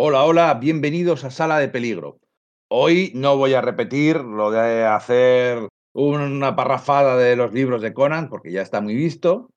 Hola, 0.00 0.22
hola, 0.22 0.54
bienvenidos 0.54 1.24
a 1.24 1.30
Sala 1.32 1.58
de 1.58 1.66
Peligro. 1.66 2.20
Hoy 2.70 3.10
no 3.16 3.36
voy 3.36 3.54
a 3.54 3.60
repetir 3.60 4.20
lo 4.20 4.52
de 4.52 4.84
hacer 4.84 5.66
una 5.92 6.54
parrafada 6.54 7.16
de 7.16 7.34
los 7.34 7.52
libros 7.52 7.82
de 7.82 7.92
Conan, 7.92 8.28
porque 8.28 8.52
ya 8.52 8.62
está 8.62 8.80
muy 8.80 8.94
visto, 8.94 9.50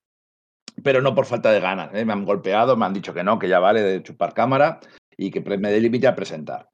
pero 0.81 1.03
no 1.03 1.13
por 1.13 1.27
falta 1.27 1.51
de 1.51 1.59
ganas. 1.59 1.93
¿eh? 1.93 2.05
Me 2.05 2.13
han 2.13 2.25
golpeado, 2.25 2.75
me 2.75 2.87
han 2.87 2.93
dicho 2.93 3.13
que 3.13 3.23
no, 3.23 3.37
que 3.37 3.49
ya 3.49 3.59
vale 3.59 3.83
de 3.83 4.01
chupar 4.01 4.33
cámara 4.33 4.79
y 5.15 5.29
que 5.29 5.41
me 5.41 5.71
dé 5.71 5.79
límite 5.79 6.07
a 6.07 6.15
presentar. 6.15 6.69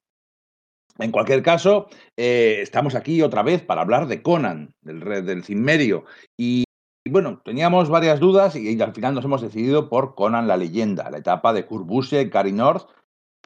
En 0.97 1.11
cualquier 1.11 1.43
caso, 1.43 1.89
eh, 2.15 2.59
estamos 2.61 2.95
aquí 2.95 3.21
otra 3.21 3.43
vez 3.43 3.63
para 3.63 3.81
hablar 3.81 4.07
de 4.07 4.21
Conan, 4.21 4.71
del, 4.79 5.25
del 5.25 5.43
Cimmerio. 5.43 6.05
Y, 6.37 6.63
y 7.05 7.11
bueno, 7.11 7.41
teníamos 7.43 7.89
varias 7.89 8.21
dudas 8.21 8.55
y, 8.55 8.81
al 8.81 8.93
final 8.93 9.13
nos 9.13 9.25
hemos 9.25 9.41
decidido 9.41 9.89
por 9.89 10.15
Conan 10.15 10.47
la 10.47 10.55
leyenda, 10.55 11.11
la 11.11 11.17
etapa 11.17 11.51
de 11.51 11.65
Kurt 11.65 11.85
Busiek, 11.85 12.33
Gary 12.33 12.53
North 12.53 12.87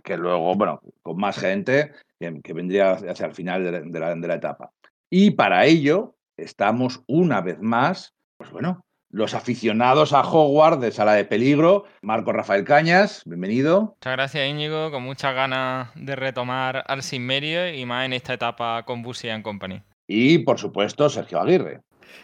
que 0.03 0.17
luego, 0.17 0.55
bueno, 0.55 0.81
con 1.01 1.17
más 1.17 1.37
gente 1.37 1.91
que, 2.19 2.53
vendría 2.53 2.93
hacia 2.93 3.25
el 3.25 3.33
final 3.33 3.91
de 3.91 3.99
la, 3.99 4.35
etapa. 4.35 4.71
Y 5.09 5.31
para 5.31 5.65
ello 5.65 6.15
estamos 6.37 7.03
una 7.07 7.41
vez 7.41 7.59
más, 7.61 8.13
pues 8.37 8.51
bueno, 8.51 8.83
los 9.09 9.33
aficionados 9.33 10.13
a 10.13 10.21
Hogwarts 10.21 10.81
de 10.81 10.91
Sala 10.91 11.13
de 11.13 11.25
Peligro, 11.25 11.83
Marco 12.01 12.31
Rafael 12.31 12.63
Cañas, 12.63 13.23
bienvenido. 13.25 13.95
Muchas 13.97 14.13
gracias 14.13 14.47
Íñigo, 14.47 14.91
con 14.91 15.03
muchas 15.03 15.35
ganas 15.35 15.89
de 15.95 16.15
retomar 16.15 16.83
al 16.87 17.03
Sinmerio 17.03 17.73
y 17.73 17.85
más 17.85 18.05
en 18.05 18.13
esta 18.13 18.33
etapa 18.33 18.83
con 18.83 19.01
Busian 19.01 19.43
Company. 19.43 19.81
Y 20.07 20.39
por 20.39 20.59
supuesto 20.59 21.09
Sergio 21.09 21.41
Aguirre. 21.41 21.81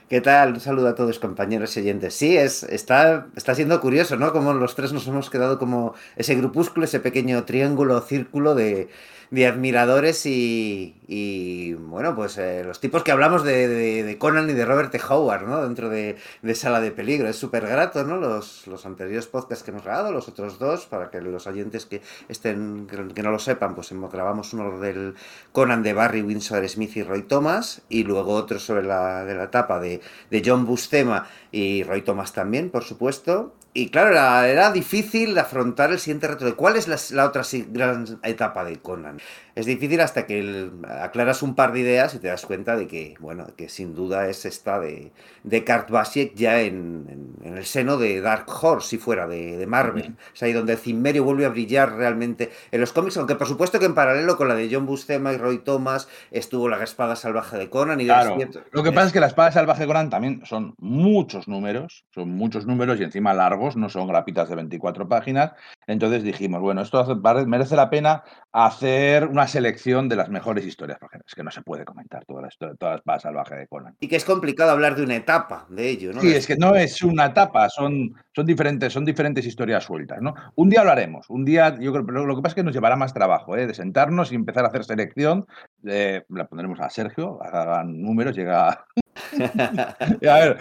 ¿Qué 0.10 0.22
tal? 0.22 0.54
Un 0.54 0.60
saludo 0.60 0.88
a 0.88 0.96
todos 0.96 1.20
compañeros 1.20 1.76
y 1.76 1.82
oyentes. 1.82 2.14
Sí, 2.14 2.38
es, 2.38 2.64
está, 2.64 3.28
está 3.36 3.56
siendo 3.56 3.80
curioso, 3.82 4.16
¿no? 4.18 4.32
Como 4.32 4.54
los 4.54 4.76
tres 4.76 4.94
nos 4.94 5.08
hemos 5.08 5.30
quedado 5.30 5.60
como 5.60 5.96
ese 6.16 6.36
grupúsculo, 6.36 6.86
ese 6.86 7.00
pequeño 7.00 7.44
triángulo, 7.46 8.00
círculo 8.02 8.56
de, 8.56 8.90
de 9.32 9.48
admiradores 9.48 10.26
y, 10.26 10.96
bueno, 11.08 12.16
pues 12.16 12.38
eh, 12.38 12.64
los 12.66 12.82
tipos 12.82 13.02
que 13.02 13.14
hablamos 13.14 13.44
de, 13.46 14.18
Conan 14.20 14.50
y 14.50 14.54
de 14.54 14.66
Robert 14.66 14.92
T. 14.92 15.00
Howard, 15.10 15.48
¿no? 15.48 15.64
Dentro 15.64 15.90
de, 15.90 16.18
Sala 16.54 16.82
de 16.82 16.92
Peligro. 16.92 17.30
Es 17.30 17.38
súper 17.38 17.66
grato, 17.66 18.04
¿no? 18.04 18.18
Los, 18.18 18.68
los 18.68 18.86
anteriores 18.86 19.26
podcasts 19.28 19.64
que 19.64 19.72
hemos 19.72 19.84
grabado, 19.84 20.12
los 20.12 20.28
otros 20.28 20.60
dos, 20.60 20.86
para 20.86 21.10
que 21.10 21.22
los 21.22 21.48
oyentes 21.48 21.86
que 21.86 22.02
estén, 22.28 22.88
que 22.88 23.24
no 23.24 23.32
lo 23.32 23.40
sepan, 23.40 23.74
pues 23.74 23.94
grabamos 24.12 24.54
uno 24.54 24.80
del 24.80 25.16
Conan 25.54 25.82
de 25.82 25.94
Barry 25.94 26.22
Windsor 26.22 26.68
Smith 26.68 26.98
y 26.98 27.04
Roy 27.04 27.24
Thomas, 27.24 27.82
y 27.88 28.04
luego 28.04 28.34
otro 28.34 28.60
sobre 28.60 28.84
la, 28.84 29.24
de 29.24 29.36
la 29.36 29.46
etapa 29.46 29.80
de, 29.80 30.02
de 30.30 30.44
John 30.46 30.66
Bustema 30.66 31.28
y 31.52 31.84
Roy 31.84 32.02
Thomas 32.02 32.34
también, 32.34 32.70
por 32.70 32.84
supuesto. 32.84 33.54
Y 33.78 33.90
claro, 33.90 34.10
era, 34.10 34.72
difícil 34.72 35.38
afrontar 35.38 35.92
el 35.92 36.00
siguiente 36.00 36.28
reto 36.28 36.46
de 36.46 36.56
cuál 36.56 36.78
es 36.78 37.12
la, 37.12 37.26
otra 37.26 37.44
gran 37.68 38.20
etapa 38.24 38.64
de 38.64 38.78
Conan. 38.78 39.20
Es 39.58 39.66
difícil 39.66 40.00
hasta 40.02 40.28
que 40.28 40.70
aclaras 41.02 41.42
un 41.42 41.56
par 41.56 41.74
de 41.74 41.80
ideas 41.80 42.14
y 42.14 42.20
te 42.20 42.28
das 42.28 42.46
cuenta 42.46 42.76
de 42.76 42.86
que, 42.86 43.16
bueno, 43.20 43.48
que 43.58 43.70
sin 43.70 43.96
duda 43.96 44.30
es 44.30 44.46
esta 44.46 44.80
de, 44.80 45.12
de 45.44 45.66
Kurt 45.66 45.90
Basiek 45.90 46.36
ya 46.36 46.62
en, 46.62 47.34
el 47.44 47.66
seno 47.66 47.98
de 47.98 48.22
Dark 48.22 48.46
Horse, 48.48 48.90
si 48.90 48.98
fuera, 49.00 49.26
de, 49.26 49.66
Marvel. 49.66 50.16
Es 50.32 50.44
ahí 50.44 50.54
donde 50.54 50.78
Cimmerio 50.78 51.24
vuelve 51.24 51.48
a 51.48 51.50
brillar 51.50 51.94
realmente 51.94 52.52
en 52.72 52.82
los 52.82 52.94
cómics, 52.94 53.18
aunque 53.18 53.34
por 53.34 53.48
supuesto 53.48 53.80
que 53.80 53.86
en 53.88 53.96
paralelo 53.96 54.38
con 54.38 54.48
la 54.48 54.54
de 54.54 54.70
John 54.72 54.86
Buscema 54.86 55.34
y 55.34 55.38
Roy 55.38 55.58
Thomas 55.58 56.08
estuvo 56.30 56.70
la 56.70 56.84
espada 56.84 57.16
salvaje 57.16 57.58
de 57.58 57.68
Conan. 57.68 58.00
Y 58.00 58.06
claro, 58.06 58.38
lo 58.72 58.84
que 58.84 58.92
pasa 58.92 59.08
es 59.08 59.14
que 59.14 59.20
la 59.20 59.26
espada 59.26 59.52
salvaje 59.52 59.82
de 59.82 59.88
Conan 59.88 60.12
también 60.12 60.46
son 60.46 60.76
muchos 60.78 61.48
números, 61.48 62.06
son 62.14 62.30
muchos 62.30 62.68
números 62.68 63.00
y 63.00 63.04
encima 63.06 63.34
largos 63.34 63.76
no 63.76 63.90
son 63.90 64.08
grapitas 64.08 64.50
de 64.50 64.56
24 64.56 65.10
páginas. 65.10 65.54
Entonces 65.88 66.22
dijimos, 66.22 66.62
bueno, 66.62 66.82
esto 66.82 67.04
merece 67.48 67.76
la 67.76 67.90
pena 67.90 68.24
hacer 68.52 69.26
una 69.26 69.47
selección 69.48 70.10
de 70.10 70.16
las 70.16 70.30
mejores 70.30 70.66
historias, 70.66 70.98
porque 71.00 71.20
es 71.26 71.36
que 71.36 71.44
no 71.44 71.52
se 71.52 71.62
puede 71.62 71.86
comentar 71.86 72.26
toda 72.26 72.42
la 72.42 72.48
historia, 72.48 72.76
todas 72.76 73.02
las 73.06 73.22
salvaje 73.22 73.56
de 73.56 73.68
Conan. 73.68 73.96
Y 74.00 74.08
que 74.08 74.16
es 74.16 74.26
complicado 74.26 74.72
hablar 74.72 74.96
de 74.96 75.04
una 75.04 75.16
etapa 75.16 75.66
de 75.70 75.90
ello, 75.90 76.14
¿no? 76.14 76.22
Sí, 76.22 76.34
es 76.34 76.48
que 76.48 76.56
no 76.56 76.76
es 76.76 77.02
una 77.02 77.28
etapa, 77.28 77.70
son, 77.70 78.16
son, 78.36 78.46
diferentes, 78.46 78.94
son 78.94 79.06
diferentes 79.06 79.46
historias 79.46 79.84
sueltas, 79.84 80.22
¿no? 80.22 80.34
Un 80.56 80.70
día 80.70 80.82
hablaremos, 80.82 81.30
un 81.30 81.46
día, 81.46 81.78
yo 81.80 81.92
creo, 81.92 82.06
pero 82.06 82.26
lo 82.26 82.36
que 82.36 82.42
pasa 82.42 82.52
es 82.52 82.56
que 82.56 82.64
nos 82.64 82.74
llevará 82.74 82.96
más 82.96 83.14
trabajo, 83.14 83.56
¿eh? 83.58 83.68
De 83.68 83.74
sentarnos 83.74 84.32
y 84.32 84.36
empezar 84.36 84.66
a 84.66 84.70
hacer 84.70 84.84
selección, 84.84 85.46
eh, 85.86 86.24
la 86.30 86.48
pondremos 86.48 86.80
a 86.80 86.90
Sergio, 86.90 87.40
hagan 87.42 88.02
números, 88.02 88.36
llega... 88.36 88.70
a 88.70 88.86
ver, 90.22 90.58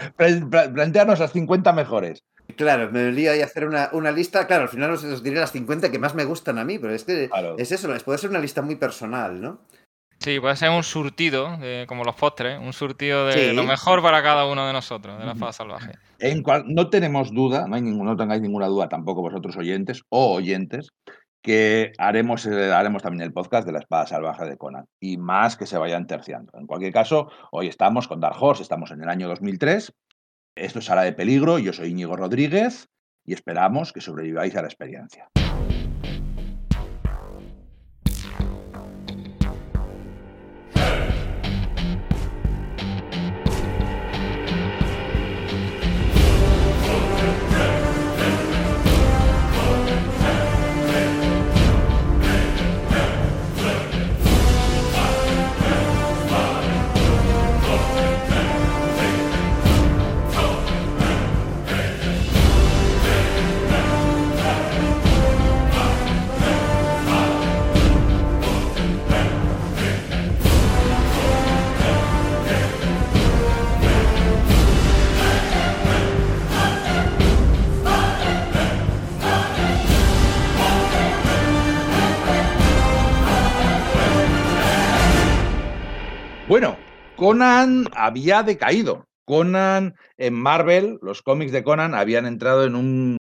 plantearnos 0.73 1.21
las 1.21 1.33
50 1.33 1.73
mejores. 1.73 2.25
Claro, 2.57 2.91
me 2.91 3.13
lío 3.13 3.33
ahí 3.33 3.41
a 3.41 3.45
hacer 3.45 3.67
una, 3.67 4.11
lista. 4.11 4.47
Claro, 4.47 4.65
al 4.65 4.69
final 4.69 4.91
os, 4.91 5.23
diré 5.23 5.39
las 5.39 5.53
50 5.53 5.91
que 5.91 5.99
más 5.99 6.15
me 6.15 6.25
gustan 6.25 6.59
a 6.59 6.65
mí, 6.65 6.79
pero 6.79 6.95
es 6.95 7.05
que 7.05 7.31
es 7.59 7.73
eso, 7.73 7.89
puede 8.05 8.19
ser 8.19 8.31
una 8.31 8.41
lista 8.41 8.63
muy 8.63 8.77
personal, 8.77 9.41
¿no? 9.41 9.61
Sí, 10.19 10.41
puede 10.41 10.57
ser 10.57 10.71
un 10.71 10.83
surtido, 10.83 11.59
como 11.87 12.03
los 12.03 12.15
postres, 12.17 12.59
un 12.59 12.73
surtido 12.73 13.27
de 13.27 13.53
lo 13.53 13.65
mejor 13.65 14.03
para 14.03 14.23
cada 14.23 14.47
uno 14.47 14.67
de 14.67 14.73
nosotros, 14.73 15.19
de 15.19 15.27
la 15.27 15.35
faz 15.35 15.57
salvaje. 15.57 15.93
En 16.19 16.43
cual, 16.43 16.65
no 16.67 16.89
tenemos 16.89 17.33
duda, 17.33 17.69
no, 17.69 17.77
hay 17.77 17.83
no 17.83 18.17
tengáis 18.17 18.41
ninguna 18.41 18.67
duda 18.67 18.89
tampoco 18.89 19.21
vosotros 19.21 19.57
oyentes 19.57 20.03
o 20.09 20.33
oyentes, 20.35 20.89
que 21.43 21.93
haremos, 21.99 22.45
eh, 22.47 22.73
haremos 22.73 23.03
también 23.03 23.23
el 23.23 23.33
podcast 23.33 23.67
de 23.67 23.73
la 23.73 23.79
espada 23.79 24.07
salvaje 24.07 24.47
de 24.47 24.57
Conan 24.57 24.87
y 24.99 25.17
más 25.17 25.57
que 25.57 25.67
se 25.67 25.79
vayan 25.79 26.07
terciando. 26.07 26.51
En 26.59 26.67
cualquier 26.67 26.93
caso, 26.93 27.31
hoy 27.53 27.69
estamos 27.69 28.09
con 28.09 28.21
Dark 28.21 28.37
Horse, 28.41 28.63
estamos 28.63 28.91
en 28.91 29.03
el 29.03 29.09
año 29.09 29.29
2003 29.29 29.93
esto 30.57 30.79
es 30.79 30.87
Sala 30.87 31.03
de 31.03 31.13
Peligro, 31.13 31.59
yo 31.59 31.73
soy 31.73 31.91
Íñigo 31.91 32.17
Rodríguez 32.17 32.89
y 33.25 33.35
esperamos 33.35 33.93
que 33.93 34.01
sobreviváis 34.01 34.57
a 34.57 34.63
la 34.63 34.69
experiencia. 34.69 35.29
Bueno, 86.49 86.77
Conan 87.17 87.87
había 87.97 88.45
decaído. 88.45 89.09
Conan 89.25 89.97
en 90.17 90.35
Marvel, 90.35 91.01
los 91.03 91.23
cómics 91.23 91.51
de 91.51 91.65
Conan 91.65 91.97
habían 91.97 92.25
entrado 92.25 92.65
en 92.65 92.77
un 92.77 93.17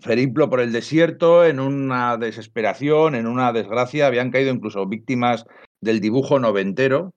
feriplo 0.00 0.48
por 0.48 0.60
el 0.60 0.72
desierto, 0.72 1.44
en 1.44 1.60
una 1.60 2.16
desesperación, 2.16 3.14
en 3.14 3.26
una 3.26 3.52
desgracia, 3.52 4.06
habían 4.06 4.30
caído 4.30 4.50
incluso 4.50 4.86
víctimas 4.86 5.44
del 5.82 6.00
dibujo 6.00 6.38
noventero. 6.38 7.12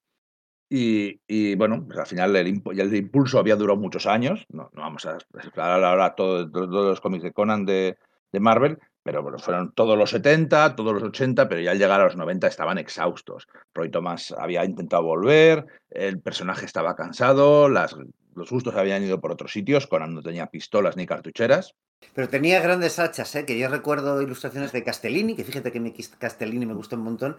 Y, 0.69 1.55
bueno, 1.55 1.85
pues 1.85 1.99
al 1.99 2.07
final 2.07 2.35
el, 2.35 2.47
impulso 2.47 3.39
había 3.39 3.55
durado 3.55 3.79
muchos 3.79 4.07
años. 4.07 4.45
No, 4.49 4.69
vamos 4.73 5.05
a 5.05 5.15
explorar 5.15 5.83
ahora 5.83 6.13
todos 6.15 6.49
los 6.53 6.99
cómics 6.99 7.23
de 7.23 7.31
Conan 7.31 7.65
de 7.65 7.95
Marvel, 8.33 8.79
pero 9.03 9.23
bueno, 9.23 9.39
fueron 9.39 9.71
todos 9.73 9.97
los 9.97 10.11
70, 10.11 10.75
todos 10.75 10.93
los 10.93 11.03
80, 11.03 11.47
pero 11.49 11.61
ya 11.61 11.71
al 11.71 11.79
llegar 11.79 12.01
a 12.01 12.05
los 12.05 12.15
90 12.15 12.47
estaban 12.47 12.77
exhaustos. 12.77 13.47
Roy 13.73 13.89
Thomas 13.89 14.33
había 14.37 14.63
intentado 14.65 15.03
volver, 15.03 15.65
el 15.89 16.21
personaje 16.21 16.65
estaba 16.65 16.95
cansado, 16.95 17.69
las, 17.69 17.95
los 18.35 18.49
gustos 18.49 18.75
habían 18.75 19.03
ido 19.03 19.19
por 19.19 19.31
otros 19.31 19.51
sitios, 19.51 19.87
Conan 19.87 20.13
no 20.13 20.21
tenía 20.21 20.47
pistolas 20.47 20.97
ni 20.97 21.05
cartucheras. 21.05 21.75
Pero 22.13 22.27
tenía 22.27 22.59
grandes 22.59 22.99
hachas, 22.99 23.35
¿eh? 23.35 23.45
que 23.45 23.57
yo 23.57 23.69
recuerdo 23.69 24.21
ilustraciones 24.21 24.71
de 24.71 24.83
Castellini, 24.83 25.35
que 25.35 25.43
fíjate 25.43 25.71
que 25.71 25.93
Castellini 26.17 26.65
me 26.65 26.73
gustó 26.73 26.97
un 26.97 27.03
montón, 27.03 27.37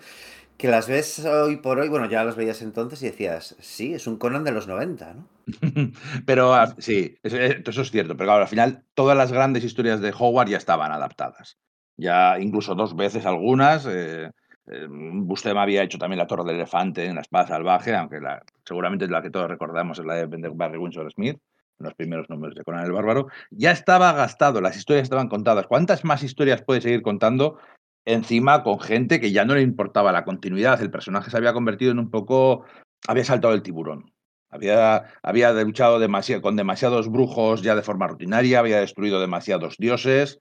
que 0.56 0.68
las 0.68 0.88
ves 0.88 1.24
hoy 1.24 1.56
por 1.56 1.78
hoy, 1.78 1.88
bueno, 1.88 2.08
ya 2.08 2.24
las 2.24 2.36
veías 2.36 2.62
entonces 2.62 3.02
y 3.02 3.06
decías, 3.06 3.56
sí, 3.60 3.92
es 3.92 4.06
un 4.06 4.16
Conan 4.16 4.44
de 4.44 4.52
los 4.52 4.66
90, 4.66 5.14
¿no? 5.14 5.28
pero 6.26 6.54
ah, 6.54 6.74
sí, 6.78 7.16
eso, 7.22 7.36
es 7.36 7.90
cierto, 7.90 8.16
pero 8.16 8.28
claro, 8.28 8.42
al 8.42 8.48
final 8.48 8.84
todas 8.94 9.16
las 9.16 9.32
grandes 9.32 9.64
historias 9.64 10.00
de 10.00 10.14
Howard 10.16 10.48
ya 10.48 10.56
estaban 10.56 10.92
adaptadas. 10.92 11.58
Ya 11.98 12.38
incluso 12.38 12.74
dos 12.74 12.96
veces 12.96 13.26
algunas. 13.26 13.86
Eh, 13.86 14.30
eh, 14.66 14.86
Bustema 14.88 15.62
había 15.62 15.82
hecho 15.82 15.98
también 15.98 16.18
la 16.18 16.26
Torre 16.26 16.44
del 16.44 16.56
Elefante 16.56 17.04
en 17.04 17.16
la 17.16 17.20
Espada 17.20 17.48
Salvaje, 17.48 17.94
aunque 17.94 18.20
la, 18.20 18.42
seguramente 18.64 19.06
la 19.08 19.20
que 19.20 19.30
todos 19.30 19.50
recordamos 19.50 19.98
es 19.98 20.06
la 20.06 20.14
de 20.14 20.26
Barry 20.26 20.78
Windsor 20.78 21.12
Smith 21.12 21.38
los 21.82 21.94
primeros 21.94 22.28
números 22.30 22.54
de 22.54 22.64
Conan 22.64 22.84
el 22.84 22.92
Bárbaro, 22.92 23.28
ya 23.50 23.70
estaba 23.70 24.12
gastado, 24.12 24.60
las 24.60 24.76
historias 24.76 25.04
estaban 25.04 25.28
contadas. 25.28 25.66
¿Cuántas 25.66 26.04
más 26.04 26.22
historias 26.22 26.62
puede 26.62 26.80
seguir 26.80 27.02
contando 27.02 27.58
encima 28.04 28.62
con 28.62 28.80
gente 28.80 29.20
que 29.20 29.32
ya 29.32 29.44
no 29.44 29.54
le 29.54 29.62
importaba 29.62 30.12
la 30.12 30.24
continuidad. 30.24 30.80
El 30.80 30.90
personaje 30.90 31.30
se 31.30 31.36
había 31.36 31.52
convertido 31.52 31.92
en 31.92 31.98
un 31.98 32.10
poco. 32.10 32.64
Había 33.06 33.24
saltado 33.24 33.54
el 33.54 33.62
tiburón. 33.62 34.12
Había, 34.50 35.04
había 35.22 35.52
luchado 35.52 35.98
con 36.42 36.56
demasiados 36.56 37.10
brujos 37.10 37.62
ya 37.62 37.74
de 37.74 37.82
forma 37.82 38.06
rutinaria, 38.06 38.58
había 38.58 38.80
destruido 38.80 39.20
demasiados 39.20 39.76
dioses. 39.78 40.38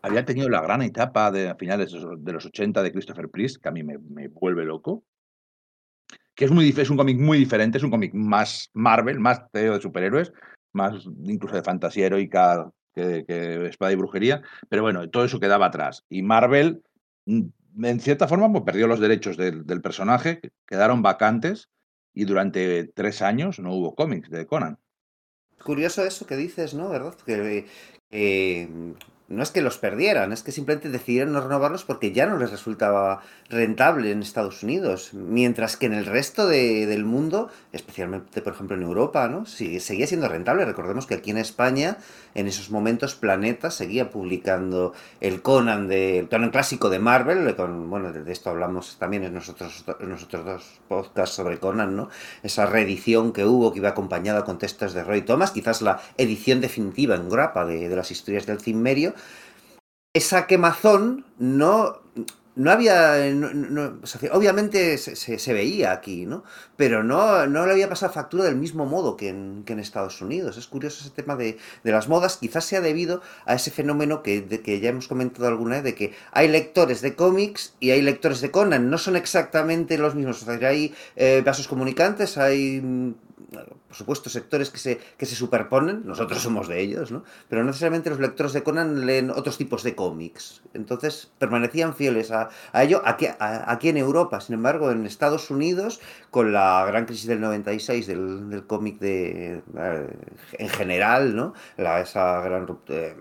Había 0.00 0.24
tenido 0.24 0.48
la 0.48 0.62
gran 0.62 0.82
etapa 0.82 1.32
de 1.32 1.48
a 1.48 1.56
finales 1.56 1.92
de 1.92 2.32
los 2.32 2.46
80 2.46 2.82
de 2.82 2.92
Christopher 2.92 3.28
Priest, 3.28 3.60
que 3.60 3.68
a 3.68 3.72
mí 3.72 3.82
me, 3.82 4.28
vuelve 4.28 4.64
loco. 4.64 5.02
Que 6.36 6.44
es, 6.44 6.52
muy, 6.52 6.68
es 6.68 6.88
un 6.88 6.96
cómic 6.96 7.18
muy 7.18 7.36
diferente, 7.36 7.78
es 7.78 7.84
un 7.84 7.90
cómic 7.90 8.14
más 8.14 8.70
Marvel, 8.74 9.18
más 9.18 9.42
de 9.52 9.80
superhéroes, 9.80 10.32
más 10.78 11.04
incluso 11.24 11.56
de 11.56 11.62
fantasía 11.62 12.06
heroica 12.06 12.70
que, 12.94 13.24
que 13.26 13.66
espada 13.66 13.92
y 13.92 13.96
brujería. 13.96 14.42
Pero 14.68 14.82
bueno, 14.82 15.08
todo 15.10 15.24
eso 15.24 15.40
quedaba 15.40 15.66
atrás. 15.66 16.04
Y 16.08 16.22
Marvel 16.22 16.82
Mm, 17.28 17.84
en 17.84 18.00
cierta 18.00 18.26
forma, 18.26 18.50
pues, 18.50 18.64
perdió 18.64 18.86
los 18.86 19.00
derechos 19.00 19.36
del, 19.36 19.82
personaje, 19.82 20.40
quedaron 20.66 21.02
vacantes 21.02 21.68
y 22.14 22.24
durante 22.24 22.84
tres 22.84 23.20
años 23.22 23.60
no 23.60 23.74
hubo 23.74 23.94
cómics 23.94 24.30
de 24.30 24.46
Conan. 24.46 24.78
Curioso 25.62 26.04
eso 26.04 26.26
que 26.26 26.36
dices, 26.36 26.72
¿no? 26.72 26.88
¿Verdad? 26.88 27.14
Eh, 28.10 28.68
no 29.28 29.42
es 29.42 29.50
que 29.50 29.60
los 29.60 29.76
perdieran, 29.76 30.32
es 30.32 30.42
que 30.42 30.52
simplemente 30.52 30.88
decidieron 30.88 31.34
no 31.34 31.42
renovarlos 31.42 31.84
porque 31.84 32.12
ya 32.12 32.26
no 32.26 32.38
les 32.38 32.50
resultaba 32.50 33.20
rentable 33.50 34.10
en 34.10 34.22
Estados 34.22 34.62
Unidos, 34.62 35.10
mientras 35.12 35.76
que 35.76 35.84
en 35.84 35.92
el 35.92 36.06
resto 36.06 36.46
del 36.46 37.04
mundo, 37.04 37.50
especialmente 37.72 38.40
por 38.40 38.54
ejemplo 38.54 38.76
en 38.76 38.82
Europa, 38.82 39.28
¿no? 39.28 39.44
seguía 39.44 40.06
siendo 40.06 40.28
rentable. 40.28 40.64
Recordemos 40.64 41.06
que 41.06 41.14
aquí 41.14 41.30
en 41.30 41.38
España, 41.38 41.98
en 42.34 42.46
esos 42.46 42.70
momentos, 42.70 43.14
Planeta 43.14 43.70
seguía 43.70 44.10
publicando 44.10 44.94
el 45.20 45.42
Conan, 45.42 45.88
de, 45.88 46.20
el 46.20 46.28
Conan 46.28 46.50
clásico 46.50 46.88
de 46.88 46.98
Marvel, 46.98 47.54
con, 47.54 47.90
bueno, 47.90 48.12
de 48.12 48.32
esto 48.32 48.48
hablamos 48.48 48.96
también 48.98 49.24
en 49.24 49.34
nosotros, 49.34 49.84
nosotros 50.00 50.44
dos 50.44 50.80
podcasts 50.88 51.36
sobre 51.36 51.58
Conan, 51.58 51.96
¿no? 51.96 52.08
Esa 52.42 52.64
reedición 52.64 53.34
que 53.34 53.44
hubo, 53.44 53.72
que 53.72 53.80
iba 53.80 53.90
acompañada 53.90 54.44
con 54.44 54.58
textos 54.58 54.94
de 54.94 55.04
Roy 55.04 55.20
Thomas, 55.20 55.50
quizás 55.50 55.82
la 55.82 56.00
edición 56.16 56.62
definitiva 56.62 57.14
en 57.14 57.28
grapa 57.28 57.66
de, 57.66 57.90
de 57.90 57.96
las 57.96 58.10
historias 58.10 58.46
del 58.46 58.60
Cimmerio, 58.60 59.14
esa 60.14 60.46
quemazón 60.46 61.24
no, 61.38 62.00
no 62.58 62.72
había. 62.72 63.14
obviamente 64.32 64.98
se, 64.98 65.52
veía 65.52 65.92
aquí, 65.92 66.26
¿no? 66.26 66.42
Pero 66.76 67.04
no, 67.04 67.46
no 67.46 67.66
le 67.66 67.72
había 67.72 67.88
pasado 67.88 68.12
factura 68.12 68.44
del 68.44 68.56
mismo 68.56 68.84
modo 68.84 69.16
que 69.16 69.28
en, 69.28 69.64
Estados 69.78 70.20
Unidos. 70.20 70.56
Es 70.56 70.66
curioso 70.66 71.00
ese 71.00 71.10
tema 71.14 71.36
de, 71.36 71.56
las 71.84 72.08
modas. 72.08 72.36
Quizás 72.38 72.64
sea 72.64 72.80
debido 72.80 73.22
a 73.46 73.54
ese 73.54 73.70
fenómeno 73.70 74.22
que, 74.24 74.44
que 74.60 74.80
ya 74.80 74.90
hemos 74.90 75.06
comentado 75.06 75.46
alguna 75.46 75.76
vez, 75.76 75.84
de 75.84 75.94
que 75.94 76.14
hay 76.32 76.48
lectores 76.48 77.00
de 77.00 77.14
cómics 77.14 77.74
y 77.78 77.92
hay 77.92 78.02
lectores 78.02 78.40
de 78.40 78.50
Conan. 78.50 78.90
No 78.90 78.98
son 78.98 79.14
exactamente 79.14 79.98
los 79.98 80.16
mismos. 80.16 80.42
O 80.42 80.44
sea, 80.44 80.68
hay 80.68 80.94
eh, 81.14 81.42
vasos 81.44 81.68
comunicantes, 81.68 82.38
hay 82.38 83.14
por 83.88 83.96
supuesto, 83.96 84.28
sectores 84.28 84.68
que 84.70 84.78
se, 84.78 85.00
que 85.16 85.24
se 85.24 85.34
superponen, 85.34 86.02
nosotros 86.04 86.42
somos 86.42 86.68
de 86.68 86.80
ellos, 86.80 87.10
¿no? 87.10 87.24
Pero 87.48 87.62
no 87.62 87.68
necesariamente 87.68 88.10
los 88.10 88.20
lectores 88.20 88.52
de 88.52 88.62
Conan 88.62 89.06
leen 89.06 89.30
otros 89.30 89.56
tipos 89.56 89.82
de 89.82 89.94
cómics. 89.94 90.60
Entonces, 90.74 91.30
permanecían 91.38 91.94
fieles 91.94 92.30
a, 92.30 92.50
ello 92.74 93.00
aquí, 93.06 93.26
aquí 93.38 93.88
en 93.88 93.96
Europa. 93.96 94.42
Sin 94.42 94.54
embargo, 94.54 94.90
en 94.90 95.06
Estados 95.06 95.50
Unidos, 95.50 96.00
con 96.30 96.52
la 96.52 96.84
gran 96.86 97.06
crisis 97.06 97.26
del 97.26 97.40
96 97.40 98.06
del, 98.06 98.50
del 98.50 98.66
cómic 98.66 98.98
de, 98.98 99.62
eh, 99.78 100.16
en 100.58 100.68
general, 100.68 101.34
¿no? 101.34 101.54
La, 101.78 102.00
esa 102.02 102.42
gran 102.42 102.66
eh, 102.88 103.16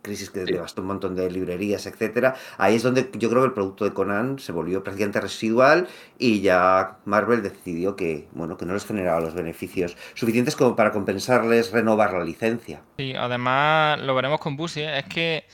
crisis 0.00 0.30
que 0.30 0.44
devastó 0.44 0.80
un 0.80 0.88
montón 0.88 1.14
de 1.14 1.30
librerías, 1.30 1.84
etcétera, 1.86 2.36
ahí 2.56 2.76
es 2.76 2.82
donde 2.82 3.10
yo 3.14 3.28
creo 3.28 3.42
que 3.42 3.48
el 3.48 3.52
producto 3.52 3.84
de 3.84 3.92
Conan 3.92 4.38
se 4.38 4.52
volvió 4.52 4.82
prácticamente 4.82 5.20
residual 5.20 5.88
y 6.16 6.40
ya 6.40 6.98
Marvel 7.04 7.42
decidió 7.42 7.96
que, 7.96 8.28
bueno, 8.32 8.56
que 8.56 8.64
no 8.64 8.72
les 8.72 8.86
generaba 8.86 9.20
los 9.20 9.34
beneficios 9.34 9.96
suficientes 10.14 10.56
como 10.56 10.76
para 10.76 10.92
compensarles 10.92 11.70
renovar 11.70 12.12
la 12.12 12.24
licencia. 12.24 12.82
Sí, 12.96 13.14
además 13.14 14.00
lo 14.00 14.14
veremos 14.14 14.40
con 14.40 14.56
Busy, 14.56 14.82
es 14.82 15.04
que 15.04 15.44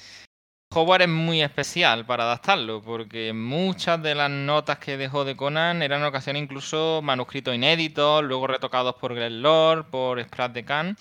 Howard 0.74 1.02
es 1.02 1.08
muy 1.08 1.42
especial 1.42 2.06
para 2.06 2.24
adaptarlo, 2.24 2.80
porque 2.80 3.34
muchas 3.34 4.02
de 4.02 4.14
las 4.14 4.30
notas 4.30 4.78
que 4.78 4.96
dejó 4.96 5.24
de 5.24 5.36
Conan 5.36 5.82
eran 5.82 6.00
en 6.00 6.06
ocasiones 6.06 6.42
incluso 6.42 7.00
manuscritos 7.02 7.54
inéditos, 7.54 8.24
luego 8.24 8.46
retocados 8.46 8.94
por 8.94 9.14
Glenn 9.14 9.42
Lord, 9.42 9.90
por 9.90 10.22
Spratt 10.22 10.52
de 10.52 10.64
Khan. 10.64 10.96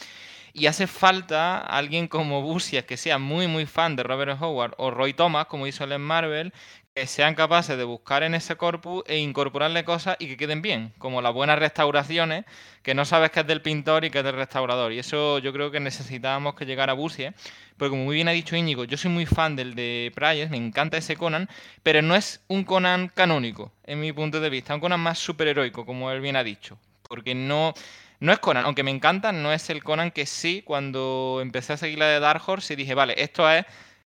Y 0.54 0.66
hace 0.66 0.88
falta 0.88 1.60
alguien 1.60 2.10
como 2.10 2.42
Busiek 2.42 2.86
que 2.86 2.98
sea 2.98 3.18
muy, 3.18 3.48
muy 3.48 3.66
fan 3.66 3.96
de 3.96 4.04
Robert 4.04 4.42
Howard 4.42 4.74
o 4.78 4.92
Roy 4.92 5.14
Thomas, 5.14 5.46
como 5.46 5.66
hizo 5.66 5.86
él 5.86 5.94
en 5.94 6.02
Marvel, 6.02 6.54
que 6.94 7.08
sean 7.08 7.36
capaces 7.36 7.78
de 7.78 7.86
buscar 7.86 8.22
en 8.24 8.36
ese 8.36 8.58
corpus 8.58 9.04
e 9.08 9.18
incorporarle 9.18 9.86
cosas 9.86 10.18
y 10.20 10.28
que 10.28 10.36
queden 10.36 10.62
bien, 10.62 10.94
como 10.98 11.22
las 11.22 11.34
buenas 11.34 11.58
restauraciones, 11.58 12.44
que 12.84 12.94
no 12.94 13.06
sabes 13.06 13.32
que 13.32 13.40
es 13.40 13.48
del 13.48 13.62
pintor 13.62 14.04
y 14.04 14.10
que 14.10 14.18
es 14.18 14.24
del 14.26 14.36
restaurador. 14.36 14.92
Y 14.92 15.00
eso 15.00 15.40
yo 15.40 15.54
creo 15.54 15.72
que 15.72 15.80
necesitábamos 15.80 16.56
que 16.56 16.66
llegara 16.66 16.92
Busiek, 16.92 17.34
porque 17.78 17.92
como 17.92 18.04
muy 18.04 18.16
bien 18.16 18.28
ha 18.28 18.32
dicho 18.32 18.58
Íñigo, 18.58 18.84
yo 18.84 18.98
soy 18.98 19.10
muy 19.10 19.26
fan 19.26 19.56
del 19.56 19.74
de 19.74 20.12
Price, 20.14 20.50
me 20.50 20.58
encanta 20.58 20.98
ese 20.98 21.16
Conan, 21.16 21.48
pero 21.82 22.02
no 22.02 22.14
es 22.14 22.44
un 22.50 22.66
Conan 22.66 23.08
canónico, 23.08 23.72
en 23.86 24.02
mi 24.02 24.12
punto 24.12 24.42
de 24.42 24.50
vista, 24.50 24.76
un 24.76 24.82
Conan 24.82 25.00
más 25.00 25.18
superheroico, 25.18 25.86
como 25.86 26.12
él 26.12 26.20
bien 26.20 26.36
ha 26.36 26.44
dicho, 26.44 26.78
porque 27.08 27.34
no 27.36 27.74
no 28.20 28.32
es 28.32 28.40
Conan, 28.40 28.66
aunque 28.66 28.84
me 28.84 28.92
encanta, 28.92 29.32
no 29.32 29.52
es 29.52 29.70
el 29.72 29.84
Conan 29.84 30.12
que 30.12 30.28
sí, 30.28 30.62
cuando 30.64 31.40
empecé 31.42 31.74
a 31.74 31.78
seguir 31.78 31.98
la 31.98 32.06
de 32.08 32.20
Dark 32.20 32.44
Horse 32.46 32.74
y 32.74 32.76
dije, 32.76 32.94
vale, 32.94 33.16
esto 33.18 33.50
es, 33.50 33.66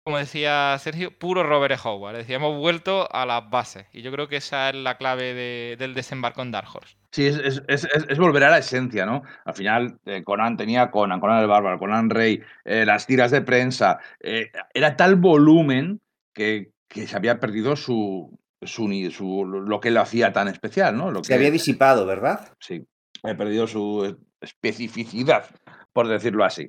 como 0.06 0.20
decía 0.20 0.78
Sergio, 0.80 1.18
puro 1.18 1.44
Robert 1.44 1.80
Howard. 1.84 2.18
Decía, 2.18 2.36
hemos 2.36 2.58
vuelto 2.58 3.08
a 3.12 3.26
las 3.26 3.50
bases. 3.50 3.88
Y 3.92 4.04
yo 4.04 4.12
creo 4.12 4.28
que 4.28 4.38
esa 4.38 4.70
es 4.70 4.76
la 4.76 4.98
clave 4.98 5.76
del 5.78 5.94
desembarco 5.94 6.44
en 6.44 6.52
Dark 6.52 6.68
Horse. 6.74 6.96
Sí, 7.12 7.26
es, 7.26 8.18
volver 8.18 8.44
a 8.44 8.52
la 8.52 8.60
esencia, 8.60 9.06
¿no? 9.06 9.24
Al 9.44 9.56
final, 9.56 10.00
eh, 10.06 10.24
Conan 10.24 10.58
tenía 10.58 10.92
Conan, 10.92 11.20
Conan 11.20 11.42
el 11.42 11.48
Bárbaro, 11.48 11.80
Conan 11.80 12.10
Rey, 12.10 12.42
eh, 12.64 12.86
las 12.86 13.08
tiras 13.08 13.32
de 13.32 13.42
prensa. 13.42 14.00
Eh, 14.20 14.52
era 14.74 14.96
tal 14.96 15.16
volumen 15.16 16.00
que, 16.34 16.72
se 16.90 17.16
había 17.16 17.40
perdido 17.40 17.76
su, 17.76 18.40
su, 18.62 19.46
lo 19.46 19.80
que 19.80 19.92
lo 19.92 20.02
hacía 20.02 20.32
tan 20.32 20.48
especial, 20.48 20.96
¿no? 20.96 21.10
Lo 21.10 21.24
se 21.24 21.34
había 21.34 21.52
disipado, 21.52 22.06
¿verdad? 22.06 22.54
Sí 22.60 22.86
he 23.30 23.36
perdido 23.36 23.68
su 23.68 24.18
especificidad, 24.42 25.46
por 25.94 26.08
decirlo 26.08 26.44
así. 26.44 26.68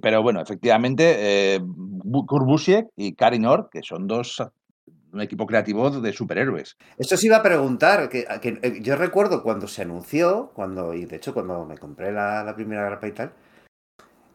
Pero 0.00 0.22
bueno, 0.22 0.40
efectivamente, 0.40 1.56
eh, 1.56 1.60
Kurt 2.26 2.88
y 2.96 3.14
Karin 3.14 3.46
Orr, 3.46 3.68
que 3.70 3.82
son 3.82 4.06
dos 4.06 4.42
un 5.12 5.20
equipo 5.20 5.46
creativo 5.46 5.90
de 5.90 6.12
superhéroes. 6.12 6.76
Esto 6.96 7.16
sí 7.16 7.26
iba 7.26 7.36
a 7.36 7.42
preguntar, 7.42 8.08
que, 8.08 8.26
eh, 8.40 8.78
yo 8.80 8.96
recuerdo 8.96 9.42
cuando 9.42 9.68
se 9.68 9.82
anunció, 9.82 10.50
cuando, 10.54 10.94
y 10.94 11.04
de 11.04 11.16
hecho 11.16 11.34
cuando 11.34 11.66
me 11.66 11.76
compré 11.76 12.12
la, 12.12 12.50
primera 12.56 12.84
grapa 12.84 13.08
y 13.08 13.12
tal, 13.12 13.32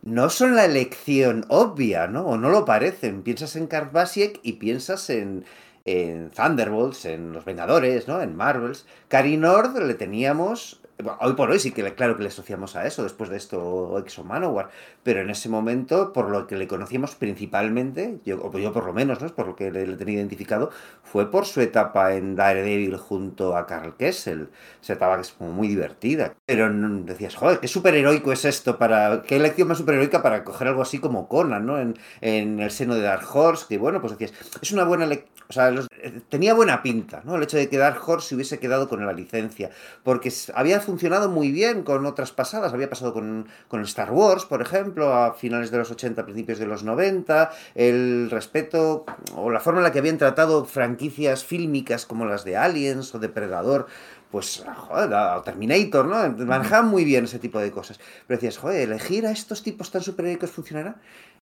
no 0.04 0.30
son 0.30 0.56
la 0.56 0.66
elección 0.66 1.46
obvia, 1.50 2.08
¿no? 2.08 2.26
O 2.28 2.38
no 2.38 2.50
lo 2.50 2.64
parecen. 2.64 3.24
Piensas 3.24 3.56
en 3.56 3.68
Kurt 3.68 4.40
y 4.44 4.54
piensas 4.54 5.10
en, 5.10 5.46
en 5.86 6.30
Thunderbolts, 6.30 7.06
en 7.06 7.34
Los 7.34 7.44
Vengadores, 7.44 8.08
¿no? 8.08 8.22
En 8.22 8.36
Marvels. 8.36 8.86
Karin 9.08 9.44
le 9.86 9.96
teníamos 9.96 10.82
hoy 11.20 11.34
por 11.34 11.52
hoy 11.52 11.60
sí 11.60 11.72
que 11.72 11.94
claro 11.94 12.16
que 12.18 12.24
le 12.24 12.30
asociamos 12.30 12.76
a 12.76 12.86
eso, 12.86 13.04
después 13.04 13.30
de 13.30 13.38
esto 13.38 13.98
Exo 14.00 14.24
Manowar, 14.24 14.70
pero 15.04 15.22
en 15.22 15.30
ese 15.30 15.50
momento, 15.50 16.12
por 16.14 16.30
lo 16.30 16.48
que 16.48 16.58
le 16.58 16.68
conocíamos 16.68 17.16
principalmente, 17.16 18.20
yo, 18.26 18.40
o 18.42 18.58
yo 18.58 18.74
por 18.74 18.86
lo 18.86 18.94
menos, 18.94 19.22
¿no? 19.22 19.28
por 19.30 19.48
lo 19.48 19.56
que 19.56 19.72
le, 19.72 19.86
tenía 19.96 20.16
identificado, 20.16 20.72
fue 21.04 21.30
por 21.32 21.46
su 21.46 21.62
etapa 21.62 22.16
en 22.16 22.36
Daredevil 22.36 22.98
junto 22.98 23.56
a 23.56 23.66
Carl 23.66 23.96
Kessel. 23.96 24.50
Esa 24.82 24.94
etapa 24.94 25.16
que 25.16 25.22
es 25.22 25.32
como 25.32 25.52
muy 25.52 25.68
divertida. 25.68 26.34
Pero 26.46 26.70
decías, 26.72 27.36
joder, 27.36 27.60
qué 27.60 27.68
superheroico 27.68 28.32
es 28.32 28.46
esto 28.46 28.78
para. 28.78 29.24
qué 29.24 29.38
elección 29.38 29.68
más 29.68 29.78
superheroica 29.78 30.22
para 30.22 30.44
coger 30.44 30.70
algo 30.70 30.82
así 30.82 31.00
como 31.00 31.28
Conan, 31.28 31.66
¿no? 31.66 31.80
En, 31.80 31.98
en 32.22 32.60
el 32.60 32.72
seno 32.72 32.96
de 32.96 33.02
Dark 33.02 33.26
Horse, 33.34 33.66
que 33.70 33.78
bueno, 33.78 34.02
pues 34.02 34.18
decías, 34.18 34.34
es 34.62 34.72
una 34.72 34.84
buena 34.84 35.06
o 35.50 35.54
sea, 35.54 35.70
eh, 35.70 36.22
tenía 36.28 36.54
buena 36.54 36.84
pinta, 36.84 37.22
¿no? 37.24 37.36
El 37.36 37.44
hecho 37.44 37.58
de 37.58 37.70
que 37.70 37.78
Dark 37.78 38.02
Horse 38.06 38.30
se 38.30 38.36
hubiese 38.36 38.60
quedado 38.60 38.90
con 38.90 39.06
la 39.06 39.14
licencia. 39.14 39.70
Porque 40.04 40.32
había 40.54 40.82
funcionado 40.88 41.30
muy 41.30 41.52
bien 41.52 41.84
con 41.84 42.06
otras 42.06 42.32
pasadas. 42.32 42.74
Había 42.74 42.90
pasado 42.90 43.14
con, 43.14 43.48
con 43.68 43.82
Star 43.82 44.12
Wars, 44.12 44.46
por 44.46 44.62
ejemplo, 44.62 45.14
a 45.14 45.34
finales 45.34 45.70
de 45.70 45.78
los 45.78 45.92
80, 45.92 46.24
principios 46.24 46.58
de 46.58 46.66
los 46.66 46.84
90. 46.84 47.52
El 47.76 48.30
respeto 48.32 49.06
o 49.36 49.52
la 49.52 49.60
forma 49.60 49.82
en 49.82 49.84
la 49.84 49.92
que 49.92 50.00
habían 50.00 50.18
tratado 50.18 50.66
franquicias 50.66 51.44
fílmicas 51.44 52.06
como 52.06 52.26
las 52.26 52.44
de 52.44 52.58
Aliens 52.58 53.14
o 53.14 53.20
Depredador 53.20 53.88
pues, 54.32 54.64
joder, 54.76 55.10
Terminator, 55.44 56.06
¿no? 56.06 56.46
Manejaban 56.46 56.88
muy 56.90 57.06
bien 57.06 57.26
ese 57.26 57.40
tipo 57.40 57.60
de 57.60 57.72
cosas. 57.72 58.00
Pero 58.28 58.38
decías, 58.38 58.58
joder, 58.58 58.82
elegir 58.82 59.26
a 59.26 59.32
estos 59.32 59.64
tipos 59.64 59.90
tan 59.92 60.02
superhéroicos 60.02 60.52
funcionará. 60.52 60.96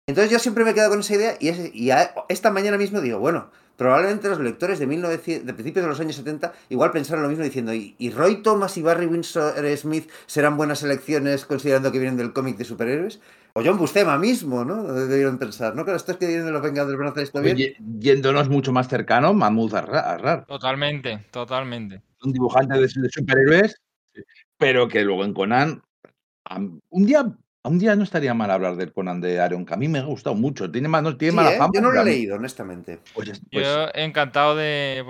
Entonces 0.07 0.31
yo 0.31 0.39
siempre 0.39 0.65
me 0.65 0.71
he 0.71 0.75
quedado 0.75 0.91
con 0.91 1.01
esa 1.01 1.15
idea 1.15 1.37
y, 1.41 1.91
esta 2.29 2.51
mañana 2.51 2.77
mismo 2.77 3.01
digo, 3.01 3.19
bueno, 3.19 3.51
probablemente 3.77 4.29
los 4.29 4.39
lectores 4.39 4.79
de, 4.79 4.87
1900, 4.87 5.47
de 5.47 5.55
principios 5.55 5.85
de 5.85 5.89
los 5.89 5.99
años 5.99 6.17
70 6.17 6.53
igual 6.69 6.91
pensaron 6.91 7.23
lo 7.23 7.31
mismo 7.31 7.43
diciendo, 7.43 7.73
¿y, 7.73 8.11
Roy 8.11 8.43
Thomas 8.43 8.77
y 8.77 8.83
Barry 8.83 9.07
Windsor 9.07 9.55
Smith 9.79 10.11
serán 10.27 10.59
buenas 10.59 10.83
elecciones 10.83 11.47
considerando 11.47 11.91
que 11.91 11.99
vienen 11.99 12.19
del 12.19 12.35
cómic 12.35 12.59
de 12.59 12.65
superhéroes? 12.67 13.21
O 13.55 13.63
John 13.65 13.79
Buscema 13.79 14.19
mismo, 14.19 14.65
¿no? 14.65 14.83
Debieron 14.83 15.39
pensar, 15.39 15.75
¿no? 15.75 15.85
Que 15.85 15.95
estos 15.95 16.17
que 16.17 16.27
vienen 16.27 16.45
de 16.45 16.53
los 16.53 16.61
Vengadores 16.61 16.99
van 16.99 17.07
a 17.07 17.11
hacer 17.11 17.23
esto 17.23 17.41
bien. 17.41 17.75
Yéndonos 18.01 18.49
mucho 18.49 18.73
más 18.73 18.89
cercano, 18.89 19.33
Mahmoud 19.33 19.75
Arrar. 19.75 20.45
Totalmente, 20.45 21.25
totalmente. 21.31 22.03
Un 22.23 22.33
dibujante 22.33 22.75
de, 22.75 22.81
de 22.81 23.11
superhéroes, 23.11 23.81
pero 24.59 24.89
que 24.89 25.03
luego 25.03 25.25
en 25.25 25.33
Conan 25.33 25.83
un 26.91 27.07
día 27.07 27.27
un 27.69 27.79
día 27.79 27.97
no 27.97 28.03
estaría 28.03 28.35
mal 28.35 28.51
hablar 28.51 28.77
del 28.77 28.93
Conan 28.93 29.21
de 29.21 29.41
Aaron, 29.41 29.65
que 29.65 29.73
a 29.73 29.77
mí 29.77 29.89
me 29.89 29.99
ha 29.99 30.05
gustado 30.05 30.37
mucho. 30.37 30.71
Tiene, 30.71 30.89
no, 30.89 31.17
tiene 31.17 31.35
mala 31.35 31.55
¿eh? 31.55 31.57
fama. 31.57 31.73
Yo 31.75 31.81
no 31.81 31.91
lo 31.91 32.01
he 32.03 32.05
leído, 32.05 32.37
honestamente. 32.37 33.01
Pues, 33.15 33.29
yo 33.29 33.35
pues 33.51 33.67
encantado 33.95 34.55
de. 34.55 35.03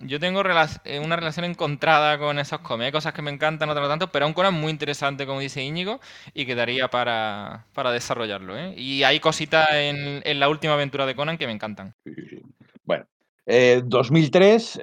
yo 0.00 0.18
tengo 0.18 0.42
eh, 0.44 1.00
una 1.00 1.16
relación 1.16 1.44
encontrada 1.44 2.18
con 2.18 2.38
esos 2.38 2.60
cómics. 2.60 2.86
Hay 2.86 2.92
cosas 2.92 3.12
que 3.12 3.20
me 3.20 3.30
encantan, 3.30 3.68
otras 3.68 3.84
no 3.84 3.88
tanto, 3.90 4.10
pero 4.10 4.24
es 4.24 4.28
un 4.30 4.34
Conan 4.34 4.54
muy 4.54 4.70
interesante, 4.70 5.26
como 5.26 5.40
dice 5.40 5.62
Íñigo, 5.62 6.00
y 6.32 6.46
quedaría 6.46 6.88
para, 6.88 7.66
para 7.74 7.92
desarrollarlo. 7.92 8.56
¿eh? 8.56 8.74
Y 8.74 9.02
hay 9.02 9.20
cositas 9.20 9.68
en, 9.72 10.22
en, 10.24 10.40
la 10.40 10.48
última 10.48 10.74
aventura 10.74 11.04
de 11.04 11.14
Conan 11.14 11.36
que 11.36 11.46
me 11.46 11.52
encantan. 11.52 11.94
Sí, 12.04 12.14
sí, 12.30 12.42
bueno. 12.84 13.04
2003, 13.84 14.80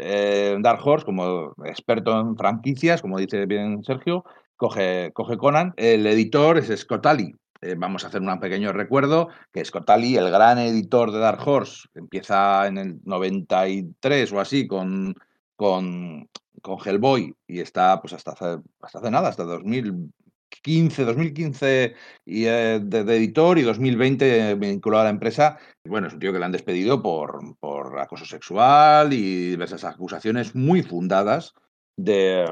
Dark 0.60 0.80
Horse, 0.84 1.06
como 1.06 1.54
experto 1.66 2.20
en 2.20 2.36
franquicias, 2.36 3.00
como 3.00 3.20
dice 3.20 3.46
bien 3.46 3.84
Sergio, 3.84 4.26
coge, 4.56 5.12
coge 5.14 5.38
Conan. 5.38 5.74
El 5.78 6.06
editor 6.08 6.58
es 6.58 6.80
Scott 6.80 7.06
Ali. 7.06 7.34
Eh, 7.62 7.76
vamos 7.78 8.04
a 8.04 8.08
hacer 8.08 8.22
un 8.22 8.40
pequeño 8.40 8.72
recuerdo, 8.74 9.30
que 9.52 9.66
Scott 9.66 9.90
Ali, 9.90 10.18
el 10.18 10.30
gran 10.30 10.60
editor 10.60 11.12
de 11.12 11.20
Dark 11.20 11.40
Horse, 11.48 11.88
empieza 11.96 12.68
en 12.68 12.78
el 12.78 13.00
93 13.06 14.32
o 14.34 14.40
así 14.40 14.68
con, 14.68 15.16
con, 15.56 16.30
con 16.62 16.78
Hellboy 16.84 17.34
y 17.48 17.60
está 17.62 18.00
pues 18.02 18.14
hasta 18.14 18.34
hace, 18.34 18.62
hasta 18.82 19.00
hace 19.00 19.10
nada, 19.10 19.30
hasta 19.30 19.46
2015, 19.46 21.06
2015 21.06 21.96
y, 22.26 22.46
eh, 22.46 22.80
de, 22.84 23.00
editor 23.00 23.58
y 23.58 23.64
2020 23.64 24.56
vinculado 24.56 25.02
a 25.02 25.06
la 25.06 25.12
empresa. 25.12 25.58
Bueno, 25.86 26.08
es 26.08 26.14
un 26.14 26.20
tío 26.20 26.34
que 26.34 26.40
le 26.40 26.46
han 26.46 26.52
despedido 26.52 27.02
por, 27.02 27.58
por 27.60 27.98
acoso 28.00 28.26
sexual 28.26 29.12
y 29.14 29.50
diversas 29.50 29.86
acusaciones 29.86 30.54
muy 30.54 30.84
fundadas 30.84 31.56
de, 31.98 32.46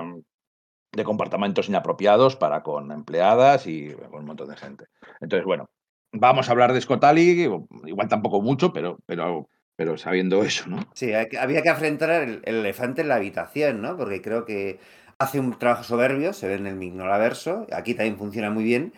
de 0.96 1.04
comportamientos 1.04 1.70
inapropiados 1.70 2.36
para 2.36 2.62
con 2.64 2.92
empleadas 2.92 3.68
y 3.68 3.92
con 4.12 4.22
un 4.22 4.26
montón 4.26 4.50
de 4.50 4.58
gente. 4.58 4.86
Entonces, 5.20 5.46
bueno, 5.46 5.70
vamos 6.12 6.48
a 6.48 6.52
hablar 6.52 6.74
de 6.74 6.82
Scott 6.82 7.04
Ali, 7.04 7.50
igual 7.86 8.08
tampoco 8.08 8.42
mucho, 8.42 8.72
pero, 8.72 9.00
pero, 9.06 9.50
pero 9.76 9.98
sabiendo 9.98 10.44
eso, 10.44 10.70
¿no? 10.70 10.80
Sí, 10.94 11.12
había 11.14 11.62
que 11.62 11.70
enfrentar 11.70 12.10
el, 12.12 12.42
elefante 12.46 13.02
en 13.02 13.10
la 13.10 13.16
habitación, 13.16 13.82
¿no? 13.82 13.98
Porque 13.98 14.22
creo 14.22 14.46
que 14.46 14.80
hace 15.18 15.40
un 15.40 15.58
trabajo 15.58 15.84
soberbio, 15.84 16.34
se 16.34 16.48
ve 16.48 16.56
en 16.56 16.68
el 16.68 16.76
Mignolaverso, 16.76 17.66
aquí 17.74 17.96
también 17.96 18.18
funciona 18.18 18.52
muy 18.52 18.64
bien, 18.64 18.94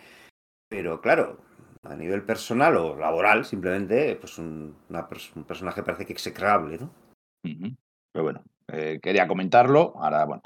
pero 0.68 1.00
claro, 1.00 1.38
a 1.82 1.96
nivel 1.96 2.24
personal 2.24 2.76
o 2.76 2.96
laboral, 2.96 3.44
simplemente, 3.44 4.16
pues 4.16 4.38
un, 4.38 4.76
personaje 5.46 5.82
parece 5.82 6.04
que 6.04 6.12
execrable, 6.12 6.78
¿no? 6.78 6.90
Pero 8.12 8.24
bueno, 8.24 8.42
eh, 8.72 8.98
quería 9.00 9.28
comentarlo, 9.28 9.94
ahora, 9.96 10.24
bueno, 10.24 10.42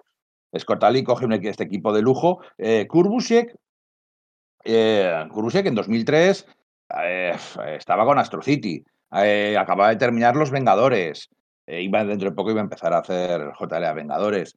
Scortali 0.59 1.05
coge 1.05 1.27
este 1.49 1.65
equipo 1.65 1.93
de 1.93 2.03
lujo. 2.03 2.41
Eh, 2.59 2.87
Kurbusiek, 2.89 3.55
eh, 4.65 5.27
en 5.67 5.75
2003 5.75 6.47
eh, 7.03 7.37
estaba 7.77 8.05
con 8.05 8.19
Astro 8.19 8.43
City. 8.43 8.85
Eh, 9.13 9.57
acababa 9.59 9.91
de 9.91 9.97
terminar 9.97 10.37
Los 10.37 10.51
Vengadores. 10.51 11.29
iba 11.67 12.05
dentro 12.05 12.31
de 12.31 12.37
poco 12.37 12.51
iba 12.51 12.61
a 12.61 12.65
empezar 12.65 12.93
a 12.93 12.99
hacer 12.99 13.53
JLA 13.59 13.93
Vengadores. 13.93 14.57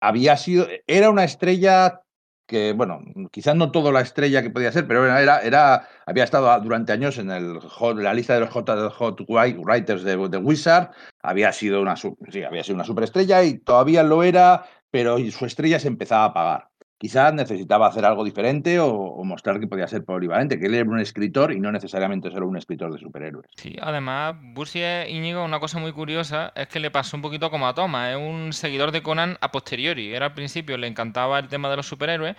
había 0.00 0.36
sido, 0.36 0.66
era 0.86 1.10
una 1.10 1.24
estrella 1.24 2.02
que, 2.48 2.72
bueno, 2.72 3.00
quizás 3.30 3.54
no 3.56 3.70
toda 3.70 3.92
la 3.92 4.00
estrella 4.00 4.40
que 4.42 4.48
podía 4.48 4.72
ser, 4.72 4.86
pero 4.88 5.04
era, 5.04 5.40
era, 5.40 5.86
había 6.06 6.24
estado 6.24 6.58
durante 6.62 6.92
años 6.92 7.18
en 7.18 7.28
la 7.28 8.14
lista 8.14 8.34
de 8.34 8.40
los 8.40 8.50
Hot, 8.50 8.68
Hot 8.94 9.20
Writers 9.28 10.02
de, 10.02 10.16
de, 10.16 10.38
Wizard, 10.38 10.90
había 11.22 11.52
sido, 11.52 11.82
una, 11.82 11.94
sí, 11.96 12.14
había 12.46 12.64
sido 12.64 12.76
una 12.76 12.84
superestrella 12.84 13.42
y 13.42 13.58
todavía 13.58 14.02
lo 14.02 14.22
era 14.22 14.64
pero 14.90 15.18
su 15.30 15.44
estrella 15.44 15.78
se 15.78 15.88
empezaba 15.88 16.24
a 16.24 16.26
apagar. 16.26 16.68
Quizás 16.98 17.32
necesitaba 17.32 17.86
hacer 17.86 18.04
algo 18.04 18.24
diferente 18.24 18.80
o, 18.80 19.22
mostrar 19.22 19.60
que 19.60 19.68
podía 19.68 19.86
ser 19.86 20.04
polivalente, 20.04 20.58
que 20.58 20.66
él 20.66 20.74
era 20.74 20.90
un 20.90 20.98
escritor 20.98 21.52
y 21.52 21.60
no 21.60 21.70
necesariamente 21.70 22.28
solo 22.30 22.48
un 22.48 22.56
escritor 22.56 22.92
de 22.92 22.98
superhéroes. 22.98 23.46
Sí, 23.54 23.76
además, 23.80 24.34
Bursie 24.40 25.08
Íñigo, 25.08 25.44
una 25.44 25.60
cosa 25.60 25.78
muy 25.78 25.92
curiosa 25.92 26.52
es 26.56 26.66
que 26.66 26.80
le 26.80 26.90
pasó 26.90 27.16
un 27.16 27.22
poquito 27.22 27.50
como 27.50 27.68
a 27.68 27.74
Thomas, 27.74 28.10
es 28.10 28.16
un 28.16 28.52
seguidor 28.52 28.90
de 28.90 29.02
Conan 29.02 29.38
a 29.40 29.52
posteriori. 29.52 30.12
Era 30.12 30.26
al 30.26 30.34
principio, 30.34 30.76
le 30.76 30.88
encantaba 30.88 31.38
el 31.38 31.46
tema 31.46 31.70
de 31.70 31.76
los 31.76 31.86
superhéroes, 31.86 32.34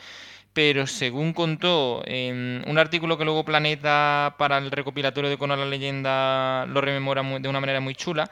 pero 0.52 0.88
según 0.88 1.32
contó 1.32 2.02
en 2.06 2.62
un 2.68 2.78
artículo 2.78 3.18
que 3.18 3.24
luego 3.24 3.46
Planeta 3.46 4.36
para 4.38 4.58
el 4.58 4.72
recopilatorio 4.72 5.30
de 5.30 5.38
Conan 5.38 5.60
la 5.60 5.66
leyenda 5.68 6.66
lo 6.66 6.82
rememora 6.82 7.24
de 7.24 7.48
una 7.48 7.62
manera 7.62 7.80
muy 7.80 7.96
chula, 7.96 8.30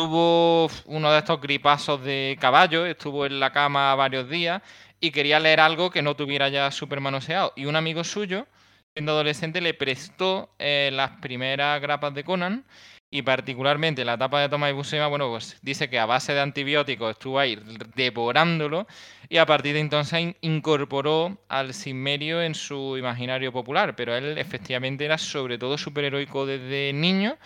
Tuvo 0.00 0.70
uno 0.86 1.12
de 1.12 1.18
estos 1.18 1.38
gripazos 1.42 2.02
de 2.02 2.38
caballo, 2.40 2.86
estuvo 2.86 3.26
en 3.26 3.38
la 3.38 3.52
cama 3.52 3.94
varios 3.94 4.30
días 4.30 4.62
y 4.98 5.10
quería 5.10 5.38
leer 5.38 5.60
algo 5.60 5.90
que 5.90 6.00
no 6.00 6.16
tuviera 6.16 6.48
ya 6.48 6.70
súper 6.70 7.02
manoseado. 7.02 7.52
Y 7.54 7.66
un 7.66 7.76
amigo 7.76 8.02
suyo, 8.02 8.46
siendo 8.94 9.12
adolescente, 9.12 9.60
le 9.60 9.74
prestó 9.74 10.54
eh, 10.58 10.88
las 10.90 11.10
primeras 11.20 11.82
grapas 11.82 12.14
de 12.14 12.24
Conan 12.24 12.64
y 13.10 13.20
particularmente 13.20 14.04
la 14.06 14.14
etapa 14.14 14.40
de 14.40 14.48
Tomás 14.48 14.70
y 14.70 14.72
Buscema, 14.72 15.08
bueno, 15.08 15.28
pues 15.28 15.58
dice 15.60 15.90
que 15.90 15.98
a 15.98 16.06
base 16.06 16.32
de 16.32 16.40
antibióticos 16.40 17.10
estuvo 17.10 17.38
ahí 17.38 17.58
devorándolo 17.94 18.86
y 19.28 19.36
a 19.36 19.44
partir 19.44 19.74
de 19.74 19.80
entonces 19.80 20.34
incorporó 20.40 21.36
al 21.48 21.74
Sinmerio 21.74 22.40
en 22.40 22.54
su 22.54 22.96
imaginario 22.96 23.52
popular, 23.52 23.96
pero 23.96 24.16
él 24.16 24.38
efectivamente 24.38 25.04
era 25.04 25.18
sobre 25.18 25.58
todo 25.58 25.76
superheroico 25.76 26.46
desde 26.46 26.92
niño 26.94 27.36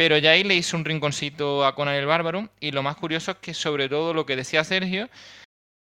pero 0.00 0.16
ya 0.16 0.30
ahí 0.30 0.44
le 0.44 0.54
hizo 0.54 0.78
un 0.78 0.86
rinconcito 0.86 1.62
a 1.62 1.74
Conan 1.74 1.94
el 1.94 2.06
Bárbaro. 2.06 2.48
Y 2.58 2.70
lo 2.70 2.82
más 2.82 2.96
curioso 2.96 3.32
es 3.32 3.36
que, 3.36 3.52
sobre 3.52 3.86
todo, 3.86 4.14
lo 4.14 4.24
que 4.24 4.34
decía 4.34 4.64
Sergio, 4.64 5.10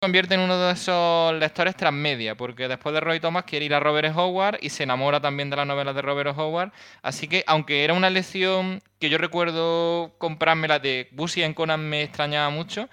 convierte 0.03 0.35
en 0.35 0.41
uno 0.41 0.59
de 0.59 0.75
esos 0.75 1.33
lectores 1.33 1.75
transmedia, 1.77 2.35
porque 2.37 2.69
después 2.69 2.93
de 2.93 3.01
Roy 3.01 3.21
Thomas 3.21 3.45
quiere 3.45 3.65
ir 3.65 3.73
a 3.73 3.81
Robert 3.81 4.15
Howard 4.15 4.59
y 4.61 4.69
se 4.69 4.83
enamora 4.83 5.19
también 5.23 5.49
de 5.49 5.57
las 5.57 5.67
novelas 5.67 5.95
de 5.95 6.03
Robert 6.03 6.37
Howard. 6.37 6.73
Así 7.01 7.27
que, 7.27 7.43
aunque 7.47 7.85
era 7.85 7.95
una 7.95 8.11
lección 8.11 8.83
que 8.99 9.09
yo 9.09 9.17
recuerdo 9.17 10.13
comprarme 10.19 10.69
la 10.69 10.79
de 10.79 11.09
Busy 11.13 11.43
en 11.43 11.55
Conan 11.55 11.81
me 11.81 12.03
extrañaba 12.03 12.51
mucho, 12.51 12.91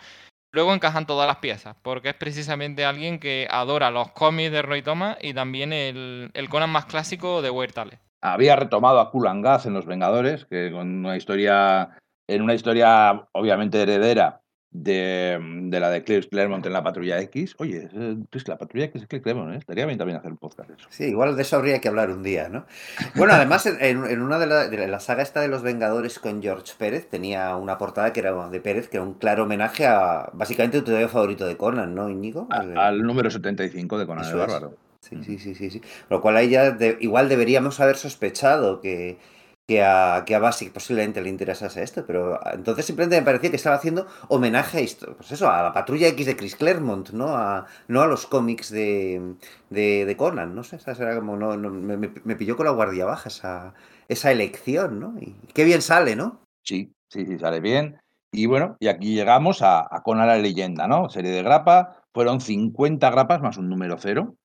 luego 0.53 0.73
encajan 0.73 1.05
todas 1.05 1.27
las 1.27 1.39
piezas, 1.39 1.75
porque 1.81 2.07
es 2.07 2.15
precisamente 2.15 2.85
alguien 2.85 3.19
que 3.19 3.45
adora 3.51 3.91
los 3.91 4.09
cómics 4.13 4.53
de 4.53 4.61
Roy 4.61 4.83
Thomas 4.83 5.17
y 5.21 5.33
también 5.33 5.73
el, 5.73 6.47
Conan 6.49 6.69
más 6.69 6.85
clásico 6.85 7.41
de 7.41 7.49
Weird 7.49 7.73
había 8.21 8.55
retomado 8.55 8.99
a 8.99 9.11
Kulangaz 9.11 9.65
en 9.65 9.73
Los 9.73 9.85
Vengadores, 9.85 10.45
que 10.45 10.71
con 10.71 11.05
una 11.05 11.17
historia, 11.17 11.97
en 12.27 12.41
una 12.41 12.53
historia 12.53 13.27
obviamente 13.31 13.81
heredera 13.81 14.41
de, 14.71 15.39
de 15.63 15.79
la 15.79 15.89
de 15.89 16.03
Claremont 16.03 16.65
en 16.65 16.73
la 16.73 16.83
Patrulla 16.83 17.19
X. 17.21 17.55
Oye, 17.57 17.89
es 18.31 18.47
la 18.47 18.57
Patrulla 18.57 18.85
X 18.85 19.05
es 19.09 19.21
Claremont, 19.21 19.53
¿eh? 19.53 19.57
estaría 19.57 19.85
bien 19.85 19.97
también 19.97 20.19
hacer 20.19 20.31
un 20.31 20.37
podcast 20.37 20.69
de 20.69 20.75
eso. 20.75 20.87
Sí, 20.89 21.05
igual 21.05 21.35
de 21.35 21.41
eso 21.41 21.55
habría 21.55 21.79
que 21.79 21.87
hablar 21.87 22.11
un 22.11 22.21
día, 22.21 22.49
¿no? 22.49 22.65
Bueno, 23.15 23.33
además, 23.33 23.65
en, 23.65 24.05
en 24.05 24.21
una 24.21 24.37
de 24.37 24.47
la, 24.47 24.67
de 24.67 24.87
la, 24.87 24.99
saga 24.99 25.23
esta 25.23 25.41
de 25.41 25.47
Los 25.47 25.63
Vengadores 25.63 26.19
con 26.19 26.41
George 26.41 26.73
Pérez, 26.77 27.09
tenía 27.09 27.55
una 27.55 27.77
portada 27.77 28.13
que 28.13 28.19
era 28.19 28.49
de 28.49 28.61
Pérez, 28.61 28.89
que 28.89 28.97
era 28.97 29.05
un 29.05 29.15
claro 29.15 29.43
homenaje 29.43 29.87
a 29.87 30.29
básicamente 30.33 30.81
tu 30.81 30.91
favorito 31.07 31.47
de 31.47 31.57
Conan, 31.57 31.95
¿no, 31.95 32.09
Íñigo? 32.09 32.47
al 32.51 33.01
número 33.01 33.31
75 33.31 33.97
de 33.97 34.05
Conan 34.05 34.25
el 34.25 34.35
Bárbaro. 34.35 34.88
Sí, 35.01 35.17
sí, 35.23 35.39
sí, 35.39 35.55
sí, 35.55 35.69
sí. 35.69 35.81
Lo 36.09 36.21
cual 36.21 36.37
ahí 36.37 36.49
ya 36.49 36.77
igual 36.99 37.29
deberíamos 37.29 37.79
haber 37.79 37.95
sospechado 37.95 38.81
que, 38.81 39.17
que, 39.65 39.83
a, 39.83 40.23
que 40.25 40.35
a 40.35 40.39
Basic 40.39 40.73
posiblemente 40.73 41.21
le 41.21 41.29
interesase 41.29 41.83
esto, 41.83 42.03
pero 42.05 42.39
entonces 42.53 42.85
simplemente 42.85 43.17
me 43.19 43.25
parecía 43.25 43.49
que 43.49 43.55
estaba 43.55 43.75
haciendo 43.75 44.07
homenaje 44.27 44.79
a 44.79 44.81
esto, 44.81 45.15
pues 45.15 45.31
eso, 45.31 45.49
a 45.49 45.63
la 45.63 45.73
patrulla 45.73 46.07
X 46.07 46.25
de 46.25 46.35
Chris 46.35 46.55
Claremont, 46.55 47.11
¿no? 47.11 47.37
A, 47.37 47.65
no 47.87 48.01
a 48.01 48.07
los 48.07 48.25
cómics 48.25 48.71
de, 48.71 49.35
de, 49.69 50.15
Conan, 50.17 50.53
no 50.53 50.63
sé, 50.63 50.79
será 50.79 51.15
como, 51.15 51.37
no, 51.37 51.55
me, 51.55 51.97
me, 51.97 52.35
pilló 52.35 52.57
con 52.57 52.65
la 52.65 52.71
guardia 52.71 53.05
baja 53.05 53.29
esa, 53.29 53.75
esa 54.07 54.31
elección, 54.31 54.99
¿no? 54.99 55.13
Y 55.19 55.35
qué 55.53 55.63
bien 55.63 55.81
sale, 55.81 56.15
¿no? 56.15 56.41
Sí, 56.63 56.91
sí, 57.07 57.25
sí, 57.25 57.39
sale 57.39 57.59
bien. 57.61 57.99
Y 58.31 58.47
bueno, 58.47 58.75
y 58.79 58.87
aquí 58.87 59.13
llegamos 59.13 59.61
a, 59.61 59.81
a 59.81 60.01
Conan 60.01 60.27
la 60.27 60.37
leyenda, 60.37 60.87
¿no? 60.87 61.09
Serie 61.09 61.31
de 61.31 61.43
grapa, 61.43 62.03
fueron 62.13 62.41
50 62.41 63.09
grapas 63.11 63.41
más 63.41 63.57
un 63.57 63.69
número 63.69 63.97
cero. 63.99 64.35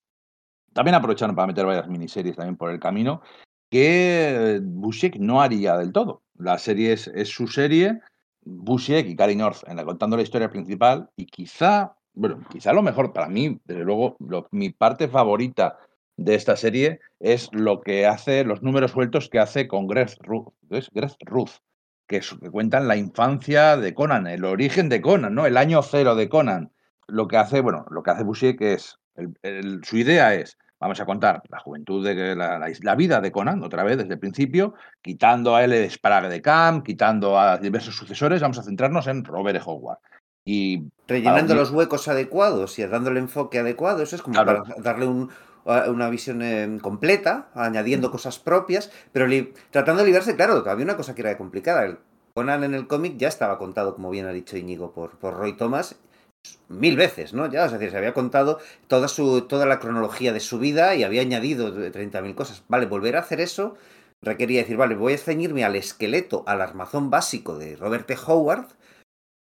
También 0.75 0.95
aprovecharon 0.95 1.35
para 1.35 1.47
meter 1.47 1.65
varias 1.65 1.89
miniseries 1.89 2.37
también 2.37 2.57
por 2.57 2.71
el 2.71 2.81
camino, 2.81 3.23
que 3.71 4.61
Busiek 4.63 5.17
no 5.17 5.41
haría 5.41 5.77
del 5.79 5.93
todo. 5.93 6.23
La 6.37 6.59
serie 6.59 6.93
es, 6.93 7.11
su 7.29 7.47
serie, 7.47 8.01
Busiek 8.43 9.07
y 9.09 9.17
Cary 9.17 9.37
North 9.37 9.67
en 9.67 9.77
la, 9.77 9.85
contando 9.85 10.17
la 10.17 10.23
historia 10.23 10.51
principal, 10.51 11.09
y 11.17 11.27
quizá, 11.27 11.97
bueno, 12.13 12.41
quizá 12.51 12.73
lo 12.73 12.83
mejor 12.83 13.13
para 13.13 13.29
mí, 13.29 13.61
desde 13.65 13.85
luego, 13.85 14.17
mi 14.51 14.71
parte 14.71 15.09
favorita 15.09 15.79
de 16.17 16.35
esta 16.35 16.57
serie 16.57 17.01
es 17.21 17.49
lo 17.53 17.81
que 17.81 18.07
hace, 18.07 18.45
los 18.45 18.63
números 18.63 18.93
sueltos 18.93 19.29
que 19.29 19.39
hace 19.39 19.67
con 19.67 19.87
Greg 19.87 20.11
Ruth. 20.21 20.53
Greg 20.69 21.17
Ruth 21.25 21.51
que, 22.07 22.21
cuentan 22.51 22.89
la 22.89 22.97
infancia 22.97 23.77
de 23.77 23.95
Conan, 23.95 24.27
el 24.27 24.45
origen 24.45 24.89
de 24.89 25.01
Conan, 25.01 25.35
¿no? 25.35 25.47
El 25.47 25.57
año 25.57 25.83
cero 25.83 26.15
de 26.15 26.29
Conan. 26.29 26.73
Lo 27.07 27.29
que 27.29 27.37
hace, 27.37 27.61
bueno, 27.61 27.87
lo 27.91 28.03
que 28.03 28.11
hace 28.11 28.57
que 28.57 28.75
es, 28.75 28.99
su 29.83 29.97
idea 29.97 30.35
es, 30.35 30.59
vamos 30.85 31.01
a 31.01 31.07
contar 31.07 31.43
la 31.49 31.59
juventud 31.61 32.05
de 32.05 32.37
la, 32.37 32.59
la, 32.59 32.95
vida 32.95 33.23
de 33.23 33.33
Conan, 33.33 33.63
otra 33.63 33.85
vez 33.85 33.97
desde 33.97 34.13
el 34.13 34.19
principio, 34.19 34.75
quitando 35.01 35.57
a 35.57 35.65
él 35.65 35.73
el 35.73 35.91
Sprague 35.91 36.29
de 36.29 36.43
Camp, 36.43 36.85
quitando 36.85 37.39
a 37.41 37.57
diversos 37.57 37.97
sucesores, 37.97 38.43
vamos 38.43 38.59
a 38.59 38.63
centrarnos 38.63 39.07
en 39.07 39.25
Robert 39.25 39.57
e. 39.57 39.63
Howard. 39.65 39.99
Y 40.45 40.83
rellenando 41.09 41.55
los 41.55 41.71
huecos 41.71 42.07
adecuados 42.09 42.79
y 42.79 42.85
dándole 42.85 43.19
enfoque 43.19 43.61
adecuado, 43.61 44.03
eso 44.03 44.15
es 44.15 44.21
como 44.21 44.35
para 44.35 44.63
darle 44.77 45.07
un, 45.07 45.31
una 45.65 46.11
visión 46.11 46.43
eh, 46.43 46.79
completa, 46.83 47.49
añadiendo 47.55 48.11
cosas 48.11 48.39
propias, 48.39 48.93
pero 49.11 49.27
tratando 49.71 50.03
de 50.03 50.07
librarse, 50.09 50.37
claro, 50.37 50.63
había 50.69 50.85
una 50.85 50.99
cosa 50.99 51.15
que 51.15 51.23
era 51.23 51.39
complicada. 51.39 51.87
El 51.87 51.99
Conan 52.35 52.63
en 52.63 52.75
el 52.75 52.87
cómic 52.87 53.17
ya 53.17 53.29
estaba 53.29 53.57
contado, 53.57 53.95
como 53.95 54.11
bien 54.11 54.27
ha 54.27 54.33
dicho 54.33 54.59
Íñigo, 54.59 54.93
por, 54.93 55.13
por 55.13 55.33
Roy 55.33 55.57
Thomas 55.57 55.97
mil 56.69 56.97
veces, 56.97 57.33
¿no? 57.35 57.51
Ya, 57.51 57.67
es 57.67 57.73
decir, 57.73 57.91
se 57.91 57.97
había 57.97 58.15
contado 58.15 58.59
toda, 58.89 59.09
su, 59.09 59.43
toda 59.43 59.67
la 59.67 59.79
cronología 59.79 60.33
de 60.33 60.41
su 60.41 60.59
vida 60.59 60.95
y 60.95 61.05
había 61.05 61.23
añadido 61.23 61.75
30.000 61.75 62.35
cosas. 62.35 62.63
Vale, 62.69 62.87
volver 62.87 63.17
a 63.17 63.21
hacer 63.21 63.41
eso 63.41 63.77
requería 64.23 64.63
decir, 64.63 64.77
vale, 64.77 64.95
voy 64.95 65.15
a 65.15 65.19
ceñirme 65.19 65.65
al 65.65 65.77
esqueleto, 65.77 66.45
al 66.47 66.63
armazón 66.63 67.11
básico 67.11 67.59
de 67.59 67.77
Robert 67.77 68.07
T. 68.07 68.17
Howard 68.27 68.69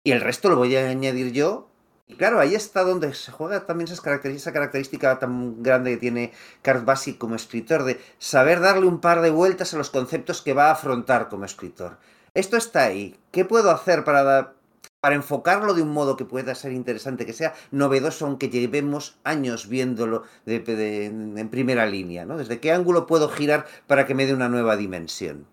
y 0.03 0.11
el 0.11 0.21
resto 0.21 0.49
lo 0.49 0.55
voy 0.55 0.75
a 0.75 0.89
añadir 0.89 1.31
yo 1.31 1.71
y 2.11 2.15
claro, 2.15 2.41
ahí 2.41 2.55
está 2.55 2.83
donde 2.83 3.13
se 3.13 3.31
juega 3.31 3.65
también 3.65 3.89
esa 3.89 4.51
característica 4.51 5.17
tan 5.17 5.63
grande 5.63 5.91
que 5.91 5.97
tiene 5.97 6.33
Card 6.61 6.83
Basic 6.83 7.17
como 7.17 7.35
escritor, 7.35 7.83
de 7.83 8.01
saber 8.19 8.59
darle 8.59 8.85
un 8.87 8.99
par 8.99 9.21
de 9.21 9.29
vueltas 9.29 9.73
a 9.73 9.77
los 9.77 9.89
conceptos 9.91 10.41
que 10.41 10.53
va 10.53 10.67
a 10.67 10.71
afrontar 10.71 11.29
como 11.29 11.45
escritor. 11.45 11.99
Esto 12.33 12.57
está 12.57 12.83
ahí. 12.83 13.17
¿Qué 13.31 13.45
puedo 13.45 13.71
hacer 13.71 14.03
para, 14.03 14.55
para 15.01 15.15
enfocarlo 15.15 15.73
de 15.73 15.81
un 15.81 15.89
modo 15.89 16.15
que 16.15 16.25
pueda 16.25 16.55
ser 16.55 16.71
interesante, 16.71 17.25
que 17.25 17.33
sea 17.33 17.53
novedoso, 17.71 18.25
aunque 18.25 18.49
llevemos 18.49 19.17
años 19.23 19.67
viéndolo 19.67 20.23
en 20.45 21.49
primera 21.49 21.85
línea? 21.87 22.25
¿no? 22.25 22.37
¿Desde 22.37 22.59
qué 22.59 22.71
ángulo 22.71 23.07
puedo 23.07 23.27
girar 23.27 23.65
para 23.87 24.05
que 24.05 24.15
me 24.15 24.25
dé 24.25 24.33
una 24.33 24.47
nueva 24.47 24.77
dimensión? 24.77 25.47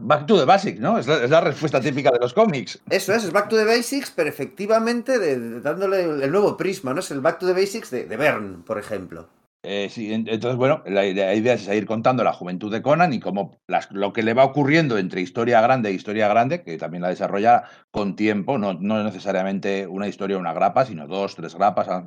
back 0.00 0.26
to 0.26 0.38
the 0.38 0.46
basics, 0.46 0.80
¿no? 0.80 0.96
Es 0.98 1.06
la, 1.06 1.40
respuesta 1.42 1.78
típica 1.78 2.10
de 2.10 2.18
los 2.18 2.32
cómics. 2.32 2.80
Eso 2.88 3.12
es, 3.12 3.24
es 3.24 3.32
back 3.32 3.50
to 3.50 3.56
the 3.56 3.66
basics, 3.66 4.10
pero 4.10 4.30
efectivamente 4.30 5.38
dándole 5.60 6.04
el, 6.04 6.32
nuevo 6.32 6.56
prisma, 6.56 6.94
¿no? 6.94 7.00
Es 7.00 7.10
el 7.10 7.20
back 7.20 7.38
to 7.38 7.46
the 7.46 7.52
basics 7.52 7.90
de, 7.90 8.06
de 8.06 8.16
Bern, 8.16 8.62
por 8.62 8.78
ejemplo. 8.78 9.28
Eh, 9.66 9.90
entonces, 9.96 10.56
bueno, 10.56 10.82
la, 10.84 11.06
idea 11.06 11.54
es 11.54 11.62
seguir 11.62 11.86
contando 11.86 12.22
la 12.22 12.34
juventud 12.34 12.70
de 12.70 12.82
Conan 12.82 13.14
y 13.14 13.20
como 13.20 13.56
lo 13.90 14.12
que 14.12 14.22
le 14.22 14.34
va 14.34 14.44
ocurriendo 14.44 14.98
entre 14.98 15.22
historia 15.22 15.62
grande 15.62 15.88
e 15.88 15.94
historia 15.94 16.28
grande, 16.28 16.62
que 16.62 16.76
también 16.76 17.02
la 17.02 17.08
desarrolla 17.08 17.64
con 17.90 18.14
tiempo, 18.14 18.58
no, 18.58 18.74
no 18.74 19.02
necesariamente 19.02 19.86
una 19.86 20.06
historia 20.06 20.36
o 20.36 20.40
una 20.40 20.52
grapa, 20.52 20.84
sino 20.84 21.06
dos, 21.06 21.34
tres 21.34 21.54
grapas, 21.54 21.88
a, 21.88 22.04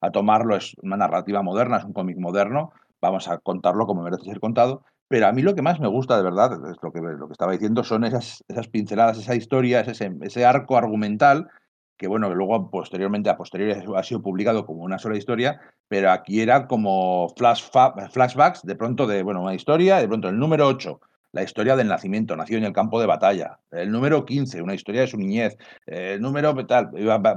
a 0.00 0.10
tomarlo, 0.12 0.54
es 0.54 0.76
una 0.80 0.96
narrativa 0.96 1.42
moderna, 1.42 1.78
es 1.78 1.84
un 1.84 1.92
cómic 1.92 2.18
moderno, 2.18 2.72
vamos 3.00 3.26
a 3.26 3.38
contarlo 3.38 3.86
como 3.86 4.04
merece 4.04 4.22
ser 4.22 4.38
contado, 4.38 4.84
pero 5.08 5.26
a 5.26 5.32
mí 5.32 5.42
lo 5.42 5.56
que 5.56 5.62
más 5.62 5.80
me 5.80 5.88
gusta 5.88 6.16
de 6.16 6.22
verdad, 6.22 6.52
es 6.70 6.76
lo 6.82 6.92
que, 6.92 7.00
lo 7.00 7.26
que 7.26 7.32
estaba 7.32 7.50
diciendo, 7.50 7.82
son 7.82 8.04
esas, 8.04 8.44
esas 8.46 8.68
pinceladas, 8.68 9.18
esa 9.18 9.34
historia, 9.34 9.80
ese, 9.80 10.12
ese 10.20 10.44
arco 10.44 10.76
argumental, 10.76 11.48
que 11.96 12.08
bueno, 12.08 12.32
luego 12.34 12.70
posteriormente, 12.70 13.30
a 13.30 13.36
posteriori 13.36 13.82
ha 13.94 14.02
sido 14.02 14.22
publicado 14.22 14.66
como 14.66 14.82
una 14.82 14.98
sola 14.98 15.16
historia, 15.16 15.60
pero 15.88 16.10
aquí 16.10 16.40
era 16.40 16.66
como 16.66 17.28
flash, 17.36 17.64
flashbacks 18.10 18.62
de 18.64 18.74
pronto 18.74 19.06
de, 19.06 19.22
bueno, 19.22 19.42
una 19.42 19.54
historia, 19.54 19.96
de 19.98 20.08
pronto 20.08 20.28
el 20.28 20.38
número 20.38 20.66
8, 20.66 21.00
la 21.36 21.42
historia 21.42 21.76
del 21.76 21.88
nacimiento, 21.88 22.34
nació 22.34 22.56
en 22.56 22.64
el 22.64 22.72
campo 22.72 22.98
de 22.98 23.06
batalla. 23.06 23.58
El 23.70 23.92
número 23.92 24.24
15, 24.24 24.62
una 24.62 24.74
historia 24.74 25.02
de 25.02 25.06
su 25.06 25.18
niñez. 25.18 25.58
El 25.84 26.22
número 26.22 26.54
tal, 26.66 26.90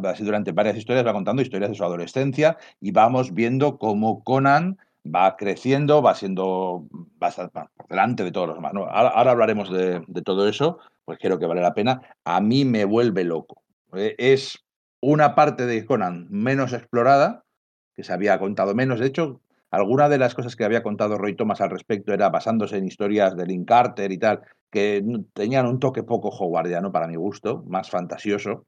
así 0.06 0.24
durante 0.24 0.54
varias 0.54 0.78
historias 0.78 1.06
va 1.06 1.12
contando 1.12 1.42
historias 1.42 1.72
de 1.72 1.76
su 1.76 1.84
adolescencia 1.84 2.58
y 2.80 2.92
vamos 2.92 3.34
viendo 3.34 3.78
cómo 3.78 4.24
Conan 4.24 4.78
va 5.06 5.36
creciendo, 5.36 6.02
va 6.02 6.16
siendo, 6.16 6.88
va 7.22 7.32
por 7.76 7.88
delante 7.90 8.24
de 8.24 8.32
todos 8.32 8.48
los 8.48 8.58
demás. 8.58 8.74
Ahora, 8.74 9.32
hablaremos 9.32 9.70
de, 9.70 10.02
todo 10.24 10.48
eso, 10.48 10.80
pues 11.06 11.20
creo 11.20 11.38
que 11.40 11.46
vale 11.46 11.62
la 11.62 11.74
pena. 11.74 12.02
A 12.24 12.40
mí 12.40 12.66
me 12.66 12.86
vuelve 12.86 13.24
loco. 13.24 13.62
Eh, 13.94 14.16
es 14.18 14.66
una 15.02 15.36
parte 15.36 15.66
de 15.66 15.86
Conan 15.86 16.28
menos 16.30 16.74
explorada, 16.74 17.44
que 17.96 18.04
se 18.04 18.14
había 18.14 18.40
contado 18.40 18.76
menos. 18.76 19.00
De 19.00 19.08
hecho, 19.08 19.42
alguna 19.72 20.10
de 20.10 20.18
las 20.18 20.36
cosas 20.36 20.56
que 20.56 20.64
había 20.64 20.84
contado 20.84 21.18
Roy 21.18 21.36
Thomas 21.36 21.62
al 21.62 21.70
respecto 21.70 22.14
era 22.14 22.30
basándose 22.30 22.78
en 22.78 22.88
historias 22.88 23.36
de 23.36 23.46
Link 23.46 23.68
Carter 23.68 24.12
y 24.12 24.18
tal, 24.18 24.42
que 24.72 25.04
tenían 25.34 25.66
un 25.66 25.80
toque 25.80 26.04
poco 26.04 26.30
howardiano 26.30 26.92
para 26.92 27.08
mi 27.08 27.16
gusto, 27.16 27.64
más 27.68 27.90
fantasioso, 27.90 28.66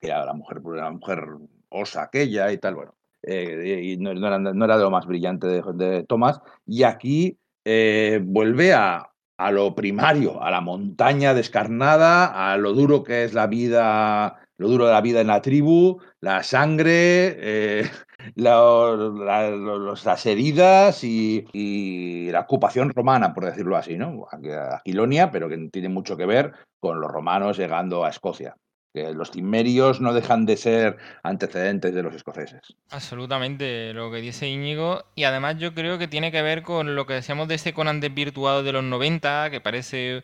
que 0.00 0.12
a 0.12 0.24
la 0.24 0.34
mujer, 0.34 0.60
la 0.64 0.90
mujer 0.90 1.24
osa 1.70 2.02
aquella 2.02 2.52
y 2.52 2.58
tal. 2.58 2.74
Bueno, 2.74 2.94
eh, 3.22 3.80
y 3.82 3.96
no, 3.96 4.10
era, 4.10 4.38
de 4.38 4.82
lo 4.82 4.90
más 4.90 5.06
brillante 5.06 5.46
de, 5.46 6.04
Thomas. 6.04 6.40
Y 6.66 6.82
aquí 6.82 7.38
eh, 7.64 8.20
vuelve 8.22 8.72
a, 8.74 9.10
a, 9.38 9.50
lo 9.50 9.74
primario, 9.74 10.42
a 10.42 10.50
la 10.50 10.60
montaña 10.60 11.32
descarnada, 11.34 12.52
a 12.52 12.56
lo 12.56 12.72
duro 12.72 13.02
que 13.02 13.24
es 13.24 13.34
la 13.34 13.46
vida, 13.46 14.40
lo 14.58 14.68
duro 14.68 14.86
de 14.86 14.92
la 14.92 15.00
vida 15.00 15.20
en 15.20 15.28
la 15.28 15.40
tribu, 15.40 16.00
la 16.20 16.42
sangre, 16.42 17.36
eh, 17.38 17.90
las 18.34 20.26
heridas 20.26 21.02
y, 21.04 22.28
la 22.30 22.40
ocupación 22.40 22.90
romana, 22.90 23.32
por 23.32 23.46
decirlo 23.46 23.76
así, 23.76 23.96
¿no? 23.96 24.26
Aquilonia, 24.30 25.30
pero 25.30 25.48
que 25.48 25.56
tiene 25.72 25.88
mucho 25.88 26.16
que 26.16 26.26
ver 26.26 26.52
con 26.78 27.00
los 27.00 27.10
romanos 27.10 27.56
llegando 27.56 28.04
a 28.04 28.10
Escocia 28.10 28.56
que 28.92 29.12
los 29.12 29.30
cimerios 29.30 30.00
no 30.00 30.12
dejan 30.12 30.46
de 30.46 30.56
ser 30.56 30.96
antecedentes 31.22 31.94
de 31.94 32.02
los 32.02 32.14
escoceses. 32.14 32.60
Absolutamente, 32.90 33.92
lo 33.92 34.10
que 34.10 34.20
dice 34.20 34.48
Íñigo. 34.48 35.04
Y 35.14 35.24
además 35.24 35.56
yo 35.58 35.74
creo 35.74 35.98
que 35.98 36.08
tiene 36.08 36.32
que 36.32 36.42
ver 36.42 36.62
con 36.62 36.94
lo 36.94 37.06
que 37.06 37.14
decíamos 37.14 37.48
de 37.48 37.56
ese 37.56 37.72
Conan 37.72 38.00
desvirtuado 38.00 38.62
de 38.62 38.72
los 38.72 38.84
90, 38.84 39.50
que 39.50 39.60
parece 39.60 40.22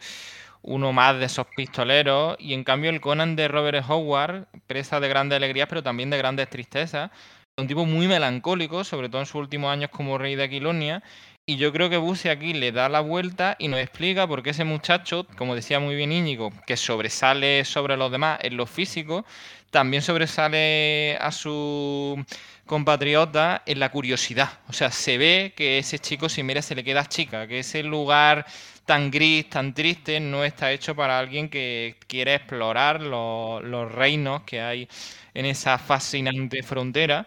uno 0.63 0.93
más 0.93 1.19
de 1.19 1.27
esos 1.27 1.47
pistoleros. 1.57 2.37
Y 2.39 2.55
en 2.55 2.65
cambio 2.65 2.91
el 2.91 3.01
Conan 3.01 3.37
de 3.37 3.49
Robert 3.49 3.85
Howard, 3.89 4.47
presa 4.67 5.01
de 5.01 5.09
grandes 5.09 5.37
alegrías, 5.37 5.69
pero 5.69 5.83
también 5.83 6.11
de 6.11 6.19
grandes 6.19 6.49
tristezas. 6.49 7.11
Un 7.57 7.69
tipo 7.69 7.87
muy 7.87 8.09
melancólico, 8.09 8.83
sobre 8.83 9.09
todo 9.09 9.21
en 9.21 9.27
sus 9.27 9.37
últimos 9.37 9.71
años 9.71 9.91
como 9.91 10.19
rey 10.19 10.35
de 10.35 10.43
Aquilonia, 10.43 11.05
y 11.47 11.57
yo 11.57 11.73
creo 11.73 11.91
que 11.91 11.99
Buse 11.99 12.31
aquí 12.31 12.55
le 12.55 12.73
da 12.73 12.89
la 12.89 13.01
vuelta 13.01 13.57
y 13.59 13.69
nos 13.69 13.81
explica 13.81 14.27
por 14.27 14.43
qué 14.43 14.51
ese 14.51 14.65
muchacho, 14.65 15.27
como 15.37 15.55
decía 15.55 15.79
muy 15.79 15.95
bien 15.95 16.11
Íñigo, 16.13 16.53
que 16.67 16.77
sobresale 16.77 17.65
sobre 17.67 17.97
los 17.99 18.11
demás 18.11 18.39
en 18.43 18.57
lo 18.57 18.67
físico, 18.67 19.27
también 19.71 20.03
sobresale 20.03 21.19
a 21.21 21.31
su 21.33 22.25
compatriota 22.65 23.63
en 23.67 23.79
la 23.81 23.91
curiosidad. 23.91 24.61
O 24.69 24.73
sea, 24.73 24.91
se 24.91 25.19
ve 25.19 25.53
que 25.57 25.79
ese 25.79 25.99
chico, 25.99 26.29
si 26.31 26.43
mira, 26.43 26.63
se 26.63 26.75
le 26.75 26.85
queda 26.85 27.05
chica, 27.07 27.47
que 27.47 27.59
ese 27.59 27.83
lugar 27.83 28.47
tan 28.87 29.11
gris, 29.11 29.49
tan 29.51 29.75
triste, 29.75 30.21
no 30.21 30.45
está 30.45 30.73
hecho 30.73 30.95
para 30.97 31.19
alguien 31.19 31.49
que 31.51 31.97
quiere 32.07 32.35
explorar 32.35 33.03
los, 33.03 33.63
los 33.63 33.93
reinos 33.93 34.43
que 34.45 34.61
hay 34.63 34.89
en 35.35 35.45
esa 35.47 35.77
fascinante 35.79 36.63
frontera. 36.63 37.27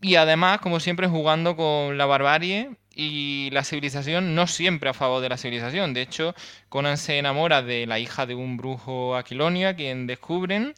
Y 0.00 0.16
además, 0.16 0.60
como 0.60 0.80
siempre, 0.80 1.06
jugando 1.08 1.56
con 1.56 1.96
la 1.98 2.06
barbarie 2.06 2.70
y 2.94 3.50
la 3.52 3.64
civilización 3.64 4.34
no 4.34 4.46
siempre 4.46 4.90
a 4.90 4.94
favor 4.94 5.22
de 5.22 5.28
la 5.28 5.36
civilización. 5.36 5.94
De 5.94 6.02
hecho, 6.02 6.34
Conan 6.68 6.98
se 6.98 7.18
enamora 7.18 7.62
de 7.62 7.86
la 7.86 7.98
hija 7.98 8.26
de 8.26 8.34
un 8.34 8.56
brujo 8.56 9.16
Aquilonia, 9.16 9.74
quien 9.74 10.06
descubren 10.06 10.74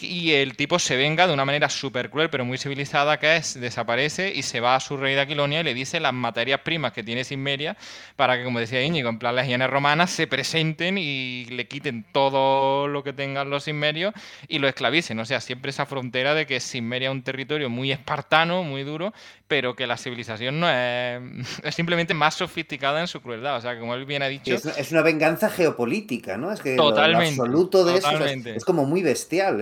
y 0.00 0.32
el 0.32 0.56
tipo 0.56 0.78
se 0.78 0.96
venga 0.96 1.26
de 1.26 1.32
una 1.32 1.44
manera 1.44 1.68
súper 1.68 2.10
cruel, 2.10 2.28
pero 2.28 2.44
muy 2.44 2.58
civilizada, 2.58 3.18
que 3.18 3.36
es, 3.36 3.58
desaparece 3.58 4.32
y 4.34 4.42
se 4.42 4.60
va 4.60 4.74
a 4.74 4.80
su 4.80 4.96
rey 4.96 5.14
de 5.14 5.22
Aquilonia 5.22 5.60
y 5.60 5.64
le 5.64 5.74
dice 5.74 6.00
las 6.00 6.12
materias 6.12 6.60
primas 6.60 6.92
que 6.92 7.02
tiene 7.02 7.24
Sinmeria 7.24 7.76
para 8.16 8.36
que, 8.36 8.44
como 8.44 8.60
decía 8.60 8.82
Íñigo, 8.82 9.08
en 9.08 9.18
plan 9.18 9.34
las 9.34 9.46
legiones 9.46 9.70
romanas 9.70 10.10
se 10.10 10.26
presenten 10.26 10.98
y 10.98 11.46
le 11.46 11.66
quiten 11.66 12.04
todo 12.12 12.88
lo 12.88 13.02
que 13.02 13.12
tengan 13.12 13.48
los 13.50 13.64
Sinmerios 13.64 14.12
y 14.48 14.58
lo 14.58 14.68
esclavicen. 14.68 15.18
O 15.18 15.24
sea, 15.24 15.40
siempre 15.40 15.70
esa 15.70 15.86
frontera 15.86 16.34
de 16.34 16.46
que 16.46 16.60
Sinmeria 16.60 17.08
es 17.08 17.12
un 17.12 17.22
territorio 17.22 17.70
muy 17.70 17.90
espartano, 17.92 18.62
muy 18.62 18.84
duro, 18.84 19.14
pero 19.48 19.76
que 19.76 19.86
la 19.86 19.96
civilización 19.96 20.58
no 20.60 20.68
es, 20.68 21.20
es 21.62 21.74
simplemente 21.74 22.14
más 22.14 22.34
sofisticada 22.34 23.00
en 23.00 23.06
su 23.06 23.20
crueldad. 23.20 23.56
O 23.56 23.60
sea, 23.60 23.78
como 23.78 23.94
él 23.94 24.04
bien 24.04 24.22
ha 24.22 24.28
dicho... 24.28 24.54
Es, 24.54 24.92
una 24.92 25.02
venganza 25.02 25.50
geopolítica, 25.50 26.36
¿no? 26.36 26.52
Es 26.52 26.60
que 26.60 26.76
totalmente, 26.76 27.40
absoluto 27.40 27.84
de 27.84 27.98
eso 27.98 28.24
es, 28.24 28.64
como 28.64 28.84
muy 28.84 29.02
bestial 29.02 29.58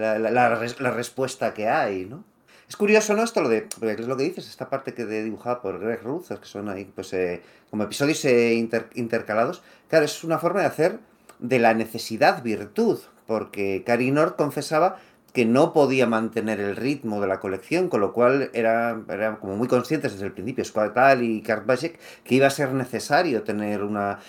la, 0.00 0.90
respuesta 0.90 1.54
que 1.54 1.68
hay, 1.68 2.04
¿no? 2.04 2.24
Es 2.68 2.76
curioso, 2.76 3.14
¿no? 3.14 3.22
Esto 3.22 3.42
lo 3.42 3.48
de, 3.48 3.68
es 3.82 4.00
lo 4.00 4.16
que 4.16 4.24
dices, 4.24 4.48
esta 4.48 4.70
parte 4.70 4.94
que 4.94 5.04
de 5.04 5.22
dibujada 5.22 5.60
por 5.60 5.78
Greg 5.78 6.02
Ruth, 6.02 6.28
que 6.28 6.46
son 6.46 6.68
ahí, 6.68 6.90
pues, 6.94 7.12
eh, 7.12 7.42
como 7.70 7.84
episodios 7.84 8.24
eh, 8.24 8.54
intercalados. 8.94 9.62
Claro, 9.88 10.06
es 10.06 10.24
una 10.24 10.38
forma 10.38 10.60
de 10.60 10.66
hacer 10.66 10.98
de 11.40 11.58
la 11.58 11.74
necesidad 11.74 12.42
virtud, 12.42 13.00
porque 13.26 13.82
Cary 13.84 14.10
Nord 14.10 14.36
confesaba 14.36 14.98
que 15.34 15.44
no 15.44 15.72
podía 15.72 16.06
mantener 16.06 16.60
el 16.60 16.76
ritmo 16.76 17.20
de 17.20 17.26
la 17.26 17.40
colección, 17.40 17.88
con 17.88 18.00
lo 18.00 18.12
cual 18.12 18.50
eran 18.54 19.04
era 19.10 19.36
como 19.40 19.56
muy 19.56 19.66
conscientes 19.66 20.12
desde 20.12 20.26
el 20.26 20.32
principio, 20.32 20.64
Tal 20.94 21.24
y 21.24 21.42
Kartbasic, 21.42 21.98
que 22.22 22.36
iba 22.36 22.46
a 22.46 22.50
ser 22.50 22.72
necesario 22.72 23.42
tener, 23.42 23.82
una, 23.82 24.20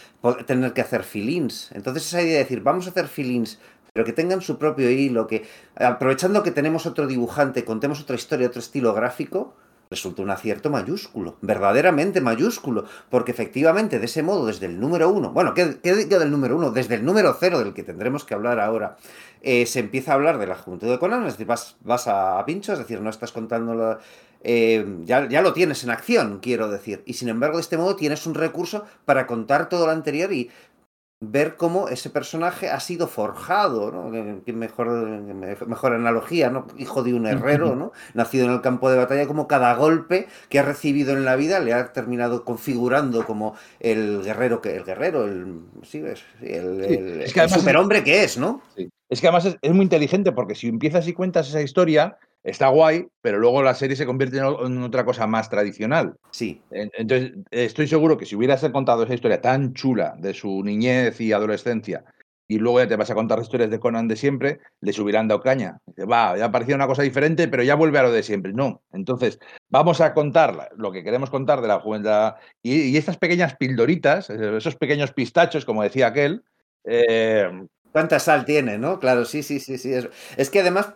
tener 0.47 0.73
que 0.73 0.81
hacer 0.81 1.03
fill-ins. 1.03 1.71
Entonces 1.73 2.07
esa 2.07 2.23
idea 2.23 2.33
de 2.33 2.39
decir, 2.39 2.61
vamos 2.61 2.87
a 2.87 2.89
hacer 2.89 3.07
fill-ins 3.07 3.59
pero 3.93 4.03
que 4.03 4.11
tengan 4.11 4.41
su 4.41 4.57
propio 4.57 4.89
hilo, 4.89 5.25
que 5.25 5.45
aprovechando 5.75 6.43
que 6.43 6.51
tenemos 6.51 6.85
otro 6.85 7.07
dibujante, 7.07 7.63
contemos 7.63 8.01
otra 8.01 8.17
historia, 8.17 8.47
otro 8.47 8.59
estilo 8.59 8.93
gráfico, 8.93 9.53
resulta 9.89 10.21
un 10.21 10.29
acierto 10.29 10.69
mayúsculo, 10.69 11.37
verdaderamente 11.41 12.19
mayúsculo, 12.19 12.85
porque 13.09 13.31
efectivamente 13.31 13.99
de 13.99 14.05
ese 14.05 14.23
modo, 14.23 14.47
desde 14.47 14.65
el 14.65 14.79
número 14.79 15.09
uno, 15.09 15.31
bueno, 15.31 15.53
¿qué, 15.53 15.77
digo 15.81 16.19
del 16.19 16.31
número 16.31 16.57
uno? 16.57 16.71
Desde 16.71 16.95
el 16.95 17.05
número 17.05 17.35
cero, 17.39 17.59
del 17.59 17.73
que 17.73 17.83
tendremos 17.83 18.25
que 18.25 18.33
hablar 18.33 18.59
ahora, 18.59 18.97
eh, 19.47 19.67
se 19.67 19.79
empieza 19.79 20.11
a 20.11 20.15
hablar 20.15 20.39
de 20.39 20.47
la 20.47 20.55
juventud 20.55 20.89
de 20.89 20.97
Conan, 20.97 21.23
es 21.27 21.33
decir, 21.33 21.45
vas, 21.45 21.77
vas 21.81 22.07
a, 22.07 22.43
pincho, 22.47 22.73
es 22.73 22.79
decir, 22.79 22.99
no 22.99 23.11
estás 23.11 23.31
contando 23.31 23.99
eh, 24.43 24.83
ya, 25.03 25.29
ya, 25.29 25.43
lo 25.43 25.53
tienes 25.53 25.83
en 25.83 25.91
acción, 25.91 26.39
quiero 26.41 26.67
decir. 26.67 27.03
Y 27.05 27.13
sin 27.13 27.29
embargo, 27.29 27.57
de 27.57 27.61
este 27.61 27.77
modo 27.77 27.95
tienes 27.95 28.25
un 28.25 28.33
recurso 28.33 28.85
para 29.05 29.27
contar 29.27 29.69
todo 29.69 29.85
lo 29.85 29.91
anterior 29.91 30.33
y 30.33 30.49
ver 31.21 31.55
cómo 31.55 31.87
ese 31.87 32.09
personaje 32.09 32.69
ha 32.69 32.79
sido 32.79 33.07
forjado, 33.07 33.91
¿no? 33.91 34.09
mejor, 34.53 34.87
mejor 35.67 35.93
analogía, 35.93 36.49
¿no? 36.49 36.67
Hijo 36.77 37.03
de 37.03 37.13
un 37.13 37.25
herrero, 37.25 37.75
¿no? 37.75 37.93
Nacido 38.13 38.45
en 38.45 38.51
el 38.51 38.61
campo 38.61 38.89
de 38.89 38.97
batalla, 38.97 39.25
como 39.25 39.47
cada 39.47 39.73
golpe 39.75 40.27
que 40.49 40.59
ha 40.59 40.63
recibido 40.63 41.13
en 41.13 41.23
la 41.23 41.35
vida 41.35 41.59
le 41.59 41.73
ha 41.73 41.93
terminado 41.93 42.43
configurando 42.43 43.25
como 43.25 43.55
el 43.79 44.23
guerrero 44.23 44.61
que 44.61 44.75
el 44.75 44.83
guerrero, 44.83 45.25
el 45.25 45.61
sí, 45.83 46.03
el, 46.41 47.25
superhombre 47.49 48.03
que 48.03 48.23
es, 48.23 48.37
¿no? 48.37 48.61
Es 49.09 49.21
que 49.21 49.27
además 49.27 49.57
es, 49.61 49.71
muy 49.71 49.83
inteligente 49.83 50.31
porque 50.31 50.55
si 50.55 50.67
empiezas 50.67 51.07
y 51.07 51.13
cuentas 51.13 51.47
esa 51.47 51.61
historia, 51.61 52.17
está 52.45 52.69
guay, 52.69 53.07
pero 53.21 53.39
luego 53.39 53.63
la 53.63 53.73
serie 53.73 53.95
se 53.95 54.05
convierte 54.05 54.37
en 54.37 54.83
otra 54.83 55.03
cosa 55.03 55.27
más 55.27 55.49
tradicional. 55.49 56.15
Sí. 56.31 56.61
Entonces, 56.71 57.33
estoy 57.49 57.87
seguro 57.87 58.17
que 58.17 58.25
si 58.25 58.35
hubieras 58.35 58.63
contado 58.69 59.03
esa 59.03 59.15
historia 59.15 59.41
tan 59.41 59.73
chula 59.73 60.15
de 60.19 60.33
su 60.33 60.63
niñez 60.63 61.19
y 61.19 61.33
adolescencia, 61.33 62.05
y 62.47 62.59
luego 62.59 62.79
ya 62.79 62.87
te 62.87 62.95
vas 62.95 63.09
a 63.09 63.15
contar 63.15 63.39
historias 63.39 63.71
de 63.71 63.79
Conan 63.79 64.07
de 64.07 64.15
siempre, 64.15 64.59
les 64.79 64.99
hubieran 64.99 65.27
dado 65.27 65.41
caña. 65.41 65.79
Va, 65.99 66.37
ya 66.37 66.51
parecía 66.51 66.75
una 66.75 66.85
cosa 66.85 67.01
diferente, 67.01 67.47
pero 67.47 67.63
ya 67.63 67.73
vuelve 67.73 67.97
a 67.97 68.03
lo 68.03 68.11
de 68.11 68.21
siempre. 68.21 68.53
No. 68.53 68.83
Entonces, 68.93 69.39
vamos 69.69 69.99
a 69.99 70.13
contar 70.13 70.69
lo 70.77 70.91
que 70.91 71.03
queremos 71.03 71.31
contar 71.31 71.61
de 71.61 71.67
la 71.67 71.79
juventud. 71.79 72.37
Y, 72.61 72.89
y 72.89 72.97
estas 72.97 73.17
pequeñas 73.17 73.55
pildoritas, 73.55 74.29
esos 74.29 74.75
pequeños 74.75 75.11
pistachos, 75.11 75.65
como 75.65 75.81
decía 75.81 76.05
aquel, 76.05 76.43
eh, 76.83 77.49
¿Cuánta 77.95 78.19
sal 78.19 78.43
tiene, 78.43 78.77
no? 78.77 78.99
Claro, 78.99 79.23
sí, 79.23 79.41
sí, 79.41 79.61
sí, 79.61 79.77
sí. 79.77 79.93
Es, 80.35 80.49
que 80.49 80.59
además 80.59 80.89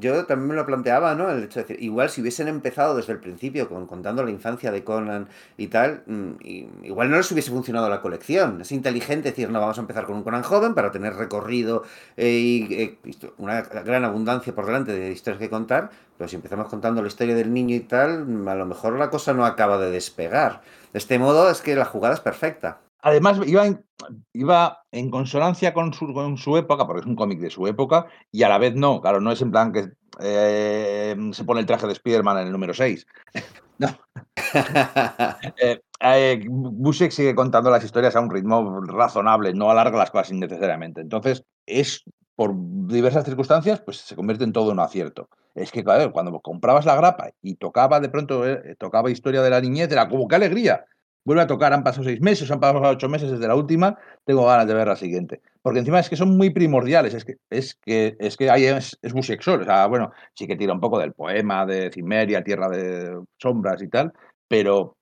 yo 0.00 0.24
también 0.24 0.48
me 0.48 0.54
lo 0.54 0.64
planteaba, 0.64 1.14
¿no? 1.14 1.30
El 1.30 1.44
hecho 1.44 1.60
de 1.60 1.66
decir, 1.66 1.84
igual 1.84 2.08
si 2.08 2.22
hubiesen 2.22 2.48
empezado 2.48 2.96
desde 2.96 3.12
el 3.12 3.20
principio 3.20 3.68
con, 3.68 3.86
contando 3.86 4.24
la 4.24 4.30
infancia 4.30 4.72
de 4.72 4.82
Conan 4.82 5.28
y 5.58 5.66
tal, 5.66 6.02
mm, 6.06 6.84
igual 6.84 7.10
no 7.10 7.18
les 7.18 7.30
hubiese 7.30 7.50
funcionado 7.50 7.90
la 7.90 8.00
colección. 8.00 8.62
Es 8.62 8.72
inteligente 8.72 9.32
decir, 9.32 9.50
no, 9.50 9.60
vamos 9.60 9.76
a 9.76 9.82
empezar 9.82 10.06
con 10.06 10.16
un 10.16 10.22
Conan 10.22 10.42
joven 10.42 10.74
para 10.74 10.90
tener 10.90 11.12
recorrido 11.12 11.82
eh, 12.16 12.30
y 12.30 12.74
eh, 12.74 12.98
una 13.36 13.60
gran 13.60 14.06
abundancia 14.06 14.54
por 14.54 14.64
delante 14.64 14.92
de 14.92 15.12
historias 15.12 15.38
que 15.38 15.50
contar, 15.50 15.90
pero 16.16 16.26
si 16.26 16.36
empezamos 16.36 16.68
contando 16.70 17.02
la 17.02 17.08
historia 17.08 17.34
del 17.34 17.52
niño 17.52 17.76
y 17.76 17.80
tal, 17.80 18.48
a 18.48 18.54
lo 18.54 18.64
mejor 18.64 18.98
la 18.98 19.10
cosa 19.10 19.34
no 19.34 19.44
acaba 19.44 19.76
de 19.76 19.90
despegar. 19.90 20.62
De 20.94 21.00
este 21.00 21.18
modo 21.18 21.50
es 21.50 21.60
que 21.60 21.76
la 21.76 21.84
jugada 21.84 22.14
es 22.14 22.20
perfecta. 22.20 22.78
Además, 23.06 23.38
iba 23.46 23.64
en, 23.64 23.84
iba 24.32 24.80
en 24.90 25.10
consonancia 25.12 25.72
con 25.72 25.92
su, 25.92 26.12
con 26.12 26.36
su 26.36 26.56
época, 26.56 26.88
porque 26.88 27.02
es 27.02 27.06
un 27.06 27.14
cómic 27.14 27.38
de 27.38 27.50
su 27.50 27.68
época, 27.68 28.08
y 28.32 28.42
a 28.42 28.48
la 28.48 28.58
vez 28.58 28.74
no, 28.74 29.00
claro, 29.00 29.20
no 29.20 29.30
es 29.30 29.40
en 29.42 29.52
plan 29.52 29.72
que 29.72 29.92
eh, 30.18 31.14
se 31.30 31.44
pone 31.44 31.60
el 31.60 31.66
traje 31.66 31.86
de 31.86 31.92
Spider-Man 31.92 32.38
en 32.38 32.46
el 32.46 32.52
número 32.52 32.74
6. 32.74 33.06
no. 33.78 33.96
eh, 35.62 35.80
eh 36.00 37.10
sigue 37.10 37.36
contando 37.36 37.70
las 37.70 37.84
historias 37.84 38.16
a 38.16 38.20
un 38.20 38.28
ritmo 38.28 38.80
razonable, 38.80 39.54
no 39.54 39.70
alarga 39.70 39.98
las 39.98 40.10
cosas 40.10 40.32
innecesariamente. 40.32 41.00
Entonces, 41.00 41.44
es 41.64 42.02
por 42.34 42.56
diversas 42.88 43.24
circunstancias, 43.24 43.80
pues 43.82 43.98
se 43.98 44.16
convierte 44.16 44.42
en 44.42 44.52
todo 44.52 44.72
un 44.72 44.80
acierto. 44.80 45.28
Es 45.54 45.70
que, 45.70 45.84
claro, 45.84 46.10
cuando 46.10 46.40
comprabas 46.40 46.84
la 46.84 46.96
grapa 46.96 47.30
y 47.40 47.54
tocaba 47.54 48.00
de 48.00 48.08
pronto, 48.08 48.44
eh, 48.48 48.74
tocaba 48.80 49.12
historia 49.12 49.42
de 49.42 49.50
la 49.50 49.60
niñez, 49.60 49.92
era 49.92 50.08
como 50.08 50.26
qué 50.26 50.34
alegría 50.34 50.86
vuelve 51.26 51.42
a 51.42 51.46
tocar, 51.46 51.72
han 51.72 51.82
pasado 51.82 52.04
seis 52.04 52.20
meses, 52.20 52.50
han 52.50 52.60
pasado 52.60 52.88
ocho 52.88 53.08
meses 53.08 53.32
desde 53.32 53.48
la 53.48 53.56
última, 53.56 53.98
tengo 54.24 54.46
ganas 54.46 54.68
de 54.68 54.74
ver 54.74 54.86
la 54.86 54.96
siguiente. 54.96 55.42
Porque 55.60 55.80
encima 55.80 55.98
es 55.98 56.08
que 56.08 56.16
son 56.16 56.36
muy 56.36 56.50
primordiales, 56.50 57.14
es 57.14 57.24
que, 57.24 57.34
es 57.50 57.74
que, 57.74 58.16
es 58.20 58.36
que 58.36 58.48
ahí 58.48 58.64
es, 58.64 58.96
es 59.02 59.12
bisexual, 59.12 59.62
o 59.62 59.64
sea, 59.64 59.86
bueno, 59.88 60.12
sí 60.34 60.46
que 60.46 60.54
tira 60.54 60.72
un 60.72 60.80
poco 60.80 61.00
del 61.00 61.12
poema 61.12 61.66
de 61.66 61.90
Cimeria, 61.92 62.44
Tierra 62.44 62.68
de 62.68 63.20
Sombras 63.42 63.82
y 63.82 63.88
tal, 63.88 64.12
pero, 64.48 64.96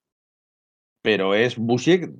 pero 1.02 1.34
es 1.34 1.58
Busiek 1.58 2.10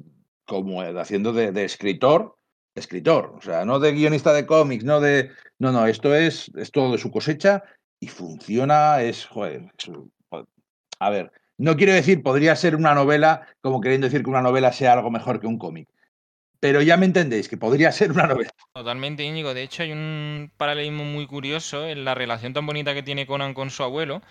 como 0.45 0.83
haciendo 0.83 1.33
de, 1.33 1.65
escritor, 1.65 2.37
escritor, 2.75 3.35
o 3.39 3.41
sea, 3.41 3.65
no 3.65 3.81
de 3.81 3.93
guionista 3.93 4.35
de 4.35 4.45
cómics, 4.45 4.85
no 4.85 5.01
de, 5.01 5.31
no, 5.59 5.73
no, 5.73 5.87
esto 5.87 6.15
es, 6.15 6.53
es 6.57 6.71
todo 6.71 6.93
de 6.93 6.99
su 6.99 7.11
cosecha 7.11 7.65
y 7.99 8.09
funciona, 8.09 9.01
es, 9.01 9.25
joder, 9.25 9.73
a 10.99 11.11
ver, 11.11 11.33
no 11.59 11.77
quiero 11.77 11.93
decir, 11.93 12.23
podría 12.23 12.57
ser 12.57 12.77
una 12.77 12.95
novela, 12.95 13.47
como 13.61 13.81
queriendo 13.81 14.07
decir 14.07 14.23
que 14.23 14.31
una 14.31 14.43
novela 14.43 14.73
sea 14.73 14.93
algo 14.93 15.11
mejor 15.11 15.41
que 15.41 15.47
un 15.47 15.59
cómic. 15.59 15.89
Pero 16.61 16.81
ya 16.81 16.97
me 16.97 17.07
entendéis, 17.07 17.49
que 17.49 17.57
podría 17.57 17.93
ser 17.93 18.11
una 18.11 18.27
novela. 18.27 18.51
Totalmente, 18.73 19.23
Íñigo. 19.23 19.53
De 19.55 19.63
hecho, 19.63 19.83
hay 19.83 19.93
un 19.93 20.51
paralelismo 20.57 21.05
muy 21.05 21.27
curioso 21.27 21.87
en 21.87 22.05
la 22.05 22.15
relación 22.15 22.55
tan 22.55 22.67
bonita 22.67 22.95
que 22.95 23.03
tiene 23.03 23.27
Conan 23.27 23.55
con 23.55 23.71
su 23.71 23.83
abuelo, 23.83 24.23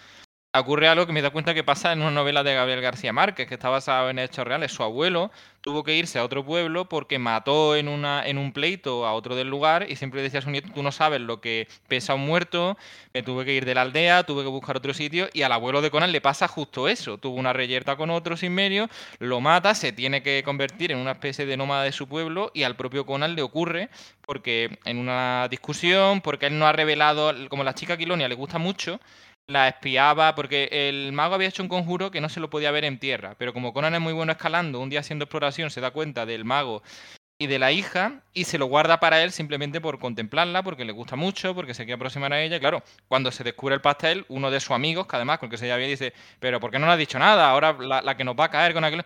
ocurre 0.59 0.87
algo 0.87 1.07
que 1.07 1.13
me 1.13 1.21
da 1.21 1.31
cuenta 1.31 1.53
que 1.53 1.63
pasa 1.63 1.91
en 1.93 2.01
una 2.01 2.11
novela 2.11 2.43
de 2.43 2.53
Gabriel 2.53 2.81
García 2.81 3.11
Márquez, 3.11 3.47
que 3.47 3.55
está 3.55 3.69
basada 3.69 4.11
en 4.11 4.19
hechos 4.19 4.45
reales. 4.45 4.71
Su 4.71 4.83
abuelo 4.83 5.31
tuvo 5.61 5.83
que 5.83 5.95
irse 5.95 6.19
a 6.19 6.23
otro 6.23 6.45
pueblo 6.45 6.87
porque 6.87 7.17
mató 7.17 7.75
en, 7.75 7.87
una, 7.87 8.25
en 8.27 8.37
un 8.37 8.51
pleito 8.51 9.07
a 9.07 9.13
otro 9.13 9.35
del 9.35 9.47
lugar 9.49 9.87
y 9.89 9.95
siempre 9.95 10.21
decía 10.21 10.39
a 10.39 10.43
su 10.43 10.51
nieto, 10.51 10.69
tú 10.73 10.83
no 10.83 10.91
sabes 10.91 11.21
lo 11.21 11.41
que 11.41 11.67
pesa 11.87 12.13
un 12.13 12.25
muerto, 12.25 12.77
me 13.13 13.23
tuve 13.23 13.45
que 13.45 13.53
ir 13.53 13.65
de 13.65 13.73
la 13.73 13.81
aldea, 13.81 14.23
tuve 14.23 14.43
que 14.43 14.49
buscar 14.49 14.77
otro 14.77 14.93
sitio 14.93 15.27
y 15.33 15.41
al 15.41 15.53
abuelo 15.53 15.81
de 15.81 15.89
Conan 15.89 16.11
le 16.11 16.21
pasa 16.21 16.47
justo 16.47 16.87
eso. 16.87 17.17
Tuvo 17.17 17.35
una 17.35 17.53
reyerta 17.53 17.95
con 17.95 18.11
otro 18.11 18.37
sin 18.37 18.53
medio, 18.53 18.89
lo 19.19 19.41
mata, 19.41 19.73
se 19.73 19.91
tiene 19.91 20.21
que 20.21 20.43
convertir 20.43 20.91
en 20.91 20.99
una 20.99 21.13
especie 21.13 21.47
de 21.47 21.57
nómada 21.57 21.83
de 21.83 21.91
su 21.91 22.07
pueblo 22.07 22.51
y 22.53 22.63
al 22.63 22.75
propio 22.75 23.07
Conan 23.07 23.35
le 23.35 23.41
ocurre 23.41 23.89
porque 24.25 24.77
en 24.85 24.99
una 24.99 25.47
discusión, 25.49 26.21
porque 26.21 26.45
él 26.45 26.59
no 26.59 26.67
ha 26.67 26.73
revelado, 26.73 27.33
como 27.49 27.63
la 27.63 27.73
chica 27.73 27.97
Quilonia 27.97 28.27
le 28.27 28.35
gusta 28.35 28.59
mucho, 28.59 28.99
la 29.47 29.67
espiaba, 29.67 30.35
porque 30.35 30.69
el 30.71 31.11
mago 31.11 31.35
había 31.35 31.49
hecho 31.49 31.63
un 31.63 31.69
conjuro 31.69 32.11
que 32.11 32.21
no 32.21 32.29
se 32.29 32.39
lo 32.39 32.49
podía 32.49 32.71
ver 32.71 32.85
en 32.85 32.99
tierra, 32.99 33.35
pero 33.37 33.53
como 33.53 33.73
Conan 33.73 33.93
es 33.93 34.01
muy 34.01 34.13
bueno 34.13 34.31
escalando, 34.31 34.79
un 34.79 34.89
día 34.89 35.01
haciendo 35.01 35.25
exploración 35.25 35.69
se 35.69 35.81
da 35.81 35.91
cuenta 35.91 36.25
del 36.25 36.45
mago 36.45 36.81
y 37.39 37.47
de 37.47 37.59
la 37.59 37.71
hija 37.71 38.21
y 38.33 38.45
se 38.45 38.57
lo 38.57 38.67
guarda 38.67 38.99
para 38.99 39.21
él 39.21 39.31
simplemente 39.31 39.81
por 39.81 39.99
contemplarla, 39.99 40.63
porque 40.63 40.85
le 40.85 40.93
gusta 40.93 41.15
mucho, 41.15 41.53
porque 41.53 41.73
se 41.73 41.83
quiere 41.83 41.95
aproximar 41.95 42.31
a 42.31 42.41
ella. 42.41 42.59
Claro, 42.59 42.83
cuando 43.07 43.31
se 43.31 43.43
descubre 43.43 43.75
el 43.75 43.81
pastel, 43.81 44.25
uno 44.29 44.49
de 44.49 44.59
sus 44.59 44.71
amigos, 44.71 45.07
que 45.07 45.15
además 45.17 45.39
con 45.39 45.47
el 45.47 45.51
que 45.51 45.57
se 45.57 45.71
había 45.71 45.87
dice, 45.87 46.13
pero 46.39 46.59
¿por 46.59 46.71
qué 46.71 46.79
no 46.79 46.85
le 46.85 46.93
has 46.93 46.99
dicho 46.99 47.19
nada? 47.19 47.49
Ahora 47.49 47.73
la, 47.73 48.01
la 48.01 48.15
que 48.15 48.23
nos 48.23 48.35
va 48.35 48.45
a 48.45 48.49
caer 48.49 48.73
con 48.73 48.85
aquel 48.85 49.03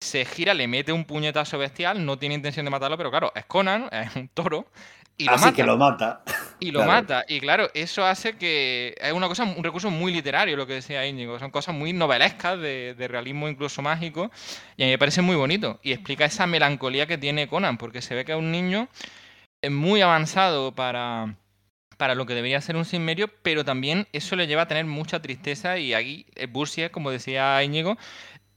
se 0.00 0.24
gira, 0.24 0.52
le 0.54 0.68
mete 0.68 0.92
un 0.92 1.04
puñetazo 1.04 1.58
bestial, 1.58 2.04
no 2.04 2.18
tiene 2.18 2.34
intención 2.34 2.64
de 2.64 2.70
matarlo, 2.70 2.96
pero 2.96 3.10
claro, 3.10 3.32
es 3.34 3.46
Conan, 3.46 3.88
es 3.92 4.14
un 4.16 4.28
toro, 4.28 4.70
y 5.18 5.28
Así 5.28 5.52
que 5.52 5.62
lo 5.62 5.78
mata. 5.78 6.20
Y 6.60 6.70
lo 6.70 6.84
mata. 6.84 7.24
Y 7.26 7.40
claro, 7.40 7.70
eso 7.72 8.04
hace 8.04 8.36
que. 8.36 8.94
Es 9.00 9.12
una 9.12 9.28
cosa, 9.28 9.44
un 9.44 9.64
recurso 9.64 9.90
muy 9.90 10.12
literario 10.12 10.56
lo 10.56 10.66
que 10.66 10.74
decía 10.74 11.06
Íñigo. 11.06 11.38
Son 11.38 11.50
cosas 11.50 11.74
muy 11.74 11.92
novelescas, 11.92 12.58
de, 12.58 12.94
realismo 13.08 13.48
incluso 13.48 13.80
mágico. 13.80 14.30
Y 14.76 14.82
a 14.82 14.86
mí 14.86 14.92
me 14.92 14.98
parece 14.98 15.22
muy 15.22 15.36
bonito. 15.36 15.80
Y 15.82 15.92
explica 15.92 16.26
esa 16.26 16.46
melancolía 16.46 17.06
que 17.06 17.16
tiene 17.16 17.48
Conan, 17.48 17.78
porque 17.78 18.02
se 18.02 18.14
ve 18.14 18.24
que 18.24 18.32
es 18.32 18.38
un 18.38 18.52
niño 18.52 18.88
muy 19.70 20.02
avanzado 20.02 20.74
para, 20.74 21.36
para 21.96 22.14
lo 22.14 22.26
que 22.26 22.34
debería 22.34 22.60
ser 22.60 22.76
un 22.76 22.84
sinmerio, 22.84 23.28
pero 23.42 23.64
también 23.64 24.06
eso 24.12 24.36
le 24.36 24.46
lleva 24.46 24.62
a 24.62 24.68
tener 24.68 24.84
mucha 24.84 25.22
tristeza. 25.22 25.78
Y 25.78 25.94
aquí, 25.94 26.26
Bursier, 26.50 26.90
como 26.90 27.10
decía 27.10 27.62
Íñigo, 27.62 27.96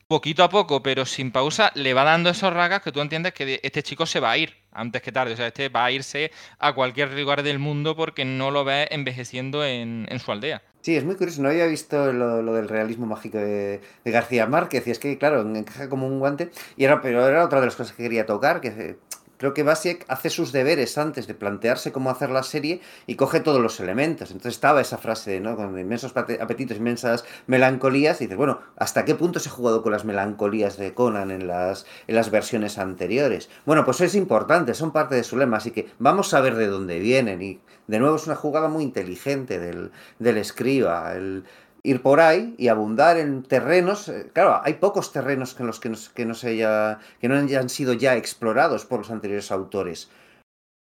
poquito 0.10 0.44
a 0.44 0.50
poco, 0.50 0.82
pero 0.82 1.06
sin 1.06 1.32
pausa, 1.32 1.72
le 1.76 1.94
va 1.94 2.04
dando 2.04 2.32
esos 2.32 2.52
ragas 2.52 2.82
que 2.82 2.92
tú 2.92 3.00
entiendes 3.00 3.32
que 3.32 3.60
este 3.62 3.84
chico 3.84 4.08
se 4.08 4.20
va 4.20 4.32
a 4.32 4.38
ir 4.40 4.56
antes 4.72 5.04
que 5.04 5.12
tarde. 5.12 5.34
O 5.34 5.38
sea, 5.38 5.48
este 5.48 5.70
va 5.70 5.86
a 5.86 5.92
irse 5.92 6.32
a 6.58 6.74
cualquier 6.74 7.14
lugar 7.14 7.44
del 7.44 7.60
mundo 7.60 7.96
porque 7.96 8.26
no 8.26 8.50
lo 8.50 8.66
ve 8.66 8.88
envejeciendo 8.90 9.64
en, 9.64 10.08
su 10.20 10.32
aldea. 10.32 10.64
Sí, 10.82 10.96
es 10.96 11.06
muy 11.06 11.16
curioso. 11.16 11.44
No 11.44 11.50
había 11.50 11.68
visto 11.68 12.12
lo, 12.12 12.54
del 12.56 12.68
realismo 12.68 13.06
mágico 13.06 13.38
de, 13.38 13.82
García 14.04 14.48
Márquez. 14.48 14.88
Y 14.88 14.92
es 14.92 14.98
que, 14.98 15.16
claro, 15.20 15.42
encaja 15.42 15.90
como 15.90 16.08
un 16.08 16.18
guante. 16.18 16.50
Y 16.76 16.86
era, 16.86 17.02
pero 17.02 17.28
era 17.28 17.46
otra 17.46 17.60
de 17.60 17.68
las 17.68 17.76
cosas 17.76 17.96
que 17.96 18.02
quería 18.02 18.26
tocar, 18.26 18.62
que 18.62 18.98
creo 19.40 19.54
que 19.54 19.64
Basiek 19.64 20.06
hace 20.10 20.30
sus 20.30 20.52
deberes 20.52 20.98
antes 20.98 21.26
de 21.26 21.34
plantearse 21.34 21.94
cómo 21.94 22.12
hacer 22.12 22.30
la 22.30 22.44
serie 22.44 22.82
y 23.08 23.16
coge 23.16 23.40
todos 23.40 23.62
los 23.62 23.80
elementos. 23.80 24.32
Entonces 24.32 24.54
estaba 24.54 24.82
esa 24.82 24.98
frase, 24.98 25.40
¿no? 25.40 25.56
Con 25.56 25.80
inmensos 25.80 26.14
apetitos, 26.16 26.78
inmensas 26.78 27.24
melancolías, 27.48 28.20
y 28.20 28.26
dices, 28.26 28.38
bueno, 28.38 28.60
¿hasta 28.76 29.06
qué 29.06 29.16
punto 29.16 29.40
se 29.40 29.48
ha 29.48 29.54
jugado 29.54 29.82
con 29.82 29.94
las 29.94 30.04
melancolías 30.04 30.78
de 30.78 30.94
Conan 30.94 31.32
en 31.32 31.48
las, 31.48 31.86
en 32.08 32.16
las 32.16 32.30
versiones 32.32 32.78
anteriores? 32.78 33.50
Bueno, 33.66 33.86
pues 33.86 34.02
es 34.02 34.14
importante, 34.14 34.74
son 34.74 34.92
parte 34.92 35.16
de 35.16 35.24
su 35.24 35.38
lema, 35.38 35.58
así 35.58 35.72
que 35.72 35.90
vamos 36.00 36.34
a 36.34 36.42
ver 36.42 36.56
de 36.56 36.68
dónde 36.68 37.00
vienen. 37.00 37.42
Y 37.42 37.62
de 37.88 38.00
nuevo 38.00 38.18
es 38.18 38.28
una 38.28 38.36
jugada 38.36 38.68
muy 38.68 38.84
inteligente 38.84 39.58
del, 39.58 39.92
del 40.20 40.38
escriba. 40.38 41.14
El, 41.14 41.46
ir 41.84 42.02
por 42.02 42.20
ahí 42.20 42.56
y 42.58 42.68
abundar 42.68 43.18
en 43.18 43.44
terrenos. 43.44 44.10
Eh, 44.10 44.30
claro, 44.34 44.62
hay 44.64 44.76
pocos 44.76 45.12
terrenos 45.12 45.56
en 45.60 45.68
los 45.68 45.80
que 45.80 45.90
no, 45.90 45.98
que 46.14 46.26
no, 46.26 46.34
se 46.34 46.50
haya, 46.50 47.00
que 47.20 47.28
no 47.28 47.36
hayan 47.36 47.70
sido 47.70 47.94
ya 47.94 48.16
explorados 48.16 48.86
por 48.86 49.00
los 49.00 49.12
anteriores 49.12 49.52
autores. 49.52 50.10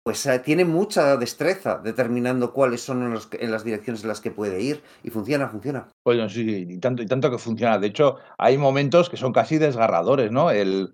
Pues 0.03 0.25
eh, 0.25 0.39
tiene 0.39 0.65
mucha 0.65 1.17
destreza 1.17 1.77
determinando 1.77 2.53
cuáles 2.53 2.81
son 2.81 3.11
los, 3.11 3.29
en 3.33 3.51
las 3.51 3.63
direcciones 3.63 4.01
en 4.03 4.07
las 4.07 4.21
que 4.21 4.31
puede 4.31 4.61
ir 4.61 4.81
y 5.03 5.09
funciona, 5.09 5.49
funciona. 5.49 5.87
Bueno, 6.05 6.29
sí, 6.29 6.65
y 6.67 6.77
tanto, 6.79 7.03
y 7.03 7.05
tanto 7.05 7.29
que 7.29 7.37
funciona. 7.37 7.77
De 7.77 7.87
hecho, 7.87 8.15
hay 8.37 8.57
momentos 8.57 9.09
que 9.09 9.17
son 9.17 9.33
casi 9.33 9.57
desgarradores, 9.57 10.31
¿no? 10.31 10.51
El, 10.51 10.93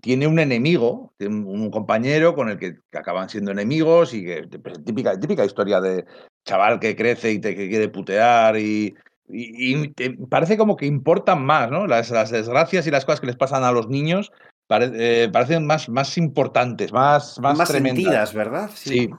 tiene 0.00 0.26
un 0.26 0.38
enemigo, 0.38 1.12
un 1.20 1.70
compañero 1.70 2.34
con 2.34 2.48
el 2.48 2.58
que, 2.58 2.78
acaban 2.92 3.28
siendo 3.28 3.52
enemigos 3.52 4.12
y 4.14 4.24
que 4.24 4.48
pues, 4.62 4.82
típica, 4.84 5.18
típica 5.18 5.44
historia 5.44 5.80
de 5.80 6.04
chaval 6.44 6.80
que 6.80 6.96
crece 6.96 7.32
y 7.32 7.40
te 7.40 7.54
que 7.54 7.68
quiere 7.68 7.88
putear 7.88 8.56
y, 8.58 8.94
y, 9.32 9.88
parece 10.28 10.56
como 10.56 10.76
que 10.76 10.86
importan 10.86 11.44
más, 11.44 11.70
¿no? 11.70 11.86
Las, 11.86 12.10
desgracias 12.30 12.86
y 12.86 12.90
las 12.90 13.04
cosas 13.04 13.20
que 13.20 13.26
les 13.26 13.36
pasan 13.36 13.64
a 13.64 13.72
los 13.72 13.88
niños 13.88 14.30
eh, 14.68 15.28
parecen 15.32 15.66
más, 15.66 15.88
más 15.88 16.16
importantes, 16.18 16.92
más, 16.92 17.38
más, 17.40 17.58
más 17.58 17.68
sentidas, 17.68 18.34
¿verdad? 18.34 18.70
Sí. 18.74 19.10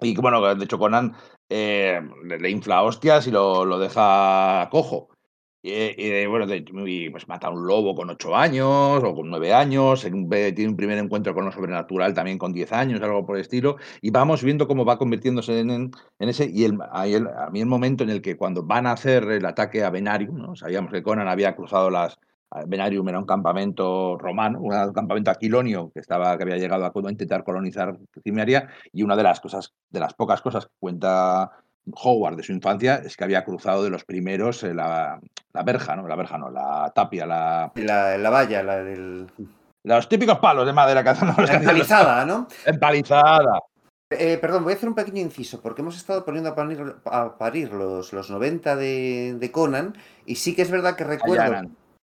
Y 0.00 0.16
bueno, 0.16 0.54
de 0.54 0.64
hecho 0.64 0.78
Conan 0.78 1.14
eh, 1.50 2.00
le, 2.24 2.50
infla 2.50 2.82
hostias 2.82 3.26
y 3.26 3.30
lo, 3.30 3.64
lo 3.64 3.78
deja 3.78 4.68
cojo. 4.70 5.08
Y, 5.68 6.26
bueno, 6.26 6.46
pues 7.10 7.26
mata 7.26 7.48
a 7.48 7.50
un 7.50 7.66
lobo 7.66 7.96
con 7.96 8.08
ocho 8.08 8.36
años 8.36 9.02
o 9.02 9.14
con 9.16 9.28
nueve 9.28 9.52
años, 9.52 10.02
tiene 10.02 10.68
un 10.68 10.76
primer 10.76 10.98
encuentro 10.98 11.34
con 11.34 11.44
lo 11.44 11.50
sobrenatural 11.50 12.14
también 12.14 12.38
con 12.38 12.52
diez 12.52 12.72
años, 12.72 13.02
algo 13.02 13.26
por 13.26 13.36
el 13.36 13.42
estilo, 13.42 13.76
y 14.00 14.10
vamos 14.10 14.44
viendo 14.44 14.68
cómo 14.68 14.84
va 14.84 14.96
convirtiéndose 14.96 15.58
en, 15.58 15.90
ese, 16.20 16.48
y 16.52 16.64
el, 16.64 16.78
a 16.80 17.50
mí 17.50 17.60
el 17.60 17.66
momento 17.66 18.04
en 18.04 18.10
el 18.10 18.22
que 18.22 18.36
cuando 18.36 18.62
van 18.62 18.86
a 18.86 18.92
hacer 18.92 19.24
el 19.24 19.44
ataque 19.44 19.82
a 19.82 19.90
Venarium, 19.90 20.36
¿no? 20.38 20.54
sabíamos 20.54 20.92
que 20.92 21.02
Conan 21.02 21.26
había 21.26 21.56
cruzado 21.56 21.90
las, 21.90 22.16
Venarium 22.66 23.08
era 23.08 23.18
un 23.18 23.26
campamento 23.26 24.16
romano, 24.18 24.60
un 24.60 24.92
campamento 24.92 25.32
aquilonio 25.32 25.90
que, 25.92 25.98
estaba, 25.98 26.36
que 26.36 26.44
había 26.44 26.58
llegado 26.58 26.84
a 26.84 27.10
intentar 27.10 27.42
colonizar 27.42 27.98
Cimeria, 28.22 28.68
y 28.92 29.02
una 29.02 29.16
de 29.16 29.24
las 29.24 29.40
cosas, 29.40 29.74
de 29.90 29.98
las 29.98 30.14
pocas 30.14 30.40
cosas 30.42 30.66
que 30.66 30.72
cuenta 30.78 31.50
Howard 31.92 32.36
de 32.36 32.42
su 32.42 32.52
infancia 32.52 32.96
es 33.04 33.16
que 33.16 33.24
había 33.24 33.44
cruzado 33.44 33.84
de 33.84 33.90
los 33.90 34.04
primeros 34.04 34.62
eh, 34.64 34.74
la, 34.74 35.20
la 35.52 35.62
verja, 35.62 35.96
¿no? 35.96 36.06
La 36.08 36.16
verja 36.16 36.38
no, 36.38 36.50
la 36.50 36.92
tapia, 36.94 37.26
la... 37.26 37.72
La, 37.76 38.18
la 38.18 38.30
valla, 38.30 38.62
la 38.62 38.82
del... 38.82 39.30
Los 39.84 40.08
típicos 40.08 40.38
palos 40.40 40.66
de 40.66 40.72
madera 40.72 41.02
que 41.04 41.10
hacen 41.10 41.28
los 41.36 41.48
Empalizada, 41.48 42.24
¿no? 42.26 42.48
Empalizada. 42.64 43.60
Eh, 44.10 44.38
perdón, 44.40 44.64
voy 44.64 44.72
a 44.72 44.76
hacer 44.76 44.88
un 44.88 44.94
pequeño 44.94 45.20
inciso, 45.20 45.60
porque 45.60 45.82
hemos 45.82 45.96
estado 45.96 46.24
poniendo 46.24 46.50
a 46.50 46.54
parir, 46.54 46.96
a 47.04 47.38
parir 47.38 47.72
los, 47.72 48.12
los 48.12 48.30
90 48.30 48.76
de, 48.76 49.36
de, 49.38 49.52
Conan, 49.52 49.96
y 50.24 50.36
sí 50.36 50.54
que 50.54 50.62
es 50.62 50.70
verdad 50.70 50.96
que 50.96 51.04
recuerdo... 51.04 51.70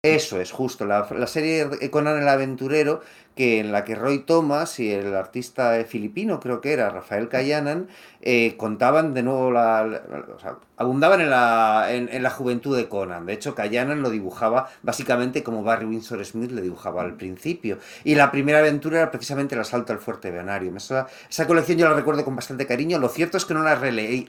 Eso 0.03 0.39
es, 0.39 0.51
justo, 0.51 0.85
la, 0.85 1.07
la 1.11 1.27
serie 1.27 1.67
Conan 1.89 2.21
el 2.21 2.27
Aventurero, 2.27 3.01
que 3.37 3.59
en 3.59 3.71
la 3.71 3.85
que 3.85 3.95
Roy 3.95 4.19
Thomas 4.19 4.79
y 4.81 4.91
el 4.91 5.15
artista 5.15 5.81
filipino, 5.87 6.41
creo 6.41 6.59
que 6.59 6.73
era 6.73 6.89
Rafael 6.89 7.29
Callanan, 7.29 7.87
eh, 8.21 8.55
contaban 8.57 9.13
de 9.13 9.23
nuevo 9.23 9.51
la, 9.51 10.01
o 10.35 10.39
sea, 10.39 10.57
abundaban 10.75 11.21
en 11.21 11.29
la, 11.29 11.87
en, 11.91 12.23
la 12.23 12.29
juventud 12.31 12.75
de 12.75 12.89
Conan. 12.89 13.25
De 13.25 13.33
hecho, 13.33 13.55
Callanan 13.55 14.01
lo 14.01 14.09
dibujaba 14.09 14.69
básicamente 14.81 15.43
como 15.43 15.63
Barry 15.63 15.85
Windsor 15.85 16.25
Smith 16.25 16.51
le 16.51 16.61
dibujaba 16.61 17.03
al 17.03 17.13
principio. 17.13 17.77
Y 18.03 18.15
la 18.15 18.31
primera 18.31 18.59
aventura 18.59 18.97
era 18.97 19.11
precisamente 19.11 19.55
el 19.55 19.61
asalto 19.61 19.93
al 19.93 19.99
fuerte 19.99 20.31
Venario. 20.31 20.75
Esa, 20.75 21.07
esa 21.29 21.47
colección 21.47 21.77
yo 21.77 21.87
la 21.87 21.95
recuerdo 21.95 22.25
con 22.25 22.35
bastante 22.35 22.65
cariño. 22.65 22.97
Lo 22.97 23.07
cierto 23.07 23.37
es 23.37 23.45
que 23.45 23.53
no 23.53 23.63
la, 23.63 23.79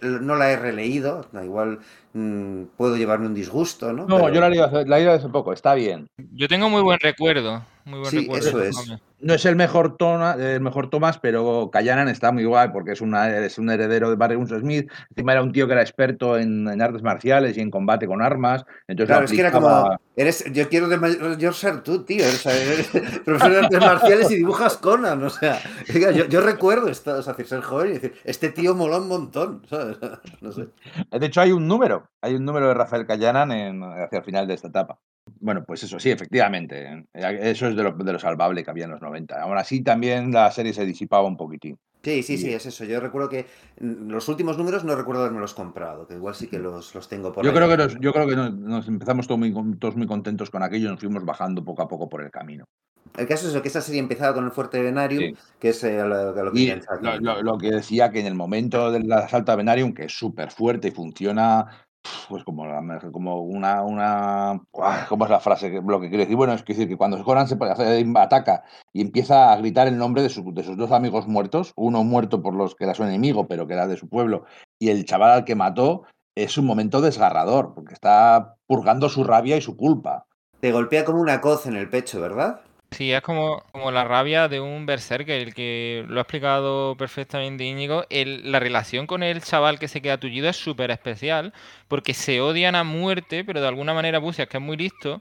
no 0.03 0.37
la 0.37 0.51
he 0.51 0.57
releído. 0.57 1.27
Igual 1.43 1.79
mm, 2.13 2.65
puedo 2.77 2.97
llevarme 2.97 3.27
un 3.27 3.35
disgusto, 3.35 3.93
¿no? 3.93 4.07
No, 4.07 4.29
yo 4.31 4.41
la 4.41 4.49
he 4.49 4.85
leído 4.85 5.13
hace 5.13 5.29
poco, 5.29 5.55
está 5.55 5.75
bien. 5.75 6.09
Yo 6.35 6.47
tengo 6.47 6.69
muy 6.69 6.83
buen 6.83 7.01
recuerdo 7.01 7.63
sí, 8.11 8.29
Eso 8.33 8.63
es. 8.63 8.77
No 9.21 9.35
es 9.35 9.45
el 9.47 9.57
mejor, 9.57 9.97
tona, 9.97 10.35
el 10.35 10.61
mejor 10.61 10.91
Thomas, 10.91 11.19
pero 11.19 11.71
Callanan 11.73 12.09
está 12.09 12.31
muy 12.31 12.45
guay 12.45 12.69
porque 12.69 12.93
es, 12.93 13.01
una, 13.01 13.37
es 13.39 13.59
un 13.59 13.69
heredero 13.69 14.11
de 14.11 14.17
Barry 14.17 14.37
Winsor 14.37 14.61
Smith. 14.61 14.91
Encima 15.11 15.33
era 15.33 15.43
un 15.43 15.53
tío 15.53 15.67
que 15.67 15.73
era 15.73 15.83
experto 15.83 16.39
en, 16.39 16.69
artes 16.81 17.03
marciales 17.03 17.57
y 17.57 17.61
en 17.61 17.71
combate 17.71 18.07
con 18.07 18.23
armas. 18.23 18.65
Entonces 18.87 19.13
claro, 19.13 19.25
es 19.25 19.33
que 19.33 19.41
era 19.41 19.51
como. 19.51 19.99
Eres, 20.15 20.45
yo 20.53 20.69
quiero 20.69 20.89
de 20.89 20.99
mayor 20.99 21.55
ser 21.55 21.83
tú, 21.83 22.05
tío. 22.05 22.25
Eres, 22.25 22.43
profesor 23.25 23.51
de 23.51 23.59
artes 23.59 23.81
marciales 23.81 24.31
y 24.31 24.37
dibujas 24.37 24.77
Conan. 24.77 25.23
O 25.25 25.31
sea, 25.31 25.59
yo, 25.89 26.27
yo 26.27 26.41
recuerdo 26.41 26.89
esto, 26.89 27.15
o 27.17 27.23
sea, 27.23 27.35
ser 27.35 27.61
joven 27.61 27.91
y 27.91 27.93
decir, 27.95 28.15
este 28.25 28.51
tío 28.51 28.75
mola 28.75 28.99
un 28.99 29.09
montón. 29.09 29.63
¿sabes? 29.69 29.99
No 30.41 30.53
sé. 30.53 30.69
De 31.11 31.27
hecho, 31.27 31.41
hay 31.41 31.53
un 31.53 31.67
número. 31.67 32.09
Hay 32.21 32.35
un 32.35 32.45
número 32.45 32.69
de 32.69 32.75
Rafael 32.75 33.07
Callanan 33.07 33.51
en, 33.51 33.83
hacia 33.83 34.19
el 34.19 34.25
final 34.25 34.47
de 34.47 34.55
esta 34.55 34.69
etapa. 34.69 34.99
Bueno, 35.41 35.65
pues 35.65 35.83
eso, 35.83 35.99
sí, 35.99 36.11
efectivamente. 36.11 37.07
Eh, 37.15 37.39
eso 37.43 37.69
es 37.69 37.77
de 37.77 37.83
lo, 37.83 37.93
de 37.93 38.13
lo, 38.13 38.19
salvable 38.19 38.65
que 38.65 38.71
había 38.71 38.85
en 38.85 38.93
los 38.93 39.01
90. 39.09 39.43
Aún 39.43 39.59
así, 39.59 39.83
también 39.83 40.33
la 40.33 40.51
serie 40.51 40.73
se 40.73 40.85
disipaba 40.85 41.27
un 41.27 41.37
poquitín. 41.37 41.79
Sí, 42.03 42.23
sí, 42.23 42.39
sí, 42.39 42.53
es 42.53 42.65
eso. 42.65 42.85
Yo 42.85 43.01
recuerdo 43.01 43.29
que 43.29 43.47
los 43.81 44.29
últimos 44.29 44.57
números 44.57 44.85
no 44.85 44.95
recuerdo 44.95 45.23
haberme 45.23 45.41
los 45.41 45.53
comprado, 45.53 46.07
que 46.07 46.15
igual 46.15 46.35
sí 46.35 46.47
que 46.47 46.59
los, 46.59 46.95
los 46.95 47.09
tengo 47.09 47.33
por 47.33 47.45
yo 47.45 47.53
Creo 47.53 47.69
que 47.69 47.77
nos, 47.77 47.99
yo 47.99 48.13
creo 48.13 48.27
que 48.27 48.37
nos, 48.37 48.87
empezamos 48.87 49.27
todos 49.27 49.41
muy, 49.41 49.53
todos 49.79 49.97
muy 49.97 50.07
contentos 50.07 50.49
con 50.49 50.63
aquello 50.63 50.89
y 50.89 50.91
nos 50.93 51.01
fuimos 51.01 51.25
bajando 51.25 51.65
poco 51.65 51.83
a 51.83 51.89
poco 51.89 52.09
por 52.09 52.23
el 52.23 52.31
camino. 52.31 52.65
El 53.17 53.27
caso 53.27 53.49
es 53.49 53.63
que 53.63 53.69
esa 53.69 53.81
serie 53.81 54.01
empezaba 54.01 54.35
con 54.35 54.45
el 54.45 54.53
Fuerte 54.53 54.81
Venarium, 54.81 55.35
que 55.59 55.71
es 55.71 55.83
eh, 55.83 56.03
lo, 56.05 56.35
que 56.35 57.43
lo, 57.43 57.59
que 57.59 57.71
decía 57.71 58.11
que 58.11 58.21
en 58.21 58.27
el 58.27 58.35
momento 58.35 58.93
del 58.93 59.11
asalto 59.11 59.51
a 59.51 59.57
Venarium, 59.57 59.93
que 59.93 60.05
es 60.05 60.13
súper 60.13 60.51
fuerte 60.53 60.89
y 60.89 60.93
funciona 60.93 61.67
pues 62.29 62.45
como, 62.45 62.65
como 63.13 63.43
una, 63.43 63.83
una 63.83 64.61
¿cómo 65.09 65.25
es 65.25 65.31
la 65.31 65.41
frase? 65.41 65.81
Lo 65.87 66.01
que 66.01 66.09
quiere 66.09 66.25
decir, 66.25 66.37
bueno, 66.37 66.53
es 66.53 66.65
decir 66.65 66.89
que 66.89 66.97
cuando 66.97 67.23
Conan 67.25 67.49
se 67.49 67.57
ataca 68.17 68.65
y 68.93 69.01
empieza 69.01 69.53
a 69.53 69.57
gritar 69.57 69.89
el 69.89 69.99
nombre 69.99 70.23
de, 70.23 70.29
de 70.29 70.63
sus 70.63 70.77
dos 70.77 70.93
amigos 70.93 71.27
muertos, 71.27 71.73
uno 71.77 72.05
muerto 72.05 72.43
por 72.43 72.55
los 72.55 72.75
que 72.75 72.85
era 72.85 72.95
su 72.95 73.05
enemigo, 73.05 73.49
pero 73.49 73.67
que 73.67 73.75
era 73.75 73.87
de 73.87 73.97
su 73.97 74.09
pueblo, 74.09 74.45
y 74.79 74.91
el 74.91 75.05
chaval 75.05 75.31
al 75.31 75.45
que 75.45 75.55
mató, 75.55 76.05
es 76.37 76.57
un 76.57 76.67
momento 76.67 77.01
desgarrador, 77.01 77.75
porque 77.75 77.95
está 77.95 78.55
purgando 78.67 79.09
su 79.09 79.25
rabia 79.25 79.57
y 79.57 79.61
su 79.61 79.77
culpa. 79.77 80.27
Te 80.61 80.73
golpea 80.73 81.05
como 81.05 81.21
una 81.21 81.41
coz 81.41 81.67
en 81.67 81.77
el 81.77 81.89
pecho, 81.89 82.21
¿verdad? 82.21 82.61
Sí, 82.91 83.13
es 83.13 83.21
como, 83.21 83.63
como 83.71 83.91
la 83.91 84.05
rabia 84.05 84.49
de 84.49 84.61
un 84.61 84.87
berserker, 84.87 85.41
el 85.41 85.55
que 85.55 86.05
lo 86.09 86.19
ha 86.21 86.23
explicado 86.23 86.97
perfectamente 86.97 87.65
Íñigo. 87.65 88.05
El, 88.09 88.51
la 88.51 88.61
relación 88.61 89.07
con 89.07 89.23
el 89.23 89.43
chaval 89.43 89.79
que 89.79 89.89
se 89.89 90.01
queda 90.01 90.19
tullido 90.19 90.49
es 90.49 90.57
súper 90.57 90.91
especial, 90.91 91.53
porque 91.87 92.15
se 92.15 92.41
odian 92.41 92.75
a 92.75 92.85
muerte, 92.85 93.45
pero 93.45 93.61
de 93.61 93.69
alguna 93.69 93.93
manera 93.93 94.19
Busias, 94.19 94.49
que 94.49 94.57
es 94.57 94.63
muy 94.63 94.77
listo, 94.79 95.21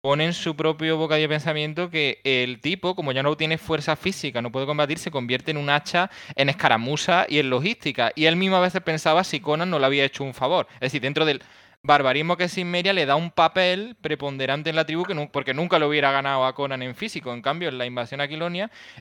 pone 0.00 0.26
en 0.26 0.32
su 0.32 0.54
propio 0.56 0.96
bocadillo 0.96 1.28
de 1.28 1.34
pensamiento 1.34 1.90
que 1.90 2.20
el 2.24 2.60
tipo, 2.60 2.94
como 2.94 3.10
ya 3.12 3.22
no 3.24 3.36
tiene 3.36 3.58
fuerza 3.58 3.96
física, 3.96 4.40
no 4.40 4.52
puede 4.52 4.66
combatir, 4.66 4.98
se 4.98 5.10
convierte 5.10 5.50
en 5.50 5.56
un 5.56 5.70
hacha 5.70 6.10
en 6.36 6.48
escaramuza 6.48 7.26
y 7.28 7.40
en 7.40 7.50
logística. 7.50 8.12
Y 8.14 8.26
él 8.26 8.36
mismo 8.36 8.56
a 8.56 8.60
veces 8.60 8.80
pensaba 8.82 9.24
si 9.24 9.40
Conan 9.40 9.70
no 9.70 9.80
le 9.80 9.86
había 9.86 10.04
hecho 10.04 10.22
un 10.24 10.34
favor. 10.34 10.68
Es 10.74 10.80
decir, 10.92 11.00
dentro 11.02 11.24
del 11.26 11.42
barbarismo 11.82 12.36
que 12.36 12.44
es 12.44 12.58
Inmeria 12.58 12.92
le 12.92 13.06
da 13.06 13.16
un 13.16 13.30
papel 13.30 13.96
preponderante 14.00 14.70
en 14.70 14.76
la 14.76 14.84
tribu 14.84 15.04
que 15.04 15.14
porque 15.32 15.54
nunca 15.54 15.78
lo 15.78 15.88
hubiera 15.88 16.10
ganado 16.10 16.44
a 16.44 16.54
Conan 16.54 16.82
en 16.82 16.94
físico. 16.94 17.32
En 17.32 17.42
cambio, 17.42 17.68
en 17.68 17.78
la 17.78 17.86
invasión 17.86 18.20
a 18.20 18.28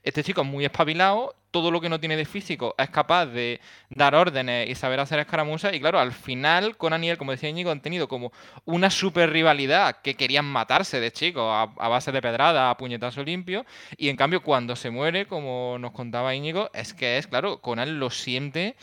este 0.04 0.24
chico 0.24 0.42
es 0.42 0.48
muy 0.48 0.66
espabilado, 0.66 1.36
todo 1.52 1.72
lo 1.72 1.82
que 1.82 1.90
no 1.90 2.00
tiene 2.00 2.18
de 2.18 2.26
físico 2.26 2.76
es 2.78 2.90
capaz 2.90 3.26
de 3.28 3.60
dar 3.90 4.14
órdenes 4.16 4.70
y 4.70 4.76
saber 4.76 5.00
hacer 5.00 5.20
escaramuzas. 5.20 5.74
Y 5.74 5.80
claro, 5.80 6.00
al 6.00 6.12
final, 6.12 6.78
Conan 6.78 7.04
y 7.04 7.10
él, 7.10 7.18
como 7.18 7.32
decía 7.32 7.50
Íñigo, 7.50 7.72
han 7.72 7.82
tenido 7.82 8.08
como 8.08 8.32
una 8.66 8.90
super 8.90 9.32
rivalidad 9.32 10.02
que 10.02 10.16
querían 10.16 10.46
matarse 10.46 11.00
de 11.00 11.12
chicos 11.12 11.44
a, 11.46 11.88
base 11.88 12.12
de 12.12 12.22
pedrada, 12.22 12.70
a 12.70 12.78
puñetazo 12.78 13.24
limpio. 13.24 13.66
Y 13.98 14.10
en 14.10 14.18
cambio, 14.18 14.44
cuando 14.44 14.76
se 14.76 14.92
muere, 14.92 15.26
como 15.26 15.78
nos 15.80 15.92
contaba 15.92 16.36
Íñigo, 16.36 16.70
es 16.74 16.94
que 16.94 17.18
es, 17.18 17.28
claro, 17.28 17.60
Conan 17.62 18.00
lo 18.00 18.10
siente 18.10 18.76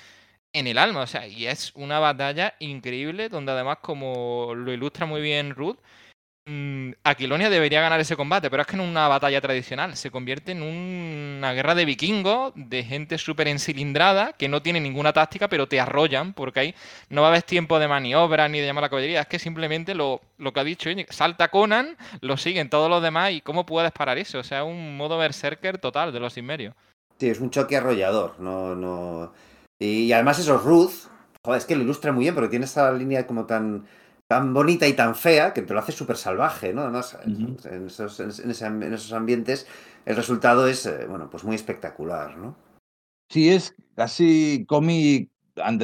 en 0.54 0.66
el 0.66 0.78
alma. 0.78 1.02
O 1.02 1.06
sea, 1.06 1.26
y 1.26 1.46
es 1.46 1.72
una 1.74 1.98
batalla 1.98 2.54
increíble 2.60 3.28
donde 3.28 3.52
además, 3.52 3.78
como 3.82 4.54
lo 4.54 4.72
ilustra 4.72 5.04
muy 5.04 5.20
bien 5.20 5.50
Ruth, 5.50 5.76
mmm, 6.46 6.92
Aquilonia 7.02 7.50
debería 7.50 7.80
ganar 7.80 8.00
ese 8.00 8.16
combate, 8.16 8.48
pero 8.50 8.62
es 8.62 8.66
que 8.66 8.76
en 8.76 8.82
una 8.82 9.08
batalla 9.08 9.40
tradicional 9.40 9.96
se 9.96 10.10
convierte 10.10 10.52
en 10.52 10.62
una 10.62 11.52
guerra 11.52 11.74
de 11.74 11.84
vikingos, 11.84 12.52
de 12.54 12.84
gente 12.84 13.18
súper 13.18 13.48
encilindrada, 13.48 14.32
que 14.32 14.48
no 14.48 14.62
tiene 14.62 14.80
ninguna 14.80 15.12
táctica, 15.12 15.48
pero 15.48 15.66
te 15.66 15.80
arrollan, 15.80 16.32
porque 16.32 16.60
ahí 16.60 16.74
no 17.10 17.22
va 17.22 17.28
a 17.28 17.30
haber 17.30 17.42
tiempo 17.42 17.78
de 17.78 17.88
maniobra 17.88 18.48
ni 18.48 18.60
de 18.60 18.66
llamar 18.66 18.84
a 18.84 18.86
la 18.86 18.90
caballería, 18.90 19.22
es 19.22 19.26
que 19.26 19.38
simplemente 19.38 19.94
lo, 19.94 20.20
lo 20.38 20.52
que 20.52 20.60
ha 20.60 20.64
dicho, 20.64 20.88
salta 21.10 21.48
Conan, 21.48 21.96
lo 22.20 22.36
siguen 22.36 22.70
todos 22.70 22.88
los 22.88 23.02
demás, 23.02 23.32
y 23.32 23.40
¿cómo 23.40 23.66
puedes 23.66 23.92
parar 23.92 24.18
eso? 24.18 24.38
O 24.38 24.44
sea, 24.44 24.64
un 24.64 24.96
modo 24.96 25.18
berserker 25.18 25.78
total 25.78 26.12
de 26.12 26.20
los 26.20 26.38
inmerios. 26.38 26.74
Sí, 27.18 27.28
es 27.28 27.40
un 27.40 27.50
choque 27.50 27.76
arrollador. 27.76 28.38
No, 28.38 28.74
no... 28.74 29.32
Y, 29.85 30.12
además 30.12 30.38
eso, 30.38 30.59
Ruth, 30.59 31.09
joder, 31.44 31.59
es 31.59 31.66
que 31.66 31.77
lo 31.77 31.83
ilustra 31.83 32.12
muy 32.12 32.25
bien, 32.25 32.35
porque 32.35 32.51
tiene 32.51 32.64
esa 32.64 32.92
línea 32.92 33.27
como 33.27 33.47
tan, 33.47 33.87
tan 34.27 34.55
bonita 34.55 34.87
y 34.87 34.94
tan 34.94 35.14
fea 35.14 35.53
que 35.53 35.62
te 35.62 35.75
lo 35.75 35.81
hace 35.81 35.92
súper 35.92 36.16
salvaje, 36.16 36.73
¿no? 36.73 36.83
Además, 36.83 37.18
en, 37.25 37.87
esos, 37.87 38.20
en, 38.20 38.51
esos, 38.51 39.12
ambientes, 39.12 39.66
el 40.07 40.16
resultado 40.16 40.66
es, 40.66 40.87
eh, 40.87 41.07
bueno, 41.09 41.29
pues 41.31 41.44
muy 41.44 41.55
espectacular, 41.55 42.37
¿no? 42.37 42.57
Sí, 43.31 43.51
es 43.51 43.75
casi 43.97 44.64
cómic, 44.68 45.31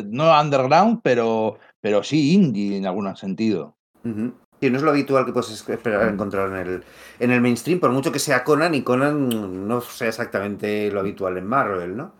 no 0.06 0.40
underground, 0.40 1.00
pero, 1.02 1.58
pero 1.80 2.02
sí 2.02 2.34
indie 2.34 2.76
en 2.76 2.86
algún 2.86 3.14
sentido. 3.16 3.76
Y 4.60 4.68
no 4.68 4.76
es 4.76 4.82
lo 4.82 4.90
habitual 4.90 5.24
que 5.24 5.32
puedes 5.32 5.50
esperar 5.50 6.08
encontrar 6.08 6.48
en 6.48 6.56
el, 6.56 6.84
en 7.18 7.30
el 7.30 7.40
mainstream, 7.40 7.80
por 7.80 7.90
mucho 7.90 8.12
que 8.12 8.18
sea 8.18 8.44
Conan, 8.44 8.74
y 8.74 8.82
Conan 8.82 9.66
no 9.66 9.80
sea 9.80 10.08
exactamente 10.08 10.90
lo 10.90 11.00
habitual 11.00 11.38
en 11.38 11.46
Marvel, 11.46 11.96
¿no? 11.96 12.14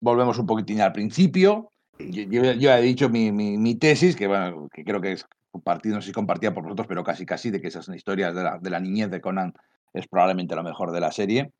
Volvemos 0.00 0.38
un 0.38 0.46
poquitín 0.46 0.80
al 0.80 0.92
principio. 0.92 1.72
Yo, 1.98 2.42
he 2.42 2.82
dicho 2.82 3.08
mi, 3.08 3.30
mi, 3.30 3.74
tesis, 3.74 4.16
que, 4.16 4.26
bueno, 4.26 4.68
que 4.72 4.84
creo 4.84 5.00
que 5.00 5.12
es 5.12 5.26
compartida, 5.50 5.96
no 5.96 6.00
sé 6.00 6.08
si 6.08 6.12
compartida 6.12 6.54
por 6.54 6.64
vosotros, 6.64 6.86
pero 6.86 7.04
casi 7.04 7.26
casi, 7.26 7.50
de 7.50 7.60
que 7.60 7.68
esas 7.68 7.88
historias 7.88 8.34
de 8.34 8.42
la, 8.42 8.58
de 8.58 8.70
la 8.70 8.80
niñez 8.80 9.10
de 9.10 9.20
Conan 9.20 9.52
es 9.92 10.06
probablemente 10.06 10.54
lo 10.54 10.62
mejor 10.62 10.92
de 10.92 11.00
la 11.00 11.12
serie. 11.12 11.52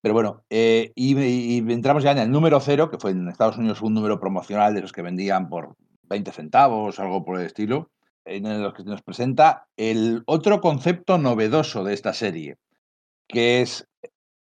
Pero 0.00 0.14
bueno, 0.14 0.44
eh, 0.50 0.92
y, 0.94 1.58
entramos 1.72 2.04
ya 2.04 2.12
en 2.12 2.18
el 2.18 2.30
número 2.30 2.60
cero, 2.60 2.90
que 2.90 2.98
fue 2.98 3.10
en 3.10 3.28
Estados 3.28 3.58
Unidos 3.58 3.82
un 3.82 3.94
número 3.94 4.20
promocional 4.20 4.74
de 4.74 4.82
los 4.82 4.92
que 4.92 5.02
vendían 5.02 5.48
por 5.48 5.74
20 6.04 6.30
centavos, 6.30 7.00
algo 7.00 7.24
por 7.24 7.40
el 7.40 7.46
estilo 7.46 7.90
en 8.28 8.62
los 8.62 8.74
que 8.74 8.84
nos 8.84 9.02
presenta 9.02 9.66
el 9.76 10.22
otro 10.26 10.60
concepto 10.60 11.18
novedoso 11.18 11.84
de 11.84 11.94
esta 11.94 12.12
serie, 12.12 12.56
que 13.26 13.62
es, 13.62 13.88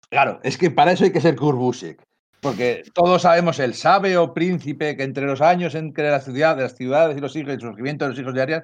claro, 0.09 0.39
es 0.43 0.57
que 0.57 0.71
para 0.71 0.91
eso 0.91 1.05
hay 1.05 1.11
que 1.11 1.21
ser 1.21 1.35
Kurbusek, 1.35 2.03
porque 2.41 2.83
todos 2.93 3.23
sabemos 3.23 3.59
el 3.59 3.73
sabio 3.73 4.33
príncipe 4.33 4.95
que 4.95 5.03
entre 5.03 5.25
los 5.25 5.41
años 5.41 5.75
entre 5.75 6.11
la 6.11 6.19
ciudad, 6.21 6.55
de 6.55 6.63
las 6.63 6.75
ciudades 6.75 7.17
y 7.17 7.21
los 7.21 7.35
hijos, 7.35 7.53
el 7.53 7.61
surgimiento 7.61 8.05
de 8.05 8.11
los 8.11 8.19
hijos 8.19 8.33
de 8.33 8.41
Arias, 8.41 8.63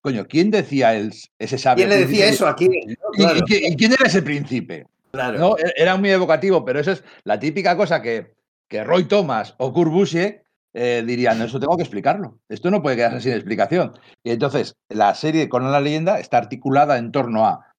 coño, 0.00 0.26
¿quién 0.26 0.50
decía 0.50 0.94
el, 0.94 1.12
ese 1.38 1.58
sabio? 1.58 1.86
¿Quién 1.86 1.88
le 1.88 2.06
decía 2.06 2.26
eso 2.26 2.46
aquí? 2.46 2.68
¿Y, 3.16 3.76
quién 3.76 3.92
era 3.92 4.06
ese 4.06 4.22
príncipe? 4.22 4.86
Claro. 5.12 5.38
¿No? 5.38 5.58
E-, 5.58 5.72
era 5.76 5.96
muy 5.96 6.10
evocativo, 6.10 6.64
pero 6.64 6.80
eso 6.80 6.92
es 6.92 7.04
la 7.24 7.38
típica 7.38 7.76
cosa 7.76 8.02
que, 8.02 8.34
que 8.68 8.84
Roy 8.84 9.04
Thomas 9.04 9.54
o 9.58 9.72
Kurt 9.72 9.92
eh, 10.72 11.02
dirían, 11.04 11.42
eso 11.42 11.58
tengo 11.58 11.76
que 11.76 11.82
explicarlo. 11.82 12.38
Esto 12.48 12.70
no 12.70 12.82
puede 12.82 12.96
quedarse 12.96 13.20
sin 13.20 13.32
explicación. 13.32 13.92
Y 14.22 14.30
entonces, 14.30 14.76
la 14.88 15.14
serie 15.14 15.48
con 15.48 15.70
la 15.70 15.80
leyenda 15.80 16.20
está 16.20 16.38
articulada 16.38 16.96
en 16.98 17.10
torno 17.10 17.46
a 17.46 17.69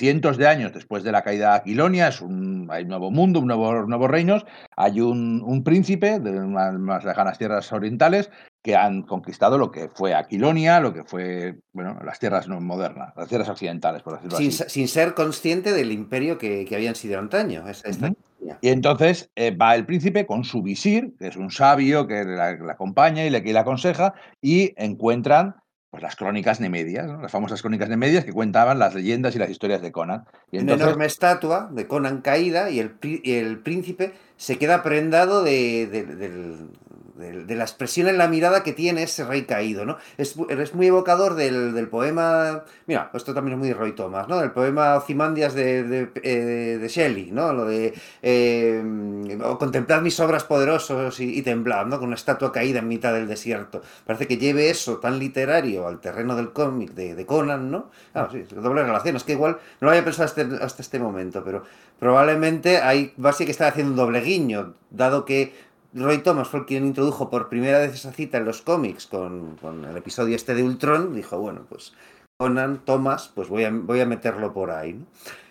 cientos 0.00 0.38
de 0.38 0.48
años 0.48 0.72
después 0.72 1.04
de 1.04 1.12
la 1.12 1.22
caída 1.22 1.50
de 1.50 1.56
Aquilonia, 1.58 2.08
es 2.08 2.22
un, 2.22 2.68
hay 2.70 2.84
un 2.84 2.88
nuevo 2.88 3.10
mundo, 3.10 3.38
un 3.38 3.48
nuevo, 3.48 3.86
nuevos 3.86 4.10
reinos, 4.10 4.46
hay 4.74 5.02
un, 5.02 5.62
príncipe 5.62 6.18
de 6.18 6.30
unas 6.40 6.72
más 6.78 7.04
lejanas 7.04 7.36
tierras 7.36 7.70
orientales 7.70 8.30
que 8.62 8.76
han 8.76 9.02
conquistado 9.02 9.58
lo 9.58 9.70
que 9.70 9.90
fue 9.90 10.14
Aquilonia, 10.14 10.80
lo 10.80 10.94
que 10.94 11.04
fue, 11.04 11.58
bueno, 11.74 11.98
las 12.02 12.18
tierras 12.18 12.48
no 12.48 12.58
modernas, 12.62 13.12
las 13.14 13.28
tierras 13.28 13.50
occidentales, 13.50 14.02
por 14.02 14.14
decirlo 14.14 14.38
sin, 14.38 14.48
así. 14.48 14.64
Sin 14.68 14.88
ser 14.88 15.12
consciente 15.12 15.74
del 15.74 15.92
imperio 15.92 16.38
que, 16.38 16.66
habían 16.72 16.94
sido 16.94 17.18
antaño. 17.18 17.62
Y 18.62 18.68
entonces 18.70 19.30
eh, 19.36 19.50
va 19.50 19.74
el 19.74 19.84
príncipe 19.84 20.24
con 20.24 20.44
su 20.44 20.62
visir, 20.62 21.12
que 21.18 21.28
es 21.28 21.36
un 21.36 21.50
sabio 21.50 22.06
que 22.06 22.24
la, 22.24 22.56
acompaña 22.70 23.26
y 23.26 23.28
le, 23.28 23.42
que 23.42 23.52
le 23.52 23.58
aconseja, 23.58 24.14
y 24.40 24.72
encuentran 24.82 25.56
pues, 25.90 26.02
las 26.02 26.16
crónicas 26.16 26.60
nemedias, 26.60 27.06
las 27.06 27.32
famosas 27.32 27.60
crónicas 27.60 27.88
nemedias 27.88 28.24
que 28.24 28.32
cuentaban 28.32 28.78
las 28.78 28.94
leyendas 28.94 29.34
y 29.34 29.38
las 29.38 29.50
historias 29.50 29.82
de 29.82 29.90
Conan. 29.90 30.24
Y 30.52 30.58
Una 30.58 30.74
enorme 30.74 31.06
estatua 31.06 31.68
de 31.72 31.86
Conan 31.86 32.20
caída 32.20 32.70
y 32.70 32.78
el, 32.78 32.96
el 33.24 33.58
príncipe 33.58 34.12
se 34.36 34.56
queda 34.56 34.82
prendado 34.82 35.42
de, 35.42 35.86
del, 35.86 36.70
de, 37.20 37.54
la 37.54 37.64
expresión 37.64 38.08
en 38.08 38.18
la 38.18 38.28
mirada 38.28 38.62
que 38.62 38.72
tiene 38.72 39.02
ese 39.02 39.24
rey 39.24 39.42
caído, 39.44 39.84
¿no? 39.84 39.98
Es, 40.16 40.36
muy 40.74 40.86
evocador 40.86 41.34
del, 41.34 41.88
poema, 41.88 42.64
mira, 42.86 43.10
esto 43.14 43.34
también 43.34 43.54
es 43.54 43.58
muy 43.58 43.68
de 43.68 43.74
Roy 43.74 43.92
Thomas, 43.92 44.28
¿no? 44.28 44.40
Del 44.40 44.52
poema 44.52 44.96
Ozymandias 44.96 45.54
de, 45.54 45.84
de, 45.84 46.10
eh, 46.22 46.88
Shelley, 46.88 47.30
¿no? 47.30 47.52
Lo 47.52 47.66
de 47.66 47.94
eh, 48.22 48.82
contemplar 49.58 50.02
mis 50.02 50.18
obras 50.20 50.44
poderosos 50.44 51.20
y, 51.20 51.42
temblar, 51.42 51.86
¿no? 51.86 51.98
Con 51.98 52.08
una 52.08 52.16
estatua 52.16 52.52
caída 52.52 52.80
en 52.80 52.88
mitad 52.88 53.12
del 53.12 53.28
desierto. 53.28 53.82
Parece 54.06 54.26
que 54.26 54.38
lleve 54.38 54.70
eso 54.70 54.98
tan 54.98 55.18
literario 55.18 55.86
al 55.86 56.00
terreno 56.00 56.36
del 56.36 56.52
cómic 56.52 56.92
de, 56.92 57.26
Conan, 57.26 57.70
¿no? 57.70 57.90
Claro, 58.12 58.30
sí, 58.32 58.44
doble 58.54 58.82
relación. 58.82 59.14
Es 59.16 59.24
que 59.24 59.32
igual 59.32 59.58
no 59.80 59.86
lo 59.86 59.90
había 59.90 60.04
pensado 60.04 60.24
hasta, 60.24 60.64
hasta 60.64 60.82
este 60.82 60.98
momento, 60.98 61.44
pero 61.44 61.62
probablemente 61.98 62.78
hay 62.78 63.12
base 63.16 63.44
que 63.44 63.50
está 63.50 63.68
haciendo 63.68 63.92
un 63.92 63.96
doble 63.96 64.20
guiño, 64.22 64.74
dado 64.90 65.24
que 65.24 65.52
Roy 65.92 66.18
Thomas 66.18 66.48
fue 66.48 66.66
quien 66.66 66.86
introdujo 66.86 67.30
por 67.30 67.48
primera 67.48 67.78
vez 67.78 67.94
esa 67.94 68.12
cita 68.12 68.38
en 68.38 68.44
los 68.44 68.62
cómics 68.62 69.06
con, 69.06 69.56
el 69.88 69.96
episodio 69.96 70.36
este 70.36 70.54
de 70.54 70.62
Ultron, 70.62 71.14
dijo, 71.14 71.38
bueno, 71.38 71.66
pues 71.68 71.92
Conan, 72.36 72.84
Thomas, 72.84 73.30
pues 73.34 73.48
voy 73.48 73.64
a, 73.64 73.68
a 73.68 74.06
meterlo 74.06 74.52
por 74.52 74.70
ahí. 74.70 75.04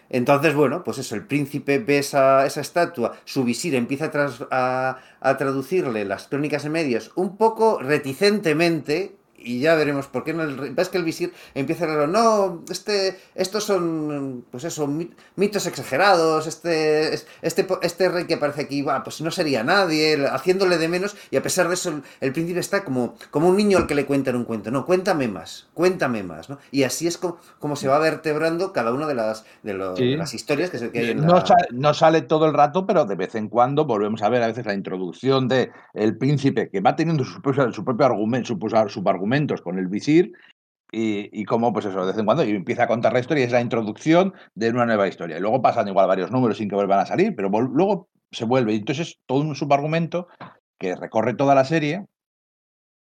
Entonces, 0.09 0.55
bueno, 0.55 0.83
pues 0.83 0.97
eso, 0.97 1.13
el 1.15 1.25
príncipe 1.25 1.77
ve 1.77 1.99
esa, 1.99 2.45
estatua, 2.45 3.15
su 3.25 3.43
visir 3.43 3.75
empieza 3.75 4.11
a, 4.49 4.97
a, 5.19 5.37
traducirle 5.37 6.03
las 6.05 6.27
crónicas 6.27 6.65
en 6.65 6.71
medios 6.71 7.11
un 7.15 7.37
poco 7.37 7.79
reticentemente, 7.79 9.18
y 9.43 9.59
ya 9.59 9.75
veremos 9.75 10.07
por 10.07 10.23
qué 10.23 10.33
no 10.33 10.43
el, 10.43 10.73
ves 10.73 10.89
que 10.89 10.97
el 10.97 11.03
visir 11.03 11.33
empieza 11.55 11.85
a 11.85 11.87
decir, 11.87 12.09
no, 12.09 12.63
este, 12.69 13.19
estos 13.35 13.63
son, 13.63 14.45
pues 14.51 14.63
eso, 14.63 14.87
mitos 15.35 15.65
exagerados, 15.65 16.47
este, 16.47 17.13
este, 17.41 17.67
este 17.81 18.09
rey 18.09 18.25
que 18.25 18.35
aparece 18.35 18.61
aquí, 18.61 18.81
va, 18.81 19.03
pues 19.03 19.21
no 19.21 19.31
sería 19.31 19.63
nadie, 19.63 20.25
haciéndole 20.27 20.77
de 20.77 20.87
menos, 20.87 21.15
y 21.31 21.37
a 21.37 21.43
pesar 21.43 21.67
de 21.67 21.75
eso 21.75 22.01
el, 22.19 22.33
príncipe 22.33 22.59
está 22.59 22.83
como, 22.83 23.15
como 23.31 23.49
un 23.49 23.57
niño 23.57 23.77
al 23.77 23.87
que 23.87 23.95
le 23.95 24.05
cuentan 24.05 24.35
un 24.35 24.43
cuento, 24.43 24.71
no, 24.71 24.85
cuéntame 24.85 25.27
más, 25.27 25.67
cuéntame 25.73 26.23
más, 26.23 26.49
¿no? 26.49 26.59
Y 26.71 26.83
así 26.83 27.07
es 27.07 27.17
como, 27.17 27.37
como 27.59 27.75
se 27.75 27.87
va 27.87 27.99
vertebrando 27.99 28.73
cada 28.73 28.93
una 28.93 29.07
de 29.07 29.15
las, 29.15 29.45
de, 29.63 29.73
las 29.73 30.33
historias 30.33 30.69
que, 30.69 30.79
se, 30.79 30.91
que 30.91 30.99
hay 30.99 31.09
en 31.11 31.25
no, 31.25 31.35
la... 31.35 31.45
sale, 31.45 31.67
no 31.71 31.93
sale 31.93 32.21
todo 32.21 32.45
el 32.45 32.53
rato, 32.53 32.85
pero 32.85 33.05
de 33.05 33.15
vez 33.15 33.35
en 33.35 33.47
cuando 33.47 33.85
volvemos 33.85 34.21
a 34.21 34.29
ver 34.29 34.43
a 34.43 34.47
veces 34.47 34.65
la 34.65 34.73
introducción 34.73 35.47
de 35.47 35.71
el 35.93 36.17
príncipe 36.17 36.69
que 36.69 36.81
va 36.81 36.95
teniendo 36.95 37.23
su, 37.23 37.41
su 37.71 37.85
propio 37.85 38.05
argumento, 38.05 38.47
su, 38.47 38.89
su 38.89 39.09
argumento 39.09 39.28
con 39.63 39.79
el 39.79 39.87
visir 39.87 40.33
y, 40.91 41.29
y 41.39 41.45
como, 41.45 41.71
pues 41.71 41.85
eso, 41.85 42.01
de 42.01 42.07
vez 42.07 42.17
en 42.17 42.25
cuando 42.25 42.43
y 42.43 42.51
empieza 42.51 42.83
a 42.83 42.87
contar 42.87 43.13
la 43.13 43.19
historia 43.19 43.43
y 43.43 43.47
es 43.47 43.51
la 43.51 43.61
introducción 43.61 44.33
de 44.55 44.69
una 44.69 44.85
nueva 44.85 45.07
historia. 45.07 45.37
Y 45.37 45.41
luego 45.41 45.61
pasan 45.61 45.87
igual 45.87 46.07
varios 46.07 46.31
números 46.31 46.57
sin 46.57 46.69
que 46.69 46.75
vuelvan 46.75 46.99
a 46.99 47.05
salir, 47.05 47.35
pero 47.35 47.49
luego 47.49 48.09
se 48.31 48.45
vuelve. 48.45 48.73
Y 48.73 48.77
entonces 48.77 49.09
es 49.09 49.19
todo 49.25 49.41
un 49.41 49.55
subargumento 49.55 50.27
que 50.79 50.95
recorre 50.95 51.35
toda 51.35 51.55
la 51.55 51.65
serie 51.65 52.05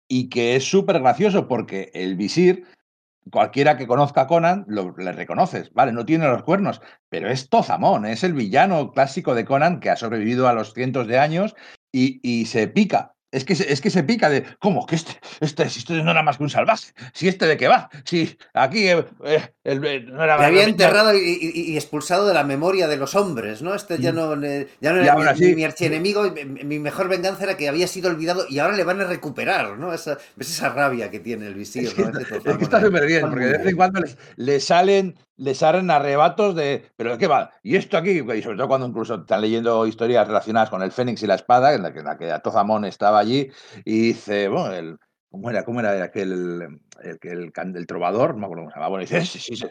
y 0.07 0.29
que 0.29 0.55
es 0.55 0.65
súper 0.65 0.99
gracioso 0.99 1.47
porque 1.47 1.89
el 1.93 2.15
visir, 2.15 2.65
cualquiera 3.31 3.77
que 3.77 3.87
conozca 3.87 4.21
a 4.21 4.27
Conan, 4.27 4.65
lo, 4.67 4.93
le 4.97 5.11
reconoces, 5.13 5.71
¿vale? 5.73 5.93
No 5.93 6.05
tiene 6.05 6.27
los 6.27 6.43
cuernos, 6.43 6.81
pero 7.09 7.29
es 7.29 7.49
Tozamón, 7.49 8.05
es 8.05 8.23
el 8.23 8.33
villano 8.33 8.91
clásico 8.91 9.33
de 9.33 9.45
Conan 9.45 9.79
que 9.79 9.89
ha 9.89 9.95
sobrevivido 9.95 10.47
a 10.47 10.53
los 10.53 10.73
cientos 10.73 11.07
de 11.07 11.17
años 11.17 11.55
y 11.93 12.45
se 12.45 12.67
pica 12.67 13.15
es 13.31 13.45
que, 13.45 13.55
se, 13.55 13.71
es 13.71 13.79
que 13.79 13.89
se 13.89 14.03
pica 14.03 14.29
de, 14.29 14.43
¿cómo? 14.59 14.85
Que 14.85 14.95
este, 14.95 15.13
este, 15.39 15.63
este 15.63 16.03
no 16.03 16.11
era 16.11 16.21
más 16.21 16.37
que 16.37 16.43
un 16.43 16.49
salvaje. 16.49 16.91
Si 17.13 17.29
este 17.29 17.47
de 17.47 17.55
qué 17.55 17.69
va. 17.69 17.89
Si 18.03 18.37
aquí 18.53 18.89
eh, 18.89 19.05
eh, 19.23 19.49
eh, 19.63 20.05
no 20.07 20.23
era 20.23 20.35
había 20.45 20.65
enterrado 20.65 21.15
y, 21.15 21.77
expulsado 21.77 22.27
de 22.27 22.33
la 22.33 22.43
memoria 22.43 22.89
de 22.89 22.97
los 22.97 23.15
hombres, 23.15 23.61
¿no? 23.61 23.73
Este 23.73 23.99
ya 23.99 24.11
mm. 24.11 24.15
no, 24.15 24.41
ya 24.81 24.93
no 24.93 25.01
era 25.01 25.33
mi, 25.33 25.55
mi, 25.55 25.63
archienemigo. 25.63 26.29
Mi, 26.63 26.79
mejor 26.79 27.07
venganza 27.07 27.43
era 27.45 27.55
que 27.55 27.69
había 27.69 27.87
sido 27.87 28.09
olvidado 28.09 28.45
y 28.49 28.59
ahora 28.59 28.75
le 28.75 28.83
van 28.83 28.99
a 28.99 29.05
recuperar, 29.05 29.77
¿no? 29.77 29.93
Esa, 29.93 30.17
¿Ves 30.35 30.49
esa 30.49 30.69
rabia 30.69 31.09
que 31.09 31.21
tiene 31.21 31.47
el 31.47 31.53
visir? 31.53 31.85
Es 31.85 31.93
que, 31.93 32.03
está 32.61 32.81
súper 32.81 33.05
bien, 33.05 33.29
porque 33.29 33.45
de 33.45 33.57
vez 33.57 33.67
en 33.67 33.75
cuando 33.77 34.01
le 34.35 34.59
salen 34.59 35.15
les 35.37 35.57
salen 35.57 35.89
arrebatos 35.89 36.55
de, 36.55 36.91
pero 36.95 37.11
¿de 37.11 37.17
qué 37.17 37.27
va? 37.27 37.51
Y 37.63 37.75
esto 37.75 37.97
aquí, 37.97 38.11
y 38.11 38.41
sobre 38.41 38.57
todo 38.57 38.67
cuando 38.67 38.87
incluso 38.87 39.15
están 39.15 39.41
leyendo 39.41 39.85
historias 39.87 40.27
relacionadas 40.27 40.69
con 40.69 40.81
el 40.81 40.91
Fénix 40.91 41.23
y 41.23 41.27
la 41.27 41.35
espada, 41.35 41.73
en 41.73 41.83
la 41.83 41.91
que, 41.93 41.99
en 41.99 42.05
la 42.05 42.17
que 42.17 42.31
Atozamón 42.31 42.85
estaba 42.85 43.19
allí, 43.19 43.49
y 43.85 43.99
dice, 43.99 44.47
bueno, 44.47 44.73
el, 44.73 44.97
¿cómo 45.29 45.49
era? 45.49 45.63
¿Cómo 45.63 45.79
era 45.79 46.03
aquel, 46.03 46.31
el, 47.01 47.21
el, 47.21 47.51
el, 47.75 47.87
trovador? 47.87 48.35
No 48.35 48.41
me 48.41 48.45
acuerdo 48.45 48.63
cómo 48.63 48.69
se 48.69 48.75
llamaba. 48.75 48.89
Bueno, 48.89 49.01
dice, 49.01 49.25
sí, 49.25 49.39
sí, 49.39 49.55
sí, 49.55 49.65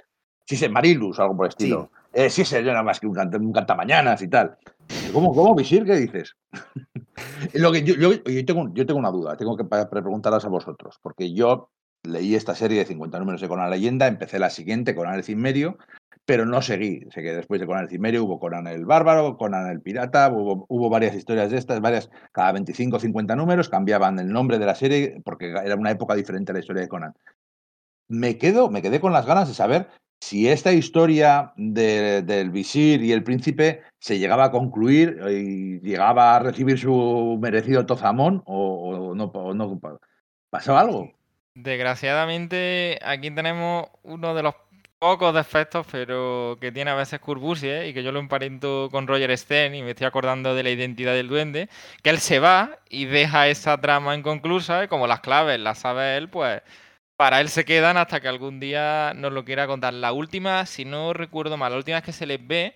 sí, 0.44 0.56
sí 0.56 0.68
Marilus, 0.68 1.20
algo 1.20 1.36
por 1.36 1.46
el 1.46 1.50
estilo. 1.50 1.90
Sí, 1.92 2.00
eh, 2.12 2.30
sí, 2.30 2.44
sí, 2.44 2.56
yo 2.56 2.72
nada 2.72 2.82
más 2.82 2.98
que 2.98 3.06
un, 3.06 3.18
un 3.18 3.52
cantamañanas 3.52 4.20
y 4.22 4.28
tal. 4.28 4.58
¿Cómo, 5.12 5.32
cómo, 5.32 5.54
Visir? 5.54 5.84
¿Qué 5.84 5.96
dices? 5.96 6.36
Lo 7.54 7.70
que 7.70 7.82
yo, 7.82 7.94
yo, 7.94 8.44
tengo, 8.44 8.72
yo 8.74 8.86
tengo 8.86 8.98
una 8.98 9.10
duda, 9.10 9.36
tengo 9.36 9.56
que 9.56 9.64
preguntarlas 9.64 10.44
a 10.44 10.48
vosotros, 10.48 10.98
porque 11.00 11.32
yo 11.32 11.70
leí 12.02 12.34
esta 12.34 12.54
serie 12.54 12.78
de 12.78 12.86
50 12.86 13.18
números 13.18 13.40
de 13.40 13.48
Conan 13.48 13.70
Leyenda, 13.70 14.06
empecé 14.06 14.38
la 14.38 14.50
siguiente, 14.50 14.94
Conan 14.94 15.14
el 15.14 15.24
Cimmerio, 15.24 15.78
pero 16.24 16.46
no 16.46 16.62
seguí. 16.62 17.00
Sé 17.10 17.22
que 17.22 17.32
después 17.32 17.60
de 17.60 17.66
Conan 17.66 17.84
el 17.84 17.90
Cimmerio 17.90 18.24
hubo 18.24 18.38
Conan 18.38 18.66
el 18.66 18.86
Bárbaro, 18.86 19.36
Conan 19.36 19.70
el 19.70 19.80
Pirata, 19.80 20.30
hubo, 20.30 20.66
hubo 20.68 20.90
varias 20.90 21.14
historias 21.14 21.50
de 21.50 21.58
estas, 21.58 21.80
varias, 21.80 22.10
cada 22.32 22.52
25 22.52 22.96
o 22.96 23.00
50 23.00 23.36
números 23.36 23.68
cambiaban 23.68 24.18
el 24.18 24.28
nombre 24.28 24.58
de 24.58 24.66
la 24.66 24.74
serie 24.74 25.20
porque 25.24 25.50
era 25.50 25.76
una 25.76 25.90
época 25.90 26.14
diferente 26.14 26.52
a 26.52 26.54
la 26.54 26.60
historia 26.60 26.82
de 26.82 26.88
Conan. 26.88 27.14
Me, 28.08 28.38
quedo, 28.38 28.70
me 28.70 28.82
quedé 28.82 29.00
con 29.00 29.12
las 29.12 29.26
ganas 29.26 29.48
de 29.48 29.54
saber 29.54 29.88
si 30.20 30.48
esta 30.48 30.72
historia 30.72 31.52
del 31.56 32.50
visir 32.50 33.02
y 33.02 33.12
el 33.12 33.24
príncipe 33.24 33.82
se 33.98 34.18
llegaba 34.18 34.46
a 34.46 34.50
concluir 34.50 35.18
y 35.30 35.80
llegaba 35.80 36.36
a 36.36 36.38
recibir 36.40 36.78
su 36.78 37.38
merecido 37.40 37.86
tozamón 37.86 38.42
o, 38.44 39.14
no, 39.14 39.32
no 39.54 39.80
pasó 40.50 40.76
algo. 40.76 41.10
Desgraciadamente, 41.54 42.98
aquí 43.02 43.30
tenemos 43.30 43.88
uno 44.02 44.34
de 44.34 44.42
los 44.42 44.54
pocos 45.00 45.34
defectos, 45.34 45.86
pero 45.90 46.58
que 46.60 46.70
tiene 46.72 46.90
a 46.90 46.94
veces 46.94 47.20
Curbusier 47.20 47.86
y 47.86 47.94
que 47.94 48.02
yo 48.02 48.12
lo 48.12 48.20
emparento 48.20 48.88
con 48.92 49.06
Roger 49.06 49.36
Stern 49.36 49.74
y 49.74 49.82
me 49.82 49.90
estoy 49.90 50.06
acordando 50.06 50.54
de 50.54 50.62
la 50.62 50.70
identidad 50.70 51.14
del 51.14 51.28
duende, 51.28 51.68
que 52.02 52.10
él 52.10 52.18
se 52.18 52.38
va 52.38 52.78
y 52.88 53.06
deja 53.06 53.48
esa 53.48 53.78
trama 53.80 54.14
inconclusa 54.14 54.84
y 54.84 54.88
como 54.88 55.06
las 55.06 55.20
claves 55.20 55.58
las 55.58 55.78
sabe 55.78 56.16
él, 56.18 56.28
pues 56.28 56.62
para 57.16 57.40
él 57.40 57.48
se 57.48 57.64
quedan 57.64 57.96
hasta 57.96 58.20
que 58.20 58.28
algún 58.28 58.60
día 58.60 59.12
nos 59.14 59.32
lo 59.32 59.44
quiera 59.44 59.66
contar. 59.66 59.94
La 59.94 60.12
última, 60.12 60.66
si 60.66 60.84
no 60.84 61.12
recuerdo 61.14 61.56
mal, 61.56 61.72
la 61.72 61.78
última 61.78 61.96
vez 61.96 62.04
que 62.04 62.12
se 62.12 62.26
les 62.26 62.46
ve, 62.46 62.74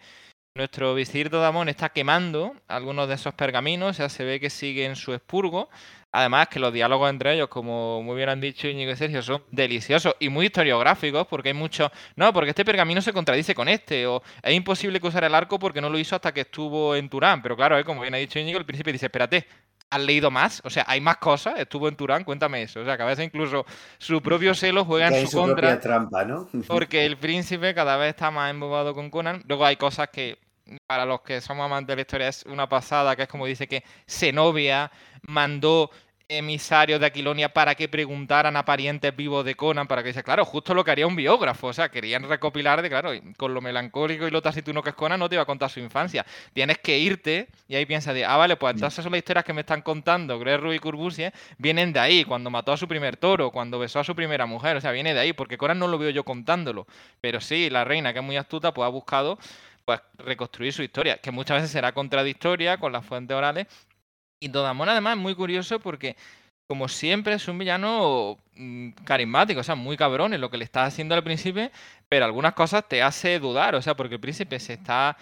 nuestro 0.56 0.94
visir 0.94 1.30
Todamón 1.30 1.68
está 1.68 1.90
quemando 1.90 2.54
algunos 2.68 3.08
de 3.08 3.14
esos 3.14 3.34
pergaminos, 3.34 3.96
sea, 3.96 4.08
se 4.08 4.24
ve 4.24 4.40
que 4.40 4.50
sigue 4.50 4.84
en 4.84 4.96
su 4.96 5.12
expurgo. 5.12 5.68
Además, 6.16 6.46
que 6.46 6.60
los 6.60 6.72
diálogos 6.72 7.10
entre 7.10 7.34
ellos, 7.34 7.48
como 7.48 8.00
muy 8.00 8.14
bien 8.14 8.28
han 8.28 8.40
dicho 8.40 8.68
Íñigo 8.68 8.92
y 8.92 8.96
Sergio, 8.96 9.20
son 9.20 9.42
deliciosos 9.50 10.14
y 10.20 10.28
muy 10.28 10.46
historiográficos, 10.46 11.26
porque 11.26 11.48
hay 11.48 11.54
muchos. 11.54 11.90
No, 12.14 12.32
porque 12.32 12.50
este 12.50 12.64
pergamino 12.64 13.02
se 13.02 13.12
contradice 13.12 13.52
con 13.52 13.66
este, 13.66 14.06
o 14.06 14.22
es 14.40 14.54
imposible 14.54 15.00
que 15.00 15.08
usara 15.08 15.26
el 15.26 15.34
arco 15.34 15.58
porque 15.58 15.80
no 15.80 15.90
lo 15.90 15.98
hizo 15.98 16.14
hasta 16.14 16.32
que 16.32 16.42
estuvo 16.42 16.94
en 16.94 17.08
Turán. 17.08 17.42
Pero 17.42 17.56
claro, 17.56 17.76
eh, 17.76 17.82
como 17.82 18.02
bien 18.02 18.14
ha 18.14 18.18
dicho 18.18 18.38
Íñigo, 18.38 18.60
el 18.60 18.64
príncipe 18.64 18.92
dice: 18.92 19.06
Espérate, 19.06 19.44
¿has 19.90 20.00
leído 20.00 20.30
más? 20.30 20.62
O 20.64 20.70
sea, 20.70 20.84
hay 20.86 21.00
más 21.00 21.16
cosas, 21.16 21.58
estuvo 21.58 21.88
en 21.88 21.96
Turán, 21.96 22.22
cuéntame 22.22 22.62
eso. 22.62 22.82
O 22.82 22.84
sea, 22.84 22.96
que 22.96 23.02
a 23.02 23.06
veces 23.06 23.24
incluso 23.26 23.66
su 23.98 24.22
propio 24.22 24.54
celo 24.54 24.84
juega 24.84 25.08
en 25.08 25.26
su, 25.26 25.36
contra. 25.36 25.80
trampa, 25.80 26.24
¿no? 26.24 26.48
porque 26.68 27.06
el 27.06 27.16
príncipe 27.16 27.74
cada 27.74 27.96
vez 27.96 28.10
está 28.10 28.30
más 28.30 28.52
embobado 28.52 28.94
con 28.94 29.10
Conan. 29.10 29.42
Luego 29.48 29.66
hay 29.66 29.74
cosas 29.74 30.10
que 30.10 30.38
para 30.86 31.04
los 31.04 31.20
que 31.22 31.40
somos 31.40 31.64
amantes 31.64 31.88
de 31.88 31.96
la 31.96 32.02
historia 32.02 32.28
es 32.28 32.44
una 32.46 32.68
pasada, 32.68 33.16
que 33.16 33.22
es 33.22 33.28
como 33.28 33.46
dice 33.46 33.66
que 33.66 33.84
Zenobia 34.06 34.90
mandó 35.22 35.90
emisarios 36.28 37.00
de 37.00 37.06
Aquilonia 37.06 37.52
para 37.52 37.74
que 37.74 37.88
preguntaran 37.88 38.56
a 38.56 38.64
parientes 38.64 39.14
vivos 39.14 39.44
de 39.44 39.54
Conan, 39.54 39.86
para 39.86 40.02
que 40.02 40.08
dice, 40.08 40.22
claro, 40.22 40.44
justo 40.44 40.72
lo 40.72 40.84
que 40.84 40.90
haría 40.90 41.06
un 41.06 41.16
biógrafo, 41.16 41.68
o 41.68 41.72
sea, 41.72 41.90
querían 41.90 42.22
recopilar 42.28 42.80
de, 42.82 42.88
claro, 42.88 43.10
con 43.36 43.52
lo 43.52 43.60
melancólico 43.60 44.26
y 44.26 44.30
lo 44.30 44.40
taciturno 44.40 44.82
que 44.82 44.90
es 44.90 44.96
Conan, 44.96 45.20
no 45.20 45.28
te 45.28 45.34
iba 45.34 45.42
a 45.42 45.46
contar 45.46 45.70
su 45.70 45.80
infancia. 45.80 46.24
Tienes 46.52 46.78
que 46.78 46.98
irte 46.98 47.48
y 47.68 47.74
ahí 47.74 47.84
piensas, 47.84 48.14
de, 48.14 48.24
ah, 48.24 48.36
vale, 48.36 48.56
pues 48.56 48.74
entonces 48.74 49.02
son 49.02 49.12
las 49.12 49.18
historias 49.18 49.44
que 49.44 49.52
me 49.52 49.60
están 49.60 49.82
contando 49.82 50.38
Greru 50.38 50.72
y 50.72 50.78
Curbusie, 50.78 51.32
vienen 51.58 51.92
de 51.92 52.00
ahí, 52.00 52.24
cuando 52.24 52.50
mató 52.50 52.72
a 52.72 52.76
su 52.76 52.88
primer 52.88 53.16
toro, 53.16 53.50
cuando 53.50 53.78
besó 53.78 54.00
a 54.00 54.04
su 54.04 54.14
primera 54.14 54.46
mujer, 54.46 54.76
o 54.76 54.80
sea, 54.80 54.92
viene 54.92 55.12
de 55.12 55.20
ahí, 55.20 55.32
porque 55.32 55.58
Conan 55.58 55.78
no 55.78 55.88
lo 55.88 55.98
veo 55.98 56.10
yo 56.10 56.24
contándolo, 56.24 56.86
pero 57.20 57.40
sí, 57.40 57.68
la 57.68 57.84
reina, 57.84 58.12
que 58.12 58.20
es 58.20 58.24
muy 58.24 58.36
astuta, 58.36 58.72
pues 58.72 58.86
ha 58.86 58.90
buscado 58.90 59.38
pues 59.84 60.00
reconstruir 60.18 60.72
su 60.72 60.82
historia, 60.82 61.18
que 61.18 61.30
muchas 61.30 61.58
veces 61.58 61.70
será 61.70 61.92
contradictoria 61.92 62.78
con 62.78 62.92
las 62.92 63.04
fuentes 63.04 63.36
orales. 63.36 63.66
Y 64.40 64.48
Dodamon 64.48 64.88
además 64.88 65.16
es 65.16 65.22
muy 65.22 65.34
curioso 65.34 65.80
porque, 65.80 66.16
como 66.66 66.88
siempre, 66.88 67.34
es 67.34 67.48
un 67.48 67.58
villano 67.58 68.38
mm, 68.54 68.90
carismático, 69.04 69.60
o 69.60 69.64
sea, 69.64 69.74
muy 69.74 69.96
cabrón 69.96 70.34
en 70.34 70.40
lo 70.40 70.50
que 70.50 70.58
le 70.58 70.64
está 70.64 70.84
haciendo 70.84 71.14
al 71.14 71.24
príncipe, 71.24 71.70
pero 72.08 72.24
algunas 72.24 72.54
cosas 72.54 72.88
te 72.88 73.02
hace 73.02 73.38
dudar, 73.38 73.74
o 73.74 73.82
sea, 73.82 73.96
porque 73.96 74.14
el 74.14 74.20
príncipe 74.20 74.58
se 74.60 74.74
está 74.74 75.16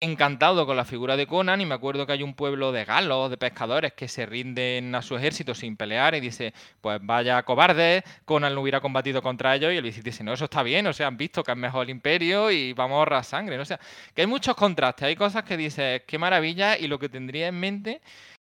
encantado 0.00 0.64
con 0.64 0.76
la 0.76 0.84
figura 0.84 1.16
de 1.16 1.26
Conan 1.26 1.60
y 1.60 1.66
me 1.66 1.74
acuerdo 1.74 2.06
que 2.06 2.12
hay 2.12 2.22
un 2.22 2.34
pueblo 2.34 2.70
de 2.70 2.84
galos, 2.84 3.30
de 3.30 3.36
pescadores 3.36 3.92
que 3.94 4.06
se 4.06 4.26
rinden 4.26 4.94
a 4.94 5.02
su 5.02 5.16
ejército 5.16 5.54
sin 5.54 5.76
pelear 5.76 6.14
y 6.14 6.20
dice, 6.20 6.54
pues 6.80 7.00
vaya 7.02 7.42
cobarde, 7.42 8.04
Conan 8.24 8.54
no 8.54 8.60
hubiera 8.60 8.80
combatido 8.80 9.20
contra 9.22 9.56
ellos 9.56 9.72
y 9.72 9.76
el 9.76 9.82
visir 9.82 10.04
dice, 10.04 10.22
no, 10.22 10.32
eso 10.32 10.44
está 10.44 10.62
bien, 10.62 10.86
o 10.86 10.92
sea, 10.92 11.08
han 11.08 11.16
visto 11.16 11.42
que 11.42 11.52
es 11.52 11.58
mejor 11.58 11.84
el 11.84 11.90
imperio 11.90 12.50
y 12.50 12.72
vamos 12.74 12.96
a 12.96 12.98
ahorrar 12.98 13.24
sangre, 13.24 13.56
¿no? 13.56 13.62
o 13.62 13.66
sea, 13.66 13.80
que 14.14 14.22
hay 14.22 14.26
muchos 14.28 14.54
contrastes, 14.54 15.06
hay 15.06 15.16
cosas 15.16 15.42
que 15.42 15.56
dices, 15.56 16.02
qué 16.06 16.18
maravilla 16.18 16.78
y 16.78 16.86
lo 16.86 16.98
que 16.98 17.08
tendría 17.08 17.48
en 17.48 17.58
mente 17.58 18.00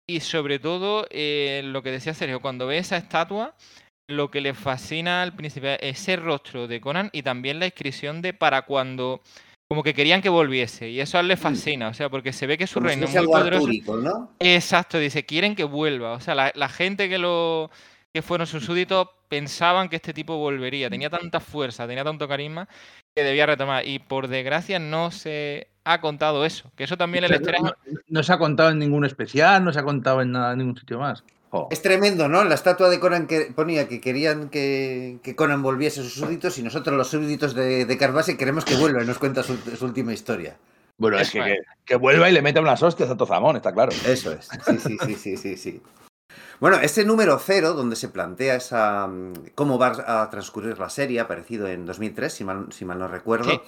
y 0.05 0.19
sobre 0.19 0.59
todo 0.59 1.07
eh, 1.09 1.61
lo 1.63 1.81
que 1.81 1.91
decía 1.91 2.13
Sergio, 2.13 2.41
cuando 2.41 2.67
ve 2.67 2.77
esa 2.77 2.97
estatua, 2.97 3.55
lo 4.09 4.31
que 4.31 4.39
le 4.39 4.53
fascina 4.53 5.21
al 5.21 5.33
príncipe 5.33 5.75
es 5.85 5.99
ese 5.99 6.15
rostro 6.15 6.67
de 6.67 6.79
Conan 6.79 7.09
y 7.11 7.23
también 7.23 7.59
la 7.59 7.65
inscripción 7.65 8.21
de 8.21 8.33
para 8.33 8.61
cuando 8.61 9.21
como 9.67 9.83
que 9.83 9.93
querían 9.93 10.21
que 10.21 10.29
volviese 10.29 10.89
y 10.89 11.01
eso 11.01 11.17
a 11.17 11.21
él 11.21 11.27
le 11.27 11.35
mm. 11.35 11.39
fascina, 11.39 11.87
o 11.89 11.93
sea, 11.93 12.09
porque 12.09 12.31
se 12.31 12.47
ve 12.47 12.57
que 12.57 12.67
su 12.67 12.79
reino 12.79 13.05
es 13.05 13.13
muy 13.13 13.25
poderoso. 13.25 13.97
¿no? 13.97 14.31
Exacto, 14.39 14.97
dice, 14.97 15.25
quieren 15.25 15.55
que 15.55 15.65
vuelva, 15.65 16.13
o 16.13 16.19
sea, 16.19 16.35
la, 16.35 16.69
gente 16.69 17.09
que 17.09 17.17
lo 17.17 17.69
que 18.13 18.21
fueron 18.21 18.47
sus 18.47 18.65
súbditos 18.65 19.09
pensaban 19.27 19.89
que 19.89 19.97
este 19.97 20.13
tipo 20.13 20.37
volvería, 20.37 20.89
tenía 20.89 21.09
tanta 21.09 21.39
fuerza, 21.39 21.85
tenía 21.85 22.05
tanto 22.05 22.27
carisma 22.27 22.69
que 23.13 23.23
debía 23.23 23.45
retomar 23.45 23.85
y 23.85 23.99
por 23.99 24.29
desgracia 24.29 24.79
no 24.79 25.11
se 25.11 25.67
ha 25.83 25.99
contado 25.99 26.45
eso, 26.45 26.71
que 26.75 26.85
eso 26.85 26.95
también 26.95 27.25
el 27.25 27.31
no, 27.61 27.73
no, 28.07 28.23
se 28.23 28.33
ha 28.33 28.37
contado 28.37 28.69
en 28.69 28.79
ningún 28.79 29.05
especial, 29.05 29.63
no 29.63 29.73
se 29.73 29.79
ha 29.79 29.83
contado 29.83 30.21
en 30.21 30.31
nada 30.31 30.53
en 30.53 30.59
ningún 30.59 30.77
sitio 30.77 30.99
más. 30.99 31.23
Es 31.69 31.81
tremendo, 31.81 32.27
¿no? 32.27 32.43
La 32.43 32.55
estatua 32.55 32.89
de 32.89 32.99
Conan 32.99 33.27
que 33.27 33.51
ponía 33.55 33.87
que 33.87 34.01
querían 34.01 34.49
que, 34.49 35.19
Conan 35.35 35.61
volviese 35.61 36.01
a 36.01 36.03
sus 36.03 36.13
súbditos 36.13 36.57
y 36.57 36.63
nosotros 36.63 36.95
los 36.95 37.07
súbditos 37.07 37.53
de, 37.53 37.85
de 37.85 37.97
queremos 38.37 38.65
que 38.65 38.75
vuelva 38.75 39.03
y 39.03 39.05
nos 39.05 39.17
cuenta 39.17 39.43
su, 39.43 39.57
última 39.81 40.13
historia. 40.13 40.57
Bueno, 40.97 41.19
es 41.19 41.31
que, 41.31 41.59
que, 41.85 41.95
vuelva 41.95 42.29
y 42.29 42.33
le 42.33 42.41
meta 42.41 42.59
unas 42.59 42.81
hostias 42.81 43.09
a 43.09 43.15
Tozamón, 43.15 43.55
está 43.55 43.71
claro. 43.71 43.91
Eso 44.05 44.31
es. 44.33 44.49
Sí, 44.65 44.77
sí, 44.79 44.97
sí, 45.05 45.15
sí, 45.15 45.37
sí, 45.37 45.57
sí. 45.57 45.81
Bueno, 46.59 46.77
ese 46.77 47.05
número 47.05 47.37
cero, 47.39 47.73
donde 47.73 47.95
se 47.95 48.09
plantea 48.09 48.55
esa 48.55 49.07
cómo 49.53 49.77
va 49.77 50.21
a 50.23 50.29
transcurrir 50.29 50.79
la 50.79 50.89
serie, 50.89 51.19
aparecido 51.19 51.67
en 51.67 51.85
2003, 51.85 52.33
si 52.33 52.43
mal, 52.43 52.67
si 52.71 52.83
mal 52.83 52.97
no 52.97 53.07
recuerdo 53.07 53.61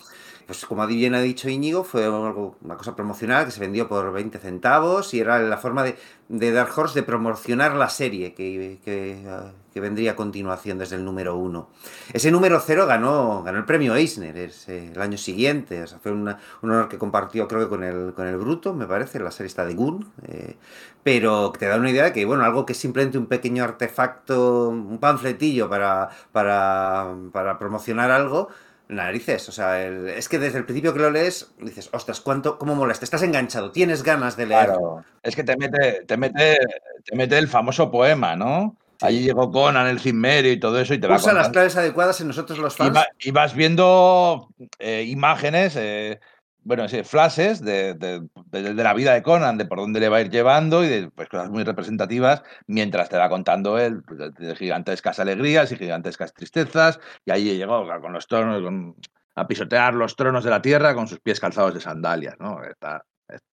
pues 0.50 0.66
como 0.66 0.88
bien 0.88 1.14
ha 1.14 1.22
dicho 1.22 1.48
Íñigo, 1.48 1.84
fue 1.84 2.10
una 2.10 2.76
cosa 2.76 2.96
promocional 2.96 3.46
que 3.46 3.52
se 3.52 3.60
vendió 3.60 3.88
por 3.88 4.12
20 4.12 4.40
centavos 4.40 5.14
y 5.14 5.20
era 5.20 5.38
la 5.38 5.58
forma 5.58 5.84
de, 5.84 5.96
de 6.28 6.52
Dark 6.52 6.72
Horse 6.76 6.96
de 6.96 7.04
promocionar 7.04 7.76
la 7.76 7.88
serie 7.88 8.34
que, 8.34 8.80
que, 8.84 9.80
vendría 9.80 10.14
a 10.14 10.16
continuación 10.16 10.80
desde 10.80 10.96
el 10.96 11.06
número 11.06 11.38
1. 11.38 11.70
Ese 12.14 12.32
número 12.32 12.60
0 12.60 12.88
ganó, 12.88 13.44
ganó 13.44 13.60
el 13.60 13.66
premio 13.66 13.96
Eisner 13.96 14.52
el 14.68 15.00
año 15.00 15.20
siguiente, 15.20 15.84
o 15.84 15.88
sea, 15.88 16.00
fue 16.00 16.12
un 16.14 16.36
honor 16.64 16.90
que 16.90 16.98
compartió 16.98 17.48
creo 17.48 17.62
que 17.62 17.70
con 17.70 17.84
el, 17.84 18.14
con 18.16 18.26
el 18.26 18.36
Bruto, 18.38 18.74
me 18.74 18.88
parece, 18.88 19.20
la 19.20 19.30
serie 19.30 19.50
está 19.50 19.66
de 19.66 19.76
Goon, 19.76 20.12
eh, 20.24 20.58
pero 21.04 21.52
te 21.52 21.68
da 21.68 21.78
una 21.78 21.92
idea 21.92 22.06
de 22.06 22.12
que, 22.12 22.26
bueno, 22.26 22.44
algo 22.44 22.66
que 22.66 22.74
es 22.74 22.80
simplemente 22.80 23.20
un 23.20 23.28
pequeño 23.28 23.64
artefacto, 23.64 24.70
un 24.70 24.98
panfletillo 24.98 25.70
para, 25.70 26.10
para, 26.32 27.16
para 27.32 27.60
promocionar 27.60 28.10
algo, 28.10 28.50
narices. 28.90 29.48
O 29.48 29.52
sea, 29.52 29.82
es 29.82 30.28
que 30.28 30.40
desde 30.40 30.58
el 30.58 30.66
principio 30.66 30.94
que 30.94 31.00
lo 31.00 31.12
lees, 31.12 31.52
dices, 31.60 31.90
ostras, 31.94 32.20
¿cuánto, 32.20 32.58
cómo 32.58 32.76
molesta? 32.76 33.06
Estás 33.06 33.24
enganchado, 33.24 33.72
tienes 33.72 34.04
ganas 34.04 34.36
de 34.36 34.48
leer. 34.48 34.66
Claro, 34.66 35.06
es 35.24 35.36
que 35.36 35.44
te 35.44 35.56
mete, 35.56 36.04
te 36.06 36.18
mete, 36.18 36.58
te 37.06 37.16
mete 37.16 37.38
el 37.38 37.48
famoso 37.48 37.90
poema, 37.90 38.36
¿no? 38.36 38.76
Allí 39.02 39.22
llegó 39.22 39.50
Conan, 39.50 39.88
el 39.88 40.00
Cimmerio 40.00 40.52
y 40.52 40.60
todo 40.60 40.78
eso, 40.80 40.94
y 40.94 41.00
te 41.00 41.08
Usa 41.08 41.32
las 41.32 41.50
claves 41.50 41.78
adecuadas 41.78 42.20
en 42.20 42.28
nosotros 42.28 42.60
los 42.60 42.76
fans. 42.76 43.00
Y, 43.20 43.32
vas 43.32 43.54
viendo 43.54 44.50
eh, 44.78 45.06
imágenes. 45.08 45.78
Eh, 45.78 46.20
bueno, 46.64 46.88
sí, 46.90 47.04
flashes 47.04 47.62
de, 47.62 47.94
de, 47.94 48.74
la 48.74 48.94
vida 48.94 49.14
de 49.14 49.24
Conan, 49.24 49.58
de 49.58 49.66
por 49.66 49.80
dónde 49.80 50.00
le 50.00 50.10
va 50.10 50.18
a 50.18 50.22
ir 50.22 50.30
llevando 50.30 50.84
y 50.84 50.90
de 50.90 51.10
pues, 51.10 51.30
cosas 51.30 51.50
muy 51.50 51.64
representativas, 51.64 52.44
mientras 52.68 53.10
te 53.10 53.18
va 53.18 53.30
contando 53.30 53.80
él 53.80 54.04
pues, 54.04 54.20
de 54.36 54.56
gigantescas 54.56 55.20
alegrías 55.20 55.72
y 55.72 55.78
gigantescas 55.78 56.34
tristezas. 56.34 57.00
Y 57.26 57.32
ahí 57.32 57.58
llegó 57.58 57.88
con 58.02 58.14
los 58.14 58.28
tronos, 58.28 58.96
a 59.36 59.48
pisotear 59.48 59.94
los 59.94 60.16
tronos 60.16 60.44
de 60.44 60.50
la 60.50 60.62
tierra 60.62 60.94
con 60.94 61.08
sus 61.08 61.20
pies 61.20 61.40
calzados 61.40 61.74
de 61.74 61.82
sandalias. 61.82 62.36
¿no? 62.40 62.60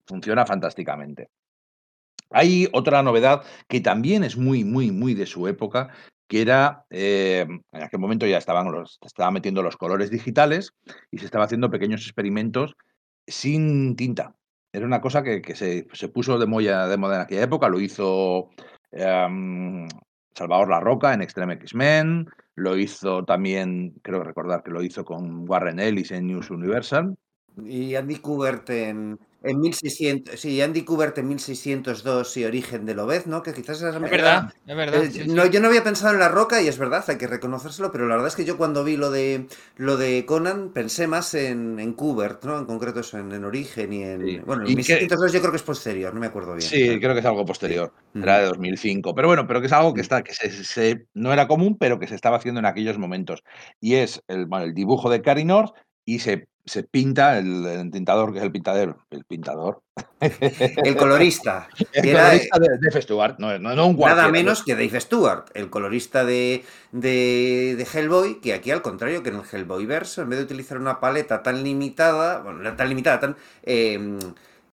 funciona 0.07 0.45
fantásticamente. 0.47 1.29
Hay 2.31 2.69
otra 2.73 3.03
novedad 3.03 3.45
que 3.69 3.81
también 3.81 4.25
es 4.25 4.37
muy, 4.37 4.65
muy, 4.65 4.91
muy 4.91 5.15
de 5.15 5.27
su 5.27 5.47
época, 5.47 5.91
que 6.27 6.43
era, 6.43 6.85
eh, 6.91 7.47
en 7.73 7.83
aquel 7.83 8.01
momento 8.01 8.27
ya 8.27 8.39
estaban 8.39 8.71
los, 8.73 8.99
estaba 9.05 9.31
metiendo 9.31 9.63
los 9.63 9.77
colores 9.77 10.11
digitales 10.11 10.73
y 11.11 11.19
se 11.19 11.27
estaba 11.27 11.45
haciendo 11.45 11.71
pequeños 11.71 12.03
experimentos 12.03 12.75
sin 13.27 13.97
tinta. 13.97 14.35
Era 14.72 14.87
una 14.87 15.01
cosa 15.01 15.22
que, 15.22 15.43
se, 15.55 16.09
puso 16.09 16.39
de 16.39 16.47
moda, 16.47 16.89
de 16.89 16.97
moda 16.97 17.16
en 17.16 17.22
aquella 17.22 17.45
época, 17.45 17.68
lo 17.68 17.81
hizo 17.81 18.51
em, 18.93 19.89
Salvador 20.35 20.68
La 20.68 20.81
Roca 20.81 21.14
en 21.14 21.22
Extreme 21.22 21.55
X-Men, 21.55 22.29
lo 22.57 22.77
hizo 22.77 23.24
también, 23.24 23.95
creo 24.03 24.22
recordar 24.22 24.62
que 24.62 24.70
lo 24.70 24.83
hizo 24.83 25.05
con 25.05 25.49
Warren 25.49 25.81
Ellis 25.81 26.11
en 26.11 26.27
News 26.27 26.51
Universal. 26.51 27.16
Y 27.64 27.95
Andy 27.95 28.16
Kubert 28.16 28.68
en, 28.68 29.18
en 29.47 29.61
1600, 29.61 30.39
sí, 30.39 30.61
Andy 30.61 30.83
Kubert 30.83 31.17
en 31.19 31.29
1602 31.29 32.37
y 32.37 32.45
Origen 32.45 32.85
de 32.85 32.95
Lobez, 32.95 33.27
¿no? 33.27 33.43
Que 33.43 33.55
quizás 33.55 33.81
es, 33.81 34.01
verdad, 34.01 34.53
es 34.67 34.77
verdad. 34.77 35.05
Eh, 35.05 35.27
no, 35.27 35.47
yo 35.47 35.61
no 35.61 35.69
había 35.69 35.85
pensado 35.85 36.15
en 36.15 36.21
La 36.21 36.29
Roca 36.29 36.61
y 36.61 36.69
es 36.69 36.79
verdad, 36.79 37.05
hay 37.07 37.17
que 37.17 37.27
reconocérselo, 37.27 37.93
pero 37.93 38.09
la 38.09 38.17
verdad 38.17 38.29
es 38.29 38.37
que 38.37 38.45
yo 38.45 38.57
cuando 38.57 38.85
vi 38.85 38.97
lo 38.97 39.11
de 39.11 39.47
lo 39.77 39.97
de 39.97 40.25
Conan 40.27 40.73
pensé 40.73 41.07
más 41.07 41.35
en, 41.35 41.79
en 41.79 41.93
Kubert, 41.93 42.45
¿no? 42.45 42.59
En 42.59 42.67
concreto 42.67 43.01
eso, 43.01 43.19
en, 43.19 43.45
Origen 43.45 43.93
y 43.93 44.03
en... 44.03 44.45
Bueno, 44.45 44.67
en 44.67 44.75
1602 44.75 45.33
yo 45.33 45.41
creo 45.41 45.53
que 45.53 45.59
es 45.59 45.63
posterior, 45.63 46.13
no 46.13 46.21
me 46.21 46.27
acuerdo 46.27 46.55
bien. 46.55 46.69
Sí, 46.69 46.99
creo 46.99 47.15
que 47.15 47.21
es 47.21 47.27
algo 47.27 47.45
posterior, 47.45 47.93
era 48.15 48.41
de 48.41 48.47
2005, 48.47 49.15
pero 49.15 49.29
bueno, 49.29 49.47
pero 49.47 49.61
que 49.61 49.67
es 49.67 49.73
algo 49.73 49.95
que 49.95 50.01
está, 50.01 50.23
que 50.23 50.33
se, 50.35 51.07
no 51.15 51.33
era 51.33 51.47
común, 51.47 51.77
pero 51.79 51.99
que 51.99 52.09
se 52.09 52.15
estaba 52.15 52.39
haciendo 52.39 52.59
en 52.59 52.67
aquellos 52.67 52.99
momentos. 52.99 53.45
Y 53.81 53.95
es 53.95 54.23
el, 54.29 54.49
el 54.53 54.75
dibujo 54.75 55.11
de 55.11 55.23
Cary 55.23 55.45
North 55.45 55.75
y 56.07 56.21
se, 56.21 56.49
se 56.65 56.85
pinta 56.85 57.37
el, 57.37 57.67
el, 57.67 57.91
tintador, 57.91 58.33
que 58.33 58.39
es 58.39 58.45
el 58.45 58.53
pintadero, 58.53 58.97
el 59.11 59.25
pintador. 59.25 59.83
El 60.21 60.97
colorista. 60.97 61.69
el 61.93 62.13
colorista 62.13 62.59
de 62.59 62.69
Dave 62.81 63.03
Stewart, 63.03 63.37
no, 63.39 63.59
no, 63.59 63.75
no 63.75 63.87
un 63.89 63.99
Nada 63.99 64.29
menos 64.29 64.63
que 64.63 64.75
Dave 64.75 65.01
Stewart, 65.01 65.47
el 65.55 65.69
colorista 65.69 66.25
de, 66.25 66.65
de, 66.93 67.75
de, 67.77 67.87
Hellboy, 67.93 68.41
que 68.41 68.55
aquí 68.55 68.71
al 68.71 68.83
contrario 68.83 69.23
que 69.23 69.31
en 69.31 69.37
el 69.37 69.43
Hellboy 69.51 69.85
verso, 69.85 70.23
en 70.23 70.31
vez 70.31 70.39
de 70.39 70.45
utilizar 70.45 70.79
una 70.79 71.01
paleta 71.01 71.43
tan 71.43 71.63
limitada, 71.63 72.39
bueno, 72.39 72.75
tan 72.75 72.89
limitada, 72.89 73.21
tan... 73.21 73.37
Eh, 73.65 74.19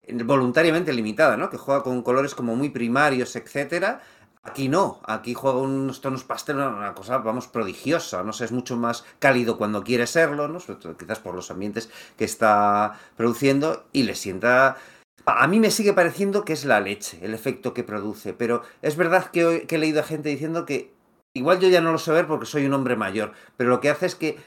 voluntariamente 0.09 0.93
limitada, 0.93 1.35
¿no? 1.35 1.49
Que 1.49 1.57
juega 1.57 1.83
con 1.83 2.01
colores 2.01 2.33
como 2.33 2.55
muy 2.55 2.69
primarios, 2.69 3.35
etcétera. 3.35 4.01
Aquí 4.47 4.69
no, 4.69 5.01
aquí 5.05 5.33
juega 5.33 5.59
unos 5.59 5.99
tonos 5.99 6.23
pastel, 6.23 6.55
una 6.55 6.95
cosa, 6.95 7.17
vamos, 7.17 7.47
prodigiosa, 7.47 8.23
no 8.23 8.31
sé, 8.31 8.45
es 8.45 8.53
mucho 8.53 8.77
más 8.77 9.03
cálido 9.19 9.57
cuando 9.57 9.83
quiere 9.83 10.07
serlo, 10.07 10.47
¿no? 10.47 10.59
Quizás 10.97 11.19
por 11.19 11.35
los 11.35 11.51
ambientes 11.51 11.89
que 12.17 12.23
está 12.23 12.97
produciendo 13.17 13.85
y 13.91 14.03
le 14.03 14.15
sienta... 14.15 14.77
A 15.25 15.47
mí 15.47 15.59
me 15.59 15.69
sigue 15.69 15.91
pareciendo 15.91 16.45
que 16.45 16.53
es 16.53 16.63
la 16.63 16.79
leche, 16.79 17.19
el 17.21 17.33
efecto 17.33 17.73
que 17.73 17.83
produce, 17.83 18.33
pero 18.33 18.61
es 18.81 18.95
verdad 18.95 19.31
que, 19.31 19.65
que 19.67 19.75
he 19.75 19.79
leído 19.79 19.99
a 19.99 20.03
gente 20.03 20.29
diciendo 20.29 20.65
que 20.65 20.93
igual 21.33 21.59
yo 21.59 21.67
ya 21.67 21.81
no 21.81 21.91
lo 21.91 21.97
sé 21.97 22.13
ver 22.13 22.27
porque 22.27 22.45
soy 22.45 22.65
un 22.65 22.73
hombre 22.73 22.95
mayor, 22.95 23.33
pero 23.57 23.69
lo 23.69 23.81
que 23.81 23.89
hace 23.89 24.05
es 24.05 24.15
que, 24.15 24.37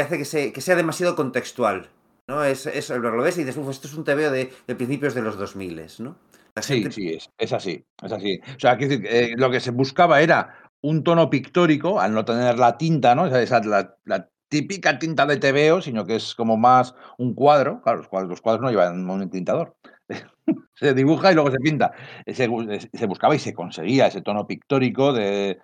hace 0.00 0.16
que, 0.16 0.24
se, 0.24 0.54
que 0.54 0.62
sea 0.62 0.74
demasiado 0.74 1.14
contextual, 1.14 1.90
¿no? 2.26 2.42
Es, 2.44 2.64
es, 2.64 2.88
lo 2.88 3.22
ves 3.22 3.36
y 3.36 3.44
dices, 3.44 3.68
esto 3.68 3.88
es 3.88 3.94
un 3.94 4.04
TVO 4.04 4.30
de, 4.30 4.50
de 4.66 4.74
principios 4.74 5.12
de 5.12 5.20
los 5.20 5.36
2000, 5.36 5.86
¿no? 5.98 6.16
Sí, 6.60 6.74
gente... 6.74 6.92
sí, 6.92 7.08
es, 7.08 7.30
es, 7.38 7.52
así, 7.52 7.84
es 8.02 8.12
así. 8.12 8.40
O 8.56 8.60
sea, 8.60 8.76
decir, 8.76 9.06
eh, 9.06 9.34
lo 9.36 9.50
que 9.50 9.60
se 9.60 9.70
buscaba 9.70 10.20
era 10.20 10.54
un 10.82 11.04
tono 11.04 11.30
pictórico, 11.30 12.00
al 12.00 12.14
no 12.14 12.24
tener 12.24 12.58
la 12.58 12.78
tinta, 12.78 13.14
¿no? 13.14 13.26
Esa, 13.26 13.42
esa 13.42 13.60
la, 13.60 13.96
la, 14.04 14.28
típica 14.48 14.98
tinta 14.98 15.26
de 15.26 15.36
TVO, 15.38 15.80
sino 15.80 16.04
que 16.04 16.16
es 16.16 16.34
como 16.34 16.56
más 16.56 16.94
un 17.18 17.34
cuadro. 17.34 17.80
Claro, 17.82 17.98
los 17.98 18.08
cuadros, 18.08 18.30
los 18.30 18.40
cuadros 18.40 18.62
no 18.62 18.70
llevan 18.70 19.08
un 19.08 19.30
tintador. 19.30 19.76
se 20.74 20.92
dibuja 20.92 21.32
y 21.32 21.34
luego 21.34 21.50
se 21.50 21.58
pinta. 21.58 21.92
Se, 22.26 22.48
se, 22.92 23.06
buscaba 23.06 23.34
y 23.34 23.38
se 23.38 23.54
conseguía 23.54 24.08
ese 24.08 24.22
tono 24.22 24.46
pictórico 24.46 25.12
de 25.12 25.58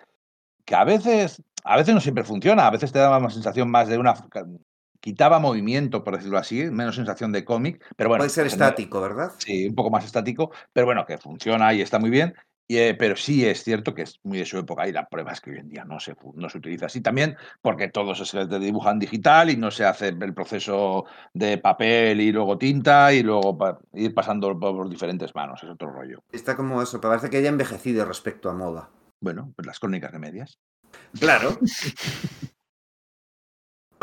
que 0.65 0.75
a 0.75 0.83
veces, 0.83 1.43
a 1.63 1.77
veces 1.77 1.93
no 1.93 2.01
siempre 2.01 2.23
funciona, 2.23 2.67
a 2.67 2.71
veces 2.71 2.91
te 2.91 2.99
da 2.99 3.17
una 3.17 3.29
sensación 3.29 3.69
más 3.69 3.87
de 3.87 3.97
una 3.97 4.15
quitaba 5.07 5.39
movimiento, 5.39 6.03
por 6.03 6.17
decirlo 6.17 6.37
así, 6.37 6.65
menos 6.69 6.97
sensación 6.97 7.31
de 7.31 7.45
cómic, 7.45 7.81
pero 7.95 8.09
bueno. 8.09 8.19
Puede 8.19 8.29
ser 8.29 8.45
estático, 8.45 8.99
¿verdad? 8.99 9.31
Sí, 9.37 9.65
un 9.65 9.73
poco 9.73 9.89
más 9.89 10.03
estático, 10.03 10.51
pero 10.73 10.85
bueno, 10.85 11.05
que 11.05 11.17
funciona 11.17 11.73
y 11.73 11.79
está 11.79 11.97
muy 11.97 12.09
bien. 12.09 12.35
Y, 12.67 12.75
eh, 12.75 12.93
pero 12.93 13.15
sí 13.15 13.45
es 13.45 13.63
cierto 13.63 13.93
que 13.93 14.01
es 14.01 14.19
muy 14.23 14.39
de 14.39 14.45
su 14.45 14.57
época 14.57 14.85
y 14.85 14.91
la 14.91 15.07
prueba 15.07 15.31
es 15.31 15.39
que 15.39 15.51
hoy 15.51 15.59
en 15.59 15.69
día 15.69 15.85
no 15.85 16.01
se, 16.01 16.13
no 16.33 16.49
se 16.49 16.57
utiliza 16.57 16.87
así 16.87 16.99
también 16.99 17.37
porque 17.61 17.87
todo 17.87 18.13
se 18.15 18.45
dibujan 18.59 18.99
digital 18.99 19.49
y 19.49 19.55
no 19.55 19.71
se 19.71 19.85
hace 19.85 20.09
el 20.09 20.33
proceso 20.33 21.05
de 21.33 21.57
papel 21.57 22.19
y 22.19 22.33
luego 22.33 22.57
tinta 22.57 23.13
y 23.13 23.23
luego 23.23 23.57
pa 23.57 23.79
ir 23.93 24.13
pasando 24.13 24.59
por 24.59 24.89
diferentes 24.89 25.33
manos, 25.33 25.63
es 25.63 25.69
otro 25.69 25.89
rollo. 25.89 26.21
Está 26.33 26.57
como 26.57 26.81
eso, 26.81 26.99
parece 26.99 27.29
que 27.29 27.37
haya 27.37 27.47
envejecido 27.47 28.03
respecto 28.03 28.49
a 28.49 28.53
moda. 28.53 28.89
Bueno, 29.21 29.53
pues 29.55 29.65
las 29.65 29.79
crónicas 29.79 30.11
de 30.11 30.19
medias. 30.19 30.59
Claro. 31.17 31.57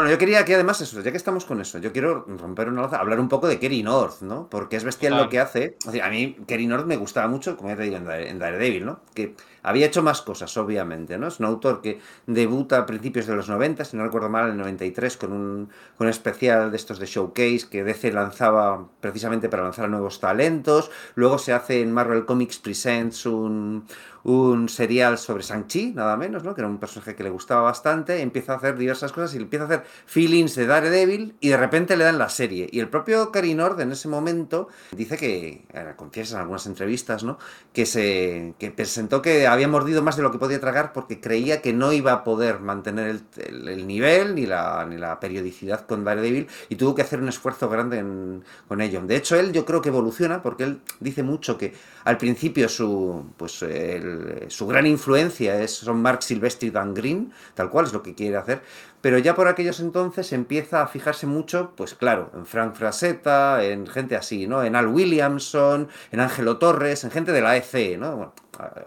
Bueno, 0.04 0.16
yo 0.16 0.18
quería 0.18 0.44
que 0.44 0.54
además 0.54 0.82
eso, 0.82 1.00
ya 1.00 1.10
que 1.10 1.16
estamos 1.16 1.46
con 1.46 1.62
eso, 1.62 1.78
yo 1.78 1.90
quiero 1.90 2.26
romper 2.26 2.68
una 2.68 2.82
lanza, 2.82 2.98
hablar 2.98 3.18
un 3.18 3.30
poco 3.30 3.48
de 3.48 3.58
Kerry 3.58 3.82
North, 3.82 4.20
¿no? 4.20 4.50
Porque 4.50 4.76
es 4.76 4.84
bestial 4.84 5.12
claro. 5.12 5.24
lo 5.24 5.30
que 5.30 5.40
hace. 5.40 5.78
O 5.86 5.90
sea, 5.90 6.04
a 6.04 6.10
mí 6.10 6.36
Kerry 6.46 6.66
North 6.66 6.84
me 6.84 6.98
gustaba 6.98 7.26
mucho, 7.26 7.56
como 7.56 7.70
ya 7.70 7.76
te 7.76 7.84
digo, 7.84 7.96
en 7.96 8.38
Daredevil, 8.38 8.84
¿no? 8.84 9.00
Que 9.14 9.34
había 9.62 9.86
hecho 9.86 10.02
más 10.02 10.20
cosas, 10.20 10.54
obviamente, 10.58 11.16
¿no? 11.16 11.28
Es 11.28 11.40
un 11.40 11.46
autor 11.46 11.80
que 11.80 12.00
debuta 12.26 12.80
a 12.80 12.84
principios 12.84 13.26
de 13.26 13.34
los 13.34 13.48
90, 13.48 13.82
si 13.86 13.96
no 13.96 14.04
recuerdo 14.04 14.28
mal, 14.28 14.44
en 14.44 14.50
el 14.50 14.58
93, 14.58 15.16
con 15.16 15.32
un, 15.32 15.70
con 15.96 16.06
un 16.06 16.10
especial 16.10 16.70
de 16.70 16.76
estos 16.76 16.98
de 16.98 17.06
Showcase 17.06 17.68
que 17.70 17.82
DC 17.82 18.12
lanzaba 18.12 18.86
precisamente 19.00 19.48
para 19.48 19.62
lanzar 19.62 19.86
a 19.86 19.88
nuevos 19.88 20.20
talentos. 20.20 20.90
Luego 21.14 21.38
se 21.38 21.54
hace 21.54 21.80
en 21.80 21.90
Marvel 21.92 22.26
Comics 22.26 22.58
Presents 22.58 23.24
un, 23.24 23.86
un 24.24 24.68
serial 24.70 25.18
sobre 25.18 25.42
Shang-Chi, 25.42 25.92
nada 25.92 26.16
menos, 26.16 26.44
¿no? 26.44 26.54
Que 26.54 26.62
era 26.62 26.68
un 26.68 26.78
personaje 26.78 27.14
que 27.14 27.22
le 27.22 27.30
gustaba 27.30 27.62
bastante, 27.62 28.22
empieza 28.22 28.54
a 28.54 28.56
hacer 28.56 28.76
diversas 28.76 29.12
cosas 29.12 29.34
y 29.34 29.36
empieza 29.36 29.64
a 29.64 29.66
hacer 29.66 29.84
feelings 30.06 30.54
de 30.54 30.66
Daredevil 30.66 31.36
y 31.40 31.50
de 31.50 31.56
repente 31.56 31.96
le 31.96 32.04
dan 32.04 32.18
la 32.18 32.30
serie. 32.30 32.68
Y 32.72 32.80
el 32.80 32.88
propio 32.88 33.30
Cary 33.30 33.54
Nord 33.54 33.80
en 33.80 33.92
ese 33.92 34.08
momento 34.08 34.68
dice 34.92 35.18
que, 35.18 35.66
confiesa 35.96 36.36
en 36.36 36.40
algunas 36.40 36.66
entrevistas, 36.66 37.22
¿no? 37.22 37.38
Que 37.72 37.84
se 37.84 38.54
que 38.58 38.70
presentó 38.70 39.20
que 39.20 39.46
había 39.46 39.68
mordido 39.68 40.02
más 40.02 40.16
de 40.16 40.22
lo 40.22 40.32
que 40.32 40.38
podía 40.38 40.58
tragar 40.58 40.92
porque 40.94 41.20
creía 41.20 41.60
que 41.60 41.74
no 41.74 41.92
iba 41.92 42.12
a 42.12 42.24
poder 42.24 42.60
mantener 42.60 43.08
el, 43.08 43.22
el, 43.36 43.68
el 43.68 43.86
nivel 43.86 44.34
ni 44.34 44.46
la, 44.46 44.86
ni 44.88 44.96
la 44.96 45.20
periodicidad 45.20 45.86
con 45.86 46.02
Daredevil 46.02 46.48
y 46.70 46.76
tuvo 46.76 46.94
que 46.94 47.02
hacer 47.02 47.20
un 47.20 47.28
esfuerzo 47.28 47.68
grande 47.68 47.98
en, 47.98 48.42
con 48.68 48.80
ello. 48.80 49.02
De 49.02 49.16
hecho, 49.16 49.36
él 49.36 49.52
yo 49.52 49.66
creo 49.66 49.82
que 49.82 49.90
evoluciona 49.90 50.42
porque 50.42 50.64
él 50.64 50.80
dice 51.00 51.22
mucho 51.22 51.58
que 51.58 51.74
al 52.04 52.16
principio 52.16 52.68
su, 52.68 53.32
pues, 53.36 53.62
el, 53.62 54.13
su 54.48 54.66
gran 54.66 54.86
influencia 54.86 55.60
es, 55.60 55.72
son 55.72 56.02
Mark 56.02 56.22
Silvestri 56.22 56.68
y 56.68 56.70
Dan 56.70 56.94
Green, 56.94 57.32
tal 57.54 57.70
cual 57.70 57.86
es 57.86 57.92
lo 57.92 58.02
que 58.02 58.14
quiere 58.14 58.36
hacer, 58.36 58.62
pero 59.00 59.18
ya 59.18 59.34
por 59.34 59.48
aquellos 59.48 59.80
entonces 59.80 60.32
empieza 60.32 60.82
a 60.82 60.86
fijarse 60.86 61.26
mucho, 61.26 61.72
pues 61.76 61.94
claro, 61.94 62.30
en 62.34 62.46
Frank 62.46 62.74
Frazetta, 62.74 63.62
en 63.64 63.86
gente 63.86 64.16
así, 64.16 64.46
¿no? 64.46 64.64
En 64.64 64.76
Al 64.76 64.88
Williamson, 64.88 65.88
en 66.10 66.20
Ángelo 66.20 66.58
Torres, 66.58 67.04
en 67.04 67.10
gente 67.10 67.32
de 67.32 67.40
la 67.40 67.56
EC, 67.56 67.98
¿no? 67.98 68.32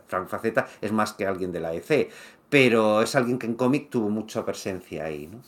Frank 0.08 0.28
Frazetta 0.28 0.68
es 0.82 0.92
más 0.92 1.14
que 1.14 1.28
alguien 1.28 1.52
de 1.52 1.60
la 1.60 1.74
EC, 1.74 2.10
pero 2.50 3.02
es 3.02 3.16
alguien 3.16 3.38
que 3.38 3.46
en 3.46 3.56
cómic 3.56 3.90
tuvo 3.90 4.10
mucha 4.10 4.46
presencia 4.46 5.06
ahí, 5.06 5.28
¿no? 5.28 5.42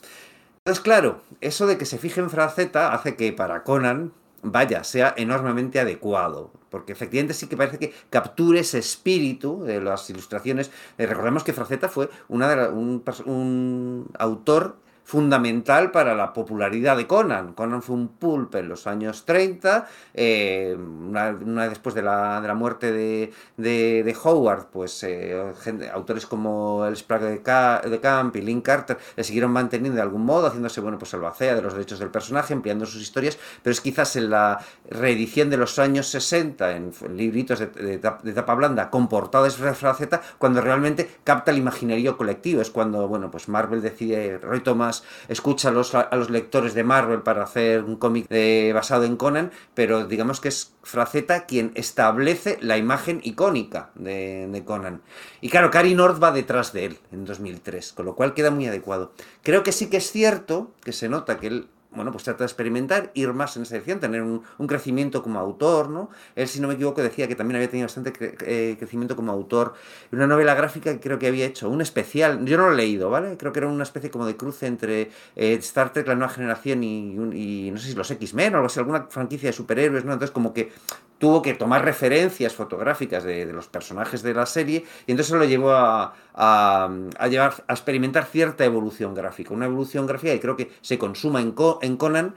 Entonces, 0.69 0.83
claro, 0.83 1.21
eso 1.41 1.65
de 1.65 1.77
que 1.77 1.85
se 1.85 1.97
fije 1.97 2.19
en 2.19 2.29
Frazetta 2.29 2.93
hace 2.93 3.15
que 3.15 3.33
para 3.33 3.63
Conan, 3.63 4.11
vaya, 4.43 4.83
sea 4.83 5.13
enormemente 5.17 5.79
adecuado. 5.79 6.51
Porque 6.69 6.93
efectivamente 6.93 7.33
sí 7.33 7.47
que 7.47 7.57
parece 7.57 7.79
que 7.79 7.93
capture 8.09 8.59
ese 8.59 8.77
espíritu 8.77 9.63
de 9.63 9.81
las 9.81 10.09
ilustraciones. 10.09 10.71
Eh, 10.97 11.05
recordemos 11.07 11.43
que 11.43 11.53
Fraceta 11.53 11.89
fue 11.89 12.09
una 12.27 12.47
de 12.47 12.55
la, 12.55 12.69
un, 12.69 13.03
un, 13.25 14.07
autor 14.19 14.77
fundamental 15.09 15.89
para 15.89 16.13
la 16.13 16.33
popularidad 16.33 16.95
de 16.95 17.07
Conan. 17.07 17.53
Conan 17.53 17.81
fue 17.81 17.95
un 17.95 18.09
pulp 18.09 18.53
en 18.53 18.69
los 18.69 18.85
años 18.85 19.25
30, 19.25 19.87
eh, 20.13 20.77
una, 20.77 21.29
una, 21.29 21.67
después 21.67 21.95
de 21.95 22.03
la, 22.03 22.39
de 22.39 22.47
la 22.47 22.53
muerte 22.53 22.91
de, 22.91 23.33
de, 23.57 24.03
de, 24.03 24.17
Howard, 24.23 24.67
pues 24.67 25.01
eh, 25.01 25.51
gente, 25.63 25.89
autores 25.89 26.27
como 26.27 26.85
el 26.85 26.95
Sprague 26.95 27.25
de, 27.25 27.41
Ca 27.41 27.81
de, 27.81 27.99
Camp 27.99 28.35
y 28.35 28.41
Lynn 28.41 28.61
Carter 28.61 28.99
le 29.15 29.23
siguieron 29.23 29.49
manteniendo 29.51 29.95
de 29.95 30.03
algún 30.03 30.23
modo, 30.23 30.45
haciéndose, 30.45 30.79
bueno, 30.79 30.99
pues 30.99 31.11
albacea 31.15 31.55
de 31.55 31.63
los 31.63 31.73
derechos 31.73 31.97
del 31.97 32.11
personaje, 32.11 32.53
ampliando 32.53 32.85
sus 32.85 33.01
historias, 33.01 33.39
pero 33.63 33.71
es 33.71 33.81
quizás 33.81 34.15
en 34.15 34.29
la 34.29 34.59
reedición 34.91 35.49
de 35.49 35.57
los 35.57 35.79
años 35.79 36.05
60, 36.09 36.75
en, 36.75 36.91
en 37.01 37.17
libritos 37.17 37.57
de, 37.57 37.65
de, 37.65 37.97
de, 37.97 38.33
tapa 38.33 38.53
blanda, 38.53 38.91
con 38.91 39.09
portadas 39.09 39.55
fraceta, 39.55 40.21
cuando 40.37 40.61
realmente 40.61 41.09
capta 41.23 41.49
el 41.49 41.57
imaginario 41.57 42.15
colectivo, 42.15 42.61
es 42.61 42.69
cuando, 42.69 43.07
bueno, 43.07 43.31
pues 43.31 43.49
Marvel 43.49 43.81
decide, 43.81 44.37
Roy 44.37 44.59
Thomas 44.59 44.98
escucha 45.27 45.69
a 45.69 45.71
los, 45.71 46.29
lectores 46.29 46.73
de 46.73 46.83
Marvel 46.83 47.21
para 47.21 47.43
hacer 47.43 47.83
un 47.83 47.95
cómic 47.95 48.27
basado 48.73 49.03
en 49.03 49.17
Conan, 49.17 49.51
pero 49.73 50.05
digamos 50.05 50.39
que 50.39 50.49
es 50.49 50.73
Fraceta 50.83 51.45
quien 51.45 51.71
establece 51.75 52.57
la 52.61 52.77
imagen 52.77 53.21
icónica 53.23 53.91
de, 53.95 54.47
de 54.47 54.63
Conan. 54.63 55.01
Y 55.41 55.49
claro, 55.49 55.71
Cary 55.71 55.95
North 55.95 56.21
va 56.21 56.31
detrás 56.31 56.73
de 56.73 56.85
él 56.85 56.99
en 57.11 57.25
2003, 57.25 57.93
con 57.93 58.05
lo 58.05 58.15
cual 58.15 58.33
queda 58.33 58.51
muy 58.51 58.67
adecuado. 58.67 59.13
Creo 59.43 59.63
que 59.63 59.71
sí 59.71 59.89
que 59.89 59.97
es 59.97 60.11
cierto 60.11 60.71
que 60.83 60.93
se 60.93 61.09
nota 61.09 61.39
que 61.39 61.47
él 61.47 61.67
bueno, 61.91 62.11
pues 62.11 62.23
trata 62.23 62.39
de 62.39 62.45
experimentar, 62.45 63.11
ir 63.15 63.33
más 63.33 63.57
en 63.57 63.63
esa 63.63 63.73
dirección, 63.73 63.99
tener 63.99 64.21
un, 64.21 64.43
un, 64.59 64.67
crecimiento 64.67 65.23
como 65.23 65.39
autor, 65.39 65.89
¿no? 65.89 66.09
Él, 66.35 66.47
si 66.47 66.61
no 66.61 66.67
me 66.67 66.75
equivoco, 66.75 67.01
decía 67.01 67.27
que 67.27 67.35
también 67.35 67.55
había 67.55 67.69
tenido 67.69 67.87
bastante 67.87 68.13
cre 68.13 68.35
eh, 68.41 68.75
crecimiento 68.77 69.15
como 69.15 69.31
autor. 69.31 69.73
Una 70.11 70.27
novela 70.27 70.53
gráfica 70.53 70.93
que 70.93 70.99
creo 70.99 71.17
que 71.17 71.27
había 71.27 71.45
hecho, 71.47 71.67
un 71.67 71.81
especial, 71.81 72.45
yo 72.45 72.57
no 72.57 72.67
lo 72.67 72.73
he 72.73 72.75
leído, 72.75 73.09
¿vale? 73.09 73.37
Creo 73.37 73.51
que 73.51 73.59
era 73.59 73.67
una 73.67 73.83
especie 73.83 74.11
como 74.11 74.27
de 74.27 74.37
cruce 74.37 74.67
entre 74.67 75.09
eh, 75.35 75.53
Star 75.55 75.91
Trek, 75.91 76.07
la 76.07 76.15
nueva 76.15 76.31
generación 76.31 76.83
y, 76.83 77.15
y, 77.33 77.71
no 77.71 77.79
sé 77.79 77.89
si 77.89 77.95
los 77.95 78.11
X-Men 78.11 78.53
o 78.53 78.57
algo 78.57 78.67
así, 78.67 78.79
alguna 78.79 79.07
franquicia 79.09 79.49
de 79.49 79.53
superhéroes, 79.53 80.05
¿no? 80.05 80.13
Entonces 80.13 80.31
como 80.31 80.53
que 80.53 80.71
tuvo 81.19 81.41
que 81.41 81.53
tomar 81.53 81.85
referencias 81.85 82.55
fotográficas 82.55 83.23
de, 83.23 83.45
de 83.45 83.53
los 83.53 83.67
personajes 83.67 84.23
de 84.23 84.33
la 84.33 84.45
serie 84.45 84.85
y 85.05 85.11
entonces 85.11 85.35
lo 85.35 85.45
llevó 85.45 85.71
a, 85.71 86.15
a, 86.33 86.89
a, 87.17 87.27
llevar, 87.27 87.63
a 87.67 87.73
experimentar 87.73 88.25
cierta 88.25 88.65
evolución 88.65 89.13
gráfica, 89.13 89.53
una 89.53 89.65
evolución 89.65 90.07
gráfica 90.07 90.33
que 90.33 90.39
creo 90.39 90.57
que 90.57 90.71
se 90.81 90.97
consuma 90.97 91.41
en, 91.41 91.53
en 91.81 91.97
Conan, 91.97 92.35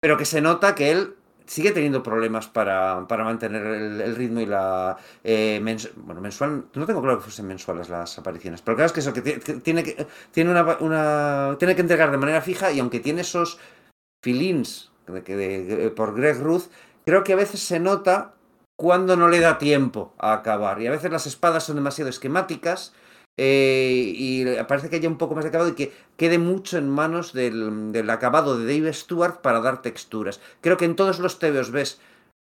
pero 0.00 0.18
que 0.18 0.24
se 0.24 0.40
nota 0.40 0.74
que 0.74 0.90
él 0.90 1.14
sigue 1.46 1.70
teniendo 1.70 2.02
problemas 2.02 2.48
para, 2.48 3.06
para 3.06 3.22
mantener 3.22 3.64
el, 3.64 4.16
ritmo 4.16 4.40
y 4.40 4.46
la 4.46 4.96
eh, 5.22 5.60
bueno 5.94 6.20
mensual 6.20 6.64
no 6.74 6.86
tengo 6.86 7.00
claro 7.00 7.18
que 7.18 7.22
fuesen 7.22 7.46
mensuales 7.46 7.88
las 7.88 8.18
apariciones 8.18 8.62
pero 8.62 8.76
claro 8.76 8.86
es 8.86 8.92
que 8.92 8.98
eso 8.98 9.12
que 9.12 9.22
tiene 9.22 9.84
que 9.84 10.06
tiene 10.32 10.50
una, 10.50 10.76
una 10.80 11.56
tiene 11.56 11.76
que 11.76 11.82
entregar 11.82 12.10
de 12.10 12.16
manera 12.16 12.40
fija 12.40 12.72
y 12.72 12.80
aunque 12.80 12.98
tiene 12.98 13.20
esos 13.20 13.60
de, 14.22 15.20
de, 15.20 15.90
por 15.90 16.16
Greg 16.16 16.40
Ruth 16.40 16.64
creo 17.06 17.24
que 17.24 17.32
a 17.32 17.36
veces 17.36 17.60
se 17.60 17.80
nota 17.80 18.34
cuando 18.76 19.16
no 19.16 19.28
le 19.28 19.40
da 19.40 19.58
tiempo 19.58 20.14
a 20.18 20.34
acabar 20.34 20.82
y 20.82 20.86
a 20.86 20.90
veces 20.90 21.10
las 21.10 21.26
espadas 21.26 21.64
son 21.64 21.76
demasiado 21.76 22.10
esquemáticas 22.10 22.92
eh, 23.38 24.12
y 24.14 24.44
parece 24.64 24.90
que 24.90 24.96
haya 24.96 25.08
un 25.08 25.18
poco 25.18 25.34
más 25.34 25.44
de 25.44 25.48
acabado 25.48 25.70
y 25.70 25.74
que 25.74 25.92
quede 26.16 26.38
mucho 26.38 26.78
en 26.78 26.88
manos 26.88 27.32
del, 27.32 27.92
del 27.92 28.10
acabado 28.10 28.58
de 28.58 28.66
Dave 28.66 28.92
Stewart 28.92 29.40
para 29.40 29.60
dar 29.60 29.82
texturas. 29.82 30.40
Creo 30.60 30.76
que 30.76 30.86
en 30.86 30.96
todos 30.96 31.18
los 31.18 31.38
TVOs 31.38 31.70
ves 31.70 32.00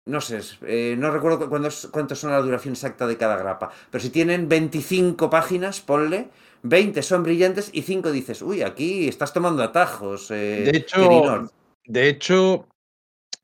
no 0.08 0.22
sé, 0.22 0.40
eh, 0.66 0.96
no 0.98 1.12
recuerdo 1.12 1.50
cuánto 1.50 2.16
son 2.16 2.32
la 2.32 2.42
duración 2.42 2.74
exacta 2.74 3.08
de 3.08 3.18
cada 3.18 3.36
grapa, 3.36 3.72
pero 3.92 4.02
si 4.02 4.10
tienen 4.10 4.48
25 4.48 5.30
páginas, 5.30 5.82
ponle, 5.82 6.30
20 6.64 7.04
son 7.04 7.24
brillantes 7.24 7.70
y 7.74 7.82
5 7.82 8.12
dices, 8.12 8.42
uy, 8.42 8.62
aquí 8.62 9.10
estás 9.10 9.34
tomando 9.34 9.62
atajos. 9.64 10.32
Eh, 10.32 10.70
de 10.72 10.78
hecho, 10.78 11.50
de 11.86 12.10
hecho 12.10 12.66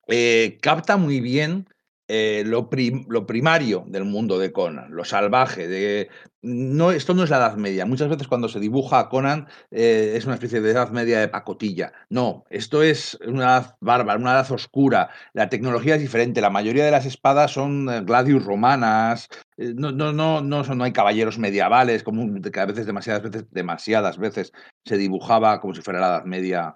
eh, 0.07 0.57
capta 0.61 0.97
muy 0.97 1.21
bien 1.21 1.67
eh, 2.09 2.43
lo, 2.45 2.69
lo, 3.07 3.25
primario 3.25 3.85
del 3.87 4.03
mundo 4.03 4.37
de 4.37 4.51
Conan, 4.51 4.93
lo 4.93 5.05
salvaje. 5.05 5.69
De, 5.69 6.09
no, 6.41 6.91
esto 6.91 7.13
no 7.13 7.23
es 7.23 7.29
la 7.29 7.37
Edad 7.37 7.55
Media. 7.55 7.85
Muchas 7.85 8.09
veces 8.09 8.27
cuando 8.27 8.49
se 8.49 8.59
dibuja 8.59 8.99
a 8.99 9.09
Conan 9.09 9.47
eh, 9.71 10.13
es 10.15 10.25
una 10.25 10.33
especie 10.35 10.59
de 10.59 10.71
Edad 10.71 10.91
Media 10.91 11.19
de 11.21 11.29
pacotilla. 11.29 11.93
No, 12.09 12.43
esto 12.49 12.83
es 12.83 13.17
una 13.25 13.43
edad 13.43 13.77
bárbara, 13.79 14.19
una 14.19 14.33
edad 14.33 14.51
oscura. 14.51 15.09
La 15.31 15.47
tecnología 15.47 15.95
es 15.95 16.01
diferente. 16.01 16.41
La 16.41 16.49
mayoría 16.49 16.83
de 16.83 16.91
las 16.91 17.05
espadas 17.05 17.51
son 17.51 17.85
gladius 18.05 18.43
romanas. 18.43 19.29
No, 19.57 19.91
no, 19.93 20.11
no, 20.11 20.41
no, 20.41 20.63
no 20.63 20.83
hay 20.83 20.91
caballeros 20.91 21.39
medievales, 21.39 22.03
como 22.03 22.41
que 22.41 22.59
a 22.59 22.65
veces, 22.65 22.85
demasiadas 22.85 23.23
veces, 23.23 23.45
demasiadas 23.51 24.17
veces 24.17 24.51
se 24.83 24.97
dibujaba 24.97 25.61
como 25.61 25.73
si 25.73 25.81
fuera 25.81 26.01
la 26.01 26.07
Edad 26.07 26.25
Media 26.25 26.75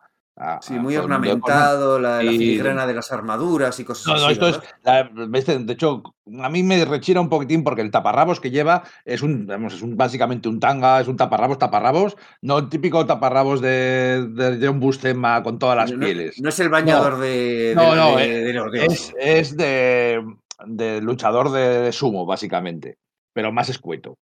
sí, 0.61 0.73
muy 0.73 0.95
ornamentado, 0.95 1.99
la, 1.99 2.19
filigrana 2.19 2.85
de 2.85 2.93
las 2.93 3.11
armaduras 3.11 3.79
y 3.79 3.83
cosas 3.83 4.21
así. 4.21 4.33
esto 4.33 4.47
es, 4.47 5.65
de 5.65 5.73
hecho, 5.73 6.03
a 6.41 6.49
mí 6.49 6.63
me 6.63 6.85
rechira 6.85 7.21
un 7.21 7.29
poquitín 7.29 7.63
porque 7.63 7.81
el 7.81 7.91
taparrabos 7.91 8.39
que 8.39 8.51
lleva 8.51 8.83
es 9.05 9.21
un, 9.21 9.49
es 9.49 9.81
un 9.81 9.97
básicamente 9.97 10.47
un 10.47 10.59
tanga, 10.59 10.99
es 10.99 11.07
un 11.07 11.17
taparrabos, 11.17 11.57
taparrabos, 11.57 12.17
no 12.41 12.59
el 12.59 12.69
típico 12.69 13.05
taparrabos 13.05 13.61
de, 13.61 14.27
de 14.29 14.65
John 14.65 14.79
Bustema 14.79 15.41
con 15.41 15.57
todas 15.57 15.77
las 15.77 15.91
pieles. 15.91 16.39
No 16.39 16.49
es 16.49 16.59
el 16.59 16.69
bañador 16.69 17.19
de, 17.19 17.73
no, 17.75 17.95
no, 17.95 18.19
es, 18.19 19.13
es 19.19 19.57
de, 19.57 20.23
de 20.65 21.01
luchador 21.01 21.51
de 21.51 21.91
sumo, 21.91 22.25
básicamente, 22.25 22.97
pero 23.33 23.51
más 23.51 23.69
escueto. 23.69 24.17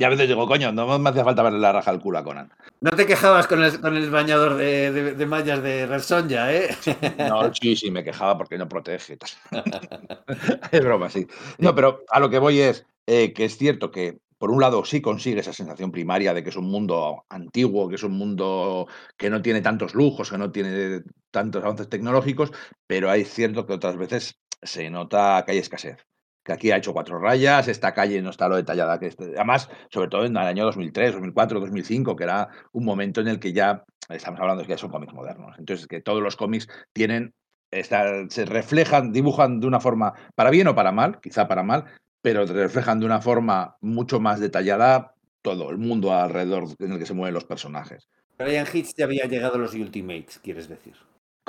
Y 0.00 0.04
a 0.04 0.08
veces 0.08 0.28
digo, 0.28 0.46
coño, 0.46 0.72
no 0.72 0.98
me 0.98 1.10
hacía 1.10 1.24
falta 1.24 1.42
verle 1.42 1.58
la 1.58 1.72
raja 1.72 1.90
al 1.90 2.00
culo 2.00 2.16
a 2.16 2.24
Conan. 2.24 2.50
No 2.80 2.90
te 2.92 3.04
quejabas 3.04 3.46
con 3.46 3.62
el, 3.62 3.78
con 3.82 3.94
el 3.98 4.10
bañador 4.10 4.54
de, 4.54 4.90
de, 5.12 5.26
mallas 5.26 5.62
de 5.62 5.84
Resonja, 5.84 6.50
¿eh? 6.54 6.74
No, 7.18 7.52
sí, 7.60 7.76
sí, 7.76 7.90
me 7.90 8.02
quejaba 8.02 8.38
porque 8.38 8.56
no 8.56 8.66
protege. 8.66 9.18
es 10.72 10.80
broma, 10.80 11.10
sí. 11.10 11.26
No, 11.58 11.74
pero 11.74 12.06
a 12.08 12.18
lo 12.18 12.30
que 12.30 12.38
voy 12.38 12.60
es 12.60 12.86
eh, 13.06 13.34
que 13.34 13.44
es 13.44 13.58
cierto 13.58 13.90
que, 13.90 14.20
por 14.38 14.50
un 14.50 14.62
lado, 14.62 14.86
sí 14.86 15.02
consigue 15.02 15.40
esa 15.40 15.52
sensación 15.52 15.92
primaria 15.92 16.32
de 16.32 16.42
que 16.42 16.48
es 16.48 16.56
un 16.56 16.70
mundo 16.70 17.26
antiguo, 17.28 17.90
que 17.90 17.96
es 17.96 18.02
un 18.02 18.12
mundo 18.12 18.88
que 19.18 19.28
no 19.28 19.42
tiene 19.42 19.60
tantos 19.60 19.94
lujos, 19.94 20.30
que 20.30 20.38
no 20.38 20.50
tiene 20.50 21.02
tantos 21.30 21.62
avances 21.62 21.90
tecnológicos, 21.90 22.52
pero 22.86 23.10
hay 23.10 23.26
cierto 23.26 23.66
que 23.66 23.74
otras 23.74 23.98
veces 23.98 24.38
se 24.62 24.88
nota 24.88 25.42
que 25.44 25.52
hay 25.52 25.58
escasez 25.58 26.06
que 26.42 26.52
aquí 26.52 26.70
ha 26.70 26.76
hecho 26.76 26.92
cuatro 26.92 27.18
rayas, 27.18 27.68
esta 27.68 27.92
calle 27.92 28.22
no 28.22 28.30
está 28.30 28.48
lo 28.48 28.56
detallada 28.56 28.98
que 28.98 29.06
este. 29.06 29.24
Además, 29.36 29.68
sobre 29.90 30.08
todo 30.08 30.24
en 30.24 30.32
el 30.32 30.38
año 30.38 30.64
2003, 30.64 31.12
2004, 31.12 31.60
2005, 31.60 32.16
que 32.16 32.24
era 32.24 32.48
un 32.72 32.84
momento 32.84 33.20
en 33.20 33.28
el 33.28 33.38
que 33.38 33.52
ya 33.52 33.84
estamos 34.08 34.40
hablando 34.40 34.62
de 34.62 34.68
que 34.68 34.78
son 34.78 34.90
cómics 34.90 35.12
modernos. 35.12 35.56
Entonces, 35.58 35.86
que 35.86 36.00
todos 36.00 36.22
los 36.22 36.36
cómics 36.36 36.68
tienen, 36.92 37.34
se 37.70 38.44
reflejan, 38.46 39.12
dibujan 39.12 39.60
de 39.60 39.66
una 39.66 39.80
forma, 39.80 40.14
para 40.34 40.50
bien 40.50 40.66
o 40.68 40.74
para 40.74 40.92
mal, 40.92 41.20
quizá 41.20 41.46
para 41.46 41.62
mal, 41.62 41.84
pero 42.22 42.44
reflejan 42.46 43.00
de 43.00 43.06
una 43.06 43.20
forma 43.20 43.76
mucho 43.80 44.20
más 44.20 44.40
detallada 44.40 45.14
todo 45.42 45.70
el 45.70 45.78
mundo 45.78 46.12
alrededor 46.12 46.64
en 46.78 46.92
el 46.92 46.98
que 46.98 47.06
se 47.06 47.14
mueven 47.14 47.34
los 47.34 47.44
personajes. 47.44 48.08
Brian 48.38 48.66
Hitch 48.72 48.94
ya 48.96 49.04
había 49.04 49.26
llegado 49.26 49.56
a 49.56 49.58
los 49.58 49.74
Ultimates, 49.74 50.38
quieres 50.42 50.68
decir. 50.68 50.94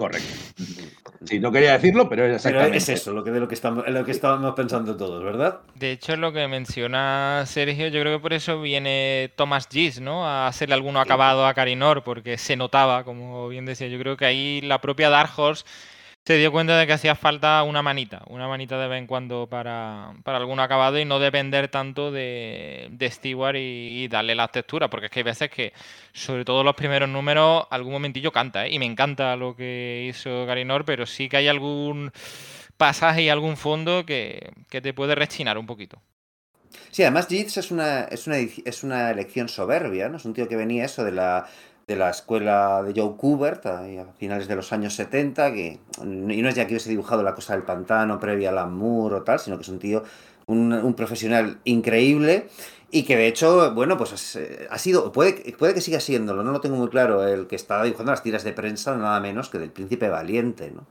Correcto. 0.02 0.34
Sí, 1.26 1.40
no 1.40 1.52
quería 1.52 1.74
decirlo, 1.74 2.10
pero 2.10 2.26
es 2.26 2.38
exactamente. 2.38 2.78
es 2.78 2.90
eso, 2.90 3.14
lo 3.14 3.24
que, 3.24 3.30
de 3.30 3.40
lo 3.40 3.48
que, 3.48 3.54
estamos, 3.54 3.88
lo 3.88 4.04
que 4.04 4.10
estábamos 4.10 4.56
pensando 4.56 4.98
todos, 4.98 5.24
¿verdad? 5.24 5.60
De 5.76 5.92
hecho, 5.92 6.16
lo 6.16 6.34
que 6.34 6.48
menciona 6.48 7.44
Sergio, 7.46 7.88
yo 7.90 8.02
creo 8.02 8.18
que 8.18 8.20
por 8.20 8.34
eso 8.34 8.60
viene 8.60 9.32
Thomas 9.36 9.68
Gis, 9.72 10.02
¿no? 10.02 10.26
A 10.26 10.48
hacerle 10.48 10.74
alguno 10.74 11.00
acabado 11.00 11.46
a 11.46 11.54
Carinor, 11.54 12.04
porque 12.04 12.40
se 12.40 12.56
notaba, 12.56 13.04
como 13.04 13.48
bien 13.48 13.68
decía. 13.68 13.90
Yo 13.90 14.00
creo 14.00 14.18
que 14.18 14.26
ahí 14.26 14.62
la 14.62 14.82
propia 14.82 15.12
Dark 15.12 15.34
Horse 15.38 15.66
se 16.26 16.38
dio 16.38 16.52
cuenta 16.52 16.78
de 16.78 16.86
que 16.86 16.94
hacía 16.94 17.16
falta 17.16 17.64
una 17.64 17.82
manita, 17.82 18.22
una 18.28 18.48
manita 18.48 18.80
de 18.80 18.88
vez 18.88 19.00
en 19.00 19.08
cuando 19.08 19.48
para, 19.50 20.14
para 20.24 20.38
algún 20.38 20.60
acabado 20.60 21.00
y 21.00 21.06
no 21.06 21.20
depender 21.20 21.68
tanto 21.68 22.12
de, 22.12 22.90
de 22.92 23.10
Stewart 23.10 23.56
y, 23.58 24.08
darle 24.08 24.36
las 24.36 24.52
texturas, 24.52 24.90
porque 24.90 25.08
es 25.08 25.12
que 25.12 25.20
hay 25.20 25.24
veces 25.24 25.50
que, 25.50 25.74
sobre 26.14 26.46
todo 26.46 26.64
los 26.64 26.76
primeros 26.76 27.10
números, 27.10 27.66
algún 27.72 27.94
momentillo 27.94 28.32
canta, 28.32 28.68
¿eh? 28.68 28.74
y 28.74 28.80
me 28.80 28.86
encanta 28.86 29.36
lo 29.36 29.56
que 29.56 30.08
hizo 30.10 30.46
Garinor, 30.46 30.86
pero 30.86 31.06
sí 31.06 31.28
que 31.28 31.38
hay 31.38 31.48
algún 31.48 32.12
pasaje 32.78 33.24
y 33.24 33.30
algún 33.30 33.58
fondo 33.58 34.06
que, 34.06 34.52
te 34.70 34.94
puede 34.94 35.16
rechinar 35.16 35.58
un 35.58 35.66
poquito. 35.66 36.02
Sí, 36.92 37.04
además 37.04 37.28
Jits 37.28 37.58
es 37.58 37.72
una, 37.72 38.04
es 38.04 38.28
una, 38.28 38.38
es 38.38 38.84
una 38.84 39.12
elección 39.12 39.50
soberbia, 39.50 40.10
¿no? 40.10 40.18
Es 40.18 40.26
un 40.26 40.34
tío 40.34 40.48
que 40.48 40.56
venía 40.56 40.86
eso 40.86 41.04
de 41.04 41.12
la 41.14 41.48
de 41.88 41.96
la 41.96 42.10
escuela 42.10 42.84
de 42.84 43.00
Joe 43.00 43.16
Kubert 43.18 43.66
a, 43.66 43.84
finales 44.18 44.48
de 44.48 44.56
los 44.56 44.72
años 44.72 44.94
70, 44.96 45.54
que, 45.54 45.80
y 46.04 46.06
no 46.42 46.50
es 46.50 46.56
ya 46.56 46.66
que 46.66 46.74
hubiese 46.74 46.90
dibujado 46.90 47.24
la 47.24 47.36
cosa 47.36 47.54
del 47.54 47.64
pantano 47.64 48.20
previa 48.20 48.50
al 48.50 48.72
Moore 48.72 49.16
o 49.16 49.24
tal, 49.24 49.40
sino 49.40 49.58
que 49.58 49.64
es 49.64 49.70
un 49.70 49.80
tío, 49.80 50.04
un, 50.48 50.94
profesional 50.96 51.60
increíble 51.64 52.48
y 52.92 53.04
que 53.04 53.16
de 53.16 53.28
hecho, 53.28 53.74
bueno, 53.74 53.98
pues 53.98 54.38
ha 54.70 54.78
sido, 54.78 55.12
puede, 55.12 55.54
puede 55.54 55.74
que 55.74 55.82
siga 55.82 56.00
siéndolo, 56.00 56.44
no 56.44 56.52
lo 56.52 56.62
tengo 56.62 56.76
muy 56.76 56.90
claro, 56.90 57.26
el 57.26 57.48
que 57.48 57.56
está 57.56 57.84
dibujando 57.84 58.12
las 58.12 58.24
tiras 58.24 58.44
de 58.44 58.54
prensa 58.54 58.96
nada 58.98 59.20
menos 59.20 59.50
que 59.50 59.60
del 59.60 59.72
Príncipe 59.72 60.10
Valiente, 60.10 60.72
¿no? 60.72 60.86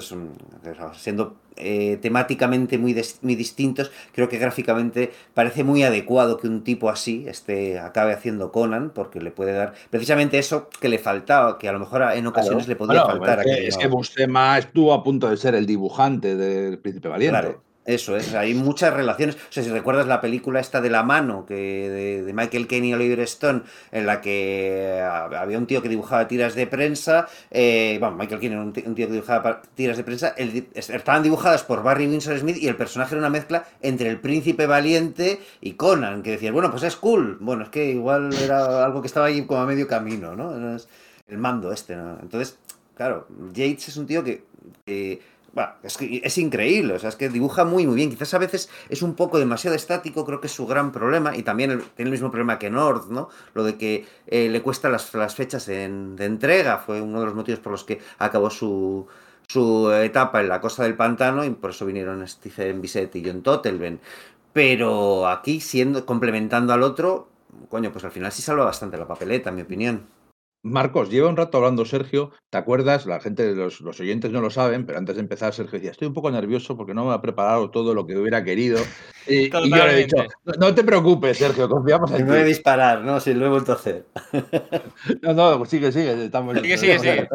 Siendo 0.00 1.36
eh, 1.56 1.98
temáticamente 2.00 2.78
muy, 2.78 3.00
muy 3.22 3.34
distintos, 3.34 3.90
creo 4.12 4.28
que 4.28 4.38
gráficamente 4.38 5.12
parece 5.34 5.64
muy 5.64 5.82
adecuado 5.82 6.38
que 6.38 6.48
un 6.48 6.64
tipo 6.64 6.88
así 6.88 7.24
esté, 7.28 7.78
acabe 7.78 8.12
haciendo 8.12 8.50
Conan, 8.52 8.90
porque 8.90 9.20
le 9.20 9.30
puede 9.30 9.52
dar 9.52 9.74
precisamente 9.90 10.38
eso 10.38 10.68
que 10.80 10.88
le 10.88 10.98
faltaba, 10.98 11.58
que 11.58 11.68
a 11.68 11.72
lo 11.72 11.78
mejor 11.78 12.02
en 12.14 12.26
ocasiones 12.26 12.66
le 12.66 12.76
podría 12.76 13.04
faltar. 13.04 13.40
Es 13.40 13.44
que, 13.44 13.66
es 13.68 13.76
que 13.76 13.88
Bustema 13.88 14.58
estuvo 14.58 14.92
a 14.92 15.02
punto 15.02 15.28
de 15.28 15.36
ser 15.36 15.54
el 15.54 15.66
dibujante 15.66 16.36
del 16.36 16.78
Príncipe 16.78 17.08
Valiente. 17.08 17.58
Eso 17.90 18.16
es, 18.16 18.34
hay 18.34 18.54
muchas 18.54 18.94
relaciones. 18.94 19.34
O 19.34 19.52
sea, 19.52 19.64
si 19.64 19.70
recuerdas 19.70 20.06
la 20.06 20.20
película 20.20 20.60
esta 20.60 20.80
de 20.80 20.90
la 20.90 21.02
mano 21.02 21.44
que 21.44 22.22
de, 22.24 22.32
Michael 22.32 22.68
Caine 22.68 22.88
y 22.88 22.94
Oliver 22.94 23.18
Stone, 23.20 23.62
en 23.90 24.06
la 24.06 24.20
que 24.20 25.00
había 25.02 25.58
un 25.58 25.66
tío 25.66 25.82
que 25.82 25.88
dibujaba 25.88 26.28
tiras 26.28 26.54
de 26.54 26.68
prensa, 26.68 27.26
eh, 27.50 27.96
bueno, 27.98 28.16
Michael 28.16 28.40
Caine 28.40 28.54
era 28.54 28.62
un, 28.62 28.72
tío 28.72 29.06
que 29.08 29.12
dibujaba 29.12 29.62
tiras 29.74 29.96
de 29.96 30.04
prensa, 30.04 30.34
estaban 30.36 31.24
dibujadas 31.24 31.64
por 31.64 31.82
Barry 31.82 32.06
Windsor 32.06 32.38
Smith 32.38 32.58
y 32.58 32.68
el 32.68 32.76
personaje 32.76 33.16
era 33.16 33.20
una 33.20 33.30
mezcla 33.30 33.64
entre 33.82 34.08
el 34.08 34.20
príncipe 34.20 34.66
valiente 34.66 35.40
y 35.60 35.72
Conan, 35.72 36.22
que 36.22 36.32
decía, 36.32 36.52
bueno, 36.52 36.70
pues 36.70 36.84
es 36.84 36.94
cool. 36.94 37.38
Bueno, 37.40 37.64
es 37.64 37.70
que 37.70 37.90
igual 37.90 38.32
era 38.34 38.84
algo 38.84 39.00
que 39.00 39.08
estaba 39.08 39.26
ahí 39.26 39.44
como 39.46 39.62
a 39.62 39.66
medio 39.66 39.88
camino, 39.88 40.36
¿no? 40.36 40.78
El 41.26 41.38
mando 41.38 41.72
este, 41.72 41.96
¿no? 41.96 42.18
Entonces, 42.22 42.56
claro, 42.94 43.26
Yates 43.52 43.88
es 43.88 43.96
un 43.96 44.06
tío 44.06 44.22
que 44.22 44.44
es, 45.82 45.98
es 46.00 46.38
increíble, 46.38 46.94
o 46.94 46.98
sea, 46.98 47.08
es 47.08 47.16
que 47.16 47.28
dibuja 47.28 47.64
muy 47.64 47.86
muy 47.86 47.96
bien. 47.96 48.10
Quizás 48.10 48.34
a 48.34 48.38
veces 48.38 48.68
es 48.88 49.02
un 49.02 49.14
poco 49.14 49.38
demasiado 49.38 49.76
estático, 49.76 50.24
creo 50.24 50.40
que 50.40 50.46
es 50.46 50.52
su 50.52 50.66
gran 50.66 50.92
problema, 50.92 51.36
y 51.36 51.42
también 51.42 51.82
tiene 51.96 52.08
el 52.08 52.12
mismo 52.12 52.30
problema 52.30 52.58
que 52.58 52.70
North, 52.70 53.08
¿no? 53.08 53.28
Lo 53.54 53.64
de 53.64 53.76
que 53.76 54.06
eh, 54.26 54.48
le 54.48 54.62
cuesta 54.62 54.88
las, 54.88 55.12
las 55.14 55.34
fechas 55.34 55.66
de 55.66 55.84
entrega, 55.84 56.78
fue 56.78 57.00
uno 57.00 57.20
de 57.20 57.26
los 57.26 57.34
motivos 57.34 57.60
por 57.60 57.72
los 57.72 57.84
que 57.84 58.00
acabó 58.18 58.50
su, 58.50 59.06
su 59.48 59.90
etapa 59.90 60.40
en 60.40 60.48
la 60.48 60.60
costa 60.60 60.84
del 60.84 60.94
pantano, 60.94 61.44
y 61.44 61.50
por 61.50 61.70
eso 61.70 61.86
vinieron 61.86 62.26
Stephen 62.26 62.80
Bisset 62.80 63.14
y 63.16 63.24
John 63.24 63.42
Totelben. 63.42 64.00
Pero 64.52 65.28
aquí, 65.28 65.60
siendo 65.60 66.04
complementando 66.04 66.72
al 66.72 66.82
otro, 66.82 67.28
coño, 67.68 67.92
pues 67.92 68.04
al 68.04 68.10
final 68.10 68.32
sí 68.32 68.42
salva 68.42 68.64
bastante 68.64 68.96
la 68.96 69.06
papeleta, 69.06 69.50
en 69.50 69.56
mi 69.56 69.62
opinión. 69.62 70.19
Marcos, 70.62 71.08
lleva 71.08 71.30
un 71.30 71.38
rato 71.38 71.56
hablando 71.56 71.86
Sergio, 71.86 72.32
¿te 72.50 72.58
acuerdas? 72.58 73.06
La 73.06 73.18
gente, 73.18 73.54
los, 73.54 73.80
los 73.80 73.98
oyentes 73.98 74.30
no 74.30 74.42
lo 74.42 74.50
saben, 74.50 74.84
pero 74.84 74.98
antes 74.98 75.16
de 75.16 75.22
empezar 75.22 75.54
Sergio 75.54 75.78
decía, 75.78 75.90
estoy 75.90 76.08
un 76.08 76.12
poco 76.12 76.30
nervioso 76.30 76.76
porque 76.76 76.92
no 76.92 77.06
me 77.06 77.14
ha 77.14 77.22
preparado 77.22 77.70
todo 77.70 77.94
lo 77.94 78.06
que 78.06 78.18
hubiera 78.18 78.44
querido. 78.44 78.78
Y, 79.26 79.48
yo 79.50 79.60
le 79.60 79.92
he 79.92 79.96
dicho, 80.04 80.16
no, 80.58 80.74
te 80.74 80.84
preocupes, 80.84 81.38
Sergio, 81.38 81.68
confiamos 81.68 82.10
en 82.10 82.16
ti. 82.18 82.22
No 82.24 82.30
voy 82.30 82.40
a 82.40 82.44
disparar, 82.44 83.00
¿no? 83.02 83.20
Si 83.20 83.32
lo 83.32 83.46
he 83.46 83.48
vuelto 83.48 83.72
a 83.72 83.76
hacer. 83.76 84.06
no, 85.22 85.32
no, 85.32 85.64
sigue, 85.64 85.92
sigue. 85.92 86.24
Estamos 86.24 86.58
sigue, 86.58 86.76
sigue, 86.76 86.98
sigue. 86.98 87.28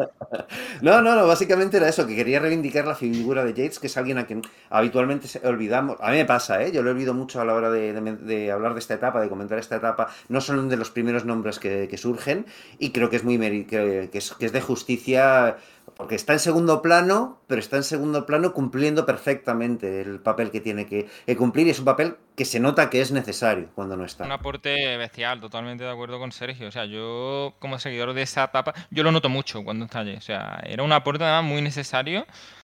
No, 0.82 1.00
no, 1.00 1.16
no, 1.16 1.26
básicamente 1.26 1.78
era 1.78 1.88
eso, 1.88 2.06
que 2.06 2.14
quería 2.14 2.38
reivindicar 2.38 2.86
la 2.86 2.94
figura 2.94 3.44
de 3.44 3.54
Yates, 3.54 3.80
que 3.80 3.88
es 3.88 3.96
alguien 3.96 4.18
a 4.18 4.26
quien 4.26 4.42
habitualmente 4.70 5.26
olvidamos. 5.44 5.96
A 6.00 6.10
mí 6.10 6.18
me 6.18 6.26
pasa, 6.26 6.62
¿eh? 6.62 6.70
Yo 6.70 6.82
lo 6.82 6.90
olvido 6.90 7.14
mucho 7.14 7.40
a 7.40 7.44
la 7.44 7.54
hora 7.54 7.70
de, 7.70 7.92
de, 7.92 8.52
hablar 8.52 8.74
de 8.74 8.80
esta 8.80 8.94
etapa, 8.94 9.20
de 9.20 9.28
comentar 9.28 9.58
esta 9.58 9.76
etapa. 9.76 10.08
No 10.28 10.40
son 10.40 10.68
de 10.68 10.76
los 10.76 10.90
primeros 10.90 11.24
nombres 11.24 11.58
que, 11.58 11.88
que 11.88 11.96
surgen 11.96 12.46
y 12.78 12.90
creo 12.90 13.10
que 13.10 13.15
que 13.16 13.18
es 13.18 13.24
muy 13.24 13.66
que, 13.66 14.10
es, 14.12 14.52
de 14.52 14.60
justicia 14.60 15.56
porque 15.96 16.14
está 16.14 16.34
en 16.34 16.38
segundo 16.38 16.82
plano, 16.82 17.40
pero 17.46 17.60
está 17.60 17.76
en 17.76 17.84
segundo 17.84 18.26
plano 18.26 18.52
cumpliendo 18.52 19.06
perfectamente 19.06 20.02
el 20.02 20.20
papel 20.20 20.50
que 20.50 20.60
tiene 20.60 20.86
que, 20.86 21.08
cumplir 21.36 21.66
y 21.66 21.70
es 21.70 21.78
un 21.78 21.86
papel 21.86 22.16
que 22.34 22.44
se 22.44 22.60
nota 22.60 22.90
que 22.90 23.00
es 23.00 23.12
necesario 23.12 23.70
cuando 23.74 23.96
no 23.96 24.04
está. 24.04 24.24
Un 24.24 24.32
aporte 24.32 24.96
bestial, 24.98 25.40
totalmente 25.40 25.84
de 25.84 25.90
acuerdo 25.90 26.18
con 26.18 26.32
Sergio. 26.32 26.68
O 26.68 26.70
sea, 26.70 26.84
yo 26.84 27.54
como 27.58 27.78
seguidor 27.78 28.12
de 28.12 28.22
esa 28.22 28.44
etapa, 28.44 28.74
yo 28.90 29.02
lo 29.02 29.12
noto 29.12 29.30
mucho 29.30 29.64
cuando 29.64 29.86
está 29.86 30.00
allí. 30.00 30.16
O 30.16 30.20
sea, 30.20 30.60
era 30.66 30.82
un 30.82 30.92
aporte 30.92 31.24
muy 31.42 31.62
necesario, 31.62 32.26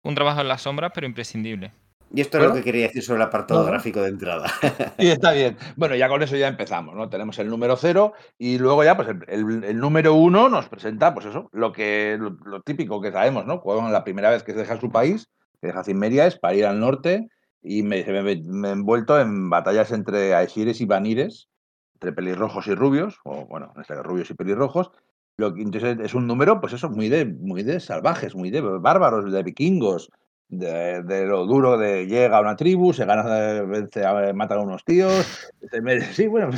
un 0.03 0.13
trabajo 0.13 0.41
en 0.41 0.49
la 0.49 0.59
sombra, 0.59 0.91
pero 0.91 1.07
imprescindible. 1.07 1.71
Y 2.13 2.21
esto 2.21 2.37
es 2.37 2.45
lo 2.45 2.53
que 2.53 2.63
quería 2.63 2.87
decir 2.87 3.03
sobre 3.03 3.17
el 3.17 3.27
apartado 3.27 3.65
gráfico 3.65 4.01
de 4.01 4.09
entrada. 4.09 4.49
Y 4.97 5.07
está 5.07 5.33
bien. 5.33 5.57
Bueno, 5.75 5.95
ya 5.95 6.07
con 6.07 6.23
eso 6.23 6.35
ya 6.35 6.47
empezamos, 6.47 6.95
¿no? 6.95 7.09
Tenemos 7.09 7.37
el 7.39 7.49
número 7.49 7.75
cero 7.75 8.13
y 8.37 8.57
luego 8.57 8.83
ya, 8.83 8.95
pues 8.95 9.09
el, 9.27 9.77
número 9.77 10.13
uno 10.13 10.49
nos 10.49 10.69
presenta, 10.69 11.13
pues 11.13 11.25
eso, 11.25 11.49
lo 11.51 11.71
que 11.71 12.17
lo, 12.19 12.61
típico 12.61 13.01
que 13.01 13.11
sabemos, 13.11 13.45
¿no? 13.45 13.61
Cuando 13.61 13.91
la 13.91 14.03
primera 14.03 14.29
vez 14.29 14.43
que 14.43 14.53
se 14.53 14.59
deja 14.59 14.79
su 14.79 14.89
país, 14.89 15.29
que 15.61 15.67
deja 15.67 15.83
Cimmeria, 15.83 16.27
es 16.27 16.39
para 16.39 16.55
ir 16.55 16.65
al 16.65 16.79
norte 16.79 17.27
y 17.61 17.83
me, 17.83 17.99
he 17.99 18.31
envuelto 18.71 19.19
en 19.19 19.49
batallas 19.49 19.91
entre 19.91 20.33
Aesires 20.33 20.79
y 20.81 20.85
Vanires, 20.85 21.49
entre 21.95 22.13
pelirrojos 22.13 22.67
y 22.67 22.75
rubios, 22.75 23.19
o 23.25 23.45
bueno, 23.47 23.73
en 23.75 23.81
este 23.81 24.01
rubios 24.01 24.29
y 24.29 24.33
pelirrojos. 24.33 24.91
Lo 25.35 25.53
que, 25.53 25.61
entonces 25.61 25.97
es 26.01 26.13
un 26.13 26.25
número, 26.25 26.61
pues 26.61 26.73
eso, 26.73 26.89
muy 26.89 27.09
de, 27.09 27.25
muy 27.25 27.63
de 27.63 27.79
salvajes, 27.79 28.33
muy 28.33 28.49
de 28.49 28.61
bárbaros, 28.61 29.31
de 29.31 29.43
vikingos, 29.43 30.09
de, 30.49 31.25
lo 31.25 31.45
duro 31.45 31.77
de 31.77 32.05
llega 32.07 32.37
a 32.37 32.41
una 32.41 32.55
tribu, 32.55 32.93
se 32.93 33.05
gana, 33.05 33.23
vence, 33.63 34.01
matan 34.33 34.59
a 34.59 34.61
unos 34.61 34.85
tíos, 34.85 35.25
se, 35.69 36.01
sí, 36.13 36.27
bueno, 36.27 36.51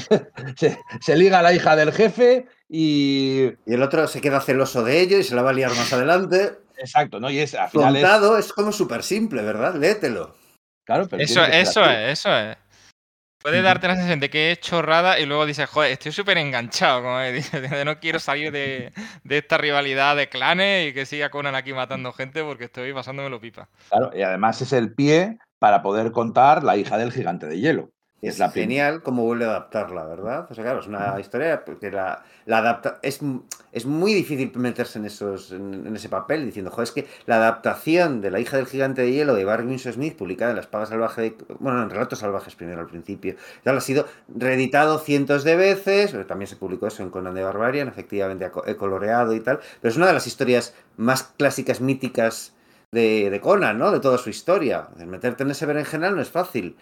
se, 0.56 1.16
liga 1.16 1.40
a 1.40 1.44
la 1.44 1.54
hija 1.54 1.76
del 1.76 1.92
jefe 1.92 2.46
y... 2.68 3.52
Y 3.66 3.74
el 3.74 3.84
otro 3.84 4.08
se 4.08 4.22
queda 4.22 4.42
celoso 4.42 4.84
de 4.84 5.02
ello 5.02 5.18
y 5.18 5.24
se 5.24 5.36
la 5.36 5.42
va 5.42 5.50
a 5.50 5.54
liar 5.54 5.72
más 5.72 5.92
adelante. 5.92 6.60
Exacto, 6.78 7.20
¿no? 7.20 7.30
Y 7.30 7.40
es, 7.40 7.56
al 7.56 7.70
final 7.70 7.94
Contado 7.94 8.38
es... 8.38 8.54
como 8.54 8.72
súper 8.72 9.04
simple, 9.04 9.42
¿verdad? 9.42 9.76
Léetelo. 9.76 10.36
Claro, 10.86 11.08
pero 11.08 11.22
eso, 11.22 11.44
eso 11.44 11.84
es, 11.86 12.20
eso 12.20 12.36
es. 12.36 12.58
Puede 13.42 13.62
darte 13.62 13.88
la 13.88 13.94
sensación 13.94 14.20
de 14.20 14.30
que 14.30 14.52
es 14.52 14.60
chorrada 14.60 15.18
y 15.18 15.26
luego 15.26 15.46
dices, 15.46 15.70
joder, 15.70 15.94
estoy 15.94 16.12
súper 16.12 16.38
enganchado, 16.38 17.02
como 17.02 17.20
no 17.86 18.00
quiero 18.00 18.20
salir 18.20 18.52
de, 18.52 18.92
esta 19.30 19.58
rivalidad 19.58 20.18
de 20.18 20.28
clanes 20.28 20.90
y 20.90 20.94
que 20.94 21.06
siga 21.06 21.30
Conan 21.30 21.56
aquí 21.56 21.72
matando 21.72 22.12
gente 22.12 22.44
porque 22.44 22.66
estoy 22.66 22.94
pasándome 22.94 23.30
lo 23.30 23.40
pipa. 23.40 23.70
Claro, 23.90 24.12
y 24.14 24.24
además 24.24 24.62
es 24.62 24.74
el 24.74 24.94
pie 24.94 25.38
para 25.58 25.82
poder 25.82 26.12
contar 26.12 26.64
la 26.66 26.76
hija 26.76 26.98
del 26.98 27.14
gigante 27.14 27.48
de 27.48 27.60
hielo. 27.60 27.92
Es, 28.22 28.38
la 28.38 28.50
genial 28.50 29.02
cómo 29.02 29.24
vuelve 29.24 29.46
a 29.46 29.50
adaptarla, 29.50 30.04
¿verdad? 30.06 30.48
O 30.50 30.54
sea, 30.54 30.64
claro, 30.64 30.82
es 30.82 30.88
una 30.88 31.18
historia 31.20 31.64
que 31.80 31.90
la, 31.90 32.24
la 32.46 32.58
adapta. 32.58 33.00
Es, 33.02 33.22
es, 33.72 33.86
muy 33.86 34.14
difícil 34.14 34.52
meterse 34.56 35.00
en, 35.00 35.06
esos, 35.06 35.54
en, 35.54 35.96
ese 35.96 36.10
papel 36.10 36.46
diciendo, 36.46 36.70
joder, 36.70 36.84
es 36.84 36.92
que 36.92 37.08
la 37.26 37.38
adaptación 37.38 38.20
de 38.20 38.32
La 38.32 38.42
hija 38.42 38.58
del 38.58 38.66
gigante 38.66 39.04
de 39.04 39.12
hielo 39.14 39.36
de 39.36 39.46
Barry 39.46 39.66
Winsor 39.66 39.94
Smith, 39.94 40.18
publicada 40.18 40.52
en 40.52 40.58
La 40.58 40.62
espada 40.62 40.86
salvaje, 40.86 41.22
de, 41.22 41.38
bueno, 41.60 41.82
en 41.82 41.90
Relatos 41.90 42.20
salvajes 42.20 42.56
primero 42.56 42.82
al 42.82 42.88
principio, 42.88 43.36
tal, 43.64 43.78
ha 43.78 43.82
sido 43.82 44.06
reeditado 44.28 45.00
cientos 45.00 45.46
de 45.46 45.56
veces, 45.56 46.16
también 46.28 46.48
se 46.48 46.58
publicó 46.58 46.88
eso 46.88 47.04
en 47.04 47.12
Conan 47.12 47.36
de 47.36 47.44
Barbarian, 47.44 47.88
efectivamente 47.88 48.52
he 48.66 48.76
coloreado 48.76 49.34
y 49.34 49.40
tal, 49.40 49.60
pero 49.82 49.92
es 49.92 49.98
una 49.98 50.08
de 50.08 50.14
las 50.14 50.28
historias 50.28 50.74
más 50.98 51.24
clásicas, 51.24 51.80
míticas 51.80 52.54
de, 52.92 53.30
de 53.30 53.40
Conan, 53.40 53.78
¿no? 53.78 53.92
De 53.92 54.00
toda 54.00 54.18
su 54.18 54.30
historia. 54.30 54.90
Meterte 54.98 55.44
en 55.44 55.52
ese 55.52 55.66
berenjenal 55.66 56.16
no 56.16 56.22
es 56.22 56.30
fácil. 56.30 56.76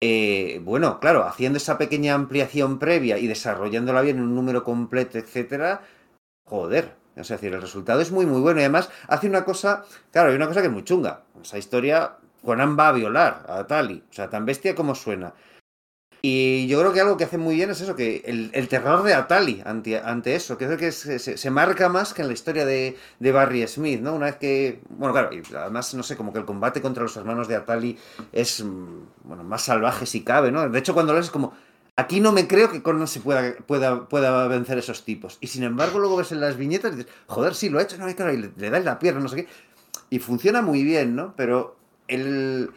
Eh, 0.00 0.60
bueno, 0.64 1.00
claro, 1.00 1.24
haciendo 1.24 1.56
esa 1.56 1.76
pequeña 1.76 2.14
ampliación 2.14 2.78
previa 2.78 3.18
y 3.18 3.26
desarrollándola 3.26 4.02
bien 4.02 4.18
en 4.18 4.24
un 4.24 4.34
número 4.34 4.62
completo, 4.64 5.18
etcétera, 5.18 5.82
joder. 6.44 6.96
Sea, 7.24 7.36
decir, 7.36 7.52
el 7.52 7.60
resultado 7.60 8.00
es 8.00 8.12
muy, 8.12 8.26
muy 8.26 8.40
bueno. 8.40 8.60
Y 8.60 8.62
además 8.62 8.90
hace 9.08 9.28
una 9.28 9.44
cosa, 9.44 9.84
claro, 10.12 10.30
hay 10.30 10.36
una 10.36 10.46
cosa 10.46 10.60
que 10.60 10.68
es 10.68 10.72
muy 10.72 10.84
chunga. 10.84 11.22
Esa 11.42 11.58
historia, 11.58 12.12
Conan 12.44 12.78
va 12.78 12.88
a 12.88 12.92
violar 12.92 13.44
a 13.48 13.66
Tali. 13.66 14.04
O 14.08 14.12
sea, 14.12 14.30
tan 14.30 14.46
bestia 14.46 14.74
como 14.74 14.94
suena. 14.94 15.34
Y 16.20 16.66
yo 16.66 16.80
creo 16.80 16.92
que 16.92 17.00
algo 17.00 17.16
que 17.16 17.24
hace 17.24 17.38
muy 17.38 17.54
bien 17.54 17.70
es 17.70 17.80
eso, 17.80 17.94
que 17.94 18.22
el, 18.26 18.68
terror 18.68 19.04
de 19.04 19.14
Atali 19.14 19.62
ante, 19.64 20.34
eso, 20.34 20.58
que 20.58 20.64
es 20.64 20.76
que 20.76 21.18
se, 21.18 21.50
marca 21.50 21.88
más 21.88 22.12
que 22.12 22.22
en 22.22 22.28
la 22.28 22.34
historia 22.34 22.64
de, 22.64 22.96
Barry 23.20 23.66
Smith, 23.68 24.00
¿no? 24.00 24.14
Una 24.14 24.26
vez 24.26 24.36
que, 24.36 24.80
bueno, 24.90 25.12
claro, 25.12 25.32
y 25.32 25.42
además, 25.54 25.94
no 25.94 26.02
sé, 26.02 26.16
como 26.16 26.32
que 26.32 26.40
el 26.40 26.44
combate 26.44 26.82
contra 26.82 27.04
los 27.04 27.16
hermanos 27.16 27.46
de 27.46 27.54
Atali 27.54 27.96
es, 28.32 28.64
mm, 28.64 29.00
bueno, 29.24 29.44
más 29.44 29.62
salvaje 29.62 30.06
si 30.06 30.22
cabe, 30.22 30.50
¿no? 30.50 30.68
De 30.68 30.78
hecho, 30.78 30.92
cuando 30.92 31.12
lo 31.12 31.18
ves 31.18 31.26
es 31.26 31.32
como, 31.32 31.52
aquí 31.94 32.18
no 32.18 32.32
me 32.32 32.48
creo 32.48 32.68
que 32.70 32.82
Conan 32.82 33.06
se 33.06 33.20
pueda, 33.20 33.54
pueda, 33.66 34.08
pueda 34.08 34.48
vencer 34.48 34.78
esos 34.78 35.04
tipos. 35.04 35.38
Y 35.40 35.46
sin 35.46 35.62
embargo, 35.62 36.00
luego 36.00 36.16
ves 36.16 36.32
en 36.32 36.40
las 36.40 36.56
viñetas 36.56 36.94
y 36.94 36.96
dices, 36.96 37.12
joder, 37.28 37.54
sí, 37.54 37.68
lo 37.68 37.78
ha 37.78 37.82
hecho, 37.82 37.96
no, 37.96 38.12
claro, 38.16 38.32
y 38.32 38.38
le, 38.38 38.50
le 38.56 38.70
da 38.70 38.78
en 38.78 38.84
la 38.84 38.98
pierna, 38.98 39.20
no 39.20 39.28
sé 39.28 39.36
qué. 39.36 39.48
Y 40.10 40.18
funciona 40.18 40.62
muy 40.62 40.82
bien, 40.82 41.14
¿no? 41.14 41.34
Pero 41.36 41.76
el 42.08 42.70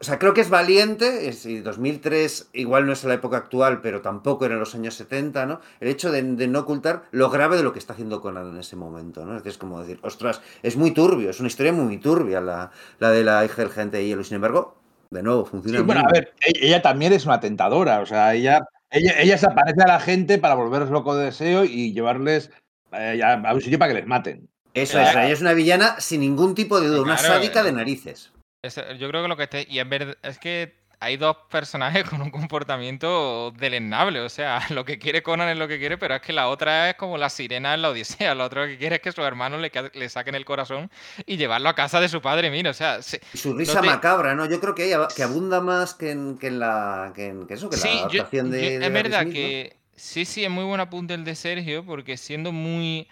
o 0.00 0.04
sea, 0.04 0.18
creo 0.18 0.32
que 0.32 0.40
es 0.40 0.48
valiente, 0.48 1.28
es, 1.28 1.46
2003 1.62 2.50
igual 2.54 2.86
no 2.86 2.94
es 2.94 3.04
la 3.04 3.12
época 3.12 3.36
actual, 3.36 3.82
pero 3.82 4.00
tampoco 4.00 4.46
era 4.46 4.54
en 4.54 4.60
los 4.60 4.74
años 4.74 4.94
70, 4.94 5.44
¿no? 5.44 5.60
El 5.78 5.88
hecho 5.88 6.10
de, 6.10 6.22
no 6.22 6.60
ocultar 6.60 7.02
lo 7.10 7.28
grave 7.28 7.58
de 7.58 7.62
lo 7.62 7.74
que 7.74 7.78
está 7.78 7.92
haciendo 7.92 8.22
Conan 8.22 8.48
en 8.48 8.56
ese 8.56 8.76
momento, 8.76 9.26
¿no? 9.26 9.36
Es 9.36 9.58
como 9.58 9.78
decir, 9.82 9.98
ostras, 10.02 10.40
es 10.62 10.78
muy 10.78 10.92
turbio, 10.92 11.28
es 11.28 11.38
una 11.40 11.48
historia 11.48 11.74
muy, 11.74 11.98
turbia 11.98 12.40
la, 12.40 12.70
la 12.98 13.10
de 13.10 13.24
la 13.24 13.44
hija 13.44 13.60
del 13.60 13.70
gente 13.70 13.98
de 13.98 14.06
hielo. 14.06 14.24
Sin 14.24 14.36
embargo, 14.36 14.78
de 15.10 15.22
nuevo, 15.22 15.44
funciona 15.44 15.80
sí, 15.80 15.84
Bueno, 15.84 16.00
a 16.00 16.10
ver, 16.10 16.32
e, 16.46 16.66
ella 16.66 16.80
también 16.80 17.12
es 17.12 17.26
una 17.26 17.40
tentadora, 17.40 18.00
o 18.00 18.06
sea, 18.06 18.32
ella, 18.34 18.60
ella, 18.90 19.20
ella 19.20 19.36
se 19.36 19.46
aparece 19.46 19.82
a 19.82 19.86
la 19.86 20.00
gente 20.00 20.38
para 20.38 20.54
volverles 20.54 20.88
loco 20.88 21.14
de 21.14 21.26
deseo 21.26 21.64
y 21.64 21.92
llevarles 21.92 22.50
eh, 22.92 23.20
a 23.22 23.52
un 23.52 23.60
sitio 23.60 23.78
para 23.78 23.92
que 23.92 23.98
les 23.98 24.06
maten. 24.06 24.48
Eso 24.72 24.98
es, 24.98 25.10
ella 25.10 25.28
es 25.28 25.42
una 25.42 25.52
villana 25.52 26.00
sin 26.00 26.22
ningún 26.22 26.54
tipo 26.54 26.80
de 26.80 26.86
duda, 26.88 27.02
una 27.02 27.18
sádica 27.18 27.62
de 27.62 27.72
narices 27.72 28.32
yo 28.62 29.08
creo 29.08 29.22
que 29.22 29.28
lo 29.28 29.36
que 29.36 29.44
esté. 29.44 29.66
Y 29.68 29.78
es 29.78 29.88
verdad, 29.88 30.16
es 30.22 30.38
que 30.38 30.80
hay 31.02 31.16
dos 31.16 31.36
personajes 31.50 32.04
con 32.10 32.20
un 32.20 32.30
comportamiento 32.30 33.52
deleznable. 33.52 34.20
O 34.20 34.28
sea, 34.28 34.60
lo 34.70 34.84
que 34.84 34.98
quiere 34.98 35.22
Conan 35.22 35.48
es 35.48 35.58
lo 35.58 35.66
que 35.66 35.78
quiere, 35.78 35.98
pero 35.98 36.14
es 36.14 36.20
que 36.20 36.32
la 36.32 36.48
otra 36.48 36.90
es 36.90 36.96
como 36.96 37.16
la 37.18 37.30
sirena 37.30 37.74
en 37.74 37.82
la 37.82 37.90
Odisea. 37.90 38.34
Lo 38.34 38.44
otro 38.44 38.66
que 38.66 38.78
quiere 38.78 38.96
es 38.96 39.02
que 39.02 39.12
sus 39.12 39.24
hermanos 39.24 39.60
le, 39.60 39.72
le 39.94 40.08
saquen 40.08 40.34
el 40.34 40.44
corazón 40.44 40.90
y 41.26 41.36
llevarlo 41.36 41.68
a 41.70 41.74
casa 41.74 42.00
de 42.00 42.08
su 42.08 42.20
padre. 42.20 42.50
Mira, 42.50 42.70
o 42.70 42.74
sea. 42.74 43.00
su 43.02 43.54
risa 43.54 43.82
macabra, 43.82 44.34
¿no? 44.34 44.46
Yo 44.46 44.60
creo 44.60 44.74
que, 44.74 44.86
ella, 44.86 45.08
que 45.14 45.22
abunda 45.22 45.60
más 45.60 45.94
que 45.94 46.10
en, 46.10 46.38
que 46.38 46.48
en 46.48 46.60
la. 46.60 47.12
Que 47.14 47.28
en, 47.28 47.46
eso, 47.48 47.70
que 47.70 47.76
la 47.76 47.92
adaptación 47.92 48.50
de, 48.50 48.76
Es 48.76 48.92
verdad 48.92 49.26
que. 49.26 49.76
Sí, 49.96 50.24
sí, 50.24 50.42
es 50.42 50.50
muy 50.50 50.64
buen 50.64 50.80
apunte 50.80 51.12
el 51.12 51.24
de 51.24 51.34
Sergio, 51.34 51.84
porque 51.84 52.16
siendo 52.16 52.52
muy 52.52 53.06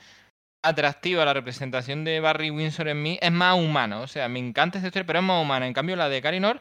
atractiva 0.69 1.25
la 1.25 1.35
representación 1.35 2.05
de 2.05 2.21
Barry 2.21 2.51
Windsor 2.51 2.89
en 2.89 3.03
mí, 3.03 3.19
es 3.21 3.33
más 3.33 3.57
humano. 3.57 4.03
O 4.03 4.07
sea, 4.07 4.29
me 4.29 4.39
encanta 4.39 4.79
esta 4.79 4.89
historia, 4.89 5.07
pero 5.07 5.19
es 5.21 5.25
más 5.25 5.43
humana. 5.43 5.67
En 5.67 5.73
cambio, 5.73 5.97
la 5.97 6.09
de 6.09 6.23
Carinor 6.23 6.61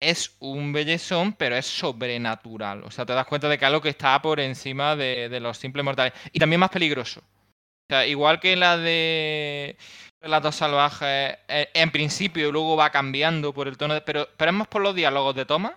es 0.00 0.36
un 0.40 0.72
bellezón, 0.72 1.32
pero 1.34 1.56
es 1.56 1.66
sobrenatural. 1.66 2.84
O 2.84 2.90
sea, 2.90 3.06
te 3.06 3.12
das 3.12 3.26
cuenta 3.26 3.48
de 3.48 3.58
que 3.58 3.64
algo 3.64 3.80
que 3.80 3.90
está 3.90 4.20
por 4.20 4.40
encima 4.40 4.96
de, 4.96 5.40
los 5.40 5.58
simples 5.58 5.84
mortales. 5.84 6.12
Y 6.32 6.38
también 6.38 6.60
más 6.60 6.70
peligroso. 6.70 7.20
O 7.20 7.86
sea, 7.94 8.06
igual 8.06 8.40
que 8.40 8.56
la 8.56 8.78
de 8.78 9.76
Relatos 10.20 10.56
Salvajes, 10.56 11.38
eh, 11.48 11.68
en 11.74 11.90
principio 11.90 12.50
luego 12.50 12.76
va 12.76 12.90
cambiando 12.90 13.52
por 13.52 13.68
el 13.68 13.76
tono, 13.76 13.94
de, 13.94 14.00
pero, 14.00 14.28
pero 14.36 14.52
más 14.52 14.68
por 14.68 14.82
los 14.82 14.94
diálogos 14.94 15.34
de 15.34 15.44
Thomas 15.44 15.72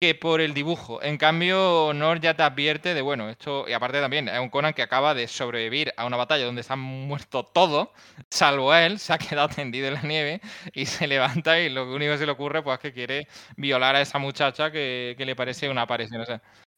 que 0.00 0.14
por 0.14 0.40
el 0.40 0.54
dibujo. 0.54 1.02
En 1.02 1.18
cambio, 1.18 1.92
Nor 1.94 2.20
ya 2.20 2.34
te 2.34 2.42
advierte 2.42 2.94
de, 2.94 3.02
bueno, 3.02 3.28
esto, 3.28 3.68
y 3.68 3.74
aparte 3.74 4.00
también, 4.00 4.28
es 4.28 4.40
un 4.40 4.48
Conan 4.48 4.72
que 4.72 4.80
acaba 4.80 5.14
de 5.14 5.28
sobrevivir 5.28 5.92
a 5.98 6.06
una 6.06 6.16
batalla 6.16 6.46
donde 6.46 6.62
se 6.62 6.72
han 6.72 6.78
muerto 6.78 7.44
todos, 7.44 7.90
salvo 8.30 8.74
él, 8.74 8.98
se 8.98 9.12
ha 9.12 9.18
quedado 9.18 9.48
tendido 9.48 9.88
en 9.88 9.94
la 9.94 10.02
nieve 10.02 10.40
y 10.72 10.86
se 10.86 11.06
levanta 11.06 11.60
y 11.60 11.68
lo 11.68 11.94
único 11.94 12.12
que 12.12 12.18
se 12.18 12.26
le 12.26 12.32
ocurre 12.32 12.62
pues 12.62 12.78
es 12.78 12.82
que 12.82 12.92
quiere 12.94 13.28
violar 13.56 13.94
a 13.94 14.00
esa 14.00 14.18
muchacha 14.18 14.70
que, 14.70 15.14
le 15.18 15.36
parece 15.36 15.68
una 15.68 15.82
aparición. 15.82 16.24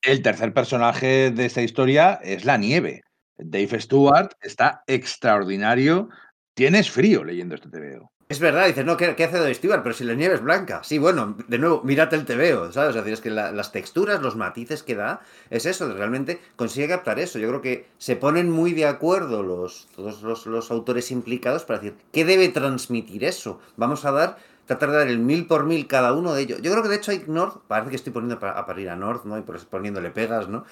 El 0.02 0.20
tercer 0.20 0.52
personaje 0.52 1.30
de 1.30 1.46
esta 1.46 1.62
historia 1.62 2.18
es 2.24 2.44
la 2.44 2.58
nieve. 2.58 3.02
Dave 3.38 3.80
Stewart 3.80 4.32
está 4.40 4.82
extraordinario. 4.88 6.08
Tienes 6.54 6.90
frío 6.90 7.22
leyendo 7.22 7.54
este 7.54 7.68
TVO. 7.68 8.11
Es 8.32 8.40
verdad, 8.40 8.66
dices, 8.66 8.86
no, 8.86 8.96
¿qué, 8.96 9.04
hace 9.10 9.38
de 9.38 9.54
Stewart? 9.54 9.82
Pero 9.82 9.94
si 9.94 10.04
la 10.04 10.14
nieve 10.14 10.36
es 10.36 10.42
blanca. 10.42 10.80
Sí, 10.82 10.96
bueno, 10.96 11.36
de 11.48 11.58
nuevo, 11.58 11.82
mírate 11.84 12.16
el 12.16 12.24
TVO, 12.24 12.72
¿sabes? 12.72 12.96
Es 12.96 13.04
decir, 13.04 13.12
es 13.12 13.20
que 13.20 13.28
las 13.28 13.72
texturas, 13.72 14.22
los 14.22 14.36
matices 14.36 14.82
que 14.82 14.94
da, 14.94 15.20
es 15.50 15.66
eso, 15.66 15.92
realmente 15.92 16.40
consigue 16.56 16.88
captar 16.88 17.18
eso. 17.18 17.38
Yo 17.38 17.48
creo 17.48 17.60
que 17.60 17.88
se 17.98 18.16
ponen 18.16 18.50
muy 18.50 18.72
de 18.72 18.86
acuerdo 18.86 19.42
los, 19.42 19.86
todos 19.94 20.22
los, 20.22 20.46
los 20.46 20.70
autores 20.70 21.10
implicados 21.10 21.66
para 21.66 21.80
decir, 21.80 21.98
¿qué 22.10 22.24
debe 22.24 22.48
transmitir 22.48 23.22
eso? 23.22 23.60
Vamos 23.76 24.06
a 24.06 24.12
dar 24.12 24.38
tratar 24.66 24.90
de 24.90 24.96
dar 24.98 25.08
el 25.08 25.18
mil 25.18 25.46
por 25.46 25.64
mil 25.64 25.86
cada 25.86 26.12
uno 26.12 26.34
de 26.34 26.42
ellos. 26.42 26.62
Yo 26.62 26.70
creo 26.70 26.82
que 26.82 26.88
de 26.88 26.96
hecho 26.96 27.10
hay 27.10 27.24
North, 27.26 27.62
parece 27.66 27.90
que 27.90 27.96
estoy 27.96 28.12
poniendo 28.12 28.44
a 28.46 28.66
parir 28.66 28.90
a 28.90 28.96
North, 28.96 29.24
¿no? 29.24 29.36
Y 29.38 29.42
poniéndole 29.42 30.10
pegas, 30.10 30.48
¿no? 30.48 30.64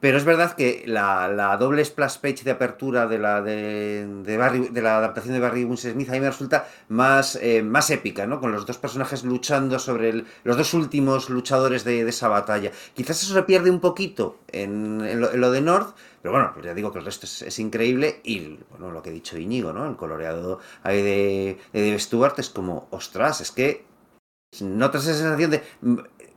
Pero 0.00 0.18
es 0.18 0.24
verdad 0.24 0.52
que 0.52 0.84
la, 0.86 1.56
doble 1.58 1.84
splash 1.84 2.18
page 2.18 2.44
de 2.44 2.50
apertura 2.50 3.06
de 3.06 3.18
la, 3.18 3.42
de, 3.42 4.06
de, 4.22 4.82
la 4.82 4.98
adaptación 4.98 5.34
de 5.34 5.40
Barry 5.40 5.64
Winston 5.64 5.92
Smith 5.92 6.08
a 6.10 6.12
mí 6.12 6.20
me 6.20 6.28
resulta 6.28 6.66
más, 6.88 7.36
eh, 7.40 7.62
más 7.62 7.90
épica, 7.90 8.26
¿no? 8.26 8.40
Con 8.40 8.52
los 8.52 8.66
dos 8.66 8.78
personajes 8.78 9.24
luchando 9.24 9.78
sobre 9.78 10.10
el, 10.10 10.26
los 10.44 10.56
dos 10.56 10.74
últimos 10.74 11.30
luchadores 11.30 11.84
de, 11.84 12.08
esa 12.08 12.28
batalla. 12.28 12.70
Quizás 12.94 13.22
eso 13.22 13.34
se 13.34 13.42
pierde 13.42 13.70
un 13.70 13.80
poquito 13.80 14.38
en, 14.48 15.20
lo, 15.20 15.50
de 15.50 15.60
North, 15.60 15.96
Pero 16.28 16.40
bueno, 16.40 16.52
pues 16.52 16.66
ya 16.66 16.74
digo 16.74 16.92
que 16.92 16.98
el 16.98 17.06
resto 17.06 17.24
es, 17.24 17.58
increíble 17.58 18.20
y 18.22 18.58
bueno, 18.68 18.90
lo 18.90 19.00
que 19.00 19.08
he 19.08 19.12
dicho 19.14 19.38
Íñigo, 19.38 19.72
¿no? 19.72 19.88
El 19.88 19.96
coloreado 19.96 20.60
ahí 20.82 21.00
de, 21.00 21.58
de 21.72 21.98
Stewart 21.98 22.38
es 22.38 22.50
como, 22.50 22.86
ostras, 22.90 23.40
es 23.40 23.50
que 23.50 23.86
notas 24.60 25.06
esa 25.06 25.20
sensación 25.20 25.52
de 25.52 25.62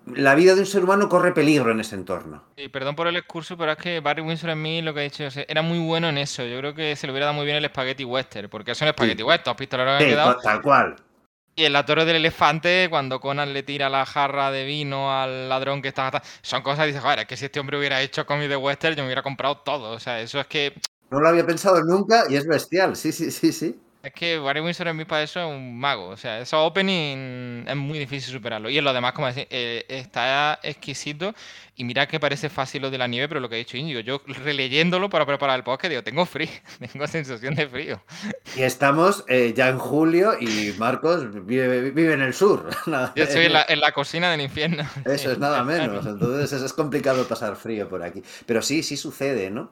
la 0.05 0.33
vida 0.33 0.55
de 0.55 0.61
un 0.61 0.65
ser 0.65 0.85
humano 0.85 1.09
corre 1.09 1.33
peligro 1.33 1.71
en 1.71 1.81
ese 1.81 1.95
entorno. 1.95 2.41
Y 2.55 2.69
perdón 2.69 2.95
por 2.95 3.07
el 3.07 3.17
excurso, 3.17 3.57
pero 3.57 3.73
es 3.73 3.77
que 3.79 3.99
Barry 3.99 4.21
Windsor 4.21 4.51
en 4.51 4.61
mí 4.61 4.81
lo 4.81 4.93
que 4.93 5.01
ha 5.01 5.03
dicho 5.03 5.27
era 5.45 5.61
muy 5.61 5.79
bueno 5.79 6.07
en 6.07 6.17
eso. 6.17 6.45
Yo 6.45 6.57
creo 6.59 6.73
que 6.73 6.95
se 6.95 7.05
le 7.05 7.11
hubiera 7.11 7.25
dado 7.25 7.35
muy 7.35 7.45
bien 7.45 7.57
el 7.57 7.65
spaghetti 7.65 8.05
western, 8.05 8.47
porque 8.47 8.71
es 8.71 8.81
un 8.81 8.87
spaghetti 8.87 9.23
western, 9.23 9.57
¿has 9.59 9.99
que 10.01 10.07
quedado? 10.07 10.37
Tal 10.41 10.61
cual. 10.61 10.95
Y 11.55 11.65
en 11.65 11.73
la 11.73 11.85
torre 11.85 12.05
del 12.05 12.15
elefante, 12.17 12.87
cuando 12.89 13.19
Conan 13.19 13.53
le 13.53 13.63
tira 13.63 13.89
la 13.89 14.05
jarra 14.05 14.51
de 14.51 14.63
vino 14.65 15.13
al 15.13 15.49
ladrón 15.49 15.81
que 15.81 15.89
está... 15.89 16.23
Son 16.41 16.61
cosas 16.61 16.87
dices, 16.87 17.01
joder, 17.01 17.19
es 17.19 17.25
que 17.25 17.35
si 17.35 17.45
este 17.45 17.59
hombre 17.59 17.77
hubiera 17.77 18.01
hecho 18.01 18.25
cómic 18.25 18.47
de 18.47 18.55
western, 18.55 18.95
yo 18.95 19.03
me 19.03 19.07
hubiera 19.07 19.21
comprado 19.21 19.57
todo. 19.57 19.91
O 19.91 19.99
sea, 19.99 20.21
eso 20.21 20.39
es 20.39 20.47
que... 20.47 20.73
No 21.09 21.19
lo 21.19 21.27
había 21.27 21.45
pensado 21.45 21.83
nunca 21.83 22.23
y 22.29 22.37
es 22.37 22.47
bestial, 22.47 22.95
sí, 22.95 23.11
sí, 23.11 23.31
sí, 23.31 23.51
sí. 23.51 23.77
Es 24.03 24.13
que 24.13 24.39
Barry 24.39 24.61
Windsor 24.61 24.87
en 24.87 24.97
mí 24.97 25.05
para 25.05 25.21
eso 25.21 25.39
es 25.39 25.45
un 25.45 25.77
mago. 25.77 26.07
O 26.07 26.17
sea, 26.17 26.39
eso 26.39 26.65
opening 26.65 27.65
es 27.67 27.75
muy 27.75 27.99
difícil 27.99 28.33
superarlo. 28.33 28.69
Y 28.69 28.77
en 28.77 28.83
lo 28.83 28.93
demás, 28.93 29.13
como 29.13 29.27
decir, 29.27 29.47
eh, 29.51 29.85
está 29.87 30.59
exquisito. 30.63 31.35
Y 31.75 31.83
mira 31.83 32.07
que 32.07 32.19
parece 32.19 32.49
fácil 32.49 32.81
lo 32.81 32.89
de 32.89 32.97
la 32.97 33.07
nieve, 33.07 33.27
pero 33.27 33.39
lo 33.39 33.47
que 33.47 33.55
he 33.55 33.59
dicho 33.59 33.77
Íñigo, 33.77 33.99
yo 34.01 34.21
releyéndolo 34.43 35.09
para 35.09 35.25
preparar 35.25 35.57
el 35.57 35.63
podcast, 35.63 35.89
digo, 35.89 36.03
tengo 36.03 36.25
frío, 36.25 36.49
tengo 36.91 37.07
sensación 37.07 37.53
de 37.55 37.67
frío. 37.67 38.01
Y 38.55 38.63
estamos 38.63 39.23
eh, 39.27 39.53
ya 39.55 39.69
en 39.69 39.77
julio 39.77 40.33
y 40.39 40.73
Marcos 40.77 41.45
vive, 41.45 42.13
en 42.13 42.21
el 42.21 42.33
sur. 42.33 42.69
yo 43.15 43.23
estoy 43.23 43.45
en 43.45 43.79
la, 43.79 43.91
cocina 43.91 44.31
del 44.31 44.41
infierno. 44.41 44.83
Eso 45.05 45.31
es 45.31 45.37
nada 45.37 45.63
menos. 45.63 46.05
Entonces 46.05 46.61
es 46.61 46.73
complicado 46.73 47.27
pasar 47.27 47.55
frío 47.55 47.87
por 47.87 48.03
aquí. 48.03 48.23
Pero 48.45 48.61
sí, 48.61 48.81
sí 48.81 48.97
sucede, 48.97 49.51
¿no? 49.51 49.71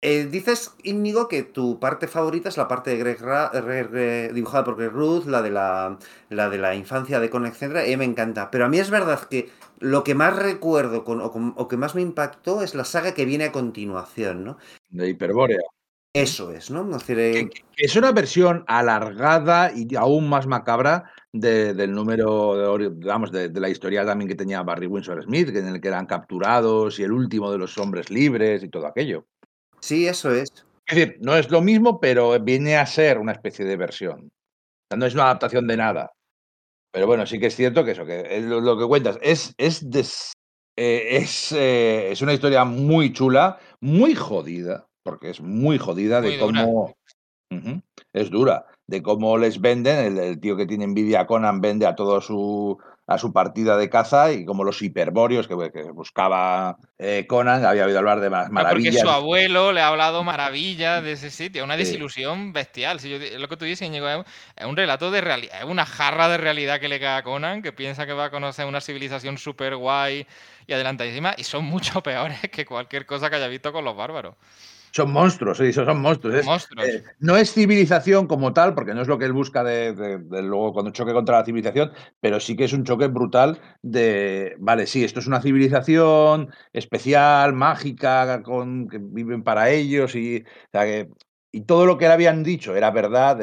Eh, 0.00 0.26
dices, 0.30 0.76
Íñigo, 0.84 1.26
que 1.26 1.42
tu 1.42 1.80
parte 1.80 2.06
favorita 2.06 2.48
es 2.48 2.56
la 2.56 2.68
parte 2.68 2.90
de 2.90 2.98
Greg, 2.98 4.32
dibujada 4.32 4.64
por 4.64 4.76
Greg 4.76 4.92
Ruth, 4.92 5.26
la 5.26 5.42
de 5.42 5.50
la, 5.50 5.98
la 6.28 6.48
de 6.48 6.58
la 6.58 6.76
infancia 6.76 7.18
de 7.18 7.30
Conan, 7.30 7.52
etc. 7.52 7.88
Y 7.88 7.96
me 7.96 8.04
encanta. 8.04 8.50
Pero 8.50 8.66
a 8.66 8.68
mí 8.68 8.78
es 8.78 8.90
verdad 8.90 9.20
que 9.28 9.50
lo 9.80 10.04
que 10.04 10.14
más 10.14 10.36
recuerdo 10.36 11.04
o, 11.04 11.68
que 11.68 11.76
más 11.76 11.96
me 11.96 12.02
impactó 12.02 12.62
es 12.62 12.76
la 12.76 12.84
saga 12.84 13.12
que 13.12 13.24
viene 13.24 13.46
a 13.46 13.52
continuación, 13.52 14.44
¿no? 14.44 14.58
De 14.88 15.08
Hiperbórea. 15.08 15.58
Eso 16.12 16.52
es, 16.52 16.70
¿no? 16.70 16.88
Eh, 17.08 17.50
es 17.76 17.96
una 17.96 18.12
versión 18.12 18.64
alargada 18.66 19.72
y 19.74 19.94
aún 19.94 20.28
más 20.28 20.46
macabra 20.46 21.12
del 21.32 21.92
número, 21.92 22.78
de, 22.78 22.90
digamos, 22.90 23.30
de, 23.30 23.50
la 23.50 23.68
historia 23.68 24.06
también 24.06 24.28
que 24.28 24.34
tenía 24.34 24.62
Barry 24.62 24.86
Windsor 24.86 25.22
Smith, 25.22 25.48
en 25.50 25.68
el 25.68 25.80
que 25.80 25.88
eran 25.88 26.06
capturados 26.06 26.98
y 26.98 27.02
el 27.02 27.12
último 27.12 27.52
de 27.52 27.58
los 27.58 27.76
hombres 27.78 28.10
libres 28.10 28.62
y 28.62 28.68
todo 28.68 28.86
aquello. 28.86 29.26
Sí, 29.80 30.06
eso 30.06 30.32
es. 30.32 30.48
Es 30.86 30.96
decir, 30.96 31.18
no 31.20 31.36
es 31.36 31.50
lo 31.50 31.60
mismo, 31.60 32.00
pero 32.00 32.38
viene 32.40 32.76
a 32.76 32.86
ser 32.86 33.18
una 33.18 33.32
especie 33.32 33.64
de 33.64 33.76
versión. 33.76 34.30
no 34.96 35.06
es 35.06 35.14
una 35.14 35.24
adaptación 35.24 35.66
de 35.66 35.76
nada. 35.76 36.12
Pero 36.92 37.06
bueno, 37.06 37.26
sí 37.26 37.38
que 37.38 37.46
es 37.46 37.56
cierto 37.56 37.84
que 37.84 37.90
eso, 37.90 38.06
que 38.06 38.40
lo, 38.40 38.78
que 38.78 38.86
cuentas 38.86 39.18
es, 39.20 39.54
es, 39.58 39.82
eh, 40.76 41.18
es, 41.18 41.52
eh, 41.52 42.10
es, 42.10 42.22
una 42.22 42.32
historia 42.32 42.64
muy 42.64 43.12
chula, 43.12 43.58
muy 43.80 44.14
jodida, 44.14 44.86
porque 45.02 45.30
es 45.30 45.40
muy 45.40 45.76
jodida 45.76 46.22
de 46.22 46.38
cómo. 46.38 46.94
es 48.14 48.30
dura, 48.30 48.66
de 48.86 49.02
cómo 49.02 49.36
les 49.36 49.60
venden. 49.60 49.98
El, 49.98 50.18
el, 50.18 50.40
tío 50.40 50.56
que 50.56 50.66
tiene 50.66 50.84
envidia 50.84 51.20
a 51.20 51.26
Conan 51.26 51.60
vende 51.60 51.86
a 51.86 51.94
todo 51.94 52.22
su 52.22 52.78
a 53.08 53.16
su 53.16 53.32
partida 53.32 53.78
de 53.78 53.88
caza 53.88 54.32
y 54.32 54.44
como 54.44 54.64
los 54.64 54.82
hiperbóreos 54.82 55.48
que, 55.48 55.54
buscaba 55.94 56.76
eh, 56.98 57.24
Conan, 57.26 57.64
había 57.64 57.86
oído 57.86 57.98
hablar 57.98 58.20
de 58.20 58.28
más 58.28 58.50
maravillas. 58.50 58.96
porque 58.96 59.08
su 59.08 59.10
abuelo 59.10 59.72
le 59.72 59.80
ha 59.80 59.88
hablado 59.88 60.22
maravillas 60.24 61.02
de 61.02 61.12
ese 61.12 61.30
sitio, 61.30 61.64
una 61.64 61.78
desilusión 61.78 62.52
bestial. 62.52 63.00
Si 63.00 63.08
lo 63.38 63.48
que 63.48 63.56
tú 63.56 63.64
dices, 63.64 63.90
es 63.90 64.66
un 64.66 64.76
relato 64.76 65.10
de 65.10 65.22
realidad, 65.22 65.60
es 65.60 65.64
una 65.64 65.86
jarra 65.86 66.28
de 66.28 66.36
realidad 66.36 66.80
que 66.80 66.88
le 66.88 67.00
cae 67.00 67.16
a 67.16 67.22
Conan, 67.22 67.62
que 67.62 67.72
piensa 67.72 68.04
que 68.04 68.12
va 68.12 68.26
a 68.26 68.30
conocer 68.30 68.66
una 68.66 68.82
civilización 68.82 69.38
súper 69.38 69.74
guay 69.76 70.26
y 70.66 70.72
adelantadísima, 70.74 71.34
y 71.38 71.44
son 71.44 71.64
mucho 71.64 72.02
peores 72.02 72.38
que 72.52 72.66
cualquier 72.66 73.06
cosa 73.06 73.30
que 73.30 73.36
haya 73.36 73.48
visto 73.48 73.72
con 73.72 73.86
los 73.86 73.96
bárbaros. 73.96 74.34
Son 74.92 75.12
monstruos, 75.12 75.58
sí, 75.58 75.72
son 75.72 76.00
monstruos. 76.00 76.46
Eh, 76.46 77.04
no 77.20 77.36
es 77.36 77.52
civilización 77.52 78.26
como 78.26 78.52
tal, 78.52 78.74
porque 78.74 78.94
no 78.94 79.02
es 79.02 79.08
lo 79.08 79.18
que 79.18 79.26
él 79.26 79.32
busca 79.32 79.62
de, 79.62 80.20
luego 80.42 80.72
cuando 80.72 80.90
choque 80.90 81.12
contra 81.12 81.38
la 81.38 81.44
civilización, 81.44 81.92
pero 82.20 82.40
sí 82.40 82.56
que 82.56 82.64
es 82.64 82.72
un 82.72 82.84
choque 82.84 83.06
brutal 83.08 83.60
de, 83.82 84.56
vale, 84.58 84.86
sí, 84.86 85.04
esto 85.04 85.20
es 85.20 85.26
una 85.26 85.42
civilización 85.42 86.50
especial, 86.72 87.52
mágica, 87.52 88.42
con, 88.42 88.88
que 88.88 88.98
viven 89.00 89.42
para 89.42 89.70
ellos 89.70 90.14
y, 90.14 90.44
y 91.52 91.60
todo 91.62 91.86
lo 91.86 91.98
que 91.98 92.06
le 92.06 92.14
habían 92.14 92.42
dicho 92.42 92.74
era 92.74 92.90
verdad, 92.90 93.38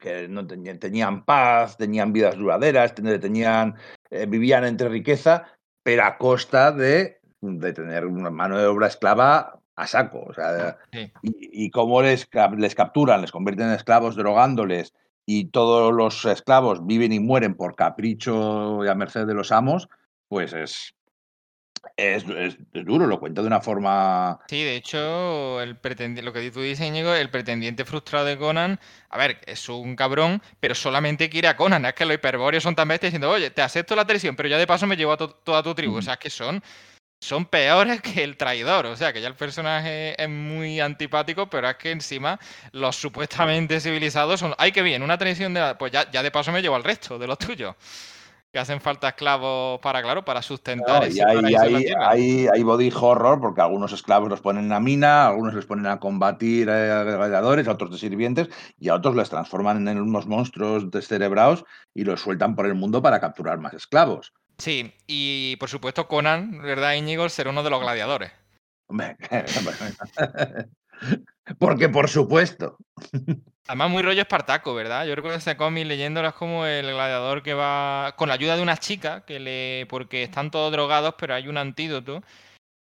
que 0.00 0.28
no 0.28 0.46
tenían, 0.46 1.24
paz, 1.24 1.76
tenían 1.76 2.12
vidas 2.12 2.36
duraderas, 2.36 2.94
tenían, 2.94 3.74
eh, 4.10 4.26
vivían 4.26 4.64
entre 4.64 4.88
riqueza, 4.88 5.44
pero 5.82 6.04
a 6.04 6.18
costa 6.18 6.72
de, 6.72 7.20
de 7.40 7.72
tener 7.72 8.06
una 8.06 8.30
mano 8.30 8.58
de 8.58 8.66
obra 8.66 8.88
esclava 8.88 9.60
a 9.76 9.86
saco. 9.86 10.24
O 10.28 10.34
sea, 10.34 10.78
y, 11.22 11.70
cómo 11.70 12.02
les, 12.02 12.28
les 12.56 12.74
capturan, 12.74 13.20
les 13.20 13.32
convierten 13.32 13.68
en 13.68 13.74
esclavos 13.74 14.16
drogándoles 14.16 14.94
y 15.26 15.46
todos 15.46 15.92
los 15.92 16.24
esclavos 16.24 16.86
viven 16.86 17.12
y 17.12 17.20
mueren 17.20 17.54
por 17.54 17.74
capricho 17.74 18.84
y 18.84 18.88
a 18.88 18.94
merced 18.94 19.26
de 19.26 19.34
los 19.34 19.52
amos, 19.52 19.88
pues 20.28 20.52
es, 20.52 20.94
es, 21.96 22.24
duro, 22.72 23.06
lo 23.06 23.20
cuento 23.20 23.40
de 23.40 23.46
una 23.46 23.60
forma. 23.60 24.38
Sí, 24.48 24.62
de 24.62 24.76
hecho, 24.76 25.60
el 25.62 25.78
lo 26.22 26.32
que 26.32 26.50
tú 26.50 26.60
dices, 26.60 26.86
Íñigo, 26.86 27.14
el 27.14 27.30
pretendiente 27.30 27.84
frustrado 27.84 28.26
de 28.26 28.36
Conan, 28.36 28.78
a 29.08 29.18
ver, 29.18 29.40
es 29.46 29.68
un 29.68 29.96
cabrón, 29.96 30.42
pero 30.60 30.74
solamente 30.74 31.30
quiere 31.30 31.48
a 31.48 31.56
Conan. 31.56 31.86
Es 31.86 31.94
que 31.94 32.04
los 32.04 32.16
hiperbóreos 32.16 32.62
son 32.62 32.74
tan 32.74 32.88
bestias 32.88 33.12
diciendo, 33.12 33.30
oye, 33.30 33.50
te 33.50 33.62
acepto 33.62 33.96
la 33.96 34.06
traición, 34.06 34.36
pero 34.36 34.48
ya 34.48 34.58
de 34.58 34.66
paso 34.66 34.86
me 34.86 34.96
llevo 34.96 35.12
a 35.12 35.16
toda 35.16 35.62
tu 35.62 35.74
tribu. 35.74 35.96
O 35.96 36.02
sea, 36.02 36.14
es 36.14 36.20
que 36.20 36.30
son 36.30 36.62
son 37.24 37.46
peores 37.46 38.02
que 38.02 38.22
el 38.22 38.36
traidor. 38.36 38.86
O 38.86 38.96
sea, 38.96 39.12
que 39.12 39.20
ya 39.22 39.28
el 39.28 39.34
personaje 39.34 40.20
es 40.22 40.28
muy 40.28 40.80
antipático, 40.80 41.48
pero 41.48 41.68
es 41.68 41.76
que 41.76 41.90
encima 41.90 42.38
los 42.72 42.96
supuestamente 42.96 43.80
civilizados 43.80 44.40
son. 44.40 44.54
¡Ay, 44.58 44.72
qué 44.72 44.82
bien! 44.82 45.02
Una 45.02 45.16
traición 45.16 45.54
de. 45.54 45.74
Pues 45.78 45.90
ya, 45.90 46.10
ya 46.10 46.22
de 46.22 46.30
paso 46.30 46.52
me 46.52 46.60
llevo 46.60 46.76
al 46.76 46.84
resto 46.84 47.18
de 47.18 47.26
los 47.26 47.38
tuyos. 47.38 47.74
Que 48.52 48.60
hacen 48.60 48.80
falta 48.80 49.08
esclavos 49.08 49.80
para, 49.80 50.00
claro, 50.00 50.24
para 50.24 50.40
sustentar. 50.40 51.10
y 51.10 51.18
hay, 51.18 51.54
hay, 51.98 52.46
hay, 52.46 52.62
body 52.62 52.92
horror, 52.94 53.40
porque 53.40 53.62
algunos 53.62 53.92
esclavos 53.92 54.28
los 54.28 54.40
ponen 54.40 54.64
en 54.64 54.68
la 54.68 54.78
mina, 54.78 55.26
algunos 55.26 55.54
les 55.54 55.66
ponen 55.66 55.86
a 55.86 55.98
combatir 55.98 56.70
a 56.70 57.02
gladiadores, 57.02 57.66
a 57.66 57.72
otros 57.72 57.90
de 57.90 57.98
sirvientes, 57.98 58.48
y 58.78 58.90
a 58.90 58.94
otros 58.94 59.16
les 59.16 59.28
transforman 59.28 59.88
en 59.88 60.00
unos 60.00 60.28
monstruos 60.28 60.88
descerebrados 60.92 61.64
y 61.94 62.04
los 62.04 62.20
sueltan 62.20 62.54
por 62.54 62.66
el 62.66 62.76
mundo 62.76 63.02
para 63.02 63.18
capturar 63.18 63.58
más 63.58 63.74
esclavos. 63.74 64.32
Sí, 64.58 64.92
y 65.06 65.56
por 65.56 65.68
supuesto 65.68 66.06
Conan, 66.06 66.62
¿verdad, 66.62 66.94
Íñigo? 66.94 67.28
Será 67.28 67.50
uno 67.50 67.62
de 67.62 67.70
los 67.70 67.80
gladiadores. 67.80 68.32
Porque 71.58 71.88
por 71.88 72.08
supuesto. 72.08 72.76
Además, 73.66 73.90
muy 73.90 74.02
rollo 74.02 74.22
Espartaco, 74.22 74.74
¿verdad? 74.74 75.06
Yo 75.06 75.14
recuerdo 75.14 75.38
ese 75.38 75.56
cómic 75.56 75.86
leyéndolo 75.86 76.28
es 76.28 76.34
como 76.34 76.66
el 76.66 76.86
gladiador 76.86 77.42
que 77.42 77.54
va 77.54 78.14
con 78.16 78.28
la 78.28 78.34
ayuda 78.34 78.56
de 78.56 78.62
una 78.62 78.76
chica, 78.76 79.24
que 79.24 79.40
le 79.40 79.86
porque 79.88 80.22
están 80.22 80.50
todos 80.50 80.70
drogados, 80.70 81.14
pero 81.18 81.34
hay 81.34 81.48
un 81.48 81.56
antídoto 81.56 82.22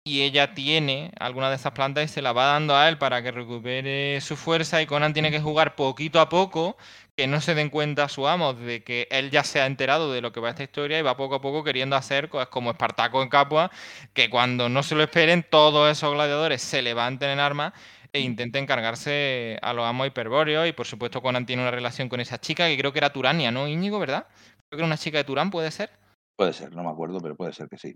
y 0.07 0.21
ella 0.21 0.53
tiene 0.53 1.11
alguna 1.19 1.49
de 1.49 1.57
esas 1.57 1.73
plantas 1.73 2.05
y 2.05 2.07
se 2.07 2.21
la 2.21 2.31
va 2.31 2.45
dando 2.45 2.77
a 2.77 2.87
él 2.87 2.97
para 2.97 3.21
que 3.21 3.31
recupere 3.31 4.21
su 4.21 4.37
fuerza 4.37 4.81
y 4.81 4.85
Conan 4.85 5.13
tiene 5.13 5.31
que 5.31 5.41
jugar 5.41 5.75
poquito 5.75 6.21
a 6.21 6.29
poco, 6.29 6.77
que 7.17 7.27
no 7.27 7.41
se 7.41 7.55
den 7.55 7.69
cuenta 7.69 8.07
su 8.07 8.25
amo 8.25 8.53
de 8.53 8.83
que 8.83 9.09
él 9.11 9.31
ya 9.31 9.43
se 9.43 9.59
ha 9.59 9.65
enterado 9.65 10.13
de 10.13 10.21
lo 10.21 10.31
que 10.31 10.39
va 10.39 10.51
esta 10.51 10.63
historia 10.63 10.97
y 10.97 11.01
va 11.01 11.17
poco 11.17 11.35
a 11.35 11.41
poco 11.41 11.61
queriendo 11.61 11.97
hacer 11.97 12.29
cosas 12.29 12.47
como 12.47 12.71
Espartaco 12.71 13.21
en 13.21 13.27
Capua, 13.27 13.69
que 14.13 14.29
cuando 14.29 14.69
no 14.69 14.81
se 14.81 14.95
lo 14.95 15.03
esperen 15.03 15.45
todos 15.49 15.91
esos 15.91 16.13
gladiadores 16.13 16.61
se 16.61 16.81
levanten 16.81 17.31
en 17.31 17.39
armas 17.39 17.73
e 18.13 18.21
intenten 18.21 18.65
cargarse 18.65 19.59
a 19.61 19.73
los 19.73 19.85
amos 19.85 20.07
hiperbóreos 20.07 20.69
y 20.69 20.71
por 20.71 20.87
supuesto 20.87 21.21
Conan 21.21 21.45
tiene 21.45 21.63
una 21.63 21.71
relación 21.71 22.07
con 22.07 22.21
esa 22.21 22.39
chica 22.39 22.67
que 22.67 22.77
creo 22.77 22.93
que 22.93 22.99
era 22.99 23.11
Turania, 23.11 23.51
¿no, 23.51 23.67
Íñigo, 23.67 23.99
verdad? 23.99 24.27
Creo 24.69 24.69
que 24.69 24.77
era 24.77 24.85
una 24.85 24.97
chica 24.97 25.17
de 25.17 25.25
Turán, 25.25 25.51
¿puede 25.51 25.69
ser? 25.71 25.89
Puede 26.37 26.53
ser, 26.53 26.73
no 26.73 26.83
me 26.83 26.91
acuerdo, 26.91 27.19
pero 27.19 27.35
puede 27.35 27.51
ser 27.51 27.67
que 27.67 27.77
sí. 27.77 27.93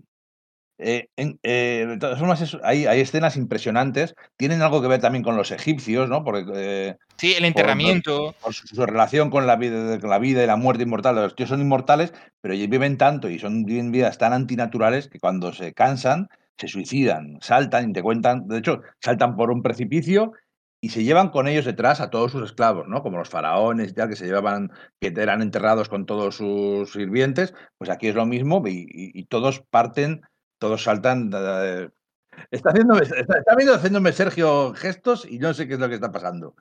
Eh, 0.78 1.08
eh, 1.16 1.86
de 1.88 1.96
todas 1.98 2.18
formas, 2.18 2.56
hay, 2.62 2.86
escenas 2.86 3.36
impresionantes. 3.36 4.14
Tienen 4.36 4.62
algo 4.62 4.82
que 4.82 4.88
ver 4.88 5.00
también 5.00 5.22
con 5.22 5.36
los 5.36 5.50
egipcios, 5.50 6.08
¿no? 6.08 6.24
Porque, 6.24 6.44
eh, 6.54 6.96
sí, 7.16 7.34
el 7.34 7.44
enterramiento. 7.44 8.34
Por, 8.42 8.52
su, 8.52 8.84
relación 8.84 9.30
con 9.30 9.46
la, 9.46 9.56
vida, 9.56 9.98
la 10.02 10.18
vida 10.18 10.42
y 10.42 10.46
la 10.46 10.56
muerte 10.56 10.82
inmortal. 10.82 11.16
Los 11.16 11.36
tíos 11.36 11.50
son 11.50 11.60
inmortales, 11.60 12.12
pero 12.40 12.54
viven 12.54 12.98
tanto 12.98 13.30
y 13.30 13.38
son 13.38 13.64
viven 13.64 13.92
vidas 13.92 14.18
tan 14.18 14.32
antinaturales 14.32 15.08
que 15.08 15.20
cuando 15.20 15.52
se 15.52 15.72
cansan, 15.72 16.28
se 16.56 16.68
suicidan, 16.68 17.38
saltan 17.40 17.90
y 17.90 17.92
te 17.92 18.02
cuentan. 18.02 18.48
De 18.48 18.58
hecho, 18.58 18.80
saltan 19.00 19.36
por 19.36 19.50
un 19.50 19.62
precipicio 19.62 20.32
y 20.80 20.88
se 20.88 21.04
llevan 21.04 21.28
con 21.28 21.46
ellos 21.46 21.64
detrás 21.64 22.00
a 22.00 22.10
todos 22.10 22.32
sus 22.32 22.42
esclavos, 22.42 22.88
¿no? 22.88 23.04
Como 23.04 23.18
los 23.18 23.28
faraones 23.28 23.92
y 23.92 23.94
tal, 23.94 24.08
que 24.08 24.16
se 24.16 24.26
llevaban, 24.26 24.72
que 25.00 25.12
eran 25.16 25.42
enterrados 25.42 25.88
con 25.88 26.06
todos 26.06 26.34
sus 26.34 26.92
sirvientes. 26.92 27.54
Pues 27.78 27.88
aquí 27.88 28.08
es 28.08 28.16
lo 28.16 28.26
mismo 28.26 28.64
y 28.66 29.24
todos 29.26 29.60
parten 29.70 30.22
todos 30.62 30.84
saltan 30.84 31.28
Está, 32.52 32.70
haciéndome, 32.70 33.02
está, 33.02 33.38
está 33.38 33.56
viendo 33.56 33.74
haciéndome 33.74 34.12
Sergio 34.12 34.72
gestos 34.74 35.26
y 35.28 35.40
no 35.40 35.52
sé 35.52 35.66
qué 35.66 35.74
es 35.74 35.80
lo 35.80 35.88
que 35.88 35.96
está 35.96 36.12
pasando. 36.12 36.54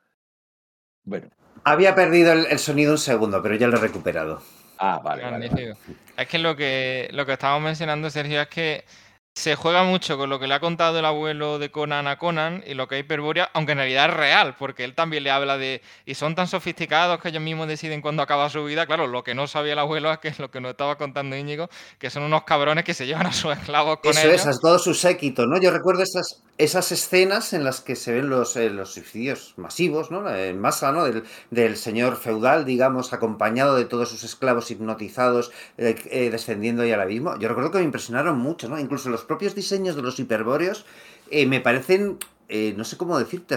Bueno. 1.03 1.29
Había 1.63 1.93
perdido 1.93 2.33
el, 2.33 2.47
el 2.47 2.57
sonido 2.57 2.93
un 2.93 2.97
segundo, 2.97 3.43
pero 3.43 3.53
ya 3.55 3.67
lo 3.67 3.77
he 3.77 3.79
recuperado. 3.79 4.41
Ah, 4.79 4.99
vale, 5.03 5.23
vale. 5.23 5.75
Es 6.17 6.27
que 6.27 6.39
lo 6.39 6.55
que 6.55 7.09
lo 7.11 7.27
que 7.27 7.33
estábamos 7.33 7.63
mencionando, 7.63 8.09
Sergio, 8.09 8.41
es 8.41 8.47
que 8.47 8.85
se 9.33 9.55
juega 9.55 9.83
mucho 9.83 10.17
con 10.17 10.29
lo 10.29 10.39
que 10.39 10.47
le 10.47 10.53
ha 10.53 10.59
contado 10.59 10.99
el 10.99 11.05
abuelo 11.05 11.57
de 11.57 11.71
Conan 11.71 12.07
a 12.07 12.17
Conan 12.17 12.63
y 12.67 12.73
lo 12.73 12.87
que 12.87 12.95
hay 12.95 13.01
Hiperborea, 13.01 13.49
aunque 13.53 13.71
en 13.71 13.77
realidad 13.77 14.09
es 14.09 14.17
real, 14.17 14.55
porque 14.59 14.83
él 14.83 14.93
también 14.93 15.23
le 15.23 15.31
habla 15.31 15.57
de. 15.57 15.81
Y 16.05 16.15
son 16.15 16.35
tan 16.35 16.47
sofisticados 16.47 17.19
que 17.21 17.29
ellos 17.29 17.41
mismos 17.41 17.67
deciden 17.67 18.01
cuándo 18.01 18.21
acaba 18.23 18.49
su 18.49 18.63
vida. 18.65 18.85
Claro, 18.85 19.07
lo 19.07 19.23
que 19.23 19.33
no 19.33 19.47
sabía 19.47 19.73
el 19.73 19.79
abuelo 19.79 20.11
es 20.11 20.19
que 20.19 20.27
es 20.27 20.39
lo 20.39 20.51
que 20.51 20.59
nos 20.59 20.71
estaba 20.71 20.97
contando 20.97 21.37
Íñigo, 21.37 21.69
que 21.97 22.09
son 22.09 22.23
unos 22.23 22.43
cabrones 22.43 22.83
que 22.83 22.93
se 22.93 23.05
llevan 23.07 23.27
a 23.27 23.33
sus 23.33 23.53
esclavos 23.53 23.99
con 24.01 24.17
Eso 24.17 24.27
ellos. 24.27 24.45
es, 24.45 24.45
a 24.45 24.51
todo 24.59 24.79
su 24.79 24.93
séquito, 24.93 25.45
¿no? 25.47 25.59
Yo 25.61 25.71
recuerdo 25.71 26.03
esas, 26.03 26.43
esas 26.57 26.91
escenas 26.91 27.53
en 27.53 27.63
las 27.63 27.81
que 27.81 27.95
se 27.95 28.11
ven 28.13 28.29
los, 28.29 28.55
eh, 28.57 28.69
los 28.69 28.93
suicidios 28.93 29.53
masivos, 29.57 30.11
¿no? 30.11 30.29
En 30.29 30.59
masa, 30.59 30.91
¿no? 30.91 31.05
Del, 31.05 31.23
del 31.51 31.77
señor 31.77 32.17
feudal, 32.17 32.65
digamos, 32.65 33.13
acompañado 33.13 33.75
de 33.75 33.85
todos 33.85 34.09
sus 34.09 34.23
esclavos 34.23 34.69
hipnotizados, 34.71 35.51
eh, 35.77 35.95
eh, 36.11 36.29
descendiendo 36.31 36.81
ahí 36.83 36.91
al 36.91 37.01
abismo. 37.01 37.37
Yo 37.39 37.47
recuerdo 37.47 37.71
que 37.71 37.77
me 37.77 37.85
impresionaron 37.85 38.37
mucho, 38.37 38.67
¿no? 38.67 38.79
Incluso 38.79 39.09
los 39.09 39.20
propios 39.23 39.55
diseños 39.55 39.95
de 39.95 40.01
los 40.01 40.19
hiperbóreos 40.19 40.85
eh, 41.29 41.45
me 41.45 41.61
parecen, 41.61 42.17
eh, 42.49 42.73
no 42.77 42.83
sé 42.83 42.97
cómo 42.97 43.17
decirte, 43.17 43.55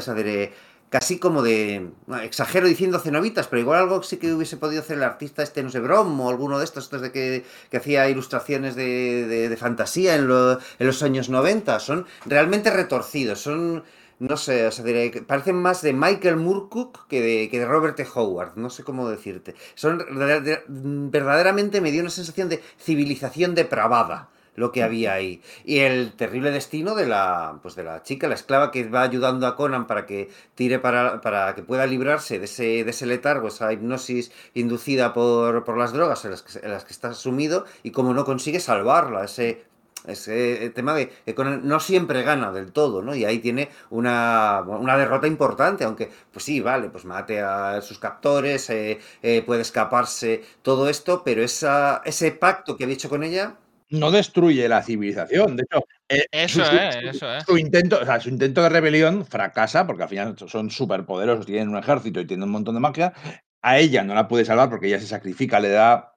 casi 0.91 1.19
como 1.19 1.43
de. 1.43 1.89
exagero 2.23 2.69
diciendo 2.69 3.01
cenobitas, 3.01 3.49
pero 3.49 3.61
igual 3.61 3.81
algo 3.81 4.03
sí 4.05 4.17
que 4.19 4.33
hubiese 4.33 4.57
podido 4.57 4.81
hacer 4.83 4.99
el 4.99 5.03
artista 5.03 5.43
este, 5.43 5.62
no 5.62 5.71
sé, 5.71 5.81
Brom 5.81 6.21
o 6.21 6.31
alguno 6.31 6.59
de 6.59 6.65
estos, 6.65 6.85
estos 6.85 7.01
de 7.03 7.11
que, 7.11 7.45
hacía 7.79 8.09
ilustraciones 8.09 8.77
de, 8.77 9.27
fantasía 9.57 10.15
en, 10.15 10.29
lo- 10.29 10.53
en 10.79 10.87
los 10.87 11.03
años 11.03 11.29
90. 11.31 11.81
Son 11.81 12.07
realmente 12.27 12.71
retorcidos, 12.71 13.41
son. 13.41 13.83
No 14.21 14.37
sé, 14.37 14.65
o 14.69 14.71
sea, 14.71 14.85
parecen 15.27 15.57
más 15.57 15.83
de 15.83 15.93
Michael 15.93 16.37
Moorcook 16.37 17.09
que 17.09 17.21
de, 17.21 17.49
que 17.51 17.59
de 17.59 17.67
Robert 17.67 17.97
T. 17.97 18.07
Howard, 18.15 18.53
no 18.57 18.71
sé 18.71 18.85
cómo 18.85 19.09
decirte. 19.11 19.57
Son 19.75 19.99
de- 19.99 20.41
de- 20.41 20.62
verdaderamente 20.69 21.81
me 21.81 21.91
dio 21.91 22.01
una 22.01 22.11
sensación 22.11 22.49
de 22.49 22.62
civilización 22.79 23.57
depravada 23.57 24.29
lo 24.57 24.73
que 24.73 24.83
había 24.83 25.15
ahí. 25.15 25.43
Y 25.65 25.79
el 25.81 26.13
terrible 26.13 26.51
destino 26.51 26.95
de 26.95 27.07
la, 27.07 27.59
pues 27.63 27.75
de 27.75 27.85
la 27.85 28.03
chica, 28.03 28.29
la 28.29 28.35
esclava 28.35 28.71
que 28.71 28.89
va 28.89 29.03
ayudando 29.03 29.47
a 29.47 29.57
Conan 29.57 29.87
para 29.87 30.07
que 30.07 30.31
tire 30.55 30.79
para, 30.79 31.21
para 31.21 31.55
que 31.55 31.63
pueda 31.63 31.87
librarse 31.87 32.39
de 32.39 32.45
ese, 32.47 32.85
de 32.85 32.91
ese 32.91 33.07
letargo, 33.07 33.49
esa 33.49 33.73
hipnosis 33.73 34.33
inducida 34.55 35.13
por, 35.13 35.65
por 35.65 35.79
las 35.79 35.93
drogas 35.93 36.25
en 36.25 36.31
las, 36.33 36.43
que, 36.43 36.93
está 36.93 37.15
sumido 37.15 37.65
y 37.83 37.91
como 37.91 38.15
no 38.15 38.25
consigue 38.25 38.61
salvarla, 38.61 39.25
ese 39.25 39.65
ese 40.07 40.71
tema 40.75 40.95
de 40.95 41.09
que 41.25 41.35
Conan 41.35 41.67
no 41.67 41.81
siempre 41.81 42.23
gana 42.23 42.53
del 42.53 42.73
todo, 42.73 43.01
¿no? 43.01 43.15
Y 43.15 43.25
ahí 43.25 43.39
tiene 43.39 43.71
una, 43.91 44.63
una 44.67 44.99
derrota 44.99 45.27
importante, 45.27 45.85
aunque, 45.85 46.11
pues 46.31 46.45
sí, 46.45 46.61
vale, 46.61 46.91
pues 46.91 47.05
mate 47.07 47.41
a 47.41 47.81
sus 47.81 47.99
captores, 47.99 48.69
eh, 48.71 49.01
eh, 49.23 49.43
puede 49.47 49.63
escaparse, 49.63 50.45
todo 50.63 50.91
esto, 50.91 51.23
pero 51.25 51.43
esa, 51.43 52.03
ese 52.05 52.33
pacto 52.33 52.77
que 52.77 52.85
había 52.85 52.95
hecho 52.95 53.09
con 53.09 53.23
ella, 53.23 53.57
No 53.99 54.11
destruye 54.11 54.69
la 54.69 54.83
civilización. 54.83 55.57
De 55.57 55.63
hecho, 55.65 55.85
eh, 56.09 56.27
Eso 56.31 56.65
su, 56.65 56.77
es, 56.77 56.95
su- 56.95 57.09
eso 57.09 57.35
es. 57.35 57.45
su 57.45 57.59
intento, 57.59 57.99
o 58.01 58.05
sea, 58.05 58.21
su 58.21 58.29
intento 58.29 58.63
de 58.63 58.69
rebelión 58.69 59.25
fracasa 59.27 59.87
porque 59.87 60.03
al 60.05 60.09
final 60.09 60.37
son 60.49 60.71
superpoderosos, 60.71 61.47
tienen 61.47 61.69
un 61.69 61.77
ejército 61.79 62.21
y 62.21 62.27
tienen 62.27 62.45
un 62.45 62.51
montón 62.51 62.75
de 62.75 62.81
magia. 62.81 63.13
A 63.63 63.79
ella 63.79 64.05
no 64.05 64.15
la 64.15 64.29
puede 64.29 64.45
salvar 64.45 64.69
porque 64.69 64.89
ella 64.89 65.01
se 65.01 65.07
sacrifica, 65.07 65.59
le 65.61 65.71
da, 65.71 66.15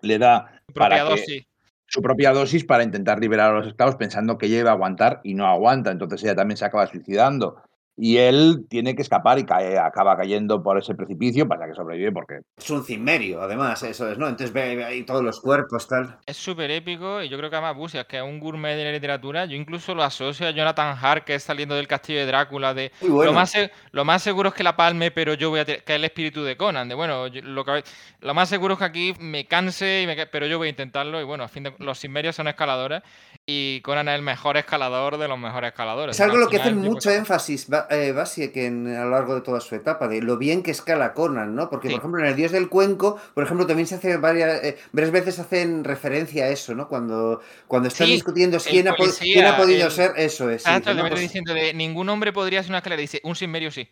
le 0.00 0.18
da 0.18 0.60
Su 0.66 0.74
para 0.74 0.96
propia 0.96 1.14
que- 1.14 1.20
dosis. 1.20 1.46
su 1.86 2.02
propia 2.02 2.32
dosis 2.32 2.64
para 2.64 2.82
intentar 2.82 3.20
liberar 3.20 3.50
a 3.50 3.58
los 3.58 3.66
esclavos 3.68 3.96
pensando 3.96 4.38
que 4.38 4.46
ella 4.46 4.58
iba 4.60 4.70
a 4.70 4.74
aguantar 4.74 5.20
y 5.22 5.34
no 5.34 5.46
aguanta. 5.46 5.90
Entonces 5.90 6.22
ella 6.24 6.34
también 6.34 6.56
se 6.56 6.64
acaba 6.64 6.86
suicidando. 6.86 7.62
Y 7.96 8.16
él 8.16 8.64
tiene 8.70 8.96
que 8.96 9.02
escapar 9.02 9.38
y 9.38 9.44
cae, 9.44 9.78
acaba 9.78 10.16
cayendo 10.16 10.62
por 10.62 10.78
ese 10.78 10.94
precipicio, 10.94 11.46
pasa 11.46 11.66
que 11.66 11.74
sobrevive 11.74 12.10
porque 12.10 12.40
es 12.56 12.70
un 12.70 12.82
cimmerio, 12.84 13.42
además, 13.42 13.82
eso 13.82 14.10
es, 14.10 14.16
¿no? 14.16 14.26
Entonces 14.28 14.52
ve, 14.52 14.76
ve 14.76 14.84
ahí 14.84 15.02
todos 15.04 15.22
los 15.22 15.40
cuerpos, 15.40 15.86
tal. 15.88 16.18
Es 16.24 16.38
súper 16.38 16.70
épico 16.70 17.22
y 17.22 17.28
yo 17.28 17.36
creo 17.36 17.50
que 17.50 17.56
además 17.56 17.76
Busias, 17.76 18.06
que 18.06 18.16
es 18.16 18.22
un 18.22 18.40
gourmet 18.40 18.76
de 18.76 18.84
la 18.84 18.92
literatura, 18.92 19.44
yo 19.44 19.56
incluso 19.56 19.94
lo 19.94 20.02
asocio 20.02 20.48
a 20.48 20.52
Jonathan 20.52 20.96
Hart, 21.00 21.24
que 21.24 21.34
es 21.34 21.42
saliendo 21.42 21.74
del 21.74 21.86
castillo 21.86 22.20
de 22.20 22.26
Drácula, 22.26 22.72
de 22.72 22.92
Muy 23.02 23.10
bueno. 23.10 23.30
lo, 23.32 23.34
más 23.36 23.52
lo 23.90 24.04
más 24.06 24.22
seguro 24.22 24.48
es 24.48 24.54
que 24.54 24.62
la 24.64 24.74
palme, 24.74 25.10
pero 25.10 25.34
yo 25.34 25.50
voy 25.50 25.60
a 25.60 25.64
que 25.66 25.72
es 25.74 25.82
el 25.86 26.04
espíritu 26.04 26.42
de 26.44 26.56
Conan, 26.56 26.88
de 26.88 26.94
bueno, 26.94 27.26
yo- 27.26 27.42
lo, 27.42 27.62
que, 27.64 27.84
lo 28.20 28.32
más 28.32 28.48
seguro 28.48 28.72
es 28.74 28.78
que 28.78 28.84
aquí 28.86 29.14
me 29.20 29.46
canse, 29.46 30.00
y 30.02 30.06
me 30.06 30.26
pero 30.28 30.46
yo 30.46 30.56
voy 30.56 30.68
a 30.68 30.70
intentarlo 30.70 31.20
y 31.20 31.24
bueno, 31.24 31.44
a 31.44 31.48
fin 31.48 31.64
de, 31.64 31.74
los 31.78 31.98
Simmerios 31.98 32.36
son 32.36 32.48
escaladores 32.48 33.02
y 33.44 33.80
Conan 33.82 34.08
es 34.08 34.14
el 34.14 34.22
mejor 34.22 34.56
escalador 34.56 35.18
de 35.18 35.28
los 35.28 35.38
mejores 35.38 35.68
escaladores. 35.72 36.16
Es 36.16 36.20
algo 36.20 36.36
Al 36.36 36.40
lo 36.42 36.48
que 36.48 36.56
hacen 36.56 36.78
mucho 36.78 37.10
que- 37.10 37.16
Ba- 37.88 37.96
eh, 37.96 38.12
Basiek 38.12 38.56
en- 38.56 38.86
a 38.94 39.04
lo 39.04 39.10
largo 39.10 39.34
de 39.34 39.40
toda 39.40 39.60
su 39.60 39.74
etapa, 39.74 40.08
de 40.08 40.20
lo 40.22 40.36
bien 40.38 40.62
que 40.62 40.70
escala 40.70 41.14
Conan, 41.14 41.54
¿no? 41.54 41.68
Porque, 41.70 41.88
Sí. 41.88 41.94
por 41.94 42.00
ejemplo, 42.00 42.20
en 42.20 42.26
El 42.26 42.36
Dios 42.36 42.52
del 42.52 42.68
Cuenco, 42.68 43.18
por 43.34 43.44
ejemplo, 43.44 43.66
también 43.66 43.86
se 43.86 43.96
hace 43.96 44.16
varias, 44.16 44.62
eh, 44.64 44.76
varias 44.92 45.12
veces 45.12 45.38
hacen 45.38 45.84
referencia 45.84 46.44
a 46.44 46.48
eso, 46.48 46.74
¿no? 46.74 46.88
Cuando, 46.88 47.40
cuando 47.66 47.88
están 47.88 48.06
Sí, 48.06 48.14
discutiendo 48.14 48.58
quién 48.58 48.88
ha, 48.88 48.94
quién 48.94 49.46
podido 49.56 49.86
el- 49.86 49.92
ser, 49.92 50.12
eso 50.16 50.50
es. 50.50 50.66
Pues- 51.10 51.20
diciendo 51.20 51.54
de 51.54 51.74
ningún 51.74 52.08
hombre 52.08 52.32
podría 52.32 52.60
hacer 52.60 52.70
una 52.70 52.78
escalera, 52.78 53.00
dice 53.00 53.20
un 53.24 53.34
Simmerio 53.36 53.70
sí. 53.70 53.88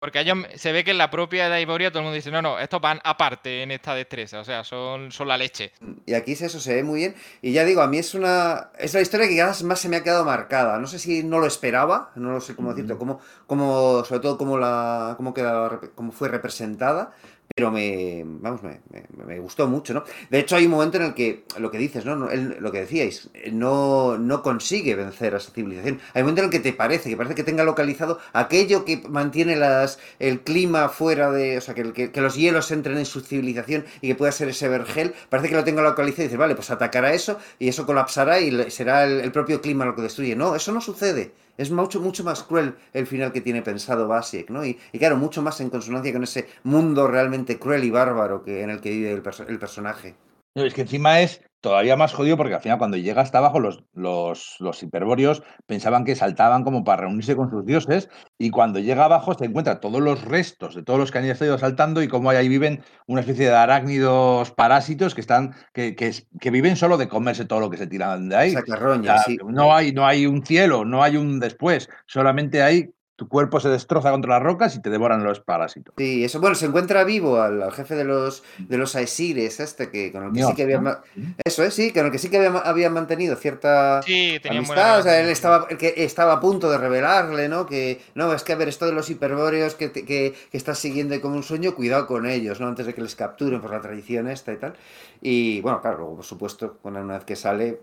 Porque 0.00 0.20
ellos 0.20 0.38
se 0.54 0.70
ve 0.70 0.84
que 0.84 0.92
en 0.92 0.98
la 0.98 1.10
propia 1.10 1.48
de 1.48 1.60
Iboria 1.60 1.90
todo 1.90 1.98
el 2.00 2.04
mundo 2.04 2.14
dice, 2.14 2.30
no, 2.30 2.40
no, 2.40 2.58
estos 2.60 2.80
van 2.80 3.00
aparte 3.02 3.62
en 3.64 3.72
esta 3.72 3.96
destreza, 3.96 4.38
o 4.38 4.44
sea, 4.44 4.62
son, 4.62 5.10
son 5.10 5.26
la 5.26 5.36
leche. 5.36 5.72
Y 6.06 6.14
aquí 6.14 6.32
es 6.32 6.42
eso, 6.42 6.60
se 6.60 6.74
ve 6.74 6.84
muy 6.84 7.00
bien. 7.00 7.16
Y 7.42 7.52
ya 7.52 7.64
digo, 7.64 7.82
a 7.82 7.88
mí 7.88 7.98
es 7.98 8.14
una. 8.14 8.70
Es 8.78 8.94
la 8.94 9.00
historia 9.00 9.26
que 9.26 9.34
quizás 9.34 9.64
más 9.64 9.80
se 9.80 9.88
me 9.88 9.96
ha 9.96 10.04
quedado 10.04 10.24
marcada. 10.24 10.78
No 10.78 10.86
sé 10.86 11.00
si 11.00 11.24
no 11.24 11.40
lo 11.40 11.46
esperaba, 11.46 12.12
no 12.14 12.30
lo 12.30 12.40
sé 12.40 12.54
cómo 12.54 12.70
decirte, 12.70 12.92
Ujú. 12.92 13.00
cómo, 13.00 13.20
cómo, 13.46 14.04
sobre 14.04 14.20
todo 14.20 14.38
cómo, 14.38 14.56
la, 14.56 15.14
cómo, 15.16 15.34
queda, 15.34 15.80
cómo 15.96 16.12
fue 16.12 16.28
representada. 16.28 17.12
Pero 17.54 17.72
me, 17.72 18.22
vamos, 18.24 18.62
me, 18.62 18.80
me- 18.90 19.24
me 19.24 19.40
gustó 19.40 19.66
mucho, 19.66 19.92
¿no? 19.92 20.04
De 20.30 20.38
hecho, 20.38 20.54
hay 20.54 20.66
un 20.66 20.70
momento 20.70 20.96
en 20.98 21.04
el 21.04 21.14
que, 21.14 21.44
lo 21.58 21.70
que 21.72 21.78
dices, 21.78 22.04
¿no? 22.04 22.30
Él- 22.30 22.56
lo 22.60 22.70
que 22.70 22.80
decíais, 22.80 23.30
no, 23.52 24.16
no 24.18 24.42
consigue 24.42 24.94
vencer 24.94 25.34
a 25.34 25.38
esa 25.38 25.50
civilización. 25.50 26.00
Hay 26.14 26.22
un 26.22 26.26
momento 26.26 26.42
en 26.42 26.44
el 26.46 26.50
que 26.52 26.60
te 26.60 26.72
parece, 26.72 27.08
que 27.10 27.16
parece 27.16 27.34
que 27.34 27.42
tenga 27.42 27.64
localizado 27.64 28.18
aquello 28.32 28.84
que 28.84 28.98
mantiene 29.08 29.56
las, 29.56 29.98
el 30.20 30.40
clima 30.42 30.88
fuera 30.88 31.30
de. 31.32 31.58
O 31.58 31.60
sea, 31.60 31.74
que, 31.74 31.92
que, 31.92 32.20
los 32.20 32.36
hielos 32.36 32.70
entren 32.70 32.96
en 32.98 33.06
su 33.06 33.20
civilización 33.22 33.84
y 34.00 34.08
que 34.08 34.14
pueda 34.14 34.30
ser 34.32 34.48
ese 34.48 34.68
vergel. 34.68 35.14
Parece 35.28 35.48
que 35.48 35.56
lo 35.56 35.64
tenga 35.64 35.82
localizado 35.82 36.22
y 36.22 36.26
dices, 36.26 36.38
vale, 36.38 36.54
pues 36.54 36.70
atacará 36.70 37.12
eso 37.12 37.38
y 37.58 37.68
eso 37.68 37.86
colapsará 37.86 38.38
y 38.40 38.70
será 38.70 39.04
el, 39.04 39.20
el 39.20 39.32
propio 39.32 39.60
clima 39.60 39.84
lo 39.84 39.96
que 39.96 40.02
destruye. 40.02 40.36
No, 40.36 40.54
eso 40.54 40.70
no 40.72 40.80
sucede. 40.80 41.32
Es 41.58 41.70
mucho, 41.72 42.00
mucho 42.00 42.24
más 42.24 42.44
cruel 42.44 42.76
el 42.92 43.06
final 43.06 43.32
que 43.32 43.40
tiene 43.40 43.62
pensado 43.62 44.06
Basiek, 44.06 44.48
¿no? 44.48 44.64
Y, 44.64 44.78
claro, 44.92 45.16
mucho 45.16 45.42
más 45.42 45.60
en 45.60 45.70
consonancia 45.70 46.12
con 46.12 46.22
ese 46.22 46.48
mundo 46.62 47.08
realmente 47.08 47.58
cruel 47.58 47.84
y 47.84 47.90
bárbaro 47.90 48.44
que, 48.44 48.62
en 48.62 48.70
el 48.70 48.80
que 48.80 48.90
vive 48.90 49.12
el, 49.12 49.22
el 49.48 49.58
personaje. 49.58 50.14
Es 50.54 50.72
que 50.72 50.82
encima 50.82 51.20
es 51.20 51.42
todavía 51.60 51.96
más 51.96 52.12
jodido 52.14 52.36
porque 52.36 52.54
al 52.54 52.60
final 52.60 52.78
cuando 52.78 52.96
llega 52.96 53.22
hasta 53.22 53.38
abajo 53.38 53.58
los, 53.60 53.84
los, 53.92 54.56
los 54.60 54.82
hiperbóreos 54.82 55.42
pensaban 55.66 56.04
que 56.04 56.14
saltaban 56.14 56.64
como 56.64 56.84
para 56.84 57.02
reunirse 57.02 57.34
con 57.36 57.50
sus 57.50 57.66
dioses 57.66 58.08
y 58.38 58.50
cuando 58.50 58.78
llega 58.78 59.04
abajo 59.04 59.34
se 59.34 59.46
encuentra 59.46 59.80
todos 59.80 60.00
los 60.00 60.24
restos 60.24 60.74
de 60.74 60.82
todos 60.82 60.98
los 60.98 61.10
que 61.10 61.18
han 61.18 61.24
estado 61.24 61.58
saltando 61.58 62.02
y 62.02 62.08
como 62.08 62.30
ahí 62.30 62.48
viven 62.48 62.82
una 63.06 63.20
especie 63.22 63.46
de 63.48 63.54
arácnidos 63.56 64.50
parásitos 64.52 65.14
que 65.14 65.20
están 65.20 65.54
que, 65.72 65.96
que, 65.96 66.12
que 66.40 66.50
viven 66.50 66.76
solo 66.76 66.96
de 66.96 67.08
comerse 67.08 67.44
todo 67.44 67.60
lo 67.60 67.70
que 67.70 67.76
se 67.76 67.86
tiran 67.86 68.28
de 68.28 68.36
ahí. 68.36 68.50
Esa 68.50 68.62
O 68.62 68.64
carroña, 68.64 69.18
sea, 69.18 69.22
sí. 69.24 69.38
no, 69.44 69.74
hay, 69.74 69.92
no 69.92 70.06
hay 70.06 70.26
un 70.26 70.44
cielo, 70.44 70.84
no 70.84 71.02
hay 71.02 71.16
un 71.16 71.40
después, 71.40 71.88
solamente 72.06 72.62
hay 72.62 72.90
tu 73.18 73.28
cuerpo 73.28 73.58
se 73.58 73.68
destroza 73.68 74.12
contra 74.12 74.34
las 74.34 74.42
rocas 74.44 74.76
y 74.76 74.80
te 74.80 74.90
devoran 74.90 75.24
los 75.24 75.40
parásitos. 75.40 75.92
Sí, 75.98 76.22
eso, 76.24 76.40
bueno, 76.40 76.54
se 76.54 76.66
encuentra 76.66 77.02
vivo 77.02 77.40
al, 77.42 77.60
al 77.60 77.72
jefe 77.72 77.96
de 77.96 78.04
los 78.04 78.44
de 78.68 78.78
los 78.78 78.94
Aesires, 78.94 79.58
este 79.58 79.90
que 79.90 80.12
con 80.12 80.22
el 80.22 80.32
que 80.32 80.40
sí 80.44 80.54
que 80.54 80.62
había 80.62 81.02
eso 81.44 81.64
es, 81.64 81.74
sí, 81.74 81.92
con 81.92 82.06
el 82.06 82.12
que 82.12 82.18
sí 82.18 82.30
que 82.30 82.36
había, 82.38 82.56
había 82.60 82.90
mantenido 82.90 83.34
cierta 83.34 84.00
Sí, 84.04 84.38
tenían 84.40 84.66
buena 84.66 84.94
amistad, 84.94 85.00
o 85.00 85.02
sea, 85.02 85.20
él 85.20 85.28
estaba, 85.28 85.66
el 85.68 85.78
que 85.78 85.94
estaba 85.96 86.34
a 86.34 86.40
punto 86.40 86.70
de 86.70 86.78
revelarle, 86.78 87.48
¿no? 87.48 87.66
Que, 87.66 88.00
no, 88.14 88.32
es 88.32 88.44
que 88.44 88.52
a 88.52 88.56
ver, 88.56 88.68
esto 88.68 88.86
de 88.86 88.92
los 88.92 89.10
hiperbóreos 89.10 89.74
que, 89.74 89.88
te- 89.88 90.04
que, 90.04 90.34
que 90.52 90.56
estás 90.56 90.78
siguiendo 90.78 91.20
como 91.20 91.34
un 91.34 91.42
sueño, 91.42 91.74
cuidado 91.74 92.06
con 92.06 92.24
ellos, 92.26 92.60
¿no? 92.60 92.68
Antes 92.68 92.86
de 92.86 92.94
que 92.94 93.02
les 93.02 93.16
capturen 93.16 93.60
por 93.60 93.72
la 93.72 93.80
tradición 93.80 94.28
esta 94.28 94.52
y 94.52 94.56
tal. 94.58 94.74
Y 95.20 95.60
bueno, 95.60 95.80
claro, 95.80 95.98
luego, 95.98 96.16
por 96.16 96.24
supuesto, 96.24 96.78
con 96.82 96.96
una 96.96 97.14
vez 97.16 97.24
que 97.24 97.34
sale, 97.36 97.80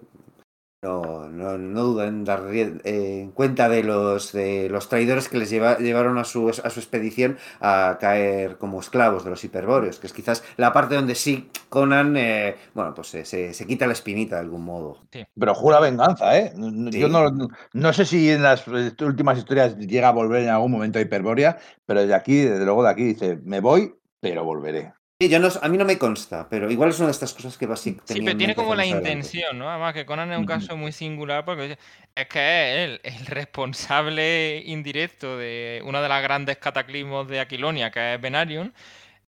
no, 0.81 1.27
no, 1.29 1.57
no 1.57 1.81
duda 1.83 2.07
en 2.07 2.23
dar 2.25 2.43
eh, 2.53 3.31
cuenta 3.33 3.69
de 3.69 3.81
los, 3.83 4.31
de 4.33 4.69
los 4.69 4.87
traidores 4.87 5.29
que 5.29 5.37
les 5.39 5.49
lleva- 5.49 5.79
llevaron 5.79 6.17
a 6.19 6.23
su, 6.23 6.47
a 6.49 6.69
su 6.69 6.79
expedición 6.79 7.37
a 7.59 7.97
caer 7.99 8.57
como 8.57 8.79
esclavos 8.79 9.23
de 9.23 9.31
los 9.31 9.43
hiperbóreos, 9.43 9.99
que 9.99 10.05
es 10.07 10.13
quizás 10.13 10.43
la 10.57 10.71
parte 10.73 10.95
donde 10.95 11.15
sí 11.15 11.49
Conan, 11.69 12.15
eh, 12.17 12.55
bueno, 12.75 12.93
pues 12.93 13.07
se, 13.07 13.25
se, 13.25 13.53
se 13.53 13.65
quita 13.65 13.87
la 13.87 13.93
espinita 13.93 14.35
de 14.35 14.41
algún 14.41 14.63
modo. 14.63 14.99
Pero 15.37 15.55
jura 15.55 15.79
venganza, 15.79 16.37
¿eh? 16.37 16.53
Yo 16.55 17.07
no- 17.09 17.49
no 17.73 17.93
sé 17.93 18.05
si 18.05 18.29
en 18.29 18.43
las 18.43 18.67
eh, 18.67 18.91
últimas 19.03 19.37
historias 19.39 19.77
llega 19.77 20.09
a 20.09 20.11
volver 20.11 20.43
en 20.43 20.49
algún 20.49 20.71
momento 20.71 20.99
a 20.99 21.01
Hiperbórea, 21.01 21.57
pero 21.85 22.01
desde 22.01 22.13
aquí, 22.13 22.37
desde 22.41 22.63
luego 22.65 22.83
de 22.83 22.89
aquí, 22.91 23.03
dice, 23.05 23.39
me 23.43 23.59
voy, 23.59 23.95
pero 24.19 24.43
volveré. 24.45 24.93
Sí, 25.21 25.29
yo 25.29 25.39
no, 25.39 25.47
a 25.61 25.69
mí 25.69 25.77
no 25.77 25.85
me 25.85 25.97
consta, 25.97 26.49
pero 26.49 26.69
igual 26.69 26.89
es 26.89 26.97
una 26.99 27.05
de 27.07 27.13
estas 27.13 27.33
cosas 27.33 27.57
que 27.57 27.65
básicamente. 27.65 28.13
Sí, 28.13 28.21
pero 28.21 28.37
tiene 28.37 28.53
como 28.53 28.75
la 28.75 28.85
intención, 28.85 29.57
¿no? 29.57 29.69
Además 29.69 29.93
que 29.93 30.05
Conan 30.05 30.29
es 30.33 30.37
un 30.37 30.45
caso 30.45 30.75
muy 30.75 30.91
singular 30.91 31.45
porque 31.45 31.77
es 32.15 32.27
que 32.27 32.39
es 32.83 32.89
él, 32.89 33.01
el 33.01 33.25
responsable 33.27 34.61
indirecto 34.65 35.37
de 35.37 35.81
una 35.85 36.01
de 36.01 36.09
las 36.09 36.21
grandes 36.21 36.57
cataclismos 36.57 37.29
de 37.29 37.39
Aquilonia, 37.39 37.91
que 37.91 38.15
es 38.15 38.19
Venarium, 38.21 38.73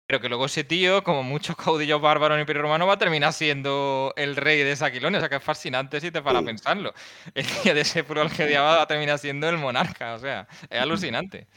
pero 0.06 0.20
que 0.20 0.28
luego 0.28 0.46
ese 0.46 0.62
tío, 0.62 1.02
como 1.02 1.24
muchos 1.24 1.56
caudillos 1.56 2.00
bárbaros 2.00 2.36
en 2.36 2.40
el 2.40 2.42
Imperio 2.42 2.62
Romano, 2.62 2.86
va 2.86 2.94
a 2.94 2.98
terminar 2.98 3.32
siendo 3.32 4.12
el 4.16 4.36
rey 4.36 4.58
de 4.62 4.70
esa 4.70 4.86
Aquilonia. 4.86 5.18
O 5.18 5.20
sea 5.20 5.28
que 5.28 5.36
es 5.36 5.42
fascinante 5.42 6.00
si 6.00 6.12
te 6.12 6.22
para 6.22 6.38
Sí. 6.40 6.44
pensarlo. 6.46 6.94
El 7.34 7.44
tío 7.44 7.74
de 7.74 7.80
ese 7.80 8.04
pueblo 8.04 8.30
va 8.30 8.82
a 8.82 8.86
terminar 8.86 9.18
siendo 9.18 9.48
el 9.48 9.58
monarca. 9.58 10.14
O 10.14 10.18
sea, 10.20 10.46
es 10.70 10.80
alucinante. 10.80 11.48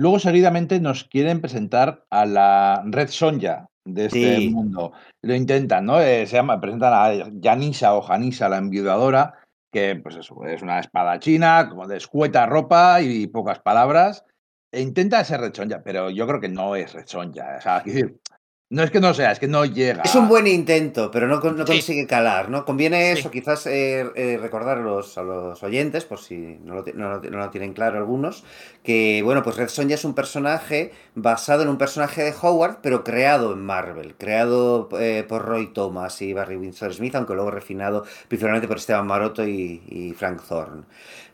Luego, 0.00 0.18
seguidamente, 0.18 0.80
nos 0.80 1.04
quieren 1.04 1.42
presentar 1.42 2.06
a 2.08 2.24
la 2.24 2.82
Red 2.86 3.08
Sonja 3.08 3.68
de 3.84 4.06
este 4.06 4.38
Sí. 4.38 4.48
mundo. 4.48 4.92
Lo 5.20 5.34
intentan, 5.34 5.84
¿no? 5.84 6.00
Eh, 6.00 6.26
se 6.26 6.36
llama, 6.36 6.58
presentan 6.58 6.94
a 6.94 7.30
Janisa 7.42 7.94
o 7.94 8.00
Janisa, 8.00 8.48
la 8.48 8.56
enviudadora, 8.56 9.34
que 9.70 9.96
pues 9.96 10.16
eso, 10.16 10.42
es 10.46 10.62
una 10.62 10.80
espadachina, 10.80 11.68
como 11.68 11.86
de 11.86 11.98
escueta 11.98 12.46
ropa 12.46 13.02
y 13.02 13.26
pocas 13.26 13.58
palabras. 13.58 14.24
E 14.72 14.80
intenta 14.80 15.22
ser 15.22 15.42
Red 15.42 15.52
Sonja, 15.54 15.82
pero 15.82 16.08
yo 16.08 16.26
creo 16.26 16.40
que 16.40 16.48
no 16.48 16.76
es 16.76 16.94
Red 16.94 17.06
Sonja. 17.06 17.56
O 17.58 17.60
sea, 17.60 17.82
quiero 17.82 17.98
decir, 17.98 18.20
no 18.70 18.84
es 18.84 18.90
que 18.92 19.00
no 19.00 19.12
sea, 19.14 19.32
es 19.32 19.40
que 19.40 19.48
no 19.48 19.64
llega. 19.64 20.02
Es 20.04 20.14
un 20.14 20.28
buen 20.28 20.46
intento, 20.46 21.10
pero 21.10 21.26
no, 21.26 21.40
no 21.40 21.66
Sí. 21.66 21.72
consigue 21.72 22.06
calar, 22.06 22.48
¿no? 22.50 22.64
Conviene 22.64 23.12
Sí. 23.14 23.18
eso, 23.20 23.30
quizás 23.32 23.66
eh, 23.66 24.08
eh, 24.14 24.38
recordar 24.40 24.78
a 24.78 24.80
los, 24.80 25.18
a 25.18 25.22
los 25.24 25.60
oyentes, 25.64 26.04
por 26.04 26.20
si 26.20 26.36
no 26.64 26.76
lo, 26.76 26.84
no 26.94 27.10
lo- 27.18 27.20
no 27.20 27.38
lo 27.38 27.50
tienen 27.50 27.72
claro 27.72 27.98
algunos, 27.98 28.44
que, 28.84 29.22
bueno, 29.24 29.42
pues 29.42 29.56
Red 29.56 29.68
Sonja 29.68 29.94
es 29.96 30.04
un 30.04 30.14
personaje 30.14 30.92
basado 31.16 31.62
en 31.64 31.68
un 31.68 31.78
personaje 31.78 32.22
de 32.22 32.32
Howard, 32.40 32.78
pero 32.80 33.02
creado 33.02 33.52
en 33.54 33.60
Marvel, 33.60 34.14
creado 34.16 34.88
eh, 35.00 35.24
por 35.28 35.44
Roy 35.44 35.72
Thomas 35.72 36.22
y 36.22 36.32
Barry 36.32 36.54
Windsor 36.56 36.94
Smith, 36.94 37.16
aunque 37.16 37.34
luego 37.34 37.50
refinado 37.50 38.04
principalmente 38.28 38.68
por 38.68 38.76
Esteban 38.76 39.06
Maroto 39.06 39.44
y, 39.44 39.82
y 39.88 40.12
Frank 40.12 40.40
Thorne. 40.48 40.84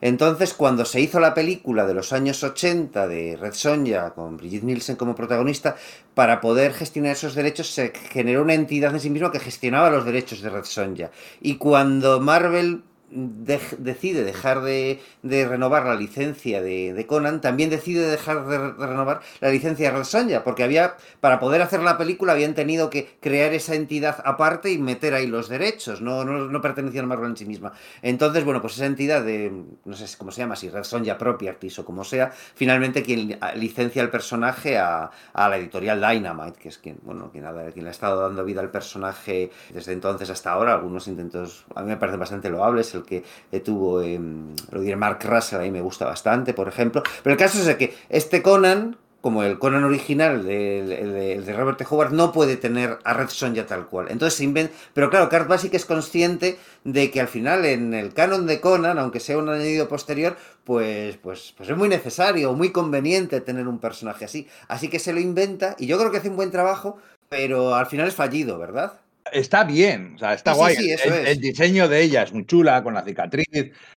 Entonces, 0.00 0.54
cuando 0.54 0.84
se 0.84 1.00
hizo 1.00 1.20
la 1.20 1.34
película 1.34 1.86
de 1.86 1.94
los 1.94 2.12
años 2.12 2.42
80 2.42 3.08
de 3.08 3.36
Red 3.36 3.54
Sonja, 3.54 4.14
con 4.14 4.36
Brigitte 4.36 4.64
Nielsen 4.64 4.96
como 4.96 5.14
protagonista, 5.14 5.76
para 6.14 6.40
poder 6.40 6.72
gestionar 6.74 7.12
esos 7.12 7.34
derechos 7.34 7.68
se 7.68 7.92
generó 8.10 8.42
una 8.42 8.54
entidad 8.54 8.92
en 8.92 9.00
sí 9.00 9.10
misma 9.10 9.32
que 9.32 9.40
gestionaba 9.40 9.90
los 9.90 10.04
derechos 10.04 10.40
de 10.40 10.50
Red 10.50 10.64
Sonja. 10.64 11.10
Y 11.40 11.56
cuando 11.56 12.20
Marvel 12.20 12.82
decide 13.10 14.24
dejar 14.24 14.62
de, 14.62 15.00
renovar 15.22 15.86
la 15.86 15.94
licencia 15.94 16.60
de, 16.60 17.04
Conan, 17.06 17.40
también 17.40 17.70
decide 17.70 18.06
dejar 18.06 18.46
de, 18.46 18.58
renovar 18.72 19.20
la 19.40 19.50
licencia 19.50 19.90
de 19.90 19.96
Red 19.96 20.04
Sonja, 20.04 20.44
porque 20.44 20.64
había, 20.64 20.96
para 21.20 21.38
poder 21.38 21.62
hacer 21.62 21.80
la 21.82 21.98
película, 21.98 22.32
habían 22.32 22.54
tenido 22.54 22.90
que 22.90 23.16
crear 23.20 23.52
esa 23.52 23.74
entidad 23.74 24.22
aparte 24.24 24.72
y 24.72 24.78
meter 24.78 25.14
ahí 25.14 25.26
los 25.26 25.48
derechos, 25.48 26.00
no, 26.00 26.24
no, 26.24 26.46
no 26.46 26.60
pertenecían 26.60 27.04
a 27.04 27.08
Marvel 27.08 27.30
en 27.30 27.36
sí 27.36 27.46
misma. 27.46 27.72
Entonces, 28.02 28.44
bueno, 28.44 28.60
pues 28.60 28.74
esa 28.74 28.86
entidad 28.86 29.22
de, 29.22 29.52
no 29.84 29.96
sé 29.96 30.06
cómo 30.18 30.30
se 30.30 30.40
llama, 30.40 30.56
si 30.56 30.68
Red 30.68 30.84
Sonja 30.84 31.16
Properties 31.16 31.78
o 31.78 31.84
como 31.84 32.04
sea, 32.04 32.30
finalmente 32.30 33.02
quien 33.02 33.38
licencia 33.54 34.02
el 34.02 34.10
personaje 34.10 34.78
a, 34.78 35.10
a 35.32 35.48
la 35.48 35.56
editorial 35.56 36.00
Dynamite, 36.00 36.58
que 36.58 36.68
es 36.68 36.78
quien, 36.78 36.98
bueno, 37.02 37.30
quien 37.30 37.46
ha 37.86 37.90
estado 37.90 38.22
dando 38.22 38.44
vida 38.44 38.60
al 38.60 38.70
personaje 38.70 39.50
desde 39.72 39.92
entonces 39.92 40.30
hasta 40.30 40.52
ahora. 40.52 40.74
Algunos 40.74 41.08
intentos 41.08 41.64
a 41.74 41.82
mí 41.82 41.88
me 41.88 41.96
parecen 41.96 42.20
bastante 42.20 42.50
loables. 42.50 42.95
El 42.96 43.04
que 43.04 43.24
tuvo, 43.60 44.00
diré, 44.00 44.96
Mark 44.96 45.20
Russell, 45.24 45.60
a 45.60 45.70
me 45.70 45.80
gusta 45.80 46.04
bastante, 46.06 46.54
por 46.54 46.68
ejemplo. 46.68 47.02
Pero 47.22 47.32
el 47.32 47.38
caso 47.38 47.58
es 47.58 47.76
que 47.76 47.94
este 48.08 48.42
Conan, 48.42 48.96
como 49.20 49.42
el 49.42 49.58
Conan 49.58 49.84
original, 49.84 50.44
de, 50.44 51.54
Robert 51.56 51.78
T. 51.78 51.86
Howard, 51.88 52.12
no 52.12 52.32
puede 52.32 52.56
tener 52.56 52.98
a 53.04 53.14
Red 53.14 53.28
Sonja 53.28 53.66
tal 53.66 53.86
cual. 53.86 54.06
Entonces 54.10 54.38
se 54.38 54.44
inventa. 54.44 54.72
Pero 54.94 55.10
claro, 55.10 55.28
Kurt 55.28 55.48
Basic 55.48 55.74
es 55.74 55.84
consciente 55.84 56.58
de 56.84 57.10
que 57.10 57.20
al 57.20 57.28
final 57.28 57.64
en 57.64 57.92
el 57.94 58.14
canon 58.14 58.46
de 58.46 58.60
Conan, 58.60 58.98
aunque 58.98 59.20
sea 59.20 59.38
un 59.38 59.48
añadido 59.48 59.88
posterior, 59.88 60.36
pues, 60.64 61.16
pues, 61.16 61.54
pues 61.56 61.68
es 61.68 61.76
muy 61.76 61.88
necesario, 61.88 62.52
muy 62.52 62.70
conveniente 62.70 63.40
tener 63.40 63.66
un 63.68 63.78
personaje 63.78 64.24
así. 64.24 64.46
Así 64.68 64.88
que 64.88 64.98
se 64.98 65.12
lo 65.12 65.20
inventa 65.20 65.76
y 65.78 65.86
yo 65.86 65.98
creo 65.98 66.10
que 66.10 66.18
hace 66.18 66.28
un 66.28 66.36
buen 66.36 66.50
trabajo, 66.50 66.98
pero 67.28 67.74
al 67.74 67.86
final 67.86 68.08
es 68.08 68.14
fallido, 68.14 68.58
¿verdad? 68.58 69.00
Está 69.32 69.64
bien, 69.64 70.14
o 70.14 70.18
sea, 70.18 70.34
está 70.34 70.52
Sí, 70.52 70.56
sí, 70.56 70.60
guay. 70.60 70.76
sí, 70.76 70.90
eso 70.92 71.08
el, 71.08 71.12
es. 71.14 71.28
el 71.30 71.40
diseño 71.40 71.88
de 71.88 72.02
ella 72.02 72.22
es 72.22 72.32
muy 72.32 72.46
chula, 72.46 72.82
con 72.82 72.94
la 72.94 73.02
cicatriz, 73.04 73.46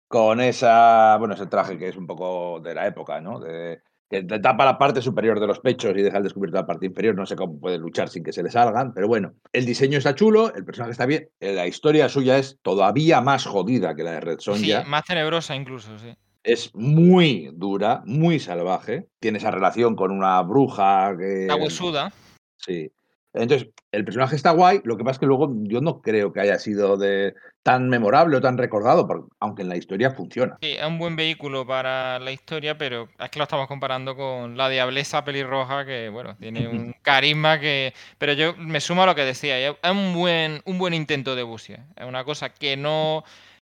con 0.07 0.41
esa, 0.41 1.17
bueno, 1.17 1.33
ese 1.35 1.45
traje 1.47 1.77
que 1.77 1.89
es 1.89 1.95
un 1.97 2.07
poco 2.07 2.59
de 2.59 2.73
la 2.73 2.87
época, 2.87 3.21
¿no? 3.21 3.39
De, 3.39 3.81
que 4.09 4.23
te 4.23 4.39
tapa 4.39 4.65
la 4.65 4.79
parte 4.79 5.03
superior 5.03 5.39
de 5.39 5.45
los 5.45 5.59
pechos 5.59 5.95
y 5.95 6.01
deja 6.01 6.17
al 6.17 6.23
descubierto 6.23 6.57
la 6.57 6.65
parte 6.65 6.87
inferior. 6.87 7.13
No 7.13 7.27
sé 7.27 7.35
cómo 7.35 7.59
puede 7.59 7.77
luchar 7.77 8.09
sin 8.09 8.23
que 8.23 8.33
se 8.33 8.41
le 8.41 8.49
salgan, 8.49 8.91
pero 8.91 9.07
bueno, 9.07 9.33
el 9.53 9.67
diseño 9.67 9.99
está 9.99 10.15
chulo, 10.15 10.51
el 10.55 10.65
personaje 10.65 10.93
está 10.93 11.05
bien. 11.05 11.29
eh, 11.39 11.53
La 11.53 11.67
historia 11.67 12.09
suya 12.09 12.39
es 12.39 12.57
todavía 12.63 13.21
más 13.21 13.45
jodida 13.45 13.95
que 13.95 14.03
la 14.03 14.13
de 14.13 14.19
Red 14.21 14.39
Sí, 14.39 14.45
Sonja. 14.45 14.83
más 14.85 15.03
tenebrosa 15.05 15.55
incluso, 15.55 15.99
sí. 15.99 16.11
Es 16.41 16.73
muy 16.73 17.51
dura, 17.53 18.01
muy 18.05 18.39
salvaje. 18.39 19.05
Tiene 19.19 19.37
esa 19.37 19.51
relación 19.51 19.95
con 19.95 20.09
una 20.09 20.41
bruja 20.41 21.13
que. 21.15 21.45
La 21.47 21.55
huesuda. 21.57 22.11
Sí. 22.57 22.91
Entonces, 23.33 23.69
el 23.91 24.03
personaje 24.05 24.35
está 24.35 24.51
guay, 24.51 24.81
lo 24.83 24.97
que 24.97 25.03
pasa 25.03 25.13
es 25.13 25.19
que 25.19 25.25
luego 25.27 25.51
yo 25.63 25.81
no 25.81 26.01
creo 26.01 26.33
que 26.33 26.41
haya 26.41 26.57
sido 26.57 26.97
de 26.97 27.35
tan 27.61 27.87
memorable 27.89 28.37
o 28.37 28.41
tan 28.41 28.57
recordado, 28.57 29.07
porque, 29.07 29.27
aunque 29.39 29.61
en 29.61 29.69
la 29.69 29.77
historia 29.77 30.11
funciona. 30.11 30.57
Sí, 30.61 30.71
es 30.71 30.85
un 30.85 30.97
buen 30.97 31.15
vehículo 31.15 31.67
para 31.67 32.17
la 32.19 32.31
historia, 32.31 32.77
pero 32.77 33.09
es 33.19 33.29
que 33.29 33.37
lo 33.37 33.43
estamos 33.43 33.67
comparando 33.67 34.15
con 34.15 34.57
la 34.57 34.69
diablesa 34.69 35.23
pelirroja, 35.23 35.85
que 35.85 36.09
bueno, 36.09 36.35
tiene 36.37 36.67
un 36.67 36.95
carisma 37.03 37.59
que. 37.59 37.93
Pero 38.17 38.33
yo 38.33 38.55
me 38.57 38.81
sumo 38.81 39.03
a 39.03 39.05
lo 39.05 39.15
que 39.15 39.25
decía, 39.25 39.59
es 39.59 39.75
un 39.89 40.13
buen, 40.13 40.61
un 40.65 40.79
buen 40.79 40.93
intento 40.95 41.35
de 41.35 41.43
busia. 41.43 41.85
Es 41.95 42.05
una 42.05 42.23
cosa 42.23 42.49
que 42.49 42.77
no 42.77 43.23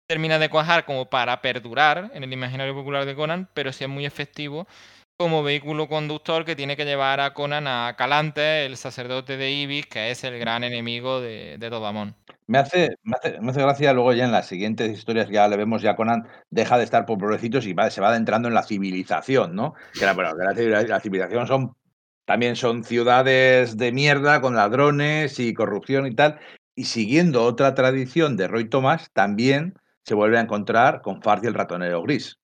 termina 0.06 0.38
de 0.38 0.48
cuajar 0.48 0.86
como 0.86 1.08
para 1.08 1.40
perdurar 1.40 2.10
en 2.14 2.24
el 2.24 2.32
imaginario 2.32 2.74
popular 2.74 3.04
de 3.04 3.14
Conan, 3.14 3.48
pero 3.54 3.72
sí 3.72 3.84
es 3.84 3.90
muy 3.90 4.06
efectivo 4.06 4.66
como 5.20 5.42
vehículo 5.42 5.86
conductor 5.86 6.46
que 6.46 6.56
tiene 6.56 6.78
que 6.78 6.86
llevar 6.86 7.20
a 7.20 7.34
Conan 7.34 7.66
a 7.66 7.94
Calante, 7.98 8.64
el 8.64 8.78
sacerdote 8.78 9.36
de 9.36 9.50
Ibis, 9.50 9.84
que 9.84 10.10
es 10.10 10.24
el 10.24 10.38
gran 10.38 10.64
enemigo 10.64 11.20
de, 11.20 11.58
de 11.58 11.68
Dodamón. 11.68 12.16
Me 12.46 12.56
hace, 12.56 12.96
me, 13.02 13.16
hace, 13.16 13.38
me 13.38 13.50
hace 13.50 13.60
gracia 13.60 13.92
luego 13.92 14.14
ya 14.14 14.24
en 14.24 14.32
las 14.32 14.46
siguientes 14.46 14.90
historias 14.90 15.28
ya 15.28 15.46
le 15.46 15.58
vemos 15.58 15.82
ya 15.82 15.94
Conan 15.94 16.26
deja 16.48 16.78
de 16.78 16.84
estar 16.84 17.04
por 17.04 17.18
pobrecitos 17.18 17.66
y 17.66 17.74
se 17.90 18.00
va 18.00 18.08
adentrando 18.08 18.48
en 18.48 18.54
la 18.54 18.62
civilización, 18.62 19.54
¿no? 19.54 19.74
Que, 19.92 20.06
la, 20.06 20.14
bueno, 20.14 20.30
la, 20.34 21.00
civilización 21.00 21.46
son 21.46 21.76
también 22.24 22.56
son 22.56 22.82
ciudades 22.82 23.76
de 23.76 23.92
mierda 23.92 24.40
con 24.40 24.54
ladrones 24.54 25.38
y 25.38 25.52
corrupción 25.52 26.06
y 26.06 26.14
tal. 26.14 26.40
Y 26.74 26.84
siguiendo 26.84 27.44
otra 27.44 27.74
tradición 27.74 28.38
de 28.38 28.48
Roy 28.48 28.70
Thomas, 28.70 29.10
también 29.12 29.74
se 30.02 30.14
vuelve 30.14 30.38
a 30.38 30.40
encontrar 30.40 31.02
con 31.02 31.20
Farsi 31.20 31.46
el 31.46 31.52
ratonero 31.52 32.02
gris. 32.02 32.39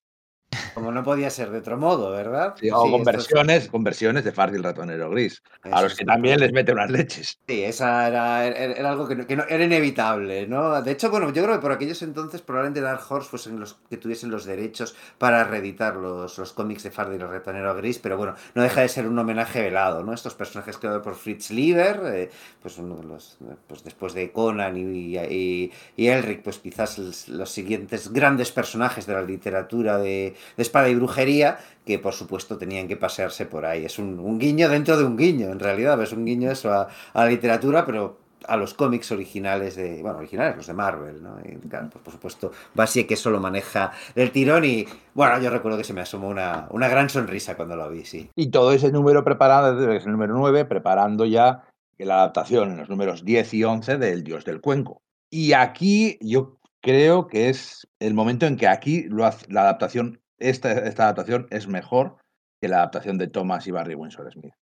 Como 0.75 0.93
no 0.93 1.03
podía 1.03 1.31
ser 1.31 1.51
de 1.51 1.59
otro 1.59 1.77
modo, 1.77 2.11
¿verdad? 2.11 2.55
Sí, 2.61 2.71
o 2.71 2.85
sí, 2.85 2.91
conversiones, 2.91 3.65
es... 3.65 3.71
conversiones 3.71 4.25
de 4.25 4.33
Farsi 4.33 4.57
el 4.57 4.65
ratonero 4.65 5.11
gris. 5.11 5.43
Eso 5.65 5.75
a 5.75 5.83
los 5.83 5.95
que 5.95 6.05
también 6.05 6.41
les 6.41 6.53
mete 6.53 6.73
unas 6.73 6.91
leches. 6.91 7.39
Sí, 7.47 7.63
esa 7.63 8.09
era, 8.09 8.47
era, 8.47 8.73
era 8.73 8.91
algo 8.91 9.07
que, 9.07 9.17
no, 9.17 9.27
que 9.27 9.37
no, 9.37 9.45
era 9.49 9.65
inevitable, 9.65 10.47
¿no? 10.47 10.81
De 10.83 10.93
hecho, 10.93 11.11
bueno, 11.11 11.33
yo 11.33 11.43
creo 11.43 11.55
que 11.55 11.61
por 11.61 11.73
aquellos 11.73 12.03
entonces 12.03 12.43
probablemente 12.43 12.81
Dark 12.81 13.01
Horse 13.09 13.29
fuesen 13.29 13.61
los 13.61 13.79
que 13.89 13.97
tuviesen 13.97 14.31
los 14.31 14.45
derechos 14.45 14.95
para 15.19 15.45
reeditar 15.45 15.97
los, 15.97 16.39
los 16.39 16.53
cómics 16.53 16.83
de 16.83 16.91
Fardi 16.91 17.17
y 17.17 17.21
el 17.21 17.29
ratonero 17.29 17.75
gris, 17.75 17.99
pero 17.99 18.17
bueno, 18.17 18.35
no 18.55 18.63
deja 18.63 18.81
de 18.81 18.89
ser 18.89 19.07
un 19.07 19.19
homenaje 19.19 19.63
velado, 19.63 20.03
¿no? 20.03 20.13
Estos 20.13 20.35
personajes 20.35 20.79
creados 20.79 21.03
por 21.03 21.15
Fritz 21.15 21.51
Lieber, 21.51 22.01
eh, 22.07 22.31
pues 22.61 22.79
uno 22.79 22.97
de 22.97 23.05
los, 23.05 23.39
pues 23.67 23.85
después 23.85 24.15
de 24.15 24.33
Conan 24.33 24.77
y, 24.77 25.17
y, 25.17 25.73
y 25.97 26.07
Elric, 26.09 26.43
pues 26.43 26.59
quizás 26.59 26.99
los, 26.99 27.29
los, 27.29 27.51
siguientes 27.51 28.13
grandes 28.13 28.53
personajes 28.53 29.07
de 29.07 29.15
la 29.15 29.23
literatura 29.23 29.99
de, 29.99 30.35
de 30.57 30.63
espada 30.63 30.89
y 30.89 30.95
brujería, 30.95 31.59
que 31.85 31.99
por 31.99 32.13
supuesto 32.13 32.59
tenían 32.59 32.89
que 32.89 32.97
pasearse 32.97 33.47
por 33.47 33.65
ahí. 33.65 33.85
Es 33.85 33.99
un, 33.99 34.19
un 34.19 34.39
guiño 34.39 34.69
dentro 34.69 34.97
de 34.97 35.05
un 35.05 35.17
guiño, 35.17 35.51
en 35.51 35.61
realidad, 35.61 36.01
es 36.03 36.13
un 36.13 36.25
guiño 36.25 36.51
eso 36.51 36.73
a, 36.73 36.89
la 37.15 37.27
literatura, 37.27 37.85
pero 37.87 38.19
a 38.47 38.57
los 38.57 38.75
cómics 38.75 39.11
originales 39.13 39.77
de, 39.77 40.03
bueno, 40.03 40.19
originales, 40.19 40.57
los 40.57 40.67
de 40.67 40.75
Marvel, 40.75 41.23
¿no? 41.23 41.37
Y, 41.45 41.57
claro, 41.69 41.89
pues 41.91 42.05
por 42.05 42.13
supuesto, 42.13 42.53
Basie 42.75 43.07
que 43.07 43.15
eso 43.15 43.31
lo 43.31 43.41
maneja 43.41 43.93
del 44.15 44.31
tirón 44.31 44.65
y, 44.65 44.87
bueno, 45.15 45.41
yo 45.41 45.51
recuerdo 45.51 45.79
que 45.79 45.85
se 45.85 45.95
me 45.95 46.03
asomó 46.03 46.29
una, 46.29 46.69
una 46.71 46.89
gran 46.89 47.09
sonrisa 47.09 47.57
cuando 47.57 47.77
lo 47.77 47.89
vi, 47.91 48.05
sí. 48.05 48.31
Y 48.37 48.51
todo 48.51 48.73
ese 48.73 48.93
número 48.93 49.25
preparado, 49.25 49.93
es 49.93 50.05
el 50.05 50.13
número 50.13 50.35
9, 50.35 50.65
preparando 50.65 51.25
ya 51.25 51.65
la 51.99 52.17
adaptación 52.17 52.73
en 52.73 52.77
los 52.79 52.89
números 52.89 53.25
10 53.25 53.55
y 53.55 53.65
11 53.65 53.99
del 53.99 54.23
Dios 54.23 54.45
del 54.45 54.61
Cuenco. 54.61 55.03
Y 55.31 55.53
aquí 55.53 56.19
yo 56.21 56.59
creo 56.81 57.27
que 57.27 57.49
es 57.49 57.89
el 57.99 58.15
momento 58.15 58.47
en 58.47 58.57
que 58.57 58.69
aquí 58.69 59.05
lo 59.05 59.29
la 59.49 59.63
adaptación 59.63 60.21
esta, 60.39 60.71
adaptación 60.71 61.47
es 61.51 61.69
mejor 61.69 62.17
que 62.61 62.69
la 62.69 62.79
adaptación 62.79 63.19
de 63.19 63.29
Thomas 63.29 63.67
y 63.67 63.71
Barry 63.71 63.95
Windsor 63.95 64.31
Smith. 64.33 64.55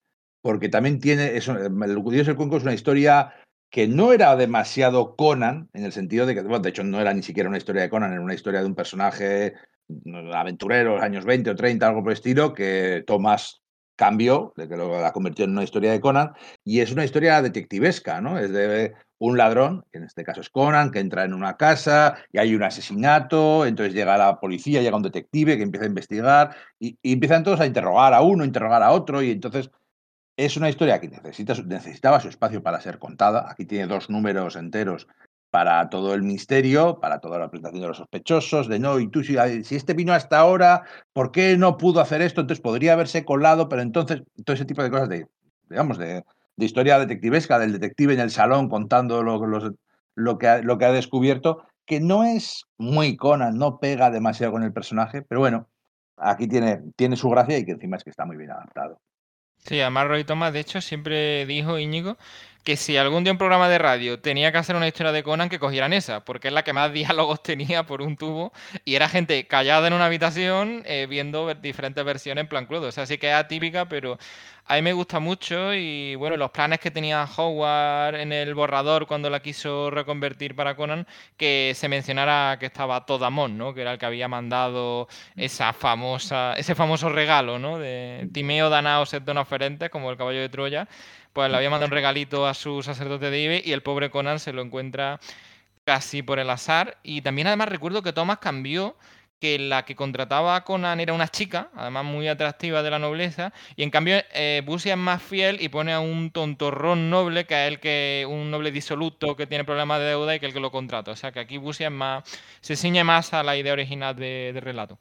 Porque 0.42 0.70
también 0.70 1.00
tiene. 1.00 1.38
Eso, 1.38 1.54
el 1.58 2.04
Dios 2.06 2.28
del 2.28 2.36
Cuenco 2.36 2.58
es 2.58 2.64
una 2.64 2.74
historia 2.74 3.34
que 3.72 3.88
no 3.88 4.14
era 4.14 4.36
demasiado 4.36 5.16
Conan, 5.16 5.70
en 5.74 5.84
el 5.84 5.92
sentido 5.92 6.26
de 6.26 6.36
que, 6.36 6.42
bueno, 6.42 6.60
de 6.60 6.70
hecho, 6.70 6.84
no 6.84 7.02
era 7.02 7.14
ni 7.14 7.24
siquiera 7.24 7.50
una 7.50 7.58
historia 7.58 7.82
de 7.82 7.90
Conan, 7.90 8.12
era 8.12 8.22
una 8.22 8.36
historia 8.36 8.60
de 8.60 8.68
un 8.68 8.76
personaje 8.76 9.54
aventurero, 10.34 10.96
los 10.96 11.04
años 11.04 11.26
20 11.26 11.50
o 11.50 11.56
30, 11.56 11.88
algo 11.88 12.04
por 12.04 12.12
el 12.12 12.18
estilo, 12.18 12.54
que 12.54 13.04
Thomas 13.08 13.64
cambió, 13.96 14.54
de 14.56 14.68
que 14.68 14.78
lo, 14.78 15.02
la 15.02 15.12
convirtió 15.12 15.46
en 15.46 15.52
una 15.52 15.64
historia 15.64 15.92
de 15.92 16.02
Conan, 16.02 16.34
y 16.64 16.82
es 16.82 16.92
una 16.92 17.04
historia 17.04 17.42
detectivesca, 17.42 18.22
¿no? 18.22 18.38
Es 18.38 18.52
de 18.52 18.94
un 19.26 19.38
ladrón, 19.38 19.86
que 19.90 20.00
en 20.00 20.04
este 20.04 20.26
caso 20.26 20.42
es 20.42 20.50
Conan, 20.50 20.92
que 20.92 21.00
entra 21.00 21.24
en 21.24 21.34
una 21.34 21.56
casa 21.56 22.16
y 22.34 22.40
hay 22.40 22.56
un 22.56 22.64
asesinato, 22.64 23.66
entonces 23.66 23.94
llega 23.94 24.18
la 24.18 24.38
policía, 24.38 24.82
llega 24.82 24.98
un 24.98 25.04
detective 25.04 25.56
que 25.56 25.64
empieza 25.64 25.86
a 25.86 25.88
investigar 25.88 26.56
y, 26.78 26.98
empiezan 27.04 27.44
todos 27.44 27.62
a 27.62 27.66
interrogar 27.66 28.14
a 28.14 28.22
uno, 28.22 28.44
interrogar 28.44 28.84
a 28.84 28.92
otro, 28.92 29.22
y 29.22 29.32
entonces 29.32 29.72
es 30.36 30.58
una 30.58 30.70
historia 30.70 31.00
que 31.00 31.08
necesita, 31.08 31.54
necesitaba 31.66 32.20
su 32.20 32.28
espacio 32.28 32.62
para 32.62 32.82
ser 32.82 33.00
contada. 33.00 33.50
Aquí 33.50 33.66
tiene 33.66 33.88
dos 33.88 34.10
números 34.10 34.58
enteros 34.58 35.08
para 35.52 35.90
todo 35.90 36.14
el 36.14 36.24
misterio, 36.24 37.00
para 37.00 37.20
toda 37.20 37.40
la 37.40 37.50
presentación 37.50 37.82
de 37.82 37.88
los 37.88 37.98
sospechosos, 37.98 38.68
de 38.68 38.80
no, 38.80 39.00
y 39.00 39.08
tú 39.08 39.24
si, 39.24 39.38
si, 39.64 39.76
este 39.76 39.94
vino 39.94 40.12
hasta 40.12 40.38
ahora, 40.40 40.84
¿por 41.14 41.32
qué 41.32 41.56
no 41.58 41.78
pudo 41.78 42.02
hacer 42.02 42.22
esto? 42.22 42.42
Entonces 42.42 42.62
podría 42.62 42.94
haberse 42.94 43.24
colado, 43.24 43.70
pero 43.70 43.84
entonces, 43.84 44.24
todo 44.44 44.56
ese 44.56 44.66
tipo 44.66 44.84
de 44.84 44.92
cosas 44.92 45.08
de, 45.08 45.28
digamos, 45.70 45.98
de, 45.98 46.24
de 46.56 46.66
historia 46.66 47.00
detectivesca, 47.00 47.60
del 47.60 47.74
detective 47.74 48.14
en 48.14 48.20
el 48.20 48.32
salón 48.32 48.70
contando 48.70 49.24
lo, 49.24 49.40
lo, 50.16 50.38
que 50.38 50.48
ha, 50.48 50.62
lo 50.62 50.78
que 50.78 50.86
ha 50.86 50.92
descubierto, 50.92 51.66
que 51.86 52.00
no 52.00 52.24
es 52.24 52.66
muy 52.78 53.18
Conan, 53.18 53.58
no 53.58 53.80
pega 53.80 54.12
demasiado 54.12 54.54
con 54.54 54.64
el 54.64 54.74
personaje, 54.74 55.22
pero 55.22 55.42
bueno, 55.42 55.68
aquí 56.18 56.48
tiene, 56.48 56.82
tiene 56.96 57.16
su 57.16 57.30
gracia 57.30 57.58
y 57.58 57.66
que 57.66 57.72
encima 57.72 57.98
es 57.98 58.04
que 58.04 58.10
está 58.10 58.26
muy 58.26 58.38
bien 58.38 58.52
adaptado. 58.52 59.00
Sí, 59.58 59.80
además 59.80 60.08
Roy 60.08 60.24
Thomas, 60.26 60.52
de 60.52 60.60
hecho, 60.60 60.82
siempre 60.82 61.46
dijo 61.46 61.80
Íñigo 61.80 62.18
que 62.64 62.78
si 62.78 62.98
algún 62.98 63.24
día 63.24 63.34
un 63.34 63.38
programa 63.38 63.68
de 63.68 63.78
radio 63.78 64.20
tenía 64.20 64.52
que 64.52 64.58
hacer 64.58 64.76
una 64.76 64.88
historia 64.88 65.12
de 65.12 65.24
Conan, 65.24 65.50
que 65.50 65.60
cogieran 65.60 65.92
esa, 65.94 66.24
porque 66.24 66.48
es 66.48 66.54
la 66.54 66.64
que 66.64 66.74
más 66.74 66.94
diálogos 66.94 67.44
tenía 67.44 67.86
por 67.86 68.02
un 68.02 68.18
tubo 68.18 68.54
y 68.86 68.96
era 68.96 69.10
gente 69.10 69.46
callada 69.48 69.88
en 69.88 69.94
una 69.94 70.06
habitación 70.06 70.84
eh, 70.86 71.08
viendo 71.10 71.54
diferentes 71.56 72.04
versiones 72.04 72.44
en 72.44 72.48
plan 72.48 72.66
crudo. 72.66 72.88
O 72.88 72.92
sea, 72.92 73.06
sí 73.06 73.18
que 73.18 73.30
es 73.30 73.36
atípica, 73.36 73.86
pero 73.88 74.18
a 74.66 74.76
mí 74.76 74.82
me 74.82 74.94
gusta 74.94 75.20
mucho 75.20 75.74
y 75.74 76.16
bueno, 76.16 76.38
los 76.38 76.52
planes 76.52 76.80
que 76.80 76.90
tenía 76.90 77.28
Howard 77.36 78.16
en 78.16 78.32
el 78.32 78.56
borrador 78.56 79.08
cuando 79.08 79.30
la 79.30 79.42
quiso 79.42 79.90
reconvertir 79.90 80.56
para 80.56 80.76
Conan, 80.76 81.06
que 81.36 81.74
se 81.76 81.90
mencionara 81.90 82.58
que 82.60 82.68
estaba 82.68 83.06
Todamon, 83.06 83.58
¿no? 83.58 83.74
Que 83.74 83.82
era 83.82 83.92
el 83.94 83.98
que 83.98 84.06
había 84.06 84.30
mandado 84.30 85.10
esa 85.36 85.74
famosa, 85.74 86.54
ese 86.56 86.76
famoso 86.76 87.10
regalo, 87.10 87.60
¿no? 87.60 87.78
De 87.78 88.30
Timeo 88.32 88.70
Danaos 88.70 89.14
et 89.14 89.24
Donoferentes, 89.24 89.90
como 89.90 90.10
el 90.10 90.18
caballo 90.18 90.40
de 90.40 90.48
Troya, 90.48 90.88
pues 91.34 91.50
le 91.50 91.58
había 91.58 91.70
mandado 91.70 91.88
un 91.88 91.96
regalito 91.96 92.48
a 92.48 92.54
su 92.54 92.84
sacerdote 92.84 93.30
de 93.30 93.40
Ibe 93.42 93.62
y 93.66 93.74
el 93.74 93.82
pobre 93.82 94.12
Conan 94.12 94.40
se 94.40 94.54
lo 94.54 94.62
encuentra 94.62 95.20
casi 95.84 96.22
por 96.22 96.40
el 96.40 96.50
azar. 96.50 96.98
Y 97.04 97.22
también 97.22 97.48
además 97.48 97.70
recuerdo 97.70 98.04
que 98.04 98.14
Thomas 98.14 98.38
cambió 98.38 98.96
que 99.44 99.60
la 99.60 99.84
que 99.84 99.94
contrataba 99.94 100.56
a 100.56 100.64
Conan 100.64 101.02
era 101.02 101.12
una 101.12 101.28
chica, 101.28 101.70
además 101.76 102.06
muy 102.06 102.30
atractiva 102.30 102.82
de 102.82 102.90
la 102.90 102.98
nobleza, 102.98 103.52
y 103.76 103.84
en 103.84 103.90
cambio 103.90 104.16
eh, 104.34 104.64
es 104.66 104.98
más 104.98 105.22
fiel 105.22 105.58
y 105.60 105.68
pone 105.68 105.92
a 105.92 106.00
un 106.00 106.32
tontorrón 106.32 107.10
noble, 107.10 107.46
que 107.46 107.66
es 107.66 107.74
el 107.74 107.82
que, 107.82 108.26
un 108.30 108.52
noble 108.52 108.72
disoluto 108.72 109.36
que 109.36 109.46
tiene 109.46 109.66
problemas 109.66 110.00
de 110.00 110.06
deuda 110.06 110.34
y 110.34 110.40
que 110.40 110.46
el 110.46 110.54
que 110.54 110.62
lo 110.62 110.72
contrata. 110.72 111.12
O 111.12 111.16
sea 111.18 111.34
que 111.34 111.42
aquí 111.42 111.58
Busia 111.58 111.88
es 111.88 111.94
más, 111.94 112.24
se 112.62 112.78
ciñe 112.78 113.04
más 113.04 113.34
a 113.34 113.44
la 113.44 113.58
idea 113.58 113.74
original 113.74 114.16
de, 114.16 114.52
de 114.54 114.62
relato. 114.62 114.98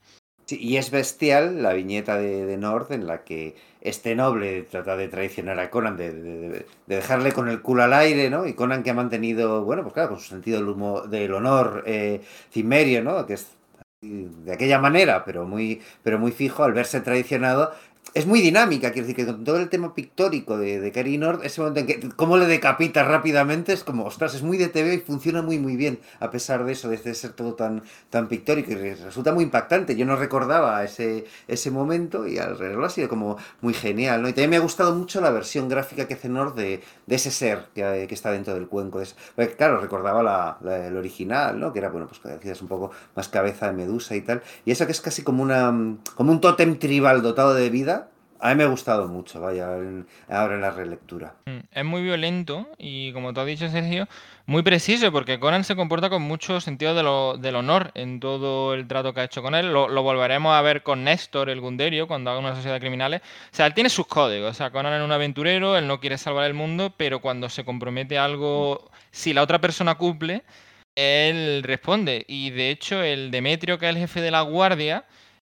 Y 0.52 0.76
es 0.76 0.90
bestial 0.90 1.62
la 1.62 1.72
viñeta 1.72 2.16
de, 2.16 2.46
de 2.46 2.56
Nord 2.56 2.92
en 2.92 3.06
la 3.06 3.24
que 3.24 3.56
este 3.80 4.14
noble 4.14 4.62
trata 4.62 4.96
de 4.96 5.08
traicionar 5.08 5.58
a 5.58 5.70
Conan, 5.70 5.96
de, 5.96 6.12
de, 6.12 6.48
de, 6.48 6.66
dejarle 6.86 7.32
con 7.32 7.48
el 7.48 7.62
culo 7.62 7.82
al 7.82 7.92
aire, 7.92 8.30
¿no? 8.30 8.46
Y 8.46 8.54
Conan 8.54 8.82
que 8.82 8.90
ha 8.90 8.94
mantenido, 8.94 9.64
bueno, 9.64 9.82
pues 9.82 9.94
claro, 9.94 10.10
con 10.10 10.20
su 10.20 10.28
sentido 10.28 10.58
del, 10.58 10.68
humo, 10.68 11.02
del 11.02 11.34
honor 11.34 11.82
eh, 11.86 12.20
cimerio, 12.50 13.02
¿no? 13.02 13.26
Que 13.26 13.34
es 13.34 13.56
de 14.02 14.52
aquella 14.52 14.80
manera, 14.80 15.24
pero 15.24 15.44
muy, 15.46 15.80
pero 16.02 16.18
muy 16.18 16.32
fijo, 16.32 16.64
al 16.64 16.72
verse 16.72 17.00
traicionado, 17.00 17.72
es 18.14 18.26
muy 18.26 18.42
dinámica, 18.42 18.92
quiero 18.92 19.06
decir 19.06 19.24
que 19.24 19.32
con 19.32 19.42
todo 19.42 19.56
el 19.56 19.70
tema 19.70 19.94
pictórico 19.94 20.58
de, 20.58 20.80
de 20.80 20.92
Kerry 20.92 21.16
Nord, 21.16 21.44
ese 21.44 21.62
momento 21.62 21.80
en 21.80 21.86
que 21.86 22.08
cómo 22.14 22.36
le 22.36 22.46
decapita 22.46 23.04
rápidamente 23.04 23.72
es 23.72 23.84
como, 23.84 24.04
ostras, 24.04 24.34
es 24.34 24.42
muy 24.42 24.58
de 24.58 24.68
TV 24.68 24.94
y 24.94 24.98
funciona 24.98 25.40
muy 25.40 25.58
muy 25.58 25.76
bien, 25.76 25.98
a 26.20 26.30
pesar 26.30 26.64
de 26.64 26.72
eso, 26.72 26.90
de 26.90 26.98
ser 27.14 27.32
todo 27.32 27.54
tan, 27.54 27.82
tan 28.10 28.28
pictórico 28.28 28.72
resulta 29.02 29.32
muy 29.32 29.44
impactante. 29.44 29.96
Yo 29.96 30.04
no 30.04 30.16
recordaba 30.16 30.84
ese, 30.84 31.24
ese 31.48 31.70
momento 31.70 32.26
y 32.26 32.38
alrededor 32.38 32.84
ha 32.84 32.90
sido 32.90 33.08
como 33.08 33.38
muy 33.62 33.72
genial, 33.72 34.20
¿no? 34.20 34.28
Y 34.28 34.32
también 34.32 34.50
me 34.50 34.56
ha 34.56 34.60
gustado 34.60 34.94
mucho 34.94 35.20
la 35.20 35.30
versión 35.30 35.68
gráfica 35.68 36.06
que 36.06 36.14
hace 36.14 36.28
Nord 36.28 36.54
de, 36.54 36.82
de 37.06 37.14
ese 37.14 37.30
ser 37.30 37.68
que, 37.74 38.06
está 38.10 38.30
dentro 38.30 38.54
del 38.54 38.68
cuenco. 38.68 39.00
Es, 39.00 39.16
porque, 39.34 39.54
claro, 39.54 39.78
recordaba 39.80 40.22
la, 40.22 40.58
la, 40.60 40.86
el 40.86 40.96
original, 40.96 41.58
¿no? 41.58 41.72
Que 41.72 41.78
era, 41.78 41.88
bueno, 41.88 42.08
pues 42.08 42.20
decías 42.22 42.60
un 42.60 42.68
poco 42.68 42.90
más 43.16 43.28
cabeza 43.28 43.68
de 43.68 43.72
medusa 43.72 44.14
y 44.16 44.20
tal. 44.20 44.42
Y 44.66 44.72
eso 44.72 44.84
que 44.84 44.92
es 44.92 45.00
casi 45.00 45.22
como, 45.22 45.42
una, 45.42 45.96
como 46.14 46.32
un 46.32 46.40
tótem 46.40 46.78
tribal 46.78 47.22
dotado 47.22 47.54
de 47.54 47.70
vida 47.70 47.91
a 48.42 48.48
mí 48.48 48.56
me 48.56 48.64
ha 48.64 48.66
gustado 48.66 49.06
mucho, 49.06 49.40
vaya, 49.40 49.68
ahora 50.28 50.54
en 50.56 50.60
la 50.60 50.72
relectura. 50.72 51.36
Es 51.70 51.84
muy 51.84 52.02
violento 52.02 52.68
y, 52.76 53.12
como 53.12 53.32
tú 53.32 53.38
has 53.38 53.46
dicho, 53.46 53.68
Sergio, 53.68 54.08
muy 54.46 54.62
preciso, 54.62 55.12
porque 55.12 55.38
Conan 55.38 55.62
se 55.62 55.76
comporta 55.76 56.10
con 56.10 56.22
mucho 56.22 56.60
sentido 56.60 56.92
de 56.96 57.04
lo, 57.04 57.36
del 57.38 57.54
honor 57.54 57.92
en 57.94 58.18
todo 58.18 58.74
el 58.74 58.88
trato 58.88 59.14
que 59.14 59.20
ha 59.20 59.24
hecho 59.24 59.42
con 59.42 59.54
él. 59.54 59.72
Lo, 59.72 60.02
volveremos 60.02 60.52
a 60.52 60.60
ver 60.60 60.82
con 60.82 61.04
Néstor, 61.04 61.50
el 61.50 61.60
Gunderio, 61.60 62.08
cuando 62.08 62.32
haga 62.32 62.40
una 62.40 62.56
sociedad 62.56 62.74
de 62.74 62.80
criminales. 62.80 63.20
O 63.22 63.54
sea, 63.54 63.66
él 63.66 63.74
tiene 63.74 63.88
sus 63.88 64.08
códigos. 64.08 64.50
O 64.50 64.54
sea, 64.54 64.72
Conan 64.72 64.92
es 64.92 65.04
un 65.04 65.12
aventurero, 65.12 65.76
él 65.76 65.86
no 65.86 66.00
quiere 66.00 66.18
salvar 66.18 66.46
el 66.46 66.54
mundo, 66.54 66.92
pero 66.96 67.20
cuando 67.20 67.48
se 67.48 67.64
compromete 67.64 68.18
a 68.18 68.24
algo, 68.24 68.90
si 69.12 69.32
la 69.32 69.42
otra 69.42 69.60
persona 69.60 69.94
cumple, 69.94 70.42
él 70.96 71.62
responde. 71.62 72.24
Y 72.26 72.50
de 72.50 72.70
hecho, 72.70 73.04
el 73.04 73.30
Demetrio, 73.30 73.78
que 73.78 73.88
es 73.88 73.94
el 73.94 74.00
jefe 74.00 74.20
de 74.20 74.32
la 74.32 74.40
guardia, 74.40 75.04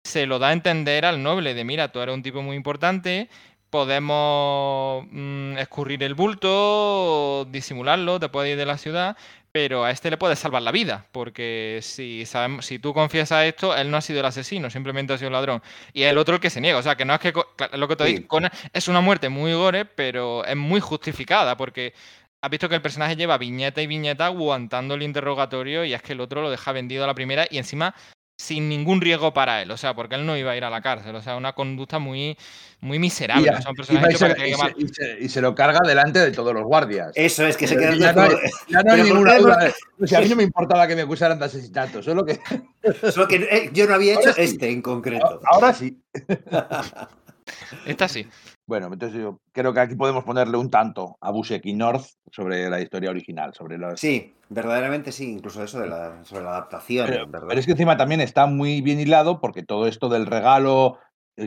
se 0.05 0.27
lo 0.27 0.39
da 0.39 0.49
a 0.49 0.53
entender 0.53 1.05
al 1.05 1.23
noble 1.23 1.55
de, 1.55 1.65
mira, 1.65 1.93
tú 1.93 2.01
eres 2.01 2.15
un 2.15 2.23
tipo 2.23 2.43
muy 2.43 2.57
importante, 2.57 3.29
podemos 3.71 5.07
mmm, 5.11 5.57
escurrir 5.59 6.03
el 6.03 6.15
bulto, 6.15 7.47
disimularlo, 7.51 8.21
te 8.21 8.29
puedes 8.29 8.53
ir 8.53 8.59
de 8.59 8.67
la 8.67 8.77
ciudad, 8.77 9.17
pero 9.53 9.85
a 9.85 9.91
este 9.91 10.11
le 10.11 10.17
puedes 10.17 10.39
salvar 10.39 10.63
la 10.63 10.73
vida, 10.73 11.07
porque 11.13 11.79
si, 11.83 12.27
sabemos, 12.27 12.67
si 12.67 12.79
tú 12.79 12.93
confiesas 12.93 13.45
esto, 13.45 13.77
él 13.77 13.91
no 13.91 13.97
ha 13.97 14.01
sido 14.01 14.21
el 14.21 14.27
asesino, 14.27 14.71
simplemente 14.71 15.13
ha 15.13 15.19
sido 15.19 15.29
el 15.29 15.35
ladrón. 15.35 15.63
Y 15.93 16.03
el 16.03 16.19
otro 16.19 16.35
el 16.35 16.41
que 16.41 16.51
se 16.51 16.61
niega, 16.61 16.79
o 16.79 16.83
sea, 16.83 16.97
que 16.97 17.05
no 17.05 17.15
es 17.15 17.21
que 17.21 17.33
lo 17.75 17.89
que 17.89 17.97
te 17.97 18.07
sí. 18.07 18.13
digo, 18.19 18.39
es 18.73 18.89
una 18.89 19.01
muerte 19.01 19.29
muy 19.29 19.53
gore, 19.55 19.85
pero 19.85 20.45
es 20.45 20.57
muy 20.57 20.81
justificada, 20.81 21.57
porque 21.57 21.95
has 22.43 22.51
visto 22.51 22.69
que 22.69 22.75
el 22.75 22.83
personaje 22.83 23.15
lleva 23.17 23.39
viñeta 23.39 23.81
y 23.81 23.87
viñeta 23.87 24.27
aguantando 24.27 24.95
el 24.95 25.03
interrogatorio 25.03 25.85
y 25.85 25.95
es 25.95 26.03
que 26.03 26.13
el 26.13 26.21
otro 26.21 26.43
lo 26.43 26.51
deja 26.51 26.73
vendido 26.73 27.05
a 27.05 27.07
la 27.07 27.15
primera 27.15 27.47
y 27.49 27.59
encima 27.59 27.95
sin 28.37 28.69
ningún 28.69 29.01
riesgo 29.01 29.33
para 29.33 29.63
él, 29.63 29.71
o 29.71 29.77
sea, 29.77 29.95
porque 29.95 30.17
él 30.17 30.27
no 30.27 30.37
iba 30.37 30.51
a 30.53 30.57
ir 30.57 30.65
a 30.65 30.71
la 30.71 30.81
cárcel, 30.81 31.15
o 31.15 31.23
sea, 31.23 31.37
una 31.37 31.53
conducta 31.53 31.99
muy, 31.99 32.37
muy 32.81 32.99
miserable. 32.99 33.53
Y, 33.53 33.85
se, 33.85 33.95
y, 33.95 34.17
se, 34.17 34.49
y, 34.49 34.89
se, 34.89 35.17
y, 35.21 35.29
se, 35.29 35.41
lo 35.41 35.55
carga 35.55 35.81
delante 35.87 36.19
de 36.19 36.33
todos 36.33 36.53
los 36.53 36.65
guardias. 36.65 37.13
Eso 37.15 37.47
es 37.47 37.57
que 37.57 37.67
se 37.67 37.77
queda. 37.77 37.95
Ya 37.95 38.13
no 38.13 38.23
hay, 38.23 38.37
ya 38.69 38.83
no 38.83 38.93
hay 38.93 39.03
ninguna 39.03 39.39
duda. 39.39 39.73
O 40.01 40.07
sea, 40.07 40.19
a 40.19 40.23
mí 40.23 40.29
no 40.29 40.37
me 40.37 40.43
importaba 40.45 40.87
que 40.89 40.97
me 40.97 41.03
acusaran 41.03 41.39
de 41.39 41.45
asesinato, 41.45 42.03
solo 42.03 42.25
que. 42.25 42.41
solo 43.13 43.29
que 43.29 43.37
eh, 43.37 43.71
yo 43.73 43.87
no 43.87 43.95
había 43.95 44.15
hecho 44.15 44.31
ahora 44.31 44.43
este 44.43 44.67
sí. 44.67 44.73
en 44.73 44.83
concreto. 44.83 45.41
Ahora 45.45 45.73
sí. 45.73 46.03
Esta 47.87 48.09
sí. 48.09 48.27
Bueno, 48.67 48.87
entonces 48.93 49.21
yo 49.21 49.41
creo 49.53 49.75
que 49.75 49.81
aquí 49.81 49.95
podemos 49.97 50.25
ponerle 50.25 50.57
un 50.57 50.71
tanto 50.71 51.17
a 51.21 51.31
Busek 51.31 51.65
North 51.75 52.05
sobre 52.31 52.71
la 52.71 52.81
historia 52.81 53.11
original, 53.11 53.53
sobre. 53.55 53.79
Sí, 53.97 54.35
verdaderamente 54.49 55.11
sí, 55.11 55.33
incluso 55.33 55.63
eso 55.65 55.81
de 55.81 55.89
la, 55.89 56.25
sobre 56.25 56.45
la 56.45 56.51
adaptación. 56.51 57.07
Pero, 57.09 57.31
pero, 57.31 57.53
es 57.53 57.67
que 57.67 57.73
encima 57.73 57.97
también 57.97 58.21
está 58.21 58.47
muy 58.47 58.81
bien 58.81 59.01
hilado 59.01 59.41
porque 59.41 59.63
todo 59.63 59.87
esto 59.87 60.09
del 60.09 60.27
regalo 60.27 60.99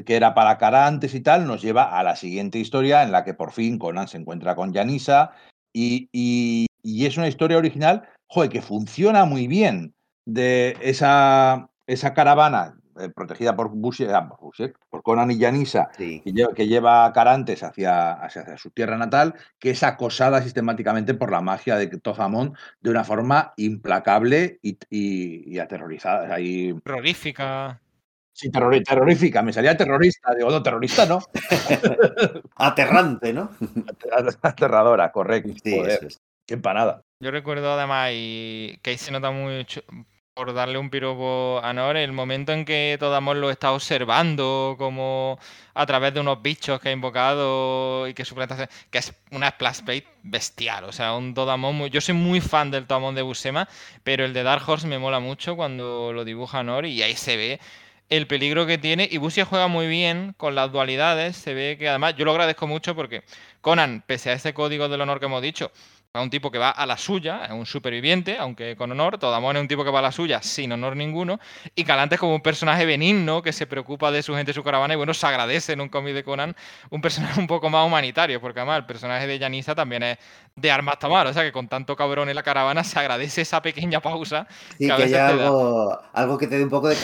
que 0.05 0.15
era 0.15 0.33
para 0.33 0.57
cara 0.57 0.87
antes 0.87 1.13
y 1.13 1.21
tal 1.21 1.45
nos 1.45 1.61
lleva 1.61 1.97
a 1.97 2.03
la 2.03 2.15
siguiente 2.15 2.57
historia 2.57 3.03
en 3.03 3.11
la 3.11 3.23
que 3.23 3.33
por 3.33 3.51
fin 3.51 3.77
Conan 3.77 4.07
se 4.07 4.17
encuentra 4.17 4.55
con 4.55 4.73
Yanisa 4.73 5.31
y, 5.73 6.09
y, 6.11 6.65
y 6.81 7.05
es 7.05 7.17
una 7.17 7.27
historia 7.27 7.57
original, 7.57 8.07
joder, 8.27 8.49
que 8.49 8.61
funciona 8.61 9.25
muy 9.25 9.47
bien 9.47 9.93
de 10.25 10.75
esa, 10.81 11.69
esa 11.87 12.13
caravana 12.13 12.77
eh, 12.99 13.09
protegida 13.09 13.55
por 13.55 13.69
Busiek, 13.69 14.77
por 14.89 15.03
Conan 15.03 15.31
y 15.31 15.37
Yanisa, 15.37 15.89
sí. 15.97 16.21
que, 16.23 16.31
lleva, 16.31 16.53
que, 16.53 16.67
lleva, 16.67 17.05
a 17.05 17.13
Carantes 17.13 17.63
hacia, 17.63 18.13
hacia, 18.13 18.41
hacia, 18.41 18.57
su 18.57 18.71
tierra 18.71 18.97
natal, 18.97 19.35
que 19.59 19.71
es 19.71 19.83
acosada 19.83 20.41
sistemáticamente 20.41 21.13
por 21.13 21.31
la 21.31 21.41
magia 21.41 21.75
de 21.75 21.87
Tozamón 21.87 22.55
de 22.81 22.89
una 22.89 23.03
forma 23.03 23.53
implacable 23.57 24.59
y, 24.61 24.77
y, 24.89 25.55
y 25.55 25.59
aterrorizada. 25.59 26.39
Y... 26.39 26.73
Terrorífica. 26.81 27.81
Sí, 28.31 28.51
terror, 28.51 28.77
terrorífica, 28.83 29.41
me 29.41 29.53
salía 29.53 29.77
terrorista, 29.77 30.35
digo, 30.35 30.51
no, 30.51 30.61
terrorista 30.61 31.05
no. 31.05 31.19
Aterrante, 32.57 33.31
¿no? 33.31 33.49
Aterradora, 34.41 35.09
correcto. 35.13 35.53
Sí, 35.63 35.77
Joder, 35.77 36.05
es. 36.05 36.21
Qué 36.45 36.55
empanada. 36.55 37.01
Yo 37.19 37.31
recuerdo 37.31 37.71
además, 37.71 38.11
y 38.13 38.77
que 38.83 38.91
ahí 38.91 38.97
se 38.97 39.11
nota 39.11 39.31
mucho, 39.31 39.81
por 40.35 40.53
darle 40.53 40.77
un 40.77 40.89
piropo 40.89 41.61
a 41.63 41.71
Nor, 41.71 41.95
el 41.95 42.11
momento 42.11 42.51
en 42.51 42.65
que 42.65 42.97
Todamor 42.99 43.37
lo 43.37 43.49
está 43.49 43.71
observando 43.71 44.75
como 44.77 45.39
a 45.73 45.85
través 45.85 46.13
de 46.13 46.19
unos 46.19 46.41
bichos 46.41 46.81
que 46.81 46.89
ha 46.89 46.91
invocado 46.91 48.05
y 48.05 48.13
que 48.13 48.25
su 48.25 48.35
presentación, 48.35 48.67
que 48.91 48.97
es 48.97 49.13
una 49.31 49.49
splash 49.51 49.79
page 49.85 50.05
bestial, 50.23 50.83
o 50.83 50.91
sea, 50.91 51.15
un 51.15 51.33
Todamor 51.33 51.73
muy... 51.73 51.89
Yo 51.89 52.01
soy 52.01 52.15
muy 52.15 52.41
fan 52.41 52.69
del 52.69 52.85
Todamor 52.85 53.15
de 53.15 53.21
Busema, 53.21 53.69
pero 54.03 54.25
el 54.25 54.33
de 54.33 54.43
Dark 54.43 54.67
Horse 54.67 54.87
me 54.87 54.99
mola 54.99 55.21
mucho 55.21 55.55
cuando 55.55 56.11
lo 56.11 56.25
dibuja 56.25 56.63
Nor 56.63 56.85
y 56.85 57.01
ahí 57.01 57.15
se 57.15 57.37
ve 57.37 57.59
el 58.09 58.27
peligro 58.27 58.65
que 58.65 58.77
tiene. 58.77 59.07
Y 59.09 59.17
Busia 59.17 59.45
juega 59.45 59.67
muy 59.67 59.87
bien 59.87 60.33
con 60.37 60.55
las 60.55 60.71
dualidades. 60.71 61.37
Se 61.37 61.53
ve 61.53 61.77
que 61.79 61.89
además 61.89 62.15
yo 62.17 62.25
lo 62.25 62.31
agradezco 62.31 62.67
mucho 62.67 62.95
porque 62.95 63.23
Conan, 63.61 64.03
pese 64.05 64.29
a 64.29 64.33
ese 64.33 64.53
código 64.53 64.89
del 64.89 65.01
honor 65.01 65.19
que 65.19 65.25
hemos 65.25 65.41
dicho, 65.41 65.71
es 66.19 66.23
un 66.23 66.29
tipo 66.29 66.51
que 66.51 66.57
va 66.57 66.69
a 66.69 66.85
la 66.85 66.97
suya, 66.97 67.45
es 67.45 67.51
un 67.51 67.65
superviviente, 67.65 68.37
aunque 68.37 68.75
con 68.75 68.91
honor. 68.91 69.17
Todamón 69.17 69.55
es 69.57 69.61
un 69.61 69.67
tipo 69.67 69.83
que 69.83 69.91
va 69.91 69.99
a 69.99 70.03
la 70.03 70.11
suya 70.11 70.41
sin 70.41 70.71
honor 70.71 70.95
ninguno. 70.95 71.39
Y 71.75 71.83
Calante 71.83 72.15
es 72.15 72.21
como 72.21 72.35
un 72.35 72.41
personaje 72.41 72.85
benigno 72.85 73.41
que 73.41 73.51
se 73.51 73.67
preocupa 73.67 74.11
de 74.11 74.23
su 74.23 74.33
gente, 74.35 74.53
su 74.53 74.63
caravana. 74.63 74.93
Y 74.93 74.97
bueno, 74.97 75.13
se 75.13 75.25
agradece 75.27 75.73
en 75.73 75.81
un 75.81 75.89
cómic 75.89 76.13
de 76.13 76.23
Conan 76.23 76.55
un 76.89 77.01
personaje 77.01 77.39
un 77.39 77.47
poco 77.47 77.69
más 77.69 77.85
humanitario, 77.85 78.39
porque 78.39 78.59
además 78.59 78.79
el 78.79 78.85
personaje 78.85 79.27
de 79.27 79.39
Yanisa 79.39 79.75
también 79.75 80.03
es 80.03 80.17
de 80.55 80.71
armas 80.71 80.99
tomar. 80.99 81.27
O 81.27 81.33
sea 81.33 81.43
que 81.43 81.51
con 81.51 81.67
tanto 81.67 81.95
cabrón 81.95 82.29
en 82.29 82.35
la 82.35 82.43
caravana 82.43 82.83
se 82.83 82.97
agradece 82.99 83.41
esa 83.41 83.61
pequeña 83.61 83.99
pausa. 83.99 84.47
Sí, 84.77 84.87
que, 84.87 84.93
haya 84.93 85.27
algo, 85.27 85.99
algo, 86.13 86.37
que 86.37 86.47
te 86.47 86.57
dé 86.57 86.63
un 86.63 86.69
poco 86.69 86.87
de 86.87 86.95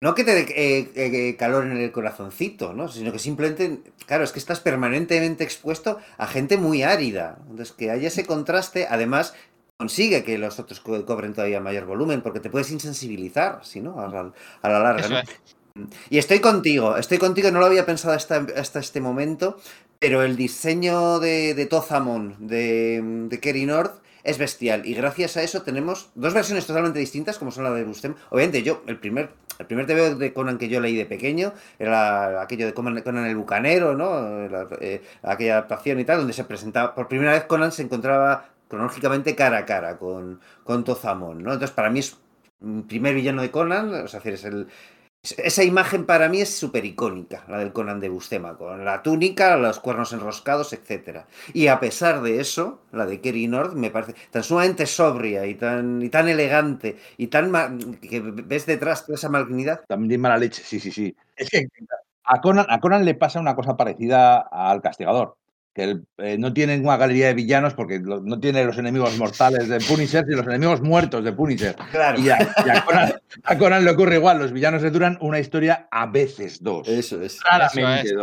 no 0.00 0.14
que 0.14 0.24
te 0.24 0.34
dé 0.34 0.46
eh, 0.54 0.92
eh, 0.96 1.36
calor 1.36 1.64
en 1.64 1.78
el 1.78 1.92
corazoncito, 1.92 2.74
¿no? 2.74 2.88
Sino 2.88 3.12
que 3.12 3.18
simplemente, 3.18 3.80
claro, 4.06 4.24
es 4.24 4.32
que 4.32 4.38
estás 4.38 4.60
permanentemente 4.60 5.44
expuesto 5.44 5.98
a 6.18 6.26
gente 6.26 6.56
muy 6.56 6.82
árida. 6.82 7.38
Entonces, 7.48 7.72
que 7.72 7.90
haya 7.90 8.08
ese 8.08 8.26
contraste, 8.26 8.86
además, 8.90 9.34
consigue 9.78 10.22
que 10.22 10.38
los 10.38 10.58
otros 10.58 10.80
cobren 10.80 11.32
todavía 11.32 11.60
mayor 11.60 11.86
volumen, 11.86 12.20
porque 12.20 12.40
te 12.40 12.50
puedes 12.50 12.70
insensibilizar, 12.70 13.60
¿sí, 13.64 13.80
no? 13.80 13.98
A, 13.98 14.08
la, 14.08 14.78
larga, 14.78 15.24
Y 16.10 16.18
estoy 16.18 16.40
contigo, 16.40 16.96
estoy 16.96 17.18
contigo, 17.18 17.50
no 17.50 17.60
lo 17.60 17.66
había 17.66 17.86
pensado 17.86 18.14
hasta, 18.14 18.46
hasta 18.56 18.80
este 18.80 19.00
momento, 19.00 19.58
pero 19.98 20.22
el 20.22 20.36
diseño 20.36 21.18
de, 21.18 21.54
de 21.54 21.66
Tozamon, 21.66 22.36
de, 22.46 23.00
de 23.28 23.40
Kerry 23.40 23.66
North, 23.66 24.03
es 24.24 24.38
bestial. 24.38 24.86
Y 24.86 24.94
gracias 24.94 25.36
a 25.36 25.42
eso 25.42 25.62
tenemos 25.62 26.10
dos 26.14 26.34
versiones 26.34 26.66
totalmente 26.66 26.98
distintas, 26.98 27.38
como 27.38 27.52
son 27.52 27.64
la 27.64 27.70
de 27.70 27.84
Bustem. 27.84 28.14
Obviamente, 28.30 28.62
yo, 28.62 28.82
el 28.86 28.98
primer, 28.98 29.30
el 29.58 29.66
primer 29.66 29.86
TV 29.86 30.14
de 30.14 30.32
Conan 30.32 30.58
que 30.58 30.68
yo 30.68 30.80
leí 30.80 30.96
de 30.96 31.06
pequeño 31.06 31.52
era 31.78 32.42
aquello 32.42 32.66
de 32.66 32.74
Conan, 32.74 33.26
el 33.26 33.36
Bucanero, 33.36 33.94
¿no? 33.94 34.46
Eh, 34.80 35.02
aquella 35.22 35.58
adaptación 35.58 36.00
y 36.00 36.04
tal, 36.04 36.18
donde 36.18 36.32
se 36.32 36.44
presentaba. 36.44 36.94
Por 36.94 37.06
primera 37.06 37.32
vez 37.32 37.44
Conan 37.44 37.70
se 37.70 37.82
encontraba 37.82 38.48
cronológicamente 38.68 39.36
cara 39.36 39.58
a 39.58 39.66
cara 39.66 39.98
con, 39.98 40.40
con 40.64 40.84
Tozamón, 40.84 41.42
¿no? 41.42 41.52
Entonces, 41.52 41.70
para 41.70 41.90
mí 41.90 42.00
es 42.00 42.16
primer 42.88 43.14
villano 43.14 43.42
de 43.42 43.50
Conan, 43.50 43.92
o 43.92 44.08
sea, 44.08 44.20
es 44.24 44.44
el, 44.44 44.68
esa 45.38 45.64
imagen 45.64 46.04
para 46.04 46.28
mí 46.28 46.40
es 46.40 46.54
súper 46.54 46.84
icónica, 46.84 47.44
la 47.48 47.58
del 47.58 47.72
Conan 47.72 48.00
de 48.00 48.08
Bustema, 48.08 48.56
con 48.56 48.84
la 48.84 49.02
túnica, 49.02 49.56
los 49.56 49.80
cuernos 49.80 50.12
enroscados, 50.12 50.72
etc. 50.72 51.24
Y 51.52 51.68
a 51.68 51.80
pesar 51.80 52.20
de 52.22 52.40
eso, 52.40 52.82
la 52.92 53.06
de 53.06 53.20
Kerry 53.20 53.48
North 53.48 53.74
me 53.74 53.90
parece 53.90 54.14
tan 54.30 54.42
sumamente 54.42 54.86
sobria 54.86 55.46
y 55.46 55.54
tan, 55.54 56.02
y 56.02 56.10
tan 56.10 56.28
elegante 56.28 56.98
y 57.16 57.28
tan 57.28 57.50
que 58.00 58.20
ves 58.20 58.66
detrás 58.66 59.06
toda 59.06 59.16
esa 59.16 59.28
malignidad. 59.28 59.80
También 59.88 60.20
mala 60.20 60.36
leche, 60.36 60.62
sí, 60.64 60.78
sí, 60.78 60.90
sí. 60.92 61.16
Es 61.36 61.48
que 61.50 61.66
a 62.24 62.40
Conan, 62.40 62.66
a 62.68 62.80
Conan 62.80 63.04
le 63.04 63.14
pasa 63.14 63.40
una 63.40 63.54
cosa 63.54 63.76
parecida 63.76 64.38
al 64.38 64.80
castigador 64.82 65.36
que 65.74 65.98
eh, 66.18 66.38
no 66.38 66.52
tiene 66.52 66.78
una 66.78 66.96
galería 66.96 67.26
de 67.26 67.34
villanos 67.34 67.74
porque 67.74 67.98
no 67.98 68.38
tiene 68.38 68.64
los 68.64 68.78
enemigos 68.78 69.18
mortales 69.18 69.68
de 69.68 69.80
Punisher, 69.80 70.24
sino 70.24 70.36
los 70.36 70.46
enemigos 70.46 70.80
muertos 70.80 71.24
de 71.24 71.32
Punisher. 71.32 71.74
Claro. 71.90 72.20
Y 72.20 72.30
a, 72.30 73.58
Conan, 73.58 73.84
le 73.84 73.90
ocurre 73.90 74.14
igual, 74.14 74.38
los 74.38 74.52
villanos 74.52 74.82
le 74.82 74.90
duran 74.92 75.18
una 75.20 75.40
historia 75.40 75.88
a 75.90 76.06
veces 76.06 76.62
dos. 76.62 76.86
Eso 76.86 77.20
es. 77.20 77.40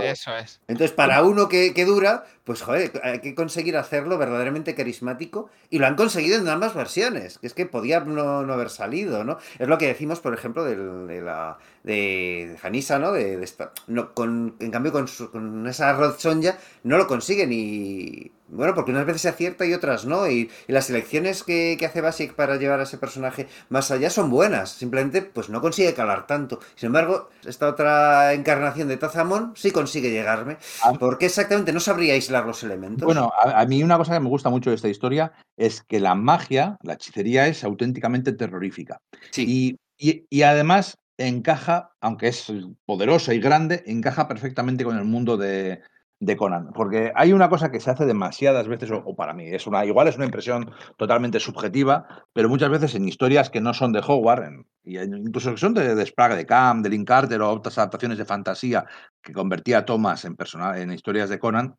Eso 0.01 0.37
es, 0.37 0.61
Entonces, 0.69 0.95
para 0.95 1.23
uno 1.23 1.49
que, 1.49 1.73
que, 1.73 1.83
dura, 1.83 2.23
pues 2.43 2.61
joder, 2.63 2.91
hay 3.03 3.19
que 3.19 3.35
conseguir 3.35 3.77
hacerlo 3.77 4.17
verdaderamente 4.17 4.73
carismático 4.73 5.49
y 5.69 5.79
lo 5.79 5.85
han 5.85 5.95
conseguido 5.95 6.39
en 6.39 6.47
ambas 6.47 6.73
versiones, 6.73 7.37
que 7.37 7.47
es 7.47 7.53
que 7.53 7.65
podía 7.65 7.99
no, 7.99 8.39
haber 8.51 8.69
salido, 8.69 9.23
¿no? 9.23 9.37
Es 9.59 9.67
lo 9.67 9.77
que 9.77 9.87
decimos, 9.87 10.19
por 10.19 10.33
ejemplo, 10.33 10.63
de, 10.63 11.21
la 11.21 11.57
de 11.83 12.57
Janisa, 12.61 12.97
¿no? 12.97 13.11
De, 13.11 13.47
no 13.87 14.13
con, 14.13 14.55
en 14.59 14.71
cambio, 14.71 14.91
con, 14.91 15.07
con 15.31 15.67
esa 15.67 15.93
Rod 15.93 16.17
Sonja 16.17 16.57
no 16.83 16.97
lo 16.97 17.07
consiguen 17.07 17.51
y 17.53 18.31
bueno, 18.51 18.75
porque 18.75 18.91
unas 18.91 19.05
veces 19.05 19.21
se 19.21 19.29
acierta 19.29 19.65
y 19.65 19.73
otras 19.73 20.05
no. 20.05 20.29
Y, 20.29 20.49
las 20.67 20.89
elecciones 20.89 21.43
que, 21.43 21.77
hace 21.85 22.01
Basic 22.01 22.33
para 22.33 22.57
llevar 22.57 22.79
a 22.79 22.83
ese 22.83 22.97
personaje 22.97 23.47
más 23.69 23.91
allá 23.91 24.09
son 24.09 24.29
buenas. 24.29 24.71
Simplemente, 24.71 25.21
pues 25.21 25.49
no 25.49 25.61
consigue 25.61 25.93
calar 25.93 26.27
tanto. 26.27 26.59
Sin 26.75 26.87
embargo, 26.87 27.29
esta 27.45 27.69
otra 27.69 28.33
encarnación 28.33 28.87
de 28.87 28.97
Tazamón 28.97 29.53
sí 29.55 29.71
consigue 29.71 30.11
llegarme. 30.11 30.57
Ah. 30.83 30.93
¿Por 30.93 31.17
qué 31.17 31.27
exactamente 31.27 31.73
no 31.73 31.79
sabría 31.79 32.13
aislar 32.13 32.45
los 32.45 32.63
elementos? 32.63 33.05
Bueno, 33.05 33.31
a, 33.41 33.65
mí 33.65 33.83
una 33.83 33.97
cosa 33.97 34.13
que 34.13 34.19
me 34.19 34.29
gusta 34.29 34.49
mucho 34.49 34.69
de 34.69 34.75
esta 34.75 34.89
historia 34.89 35.31
es 35.57 35.81
que 35.81 35.99
la 35.99 36.15
magia, 36.15 36.77
la 36.83 36.93
hechicería, 36.93 37.47
es 37.47 37.63
auténticamente 37.63 38.33
terrorífica. 38.33 39.01
Sí. 39.31 39.77
Y, 39.97 40.25
y 40.29 40.41
además 40.41 40.97
encaja, 41.17 41.91
aunque 42.01 42.27
es 42.27 42.51
poderosa 42.85 43.33
y 43.33 43.39
grande, 43.39 43.83
encaja 43.85 44.27
perfectamente 44.27 44.83
con 44.83 44.97
el 44.97 45.05
mundo 45.05 45.37
de, 45.37 45.81
de 46.21 46.37
Conan. 46.37 46.71
Porque 46.71 47.11
hay 47.15 47.33
una 47.33 47.49
cosa 47.49 47.71
que 47.71 47.79
se 47.79 47.89
hace 47.89 48.05
demasiadas 48.05 48.67
veces, 48.67 48.91
o, 48.91 49.15
para 49.15 49.33
mí, 49.33 49.47
es 49.47 49.67
una, 49.67 49.83
igual 49.83 50.07
es 50.07 50.15
una 50.15 50.25
impresión 50.25 50.71
totalmente 50.95 51.39
subjetiva, 51.39 52.25
pero 52.31 52.47
muchas 52.47 52.69
veces 52.69 52.95
en 52.95 53.07
historias 53.07 53.49
que 53.49 53.59
no 53.59 53.73
son 53.73 53.91
de 53.91 54.03
Howard, 54.07 54.63
y 54.83 54.99
incluso 54.99 55.51
que 55.51 55.57
son 55.57 55.73
de, 55.73 55.95
de 55.95 56.05
Sprague 56.05 56.35
de 56.35 56.45
Camp, 56.45 56.83
de 56.83 56.89
Link 56.89 57.07
Carter 57.07 57.41
o 57.41 57.49
otras 57.49 57.77
adaptaciones 57.77 58.19
de 58.19 58.25
fantasía 58.25 58.85
que 59.21 59.33
convertía 59.33 59.79
a 59.79 59.85
Thomas 59.85 60.23
en, 60.23 60.37
en 60.75 60.91
historias 60.91 61.29
de 61.29 61.39
Conan, 61.39 61.75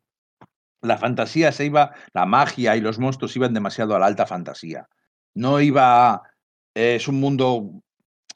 la 0.81 0.97
fantasía 0.97 1.53
se 1.53 1.65
iba, 1.65 1.93
la 2.13 2.25
magia 2.25 2.75
y 2.75 2.81
los 2.81 2.99
monstruos 2.99 3.35
iban 3.37 3.53
demasiado 3.53 3.95
a 3.95 3.99
la 3.99 4.05
alta 4.05 4.25
fantasía. 4.27 4.89
No 5.33 5.61
iba. 5.61 6.21
Es 6.75 7.07
un 7.07 7.19
mundo 7.19 7.82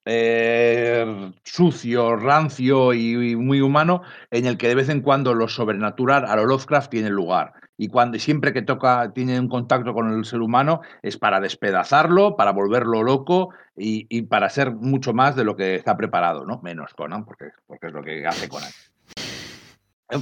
eh, 0.07 1.31
sucio, 1.43 2.15
rancio 2.15 2.93
y, 2.93 3.35
muy 3.35 3.61
humano, 3.61 4.01
en 4.31 4.45
el 4.45 4.57
que 4.57 4.69
de 4.69 4.75
vez 4.75 4.89
en 4.89 5.01
cuando 5.01 5.33
lo 5.33 5.47
sobrenatural 5.47 6.25
a 6.25 6.35
lo 6.35 6.45
Lovecraft 6.45 6.89
tiene 6.89 7.09
lugar. 7.09 7.53
Y 7.77 7.89
cuando 7.89 8.17
siempre 8.17 8.53
que 8.53 8.63
toca, 8.63 9.11
tiene 9.13 9.39
un 9.39 9.49
contacto 9.49 9.93
con 9.93 10.11
el 10.11 10.25
ser 10.25 10.41
humano, 10.41 10.81
es 11.03 11.17
para 11.17 11.39
despedazarlo, 11.39 12.35
para 12.35 12.51
volverlo 12.51 13.03
loco 13.03 13.49
y, 13.75 14.21
para 14.23 14.49
ser 14.49 14.71
mucho 14.71 15.13
más 15.13 15.35
de 15.35 15.43
lo 15.43 15.55
que 15.55 15.75
está 15.75 15.95
preparado, 15.95 16.45
¿no? 16.45 16.59
Menos 16.63 16.93
Conan, 16.95 17.23
porque, 17.23 17.51
porque 17.67 17.87
es 17.87 17.93
lo 17.93 18.01
que 18.01 18.25
hace 18.25 18.49
Conan. 18.49 18.71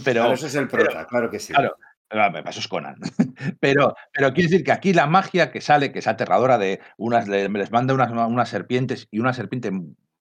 Pero, 0.03 0.33
eso 0.33 0.47
es 0.47 0.55
el 0.55 0.67
prota, 0.67 1.05
claro 1.05 1.29
que 1.29 1.39
sí. 1.39 1.53
Claro, 1.53 1.77
eso 2.09 2.59
es 2.59 2.67
Conan. 2.67 2.95
Pero, 3.59 3.95
pero 4.13 4.33
quiere 4.33 4.49
decir 4.49 4.63
que 4.63 4.71
aquí 4.71 4.93
la 4.93 5.07
magia 5.07 5.51
que 5.51 5.61
sale, 5.61 5.91
que 5.91 5.99
es 5.99 6.07
aterradora, 6.07 6.57
de 6.57 6.79
unas, 6.97 7.27
les 7.27 7.71
manda 7.71 7.93
unas, 7.93 8.11
unas 8.11 8.49
serpientes 8.49 9.07
y 9.11 9.19
una 9.19 9.33
serpiente 9.33 9.71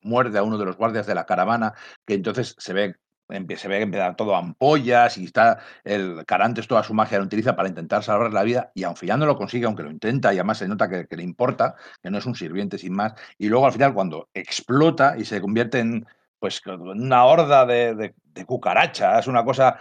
muerde 0.03 0.39
a 0.39 0.43
uno 0.43 0.59
de 0.59 0.65
los 0.65 0.77
guardias 0.77 1.07
de 1.07 1.15
la 1.15 1.27
caravana, 1.27 1.75
que 2.07 2.15
entonces 2.15 2.55
se 2.59 2.73
ve 2.73 2.95
se 3.57 3.69
ve 3.69 3.91
que 3.91 4.15
todo 4.17 4.37
ampollas 4.37 5.17
y 5.17 5.25
está 5.25 5.59
el 5.83 6.25
Carantes 6.27 6.69
toda 6.69 6.83
su 6.83 6.93
magia 6.93 7.19
lo 7.19 7.25
utiliza 7.25 7.57
para 7.57 7.69
intentar 7.69 8.03
salvar 8.03 8.33
la 8.33 8.43
vida 8.43 8.71
y 8.75 8.85
aunque 8.85 9.07
ya 9.07 9.17
no 9.17 9.25
lo 9.27 9.37
consigue, 9.37 9.65
aunque 9.67 9.83
lo 9.83 9.91
intenta 9.91 10.33
y 10.33 10.37
además 10.37 10.59
se 10.59 10.69
nota 10.69 10.89
que, 10.89 11.17
le 11.17 11.23
importa, 11.23 11.75
que 12.03 12.11
no 12.11 12.19
es 12.19 12.27
un 12.27 12.35
sirviente 12.35 12.77
sin 12.77 12.93
más, 12.93 13.15
y 13.39 13.49
luego 13.49 13.67
al 13.67 13.73
final 13.73 13.95
cuando 13.95 14.29
explota 14.35 15.17
y 15.17 15.25
se 15.25 15.41
convierte 15.41 15.79
en 15.81 16.07
pues 16.39 16.61
una 16.67 17.25
horda 17.25 17.65
de, 17.65 17.95
de, 17.95 18.15
de 18.23 18.45
cucarachas, 18.45 19.27
una 19.27 19.45
cosa 19.45 19.79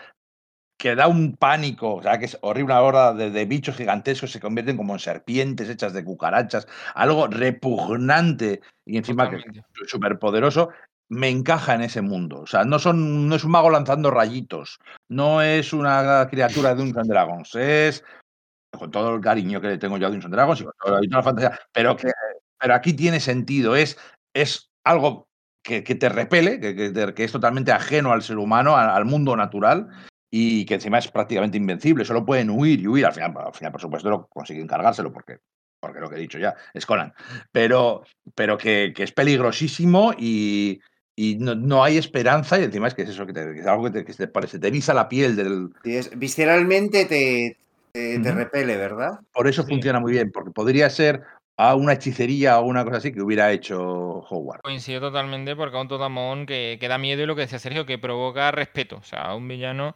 que 0.83 0.95
da 0.95 1.07
un 1.07 1.37
pánico, 1.37 1.95
o 1.95 2.01
sea, 2.01 2.19
que 2.19 2.25
es 2.25 2.37
horrible, 2.41 2.73
una 2.73 2.81
hora 2.81 3.13
de, 3.13 3.45
bichos 3.45 3.77
gigantescos 3.77 4.33
se 4.33 4.41
convierten 4.41 4.75
como 4.75 4.91
en 4.91 4.99
serpientes 4.99 5.69
hechas 5.69 5.93
de 5.93 6.03
cucarachas, 6.03 6.67
algo 6.93 7.27
repugnante 7.27 8.59
y 8.85 8.97
encima 8.97 9.29
que 9.29 9.37
es 9.37 9.43
súper 9.87 10.19
poderoso, 10.19 10.71
me 11.07 11.29
encaja 11.29 11.73
en 11.75 11.83
ese 11.83 12.01
mundo. 12.01 12.41
O 12.41 12.47
sea, 12.47 12.65
no, 12.65 12.79
son, 12.79 13.29
no 13.29 13.35
es 13.35 13.45
un 13.45 13.51
mago 13.51 13.69
lanzando 13.69 14.11
rayitos, 14.11 14.81
no 15.07 15.41
es 15.41 15.71
una 15.71 16.27
criatura 16.29 16.75
de 16.75 16.83
un 16.83 16.91
Dragons, 16.91 17.55
es 17.55 18.03
con 18.77 18.91
todo 18.91 19.15
el 19.15 19.21
cariño 19.21 19.61
que 19.61 19.67
le 19.67 19.77
tengo 19.77 19.97
yo 19.97 20.07
a 20.07 20.09
Dungeons 20.09 20.35
Dragons 20.35 20.59
y 20.59 20.63
con 20.65 20.73
toda 20.83 20.99
la 21.01 21.23
fantasía, 21.23 21.57
pero, 21.71 21.95
que, 21.95 22.11
pero 22.59 22.73
aquí 22.73 22.91
tiene 22.91 23.21
sentido, 23.21 23.77
es, 23.77 23.97
es 24.33 24.69
algo 24.83 25.29
que, 25.63 25.81
te 25.81 26.09
repele, 26.09 26.59
que, 26.59 26.75
que, 26.75 27.23
es 27.23 27.31
totalmente 27.31 27.71
ajeno 27.71 28.11
al 28.11 28.21
ser 28.21 28.37
humano, 28.37 28.75
al 28.75 29.05
mundo 29.05 29.37
natural, 29.37 29.87
y 30.35 30.65
que 30.65 30.73
encima 30.73 30.97
es 30.97 31.07
prácticamente 31.09 31.57
invencible, 31.57 32.03
solo 32.03 32.25
pueden 32.25 32.49
huir 32.49 32.81
y 32.81 32.87
huir, 32.87 33.05
al 33.05 33.13
final, 33.13 33.35
al 33.37 33.53
final 33.53 33.71
por 33.71 33.81
supuesto 33.81 34.09
lo 34.09 34.25
consiguen 34.25 34.65
cargárselo 34.65 35.13
porque, 35.13 35.37
porque 35.79 35.99
lo 35.99 36.09
que 36.09 36.15
he 36.15 36.21
dicho 36.21 36.39
ya 36.39 36.55
es 36.73 36.87
Conan, 36.87 37.13
pero, 37.51 38.03
pero 38.33 38.57
que, 38.57 38.91
es 38.97 39.11
peligrosísimo 39.11 40.11
y, 40.17 40.81
no, 41.37 41.83
hay 41.83 41.97
esperanza 41.97 42.59
y 42.59 42.63
encima 42.63 42.87
es 42.87 42.95
que 42.95 43.03
es 43.03 43.09
eso, 43.09 43.27
que, 43.27 43.59
es 43.59 43.67
algo 43.67 43.91
que 43.91 44.03
te, 44.03 44.27
parece, 44.27 44.57
te 44.57 44.71
visa 44.71 44.95
la 44.95 45.07
piel 45.07 45.35
del... 45.35 45.69
visceralmente 46.15 47.05
te, 47.05 47.55
te, 47.91 48.31
repele, 48.31 48.75
¿verdad? 48.75 49.19
Por 49.31 49.47
eso 49.47 49.63
funciona 49.63 49.99
muy 49.99 50.13
bien, 50.13 50.31
porque 50.31 50.49
podría 50.49 50.89
ser 50.89 51.21
a 51.57 51.75
una 51.75 51.93
hechicería 51.93 52.59
o 52.59 52.65
una 52.65 52.83
cosa 52.83 52.97
así 52.97 53.11
que 53.11 53.21
hubiera 53.21 53.51
hecho 53.51 53.79
Howard. 53.79 54.61
Coincido 54.61 54.99
totalmente 54.99 55.55
porque 55.55 55.77
a 55.77 55.81
un 55.81 55.87
Totamón 55.87 56.47
que, 56.47 56.77
que 56.79 56.87
da 56.87 56.97
miedo 56.97 57.21
y 57.21 57.25
lo 57.27 57.35
que 57.35 57.41
decía 57.41 57.59
Sergio, 57.59 57.85
que 57.85 57.99
provoca 57.99 58.51
respeto. 58.51 58.97
O 58.97 59.03
sea, 59.03 59.21
a 59.21 59.35
un 59.35 59.47
villano 59.47 59.93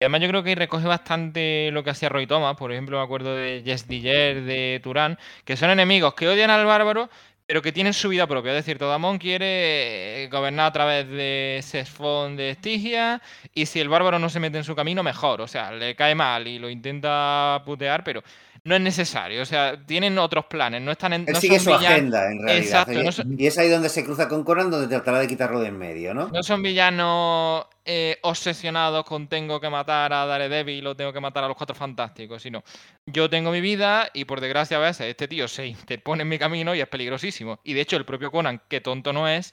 además 0.00 0.20
yo 0.22 0.28
creo 0.28 0.42
que 0.42 0.54
recoge 0.54 0.86
bastante 0.86 1.70
lo 1.72 1.84
que 1.84 1.90
hacía 1.90 2.08
Roy 2.08 2.26
Thomas, 2.26 2.56
por 2.56 2.72
ejemplo, 2.72 2.98
me 2.98 3.04
acuerdo 3.04 3.36
de 3.36 3.62
Jess 3.64 3.86
Diller, 3.86 4.42
de 4.42 4.80
Turán, 4.82 5.18
que 5.44 5.56
son 5.56 5.70
enemigos 5.70 6.14
que 6.14 6.28
odian 6.28 6.50
al 6.50 6.64
bárbaro, 6.66 7.10
pero 7.46 7.62
que 7.62 7.72
tienen 7.72 7.92
su 7.92 8.08
vida 8.08 8.26
propia. 8.28 8.52
Es 8.52 8.64
decir, 8.64 8.78
Todamón 8.78 9.18
quiere 9.18 10.24
eh, 10.24 10.28
gobernar 10.28 10.66
a 10.66 10.72
través 10.72 11.08
de 11.08 11.58
Sesfon 11.62 12.36
de 12.36 12.50
Estigia, 12.50 13.20
y 13.52 13.66
si 13.66 13.80
el 13.80 13.88
bárbaro 13.88 14.18
no 14.18 14.28
se 14.28 14.38
mete 14.38 14.58
en 14.58 14.64
su 14.64 14.76
camino, 14.76 15.02
mejor. 15.02 15.40
O 15.40 15.48
sea, 15.48 15.72
le 15.72 15.96
cae 15.96 16.14
mal 16.14 16.46
y 16.46 16.60
lo 16.60 16.70
intenta 16.70 17.60
putear, 17.66 18.04
pero 18.04 18.22
no 18.62 18.74
es 18.76 18.80
necesario. 18.80 19.42
O 19.42 19.44
sea, 19.44 19.84
tienen 19.84 20.16
otros 20.18 20.44
planes, 20.46 20.80
no 20.80 20.92
están 20.92 21.12
en. 21.14 21.22
Él 21.26 21.34
no 21.34 21.40
sigue 21.40 21.58
su 21.58 21.74
agenda, 21.74 22.30
en 22.30 22.42
realidad. 22.42 22.56
Exacto, 22.56 22.92
y, 22.92 23.04
no 23.04 23.10
son- 23.10 23.34
y 23.36 23.46
es 23.46 23.58
ahí 23.58 23.68
donde 23.68 23.88
se 23.88 24.04
cruza 24.04 24.28
con 24.28 24.44
Conan, 24.44 24.70
donde 24.70 24.86
tratará 24.86 25.18
de 25.18 25.26
quitarlo 25.26 25.60
de 25.60 25.68
en 25.68 25.78
medio, 25.78 26.14
¿no? 26.14 26.28
No 26.28 26.42
son 26.42 26.62
villanos 26.62 27.66
eh, 27.92 28.20
obsesionados 28.22 29.04
con 29.04 29.26
tengo 29.26 29.60
que 29.60 29.68
matar 29.68 30.12
a 30.12 30.24
Daredevil 30.24 30.86
o 30.86 30.94
tengo 30.94 31.12
que 31.12 31.18
matar 31.18 31.42
a 31.42 31.48
los 31.48 31.56
cuatro 31.56 31.74
fantásticos, 31.74 32.40
sino 32.40 32.62
yo 33.04 33.28
tengo 33.28 33.50
mi 33.50 33.60
vida 33.60 34.08
y 34.14 34.26
por 34.26 34.40
desgracia 34.40 34.76
a 34.76 34.80
veces 34.80 35.08
este 35.08 35.26
tío 35.26 35.48
se 35.48 35.66
interpone 35.66 36.22
en 36.22 36.28
mi 36.28 36.38
camino 36.38 36.72
y 36.72 36.80
es 36.80 36.86
peligrosísimo. 36.86 37.58
Y 37.64 37.72
de 37.72 37.80
hecho 37.80 37.96
el 37.96 38.04
propio 38.04 38.30
Conan, 38.30 38.62
que 38.68 38.80
tonto 38.80 39.12
no 39.12 39.26
es, 39.26 39.52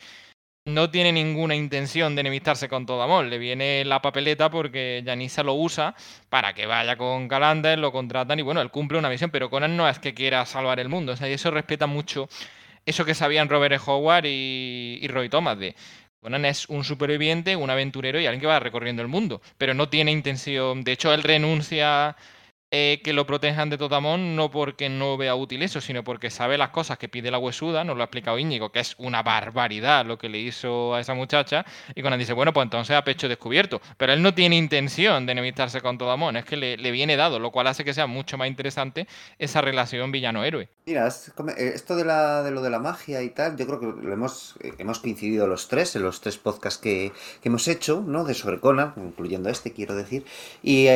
no 0.65 0.91
tiene 0.91 1.11
ninguna 1.11 1.55
intención 1.55 2.14
de 2.14 2.22
enemistarse 2.22 2.69
con 2.69 2.85
todo 2.85 3.01
amor. 3.01 3.26
Le 3.26 3.39
viene 3.39 3.84
la 3.85 4.03
papeleta 4.03 4.51
porque 4.51 5.01
Yanisa 5.03 5.41
lo 5.41 5.55
usa 5.55 5.95
para 6.30 6.53
que 6.53 6.68
vaya 6.68 6.95
con 6.95 7.27
Calander, 7.27 7.80
lo 7.80 7.91
contratan 7.91 8.38
y 8.38 8.43
bueno, 8.43 8.61
él 8.61 8.69
cumple 8.69 8.99
una 8.99 9.09
misión, 9.09 9.31
pero 9.31 9.49
Conan 9.49 9.76
no 9.76 9.89
es 9.89 9.97
que 9.97 10.14
quiera 10.14 10.45
salvar 10.45 10.80
el 10.80 10.89
mundo. 10.89 11.14
O 11.14 11.15
sea, 11.15 11.27
y 11.27 11.34
eso 11.34 11.49
respeta 11.49 11.88
mucho 11.88 12.30
eso 12.85 13.03
que 13.03 13.15
sabían 13.15 13.49
Robert. 13.49 13.81
Howard 13.84 14.26
y 14.27 15.07
Roy 15.07 15.27
Thomas 15.27 15.57
de 15.57 15.76
Conan 16.28 16.44
es 16.44 16.68
un 16.68 16.84
superviviente, 16.84 17.56
un 17.56 17.70
aventurero 17.70 18.20
y 18.20 18.26
alguien 18.26 18.41
que 18.41 18.48
va 18.48 18.60
recorriendo 18.60 19.02
el 19.02 19.08
mundo, 19.08 19.41
pero 19.58 19.74
no 19.74 19.88
tiene 19.88 20.12
intención. 20.12 20.84
De 20.84 20.91
hecho, 20.91 21.14
él 21.14 21.24
renuncia 21.24 22.18
eh, 22.72 23.02
que 23.03 23.14
lo 23.14 23.26
protejan 23.26 23.69
de 23.69 23.77
Totamón 23.77 24.35
no 24.35 24.52
porque 24.52 24.89
no 24.89 25.18
vea 25.18 25.35
útil 25.35 25.64
eso, 25.64 25.80
sino 25.81 26.03
porque 26.03 26.30
sabe 26.30 26.57
las 26.57 26.69
cosas 26.69 26.98
que 26.98 27.07
pide 27.07 27.31
la 27.31 27.38
huesuda, 27.38 27.84
nos 27.84 27.95
lo 27.95 28.03
ha 28.03 28.06
explicado 28.06 28.38
Íñigo, 28.39 28.72
que 28.72 28.80
es 28.80 28.95
una 28.98 29.23
barbaridad 29.23 30.06
lo 30.06 30.18
que 30.18 30.30
le 30.30 30.39
hizo 30.39 30.94
a 30.94 30.99
esa 30.99 31.14
muchacha. 31.14 31.65
Y 31.95 32.02
Conan 32.02 32.19
dice, 32.19 32.34
bueno, 32.34 32.53
pues 32.53 32.65
entonces 32.65 32.95
a 32.95 33.03
pecho 33.03 33.30
descubierto. 33.30 33.81
Pero 33.98 34.14
él 34.14 34.22
no 34.22 34.34
tiene 34.34 34.57
intención 34.57 35.26
de 35.26 35.31
enemistarse 35.31 35.81
con 35.81 35.98
Totamón, 35.98 36.38
es 36.38 36.45
que 36.45 36.57
le, 36.57 36.77
le 36.77 36.91
viene 36.91 37.15
dado, 37.15 37.39
lo 37.39 37.52
cual 37.52 37.68
hace 37.68 37.85
que 37.85 37.94
sea 37.94 38.07
mucho 38.07 38.38
más 38.38 38.48
interesante 38.48 39.07
esa 39.39 39.61
relación 39.61 40.11
villano-héroe. 40.11 40.69
Mira, 40.85 41.07
eh, 41.07 41.72
esto 41.76 41.95
de, 41.95 42.06
la, 42.06 42.44
de 42.44 42.52
lo 42.52 42.61
de 42.61 42.69
la 42.69 42.80
magia 42.80 43.22
y 43.22 43.30
tal, 43.30 43.57
yo 43.57 43.65
creo 43.65 43.80
que 43.80 44.06
lo 44.06 44.14
hemos, 44.14 44.56
eh, 44.61 44.73
hemos 44.77 44.99
coincidido 44.99 45.48
los 45.48 45.68
tres 45.68 45.95
en 45.95 46.03
los 46.03 46.22
tres 46.22 46.38
podcasts 46.38 46.80
que, 46.80 47.11
que 47.41 47.49
hemos 47.49 47.68
hecho, 47.68 48.03
¿no? 48.06 48.23
De 48.23 48.34
sobre 48.34 48.60
Conan, 48.60 48.94
incluyendo 48.98 49.49
este, 49.49 49.73
quiero 49.73 49.95
decir. 49.95 50.26
Y 50.64 50.88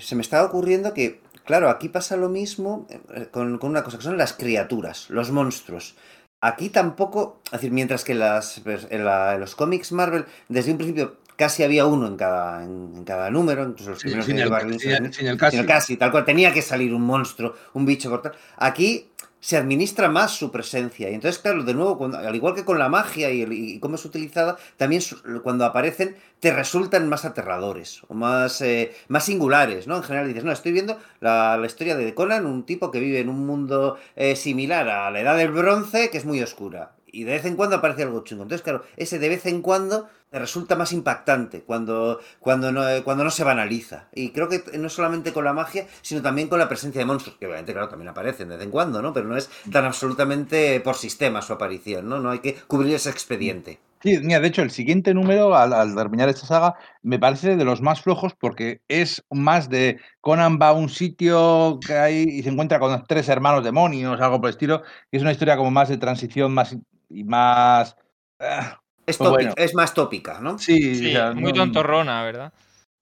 se 0.00 0.14
me 0.14 0.22
estaba 0.22 0.46
ocurriendo 0.46 0.94
que, 0.94 1.17
claro, 1.48 1.66
aquí 1.70 1.88
pasa 1.96 2.16
lo 2.16 2.28
mismo 2.28 2.86
eh, 2.90 3.28
con, 3.34 3.58
con 3.58 3.70
una 3.70 3.82
cosa, 3.84 3.98
que 3.98 4.04
son 4.04 4.18
las 4.18 4.32
criaturas, 4.34 5.10
los 5.10 5.30
monstruos. 5.38 5.96
Aquí 6.40 6.66
tampoco, 6.70 7.40
es 7.46 7.52
decir, 7.52 7.72
mientras 7.72 8.04
que 8.04 8.12
en, 8.12 8.20
las, 8.20 8.60
pues, 8.66 8.86
en, 8.90 9.04
la- 9.04 9.34
en 9.34 9.40
los 9.40 9.54
cómics 9.60 9.90
Marvel, 9.92 10.24
desde 10.48 10.70
un 10.72 10.78
principio 10.78 11.16
casi 11.36 11.62
había 11.64 11.86
uno 11.86 12.06
en 12.06 12.16
cada, 12.16 12.64
en, 12.64 12.92
en 12.96 13.04
cada 13.04 13.30
número, 13.30 13.62
incluso 13.64 13.90
los 13.90 14.00
Sí, 14.00 14.08
primeros 14.08 14.26
sin, 14.26 14.38
el, 14.38 14.56
sin, 14.78 14.90
el, 14.92 15.12
sin 15.12 15.26
el 15.26 15.36
Smith, 15.36 15.38
casi. 15.38 15.66
casi, 15.66 15.96
tal 15.96 16.10
cual, 16.12 16.24
tenía 16.24 16.52
que 16.52 16.62
salir 16.62 16.92
un 16.94 17.02
monstruo, 17.02 17.54
un 17.74 17.86
bicho 17.86 18.10
cortar. 18.10 18.34
Aquí 18.56 19.10
se 19.40 19.56
administra 19.56 20.08
más 20.08 20.32
su 20.32 20.50
presencia. 20.50 21.10
Y 21.10 21.14
entonces, 21.14 21.40
claro, 21.40 21.62
de 21.64 21.74
nuevo, 21.74 21.96
cuando- 21.98 22.18
al 22.18 22.34
igual 22.34 22.54
que 22.54 22.64
con 22.64 22.78
la 22.78 22.88
magia 22.88 23.30
y, 23.30 23.42
el- 23.42 23.52
y 23.52 23.78
cómo 23.80 23.94
es 23.96 24.04
utilizada, 24.04 24.56
también 24.76 25.02
cuando 25.42 25.64
aparecen 25.64 26.16
te 26.40 26.52
resultan 26.52 27.08
más 27.08 27.24
aterradores 27.24 28.02
o 28.08 28.14
más, 28.14 28.60
eh, 28.62 28.92
más 29.08 29.24
singulares, 29.24 29.86
¿no? 29.86 29.96
En 29.96 30.02
general 30.02 30.28
dices, 30.28 30.44
no, 30.44 30.52
estoy 30.52 30.72
viendo 30.72 30.98
la, 31.20 31.56
la 31.56 31.66
historia 31.66 31.96
de 31.96 32.14
Conan, 32.14 32.46
un 32.46 32.64
tipo 32.64 32.90
que 32.90 33.00
vive 33.00 33.20
en 33.20 33.28
un 33.28 33.46
mundo 33.46 33.96
eh, 34.16 34.36
similar 34.36 34.88
a 34.88 35.10
la 35.10 35.20
edad 35.20 35.36
del 35.36 35.50
bronce, 35.52 36.10
que 36.10 36.18
es 36.18 36.24
muy 36.24 36.40
oscura. 36.42 36.92
Y 37.18 37.24
de 37.24 37.32
vez 37.32 37.44
en 37.46 37.56
cuando 37.56 37.74
aparece 37.74 38.04
algo 38.04 38.22
chungo. 38.22 38.44
Entonces, 38.44 38.62
claro, 38.62 38.84
ese 38.96 39.18
de 39.18 39.28
vez 39.28 39.44
en 39.46 39.60
cuando 39.60 40.08
resulta 40.30 40.76
más 40.76 40.92
impactante 40.92 41.62
cuando, 41.62 42.20
cuando, 42.38 42.70
no, 42.70 42.82
cuando 43.02 43.24
no 43.24 43.30
se 43.32 43.42
banaliza. 43.42 44.06
Y 44.14 44.30
creo 44.30 44.48
que 44.48 44.62
no 44.78 44.88
solamente 44.88 45.32
con 45.32 45.44
la 45.44 45.52
magia, 45.52 45.88
sino 46.00 46.22
también 46.22 46.46
con 46.46 46.60
la 46.60 46.68
presencia 46.68 47.00
de 47.00 47.06
monstruos, 47.06 47.36
que 47.36 47.46
obviamente, 47.46 47.72
claro, 47.72 47.88
también 47.88 48.08
aparecen 48.08 48.48
de 48.48 48.56
vez 48.56 48.64
en 48.64 48.70
cuando, 48.70 49.02
¿no? 49.02 49.12
Pero 49.12 49.26
no 49.26 49.36
es 49.36 49.50
tan 49.72 49.84
absolutamente 49.84 50.78
por 50.78 50.94
sistema 50.94 51.42
su 51.42 51.52
aparición, 51.52 52.08
¿no? 52.08 52.20
No 52.20 52.30
hay 52.30 52.38
que 52.38 52.54
cubrir 52.54 52.94
ese 52.94 53.10
expediente. 53.10 53.80
Sí, 54.02 54.18
mira, 54.22 54.40
de 54.40 54.48
hecho, 54.48 54.62
el 54.62 54.70
siguiente 54.70 55.12
número, 55.12 55.54
al, 55.56 55.72
al 55.72 55.94
terminar 55.94 56.28
esta 56.28 56.46
saga, 56.46 56.74
me 57.02 57.18
parece 57.18 57.56
de 57.56 57.64
los 57.64 57.82
más 57.82 58.00
flojos 58.00 58.34
porque 58.38 58.80
es 58.88 59.24
más 59.30 59.68
de 59.68 60.00
Conan 60.20 60.58
va 60.60 60.68
a 60.68 60.72
un 60.72 60.88
sitio 60.88 61.80
que 61.84 61.94
hay 61.94 62.22
y 62.22 62.42
se 62.42 62.50
encuentra 62.50 62.78
con 62.78 63.04
tres 63.06 63.28
hermanos 63.28 63.64
demonios, 63.64 64.20
algo 64.20 64.40
por 64.40 64.48
el 64.48 64.54
estilo, 64.54 64.82
que 65.10 65.16
es 65.16 65.22
una 65.22 65.32
historia 65.32 65.56
como 65.56 65.70
más 65.70 65.88
de 65.88 65.98
transición 65.98 66.54
más 66.54 66.76
y 67.08 67.24
más. 67.24 67.96
ah, 68.38 68.80
Es, 69.06 69.16
Pues 69.16 69.30
tópica- 69.30 69.30
bueno. 69.30 69.54
es 69.56 69.74
más 69.74 69.94
tópica, 69.94 70.40
¿no? 70.40 70.58
sí, 70.58 70.94
Sí, 70.94 71.08
o 71.08 71.10
sea, 71.12 71.32
muy 71.32 71.52
no- 71.52 71.58
tontorrona, 71.60 72.22
¿verdad? 72.24 72.52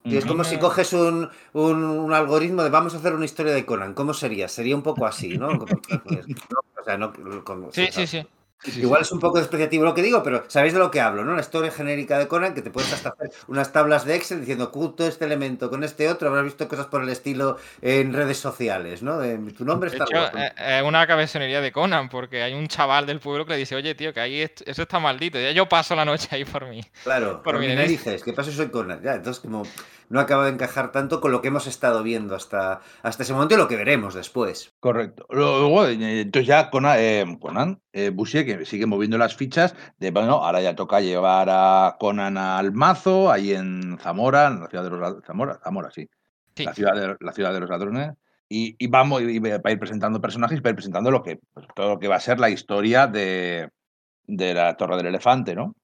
Y 0.04 0.16
es 0.16 0.24
como 0.24 0.44
si 0.44 0.56
coges 0.56 0.92
un, 0.92 1.28
un, 1.52 1.82
un 1.82 2.12
algoritmo 2.14 2.62
de 2.62 2.70
vamos 2.70 2.94
a 2.94 2.98
hacer 2.98 3.12
una 3.12 3.24
historia 3.24 3.52
de 3.52 3.66
Conan. 3.66 3.92
¿Cómo 3.92 4.14
sería? 4.14 4.46
Sería 4.46 4.76
un 4.76 4.82
poco 4.82 5.04
así, 5.04 5.36
¿no? 5.36 5.58
Pues, 5.58 6.28
no, 6.28 6.60
o 6.80 6.84
sea, 6.84 6.96
no- 6.96 7.12
como- 7.44 7.72
Sí, 7.72 7.88
o 7.88 7.92
sea, 7.92 8.06
sí, 8.06 8.20
sí. 8.22 8.26
Sí, 8.62 8.72
Igual 8.80 9.02
sí. 9.02 9.02
es 9.02 9.12
un 9.12 9.20
poco 9.20 9.38
despreciativo 9.38 9.84
lo 9.84 9.94
que 9.94 10.02
digo, 10.02 10.22
pero 10.22 10.44
sabéis 10.48 10.72
de 10.74 10.78
lo 10.78 10.90
que 10.90 11.00
hablo, 11.00 11.24
¿no? 11.24 11.34
La 11.34 11.40
historia 11.40 11.70
genérica 11.70 12.18
de 12.18 12.28
Conan, 12.28 12.54
que 12.54 12.62
te 12.62 12.70
puedes 12.70 12.92
hasta 12.92 13.10
hacer 13.10 13.30
unas 13.48 13.72
tablas 13.72 14.04
de 14.04 14.16
Excel 14.16 14.40
diciendo 14.40 14.64
oculto 14.66 15.06
este 15.06 15.24
elemento 15.24 15.70
con 15.70 15.84
este 15.84 16.08
otro, 16.08 16.28
habrás 16.28 16.44
visto 16.44 16.68
cosas 16.68 16.86
por 16.86 17.02
el 17.02 17.08
estilo 17.08 17.58
en 17.80 18.12
redes 18.12 18.38
sociales, 18.38 19.02
¿no? 19.02 19.18
De, 19.18 19.38
tu 19.52 19.64
nombre 19.64 19.90
De 19.90 19.96
está 19.98 20.04
eh, 20.34 20.78
es 20.78 20.82
una 20.82 21.06
cabezonería 21.06 21.60
de 21.60 21.72
Conan, 21.72 22.08
porque 22.08 22.42
hay 22.42 22.54
un 22.54 22.66
chaval 22.68 23.06
del 23.06 23.20
pueblo 23.20 23.44
que 23.46 23.52
le 23.52 23.58
dice, 23.58 23.76
oye, 23.76 23.94
tío, 23.94 24.12
que 24.12 24.20
ahí 24.20 24.40
est- 24.40 24.62
eso 24.66 24.82
está 24.82 24.98
maldito. 24.98 25.38
Ya 25.38 25.50
yo 25.52 25.68
paso 25.68 25.94
la 25.94 26.04
noche 26.04 26.28
ahí 26.32 26.44
por 26.44 26.66
mí. 26.66 26.80
Claro, 27.02 27.42
por 27.42 27.58
mi 27.58 27.68
me 27.68 27.86
dices, 27.86 28.22
¿qué 28.22 28.32
pasa 28.32 28.50
si 28.50 28.56
soy 28.56 28.70
Conan? 28.70 29.02
Ya, 29.02 29.14
entonces 29.14 29.40
como 29.40 29.62
no 30.08 30.20
acaba 30.20 30.44
de 30.46 30.52
encajar 30.52 30.92
tanto 30.92 31.20
con 31.20 31.32
lo 31.32 31.40
que 31.42 31.48
hemos 31.48 31.66
estado 31.66 32.02
viendo 32.02 32.34
hasta, 32.34 32.80
hasta 33.02 33.22
ese 33.22 33.32
momento 33.32 33.54
y 33.54 33.58
lo 33.58 33.68
que 33.68 33.76
veremos 33.76 34.14
después. 34.14 34.74
Correcto. 34.80 35.26
Luego, 35.30 35.86
eh, 35.86 36.20
entonces 36.20 36.46
ya 36.46 36.70
Conan, 36.70 36.96
eh, 36.98 37.24
Conan 37.40 37.80
eh, 37.92 38.10
que 38.46 38.64
sigue 38.64 38.86
moviendo 38.86 39.18
las 39.18 39.36
fichas, 39.36 39.74
de 39.98 40.10
bueno, 40.10 40.42
ahora 40.42 40.62
ya 40.62 40.74
toca 40.74 41.00
llevar 41.00 41.48
a 41.50 41.96
Conan 42.00 42.38
al 42.38 42.72
mazo, 42.72 43.30
ahí 43.30 43.52
en 43.52 43.98
Zamora, 43.98 44.46
en 44.46 44.60
la 44.60 44.68
ciudad 44.68 44.84
de 44.84 44.90
los 44.90 45.24
Zamora, 45.26 45.60
Zamora, 45.62 45.90
sí. 45.90 46.08
Sí. 46.54 46.64
La 46.64 46.72
ciudad 46.72 46.94
de, 46.94 47.16
la 47.20 47.32
ciudad 47.32 47.52
de 47.52 47.60
los 47.60 47.68
ladrones. 47.68 48.12
Y, 48.48 48.76
y 48.78 48.86
vamos 48.86 49.20
y 49.20 49.38
va 49.40 49.60
a 49.62 49.70
ir 49.70 49.78
presentando 49.78 50.20
personajes, 50.20 50.62
va 50.62 50.68
a 50.68 50.70
ir 50.70 50.76
presentando 50.76 51.10
lo 51.10 51.22
que, 51.22 51.40
pues, 51.52 51.66
todo 51.74 51.90
lo 51.90 51.98
que 51.98 52.08
va 52.08 52.16
a 52.16 52.20
ser 52.20 52.40
la 52.40 52.48
historia 52.48 53.06
de, 53.06 53.68
de 54.26 54.54
la 54.54 54.74
Torre 54.76 54.96
del 54.96 55.06
Elefante, 55.06 55.54
¿no? 55.54 55.74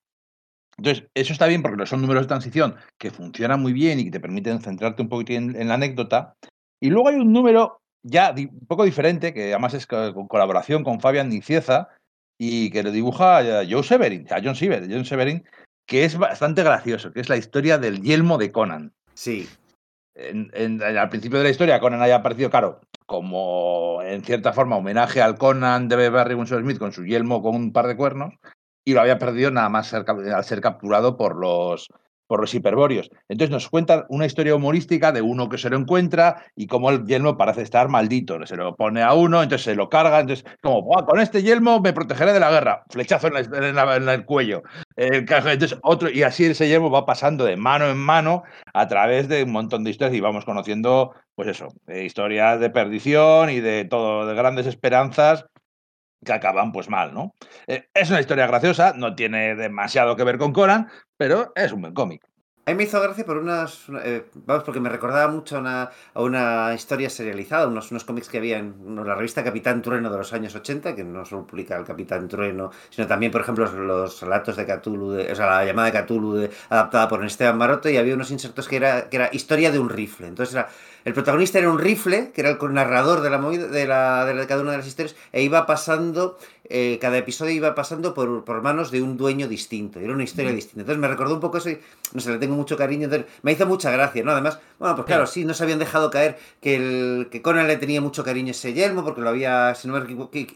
Entonces, 0.79 1.05
eso 1.13 1.33
está 1.35 1.47
bien 1.47 1.61
porque 1.61 1.85
son 1.85 2.01
números 2.01 2.23
de 2.23 2.29
transición 2.29 2.77
que 2.97 3.11
funcionan 3.11 3.61
muy 3.61 3.73
bien 3.75 3.99
y 4.01 4.05
que 4.05 4.13
te 4.13 4.21
permiten 4.21 4.61
centrarte 4.61 5.03
un 5.03 5.09
poquitín 5.09 5.51
en, 5.51 5.61
en 5.61 5.69
la 5.69 5.75
anécdota. 5.75 6.35
Y 6.81 6.89
luego 6.89 7.09
hay 7.09 7.17
un 7.17 7.33
número 7.33 7.83
ya 8.03 8.33
un 8.37 8.67
poco 8.67 8.85
diferente, 8.85 9.35
que 9.35 9.51
además 9.53 9.75
es 9.75 9.87
co- 9.87 10.15
con 10.15 10.27
colaboración 10.27 10.83
con 10.85 11.01
Fabián 11.01 11.29
Nicieza 11.29 11.89
y 12.39 12.71
que 12.71 12.83
lo 12.83 12.91
dibuja 12.91 13.39
a 13.39 13.65
Joe 13.69 13.83
Severin, 13.83 14.27
a 14.31 14.41
John 14.43 14.55
Severin, 14.57 14.91
John 14.91 15.05
Severin, 15.05 15.45
que 15.87 16.05
es 16.05 16.17
bastante 16.17 16.63
gracioso, 16.63 17.13
que 17.13 17.21
es 17.21 17.29
la 17.29 17.37
historia 17.37 17.79
del 17.79 18.03
yelmo 18.03 18.39
de 18.39 18.53
Conan. 18.53 18.93
Sí, 19.15 19.49
En- 20.15 20.51
en- 20.53 20.83
al 20.83 21.09
principio 21.09 21.39
de 21.39 21.45
la 21.45 21.51
historia, 21.51 21.81
Conan 21.81 22.03
haya 22.03 22.17
aparecido, 22.17 22.51
claro, 22.51 22.83
como 23.07 24.03
en 24.03 24.23
cierta 24.23 24.53
forma 24.53 24.77
homenaje 24.77 25.23
al 25.23 25.39
Conan 25.39 25.89
de 25.89 26.11
Barry 26.11 26.35
Winsor 26.35 26.61
Smith 26.61 26.79
con 26.79 26.93
su 26.93 27.07
yelmo 27.07 27.43
con 27.43 27.55
un 27.55 27.73
par 27.73 27.87
de 27.87 27.97
cuernos, 27.97 28.35
y 28.85 28.93
lo 28.93 29.01
había 29.01 29.19
perdido 29.19 29.51
nada 29.51 29.71
más 29.71 29.87
ser 29.87 30.05
al 30.09 30.45
ser 30.45 30.61
capturado 30.61 31.17
por 31.17 31.37
los, 31.37 31.89
por 32.33 32.41
los 32.41 32.55
hiperbóreos. 32.55 33.11
Entonces 33.29 33.51
nos 33.51 33.69
cuenta 33.69 34.07
una 34.09 34.25
historia 34.25 34.55
humorística 34.55 35.13
de 35.13 35.21
uno 35.21 35.51
que 35.51 35.59
se 35.59 35.69
lo 35.69 35.77
encuentra 35.77 36.43
y 36.57 36.67
cómo 36.67 36.89
el 36.89 37.05
yelmo 37.05 37.37
parece 37.37 37.61
estar 37.61 37.91
maldito. 37.91 38.39
Se 38.47 38.57
lo 38.57 38.75
pone 38.75 39.03
a 39.03 39.13
uno, 39.13 39.43
entonces 39.43 39.67
se 39.67 39.75
lo 39.75 39.91
carga, 39.91 40.21
entonces 40.21 40.47
como, 40.63 40.81
"Buah, 40.81 41.05
con 41.05 41.21
este 41.21 41.43
yelmo 41.43 41.81
me 41.81 41.93
protegeré 41.93 42.33
de 42.33 42.41
la 42.41 42.51
guerra. 42.51 42.85
Flechazo 42.89 43.27
en, 43.27 44.09
el 44.09 44.25
cuello. 44.25 44.63
Entonces 44.97 45.79
otro, 45.83 46.09
y 46.09 46.23
así 46.23 46.47
ese 46.47 46.69
yelmo 46.69 46.91
va 46.91 47.05
pasando 47.05 47.45
de 47.45 47.59
mano 47.59 47.87
en 47.91 47.99
mano 47.99 48.45
a 48.73 48.89
través 48.89 49.29
de 49.29 49.43
un 49.43 49.53
montón 49.53 49.85
de 49.85 49.91
historias 49.91 50.17
y 50.17 50.21
vamos 50.21 50.47
conociendo, 50.47 51.13
pues 51.35 51.49
eso, 51.49 51.69
eh, 51.87 52.05
historias 52.05 52.61
de 52.61 52.71
perdición 52.71 53.51
y 53.51 53.61
de 53.61 53.85
todo, 53.85 54.25
de 54.25 54.35
grandes 54.35 54.67
esperanzas 54.67 55.45
que 56.25 56.33
acaban 56.33 56.73
pues 56.73 56.89
mal, 56.89 57.15
¿no? 57.15 57.35
Eh, 57.67 57.89
es 57.95 58.11
una 58.11 58.21
historia 58.21 58.47
graciosa, 58.47 58.95
no 58.97 59.15
tiene 59.15 59.55
demasiado 59.55 60.17
que 60.17 60.25
ver 60.25 60.39
con 60.39 60.53
Conan, 60.53 60.89
pero 61.17 61.53
es 61.55 61.73
un 61.73 61.83
buen 61.83 61.95
cómic. 61.95 62.33
A 62.65 62.71
mí 62.71 62.77
me 62.77 62.85
hizo 62.85 63.01
gracia 63.01 63.27
por 63.27 63.39
unas. 63.39 63.87
eh, 64.05 64.25
vamos, 64.35 64.63
porque 64.63 64.79
me 64.79 64.89
recordaba 64.89 65.27
mucho 65.33 65.57
a 65.57 65.91
una, 66.15 66.73
historia 66.75 67.11
serializada, 67.11 67.67
unos, 67.67 67.91
unos 67.91 68.05
cómics 68.05 68.29
que 68.29 68.39
había 68.39 68.59
en 68.59 68.77
la 69.05 69.17
revista 69.17 69.43
Capitán 69.43 69.83
Trueno 69.83 70.09
de 70.11 70.19
los 70.19 70.33
años 70.33 70.55
80, 70.55 70.95
que 70.95 71.03
no 71.03 71.25
solo 71.25 71.45
publica 71.45 71.77
el 71.77 71.85
Capitán 71.85 72.29
Trueno, 72.29 72.71
sino 72.89 73.09
también, 73.09 73.33
por 73.33 73.41
ejemplo, 73.41 73.67
los, 73.67 74.21
relatos 74.21 74.55
de 74.55 74.65
Cthulhu, 74.65 75.21
o 75.29 75.35
sea, 75.35 75.47
la 75.47 75.65
llamada 75.65 75.91
de 75.91 76.05
Cthulhu 76.05 76.49
adaptada 76.69 77.09
por 77.09 77.25
Esteban 77.25 77.59
Maroto, 77.59 77.91
y 77.91 77.97
había 77.97 78.15
unos 78.15 78.31
insertos 78.31 78.69
que 78.69 78.77
era, 78.77 79.09
que 79.09 79.17
era 79.17 79.31
historia 79.33 79.73
de 79.73 79.81
un 79.81 79.91
rifle. 79.91 80.29
Entonces 80.29 80.55
era. 80.55 80.69
El 81.05 81.15
protagonista 81.15 81.59
era 81.59 81.71
un 81.71 81.79
rifle, 81.79 82.31
que 82.33 82.41
era 82.41 82.51
el 82.51 82.75
narrador 82.75 83.21
de 83.21 83.31
la 83.31 83.39
movida, 83.39 83.67
de, 83.67 83.87
la, 83.87 84.25
de 84.25 84.47
cada 84.47 84.63
una 84.63 84.73
de 84.73 84.79
las 84.79 84.87
historias, 84.87 85.17
e 85.33 85.43
iba 85.43 85.67
pasando 85.67 86.39
eh, 86.65 86.99
cada 87.01 87.19
episodio 87.19 87.53
iba 87.53 87.75
pasando 87.75 88.15
por, 88.15 88.45
por, 88.45 88.63
manos 88.63 88.91
de 88.91 89.03
un 89.03 89.17
dueño 89.17 89.49
distinto, 89.49 89.99
era 89.99 90.13
una 90.13 90.23
historia 90.23 90.53
distinta. 90.53 90.81
Entonces 90.81 91.01
me 91.01 91.09
recordó 91.09 91.35
un 91.35 91.41
poco 91.41 91.59
eso 91.59 91.71
y, 91.71 91.79
no 92.13 92.21
sé, 92.21 92.31
le 92.31 92.39
tengo 92.39 92.55
mucho 92.55 92.77
cariño. 92.77 93.09
me 93.43 93.53
hizo 93.53 93.67
mucha 93.67 93.91
gracia, 93.91 94.23
¿no? 94.23 94.33
Además, 94.33 94.59
bueno, 94.79 94.95
pues 94.97 95.07
claro, 95.07 95.27
sí, 95.27 95.45
no 95.45 95.55
se 95.55 95.65
habían 95.65 95.79
dejado 95.79 96.11
caer 96.11 96.39
que, 96.61 96.77
el, 96.77 97.29
que 97.31 97.43
Conan 97.43 97.67
le 97.67 97.77
tenía 97.77 98.01
mucho 98.01 98.25
cariño 98.25 98.49
a 98.49 98.51
ese 98.53 98.73
yelmo, 98.73 99.05
porque 99.05 99.21
lo 99.21 99.29
había, 99.29 99.75
si 99.75 99.89
no, 99.89 99.95
me 99.95 100.01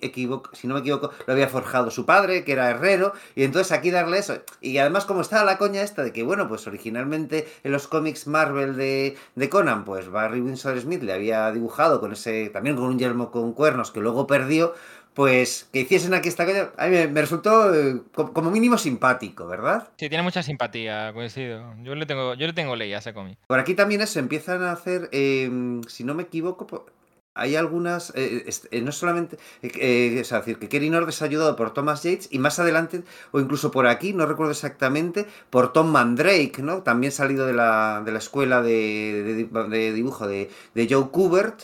equivoco, 0.00 0.50
si 0.54 0.66
no 0.66 0.74
me 0.74 0.80
equivoco, 0.80 1.10
lo 1.26 1.32
había 1.32 1.48
forjado 1.48 1.90
su 1.90 2.06
padre, 2.06 2.44
que 2.44 2.52
era 2.52 2.70
herrero, 2.70 3.12
y 3.34 3.42
entonces 3.42 3.72
aquí 3.72 3.90
darle 3.90 4.18
eso. 4.18 4.38
Y 4.60 4.78
además, 4.78 5.06
como 5.06 5.22
estaba 5.22 5.44
la 5.44 5.58
coña 5.58 5.82
esta 5.82 6.02
de 6.02 6.12
que, 6.12 6.22
bueno, 6.22 6.48
pues 6.48 6.66
originalmente 6.66 7.48
en 7.64 7.72
los 7.72 7.88
cómics 7.88 8.26
Marvel 8.26 8.76
de, 8.76 9.16
de 9.34 9.48
Conan, 9.48 9.84
pues 9.84 10.08
Barry 10.08 10.40
Winsor 10.40 10.80
Smith 10.80 11.02
le 11.02 11.12
había 11.12 11.50
dibujado 11.50 12.00
con 12.00 12.12
ese, 12.12 12.48
también 12.50 12.76
con 12.76 12.84
un 12.84 12.98
yelmo 12.98 13.30
con 13.30 13.52
cuernos 13.52 13.90
que 13.90 14.00
luego 14.00 14.26
perdió, 14.26 14.74
pues 15.16 15.66
que 15.72 15.80
hiciesen 15.80 16.12
aquí 16.12 16.28
esta 16.28 16.44
cosa, 16.44 16.72
a 16.76 16.88
mí 16.88 17.06
me, 17.06 17.20
resultó 17.22 17.74
eh, 17.74 18.02
como 18.12 18.51
mínimo 18.51 18.76
simpático, 18.76 19.47
¿verdad? 19.47 19.88
Sí, 19.97 20.10
tiene 20.10 20.22
mucha 20.22 20.43
simpatía, 20.43 21.10
coincido. 21.14 21.74
Yo 21.82 21.94
le 21.94 22.05
tengo, 22.05 22.34
yo 22.34 22.47
le 22.47 22.52
tengo 22.52 22.76
ley 22.76 22.93
a 22.93 22.98
ese 22.98 23.14
cómic. 23.14 23.38
Por 23.47 23.59
aquí 23.59 23.72
también 23.72 24.06
se 24.06 24.18
empiezan 24.18 24.62
a 24.62 24.72
hacer, 24.72 25.09
em, 25.12 25.82
si 25.84 26.05
no 26.05 26.12
me 26.12 26.24
equivoco, 26.24 26.84
hay 27.32 27.56
algunas, 27.56 28.12
eh, 28.14 28.44
eh, 28.70 28.82
no 28.82 28.93
solamente, 28.93 29.38
es 29.62 30.28
decir, 30.28 30.59
que 30.59 30.68
Kerry 30.68 30.90
Nord 30.90 31.09
es 31.09 31.22
ayudado 31.22 31.56
por 31.56 31.72
Thomas 31.72 32.02
Yates 32.02 32.28
y 32.30 32.38
más 32.38 32.59
adelante, 32.59 33.02
o 33.30 33.40
incluso 33.40 33.70
por 33.70 33.86
aquí, 33.86 34.12
no 34.12 34.26
recuerdo 34.26 34.52
exactamente, 34.52 35.26
por 35.48 35.72
Tom 35.72 35.90
Mandrake, 35.90 36.59
¿no? 36.59 36.82
También 36.82 37.10
salido 37.10 37.47
de 37.47 37.55
la, 37.55 38.02
de 38.05 38.12
la 38.12 38.18
escuela 38.18 38.60
de, 38.60 39.48
de 39.70 39.93
dibujo 39.94 40.26
de, 40.26 40.51
Joe 40.90 41.09
Kubert, 41.09 41.62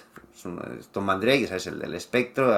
Tom 0.92 1.04
Mandrake, 1.04 1.44
es 1.44 1.66
el 1.66 1.78
del 1.78 1.94
espectro, 1.94 2.52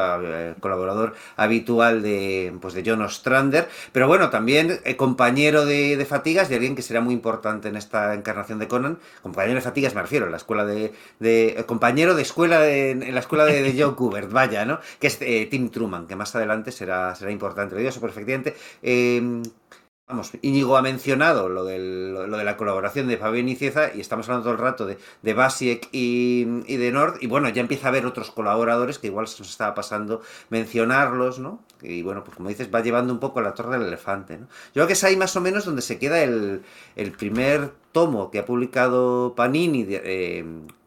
colaborador 0.61 1.15
habitual 1.36 2.02
de, 2.02 2.55
pues 2.61 2.74
de 2.74 2.82
John 2.85 3.02
Ostrander, 3.02 3.69
pero 3.93 4.09
bueno, 4.09 4.31
también 4.31 4.81
eh, 4.85 4.97
compañero 4.97 5.65
de, 5.65 6.05
fatigas 6.09 6.48
de 6.48 6.56
alguien 6.56 6.74
que 6.74 6.82
será 6.82 7.01
muy 7.01 7.15
importante 7.15 7.69
en 7.69 7.77
esta 7.77 8.15
encarnación 8.15 8.59
de 8.59 8.69
Conan. 8.69 8.98
Compañero 9.23 9.56
de 9.56 9.61
fatigas 9.61 9.94
me 9.94 10.02
refiero, 10.02 10.27
en 10.27 10.32
la 10.32 10.39
escuela 10.39 10.65
de. 10.65 10.93
Eh, 11.20 11.65
compañero 11.66 12.15
de 12.15 12.23
escuela 12.23 12.69
en 12.69 13.15
la 13.15 13.20
escuela 13.20 13.44
de, 13.44 13.74
Joe 13.77 13.94
Kubert, 13.97 14.31
vaya, 14.31 14.65
¿no? 14.65 14.81
Que 14.98 15.09
es 15.09 15.19
eh, 15.20 15.47
Tim 15.51 15.70
Truman, 15.70 16.06
que 16.06 16.16
más 16.16 16.35
adelante 16.35 16.73
será, 16.73 17.15
será 17.15 17.31
importante. 17.31 17.74
Lo 17.74 17.78
digo 17.78 17.90
eso 17.90 18.01
perfectamente. 18.01 18.55
Vamos, 20.07 20.33
Íñigo 20.43 20.77
ha 20.77 20.83
mencionado 20.83 21.49
lo, 21.49 21.63
lo, 21.63 22.37
de 22.37 22.45
la 22.45 22.57
colaboración 22.59 23.09
de 23.09 23.17
Fabián 23.17 23.49
y 23.49 23.57
Cieza 23.57 23.91
y 23.95 24.01
estamos 24.01 24.29
hablando 24.29 24.45
todo 24.45 24.53
el 24.53 24.59
rato 24.59 24.85
de, 24.85 24.99
de 25.23 25.33
Basiek 25.33 25.89
y, 25.93 26.45
de 26.45 26.93
Nord 26.93 27.17
y 27.23 27.27
bueno, 27.27 27.49
ya 27.49 27.63
empieza 27.63 27.87
a 27.87 27.89
haber 27.89 28.05
otros 28.05 28.31
colaboradores 28.31 28.99
que 28.99 29.07
igual 29.07 29.29
se 29.29 29.39
nos 29.39 29.51
estaba 29.51 29.75
pasando 29.75 30.21
mencionarlos, 30.51 31.39
¿no? 31.39 31.65
Y 31.81 32.03
bueno, 32.03 32.23
pues 32.23 32.37
como 32.37 32.51
dices, 32.51 32.69
va 32.73 32.83
llevando 32.83 33.15
un 33.15 33.19
poco 33.19 33.41
la 33.41 33.55
torre 33.55 33.79
del 33.79 33.89
elefante, 33.89 34.37
¿no? 34.37 34.47
Yo 34.47 34.73
creo 34.75 34.87
que 34.89 34.93
es 34.93 35.05
ahí 35.05 35.17
más 35.17 35.37
o 35.37 35.41
menos 35.41 35.65
donde 35.65 35.81
se 35.81 35.99
queda 35.99 36.23
el, 36.23 36.63
el 36.97 37.13
primer 37.13 37.73
tomo 37.93 38.31
que 38.31 38.41
ha 38.41 38.45
publicado 38.45 39.35
Panini 39.35 39.87
eh, 39.89 40.45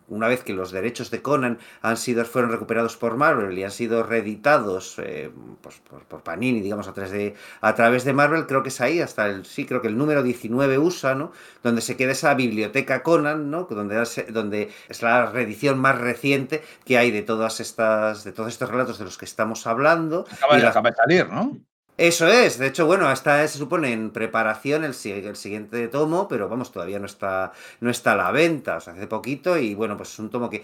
una 0.08 0.28
vez 0.28 0.44
que 0.44 0.54
los 0.54 0.72
derechos 0.72 1.12
de 1.12 1.22
Conan 1.22 1.60
han 1.82 1.98
sido, 1.98 2.24
fueron 2.26 2.52
recuperados 2.52 2.98
por 2.98 3.18
Marvel 3.18 3.58
y 3.58 3.64
han 3.64 3.72
sido 3.72 4.04
reeditados 4.04 4.96
eh, 5.00 5.30
pues, 5.62 5.82
por, 6.08 6.24
Panini, 6.24 6.62
digamos, 6.62 6.88
a 6.88 6.94
través, 6.94 7.12
de, 7.12 7.36
a 7.62 7.76
través 7.76 8.04
de 8.04 8.14
Marvel, 8.14 8.48
creo 8.48 8.64
que 8.64 8.70
es 8.70 8.82
ahí, 8.82 9.02
hasta 9.02 9.28
el, 9.28 9.46
sí, 9.46 9.66
creo 9.66 9.82
que 9.82 9.88
el 9.88 9.98
número 9.98 10.24
19 10.24 10.78
USA, 10.78 11.16
¿no? 11.16 11.32
Donde 11.64 11.82
se 11.82 11.98
queda 11.98 12.12
esa 12.12 12.34
biblioteca 12.34 13.04
Conan, 13.04 13.52
¿no? 13.52 13.64
Donde, 13.64 14.04
donde 14.30 14.72
es 14.90 15.02
la 15.02 15.26
reedición 15.26 15.80
más 15.80 15.98
reciente 15.98 16.64
que 16.86 16.98
hay 16.98 17.12
de 17.12 17.22
todas 17.22 17.60
estas, 17.60 18.24
de 18.24 18.32
todos 18.32 18.50
estos 18.50 18.70
relatos 18.70 18.98
de 19.00 19.06
los 19.06 19.18
que 19.18 19.26
estamos 19.26 19.68
hablando. 19.68 20.26
Acaba, 20.32 20.58
de 20.58 20.96
salir, 20.96 21.30
¿no? 21.30 21.58
Eso 21.98 22.28
es, 22.28 22.60
de 22.60 22.68
hecho, 22.68 22.86
bueno, 22.86 23.12
está, 23.12 23.48
se 23.48 23.58
supone 23.58 23.92
en 23.92 24.12
preparación 24.12 24.84
el, 24.84 24.92
el, 24.92 25.36
siguiente 25.36 25.88
tomo, 25.88 26.28
pero 26.28 26.48
vamos, 26.48 26.72
todavía 26.72 27.00
no 27.00 27.08
está, 27.08 27.54
no 27.80 27.90
está 27.90 28.12
a 28.12 28.16
la 28.16 28.32
venta, 28.32 28.78
o 28.78 28.82
sea, 28.82 28.94
hace 28.94 29.08
poquito 29.08 29.58
y 29.58 29.74
bueno, 29.74 29.98
pues 29.98 30.10
es 30.14 30.20
un 30.20 30.30
tomo 30.30 30.48
que 30.48 30.64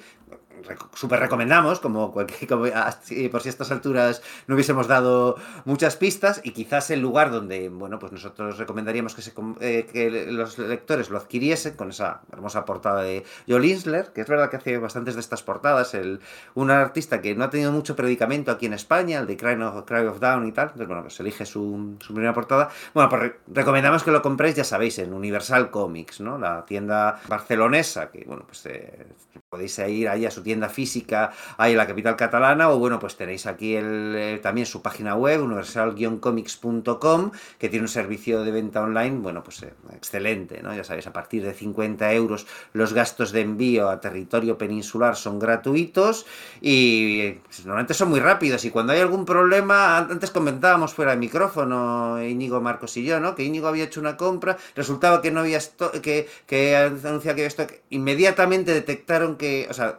súper 0.96 1.20
recomendamos, 1.20 1.80
como, 1.80 2.12
cualquier, 2.12 2.52
ah, 2.76 2.96
por 3.32 3.42
si 3.42 3.50
a 3.50 3.52
estas 3.52 3.72
alturas 3.72 4.22
no 4.48 4.56
hubiésemos 4.56 4.88
dado 4.88 5.36
muchas 5.66 5.96
pistas, 5.96 6.42
y 6.44 6.52
quizás 6.52 6.90
el 6.92 7.02
lugar 7.02 7.32
donde, 7.32 7.70
bueno, 7.70 8.00
pues 8.00 8.12
nosotros 8.12 8.58
recomendaríamos 8.58 9.16
que, 9.16 9.22
se, 9.22 9.34
eh, 9.60 9.88
que 9.92 10.32
los 10.32 10.58
lectores 10.58 11.10
lo 11.10 11.18
adquiriesen 11.18 11.76
con 11.76 11.90
esa 11.90 12.22
hermosa 12.32 12.66
portada 12.66 13.02
de 13.04 13.24
Joel 13.48 13.66
Insler, 13.66 14.12
que 14.14 14.22
es 14.22 14.28
verdad 14.28 14.50
que 14.50 14.58
hace 14.58 14.78
bastantes 14.78 15.16
de 15.16 15.22
estas 15.22 15.44
portadas, 15.44 15.94
el, 15.94 16.20
un 16.56 16.72
artista 16.72 17.22
que 17.22 17.36
no 17.36 17.44
ha 17.44 17.50
tenido 17.50 17.72
mucho 17.72 17.96
predicamento 17.96 18.52
aquí 18.52 18.66
en 18.66 18.74
España, 18.74 19.20
el 19.20 19.28
de 19.28 19.38
Cry 19.38 19.62
of, 19.62 19.86
Cry 19.86 20.06
of 20.06 20.20
Down 20.20 20.48
y 20.48 20.52
tal, 20.52 20.66
entonces 20.66 20.88
bueno, 20.88 21.04
pues 21.04 21.20
elige 21.20 21.46
su, 21.46 21.98
su 22.00 22.14
primera 22.14 22.34
portada. 22.34 22.70
Bueno, 22.94 23.10
pues 23.10 23.34
recomendamos 23.48 24.04
que 24.04 24.12
lo 24.12 24.22
compréis, 24.22 24.56
ya 24.56 24.64
sabéis, 24.64 25.00
en 25.00 25.14
Universal 25.14 25.70
Comics, 25.72 26.22
¿no? 26.22 26.38
La 26.38 26.66
tienda 26.66 27.22
barcelonesa, 27.28 28.12
que 28.12 28.24
bueno, 28.26 28.44
pues 28.46 28.66
eh, 28.66 29.08
podéis 29.54 29.78
ir 29.78 30.10
ahí 30.10 30.26
a 30.26 30.32
su 30.32 30.42
tienda 30.42 30.68
física 30.68 31.32
ahí 31.58 31.74
en 31.74 31.78
la 31.78 31.86
capital 31.86 32.16
catalana 32.16 32.72
o 32.72 32.80
bueno, 32.80 32.98
pues 32.98 33.16
tenéis 33.16 33.46
aquí 33.46 33.76
el, 33.76 34.16
eh, 34.18 34.40
también 34.42 34.66
su 34.66 34.82
página 34.82 35.14
web 35.14 35.44
universal-comics.com 35.44 37.32
que 37.60 37.70
tiene 37.70 37.84
un 37.84 37.88
servicio 37.88 38.44
de 38.44 38.50
venta 38.50 38.82
online, 38.82 39.20
bueno, 39.20 39.44
pues 39.44 39.62
eh, 39.62 39.72
excelente, 39.96 40.64
¿no? 40.64 40.74
Ya 40.74 40.84
sabéis, 40.84 41.06
a 41.06 41.14
partir 41.14 41.44
de 41.44 41.54
50 41.54 42.14
euros 42.14 42.48
los 42.74 42.94
gastos 42.94 43.32
de 43.32 43.42
envío 43.42 43.90
a 43.90 44.02
territorio 44.02 44.58
peninsular 44.58 45.16
son 45.16 45.38
gratuitos 45.38 46.26
y 46.60 47.34
pues, 47.46 47.64
normalmente 47.68 47.94
son 47.94 48.10
muy 48.10 48.22
rápidos 48.22 48.66
y 48.66 48.72
cuando 48.72 48.94
hay 48.94 49.02
algún 49.02 49.24
problema, 49.24 50.00
antes 50.00 50.32
comentábamos 50.32 50.96
fuera 50.96 51.12
de 51.12 51.18
micrófono, 51.18 52.24
Íñigo, 52.24 52.60
Marcos 52.60 52.98
y 52.98 53.04
yo, 53.04 53.20
¿no? 53.20 53.36
Que 53.36 53.44
Íñigo 53.44 53.68
había 53.68 53.84
hecho 53.84 54.00
una 54.00 54.18
compra, 54.18 54.58
resultaba 54.76 55.22
que 55.22 55.30
no 55.30 55.42
había 55.42 55.60
que, 56.02 56.28
que 56.48 56.76
anunciaba 56.76 57.36
que 57.36 57.42
había 57.42 57.48
stock, 57.48 57.72
inmediatamente 57.92 58.74
detectaron 58.74 59.38
que 59.38 59.43
o 59.70 59.74
sea, 59.74 59.98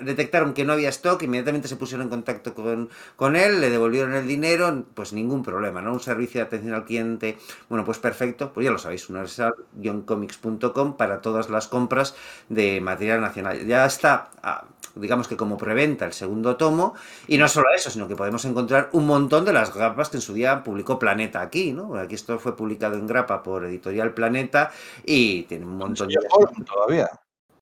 detectaron 0.00 0.54
que 0.54 0.64
no 0.64 0.72
había 0.72 0.88
stock, 0.88 1.22
inmediatamente 1.22 1.68
se 1.68 1.76
pusieron 1.76 2.04
en 2.04 2.10
contacto 2.10 2.54
con, 2.54 2.88
con, 3.16 3.36
él, 3.36 3.60
le 3.60 3.68
devolvieron 3.70 4.14
el 4.14 4.26
dinero, 4.26 4.84
pues 4.94 5.12
ningún 5.12 5.42
problema, 5.42 5.82
¿no? 5.82 5.92
Un 5.92 6.00
servicio 6.00 6.40
de 6.40 6.46
atención 6.46 6.74
al 6.74 6.84
cliente, 6.84 7.38
bueno, 7.68 7.84
pues 7.84 7.98
perfecto, 7.98 8.52
pues 8.52 8.64
ya 8.64 8.70
lo 8.70 8.78
sabéis, 8.78 9.08
universal-comics.com 9.10 10.96
para 10.96 11.20
todas 11.20 11.50
las 11.50 11.68
compras 11.68 12.14
de 12.48 12.80
material 12.80 13.20
nacional. 13.20 13.66
Ya 13.66 13.84
está, 13.84 14.30
ah, 14.42 14.64
digamos 14.94 15.28
que 15.28 15.36
como 15.36 15.58
preventa 15.58 16.06
el 16.06 16.12
segundo 16.12 16.56
tomo, 16.56 16.94
y 17.28 17.36
no 17.38 17.48
solo 17.48 17.66
eso, 17.74 17.90
sino 17.90 18.08
que 18.08 18.16
podemos 18.16 18.44
encontrar 18.44 18.88
un 18.92 19.06
montón 19.06 19.44
de 19.44 19.52
las 19.52 19.74
grapas 19.74 20.08
que 20.08 20.16
en 20.16 20.22
su 20.22 20.32
día 20.32 20.64
publicó 20.64 20.98
Planeta 20.98 21.42
aquí, 21.42 21.72
¿no? 21.72 21.96
Aquí 21.96 22.14
esto 22.14 22.38
fue 22.38 22.56
publicado 22.56 22.94
en 22.94 23.06
grapa 23.06 23.42
por 23.42 23.64
Editorial 23.64 24.14
Planeta 24.14 24.70
y 25.04 25.42
tiene 25.42 25.66
un 25.66 25.76
montón 25.76 26.08
de... 26.08 26.16
Todavía. 26.64 27.10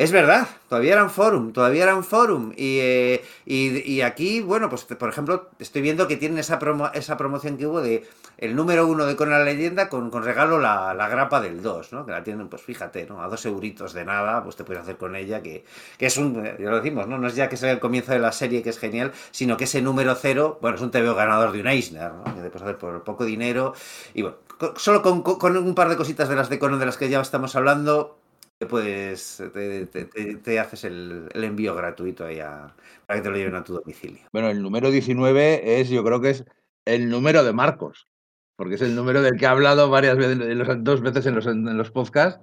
Es 0.00 0.12
verdad, 0.12 0.48
todavía 0.70 0.94
eran 0.94 1.10
forum, 1.10 1.52
todavía 1.52 1.82
eran 1.82 2.04
forum. 2.04 2.54
Eh, 2.56 3.22
y, 3.44 4.00
aquí, 4.00 4.40
bueno, 4.40 4.70
pues 4.70 4.84
por 4.84 5.10
ejemplo, 5.10 5.50
estoy 5.58 5.82
viendo 5.82 6.08
que 6.08 6.16
tienen 6.16 6.38
esa, 6.38 6.58
esa 6.94 7.18
promoción 7.18 7.58
que 7.58 7.66
hubo 7.66 7.82
de 7.82 8.08
el 8.38 8.56
número 8.56 8.86
uno 8.86 9.04
de 9.04 9.14
Con 9.14 9.28
la 9.28 9.44
leyenda 9.44 9.90
con, 9.90 10.10
regalo 10.10 10.58
la, 10.58 10.94
grapa 11.10 11.42
del 11.42 11.60
2, 11.60 11.92
¿no? 11.92 12.06
Que 12.06 12.12
la 12.12 12.24
tienen, 12.24 12.48
pues 12.48 12.62
fíjate, 12.62 13.04
¿no? 13.04 13.22
A 13.22 13.28
dos 13.28 13.44
euritos 13.44 13.92
de 13.92 14.06
nada, 14.06 14.42
pues 14.42 14.56
te 14.56 14.64
puedes 14.64 14.82
hacer 14.82 14.96
con 14.96 15.16
ella, 15.16 15.42
que, 15.42 15.66
es 15.98 16.16
un, 16.16 16.44
ya 16.44 16.70
lo 16.70 16.76
decimos, 16.76 17.06
¿no? 17.06 17.18
No 17.18 17.28
es 17.28 17.34
ya 17.34 17.50
que 17.50 17.58
sea 17.58 17.70
el 17.70 17.78
comienzo 17.78 18.12
de 18.12 18.20
la 18.20 18.32
serie, 18.32 18.62
que 18.62 18.70
es 18.70 18.78
genial, 18.78 19.12
sino 19.32 19.58
que 19.58 19.64
ese 19.64 19.82
número 19.82 20.14
cero, 20.14 20.58
bueno, 20.62 20.78
es 20.78 20.82
un 20.82 20.90
TVO 20.90 21.14
ganador 21.14 21.52
de 21.52 21.60
un 21.60 21.66
Eisner, 21.66 22.10
¿no? 22.10 22.24
Que 22.24 22.40
te 22.40 22.48
puedes 22.48 22.62
hacer 22.62 22.78
por 22.78 23.04
poco 23.04 23.26
dinero. 23.26 23.74
Y 24.14 24.22
bueno, 24.22 24.38
solo 24.76 25.02
con, 25.02 25.20
con, 25.20 25.58
un 25.58 25.74
par 25.74 25.90
de 25.90 25.98
cositas 25.98 26.30
de 26.30 26.36
las 26.36 26.48
de 26.48 26.58
Conan 26.58 26.78
de 26.78 26.86
las 26.86 26.96
que 26.96 27.10
ya 27.10 27.20
estamos 27.20 27.54
hablando, 27.54 28.16
puedes, 28.66 29.42
te, 29.52 30.58
haces 30.58 30.84
el, 30.84 31.28
envío 31.34 31.74
gratuito 31.74 32.26
ahí 32.26 32.38
para 33.06 33.20
que 33.20 33.22
te 33.22 33.30
lo 33.30 33.36
lleven 33.36 33.54
a 33.54 33.64
tu 33.64 33.74
domicilio. 33.74 34.20
Bueno, 34.32 34.50
el 34.50 34.62
número 34.62 34.90
19 34.90 35.80
es, 35.80 35.88
yo 35.88 36.04
creo 36.04 36.20
que 36.20 36.30
es 36.30 36.44
el 36.84 37.08
número 37.08 37.42
de 37.44 37.52
Marcos, 37.52 38.08
porque 38.56 38.74
es 38.74 38.82
el 38.82 38.94
número 38.94 39.22
del 39.22 39.38
que 39.38 39.46
he 39.46 39.48
hablado 39.48 39.88
varias 39.88 40.16
veces, 40.16 40.38
dos 40.78 41.00
veces 41.00 41.26
en 41.26 41.34
los, 41.34 41.46
en 41.46 41.76
los 41.76 41.90
podcasts. 41.90 42.40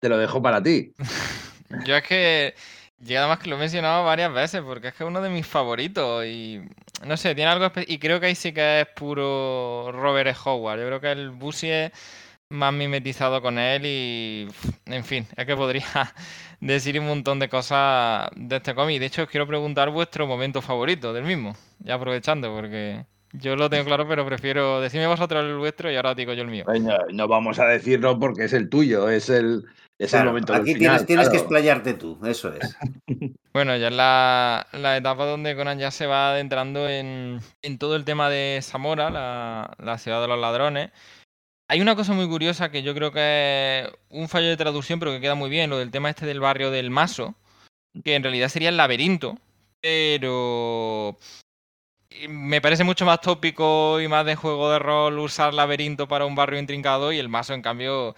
Te 0.00 0.08
lo 0.08 0.16
dejo 0.16 0.40
para 0.40 0.62
ti. 0.62 0.94
yo 1.86 1.96
es 1.96 2.04
que, 2.04 2.54
ya 2.98 3.20
además 3.20 3.38
que 3.38 3.50
lo 3.50 3.56
he 3.56 3.58
mencionado 3.58 4.04
varias 4.04 4.32
veces, 4.32 4.62
porque 4.62 4.88
es 4.88 4.94
que 4.94 5.04
es 5.04 5.08
uno 5.08 5.20
de 5.20 5.30
mis 5.30 5.46
favoritos 5.46 6.24
y 6.24 6.60
no 7.06 7.16
sé, 7.16 7.34
tiene 7.34 7.50
algo 7.50 7.70
y 7.86 7.98
creo 7.98 8.20
que 8.20 8.26
ahí 8.26 8.34
sí 8.34 8.52
que 8.52 8.82
es 8.82 8.86
puro 8.88 9.90
Robert. 9.92 10.36
Howard. 10.44 10.80
Yo 10.80 10.86
creo 10.86 11.00
que 11.00 11.12
el 11.12 11.30
Busie 11.30 11.92
más 12.50 12.72
mimetizado 12.72 13.40
con 13.40 13.58
él 13.58 13.82
y, 13.86 14.48
en 14.86 15.04
fin, 15.04 15.26
es 15.36 15.46
que 15.46 15.56
podría 15.56 15.84
decir 16.60 16.98
un 17.00 17.06
montón 17.06 17.38
de 17.38 17.48
cosas 17.48 18.28
de 18.36 18.56
este 18.56 18.74
cómic. 18.74 19.00
De 19.00 19.06
hecho, 19.06 19.22
os 19.22 19.28
quiero 19.28 19.46
preguntar 19.46 19.90
vuestro 19.90 20.26
momento 20.26 20.60
favorito 20.60 21.12
del 21.12 21.24
mismo, 21.24 21.56
ya 21.78 21.94
aprovechando, 21.94 22.52
porque 22.54 23.06
yo 23.32 23.56
lo 23.56 23.70
tengo 23.70 23.84
claro, 23.84 24.06
pero 24.08 24.26
prefiero 24.26 24.80
decirme 24.80 25.06
vosotros 25.06 25.44
el 25.44 25.56
vuestro 25.56 25.90
y 25.90 25.96
ahora 25.96 26.14
digo 26.14 26.32
yo 26.32 26.42
el 26.42 26.48
mío. 26.48 26.64
No, 26.80 26.98
no 27.12 27.28
vamos 27.28 27.58
a 27.60 27.66
decirlo 27.66 28.18
porque 28.18 28.44
es 28.44 28.52
el 28.52 28.68
tuyo, 28.68 29.08
es 29.08 29.30
el, 29.30 29.64
Es 29.98 30.14
el 30.14 30.24
momento 30.24 30.52
del 30.52 30.62
aquí 30.62 30.74
final, 30.74 31.04
tienes, 31.04 31.06
tienes 31.06 31.28
que 31.28 31.36
claro. 31.36 31.44
explayarte 31.44 31.94
tú, 31.94 32.18
eso 32.24 32.52
es. 32.54 32.76
Bueno, 33.52 33.76
ya 33.76 33.88
es 33.88 33.94
la, 33.94 34.68
la 34.72 34.96
etapa 34.96 35.26
donde 35.26 35.56
Conan 35.56 35.80
ya 35.80 35.90
se 35.90 36.06
va 36.06 36.30
adentrando 36.30 36.88
en, 36.88 37.40
en 37.62 37.78
todo 37.78 37.96
el 37.96 38.04
tema 38.04 38.30
de 38.30 38.60
Zamora, 38.62 39.10
la, 39.10 39.74
la 39.78 39.98
ciudad 39.98 40.20
de 40.20 40.28
los 40.28 40.38
ladrones. 40.38 40.90
Hay 41.70 41.80
una 41.80 41.94
cosa 41.94 42.14
muy 42.14 42.26
curiosa 42.26 42.72
que 42.72 42.82
yo 42.82 42.96
creo 42.96 43.12
que 43.12 43.84
es 43.86 43.92
un 44.08 44.28
fallo 44.28 44.48
de 44.48 44.56
traducción, 44.56 44.98
pero 44.98 45.12
que 45.12 45.20
queda 45.20 45.36
muy 45.36 45.48
bien, 45.48 45.70
lo 45.70 45.78
del 45.78 45.92
tema 45.92 46.10
este 46.10 46.26
del 46.26 46.40
barrio 46.40 46.72
del 46.72 46.90
Maso, 46.90 47.36
que 48.02 48.16
en 48.16 48.24
realidad 48.24 48.48
sería 48.48 48.70
el 48.70 48.76
laberinto, 48.76 49.38
pero 49.80 51.16
me 52.28 52.60
parece 52.60 52.82
mucho 52.82 53.06
más 53.06 53.20
tópico 53.20 54.00
y 54.00 54.08
más 54.08 54.26
de 54.26 54.34
juego 54.34 54.68
de 54.68 54.80
rol 54.80 55.20
usar 55.20 55.54
laberinto 55.54 56.08
para 56.08 56.26
un 56.26 56.34
barrio 56.34 56.58
intrincado 56.58 57.12
y 57.12 57.20
el 57.20 57.28
Maso, 57.28 57.54
en 57.54 57.62
cambio, 57.62 58.16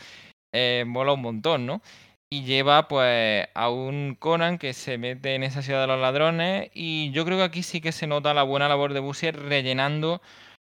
eh, 0.54 0.84
mola 0.86 1.12
un 1.12 1.20
montón, 1.20 1.66
¿no? 1.66 1.82
Y 2.30 2.44
lleva 2.44 2.88
pues 2.88 3.48
a 3.54 3.68
un 3.68 4.16
Conan 4.18 4.56
que 4.56 4.72
se 4.72 4.96
mete 4.96 5.34
en 5.34 5.42
esa 5.42 5.60
ciudad 5.60 5.82
de 5.82 5.88
los 5.88 6.00
ladrones 6.00 6.70
y 6.72 7.10
yo 7.10 7.26
creo 7.26 7.36
que 7.36 7.44
aquí 7.44 7.62
sí 7.62 7.82
que 7.82 7.92
se 7.92 8.06
nota 8.06 8.32
la 8.32 8.44
buena 8.44 8.70
labor 8.70 8.94
de 8.94 9.00
Busier 9.00 9.38
rellenando 9.38 10.22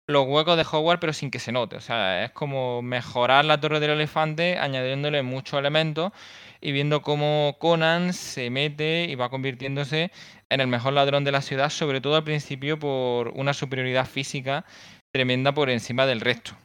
los 0.07 0.25
huecos 0.25 0.55
de 0.55 0.63
Hogwarts 0.63 1.01
pero 1.01 1.13
sin 1.13 1.29
que 1.31 1.39
se 1.39 1.51
note. 1.51 1.75
O 1.75 1.81
sea, 1.81 2.23
es 2.23 2.31
como 2.31 2.81
mejorar 2.81 3.43
la 3.43 3.59
Torre 3.59 3.81
del 3.81 3.91
Elefante 3.91 4.57
añadiéndole 4.57 5.21
muchos 5.21 5.59
elementos 5.59 6.13
y 6.61 6.71
viendo 6.71 7.01
cómo 7.01 7.57
Conan 7.59 8.13
se 8.13 8.49
mete 8.49 9.05
y 9.09 9.15
va 9.15 9.29
convirtiéndose 9.29 10.11
en 10.49 10.61
el 10.61 10.67
mejor 10.67 10.93
ladrón 10.93 11.25
de 11.25 11.33
la 11.33 11.41
ciudad, 11.41 11.69
sobre 11.69 11.99
todo 12.01 12.15
al 12.15 12.23
principio 12.23 12.79
por 12.79 13.29
una 13.29 13.53
superioridad 13.53 14.05
física 14.05 14.65
tremenda 15.11 15.53
por 15.53 15.69
encima 15.69 16.05
del 16.05 16.21
resto 16.21 16.55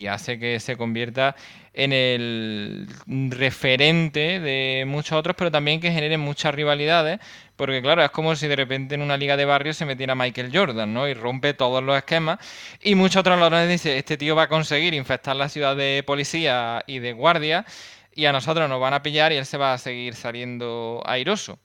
y 0.00 0.06
hace 0.06 0.38
que 0.38 0.58
se 0.60 0.76
convierta 0.76 1.36
en 1.74 1.92
el 1.92 2.88
referente 3.28 4.40
de 4.40 4.84
muchos 4.86 5.12
otros, 5.12 5.36
pero 5.36 5.50
también 5.50 5.78
que 5.78 5.92
genere 5.92 6.16
muchas 6.16 6.54
rivalidades, 6.54 7.20
porque 7.54 7.82
claro, 7.82 8.02
es 8.02 8.10
como 8.10 8.34
si 8.34 8.48
de 8.48 8.56
repente 8.56 8.94
en 8.94 9.02
una 9.02 9.18
liga 9.18 9.36
de 9.36 9.44
barrio 9.44 9.74
se 9.74 9.84
metiera 9.84 10.14
Michael 10.14 10.50
Jordan, 10.52 10.92
¿no? 10.92 11.06
Y 11.06 11.12
rompe 11.12 11.52
todos 11.52 11.82
los 11.82 11.96
esquemas. 11.96 12.38
Y 12.82 12.94
muchos 12.94 13.20
otros 13.20 13.38
ladrones 13.38 13.68
dicen, 13.68 13.96
este 13.96 14.16
tío 14.16 14.34
va 14.34 14.44
a 14.44 14.48
conseguir 14.48 14.94
infectar 14.94 15.36
la 15.36 15.50
ciudad 15.50 15.76
de 15.76 16.02
policía 16.06 16.82
y 16.86 16.98
de 16.98 17.12
guardia, 17.12 17.66
y 18.14 18.24
a 18.24 18.32
nosotros 18.32 18.68
nos 18.68 18.80
van 18.80 18.94
a 18.94 19.02
pillar 19.02 19.32
y 19.32 19.36
él 19.36 19.46
se 19.46 19.58
va 19.58 19.74
a 19.74 19.78
seguir 19.78 20.14
saliendo 20.14 21.02
airoso. 21.04 21.58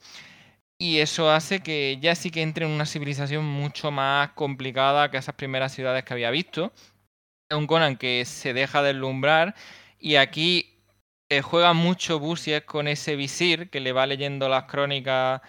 Y 0.77 0.99
eso 0.99 1.31
hace 1.31 1.61
que 1.61 1.97
ya 2.01 2.15
sí 2.15 2.31
que 2.31 2.41
entre 2.41 2.65
en 2.65 2.71
una 2.71 2.85
civilización 2.85 3.45
mucho 3.45 3.91
más 3.91 4.31
complicada 4.31 5.09
que 5.09 5.17
esas 5.17 5.35
primeras 5.35 5.73
ciudades 5.73 6.03
que 6.03 6.13
había 6.13 6.31
visto 6.31 6.73
un 7.51 7.67
Conan 7.67 7.97
que 7.97 8.25
se 8.25 8.53
deja 8.53 8.81
deslumbrar 8.81 9.55
y 9.99 10.15
aquí 10.15 10.79
eh, 11.29 11.41
juega 11.41 11.73
mucho 11.73 12.19
Busiek 12.19 12.65
con 12.65 12.87
ese 12.87 13.15
visir 13.15 13.69
que 13.69 13.79
le 13.79 13.91
va 13.91 14.07
leyendo 14.07 14.49
las 14.49 14.65
crónicas 14.65 15.41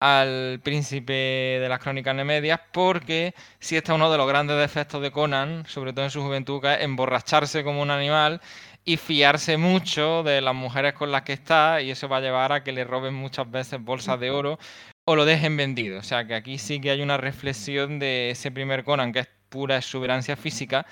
al 0.00 0.60
príncipe 0.64 1.12
de 1.12 1.68
las 1.68 1.78
crónicas 1.78 2.14
nemedias 2.14 2.60
porque 2.72 3.34
sí 3.60 3.76
está 3.76 3.94
uno 3.94 4.10
de 4.10 4.18
los 4.18 4.26
grandes 4.26 4.58
defectos 4.58 5.00
de 5.02 5.12
Conan, 5.12 5.64
sobre 5.66 5.92
todo 5.92 6.04
en 6.04 6.10
su 6.10 6.22
juventud, 6.22 6.60
que 6.60 6.74
es 6.74 6.80
emborracharse 6.80 7.62
como 7.62 7.82
un 7.82 7.90
animal 7.90 8.40
y 8.84 8.96
fiarse 8.96 9.56
mucho 9.56 10.24
de 10.24 10.40
las 10.40 10.54
mujeres 10.54 10.94
con 10.94 11.12
las 11.12 11.22
que 11.22 11.34
está 11.34 11.80
y 11.82 11.90
eso 11.92 12.08
va 12.08 12.16
a 12.18 12.20
llevar 12.20 12.52
a 12.52 12.64
que 12.64 12.72
le 12.72 12.84
roben 12.84 13.14
muchas 13.14 13.48
veces 13.50 13.80
bolsas 13.80 14.18
de 14.18 14.30
oro 14.30 14.58
o 15.04 15.16
lo 15.16 15.24
dejen 15.24 15.56
vendido. 15.56 16.00
O 16.00 16.02
sea 16.02 16.26
que 16.26 16.34
aquí 16.34 16.58
sí 16.58 16.80
que 16.80 16.90
hay 16.90 17.02
una 17.02 17.16
reflexión 17.16 17.98
de 17.98 18.30
ese 18.30 18.50
primer 18.50 18.84
Conan 18.84 19.12
que 19.12 19.20
es 19.20 19.28
pura 19.52 19.76
exuberancia 19.76 20.34
física, 20.36 20.86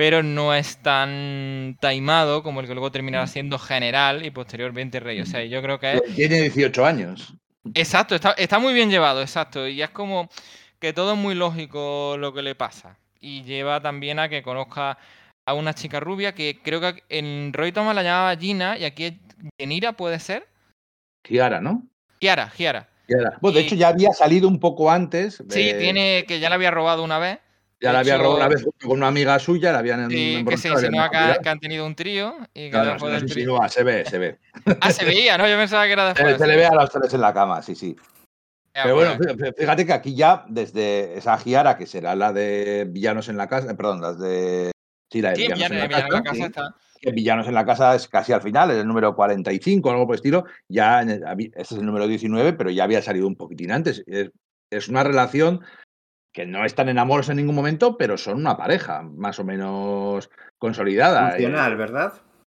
pero 0.00 0.22
no 0.22 0.54
es 0.54 0.78
tan 0.78 1.76
taimado 1.78 2.42
como 2.42 2.60
el 2.60 2.66
que 2.66 2.72
luego 2.72 2.90
terminará 2.90 3.26
siendo 3.26 3.58
general 3.58 4.24
y 4.24 4.30
posteriormente 4.30 4.98
rey. 4.98 5.20
O 5.20 5.26
sea, 5.26 5.44
yo 5.44 5.60
creo 5.60 5.78
que 5.78 5.92
es... 5.92 6.02
Tiene 6.16 6.40
18 6.40 6.86
años. 6.86 7.34
Exacto, 7.74 8.14
está, 8.14 8.32
está 8.32 8.58
muy 8.58 8.72
bien 8.72 8.88
llevado, 8.88 9.20
exacto. 9.20 9.68
Y 9.68 9.82
es 9.82 9.90
como 9.90 10.30
que 10.78 10.94
todo 10.94 11.12
es 11.12 11.18
muy 11.18 11.34
lógico 11.34 12.16
lo 12.18 12.32
que 12.32 12.40
le 12.40 12.54
pasa. 12.54 12.96
Y 13.20 13.42
lleva 13.42 13.82
también 13.82 14.18
a 14.18 14.30
que 14.30 14.42
conozca 14.42 14.96
a 15.44 15.52
una 15.52 15.74
chica 15.74 16.00
rubia 16.00 16.34
que 16.34 16.60
creo 16.62 16.80
que 16.80 17.02
en 17.10 17.52
Roy 17.52 17.70
Thomas 17.70 17.94
la 17.94 18.02
llamaba 18.02 18.36
Gina 18.36 18.78
y 18.78 18.86
aquí 18.86 19.04
es 19.04 19.12
Genira, 19.58 19.92
¿puede 19.92 20.18
ser? 20.18 20.48
Kiara, 21.20 21.60
¿no? 21.60 21.82
Kiara, 22.20 22.50
Kiara. 22.56 22.88
Kiara. 23.06 23.36
Bueno, 23.42 23.58
de 23.58 23.64
hecho, 23.64 23.74
ya 23.74 23.88
había 23.88 24.14
salido 24.14 24.48
un 24.48 24.60
poco 24.60 24.90
antes. 24.90 25.44
Sí, 25.50 25.74
tiene 25.78 26.24
que 26.26 26.40
ya 26.40 26.48
la 26.48 26.54
había 26.54 26.70
robado 26.70 27.04
una 27.04 27.18
vez. 27.18 27.40
Ya 27.80 27.92
la 27.92 28.00
había 28.00 28.18
robado 28.18 28.36
una 28.36 28.48
vez 28.48 28.62
junto 28.62 28.88
con 28.88 28.98
una 28.98 29.08
amiga 29.08 29.38
suya, 29.38 29.72
la 29.72 29.78
habían 29.78 30.10
Sí, 30.10 30.44
que 30.46 30.56
se 30.58 30.68
la 30.68 30.76
habían 30.76 31.10
que, 31.10 31.42
que 31.42 31.48
han 31.48 31.60
tenido 31.60 31.86
un 31.86 31.94
trío 31.94 32.36
y 32.52 32.64
que 32.64 32.70
Claro, 32.70 32.98
no 32.98 33.18
se 33.18 33.24
insinúa, 33.24 33.68
se 33.68 33.82
ve, 33.82 34.04
se 34.04 34.18
ve. 34.18 34.38
Ah, 34.82 34.90
se 34.90 35.04
veía, 35.04 35.38
¿no? 35.38 35.48
Yo 35.48 35.56
pensaba 35.56 35.86
que 35.86 35.92
era 35.92 36.14
Se, 36.14 36.22
después. 36.22 36.38
se 36.38 36.46
le 36.46 36.56
ve 36.56 36.66
a 36.66 36.74
los 36.74 36.90
tres 36.90 37.14
en 37.14 37.20
la 37.22 37.32
cama, 37.32 37.62
sí, 37.62 37.74
sí. 37.74 37.96
Ya, 38.74 38.82
Pero 38.84 38.94
bueno, 38.96 39.16
pues, 39.16 39.36
fí- 39.36 39.54
fíjate 39.56 39.86
que 39.86 39.92
aquí 39.92 40.14
ya, 40.14 40.44
desde 40.48 41.16
esa 41.16 41.36
Giara, 41.38 41.76
que 41.76 41.86
será 41.86 42.14
la 42.14 42.32
de 42.32 42.86
Villanos 42.88 43.28
en 43.28 43.36
la 43.36 43.48
casa, 43.48 43.70
eh, 43.70 43.74
perdón, 43.74 44.00
las 44.00 44.18
de. 44.18 44.70
Sí, 45.10 45.22
la 45.22 45.30
de 45.30 45.36
sí, 45.36 45.42
Villanos 45.42 45.58
Villano, 45.70 45.74
en 45.74 45.80
la 45.80 45.86
Villano 45.88 46.06
en 46.06 46.12
la 46.12 46.18
casa. 46.18 46.22
casa 46.22 46.36
sí, 46.36 46.42
está. 46.42 46.74
que 47.00 47.10
Villanos 47.12 47.48
en 47.48 47.54
la 47.54 47.64
casa 47.66 47.94
es 47.96 48.08
casi 48.08 48.32
al 48.32 48.42
final, 48.42 48.70
es 48.70 48.76
el 48.78 48.86
número 48.86 49.16
45 49.16 49.88
o 49.88 49.92
algo 49.92 50.06
por 50.06 50.14
el 50.14 50.18
estilo. 50.18 50.44
Ya, 50.68 51.00
en 51.02 51.10
este 51.10 51.50
es 51.62 51.72
el 51.72 51.84
número 51.86 52.06
19, 52.06 52.52
pero 52.52 52.70
ya 52.70 52.84
había 52.84 53.02
salido 53.02 53.26
un 53.26 53.34
poquitín 53.36 53.72
antes. 53.72 54.04
Es, 54.06 54.30
es 54.70 54.88
una 54.88 55.02
relación 55.02 55.62
que 56.32 56.46
no 56.46 56.64
están 56.64 56.88
enamorados 56.88 57.28
en 57.30 57.36
ningún 57.36 57.54
momento, 57.56 57.96
pero 57.96 58.16
son 58.16 58.36
una 58.36 58.56
pareja 58.56 59.02
más 59.02 59.38
o 59.38 59.44
menos 59.44 60.30
consolidada. 60.58 61.30
Funcional, 61.30 61.72
eh, 61.72 61.76
¿verdad? 61.76 62.12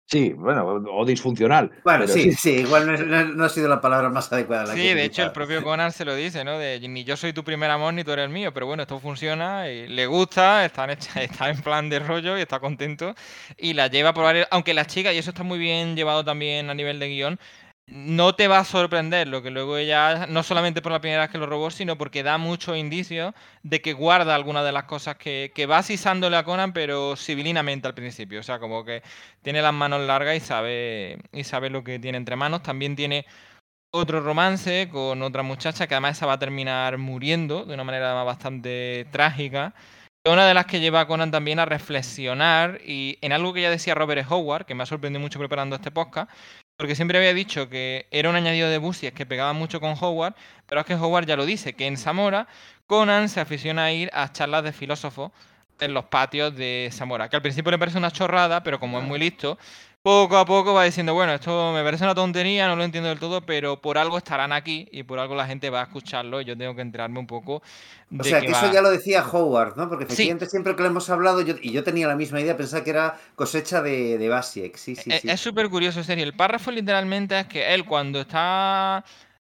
Sí, 0.05 0.32
bueno, 0.35 0.66
o, 0.66 1.05
disfuncional. 1.07 1.70
Bueno, 1.85 2.07
sí, 2.07 2.32
sí, 2.32 2.51
igual 2.51 2.86
no, 2.86 2.93
es- 2.94 3.07
no- 3.07 3.24
no 3.24 3.44
ha 3.44 3.49
sido 3.49 3.69
la 3.69 3.81
palabra 3.81 4.11
más 4.11 4.31
adecuada. 4.31 4.65
la 4.66 4.74
Sí, 4.74 4.82
que 4.82 4.94
de 4.94 5.05
hecho 5.05 5.23
el 5.23 5.32
propio 5.32 5.62
Conan 5.62 5.90
se 5.90 6.05
lo 6.05 6.15
dice, 6.15 6.44
¿no? 6.44 6.59
De 6.59 6.81
ni 6.86 7.05
yo 7.05 7.16
soy 7.16 7.32
tu 7.32 7.44
primer 7.44 7.70
amor 7.70 7.94
ni 7.94 8.05
tú 8.05 8.11
eres 8.12 8.24
el 8.27 8.31
mío, 8.31 8.53
pero 8.53 8.66
bueno, 8.66 8.82
esto 8.82 8.99
funciona 9.01 9.70
y 9.70 9.86
le 9.89 10.05
gusta, 10.07 10.66
está 10.66 10.85
en, 10.85 10.90
hecha- 10.90 11.23
está 11.23 11.49
en 11.49 11.62
plan 11.62 11.89
de 11.89 12.01
rollo 12.01 12.36
y 12.36 12.43
está 12.43 12.61
contento 12.61 13.15
y 13.57 13.73
la 13.73 13.86
lleva 13.86 14.12
por 14.12 14.24
varios... 14.24 14.49
Aunque 14.51 14.74
la 14.74 14.85
chica, 14.85 15.15
y 15.15 15.19
eso 15.19 15.31
está 15.31 15.44
muy 15.44 15.59
bien 15.59 15.97
llevado 15.97 16.23
también 16.24 16.69
a 16.69 16.74
nivel 16.74 16.99
de 16.99 17.09
guion, 17.09 17.39
no 17.93 18.35
te 18.35 18.48
va 18.48 18.59
a 18.60 18.64
sorprender 18.64 19.28
lo 19.28 19.43
que 19.43 19.51
luego 19.51 19.77
ella, 19.77 20.27
no 20.27 20.43
solamente 20.43 20.81
por 20.81 20.93
la 20.93 21.01
primera 21.01 21.23
vez 21.23 21.31
que 21.31 21.36
lo 21.36 21.44
robó, 21.44 21.70
sino 21.70 21.98
porque 21.98 22.23
da 22.23 22.39
muchos 22.39 22.78
indicios 22.78 23.35
de 23.62 23.82
que 23.82 23.93
guarda 23.93 24.35
algunas 24.35 24.64
de 24.64 24.73
las 24.73 24.85
cosas 24.85 25.16
que, 25.16 25.52
que 25.55 25.66
va 25.66 25.78
asisándole 25.78 26.39
a 26.39 26.44
Conan, 26.44 26.73
pero 26.73 27.16
civilinamente 27.16 27.86
al 27.86 27.94
principio. 27.94 28.40
O 28.40 28.43
sea, 28.43 28.59
como 28.59 28.82
que 28.85 29.02
tiene 29.43 29.60
las 29.60 29.74
manos 29.74 30.01
largas 30.06 30.36
y 30.36 30.40
sabe, 30.40 31.19
y 31.32 31.44
sabe 31.44 31.69
lo 31.69 31.85
que 31.85 31.98
tiene 31.98 32.16
entre 32.16 32.35
manos. 32.35 32.62
También 32.62 32.97
tiene 32.97 33.27
otro 33.90 34.23
romance 34.23 34.89
con 34.90 35.23
otra 35.23 35.43
muchacha 35.43 35.86
que 35.86 35.94
además 35.94 36.16
esa 36.16 36.27
va 36.27 36.35
a 36.35 36.39
terminar 36.39 36.97
muriendo 36.97 37.66
de 37.66 37.74
una 37.74 37.85
manera 37.85 38.14
bastante 38.24 39.06
trágica. 39.10 39.74
Una 40.24 40.47
de 40.47 40.55
las 40.55 40.66
que 40.66 40.81
lleva 40.81 41.01
a 41.01 41.06
Conan 41.06 41.31
también 41.32 41.59
a 41.59 41.66
reflexionar 41.66 42.81
y 42.86 43.19
en 43.23 43.32
algo 43.32 43.52
que 43.52 43.62
ya 43.62 43.70
decía 43.70 43.94
Robert. 43.94 44.24
Howard, 44.31 44.66
que 44.66 44.74
me 44.74 44.85
ha 44.85 44.86
sorprendido 44.86 45.20
mucho 45.20 45.39
preparando 45.40 45.77
este 45.77 45.90
podcast, 45.90 46.31
porque 46.77 46.94
siempre 46.94 47.19
había 47.19 47.35
dicho 47.35 47.69
que 47.69 48.07
era 48.11 48.28
un 48.28 48.36
añadido 48.36 48.69
de 48.69 48.78
Busies 48.78 49.12
que 49.12 49.27
pegaba 49.27 49.53
mucho 49.53 49.81
con 49.81 49.94
Howard, 50.01 50.35
pero 50.66 50.81
es 50.81 50.86
que 50.86 50.94
Howard 50.94 51.27
ya 51.27 51.36
lo 51.36 51.47
dice, 51.47 51.74
que 51.74 51.86
en 51.86 51.97
Zamora 51.97 52.49
Conan 52.86 53.28
se 53.28 53.40
aficiona 53.40 53.85
a 53.85 53.93
ir 53.93 54.11
a 54.12 54.32
charlas 54.32 54.65
de 54.65 54.73
filósofos 54.73 55.32
en 55.81 55.94
los 55.94 56.05
patios 56.05 56.55
de 56.55 56.90
Zamora, 56.93 57.28
que 57.28 57.36
al 57.36 57.43
principio 57.43 57.70
le 57.70 57.78
parece 57.78 57.99
una 57.99 58.11
chorrada, 58.11 58.62
pero 58.62 58.78
como 58.78 58.99
es 58.99 59.05
muy 59.05 59.19
listo, 59.19 59.59
poco 60.03 60.37
a 60.37 60.45
poco 60.45 60.74
va 60.74 60.85
diciendo, 60.85 61.15
bueno, 61.15 61.33
esto 61.35 61.73
me 61.73 61.83
parece 61.85 62.05
una 62.05 62.15
tontería, 62.15 62.66
no 62.69 62.77
lo 62.77 62.85
entiendo 62.85 63.09
del 63.09 63.19
todo, 63.20 63.43
pero 63.47 63.81
por 63.81 63.99
algo 63.99 64.19
estarán 64.19 64.53
aquí 64.53 64.89
y 64.93 65.05
por 65.05 65.19
algo 65.19 65.35
la 65.37 65.47
gente 65.47 65.70
va 65.70 65.81
a 65.81 65.85
escucharlo 65.85 66.41
y 66.41 66.45
yo 66.45 66.57
tengo 66.57 66.74
que 66.74 66.83
enterarme 66.83 67.20
un 67.20 67.27
poco 67.27 67.62
de 68.11 68.23
O 68.23 68.24
sea, 68.24 68.39
que 68.39 68.49
va. 68.49 68.53
eso 68.53 68.66
ya 68.66 68.81
lo 68.83 68.91
decía 68.91 69.23
Howard, 69.31 69.77
¿no? 69.77 69.89
Porque 69.89 70.05
Sí. 70.09 70.33
efectivamente 70.33 70.47
siempre 70.47 70.74
que 70.77 70.83
lo 70.83 70.89
hemos 70.89 71.11
hablado, 71.11 71.41
yo, 71.43 71.55
y 71.61 71.73
yo 71.73 71.83
tenía 71.85 72.07
la 72.09 72.16
misma 72.16 72.41
idea, 72.41 72.57
pensaba 72.57 72.85
que 72.85 72.91
era 72.91 73.19
cosecha 73.35 73.83
de, 73.83 74.16
de 74.19 74.29
Basiek. 74.29 74.77
Sí, 74.77 74.97
sí, 74.97 75.11
Es- 75.11 75.23
sí. 75.23 75.29
Es 75.29 75.41
súper 75.41 75.69
curioso, 75.69 75.99
en 76.01 76.05
serio. 76.05 76.24
El 76.24 76.35
párrafo 76.37 76.70
literalmente 76.70 77.39
es 77.41 77.47
que 77.47 77.74
él 77.74 77.85
cuando 77.85 78.20
está 78.20 79.05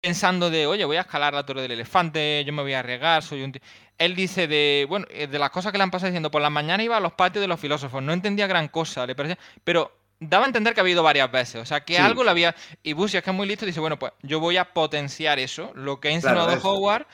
pensando 0.01 0.51
de, 0.51 0.67
oye, 0.67 0.85
voy 0.85 0.97
a 0.97 1.01
escalar 1.03 1.35
la 1.35 1.45
torre 1.47 1.63
del 1.63 1.73
elefante, 1.73 2.45
yo 2.47 2.53
me 2.53 2.63
voy 2.63 2.73
a 2.75 2.81
arriesgar, 2.81 3.23
soy 3.23 3.43
un... 3.43 3.53
ti-". 3.53 3.61
Él 3.99 4.15
dice 4.15 4.47
de, 4.47 4.87
bueno, 4.89 5.07
eh, 5.11 5.27
de 5.27 5.39
las 5.39 5.51
cosas 5.51 5.73
que 5.73 5.79
le 5.79 5.85
han 5.85 5.91
pasado 5.91 6.09
diciendo, 6.11 6.31
por 6.31 6.43
la 6.43 6.51
mañana 6.51 6.83
iba 6.83 6.97
a 6.97 7.01
los 7.01 7.13
patios 7.15 7.41
de 7.43 7.49
los 7.49 7.59
filósofos, 7.61 8.03
no 8.03 8.13
entendía 8.13 8.47
gran 8.47 8.69
cosa, 8.69 9.07
le 9.07 9.15
parecía... 9.17 9.39
Pero 9.65 9.93
daba 10.21 10.45
a 10.45 10.47
entender 10.49 10.75
que 10.75 10.81
había 10.81 10.93
ido 10.95 11.03
varias 11.03 11.31
veces, 11.31 11.63
o 11.63 11.67
sea, 11.67 11.81
que 11.85 11.95
Sí. 11.97 12.01
algo 12.03 12.25
le 12.25 12.31
había... 12.31 12.55
Y 12.83 12.93
Busias, 12.93 13.23
que 13.23 13.31
es 13.31 13.37
muy 13.37 13.47
listo, 13.47 13.65
dice, 13.67 13.81
bueno, 13.81 13.99
pues 13.99 14.13
yo 14.23 14.41
voy 14.41 14.57
a 14.57 14.73
potenciar 14.73 15.39
eso, 15.39 15.71
lo 15.75 16.01
que 16.01 16.09
ha 16.09 16.13
insinuado. 16.13 16.59
Howard, 16.63 17.07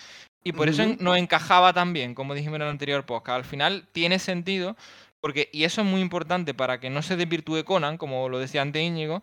y 0.43 0.52
por 0.52 0.68
eso 0.68 0.82
Ujú. 0.82 0.93
en- 0.93 0.98
no 1.01 1.16
encajaba 1.16 1.72
tan 1.72 1.93
bien, 1.93 2.14
como 2.14 2.35
dijimos 2.35 2.56
en 2.56 2.62
el 2.62 2.68
anterior 2.68 3.05
podcast. 3.05 3.36
Al 3.36 3.44
final 3.44 3.86
tiene 3.93 4.18
sentido, 4.18 4.76
porque, 5.20 5.48
y 5.52 5.64
eso 5.64 5.81
es 5.82 5.86
muy 5.86 6.01
importante 6.01 6.55
para 6.55 6.81
que 6.81 6.90
no 6.90 7.02
se 7.02 7.16
desvirtúe 7.16 7.64
Conan, 7.64 7.97
como 7.98 8.28
lo 8.28 8.39
decía 8.39 8.62
antes 8.62 8.82
Íñigo, 8.82 9.22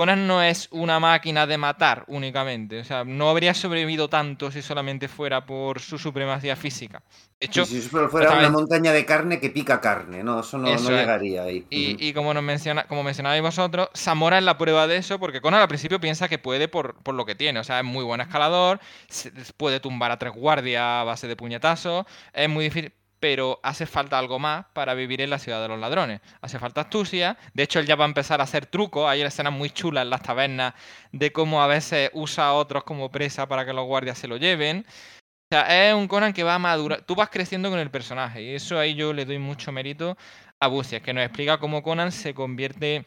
Conan 0.00 0.26
no 0.26 0.42
es 0.42 0.66
una 0.70 0.98
máquina 0.98 1.46
de 1.46 1.58
matar 1.58 2.04
únicamente. 2.08 2.80
O 2.80 2.84
sea, 2.84 3.04
no 3.04 3.28
habría 3.28 3.52
sobrevivido 3.52 4.08
tanto 4.08 4.50
si 4.50 4.62
solamente 4.62 5.08
fuera 5.08 5.44
por 5.44 5.78
su 5.78 5.98
supremacía 5.98 6.56
física. 6.56 7.02
De 7.38 7.44
hecho, 7.46 7.66
si 7.66 7.82
fuera 7.82 8.32
una 8.32 8.48
montaña 8.48 8.94
de 8.94 9.04
carne 9.04 9.38
que 9.38 9.50
pica 9.50 9.78
carne, 9.78 10.24
¿no? 10.24 10.40
Eso 10.40 10.56
no, 10.56 10.74
llegaría 10.74 11.42
ahí. 11.42 11.66
Y, 11.68 12.14
como, 12.14 12.32
nos 12.32 12.42
menciona, 12.42 12.84
como 12.84 13.02
mencionabais 13.02 13.42
vosotros, 13.42 13.90
Zamora 13.94 14.38
es 14.38 14.44
la 14.44 14.56
prueba 14.56 14.86
de 14.86 14.96
eso, 14.96 15.18
porque 15.18 15.42
Conan 15.42 15.60
al 15.60 15.68
principio 15.68 16.00
piensa 16.00 16.30
que 16.30 16.38
puede 16.38 16.66
por, 16.66 16.94
por 17.02 17.14
lo 17.14 17.26
que 17.26 17.34
tiene. 17.34 17.60
O 17.60 17.64
sea, 17.64 17.80
es 17.80 17.84
muy 17.84 18.02
buen 18.02 18.22
escalador, 18.22 18.80
puede 19.58 19.80
tumbar 19.80 20.12
a 20.12 20.18
tres 20.18 20.32
guardias 20.32 20.82
a 20.82 21.04
base 21.04 21.28
de 21.28 21.36
puñetazos, 21.36 22.06
es 22.32 22.48
muy 22.48 22.64
difícil 22.64 22.94
pero 23.20 23.60
hace 23.62 23.86
falta 23.86 24.18
algo 24.18 24.38
más 24.38 24.66
para 24.72 24.94
vivir 24.94 25.20
en 25.20 25.30
la 25.30 25.38
ciudad 25.38 25.60
de 25.60 25.68
los 25.68 25.78
ladrones. 25.78 26.20
Hace 26.40 26.58
falta 26.58 26.80
astucia. 26.80 27.36
De 27.52 27.62
hecho, 27.62 27.78
él 27.78 27.86
ya 27.86 27.94
va 27.94 28.04
a 28.04 28.08
empezar 28.08 28.40
a 28.40 28.44
hacer 28.44 28.66
trucos. 28.66 29.08
Hay 29.08 29.20
escenas 29.20 29.52
muy 29.52 29.70
chulas 29.70 30.02
en 30.02 30.10
las 30.10 30.22
tabernas 30.22 30.74
de 31.12 31.30
cómo 31.30 31.62
a 31.62 31.66
veces 31.66 32.10
usa 32.14 32.46
a 32.46 32.54
otros 32.54 32.84
como 32.84 33.10
presa 33.10 33.46
para 33.46 33.66
que 33.66 33.74
los 33.74 33.84
guardias 33.84 34.18
se 34.18 34.26
lo 34.26 34.38
lleven. 34.38 34.86
O 35.52 35.54
sea, 35.54 35.88
es 35.88 35.94
un 35.94 36.08
Conan 36.08 36.32
que 36.32 36.44
va 36.44 36.54
a 36.54 36.58
madurar. 36.58 37.02
Tú 37.02 37.14
vas 37.14 37.28
creciendo 37.28 37.70
con 37.70 37.78
el 37.78 37.90
personaje. 37.90 38.42
Y 38.42 38.54
eso 38.54 38.78
ahí 38.78 38.94
yo 38.94 39.12
le 39.12 39.26
doy 39.26 39.38
mucho 39.38 39.70
mérito 39.70 40.16
a 40.58 40.68
Busias, 40.68 41.02
que 41.02 41.12
nos 41.12 41.24
explica 41.24 41.58
cómo 41.58 41.82
Conan 41.82 42.12
se 42.12 42.34
convierte 42.34 43.04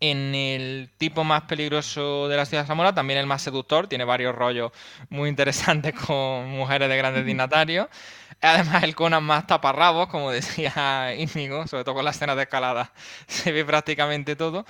en 0.00 0.34
el 0.34 0.90
tipo 0.98 1.24
más 1.24 1.42
peligroso 1.42 2.28
de 2.28 2.36
la 2.36 2.44
ciudad 2.44 2.62
de 2.62 2.68
Zamora, 2.68 2.94
también 2.94 3.18
el 3.18 3.26
más 3.26 3.42
seductor, 3.42 3.88
tiene 3.88 4.04
varios 4.04 4.34
rollos 4.34 4.72
muy 5.08 5.28
interesantes 5.28 5.94
con 6.06 6.48
mujeres 6.50 6.88
de 6.88 6.96
grandes 6.96 7.24
dignatarios. 7.24 7.88
Además, 8.42 8.82
el 8.82 8.94
Conan 8.94 9.24
más 9.24 9.46
taparrabos, 9.46 10.08
como 10.08 10.30
decía 10.32 11.14
Íñigo, 11.14 11.66
sobre 11.66 11.84
todo 11.84 11.96
con 11.96 12.04
las 12.04 12.16
escenas 12.16 12.36
de 12.36 12.42
escalada, 12.42 12.92
se 13.26 13.52
ve 13.52 13.64
prácticamente 13.64 14.36
todo. 14.36 14.64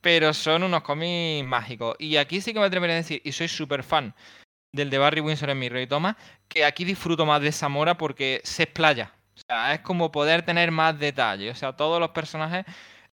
Pero 0.00 0.34
son 0.34 0.64
unos 0.64 0.82
cómics 0.82 1.46
mágicos. 1.46 1.96
Y 1.98 2.16
aquí 2.16 2.40
sí 2.40 2.52
que 2.52 2.60
me 2.60 2.66
atrevería 2.66 2.96
a 2.96 2.98
decir, 2.98 3.22
y 3.24 3.32
soy 3.32 3.48
súper 3.48 3.84
fan 3.84 4.14
del 4.72 4.90
de 4.90 4.98
Barry 4.98 5.20
Windsor 5.20 5.50
en 5.50 5.58
mi 5.58 5.68
Rey 5.68 5.86
Thomas, 5.86 6.16
que 6.48 6.64
aquí 6.64 6.84
disfruto 6.84 7.26
más 7.26 7.42
de 7.42 7.52
Zamora 7.52 7.96
porque 7.96 8.40
se 8.44 8.64
explaya. 8.64 9.12
O 9.36 9.40
sea, 9.46 9.74
es 9.74 9.80
como 9.80 10.10
poder 10.12 10.42
tener 10.44 10.70
más 10.70 10.98
detalle. 10.98 11.50
O 11.50 11.54
sea, 11.54 11.74
todos 11.74 12.00
los 12.00 12.10
personajes 12.10 12.64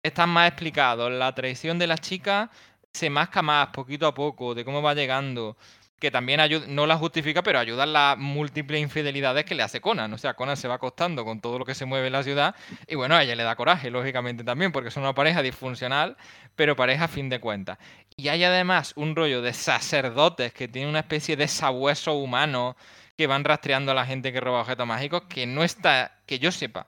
están 0.03 0.29
más 0.29 0.49
explicados. 0.49 1.11
La 1.11 1.33
traición 1.35 1.79
de 1.79 1.87
la 1.87 1.97
chica 1.97 2.51
se 2.93 3.09
masca 3.09 3.41
más 3.41 3.67
poquito 3.69 4.07
a 4.07 4.13
poco, 4.13 4.55
de 4.55 4.65
cómo 4.65 4.81
va 4.81 4.93
llegando 4.93 5.57
que 5.99 6.11
también 6.11 6.39
no 6.67 6.85
la 6.85 6.97
justifica, 6.97 7.41
pero 7.41 7.59
ayuda 7.59 7.83
en 7.83 7.93
las 7.93 8.17
múltiples 8.17 8.81
infidelidades 8.81 9.45
que 9.45 9.55
le 9.55 9.63
hace 9.63 9.81
Conan. 9.81 10.13
O 10.13 10.17
sea, 10.17 10.35
Conan 10.35 10.57
se 10.57 10.67
va 10.67 10.75
acostando 10.75 11.25
con 11.25 11.41
todo 11.41 11.57
lo 11.57 11.65
que 11.65 11.73
se 11.73 11.85
mueve 11.85 12.07
en 12.07 12.13
la 12.13 12.23
ciudad 12.23 12.55
y 12.87 12.95
bueno, 12.95 13.15
a 13.15 13.23
ella 13.23 13.35
le 13.35 13.43
da 13.43 13.55
coraje, 13.55 13.89
lógicamente 13.89 14.43
también, 14.43 14.71
porque 14.71 14.91
son 14.91 15.03
una 15.03 15.15
pareja 15.15 15.41
disfuncional, 15.41 16.15
pero 16.55 16.75
pareja 16.75 17.05
a 17.05 17.07
fin 17.07 17.29
de 17.29 17.39
cuentas. 17.39 17.77
Y 18.15 18.27
hay 18.27 18.43
además 18.43 18.93
un 18.95 19.15
rollo 19.15 19.41
de 19.41 19.53
sacerdotes 19.53 20.53
que 20.53 20.67
tiene 20.67 20.89
una 20.89 20.99
especie 20.99 21.35
de 21.35 21.47
sabueso 21.47 22.13
humano 22.13 22.75
que 23.17 23.27
van 23.27 23.43
rastreando 23.43 23.91
a 23.91 23.95
la 23.95 24.05
gente 24.05 24.31
que 24.31 24.39
roba 24.39 24.61
objetos 24.61 24.85
mágicos 24.85 25.23
que 25.27 25.47
no 25.47 25.63
está, 25.63 26.19
que 26.27 26.37
yo 26.37 26.51
sepa, 26.51 26.87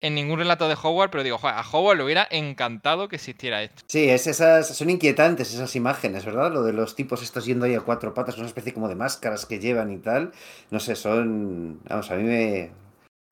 en 0.00 0.14
ningún 0.14 0.38
relato 0.38 0.68
de 0.68 0.76
Howard, 0.80 1.10
pero 1.10 1.22
digo, 1.22 1.38
a 1.42 1.64
Howard 1.70 1.98
le 1.98 2.04
hubiera 2.04 2.26
encantado 2.30 3.08
que 3.08 3.16
existiera 3.16 3.62
esto. 3.62 3.82
Sí, 3.86 4.08
es 4.08 4.26
esas, 4.26 4.68
son 4.68 4.90
inquietantes 4.90 5.52
esas 5.52 5.74
imágenes, 5.76 6.24
¿verdad? 6.24 6.52
Lo 6.52 6.62
de 6.62 6.72
los 6.72 6.94
tipos 6.94 7.22
estos 7.22 7.44
yendo 7.44 7.66
ahí 7.66 7.74
a 7.74 7.80
cuatro 7.80 8.14
patas, 8.14 8.38
una 8.38 8.46
especie 8.46 8.72
como 8.72 8.88
de 8.88 8.94
máscaras 8.94 9.46
que 9.46 9.58
llevan 9.58 9.90
y 9.90 9.98
tal. 9.98 10.32
No 10.70 10.80
sé, 10.80 10.96
son... 10.96 11.80
Vamos, 11.88 12.10
a 12.10 12.16
mí 12.16 12.24
me... 12.24 12.72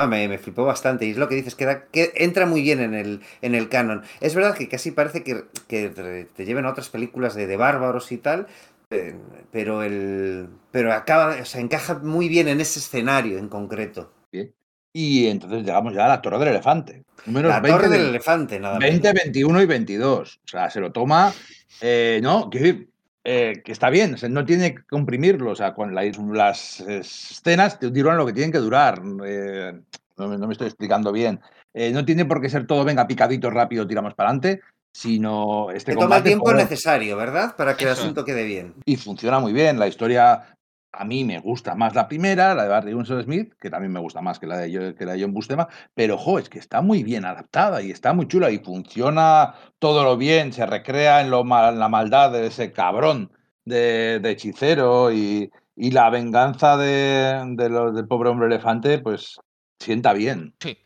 Ah, 0.01 0.07
me, 0.07 0.29
me, 0.29 0.39
flipó 0.39 0.65
bastante 0.65 1.07
y 1.07 1.11
es 1.11 1.17
lo 1.17 1.29
que 1.29 1.35
dices, 1.35 1.57
que, 1.57 1.83
que 1.91 2.13
entra 2.15 2.47
muy 2.47 2.63
bien 2.63 2.79
en 2.81 2.95
el, 2.95 3.21
en 3.43 3.57
el 3.57 3.69
canon. 3.69 4.05
Es 4.21 4.37
verdad 4.37 4.57
que 4.57 4.69
casi 4.69 4.93
parece 4.93 5.25
que, 5.25 5.35
te 5.67 6.45
lleven 6.45 6.67
a 6.67 6.71
otras 6.71 6.89
películas 6.89 7.35
de, 7.35 7.49
de 7.49 7.57
bárbaros 7.57 8.13
y 8.13 8.19
tal, 8.19 8.47
eh, 8.91 9.17
pero 9.51 9.83
el 9.83 10.51
pero 10.71 10.93
acaba, 10.93 11.37
o 11.43 11.45
sea, 11.45 11.61
encaja 11.61 11.99
muy 11.99 12.29
bien 12.29 12.47
en 12.47 12.61
ese 12.61 12.79
escenario 12.79 13.39
en 13.39 13.49
concreto. 13.49 14.13
Bien. 14.31 14.55
Y 14.93 15.27
entonces 15.27 15.65
llegamos 15.65 15.95
ya 15.95 16.07
a 16.07 16.09
la 16.09 16.23
Torre 16.23 16.39
del 16.39 16.49
Elefante. 16.49 17.05
la 17.27 17.63
Torre 17.63 17.89
del 17.89 18.09
Elefante, 18.09 18.59
nada 18.59 18.75
más. 18.75 18.83
20, 18.83 19.13
21 19.13 19.63
y 19.63 19.67
22. 19.67 20.41
O 20.45 20.49
sea, 20.49 20.71
se 20.71 20.81
lo 20.81 20.91
toma, 20.93 21.33
eh, 21.81 22.21
¿no? 22.23 22.49
Quiero 22.51 22.67
decir, 22.67 22.89
eh, 23.25 23.63
que 23.65 23.73
está 23.73 23.91
bien, 23.91 24.17
no 24.31 24.45
tiene 24.45 24.75
que 24.75 24.83
comprimirlo. 24.85 25.53
O 25.53 25.57
sea, 25.57 25.75
con 25.75 25.95
las 25.95 26.81
escenas 26.81 27.79
duran 27.81 28.17
lo 28.17 28.27
que 28.27 28.33
tienen 28.33 28.53
que 28.53 28.59
durar. 28.59 29.03
Eh, 29.25 29.73
no, 30.17 30.29
me 30.29 30.53
estoy 30.53 30.69
explicando 30.69 31.13
bien. 31.13 31.41
no 31.75 32.05
tiene 32.05 32.25
por 32.25 32.41
qué 32.41 32.49
ser 32.49 32.67
todo, 32.67 32.85
venga, 32.85 33.07
picadito, 33.07 33.51
rápido, 33.51 33.87
tiramos 33.87 34.15
para 34.15 34.31
adelante 34.31 34.61
sino 34.91 35.71
este 35.71 35.95
toma 35.95 36.17
el 36.17 36.23
tiempo 36.25 36.53
necesario, 36.53 37.17
¿verdad? 37.17 37.55
Para 37.55 37.77
que 37.77 37.85
el 37.85 37.91
asunto 37.91 38.25
quede 38.25 38.43
bien. 38.45 38.75
Y 38.85 38.97
funciona 38.97 39.39
muy 39.39 39.53
bien. 39.53 39.79
La 39.79 39.87
historia 39.87 40.58
a 40.99 41.05
mí 41.05 41.25
me 41.25 41.39
gusta 41.39 41.77
más 41.77 41.95
la 41.95 42.09
primera, 42.09 42.55
la 42.55 42.65
de 42.65 42.69
Barry 42.69 42.93
Winsor 42.93 43.23
Smith, 43.23 43.55
que 43.61 43.71
también 43.71 43.93
me 43.93 44.01
gusta 44.01 44.21
más 44.21 44.41
que 44.41 44.49
la 44.49 44.57
de, 44.57 44.97
que 44.97 45.07
la 45.07 45.17
John 45.19 45.33
Bustema, 45.33 45.69
pero 45.95 46.19
jo, 46.19 46.41
es 46.41 46.49
que 46.49 46.59
está 46.59 46.83
muy 46.83 47.05
bien 47.05 47.25
adaptada 47.25 47.83
y 47.83 47.93
está 47.93 48.13
muy 48.13 48.27
chula 48.27 48.51
y 48.51 48.59
funciona 48.59 49.55
todo 49.79 50.03
lo 50.03 50.17
bien, 50.17 50.53
se 50.53 50.67
recrea 50.67 51.21
en, 51.21 51.31
lo 51.31 51.45
la 51.45 51.89
maldad 51.89 52.33
de 52.33 52.49
ese 52.49 52.73
cabrón 52.73 53.31
de, 53.65 54.21
hechicero 54.25 55.13
y, 55.13 55.51
la 55.77 56.11
venganza 56.11 56.77
de, 56.77 57.55
del 57.57 58.09
pobre 58.09 58.31
hombre 58.31 58.49
elefante, 58.49 58.99
pues 58.99 59.39
sienta 59.79 60.13
bien. 60.13 60.57
Sí. 60.59 60.79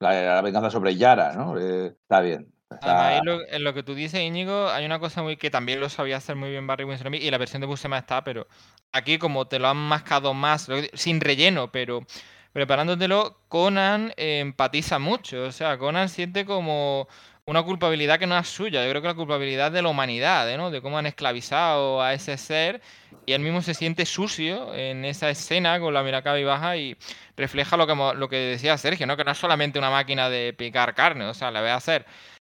La, 0.00 0.42
venganza 0.42 0.68
sobre 0.68 0.96
Yara, 0.96 1.32
¿no? 1.34 1.56
Eh, 1.56 1.94
está 2.02 2.20
bien 2.20 2.51
en 2.82 3.64
lo 3.64 3.74
que 3.74 3.82
tú 3.82 3.94
dices, 3.94 4.20
Íñigo, 4.20 4.68
hay 4.68 4.84
una 4.86 4.98
cosa 4.98 5.22
muy 5.22 5.36
que 5.36 5.50
también 5.50 5.80
lo 5.80 5.88
sabía 5.88 6.16
hacer 6.16 6.36
muy 6.36 6.50
bien 6.50 6.66
Barry 6.66 6.84
Winsor 6.84 7.14
y 7.14 7.30
la 7.30 7.38
versión 7.38 7.60
de 7.60 7.66
Buscema 7.66 7.98
está, 7.98 8.24
pero 8.24 8.46
aquí 8.92 9.18
como 9.18 9.46
te 9.46 9.58
lo 9.58 9.68
han 9.68 9.76
mascado 9.76 10.34
más, 10.34 10.68
sin 10.94 11.20
relleno, 11.20 11.72
pero 11.72 12.06
preparándotelo, 12.52 13.38
Conan 13.48 14.12
empatiza 14.16 14.98
mucho. 14.98 15.44
O 15.44 15.52
sea, 15.52 15.78
Conan 15.78 16.08
siente 16.08 16.44
como 16.44 17.08
una 17.44 17.62
culpabilidad 17.62 18.18
que 18.18 18.26
no 18.26 18.38
es 18.38 18.48
suya. 18.48 18.84
Yo 18.84 18.90
creo 18.90 19.02
que 19.02 19.08
la 19.08 19.14
culpabilidad 19.14 19.72
de 19.72 19.82
la 19.82 19.88
humanidad, 19.88 20.56
¿no? 20.56 20.70
De 20.70 20.80
cómo 20.80 20.98
han 20.98 21.06
esclavizado 21.06 22.00
a 22.00 22.14
ese 22.14 22.36
ser 22.38 22.80
y 23.26 23.32
él 23.32 23.40
mismo 23.40 23.62
se 23.62 23.74
siente 23.74 24.06
sucio 24.06 24.74
en 24.74 25.04
esa 25.04 25.30
escena 25.30 25.80
con 25.80 25.94
la 25.94 26.02
mirada 26.02 26.38
y 26.38 26.44
baja 26.44 26.76
y 26.76 26.96
refleja 27.36 27.76
lo 27.76 27.86
que, 27.86 27.94
lo 27.94 28.28
que 28.28 28.36
decía 28.36 28.78
Sergio, 28.78 29.06
¿no? 29.06 29.16
Que 29.16 29.24
no 29.24 29.32
es 29.32 29.38
solamente 29.38 29.78
una 29.78 29.90
máquina 29.90 30.30
de 30.30 30.52
picar 30.52 30.94
carne, 30.94 31.24
o 31.26 31.34
sea, 31.34 31.50
le 31.50 31.60
ve 31.60 31.70
a 31.70 31.76
hacer 31.76 32.06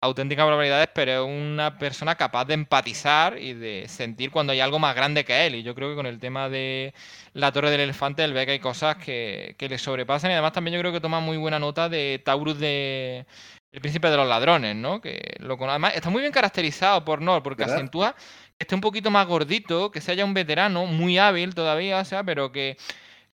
auténticas 0.04 0.46
barbaridades, 0.46 0.90
pero 0.94 1.24
es 1.24 1.30
una 1.30 1.78
persona 1.78 2.16
capaz 2.16 2.44
de 2.46 2.56
empatizar 2.56 3.38
y 3.40 3.54
de 3.54 3.86
sentir 3.88 4.32
cuando 4.32 4.52
hay 4.52 4.60
algo 4.60 4.78
más 4.78 4.96
grande 4.96 5.24
que 5.24 5.48
él. 5.48 5.56
Y 5.56 5.64
yo 5.64 5.74
creo 5.74 5.90
que 5.90 5.96
con 5.96 6.06
el 6.06 6.20
tema 6.20 6.50
de 6.50 6.94
la 7.34 7.54
Torre 7.54 7.72
del 7.72 7.80
Elefante, 7.80 8.22
él 8.24 8.34
ve 8.34 8.46
que 8.46 8.52
hay 8.54 8.60
cosas 8.60 8.98
que, 8.98 9.56
le 9.58 9.78
sobrepasan. 9.78 10.32
Y 10.32 10.34
además 10.34 10.52
también 10.52 10.74
yo 10.76 10.82
creo 10.82 10.92
que 10.92 11.00
toma 11.00 11.22
muy 11.22 11.38
buena 11.38 11.58
nota 11.58 11.88
de 11.88 12.22
Taurus 12.24 12.60
de 12.60 13.26
El 13.72 13.80
Príncipe 13.80 14.10
de 14.10 14.18
los 14.18 14.28
Ladrones, 14.28 14.76
¿no? 14.76 15.00
Que 15.00 15.38
lo 15.40 15.58
además 15.70 15.96
está 15.96 16.10
muy 16.10 16.20
bien 16.20 16.34
caracterizado 16.34 17.06
por 17.06 17.22
Nor, 17.22 17.42
porque 17.42 17.64
acentúa 17.64 18.14
que 18.58 18.66
esté 18.66 18.76
un 18.76 18.82
poquito 18.82 19.10
más 19.10 19.26
gordito, 19.26 19.90
que 19.90 20.02
sea 20.02 20.16
ya 20.16 20.26
un 20.26 20.34
veterano, 20.34 20.86
muy 20.86 21.18
hábil 21.18 21.56
todavía, 21.56 22.00
o 22.00 22.06
sea, 22.06 22.26
pero 22.26 22.52
que 22.52 22.76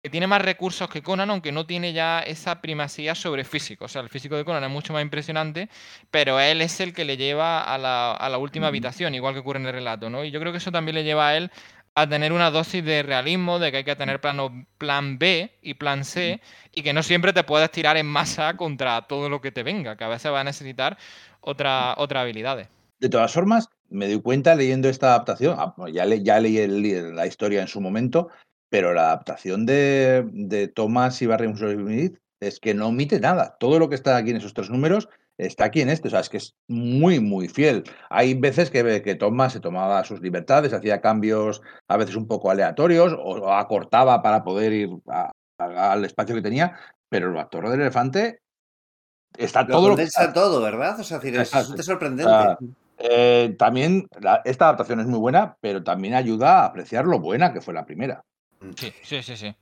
que 0.02 0.10
tiene 0.10 0.28
más 0.28 0.42
recursos 0.42 0.90
que 0.90 1.02
Conan, 1.02 1.30
aunque 1.30 1.52
no 1.52 1.66
tiene 1.66 1.92
ya 1.92 2.20
esa 2.22 2.62
primacía 2.62 3.16
sobre 3.16 3.44
físico. 3.44 3.86
O 3.86 3.88
sea, 3.88 4.02
el 4.02 4.10
físico 4.10 4.38
de 4.38 4.46
Conan 4.46 4.64
es 4.64 4.70
mucho 4.70 4.94
más 4.94 5.02
impresionante, 5.02 5.70
pero 6.10 6.40
él 6.40 6.62
es 6.62 6.80
el 6.80 6.94
que 6.94 7.04
le 7.04 7.18
lleva 7.18 7.62
a 7.62 7.78
la, 7.78 8.38
última 8.38 8.68
habitación, 8.68 9.14
igual 9.14 9.34
que 9.34 9.42
ocurre 9.42 9.60
en 9.60 9.66
el 9.66 9.74
relato, 9.74 10.10
¿no? 10.10 10.24
Y 10.24 10.32
yo 10.32 10.40
creo 10.40 10.54
que 10.54 10.60
eso 10.60 10.72
también 10.72 10.96
le 10.96 11.04
lleva 11.04 11.30
a 11.30 11.38
él 11.38 11.52
a 11.96 12.08
tener 12.08 12.32
una 12.32 12.50
dosis 12.50 12.84
de 12.86 13.04
realismo, 13.04 13.60
de 13.60 13.72
que 13.72 13.78
hay 13.78 13.84
que 13.84 13.96
tener 13.96 14.22
plano, 14.22 14.66
plan 14.78 15.18
B 15.18 15.52
y 15.62 15.74
plan 15.74 16.06
C, 16.06 16.40
y 16.72 16.82
que 16.82 16.94
no 16.94 17.04
siempre 17.04 17.34
te 17.34 17.44
puedes 17.44 17.70
tirar 17.72 17.98
en 17.98 18.06
masa 18.06 18.56
contra 18.56 19.02
todo 19.02 19.28
lo 19.28 19.42
que 19.42 19.52
te 19.52 19.64
venga, 19.64 19.98
que 19.98 20.06
a 20.06 20.08
veces 20.08 20.32
va 20.32 20.40
a 20.40 20.46
necesitar 20.46 20.98
otra, 21.42 21.96
otras 21.98 22.22
habilidades. 22.22 22.70
De 23.00 23.10
todas 23.10 23.34
formas, 23.34 23.68
me 23.90 24.08
doy 24.08 24.22
cuenta 24.22 24.56
leyendo 24.56 24.88
esta 24.88 25.08
adaptación, 25.08 25.56
ah, 25.58 25.74
ya, 25.92 26.06
ya 26.06 26.40
leí 26.40 26.68
la 27.12 27.28
historia 27.28 27.62
en 27.62 27.68
su 27.68 27.82
momento, 27.82 28.30
pero 28.70 28.94
la 28.94 29.08
adaptación 29.08 29.66
de, 29.66 30.28
de 30.32 30.68
Thomas 30.68 31.22
y 31.22 31.28
Barry 31.28 31.54
Smith 31.56 32.18
es 32.40 32.60
que 32.60 32.74
no 32.74 32.88
omite 32.88 33.20
nada. 33.20 33.58
Todo 33.60 33.80
lo 33.80 33.90
que 33.90 33.96
está 33.96 34.16
aquí 34.16 34.32
en 34.32 34.38
esos 34.38 34.54
tres 34.54 34.70
números 34.70 35.10
está 35.38 35.66
aquí 35.66 35.82
en 35.82 35.90
este. 35.90 36.08
O 36.08 36.12
sea, 36.12 36.20
es 36.20 36.30
que 36.30 36.38
es 36.38 36.56
muy, 36.68 37.20
muy 37.20 37.48
fiel. 37.48 37.84
Hay 38.10 38.34
veces 38.36 38.70
que, 38.70 39.02
que 39.02 39.16
Thomas 39.16 39.54
se 39.54 39.60
tomaba 39.60 40.04
sus 40.04 40.22
libertades, 40.22 40.74
hacía 40.74 41.02
cambios 41.02 41.62
a 41.88 41.98
veces 41.98 42.16
un 42.16 42.28
poco 42.28 42.52
aleatorios 42.52 43.16
o, 43.18 43.52
acortaba 43.52 44.22
para 44.22 44.44
poder 44.44 44.74
ir 44.74 44.90
al 45.58 46.06
espacio 46.06 46.36
que 46.36 46.42
tenía, 46.42 46.78
pero 47.10 47.32
el 47.32 47.38
actor 47.38 47.70
del 47.70 47.82
elefante 47.82 48.42
está 49.38 49.68
todo 49.68 49.90
lo 49.90 49.96
que 49.96 50.08
todo, 50.34 50.62
¿verdad? 50.62 51.00
O 51.00 51.04
sea, 51.04 51.18
es, 51.18 51.54
es 51.54 51.86
sorprendente. 51.86 52.58
Eh, 53.02 53.56
también 53.58 54.08
esta 54.44 54.66
adaptación 54.66 55.00
es 55.00 55.08
muy 55.08 55.20
buena, 55.20 55.58
pero 55.62 55.84
también 55.84 56.14
ayuda 56.14 56.60
a 56.62 56.66
apreciar 56.66 57.06
lo 57.06 57.20
buena 57.20 57.54
que 57.54 57.62
fue 57.62 57.74
la 57.74 57.86
primera. 57.86 58.24
Sí, 58.78 58.94
sí, 59.04 59.24
sí, 59.24 59.38
sí. 59.38 59.56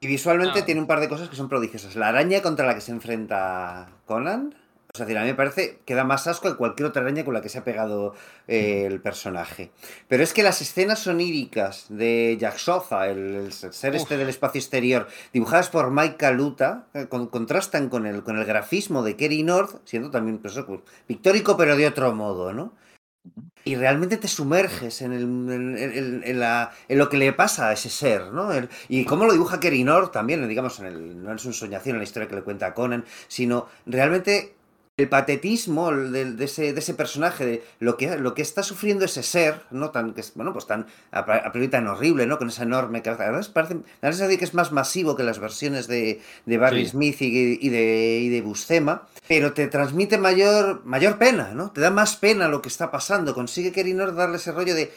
Y 0.00 0.06
visualmente 0.06 0.60
tiene 0.62 0.80
un 0.80 0.86
par 0.86 1.00
de 1.00 1.08
cosas 1.08 1.28
que 1.28 1.36
son 1.36 1.48
prodigiosas. 1.48 1.96
La 1.96 2.08
araña 2.08 2.40
contra 2.40 2.66
la 2.66 2.74
que 2.74 2.80
se 2.80 2.92
enfrenta 2.92 3.88
Conan 4.06 4.54
Es 4.94 5.00
decir, 5.00 5.18
a 5.18 5.22
mí 5.22 5.26
me 5.26 5.34
parece 5.34 5.80
que 5.84 5.94
da 5.94 6.04
más 6.04 6.26
asco 6.28 6.48
que 6.48 6.56
cualquier 6.56 6.88
otra 6.88 7.02
araña 7.02 7.24
con 7.24 7.34
la 7.34 7.42
que 7.42 7.48
se 7.48 7.58
ha 7.58 7.64
pegado 7.64 8.14
eh, 8.46 8.84
el 8.86 9.00
personaje. 9.00 9.70
Pero 10.08 10.22
es 10.22 10.32
que 10.32 10.42
las 10.44 10.62
escenas 10.62 11.06
oníricas 11.06 11.86
de 11.88 12.36
Jack 12.40 12.56
Soza, 12.58 13.08
el, 13.08 13.34
el 13.34 13.52
ser 13.52 13.96
este 13.96 14.16
del 14.16 14.28
espacio 14.28 14.60
exterior, 14.60 15.08
dibujadas 15.32 15.68
por 15.68 15.90
Mike 15.90 16.16
Kaluta, 16.16 16.86
eh, 16.94 17.06
con- 17.08 17.26
contrastan 17.26 17.88
con 17.90 18.06
el, 18.06 18.22
con 18.22 18.38
el 18.38 18.44
grafismo 18.46 19.02
de 19.02 19.16
Kerry 19.16 19.42
North, 19.42 19.80
siendo 19.84 20.10
también 20.10 20.38
pues, 20.38 20.54
pues, 20.54 20.80
pictórico, 21.06 21.56
pero 21.56 21.76
de 21.76 21.86
otro 21.86 22.14
modo, 22.14 22.52
¿no? 22.54 22.72
Y 23.64 23.76
realmente 23.76 24.16
te 24.16 24.28
sumerges 24.28 25.02
en, 25.02 25.12
el- 25.12 26.22
en- 26.24 26.40
la- 26.40 26.70
en 26.88 26.98
lo 26.98 27.08
que 27.10 27.18
le 27.18 27.32
pasa 27.32 27.68
a 27.68 27.72
ese 27.72 27.90
ser, 27.90 28.32
¿no? 28.32 28.52
El- 28.52 28.68
y 28.88 29.04
cómo 29.04 29.26
lo 29.26 29.32
dibuja 29.32 29.60
Kerry 29.60 29.84
North 29.84 30.12
también, 30.12 30.46
digamos, 30.48 30.78
en 30.80 30.86
el, 30.86 31.22
no 31.22 31.34
es 31.34 31.44
un 31.44 31.52
soñación 31.52 31.96
en 31.96 31.98
la 32.00 32.04
historia 32.04 32.28
que 32.28 32.36
le 32.36 32.42
cuenta 32.42 32.72
Conan, 32.72 33.04
sino 33.26 33.68
realmente 33.84 34.54
el 34.98 35.08
patetismo 35.08 35.92
de, 35.92 36.32
de 36.32 36.44
ese, 36.44 36.72
de 36.72 36.80
ese 36.80 36.92
personaje, 36.92 37.46
de 37.46 37.64
lo 37.78 37.96
que, 37.96 38.18
lo 38.18 38.34
que 38.34 38.42
está 38.42 38.64
sufriendo 38.64 39.04
ese 39.04 39.22
ser, 39.22 39.62
¿no? 39.70 39.90
Tan, 39.90 40.12
que 40.12 40.20
es, 40.22 40.32
bueno, 40.34 40.52
pues 40.52 40.66
tan, 40.66 40.86
a, 41.12 41.24
priori 41.52 41.68
tan 41.68 41.86
horrible, 41.86 42.26
¿no? 42.26 42.36
Con 42.36 42.48
esa 42.48 42.64
enorme 42.64 43.00
cabeza. 43.00 43.52
Parece, 43.52 43.74
la 44.02 44.08
sensación 44.08 44.28
de 44.28 44.38
que 44.38 44.44
es 44.44 44.54
más 44.54 44.72
masivo 44.72 45.14
que 45.14 45.22
las 45.22 45.38
versiones 45.38 45.86
de, 45.86 46.20
de 46.44 46.58
Barry 46.58 46.84
Sí. 46.84 46.90
Smith 46.90 47.22
y, 47.22 47.58
y 47.64 47.68
de, 47.68 48.18
y 48.22 48.28
de 48.28 48.42
Buscema, 48.42 49.06
pero 49.28 49.52
te 49.52 49.68
transmite 49.68 50.18
mayor, 50.18 50.84
mayor 50.84 51.16
pena, 51.16 51.52
¿no? 51.54 51.70
Te 51.70 51.80
da 51.80 51.90
más 51.90 52.16
pena 52.16 52.48
lo 52.48 52.60
que 52.60 52.68
está 52.68 52.90
pasando. 52.90 53.34
Consigue 53.34 53.70
Kerinor 53.70 54.16
darle 54.16 54.36
ese 54.38 54.50
rollo 54.50 54.74
de, 54.74 54.90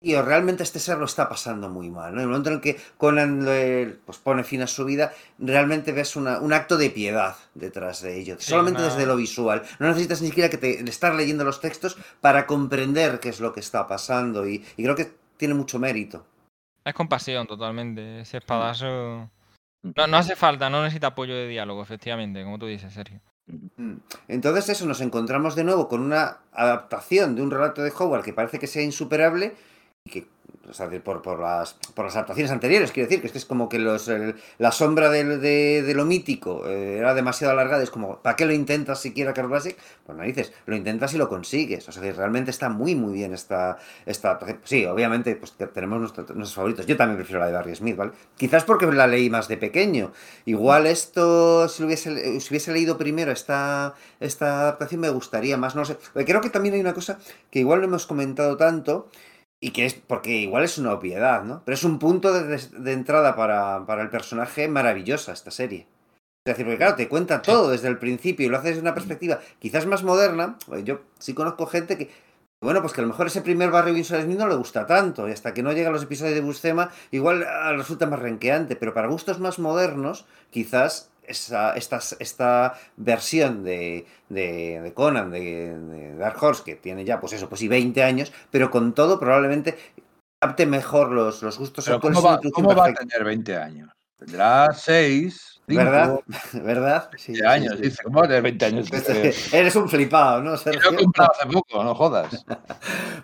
tío, 0.00 0.22
realmente 0.22 0.62
este 0.62 0.78
ser 0.78 0.98
lo 0.98 1.06
está 1.06 1.28
pasando 1.28 1.68
muy 1.68 1.90
mal, 1.90 2.12
¿no? 2.14 2.18
En 2.20 2.24
el 2.24 2.28
momento 2.28 2.50
en 2.50 2.56
el 2.56 2.60
que 2.60 2.76
Conan 2.98 3.44
le- 3.44 3.96
pues 4.04 4.18
pone 4.18 4.44
fin 4.44 4.62
a 4.62 4.66
su 4.66 4.84
vida, 4.84 5.12
realmente 5.38 5.92
ves 5.92 6.16
una- 6.16 6.38
un 6.40 6.52
acto 6.52 6.76
de 6.76 6.90
piedad 6.90 7.34
detrás 7.54 8.02
de 8.02 8.18
ello, 8.18 8.36
Sí, 8.38 8.50
solamente 8.50 8.82
desde 8.82 9.06
lo 9.06 9.16
visual. 9.16 9.62
No 9.78 9.88
necesitas 9.88 10.20
ni 10.22 10.28
siquiera 10.28 10.50
que 10.50 10.58
te 10.58 10.80
estar 10.88 11.14
leyendo 11.14 11.44
los 11.44 11.60
textos 11.60 11.96
para 12.20 12.46
comprender 12.46 13.20
qué 13.20 13.30
es 13.30 13.40
lo 13.40 13.52
que 13.52 13.60
está 13.60 13.86
pasando 13.86 14.46
y, 14.46 14.64
y 14.76 14.82
creo 14.82 14.94
que 14.94 15.12
tiene 15.36 15.54
mucho 15.54 15.78
mérito. 15.78 16.26
Es 16.84 16.94
compasión 16.94 17.46
totalmente. 17.46 18.20
Ese 18.20 18.36
espadazo. 18.38 19.28
Mm. 19.82 19.90
No, 19.96 20.06
no 20.06 20.16
hace 20.18 20.36
falta, 20.36 20.68
no 20.70 20.82
necesita 20.82 21.08
apoyo 21.08 21.34
de 21.34 21.48
diálogo, 21.48 21.82
efectivamente, 21.82 22.42
como 22.44 22.58
tú 22.58 22.66
dices, 22.66 22.92
Sergio. 22.92 23.20
Mm. 23.48 23.94
Entonces 24.28 24.68
eso, 24.68 24.86
nos 24.86 25.00
encontramos 25.00 25.54
de 25.56 25.64
nuevo 25.64 25.88
con 25.88 26.00
una 26.00 26.38
adaptación 26.52 27.34
de 27.34 27.42
un 27.42 27.50
relato 27.50 27.82
de 27.82 27.92
Howard 27.96 28.24
que 28.24 28.32
parece 28.32 28.58
que 28.58 28.66
sea 28.66 28.82
insuperable 28.82 29.54
que, 30.06 30.26
por, 31.04 31.38
las, 31.40 31.74
por 31.94 32.04
las 32.06 32.16
adaptaciones 32.16 32.50
anteriores, 32.50 32.90
quiero 32.90 33.08
decir, 33.08 33.20
que 33.20 33.26
es 33.28 33.32
que 33.32 33.38
es 33.38 33.44
como 33.44 33.68
que 33.68 33.78
los, 33.78 34.08
el- 34.08 34.34
la 34.58 34.72
sombra 34.72 35.10
de, 35.10 35.92
lo 35.94 36.04
mítico 36.04 36.66
eh, 36.66 36.96
era 36.98 37.14
demasiado 37.14 37.52
alargada, 37.52 37.82
es 37.84 37.90
como, 37.90 38.18
¿para 38.20 38.34
qué 38.34 38.46
lo 38.46 38.52
intentas 38.52 39.00
siquiera, 39.00 39.32
Karl 39.32 39.48
Basic? 39.48 39.76
Pues 40.04 40.18
narices, 40.18 40.52
lo 40.66 40.74
intentas 40.74 41.14
y 41.14 41.18
lo 41.18 41.28
consigues, 41.28 41.88
o 41.88 41.92
sea, 41.92 42.02
realmente 42.12 42.50
está 42.50 42.68
muy, 42.68 42.94
muy 42.96 43.14
bien 43.14 43.32
esta, 43.32 43.78
esta 44.06 44.28
adaptación. 44.30 44.60
Sí, 44.64 44.84
obviamente, 44.86 45.36
pues 45.36 45.52
tenemos 45.72 46.00
nuestros, 46.00 46.26
nuestros 46.30 46.54
favoritos, 46.54 46.86
yo 46.86 46.96
también 46.96 47.16
prefiero 47.18 47.40
la 47.40 47.46
de 47.46 47.52
Barry 47.52 47.76
Smith, 47.76 47.96
¿vale? 47.96 48.10
Quizás 48.36 48.64
porque 48.64 48.86
la 48.86 49.06
leí 49.06 49.30
más 49.30 49.46
de 49.48 49.56
pequeño, 49.58 50.12
Igual 50.46 50.86
esto, 50.86 51.68
si 51.68 51.84
hubiese, 51.84 52.40
si 52.40 52.48
hubiese 52.50 52.72
leído 52.72 52.98
primero 52.98 53.30
esta, 53.32 53.94
esta 54.20 54.60
adaptación, 54.62 55.00
me 55.00 55.10
gustaría 55.10 55.56
más, 55.56 55.74
no 55.76 55.84
sé. 55.84 55.96
Creo 56.14 56.40
que 56.40 56.50
también 56.50 56.74
hay 56.74 56.80
una 56.80 56.94
cosa 56.94 57.18
que 57.50 57.60
igual 57.60 57.80
no 57.80 57.86
hemos 57.86 58.06
comentado 58.06 58.56
tanto, 58.56 59.08
y 59.60 59.70
que 59.70 59.86
es, 59.86 59.94
porque 59.94 60.36
igual 60.36 60.64
es 60.64 60.78
una 60.78 60.92
obviedad, 60.92 61.44
¿no? 61.44 61.62
Pero 61.64 61.74
es 61.74 61.84
un 61.84 61.98
punto 61.98 62.32
de, 62.32 62.58
de 62.58 62.92
entrada 62.92 63.36
para, 63.36 63.86
para 63.86 64.02
el 64.02 64.10
personaje 64.10 64.68
maravillosa 64.68 65.32
esta 65.32 65.50
serie. 65.50 65.86
Es 66.46 66.52
decir, 66.52 66.64
porque 66.64 66.78
claro, 66.78 66.94
te 66.94 67.08
cuenta 67.08 67.42
todo 67.42 67.70
desde 67.70 67.88
el 67.88 67.98
principio 67.98 68.46
y 68.46 68.48
lo 68.48 68.58
hace 68.58 68.68
desde 68.68 68.82
una 68.82 68.94
perspectiva 68.94 69.40
quizás 69.58 69.84
más 69.86 70.04
moderna. 70.04 70.56
Pues 70.66 70.84
Yo 70.84 71.00
sí 71.18 71.34
conozco 71.34 71.66
gente 71.66 71.98
que, 71.98 72.10
bueno, 72.62 72.80
pues 72.82 72.92
que 72.92 73.00
a 73.00 73.02
lo 73.02 73.08
mejor 73.08 73.26
ese 73.26 73.42
primer 73.42 73.70
barrio 73.70 73.94
Winsor 73.94 74.22
Smith 74.22 74.38
no 74.38 74.46
le 74.46 74.54
gusta 74.54 74.86
tanto, 74.86 75.28
y 75.28 75.32
hasta 75.32 75.52
que 75.52 75.62
no 75.62 75.72
llegan 75.72 75.92
los 75.92 76.04
episodios 76.04 76.34
de 76.34 76.40
Buscema, 76.40 76.90
igual 77.10 77.44
resulta 77.76 78.06
más 78.06 78.20
renqueante, 78.20 78.76
pero 78.76 78.94
para 78.94 79.08
gustos 79.08 79.40
más 79.40 79.58
modernos, 79.58 80.26
quizás 80.50 81.10
esa, 81.28 81.74
esta, 81.74 82.00
esta 82.18 82.78
versión 82.96 83.64
de, 83.64 84.06
de, 84.28 84.80
de 84.80 84.94
Conan, 84.94 85.30
de, 85.30 85.76
de 85.78 86.16
Dark 86.16 86.42
Horse, 86.42 86.62
que 86.64 86.76
tiene 86.76 87.04
ya, 87.04 87.20
pues 87.20 87.32
eso, 87.32 87.48
pues 87.48 87.60
sí, 87.60 87.68
20 87.68 88.02
años, 88.02 88.32
pero 88.50 88.70
con 88.70 88.94
todo 88.94 89.18
probablemente 89.18 89.76
capte 90.40 90.66
mejor 90.66 91.12
los, 91.12 91.42
los 91.42 91.58
gustos 91.58 91.84
Pero. 91.84 92.00
¿cómo, 92.00 92.22
va, 92.22 92.40
cómo 92.52 92.74
va 92.74 92.86
a 92.86 92.94
tener 92.94 93.24
20 93.24 93.56
años? 93.56 93.90
Tendrá 94.18 94.72
6, 94.72 95.55
5, 95.55 95.55
¿Verdad? 95.66 96.20
¿Verdad? 96.52 97.10
Sí, 97.16 97.34
sí, 97.34 97.42
años. 97.44 97.74
sí. 97.76 97.82
Dice, 97.82 98.02
¿cómo 98.04 98.22
tener 98.22 98.42
20 98.42 98.64
años? 98.66 98.92
Este- 98.92 99.34
Eres 99.58 99.74
un 99.76 99.88
flipado, 99.88 100.38
¿no, 100.42 100.44
Que 100.44 100.50
lo 100.50 100.56
Sergio? 100.58 100.90
he 100.92 100.96
comprado 100.96 101.32
hace 101.32 101.48
poco, 101.52 101.82
no 101.84 101.94
jodas. 101.94 102.44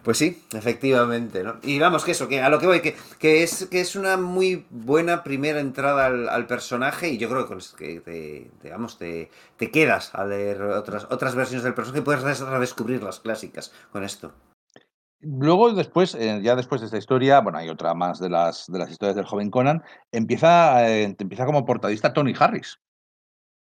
Pues 0.03 0.19
sí, 0.19 0.43
efectivamente, 0.53 1.45
¿no? 1.45 1.59
Y 1.63 1.79
vamos, 1.79 2.05
que 2.05 2.11
eso, 2.11 2.27
que 2.27 2.41
a 2.43 2.49
lo 2.49 2.59
que 2.59 2.67
voy, 2.67 2.81
que, 2.81 2.97
que, 3.21 3.45
es, 3.45 3.67
que 3.71 3.81
es 3.81 3.95
una 3.95 4.17
muy 4.17 4.67
buena 4.71 5.23
primera 5.23 5.61
entrada 5.61 6.07
al, 6.07 6.29
al 6.29 6.49
personaje 6.49 7.09
y 7.11 7.19
yo 7.19 7.29
creo 7.29 7.49
que, 7.77 8.01
te, 8.01 8.51
te, 8.61 8.71
vamos, 8.71 8.99
te, 8.99 9.31
te 9.57 9.71
quedas 9.71 10.13
a 10.17 10.25
leer 10.25 10.61
otras, 10.63 11.07
otras 11.09 11.37
versiones 11.37 11.63
del 11.63 11.75
personaje 11.75 12.01
y 12.01 12.05
puedes 12.05 12.41
redescubrir 12.41 13.01
las 13.05 13.21
clásicas 13.21 13.73
con 13.93 14.03
esto. 14.03 14.33
Luego, 15.23 15.73
después, 15.73 16.15
eh, 16.17 16.41
ya 16.43 16.57
después 16.57 16.81
de 16.81 16.87
esta 16.87 16.99
historia, 16.99 17.41
bueno, 17.41 17.59
hay 17.59 17.69
otra 17.69 17.95
más 17.95 18.19
de 18.19 18.29
las, 18.29 18.67
de 18.67 18.79
las 18.79 18.91
historias 18.91 19.17
del 19.17 19.25
joven 19.25 19.51
Conan, 19.51 19.83
empieza, 20.11 20.89
eh, 20.89 21.15
empieza 21.19 21.47
como 21.47 21.65
portadista 21.65 22.13
Tony 22.13 22.35
Harris. 22.39 22.81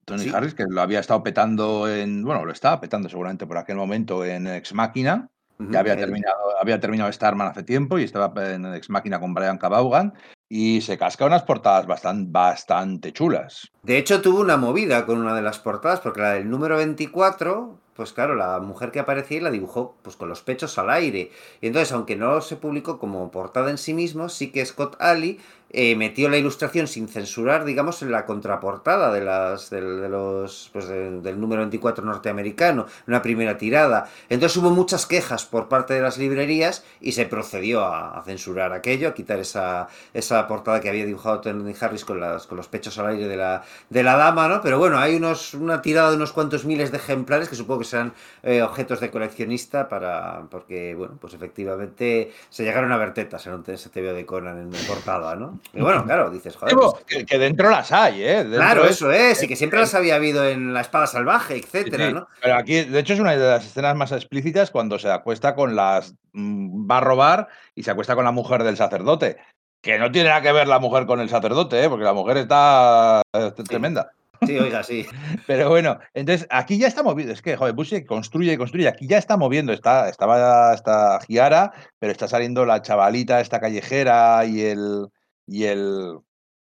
Tony 0.06 0.23
Sí. 0.23 0.31
Harris, 0.34 0.56
que 0.56 0.64
lo 0.68 0.81
había 0.81 0.99
estado 1.02 1.22
petando 1.22 1.88
en, 1.88 2.23
bueno, 2.23 2.45
lo 2.45 2.52
estaba 2.52 2.80
petando 2.81 3.10
seguramente 3.10 3.45
por 3.45 3.57
aquel 3.57 3.76
momento 3.76 4.26
en 4.26 4.48
Ex 4.48 4.72
Ujú, 4.73 5.72
ya 5.72 5.80
había 5.81 5.94
el- 5.94 5.99
terminado, 5.99 6.38
había 6.60 6.80
terminado 6.80 7.11
Starman 7.11 7.49
hace 7.49 7.64
tiempo 7.64 7.99
y 7.99 8.03
estaba 8.06 8.31
en 8.53 8.65
Ex 8.73 8.90
Machina 8.90 9.19
con 9.19 9.34
Brian 9.34 9.57
Cabaugan 9.57 10.14
y 10.48 10.81
se 10.81 10.98
casca 10.98 11.26
unas 11.26 11.44
portadas 11.44 11.86
bastante, 11.86 12.31
bastante 12.31 13.11
chulas. 13.11 13.69
De 13.84 13.98
hecho, 13.98 14.22
tuvo 14.22 14.40
una 14.40 14.57
movida 14.57 15.06
con 15.06 15.19
una 15.19 15.36
de 15.36 15.41
las 15.41 15.60
portadas, 15.60 15.99
porque 15.99 16.22
la 16.22 16.31
del 16.31 16.49
número 16.49 16.77
24, 16.77 17.77
pues 17.99 18.13
claro, 18.13 18.34
la 18.34 18.59
mujer 18.59 18.91
que 18.91 19.01
aparecía 19.01 19.39
y 19.39 19.41
la 19.41 19.51
dibujó 19.51 19.97
pues 20.03 20.15
con 20.15 20.30
los 20.30 20.41
pechos 20.41 20.77
al 20.77 20.89
aire. 20.89 21.31
Y 21.59 21.67
entonces, 21.67 21.91
aunque 21.91 22.15
no 22.15 22.39
se 22.39 22.55
publicó 22.55 22.97
como 22.97 23.30
portada 23.30 23.69
en 23.71 23.77
sí 23.77 23.93
mismo, 23.93 24.30
sí 24.30 24.53
que 24.53 24.65
Scott 24.65 24.95
Alley 25.01 25.38
eh, 25.71 25.95
metió 25.95 26.29
la 26.29 26.37
ilustración 26.37 26.87
sin 26.87 27.07
censurar, 27.07 27.63
digamos, 27.65 28.01
en 28.01 28.11
la 28.11 28.25
contraportada 28.25 29.11
de 29.13 29.21
las 29.21 29.69
del, 29.69 30.01
de 30.01 30.09
los 30.09 30.69
pues 30.73 30.87
de- 30.87 31.21
del 31.21 31.39
número 31.39 31.61
24 31.61 32.03
norteamericano, 32.03 32.85
una 33.07 33.21
primera 33.21 33.57
tirada. 33.57 34.09
Entonces 34.29 34.57
hubo 34.57 34.71
muchas 34.71 35.05
quejas 35.05 35.45
por 35.45 35.67
parte 35.67 35.93
de 35.93 36.01
las 36.01 36.17
librerías 36.17 36.83
y 37.01 37.11
se 37.11 37.25
procedió 37.25 37.85
a, 37.85 38.21
censurar 38.25 38.73
aquello, 38.73 39.09
a 39.09 39.13
quitar 39.13 39.39
esa, 39.39 39.87
esa 40.13 40.47
portada 40.47 40.79
que 40.81 40.89
había 40.89 41.05
dibujado 41.05 41.41
Tony 41.41 41.73
Harris 41.79 42.03
con, 42.05 42.19
las, 42.19 42.47
con 42.47 42.57
los 42.57 42.67
pechos 42.67 42.97
al 42.97 43.07
aire 43.07 43.27
de 43.27 43.37
la, 43.37 43.63
de 43.89 44.03
la 44.03 44.15
dama, 44.17 44.47
¿no? 44.47 44.61
Pero 44.61 44.79
bueno, 44.79 44.97
hay 44.97 45.15
unos, 45.15 45.53
una 45.53 45.81
tirada 45.81 46.09
de 46.09 46.15
unos 46.17 46.31
cuantos 46.33 46.65
miles 46.65 46.91
de 46.91 46.97
ejemplares 46.97 47.47
que 47.49 47.55
supongo 47.55 47.79
que 47.81 47.85
serán 47.85 48.13
eh, 48.43 48.61
objetos 48.61 48.99
de 48.99 49.11
coleccionista 49.11 49.87
para. 49.89 50.43
porque, 50.49 50.95
bueno, 50.95 51.17
pues 51.19 51.33
efectivamente 51.33 52.33
se 52.49 52.63
llegaron 52.63 52.91
a 52.91 52.97
ver 52.97 53.13
tetas 53.13 53.45
en 53.47 53.63
ese 53.67 53.89
TVO 53.89 54.13
de 54.13 54.25
Conan 54.25 54.57
en 54.59 54.69
portada, 54.87 55.35
¿no? 55.35 55.59
Y 55.73 55.81
bueno, 55.81 56.03
claro, 56.06 56.30
dices, 56.30 56.56
joder. 56.56 56.76
Pues, 56.76 56.94
que, 57.06 57.26
que 57.26 57.38
dentro 57.38 57.69
las 57.69 57.91
hay, 57.91 58.23
¿eh? 58.23 58.36
Dentro 58.44 58.57
claro, 58.60 58.86
es- 58.86 58.91
eso 58.91 59.11
es, 59.11 59.44
y 59.44 59.48
que 59.48 59.56
siempre 59.56 59.80
las 59.80 59.94
había 59.94 60.15
habido 60.15 60.48
en 60.48 60.73
La 60.73 60.81
Espada 60.81 61.07
Salvaje, 61.07 61.57
etcétera, 61.57 62.07
Sí, 62.07 62.14
¿no? 62.14 62.27
Pero 62.41 62.56
aquí, 62.56 62.81
de 62.84 62.99
hecho, 62.99 63.14
es 63.14 63.19
una 63.19 63.36
de 63.36 63.48
las 63.49 63.65
escenas 63.65 63.95
más 63.95 64.11
explícitas 64.11 64.72
cuando 64.72 64.98
se 64.99 65.11
acuesta 65.11 65.56
con 65.56 65.76
las. 65.76 66.15
mm, 66.34 66.90
va 66.90 66.98
a 66.98 67.02
robar 67.02 67.48
y 67.76 67.84
se 67.84 67.91
acuesta 67.91 68.15
con 68.15 68.26
la 68.26 68.31
mujer 68.31 68.64
del 68.64 68.77
sacerdote. 68.77 69.38
Que 69.81 69.98
no 69.98 70.11
tiene 70.11 70.30
nada 70.30 70.41
que 70.41 70.52
ver 70.52 70.68
la 70.68 70.80
mujer 70.80 71.06
con 71.06 71.19
el 71.22 71.30
sacerdote, 71.30 71.84
¿eh? 71.84 71.90
porque 71.90 72.03
la 72.03 72.14
mujer 72.14 72.38
está 72.38 73.22
eh, 73.34 73.52
tremenda. 73.68 74.11
Sí, 74.45 74.57
oiga, 74.57 74.84
sí. 74.84 75.06
Pero 75.48 75.69
bueno, 75.69 75.99
entonces 76.14 76.48
aquí 76.49 76.77
ya 76.77 76.88
está 76.88 77.03
moviendo. 77.03 77.34
Es 77.34 77.41
que, 77.41 77.56
joder, 77.57 77.73
Bushi 77.73 78.06
construye 78.06 78.53
y 78.53 78.57
construye. 78.57 78.88
Aquí 78.88 79.06
ya 79.07 79.18
está 79.18 79.38
moviendo. 79.38 79.72
Está, 79.73 80.10
estaba 80.10 80.73
esta 80.73 81.19
Giara, 81.27 81.72
pero 81.99 82.11
está 82.11 82.27
saliendo 82.27 82.65
la 82.65 82.81
chavalita, 82.81 83.40
esta 83.41 83.60
callejera 83.60 84.44
y 84.45 84.61
el. 84.61 85.07
Y 85.49 85.63
el 85.65 86.19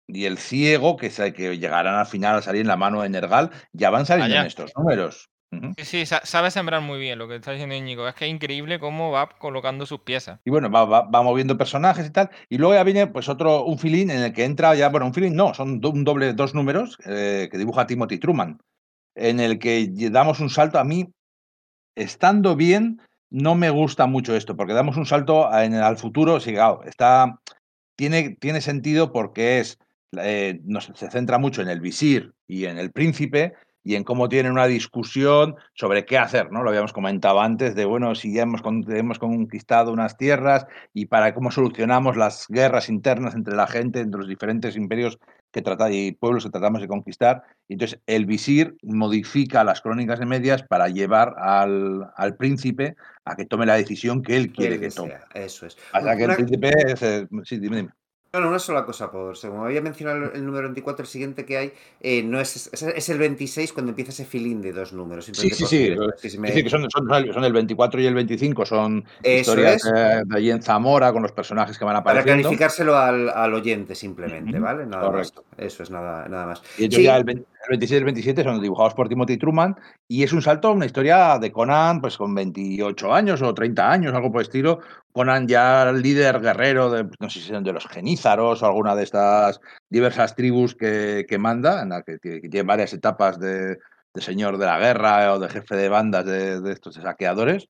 y 0.08 0.26
el 0.26 0.36
ciego, 0.36 0.96
que, 0.96 1.08
se- 1.10 1.32
que 1.32 1.56
llegarán 1.58 1.94
al 1.94 2.06
final 2.06 2.36
a 2.36 2.42
salir 2.42 2.62
en 2.62 2.66
la 2.66 2.76
mano 2.76 3.00
de 3.02 3.08
Nergal, 3.08 3.50
ya 3.72 3.88
van 3.88 4.04
saliendo 4.04 4.34
Allá. 4.34 4.40
en 4.42 4.46
estos 4.48 4.72
números. 4.76 5.30
Sí, 5.78 5.84
sí, 5.84 6.06
sa- 6.06 6.22
sabe 6.24 6.50
sembrar 6.50 6.80
muy 6.82 6.98
bien 6.98 7.18
lo 7.18 7.28
que 7.28 7.36
está 7.36 7.52
diciendo 7.52 7.74
Íñigo. 7.74 8.08
Es 8.08 8.14
que 8.14 8.24
es 8.26 8.30
increíble 8.30 8.78
cómo 8.80 9.10
va 9.10 9.28
colocando 9.38 9.86
sus 9.86 10.00
piezas. 10.00 10.40
Y 10.44 10.50
bueno, 10.50 10.70
va, 10.70 10.84
va- 10.84 11.02
va 11.02 11.22
moviendo 11.22 11.56
personajes 11.56 12.06
y 12.06 12.10
tal. 12.10 12.30
Y 12.48 12.58
luego 12.58 12.74
ya 12.74 12.82
viene 12.84 13.06
pues 13.06 13.28
otro, 13.28 13.64
un 13.64 13.78
filín 13.78 14.10
en 14.10 14.22
el 14.22 14.32
que 14.32 14.44
entra 14.44 14.74
ya, 14.74 14.88
bueno, 14.88 15.06
un 15.06 15.14
filín 15.14 15.36
no, 15.36 15.54
son 15.54 15.80
do- 15.80 15.90
un 15.90 16.04
doble, 16.04 16.32
dos 16.34 16.54
números 16.54 16.98
eh, 17.06 17.48
que 17.50 17.58
dibuja 17.58 17.86
Timothy 17.86 18.18
Truman, 18.18 18.58
en 19.14 19.40
el 19.40 19.58
que 19.58 19.88
damos 20.10 20.40
un 20.40 20.50
salto. 20.50 20.78
A 20.78 20.84
mí, 20.84 21.06
estando 21.94 22.56
bien, 22.56 23.00
no 23.30 23.54
me 23.54 23.70
gusta 23.70 24.06
mucho 24.06 24.34
esto, 24.34 24.56
porque 24.56 24.72
damos 24.74 24.96
un 24.96 25.06
salto 25.06 25.48
a- 25.50 25.64
en 25.64 25.74
el- 25.74 25.82
al 25.82 25.96
futuro. 25.96 26.40
Sí, 26.40 26.52
claro, 26.52 26.82
está, 26.84 27.38
tiene, 27.96 28.36
tiene 28.40 28.60
sentido 28.60 29.12
porque 29.12 29.60
es, 29.60 29.78
eh, 30.16 30.60
se 30.94 31.10
centra 31.10 31.38
mucho 31.38 31.62
en 31.62 31.68
el 31.68 31.80
visir 31.80 32.32
y 32.46 32.66
en 32.66 32.78
el 32.78 32.92
príncipe, 32.92 33.54
y 33.84 33.96
en 33.96 34.04
cómo 34.04 34.28
tienen 34.28 34.52
una 34.52 34.66
discusión 34.66 35.56
sobre 35.74 36.04
qué 36.04 36.18
hacer, 36.18 36.52
¿no? 36.52 36.62
Lo 36.62 36.70
habíamos 36.70 36.92
comentado 36.92 37.40
antes 37.40 37.74
de, 37.74 37.84
bueno, 37.84 38.14
si 38.14 38.32
ya 38.32 38.42
hemos, 38.42 38.62
hemos 38.88 39.18
conquistado 39.18 39.92
unas 39.92 40.16
tierras 40.16 40.66
y 40.94 41.06
para 41.06 41.34
cómo 41.34 41.50
solucionamos 41.50 42.16
las 42.16 42.46
guerras 42.48 42.88
internas 42.88 43.34
entre 43.34 43.56
la 43.56 43.66
gente, 43.66 44.00
entre 44.00 44.20
los 44.20 44.28
diferentes 44.28 44.76
imperios 44.76 45.18
que 45.52 45.62
trata, 45.62 45.90
y 45.90 46.12
pueblos 46.12 46.44
que 46.44 46.50
tratamos 46.50 46.80
de 46.80 46.88
conquistar. 46.88 47.42
Y 47.68 47.74
entonces 47.74 48.00
el 48.06 48.26
visir 48.26 48.76
modifica 48.82 49.62
las 49.62 49.80
crónicas 49.80 50.18
de 50.18 50.26
medias 50.26 50.62
para 50.62 50.88
llevar 50.88 51.34
al, 51.38 52.10
al 52.16 52.36
príncipe 52.36 52.96
a 53.24 53.36
que 53.36 53.44
tome 53.44 53.66
la 53.66 53.74
decisión 53.74 54.22
que 54.22 54.36
él 54.36 54.52
quiere 54.52 54.80
que, 54.80 54.88
tome. 54.88 55.14
Eso 55.34 55.66
es. 55.66 55.76
Hasta 55.92 56.16
que 56.16 56.24
el 56.24 56.34
príncipe... 56.34 56.72
Es, 56.86 57.00
sí, 57.44 57.58
dime, 57.58 57.76
dime. 57.76 57.90
No, 58.34 58.48
una 58.48 58.58
sola 58.58 58.86
cosa, 58.86 59.10
por 59.10 59.36
según 59.36 59.66
había 59.66 59.82
mencionado 59.82 60.32
el 60.32 60.46
número 60.46 60.62
24, 60.62 61.02
el 61.02 61.06
siguiente 61.06 61.44
que 61.44 61.58
hay, 61.58 61.72
eh, 62.00 62.22
no 62.22 62.40
es, 62.40 62.70
es, 62.72 63.08
el 63.10 63.18
26 63.18 63.74
cuando 63.74 63.90
empieza 63.90 64.10
ese 64.10 64.24
filín 64.24 64.62
de 64.62 64.72
dos 64.72 64.94
números. 64.94 65.26
Sí, 65.26 65.50
sí, 65.50 65.66
sí. 65.66 65.94
que 66.18 66.70
son, 66.70 66.88
son, 66.90 67.44
el 67.44 67.52
24 67.52 68.00
y 68.00 68.06
el 68.06 68.14
25, 68.14 68.64
son 68.64 69.04
historias 69.22 69.82
de 69.82 70.24
allí 70.34 70.50
en 70.50 70.62
Zamora 70.62 71.12
con 71.12 71.22
los 71.22 71.32
personajes 71.32 71.76
que 71.76 71.84
van 71.84 71.96
apareciendo. 71.96 72.32
Para 72.32 72.40
clarificárselo 72.40 72.96
al, 72.96 73.28
al 73.28 73.52
oyente 73.52 73.94
simplemente, 73.94 74.58
¿vale? 74.58 74.86
Nada 74.86 75.04
Correcto. 75.04 75.44
Eso 75.58 75.82
es 75.82 75.90
nada, 75.90 76.26
nada 76.26 76.46
más. 76.46 76.62
Y 76.78 76.88
ya 76.88 77.18
el, 77.18 77.44
el, 77.64 77.70
26 77.70 77.92
y 77.92 77.98
el 77.98 78.04
27 78.04 78.44
son 78.44 78.60
dibujados 78.60 78.94
por 78.94 79.08
Timothy 79.08 79.36
Truman 79.36 79.76
y 80.08 80.22
es 80.22 80.32
un 80.32 80.42
salto 80.42 80.68
a 80.68 80.72
una 80.72 80.86
historia 80.86 81.38
de 81.38 81.52
Conan 81.52 82.00
pues 82.00 82.16
con 82.16 82.34
28 82.34 83.12
años 83.12 83.42
o 83.42 83.54
30 83.54 83.90
años, 83.90 84.14
algo 84.14 84.30
por 84.30 84.40
el 84.40 84.46
estilo, 84.46 84.80
Conan 85.12 85.46
ya 85.46 85.92
líder 85.92 86.40
guerrero 86.40 86.90
de, 86.90 87.04
no 87.20 87.30
sé 87.30 87.40
si 87.40 87.48
son 87.48 87.64
de 87.64 87.72
los 87.72 87.86
genízaros 87.86 88.62
o 88.62 88.66
alguna 88.66 88.94
de 88.94 89.04
estas 89.04 89.60
diversas 89.90 90.34
tribus 90.34 90.74
que, 90.74 91.26
que 91.28 91.38
manda, 91.38 91.82
en 91.82 91.90
la 91.90 92.02
que, 92.02 92.18
tiene 92.18 92.62
varias 92.62 92.92
etapas 92.92 93.38
de, 93.38 93.76
de, 94.14 94.20
señor 94.20 94.58
de 94.58 94.66
la 94.66 94.78
guerra 94.78 95.34
o 95.34 95.38
de 95.38 95.48
jefe 95.48 95.76
de 95.76 95.88
bandas 95.88 96.24
de, 96.24 96.60
de 96.60 96.72
estos 96.72 96.94
saqueadores. 96.94 97.68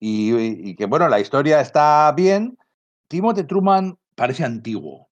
Y, 0.00 0.34
y, 0.70 0.74
que 0.74 0.86
bueno, 0.86 1.08
la 1.08 1.20
historia 1.20 1.60
está 1.60 2.12
bien. 2.16 2.58
Timothy 3.06 3.44
Truman 3.44 3.96
parece 4.16 4.44
antiguo. 4.44 5.11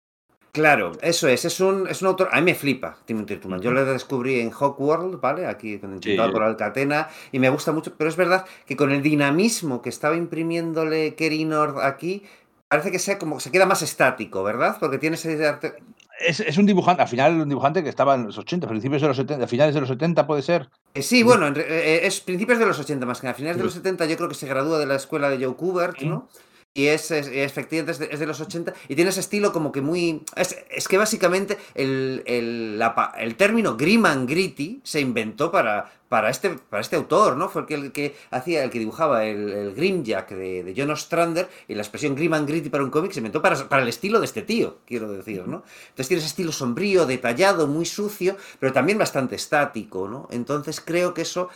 Claro, 0.53 0.93
eso 1.01 1.29
es, 1.29 1.45
es 1.45 1.61
un, 1.61 1.87
es 1.89 2.03
un 2.03 2.09
autor, 2.09 2.29
a 2.33 2.37
mí 2.37 2.43
me 2.43 2.55
flipa 2.55 2.97
Timothy 3.05 3.37
Truman, 3.37 3.61
yo 3.61 3.71
lo 3.71 3.85
descubrí 3.85 4.41
en 4.41 4.51
Hawkworld, 4.51 5.21
¿vale? 5.21 5.47
Aquí 5.47 5.79
con 5.79 5.93
el 5.95 6.03
sí. 6.03 6.17
por 6.17 6.43
Alcatena, 6.43 7.09
y 7.31 7.39
me 7.39 7.51
gusta 7.51 7.71
mucho, 7.71 7.95
pero 7.97 8.11
es 8.11 8.17
verdad 8.17 8.45
que 8.67 8.77
con 8.77 8.91
el 8.91 9.01
dinamismo 9.01 9.81
que 9.81 9.91
estaba 9.91 10.17
imprimiéndole 10.17 11.15
Kerry 11.15 11.45
Nord 11.45 11.81
aquí, 11.81 12.25
parece 12.67 12.91
que 12.91 12.99
sea 12.99 13.19
como 13.19 13.39
se 13.39 13.53
queda 13.53 13.65
más 13.65 13.83
estático, 13.83 14.43
¿verdad? 14.43 14.77
Porque 14.81 14.99
tiene 14.99 15.15
ese 15.15 15.47
arte... 15.47 15.75
Es, 16.19 16.41
es, 16.41 16.59
un 16.59 16.67
dibujante, 16.67 17.01
al 17.01 17.09
final 17.09 17.41
un 17.41 17.49
dibujante 17.49 17.83
que 17.83 17.89
estaba 17.89 18.15
en 18.15 18.27
los 18.27 18.37
80, 18.37 18.69
principios 18.69 19.03
de 19.03 19.09
los 19.09 19.17
70, 19.17 19.47
finales 19.47 19.75
de 19.75 19.81
los 19.81 19.89
70 19.89 20.27
puede 20.27 20.43
ser. 20.43 20.69
Eh, 20.95 21.01
sí, 21.01 21.23
bueno, 21.23 21.47
en, 21.47 21.57
eh, 21.57 22.01
es 22.03 22.21
principios 22.21 22.59
de 22.59 22.67
los 22.67 22.79
80 22.79 23.07
más 23.07 23.21
que 23.21 23.29
a 23.29 23.35
finales 23.35 23.57
de 23.57 23.65
los 23.65 23.73
70 23.73 24.05
yo 24.05 24.17
creo 24.17 24.29
que 24.29 24.35
se 24.35 24.47
gradúa 24.47 24.79
de 24.79 24.87
la 24.87 24.97
escuela 24.97 25.31
de 25.31 25.43
Joe 25.43 25.55
Kubert, 25.55 26.01
¿no? 26.03 26.29
Y 26.73 26.87
es, 26.87 27.11
es, 27.11 27.27
efectivamente 27.27 27.91
es 27.91 27.99
de, 27.99 28.09
es 28.13 28.21
de, 28.21 28.27
los 28.27 28.41
80 28.41 28.73
y 28.89 28.95
tiene 28.95 29.11
ese 29.11 29.19
estilo 29.19 29.53
como 29.53 29.73
que 29.73 29.81
muy... 29.81 30.23
Es, 30.37 30.57
es 30.71 30.87
que 30.87 30.99
básicamente 30.99 31.59
el, 31.75 32.23
el, 32.27 32.79
la, 32.79 33.13
el, 33.19 33.35
término 33.35 33.77
grim 33.77 34.07
and 34.07 34.31
gritty 34.31 34.81
se 34.85 35.01
inventó 35.01 35.51
para, 35.51 35.91
para, 36.09 36.31
este, 36.31 36.51
para 36.51 36.81
este 36.81 36.95
autor, 36.95 37.37
¿no? 37.37 37.49
Fue 37.49 37.63
el 37.63 37.67
que, 37.67 37.75
el 37.75 37.91
que 37.91 38.17
hacía, 38.31 38.63
el 38.63 38.71
que 38.71 38.79
dibujaba 38.79 39.25
el, 39.25 39.49
el 39.49 39.75
Grimjack 39.75 40.31
de, 40.31 40.63
de 40.63 40.75
John 40.77 40.93
Ostrander 40.93 41.49
y 41.67 41.75
la 41.75 41.83
expresión 41.83 42.15
grim 42.15 42.35
and 42.35 42.49
gritty 42.49 42.69
para 42.69 42.85
un 42.85 42.91
cómic 42.91 43.11
se 43.11 43.19
inventó 43.19 43.43
para, 43.43 43.69
para 43.69 43.83
el 43.83 43.89
estilo 43.89 44.21
de 44.21 44.27
este 44.27 44.43
tío, 44.43 44.79
quiero 44.87 45.11
decir, 45.11 45.49
¿no? 45.49 45.65
Entonces 45.89 46.07
tiene 46.07 46.19
ese 46.19 46.29
estilo 46.29 46.53
sombrío, 46.53 47.05
detallado, 47.05 47.67
muy 47.67 47.85
sucio, 47.85 48.37
pero 48.61 48.73
también 48.73 48.97
bastante 48.97 49.35
estático, 49.35 50.07
¿no? 50.07 50.29
Entonces 50.31 50.81
creo 50.81 51.15
que 51.15 51.23
eso 51.23 51.49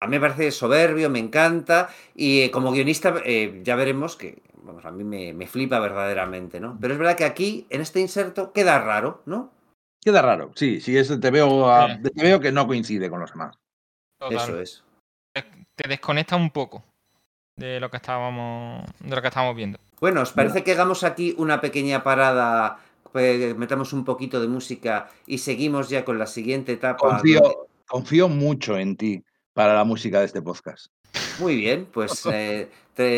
a 0.00 0.06
mí 0.06 0.10
me 0.10 0.20
parece 0.20 0.50
soberbio, 0.50 1.10
me 1.10 1.18
encanta 1.18 1.88
y 2.14 2.42
eh, 2.42 2.50
como 2.50 2.72
guionista 2.72 3.14
eh, 3.24 3.60
ya 3.64 3.76
veremos 3.76 4.16
que 4.16 4.42
vamos, 4.62 4.84
a 4.84 4.90
mí 4.90 5.04
me, 5.04 5.32
me, 5.32 5.46
flipa 5.46 5.78
verdaderamente, 5.78 6.60
¿no? 6.60 6.76
Pero 6.80 6.94
es 6.94 6.98
verdad 6.98 7.16
que 7.16 7.24
aquí, 7.24 7.66
en 7.70 7.80
este 7.80 8.00
inserto, 8.00 8.52
queda 8.52 8.78
raro, 8.80 9.22
¿no? 9.24 9.52
Queda 10.02 10.22
raro, 10.22 10.52
sí, 10.54 10.80
sí, 10.80 10.96
eso 10.96 11.18
te 11.18 11.30
veo, 11.30 11.70
a, 11.70 11.98
te 12.00 12.22
veo 12.22 12.40
que 12.40 12.52
no 12.52 12.66
coincide 12.66 13.08
con 13.08 13.20
los 13.20 13.30
demás. 13.30 13.56
Total. 14.18 14.36
Eso 14.36 14.60
es. 14.60 14.84
Te 15.32 15.88
desconecta 15.88 16.36
un 16.36 16.50
poco 16.50 16.82
de 17.56 17.80
lo 17.80 17.90
que 17.90 17.98
estábamos, 17.98 18.84
de 19.00 19.14
lo 19.14 19.22
que 19.22 19.28
estábamos 19.28 19.56
viendo. 19.56 19.78
Bueno, 20.00 20.22
¿os 20.22 20.32
parece 20.32 20.62
que 20.62 20.72
hagamos 20.72 21.04
aquí 21.04 21.34
una 21.38 21.60
pequeña 21.60 22.02
parada, 22.02 22.78
pues, 23.12 23.56
metamos 23.56 23.92
un 23.92 24.04
poquito 24.04 24.40
de 24.40 24.48
música 24.48 25.10
y 25.26 25.38
seguimos 25.38 25.88
ya 25.88 26.04
con 26.04 26.18
la 26.18 26.26
siguiente 26.26 26.72
etapa? 26.72 27.22
Confío 27.88 28.28
mucho 28.28 28.76
en 28.78 28.96
ti 28.96 29.24
para 29.56 29.72
la 29.72 29.84
música 29.84 30.20
de 30.20 30.26
este 30.26 30.42
podcast. 30.42 30.88
Muy 31.38 31.56
bien, 31.56 31.88
pues 31.90 32.28
eh, 32.30 32.68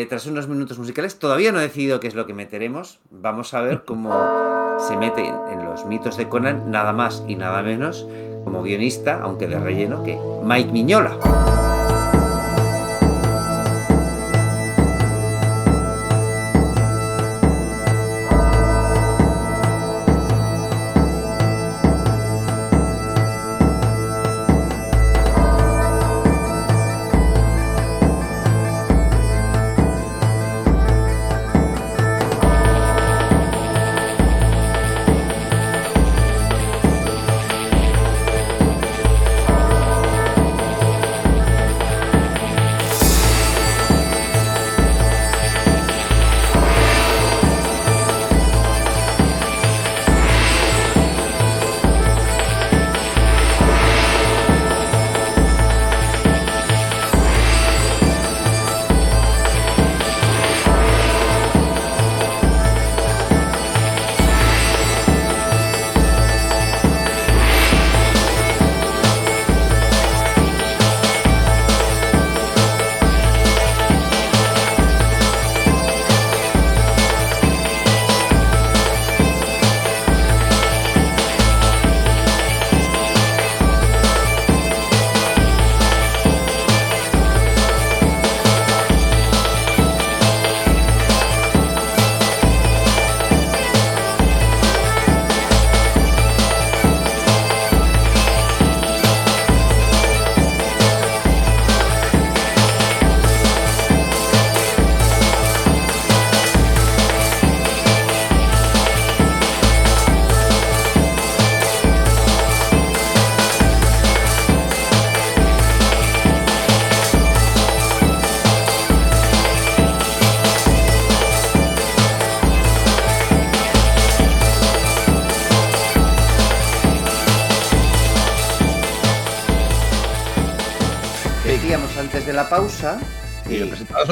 tras 0.07 0.25
unos 0.25 0.47
minutos 0.47 0.79
musicales, 0.79 1.19
todavía 1.19 1.51
no 1.51 1.59
he 1.59 1.63
decidido 1.63 1.99
qué 1.99 2.07
es 2.07 2.15
lo 2.15 2.25
que 2.25 2.33
meteremos. 2.33 3.01
Vamos 3.11 3.53
a 3.53 3.59
ver 3.59 3.83
cómo 3.85 4.77
se 4.79 4.95
mete 4.95 5.27
en 5.27 5.65
los 5.65 5.85
mitos 5.85 6.15
de 6.15 6.29
Conan, 6.29 6.71
nada 6.71 6.93
más 6.93 7.25
y 7.27 7.35
nada 7.35 7.61
menos, 7.61 8.07
como 8.45 8.63
guionista, 8.63 9.19
aunque 9.21 9.47
de 9.47 9.59
relleno, 9.59 10.01
que 10.01 10.17
Mike 10.45 10.71
Miñola. 10.71 11.68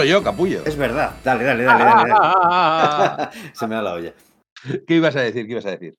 Yo, 0.07 0.23
capullo. 0.23 0.63
Es 0.65 0.75
verdad. 0.75 1.11
Dale, 1.23 1.43
dale, 1.43 1.63
dale, 1.63 1.83
dale. 1.83 2.09
dale. 2.09 3.29
Se 3.53 3.67
me 3.67 3.75
da 3.75 3.81
la 3.81 3.93
olla. 3.93 4.13
¿Qué 4.87 4.95
ibas 4.95 5.15
a 5.15 5.21
decir? 5.21 5.45
¿Qué 5.45 5.51
ibas 5.51 5.65
a 5.65 5.71
decir? 5.71 5.95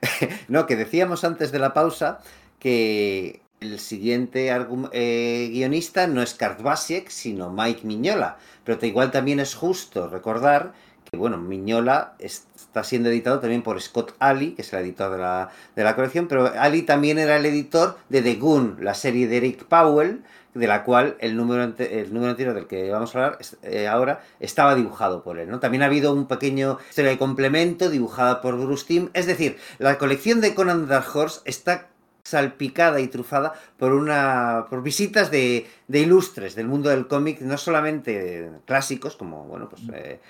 no, 0.48 0.66
que 0.66 0.76
decíamos 0.76 1.24
antes 1.24 1.52
de 1.52 1.58
la 1.58 1.74
pausa 1.74 2.20
que 2.58 3.42
el 3.60 3.78
siguiente 3.78 4.50
eh, 4.92 5.48
guionista 5.52 6.06
no 6.06 6.22
es 6.22 6.34
Kurt 6.34 6.62
Basiek, 6.62 7.08
sino 7.08 7.50
Mike 7.50 7.86
Miñola. 7.86 8.38
Pero 8.64 8.84
igual 8.86 9.10
también 9.10 9.40
es 9.40 9.54
justo 9.54 10.08
recordar 10.08 10.72
que, 11.10 11.16
bueno, 11.16 11.38
Miñola 11.38 12.14
está 12.18 12.84
siendo 12.84 13.08
editado 13.08 13.40
también 13.40 13.62
por 13.62 13.80
Scott 13.80 14.14
Ali, 14.18 14.52
que 14.52 14.62
es 14.62 14.72
el 14.72 14.80
editor 14.80 15.12
de 15.12 15.18
la, 15.18 15.50
de 15.74 15.84
la 15.84 15.96
colección, 15.96 16.28
pero 16.28 16.52
Ali 16.56 16.82
también 16.82 17.18
era 17.18 17.36
el 17.36 17.46
editor 17.46 17.98
de 18.08 18.22
The 18.22 18.36
Goon, 18.36 18.78
la 18.80 18.94
serie 18.94 19.26
de 19.26 19.38
Eric 19.38 19.64
Powell, 19.64 20.22
de 20.54 20.66
la 20.66 20.84
cual 20.84 21.16
el 21.20 21.36
número, 21.36 21.62
el 21.78 22.12
número 22.12 22.30
anterior 22.30 22.54
del 22.54 22.66
que 22.66 22.90
vamos 22.90 23.14
a 23.14 23.18
hablar 23.18 23.38
eh, 23.62 23.86
ahora 23.86 24.20
estaba 24.40 24.74
dibujado 24.74 25.22
por 25.22 25.38
él. 25.38 25.48
¿no? 25.48 25.60
También 25.60 25.82
ha 25.82 25.86
habido 25.86 26.12
un 26.12 26.26
pequeño 26.26 26.78
historia 26.88 27.10
de 27.10 27.18
complemento 27.18 27.88
dibujada 27.88 28.40
por 28.40 28.58
Bruce 28.58 28.86
Timm. 28.86 29.08
Es 29.14 29.26
decir, 29.26 29.58
la 29.78 29.98
colección 29.98 30.40
de 30.40 30.54
Conan 30.54 30.88
Dark 30.88 31.06
Horse 31.14 31.40
está 31.44 31.88
salpicada 32.22 33.00
y 33.00 33.08
trufada 33.08 33.54
por 33.78 33.92
una 33.92 34.66
por 34.68 34.82
visitas 34.82 35.30
de, 35.30 35.66
de 35.88 36.00
ilustres 36.00 36.54
del 36.54 36.68
mundo 36.68 36.90
del 36.90 37.06
cómic, 37.06 37.40
no 37.40 37.56
solamente 37.56 38.50
clásicos 38.66 39.16
como 39.16 39.44
bueno 39.44 39.68
pues 39.68 39.82
eh, 39.94 40.20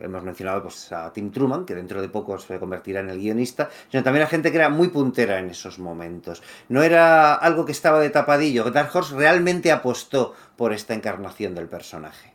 hemos 0.00 0.22
mencionado 0.22 0.62
pues, 0.62 0.92
a 0.92 1.12
Tim 1.12 1.30
Truman, 1.30 1.64
que 1.64 1.74
dentro 1.74 2.00
de 2.00 2.08
poco 2.08 2.38
se 2.38 2.58
convertirá 2.58 3.00
en 3.00 3.10
el 3.10 3.18
guionista, 3.18 3.68
sino 3.90 4.02
también 4.02 4.24
a 4.24 4.28
gente 4.28 4.50
que 4.50 4.58
era 4.58 4.68
muy 4.68 4.88
puntera 4.88 5.38
en 5.38 5.50
esos 5.50 5.78
momentos. 5.78 6.42
No 6.68 6.82
era 6.82 7.34
algo 7.34 7.64
que 7.64 7.72
estaba 7.72 8.00
de 8.00 8.10
tapadillo. 8.10 8.70
Dark 8.70 8.90
Horse 8.94 9.14
realmente 9.14 9.72
apostó 9.72 10.34
por 10.56 10.72
esta 10.72 10.94
encarnación 10.94 11.54
del 11.54 11.68
personaje. 11.68 12.34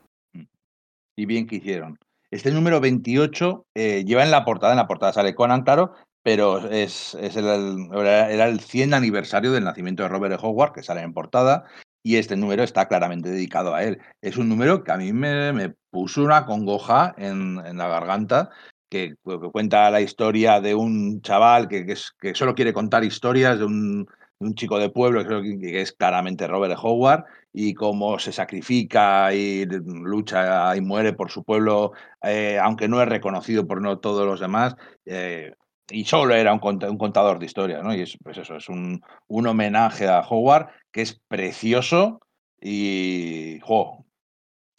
Y 1.15 1.25
bien 1.25 1.47
que 1.47 1.57
hicieron. 1.57 1.97
Este 2.31 2.51
número 2.51 2.81
28 2.81 3.65
eh, 3.75 4.03
lleva 4.05 4.23
en 4.23 4.31
la 4.31 4.43
portada, 4.43 4.73
en 4.73 4.77
la 4.77 4.87
portada 4.87 5.13
sale 5.13 5.35
Conan, 5.35 5.63
claro, 5.63 5.93
pero 6.25 6.69
es, 6.69 7.13
el, 7.13 7.89
era 7.93 8.47
el 8.47 8.59
100 8.59 8.95
aniversario 8.95 9.51
del 9.51 9.63
nacimiento 9.63 10.03
de 10.03 10.09
Robert 10.09 10.33
E. 10.33 10.37
Howard, 10.41 10.73
que 10.73 10.81
sale 10.81 11.01
en 11.01 11.13
portada, 11.13 11.65
y 12.05 12.17
este 12.17 12.35
número 12.35 12.61
está 12.61 12.87
claramente 12.87 13.31
dedicado 13.31 13.73
a 13.73 13.83
él. 13.83 13.99
Es 14.21 14.37
un 14.37 14.47
número 14.47 14.83
que 14.83 14.91
a 14.91 14.97
mí 14.97 15.11
me, 15.11 15.73
puso 15.89 16.21
una 16.21 16.45
congoja 16.45 17.15
en, 17.17 17.55
la 17.55 17.87
garganta, 17.87 18.51
que, 18.87 19.15
cuenta 19.51 19.89
la 19.89 20.01
historia 20.01 20.61
de 20.61 20.75
un 20.75 21.23
chaval 21.23 21.67
que, 21.67 21.83
que, 21.83 22.35
solo 22.35 22.53
quiere 22.53 22.73
contar 22.73 23.03
historias 23.03 23.57
de 23.57 23.65
un, 23.65 24.07
chico 24.53 24.77
de 24.77 24.91
pueblo, 24.91 25.25
que, 25.25 25.81
es 25.81 25.93
claramente 25.93 26.45
Robert 26.45 26.77
Howard, 26.79 27.23
y 27.51 27.73
cómo 27.73 28.19
se 28.19 28.31
sacrifica 28.31 29.33
y 29.33 29.65
lucha 29.65 30.77
y 30.77 30.81
muere 30.81 31.13
por 31.13 31.31
su 31.31 31.43
pueblo, 31.43 31.93
eh, 32.21 32.59
aunque 32.61 32.87
no 32.87 33.01
es 33.01 33.09
reconocido 33.09 33.65
por 33.65 33.81
no 33.81 33.97
todos 33.97 34.27
los 34.27 34.39
demás. 34.39 34.75
Eh, 35.05 35.53
y 35.89 36.05
solo 36.05 36.33
era 36.35 36.53
un, 36.53 36.59
contador 36.59 37.39
de 37.39 37.45
historias, 37.45 37.83
¿no? 37.83 37.93
Y 37.93 38.01
es, 38.01 38.17
pues 38.23 38.37
eso, 38.37 38.55
es 38.55 38.69
un, 38.69 39.01
homenaje 39.27 40.07
a 40.07 40.21
Howard 40.21 40.67
que 40.95 41.01
es 41.01 41.19
precioso 41.27 42.21
y, 42.61 43.59
jo, 43.63 44.05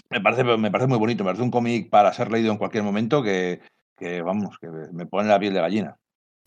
me 0.08 0.18
parece, 0.22 0.44
me 0.44 0.70
parece 0.70 0.88
muy 0.88 0.96
bonito, 0.96 1.22
me 1.22 1.28
parece 1.28 1.42
un 1.42 1.50
cómic 1.50 1.90
para 1.90 2.10
ser 2.14 2.32
leído 2.32 2.50
en 2.50 2.56
cualquier 2.56 2.84
momento 2.84 3.22
que, 3.22 3.60
vamos, 4.24 4.58
que 4.58 4.66
me 4.94 5.04
pone 5.04 5.28
la 5.28 5.38
piel 5.38 5.52
de 5.52 5.60
gallina. 5.60 5.98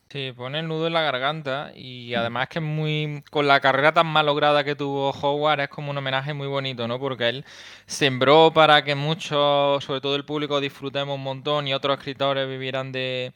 Sí, 0.10 0.34
pone 0.36 0.62
el 0.62 0.68
nudo 0.68 0.88
en 0.88 0.94
la 0.94 1.04
garganta 1.04 1.72
y 1.76 2.16
además 2.16 2.50
que 2.50 2.58
es 2.58 2.66
muy, 2.66 3.24
con 3.30 3.48
la 3.48 3.60
carrera 3.60 3.94
tan 3.94 4.08
malograda 4.08 4.64
que 4.64 4.74
tuvo 4.74 5.12
Howard, 5.12 5.60
es 5.60 5.70
como 5.70 5.92
un 5.92 5.98
homenaje 6.00 6.34
muy 6.34 6.48
bonito, 6.48 6.88
¿no? 6.88 7.00
Porque 7.00 7.30
él 7.30 7.46
sembró 7.86 8.52
para 8.52 8.84
que 8.84 8.96
muchos, 8.96 9.84
sobre 9.84 10.02
todo 10.02 10.16
el 10.16 10.26
público, 10.26 10.60
disfrutemos 10.60 11.16
un 11.16 11.22
montón 11.22 11.68
y 11.68 11.76
otros 11.76 12.00
escritores 12.00 12.50
vivieran 12.50 12.92
de 12.92 13.34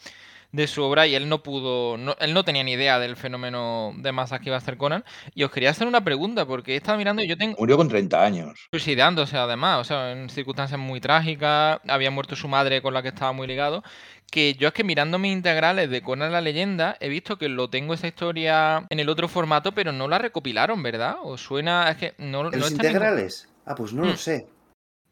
de 0.53 0.67
su 0.67 0.83
obra 0.83 1.07
y 1.07 1.15
él 1.15 1.27
no 1.27 1.43
pudo, 1.43 1.95
él 1.95 2.33
no 2.33 2.45
tenía 2.45 2.63
ni 2.63 2.73
idea 2.73 2.99
del 2.99 3.17
fenómeno 3.17 3.91
de 3.97 4.11
masas 4.11 4.39
que 4.39 4.49
iba 4.49 4.55
a 4.55 4.59
hacer 4.59 4.77
Conan. 4.77 5.03
Y 5.33 5.43
os 5.43 5.51
quería 5.51 5.71
hacer 5.71 5.87
una 5.87 6.03
pregunta, 6.03 6.45
porque 6.45 6.73
he 6.73 6.77
estado 6.77 6.97
mirando 6.97 7.23
y 7.23 7.27
yo 7.27 7.35
tengo... 7.35 7.57
Murió 7.59 7.75
con 7.75 7.89
30 7.89 8.23
años. 8.23 8.67
Suicidándose 8.71 9.35
además, 9.35 9.81
o 9.81 9.83
sea, 9.83 10.11
en 10.11 10.29
circunstancias 10.29 10.79
muy 10.79 11.01
trágicas, 11.01 11.79
había 11.87 12.11
muerto 12.11 12.35
su 12.35 12.47
madre 12.47 12.81
con 12.83 12.93
la 12.93 13.01
que 13.01 13.07
estaba 13.09 13.33
muy 13.33 13.47
ligado, 13.47 13.83
que 14.31 14.53
yo 14.53 14.67
es 14.67 14.73
que 14.75 14.83
mirando 14.83 15.17
mis 15.17 15.33
integrales 15.33 15.89
de 15.89 16.03
Conan 16.03 16.31
la 16.31 16.41
leyenda, 16.41 16.97
he 16.99 17.09
visto 17.09 17.37
que 17.37 17.49
lo 17.49 17.69
tengo 17.71 17.95
esa 17.95 18.07
historia 18.07 18.85
en 18.89 18.99
el 18.99 19.09
otro 19.09 19.27
formato, 19.27 19.71
pero 19.73 19.91
no 19.91 20.07
la 20.07 20.19
recopilaron, 20.19 20.83
¿verdad? 20.83 21.15
¿O 21.23 21.35
suena? 21.35 21.89
Es 21.89 21.97
que 21.97 22.13
no... 22.19 22.43
¿Los 22.43 22.71
integrales? 22.71 23.49
Ah, 23.65 23.73
pues 23.75 23.91
no 23.91 24.05
lo 24.05 24.13
mm. 24.13 24.17
sé. 24.17 24.47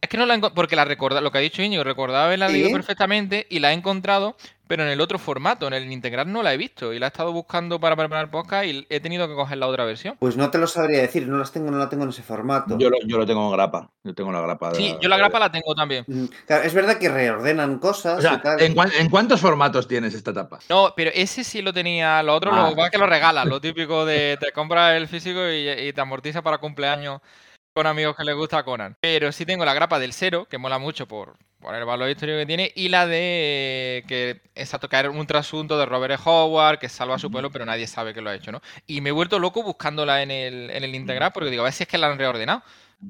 Es 0.02 0.10
que 0.10 0.18
no 0.18 0.26
la 0.26 0.40
porque 0.40 0.76
la 0.76 0.84
recorda, 0.84 1.22
lo 1.22 1.32
que 1.32 1.38
ha 1.38 1.42
dicho 1.42 1.62
Íñigo, 1.62 1.84
recordaba 1.84 2.26
haberla 2.26 2.50
leído 2.50 2.72
perfectamente 2.72 3.46
y 3.52 3.60
la 3.60 3.70
he 3.70 3.76
encontrado, 3.76 4.36
pero 4.66 4.82
en 4.82 4.90
el 4.90 5.00
otro 5.00 5.20
formato, 5.20 5.68
en 5.68 5.74
el 5.74 5.92
integral 5.92 6.32
no 6.32 6.42
la 6.42 6.56
he 6.56 6.58
visto 6.58 6.92
y 6.92 6.98
la 6.98 7.06
he 7.06 7.10
estado 7.10 7.32
buscando 7.32 7.80
para 7.80 7.96
preparar 7.96 8.32
podcast 8.32 8.66
y 8.66 8.88
he 8.90 9.00
tenido 9.00 9.28
que 9.28 9.36
coger 9.36 9.60
la 9.60 9.68
otra 9.68 9.86
versión. 9.86 10.18
Pues 10.18 10.36
no 10.36 10.50
te 10.50 10.58
lo 10.58 10.66
sabría 10.66 11.02
decir, 11.02 11.28
no 11.28 11.38
las 11.38 11.52
tengo, 11.52 11.70
no 11.70 11.78
la 11.78 11.88
tengo 11.88 12.04
en 12.04 12.10
ese 12.10 12.24
formato. 12.24 12.80
Yo 12.80 12.90
lo, 12.90 12.98
yo 13.06 13.20
lo 13.20 13.28
tengo 13.28 13.46
en 13.46 13.52
grapa, 13.52 13.92
yo 14.04 14.16
tengo 14.16 14.32
la 14.32 14.42
grapa. 14.42 14.74
sí, 14.74 14.98
yo 15.00 15.08
la 15.08 15.18
grapa 15.18 15.38
la 15.38 15.52
tengo 15.52 15.76
también. 15.76 16.04
Mm, 16.08 16.26
es 16.48 16.74
verdad 16.74 16.98
que 16.98 17.08
reordenan 17.08 17.78
cosas. 17.78 18.26
¿en, 18.58 19.10
cuántos 19.12 19.40
formatos 19.40 19.88
tienes 19.88 20.16
esta 20.16 20.34
tapa? 20.34 20.58
No, 20.68 20.94
pero 20.96 21.12
ese 21.14 21.44
sí 21.44 21.62
lo 21.62 21.74
tenía, 21.74 22.24
lo 22.24 22.34
otro 22.34 22.52
lo 22.52 22.84
ah. 22.84 22.90
que 22.90 22.98
lo 22.98 23.06
regalas, 23.06 23.46
lo 23.46 23.62
típico 23.62 24.04
de 24.04 24.40
te 24.42 24.52
compras 24.52 24.96
el 24.96 25.08
físico 25.08 25.48
y, 25.48 25.70
y 25.70 25.94
te 25.94 26.02
amortiza 26.02 26.42
para 26.42 26.58
cumpleaños 26.58 27.22
con 27.74 27.88
amigos 27.88 28.16
que 28.16 28.24
les 28.24 28.36
gusta 28.36 28.64
Conan. 28.64 28.98
Pero 29.00 29.32
sí 29.32 29.46
tengo 29.46 29.66
la 29.66 29.74
grapa 29.74 30.00
del 30.00 30.14
cero, 30.14 30.48
que 30.50 30.58
mola 30.58 30.80
mucho 30.80 31.08
por, 31.08 31.38
por 31.60 31.76
el 31.76 31.86
valor 31.86 32.10
histórico 32.10 32.38
que 32.40 32.46
tiene, 32.46 32.72
y 32.76 32.90
la 32.90 33.08
de 33.08 34.04
que 34.08 34.42
es 34.56 34.74
a 34.74 34.80
tocar 34.80 35.10
un 35.10 35.26
trasunto 35.28 35.78
de 35.78 35.86
Robert 35.86 36.20
e. 36.20 36.24
Howard, 36.24 36.80
que 36.80 36.90
salva 36.90 37.16
a 37.16 37.20
su 37.20 37.32
pueblo, 37.32 37.52
pero 37.52 37.66
nadie 37.66 37.88
sabe 37.88 38.14
que 38.14 38.22
lo 38.22 38.30
ha 38.30 38.36
hecho, 38.36 38.52
¿no? 38.52 38.62
Y 38.88 39.02
me 39.02 39.10
he 39.10 39.14
vuelto 39.14 39.40
loco 39.40 39.64
buscándola 39.64 40.22
en 40.22 40.32
el, 40.32 40.70
en 40.70 40.84
el 40.84 40.96
integral, 40.96 41.32
porque 41.34 41.50
digo, 41.50 41.62
a 41.64 41.66
ver 41.66 41.74
si 41.74 41.84
es 41.84 41.90
que 41.90 41.98
la 41.98 42.08
han 42.08 42.20
reordenado. 42.20 42.64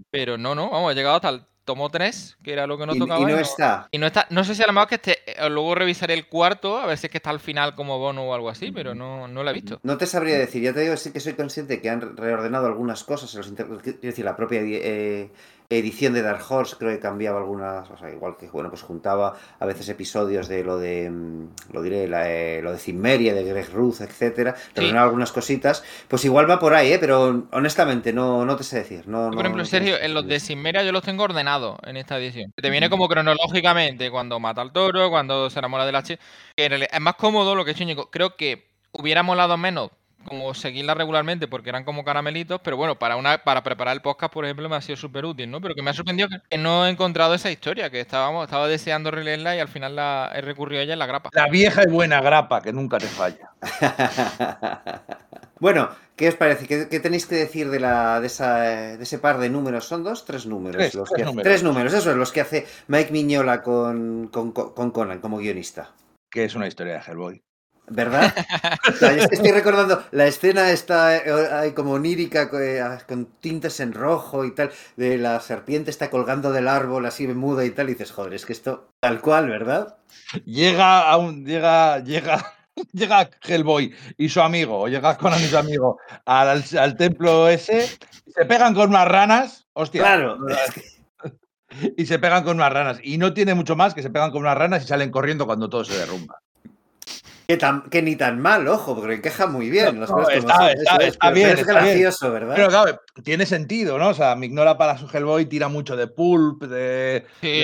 Pero 0.09 0.37
no, 0.37 0.55
no, 0.55 0.69
vamos, 0.69 0.91
he 0.91 0.95
llegado 0.95 1.15
hasta 1.15 1.29
el 1.29 1.45
tomó 1.65 1.89
tres, 1.89 2.37
que 2.43 2.53
era 2.53 2.67
lo 2.67 2.77
que 2.77 2.85
no 2.85 2.95
tocaba. 2.95 3.21
Y 3.21 3.25
no, 3.25 3.39
está. 3.39 3.87
Y 3.91 3.97
no 3.97 4.07
está. 4.07 4.27
No 4.29 4.43
sé 4.43 4.55
si 4.55 4.63
a 4.63 4.67
lo 4.67 4.73
mejor 4.73 4.89
que 4.89 4.95
esté. 4.95 5.19
Eh, 5.25 5.49
luego 5.49 5.75
revisaré 5.75 6.13
el 6.13 6.27
cuarto, 6.27 6.77
a 6.77 6.85
ver 6.85 6.97
si 6.97 7.07
es 7.07 7.11
que 7.11 7.17
está 7.17 7.29
al 7.29 7.39
final 7.39 7.75
como 7.75 7.99
bono 7.99 8.23
o 8.23 8.33
algo 8.33 8.49
así, 8.49 8.71
pero 8.71 8.95
no, 8.95 9.27
no 9.27 9.43
lo 9.43 9.49
he 9.49 9.53
visto. 9.53 9.79
No 9.83 9.97
te 9.97 10.05
sabría 10.05 10.37
decir. 10.37 10.61
Ya 10.61 10.73
te 10.73 10.81
digo, 10.81 10.97
sí 10.97 11.11
que 11.11 11.19
soy 11.19 11.33
consciente 11.33 11.81
que 11.81 11.89
han 11.89 12.17
reordenado 12.17 12.67
algunas 12.67 13.03
cosas. 13.03 13.33
Los 13.33 13.47
es 13.47 14.01
decir, 14.01 14.25
la 14.25 14.35
propia 14.35 14.61
eh, 14.61 15.31
edición 15.77 16.13
de 16.13 16.21
Dark 16.21 16.43
Horse 16.47 16.75
creo 16.77 16.91
que 16.91 16.99
cambiaba 16.99 17.39
algunas, 17.39 17.89
o 17.89 17.97
sea, 17.97 18.09
igual 18.09 18.35
que, 18.37 18.47
bueno, 18.47 18.69
pues 18.69 18.81
juntaba 18.81 19.37
a 19.59 19.65
veces 19.65 19.89
episodios 19.89 20.47
de 20.47 20.63
lo 20.63 20.77
de, 20.77 21.09
mm, 21.09 21.73
lo 21.73 21.81
diré, 21.81 22.03
eh, 22.03 22.61
lo 22.61 22.71
de 22.71 22.77
Cimmeria, 22.77 23.33
de 23.33 23.43
Greg 23.43 23.69
Ruth, 23.71 24.01
etcétera, 24.01 24.55
terminaba 24.73 25.05
algunas 25.05 25.31
cositas, 25.31 25.83
pues 26.07 26.25
igual 26.25 26.49
va 26.49 26.59
por 26.59 26.73
ahí, 26.73 26.93
¿eh? 26.93 26.99
pero 26.99 27.47
honestamente 27.51 28.13
no, 28.13 28.45
no 28.45 28.55
te 28.55 28.63
sé 28.63 28.79
decir. 28.79 29.07
No, 29.07 29.31
por 29.31 29.41
ejemplo, 29.41 29.65
Sergio, 29.65 29.99
en 29.99 30.13
los 30.13 30.27
de 30.27 30.39
Cimmeria 30.39 30.83
yo 30.83 30.91
los 30.91 31.03
tengo 31.03 31.23
ordenados 31.23 31.77
en 31.83 31.97
esta 31.97 32.17
edición. 32.17 32.51
Te 32.55 32.69
viene 32.69 32.89
como 32.89 33.07
cronológicamente 33.07 34.11
cuando 34.11 34.39
mata 34.39 34.61
al 34.61 34.71
toro, 34.71 35.09
cuando 35.09 35.49
se 35.49 35.59
enamora 35.59 35.85
de 35.85 35.91
la 35.91 36.03
chica. 36.03 36.21
Es 36.55 37.01
más 37.01 37.15
cómodo 37.15 37.55
lo 37.55 37.65
que 37.65 37.71
he 37.71 37.73
hecho, 37.73 38.09
Creo 38.09 38.35
que 38.35 38.71
hubiera 38.91 39.23
molado 39.23 39.57
menos 39.57 39.91
como 40.23 40.53
seguirla 40.53 40.93
regularmente 40.93 41.47
porque 41.47 41.69
eran 41.69 41.83
como 41.83 42.03
caramelitos, 42.03 42.61
pero 42.63 42.77
bueno, 42.77 42.97
para 42.97 43.15
una 43.15 43.37
para 43.39 43.63
preparar 43.63 43.95
el 43.95 44.01
podcast, 44.01 44.33
por 44.33 44.45
ejemplo, 44.45 44.69
me 44.69 44.75
ha 44.75 44.81
sido 44.81 44.95
súper 44.95 45.25
útil, 45.25 45.49
¿no? 45.49 45.61
Pero 45.61 45.75
que 45.75 45.81
me 45.81 45.89
ha 45.89 45.93
sorprendido 45.93 46.29
que 46.49 46.57
no 46.57 46.85
he 46.85 46.89
encontrado 46.89 47.33
esa 47.33 47.51
historia, 47.51 47.89
que 47.89 47.99
estábamos, 47.99 48.45
estaba 48.45 48.67
deseando 48.67 49.11
releerla 49.11 49.55
y 49.55 49.59
al 49.59 49.67
final 49.67 49.95
la 49.95 50.31
he 50.33 50.41
recurrido 50.41 50.81
a 50.81 50.83
ella 50.83 50.93
en 50.93 50.99
la 50.99 51.05
grapa. 51.05 51.29
La 51.33 51.47
vieja 51.47 51.83
y 51.83 51.91
buena 51.91 52.21
grapa, 52.21 52.61
que 52.61 52.73
nunca 52.73 52.97
te 52.97 53.07
falla. 53.07 53.51
bueno, 55.59 55.89
¿qué 56.15 56.29
os 56.29 56.35
parece? 56.35 56.67
¿Qué, 56.67 56.99
tenéis 56.99 57.25
que 57.25 57.35
decir 57.35 57.69
de, 57.69 57.79
la, 57.79 58.19
de, 58.19 58.27
esa, 58.27 58.61
de, 58.61 59.03
ese 59.03 59.19
par 59.19 59.39
de 59.39 59.49
números? 59.49 59.85
¿Son 59.85 60.03
dos? 60.03 60.25
Tres 60.25 60.45
números. 60.45 60.77
Tres, 60.77 60.95
los 60.95 61.09
tres, 61.09 61.25
números. 61.25 61.43
tres 61.43 61.63
números, 61.63 61.93
eso 61.93 62.11
es, 62.11 62.17
los 62.17 62.31
que 62.31 62.41
hace 62.41 62.67
Mike 62.87 63.11
Miñola 63.11 63.61
con, 63.61 64.27
con, 64.27 64.51
con 64.51 64.91
Conan 64.91 65.19
como 65.19 65.37
guionista. 65.37 65.91
Que 66.29 66.45
es 66.45 66.55
una 66.55 66.67
historia 66.67 66.93
de 66.93 66.99
Hellboy. 66.99 67.43
¿Verdad? 67.93 68.33
estoy 69.31 69.51
recordando, 69.51 70.01
la 70.11 70.25
escena 70.25 70.71
está 70.71 71.17
eh, 71.17 71.73
como 71.73 71.91
onírica, 71.91 72.49
eh, 72.53 72.81
con 73.05 73.25
tintes 73.41 73.81
en 73.81 73.91
rojo 73.91 74.45
y 74.45 74.55
tal, 74.55 74.71
de 74.95 75.17
la 75.17 75.41
serpiente 75.41 75.91
está 75.91 76.09
colgando 76.09 76.53
del 76.53 76.69
árbol 76.69 77.05
así 77.05 77.27
muda 77.27 77.65
y 77.65 77.71
tal, 77.71 77.89
y 77.89 77.93
dices, 77.93 78.11
joder, 78.11 78.33
es 78.33 78.45
que 78.45 78.53
esto 78.53 78.87
tal 79.01 79.19
cual, 79.19 79.49
¿verdad? 79.49 79.97
Llega 80.45 81.09
a 81.09 81.17
un, 81.17 81.45
llega, 81.45 81.99
llega, 81.99 82.53
llega 82.93 83.29
Hellboy 83.41 83.93
y 84.17 84.29
su 84.29 84.39
amigo, 84.39 84.79
o 84.79 84.87
llega 84.87 85.17
con 85.17 85.33
su 85.33 85.57
amigo 85.57 85.99
al, 86.25 86.63
al 86.79 86.95
templo 86.95 87.49
ese, 87.49 87.89
se 88.25 88.45
pegan 88.45 88.73
con 88.73 88.89
unas 88.89 89.07
ranas, 89.07 89.67
hostia. 89.73 90.01
Claro. 90.01 90.37
Y 91.95 92.05
se 92.05 92.19
pegan 92.19 92.43
con 92.43 92.57
unas 92.57 92.73
ranas. 92.73 92.99
Y 93.01 93.17
no 93.17 93.33
tiene 93.33 93.53
mucho 93.53 93.77
más 93.77 93.93
que 93.93 94.01
se 94.01 94.09
pegan 94.09 94.31
con 94.31 94.41
unas 94.41 94.57
ranas 94.57 94.83
y 94.83 94.87
salen 94.87 95.09
corriendo 95.09 95.45
cuando 95.45 95.69
todo 95.69 95.85
se 95.85 95.97
derrumba. 95.97 96.41
Que, 97.89 98.01
ni 98.01 98.15
tan 98.15 98.39
mal, 98.39 98.67
ojo, 98.67 98.95
porque 98.95 99.15
encaja 99.15 99.47
muy 99.47 99.69
bien. 99.69 100.01
está, 100.01 101.31
bien. 101.31 101.49
Es 101.49 101.65
gracioso, 101.65 102.31
¿verdad? 102.31 102.55
Pero 102.55 102.69
claro, 102.69 103.01
tiene 103.23 103.45
sentido, 103.45 103.97
¿no? 103.97 104.09
O 104.09 104.13
sea, 104.13 104.35
Mignola 104.35 104.77
para 104.77 104.97
su 104.97 105.07
Hellboy 105.07 105.45
tira 105.45 105.67
mucho 105.67 105.95
de 105.95 106.07
pulp, 106.07 106.63
de. 106.63 107.25
Sí, 107.41 107.61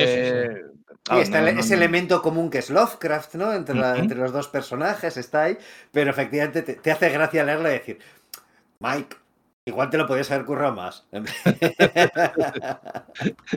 sí, 1.10 1.22
está 1.22 1.50
ese 1.50 1.74
elemento 1.74 2.22
común 2.22 2.50
que 2.50 2.60
es 2.60 2.70
Lovecraft, 2.70 3.36
¿no? 3.36 3.54
Entre, 3.54 3.80
entre, 3.80 4.18
los 4.18 4.32
dos 4.32 4.48
personajes 4.48 5.16
está 5.18 5.44
ahí, 5.44 5.58
pero 5.92 6.12
efectivamente 6.12 6.62
te, 6.64 6.74
te 6.74 6.92
hace 6.92 7.10
gracia 7.10 7.44
leerlo 7.44 7.70
y 7.70 7.74
decir, 7.74 8.00
Mike, 8.80 9.16
Igual 9.68 9.90
te 9.90 9.98
lo 9.98 10.08
podías 10.08 10.32
haber 10.32 10.46
currado 10.46 10.74
más. 10.74 11.06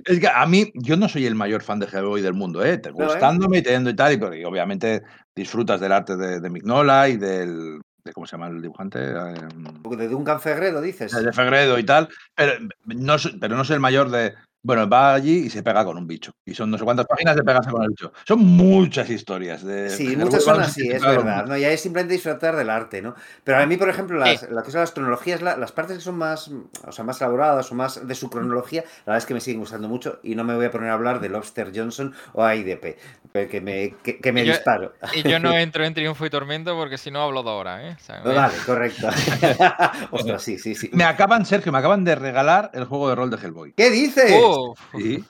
es 0.05 0.19
que 0.19 0.29
a 0.29 0.45
mí, 0.45 0.73
yo 0.75 0.97
no 0.97 1.09
soy 1.09 1.25
el 1.25 1.37
mayor 1.37 1.63
fan 1.63 1.79
de 1.79 1.87
Hellboy 1.87 2.21
del 2.21 2.35
mundo, 2.35 2.65
¿eh? 2.65 2.81
¿eh? 2.85 2.91
gustándome 2.91 3.59
y 3.59 3.63
teniendo 3.63 3.91
y 3.91 3.95
tal, 3.95 4.15
y, 4.15 4.45
obviamente 4.45 5.05
disfrutas 5.37 5.81
del 5.81 5.93
arte 5.93 6.17
de, 6.17 6.41
de 6.41 6.51
Mignola 6.51 7.09
y 7.09 7.17
del, 7.17 7.81
¿Cómo 8.13 8.27
se 8.27 8.33
llama 8.33 8.49
el 8.49 8.61
dibujante? 8.61 8.99
Um, 9.15 9.97
de 9.97 10.09
Duncan 10.09 10.41
Fegredo, 10.41 10.81
dices. 10.81 11.13
De 11.13 11.33
Fegredo 11.33 11.79
y 11.79 11.85
tal, 11.85 12.09
pero 12.35 12.55
no, 12.87 13.15
pero 13.41 13.55
no 13.55 13.63
es 13.63 13.71
el 13.71 13.79
mayor 13.79 14.11
de, 14.11 14.35
bueno, 14.63 14.89
va 14.89 15.15
allí 15.15 15.47
y 15.47 15.51
se 15.51 15.63
pega 15.63 15.85
con 15.85 15.97
un 15.97 16.07
bicho. 16.07 16.33
Y 16.45 16.55
son 16.55 16.71
no 16.71 16.77
sé 16.77 16.85
cuántas 16.85 17.07
páginas 17.07 17.35
de 17.35 17.43
pegarse 17.43 17.71
con 17.71 17.83
el 17.83 17.91
bicho. 17.91 18.13
Son 18.27 18.41
muchas 18.41 19.09
historias. 19.09 19.65
De, 19.65 19.89
sí, 19.89 20.17
muchas 20.17 20.45
son 20.45 20.61
así, 20.61 20.89
es 20.89 21.03
verdad. 21.03 21.47
¿no? 21.47 21.57
Ya 21.57 21.71
es 21.71 21.81
simplemente 21.81 22.15
disfrutar 22.15 22.57
del 22.57 22.69
arte, 22.69 23.01
¿no? 23.01 23.15
Pero 23.43 23.59
a 23.59 23.67
mí, 23.67 23.77
por 23.79 23.89
ejemplo, 23.89 24.19
las, 24.19 24.51
la 24.51 24.63
que 24.63 24.71
son 24.71 24.81
las 24.81 24.93
cronologías, 24.93 25.41
las 25.41 25.73
partes 25.73 25.97
que 25.97 26.03
son 26.03 26.17
más, 26.17 26.51
o 26.87 26.93
sea, 26.93 27.05
más 27.05 27.21
elaboradas 27.21 27.73
o 27.73 27.75
más 27.75 28.07
de 28.07 28.15
su 28.15 28.29
cronología, 28.29 28.83
la 28.83 29.13
verdad 29.13 29.19
es 29.19 29.27
que 29.27 29.35
me 29.35 29.41
siguen 29.41 29.61
gustando 29.61 29.89
mucho 29.89 30.21
y 30.23 30.35
no 30.35 30.45
me 30.45 30.55
voy 30.55 30.67
a 30.67 30.71
poner 30.71 30.91
a 30.91 30.95
hablar 30.95 31.21
de 31.21 31.31
Lobster 31.31 31.73
Johnson 31.75 32.15
o 32.35 32.45
AIDP, 32.45 32.97
que 33.33 33.61
me, 33.61 33.95
que, 34.03 34.33
me 34.33 34.43
disparo. 34.43 34.93
Y 35.15 35.23
yo 35.23 35.39
no 35.39 35.53
entro 35.57 35.85
en 35.85 35.95
Triunfo 35.95 36.27
y 36.27 36.31
Tormento 36.31 36.77
porque 36.77 36.99
si 36.99 37.11
no 37.11 37.23
hablo 37.23 37.43
de 37.43 37.51
ahora, 37.51 37.89
¿eh? 37.89 37.97
vale, 38.25 38.55
correcto. 38.67 39.09
Ostras, 40.11 40.43
sí, 40.43 40.59
sí, 40.59 40.75
sí. 40.75 40.91
Me 40.93 41.05
acaban, 41.05 41.47
Sergio, 41.47 41.73
me 41.73 41.79
acaban 41.79 42.05
de 42.05 42.15
regalar 42.15 42.71
el 42.75 42.85
juego 42.85 43.09
de 43.09 43.15
rol 43.15 43.31
de 43.31 43.37
Hellboy. 43.37 43.73
¿Qué 43.73 43.91
dices? 43.91 44.31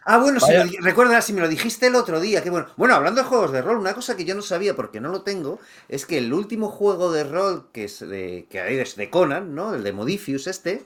Ah, 0.05 0.18
bueno, 0.18 0.40
si 0.40 0.52
recuerda, 0.78 1.20
si 1.20 1.32
me 1.32 1.40
lo 1.40 1.48
dijiste 1.48 1.86
el 1.86 1.94
otro 1.94 2.20
día, 2.20 2.42
que 2.42 2.51
bueno. 2.51 2.66
Bueno, 2.76 2.94
hablando 2.94 3.22
de 3.22 3.28
juegos 3.28 3.52
de 3.52 3.62
rol, 3.62 3.78
una 3.78 3.94
cosa 3.94 4.16
que 4.16 4.24
yo 4.24 4.34
no 4.34 4.42
sabía 4.42 4.74
porque 4.74 5.01
no 5.01 5.09
lo 5.10 5.22
tengo, 5.22 5.59
es 5.88 6.06
que 6.06 6.18
el 6.18 6.32
último 6.32 6.68
juego 6.68 7.12
de 7.12 7.24
rol 7.24 7.68
que 7.72 7.84
es 7.84 8.01
de, 8.01 8.47
que 8.51 8.60
hay 8.60 8.76
de 8.76 9.10
Conan, 9.10 9.55
¿no? 9.55 9.74
El 9.74 9.82
de 9.82 9.92
Modifius 9.92 10.47
este, 10.47 10.84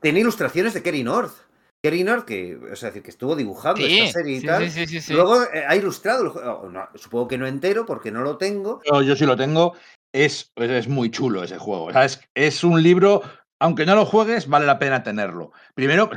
tiene 0.00 0.20
ilustraciones 0.20 0.74
de 0.74 0.82
Kerry 0.82 1.02
North. 1.02 1.34
Kerry 1.82 2.04
North, 2.04 2.24
que, 2.24 2.56
o 2.56 2.76
sea, 2.76 2.90
que 2.90 3.02
estuvo 3.06 3.36
dibujando 3.36 3.84
esta 3.84 4.20
serie 4.20 4.38
y 4.38 4.42
tal. 4.42 4.68
Luego 5.10 5.42
eh, 5.44 5.64
ha 5.68 5.76
ilustrado, 5.76 6.24
el 6.24 6.28
juego, 6.30 6.72
supongo 6.94 7.28
que 7.28 7.38
no 7.38 7.46
entero 7.46 7.86
porque 7.86 8.10
no 8.10 8.22
lo 8.22 8.38
tengo. 8.38 8.80
No, 8.90 9.02
yo 9.02 9.14
sí 9.14 9.24
lo 9.24 9.36
tengo. 9.36 9.74
Es, 10.12 10.52
es 10.56 10.88
muy 10.88 11.10
chulo 11.10 11.44
ese 11.44 11.58
juego. 11.58 11.90
es, 11.90 12.20
es 12.34 12.64
un 12.64 12.82
libro 12.82 13.22
aunque 13.58 13.86
no 13.86 13.94
lo 13.94 14.04
juegues, 14.04 14.48
vale 14.48 14.66
la 14.66 14.78
pena 14.78 15.02
tenerlo. 15.02 15.52
Primero, 15.74 16.10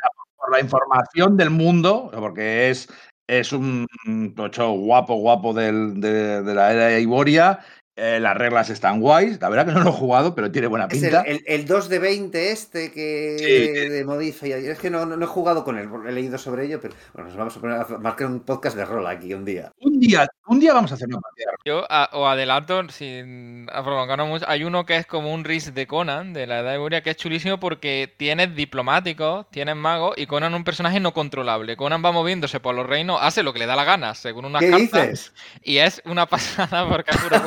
la 0.49 0.59
información 0.59 1.37
del 1.37 1.49
mundo, 1.49 2.11
porque 2.13 2.69
es, 2.69 2.89
es 3.27 3.53
un 3.53 3.87
tocho 4.35 4.71
guapo, 4.71 5.15
guapo 5.15 5.53
del, 5.53 5.99
de, 5.99 6.41
de, 6.41 6.53
la 6.53 6.71
era 6.71 6.85
de 6.87 7.01
Iboria, 7.01 7.59
eh, 8.01 8.19
las 8.21 8.37
reglas 8.37 8.69
están 8.69 9.01
guays. 9.01 9.41
La 9.41 9.49
verdad 9.49 9.65
que 9.65 9.73
no 9.73 9.83
lo 9.83 9.89
he 9.89 9.93
jugado, 9.93 10.33
pero 10.33 10.49
tiene 10.49 10.67
buena 10.67 10.87
pinta. 10.87 11.21
Es 11.21 11.41
el, 11.45 11.65
2 11.65 11.89
de 11.89 11.99
20 11.99 12.51
este 12.51 12.91
que 12.93 13.89
de 13.91 14.05
Modify. 14.05 14.53
Es 14.53 14.79
que 14.79 14.89
no, 14.89 15.05
no, 15.05 15.21
he 15.21 15.27
jugado 15.27 15.65
con 15.65 15.77
él, 15.77 15.89
he 16.07 16.11
leído 16.13 16.37
sobre 16.37 16.65
ello, 16.65 16.79
pero 16.81 16.93
bueno, 17.13 17.27
nos 17.27 17.37
vamos 17.37 17.57
a 17.57 17.59
poner 17.59 17.75
a 17.81 17.97
marcar 17.97 18.27
un 18.27 18.39
podcast 18.39 18.77
de 18.77 18.85
rol 18.85 19.05
aquí 19.05 19.33
un 19.33 19.43
día. 19.43 19.73
Un 19.81 19.99
día, 19.99 20.27
un 20.47 20.61
día 20.61 20.73
vamos 20.73 20.91
a 20.91 20.95
hacer 20.95 21.09
una 21.09 21.19
partida. 21.19 21.51
Yo 21.65 21.85
o 22.13 22.25
adelanto, 22.25 22.87
sin 22.89 23.65
mucho, 23.65 24.45
hay 24.47 24.63
uno 24.63 24.85
que 24.85 24.95
es 24.95 25.05
como 25.05 25.33
un 25.33 25.43
RIS 25.43 25.73
de 25.73 25.85
Conan, 25.85 26.31
de 26.31 26.47
la 26.47 26.59
Edad 26.59 26.71
de 26.71 26.77
Buria, 26.77 27.03
que 27.03 27.09
es 27.09 27.17
chulísimo 27.17 27.59
porque 27.59 28.13
tienes 28.15 28.55
diplomáticos, 28.55 29.45
tienes 29.51 29.75
magos 29.75 30.13
y 30.17 30.25
Conan 30.25 30.53
un 30.53 30.63
personaje 30.63 31.01
no 31.01 31.13
controlable. 31.13 31.75
Conan 31.75 32.03
va 32.03 32.13
moviéndose 32.13 32.61
por 32.61 32.75
los 32.75 32.87
reinos, 32.87 33.19
hace 33.21 33.43
lo 33.43 33.51
que 33.51 33.59
le 33.59 33.65
da 33.65 33.75
la 33.75 33.83
gana, 33.83 34.15
según 34.15 34.45
unas 34.45 34.61
¿Qué 34.61 34.71
cartas. 34.71 35.09
Dices? 35.09 35.33
Y 35.63 35.77
es 35.77 36.01
una 36.05 36.25
pasada 36.27 36.87
porque 36.87 37.11
es 37.11 37.17
puro 37.17 37.41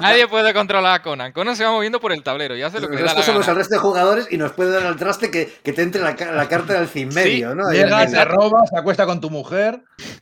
Nadie 0.00 0.28
puede 0.28 0.52
controlar 0.54 0.94
a 0.94 1.02
Conan. 1.02 1.32
Conan 1.32 1.56
se 1.56 1.64
va 1.64 1.70
moviendo 1.70 2.00
por 2.00 2.12
el 2.12 2.22
tablero 2.22 2.56
y 2.56 2.62
hace 2.62 2.80
lo 2.80 2.88
que 2.88 2.96
le 2.96 3.02
da 3.02 3.14
la 3.14 3.22
somos 3.22 3.46
el 3.48 3.56
resto 3.56 3.74
de 3.74 3.80
jugadores 3.80 4.28
y 4.30 4.36
nos 4.36 4.52
puede 4.52 4.72
dar 4.72 4.86
el 4.86 4.96
traste 4.96 5.30
que, 5.30 5.52
que 5.62 5.72
te 5.72 5.82
entre 5.82 6.02
la, 6.02 6.14
la 6.32 6.48
carta 6.48 6.74
del 6.74 6.88
fin 6.88 7.08
medio, 7.14 7.54
¿no? 7.54 7.70
Llega, 7.70 8.06
te 8.06 8.24
roba, 8.24 8.66
se 8.66 8.78
acuesta 8.78 9.06
con 9.06 9.20
tu 9.20 9.30
mujer. 9.30 9.80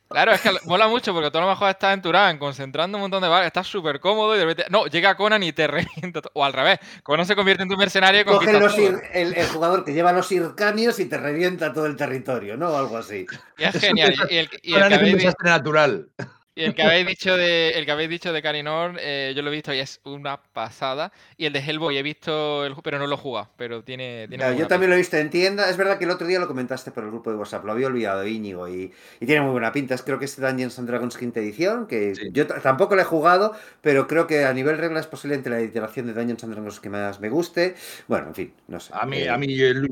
Claro, 0.08 0.32
es 0.32 0.40
que 0.40 0.50
mola 0.64 0.88
mucho 0.88 1.12
porque 1.12 1.30
tú 1.30 1.38
a 1.38 1.42
lo 1.42 1.48
mejor 1.48 1.70
estás 1.70 1.94
en 1.94 2.02
Turán 2.02 2.38
concentrando 2.38 2.98
un 2.98 3.02
montón 3.02 3.22
de 3.22 3.28
balas, 3.28 3.46
estás 3.46 3.66
súper 3.66 4.00
cómodo 4.00 4.34
y 4.34 4.38
de 4.38 4.44
repente. 4.44 4.70
No, 4.70 4.86
llega 4.86 5.16
Conan 5.16 5.42
y 5.42 5.52
te 5.52 5.66
revienta. 5.66 6.20
O 6.32 6.44
al 6.44 6.52
revés, 6.52 6.78
Conan 7.02 7.26
se 7.26 7.36
convierte 7.36 7.62
en 7.62 7.68
tu 7.68 7.76
mercenario 7.76 8.20
y 8.20 8.24
Coge 8.24 8.50
el, 8.50 9.34
el, 9.34 9.46
jugador 9.48 9.84
que 9.84 9.92
lleva 9.92 10.12
los 10.12 10.30
ircanios 10.32 10.98
y 11.00 11.06
te 11.06 11.18
revienta 11.18 11.72
todo 11.72 11.86
el 11.86 11.96
territorio, 11.96 12.56
¿no? 12.56 12.70
O 12.70 12.76
algo 12.76 12.96
así. 12.96 13.26
Y 13.58 13.64
es 13.64 13.78
genial. 13.78 14.14
Y 14.30 14.36
el, 14.36 14.50
y 14.62 14.74
el, 14.74 14.92
es 14.92 15.02
un 15.02 15.12
desastre 15.12 15.50
natural. 15.50 16.08
Y 16.56 16.64
el 16.64 16.74
que 16.74 16.82
habéis 16.82 17.06
dicho 17.06 17.36
de, 17.36 17.72
el 17.72 17.84
que 17.84 17.92
habéis 17.92 18.08
dicho 18.08 18.32
de 18.32 18.40
Carinor, 18.40 18.96
eh, 18.98 19.34
yo 19.36 19.42
lo 19.42 19.50
he 19.50 19.52
visto 19.52 19.74
y 19.74 19.78
es 19.78 20.00
una 20.04 20.38
pasada. 20.38 21.12
Y 21.36 21.44
el 21.44 21.52
de 21.52 21.60
Hellboy 21.60 21.98
he 21.98 22.02
visto, 22.02 22.64
el, 22.64 22.74
pero 22.82 22.98
no 22.98 23.06
lo 23.06 23.18
jugado, 23.18 23.50
pero 23.58 23.84
tiene... 23.84 24.26
tiene 24.26 24.56
yo 24.56 24.66
también 24.66 24.88
lo 24.88 24.94
he 24.94 24.98
visto 24.98 25.18
en 25.18 25.28
tienda. 25.28 25.68
Es 25.68 25.76
verdad 25.76 25.98
que 25.98 26.04
el 26.04 26.10
otro 26.10 26.26
día 26.26 26.38
lo 26.38 26.48
comentaste 26.48 26.92
por 26.92 27.04
el 27.04 27.10
grupo 27.10 27.30
de 27.30 27.36
WhatsApp, 27.36 27.66
lo 27.66 27.72
había 27.72 27.88
olvidado 27.88 28.26
Íñigo 28.26 28.70
y, 28.70 28.90
y 29.20 29.26
tiene 29.26 29.42
muy 29.42 29.52
buena 29.52 29.70
pinta. 29.70 29.94
Creo 29.98 30.18
que 30.18 30.24
es 30.24 30.40
Dungeons 30.40 30.78
and 30.78 30.88
Dragons 30.88 31.18
quinta 31.18 31.40
edición, 31.40 31.86
que 31.86 32.14
yo 32.32 32.46
tampoco 32.46 32.94
lo 32.94 33.02
he 33.02 33.04
jugado, 33.04 33.54
pero 33.82 34.06
creo 34.06 34.26
que 34.26 34.46
a 34.46 34.54
nivel 34.54 34.78
regla 34.78 35.00
es 35.00 35.06
posiblemente 35.06 35.50
la 35.50 35.60
iteración 35.60 36.06
de 36.06 36.14
Dungeons 36.14 36.42
and 36.42 36.54
Dragons 36.54 36.80
que 36.80 36.88
más 36.88 37.20
me 37.20 37.28
guste. 37.28 37.74
Bueno, 38.08 38.28
en 38.28 38.34
fin, 38.34 38.54
no 38.68 38.80
sé. 38.80 38.94
A 38.98 39.04
mí, 39.04 39.18
eh, 39.18 39.28
a 39.28 39.36
mí 39.36 39.60
el, 39.60 39.82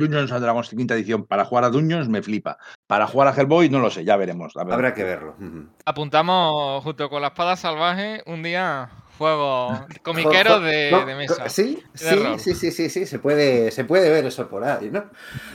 Dungeons 0.00 0.32
and 0.32 0.42
Dragons 0.42 0.70
quinta 0.70 0.94
edición 0.94 1.26
para 1.26 1.44
jugar 1.44 1.62
a 1.62 1.70
Dungeons 1.70 2.08
me 2.08 2.22
flipa. 2.22 2.58
Para 2.88 3.06
jugar 3.06 3.28
a 3.28 3.40
Hellboy 3.40 3.68
no 3.68 3.78
lo 3.78 3.88
sé, 3.88 4.04
ya 4.04 4.16
veremos. 4.16 4.56
Habrá 4.56 4.94
que 4.94 5.04
verlo. 5.04 5.36
Apuntamos 6.08 6.82
junto 6.84 7.10
con 7.10 7.20
la 7.20 7.28
espada 7.28 7.54
salvaje 7.54 8.22
un 8.24 8.42
día 8.42 8.88
juego 9.18 9.86
comiquero 10.02 10.60
de, 10.60 11.14
mesa. 11.16 11.48
Sí, 11.48 11.82
sí, 11.94 12.54
sí, 12.54 12.70
sí, 12.70 12.88
sí, 12.88 13.06
se 13.06 13.18
puede, 13.18 13.70
se 13.70 13.84
puede 13.84 14.10
ver 14.10 14.24
eso 14.26 14.48
por 14.48 14.64
ahí, 14.64 14.90
¿no? 14.90 15.04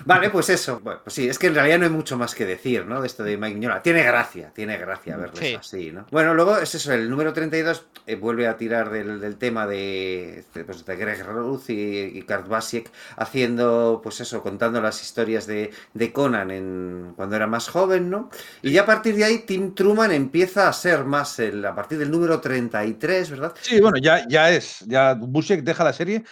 Vale, 0.06 0.30
pues 0.30 0.50
eso. 0.50 0.80
Bueno, 0.82 1.00
pues 1.04 1.16
sí, 1.16 1.28
es 1.28 1.40
que 1.40 1.48
en 1.48 1.56
realidad 1.56 1.80
no 1.80 1.86
hay 1.86 1.92
mucho 1.92 2.18
más 2.18 2.36
que 2.36 2.46
decir, 2.46 2.86
¿no? 2.86 3.02
De 3.02 3.08
esto 3.08 3.24
de 3.24 3.38
Mike. 3.38 3.82
Tiene 3.82 4.04
gracia, 4.04 4.52
tiene 4.54 4.78
gracia 4.78 5.18
verlo 5.18 5.40
así, 5.58 5.92
¿no? 5.92 6.06
Bueno, 6.12 6.34
luego 6.34 6.58
es 6.58 6.76
eso, 6.76 6.94
el 6.94 7.10
número 7.10 7.34
32 7.34 7.86
eh, 8.06 8.16
vuelve 8.16 8.48
a 8.48 8.58
tirar 8.58 8.92
del, 8.92 9.38
tema 9.38 9.66
de, 9.66 10.44
pues, 10.66 10.86
de 10.86 10.96
Greg 10.96 11.26
Ruth 11.26 11.70
y, 11.70 12.18
y 12.18 12.22
Kurt 12.24 12.48
Basiek 12.48 12.92
haciendo, 13.16 14.02
pues 14.04 14.20
eso, 14.22 14.42
contando 14.44 14.82
las 14.82 15.02
historias 15.02 15.48
de, 15.48 15.72
de 15.94 16.12
Conan 16.12 16.52
en, 16.52 17.14
cuando 17.16 17.36
era 17.36 17.48
más 17.48 17.70
joven, 17.70 18.10
¿no? 18.10 18.30
Y 18.62 18.72
ya 18.72 18.82
a 18.82 18.86
partir 18.86 19.16
de 19.16 19.24
ahí 19.24 19.40
Tim 19.40 19.74
Truman 19.74 20.12
empieza 20.12 20.68
a 20.68 20.74
ser 20.74 21.06
más, 21.06 21.40
el, 21.40 21.66
a 21.66 21.76
partir 21.76 21.98
del 21.98 22.12
número 22.12 22.42
33, 22.42 23.32
¿verdad? 23.32 23.53
Sí, 23.62 23.80
bueno, 23.80 23.98
ya, 23.98 24.28
ya 24.28 24.52
es. 24.52 24.80
Ya 24.88 25.14
Busiek 25.14 25.64
deja 25.64 25.84
la 25.84 25.94
serie 25.94 26.24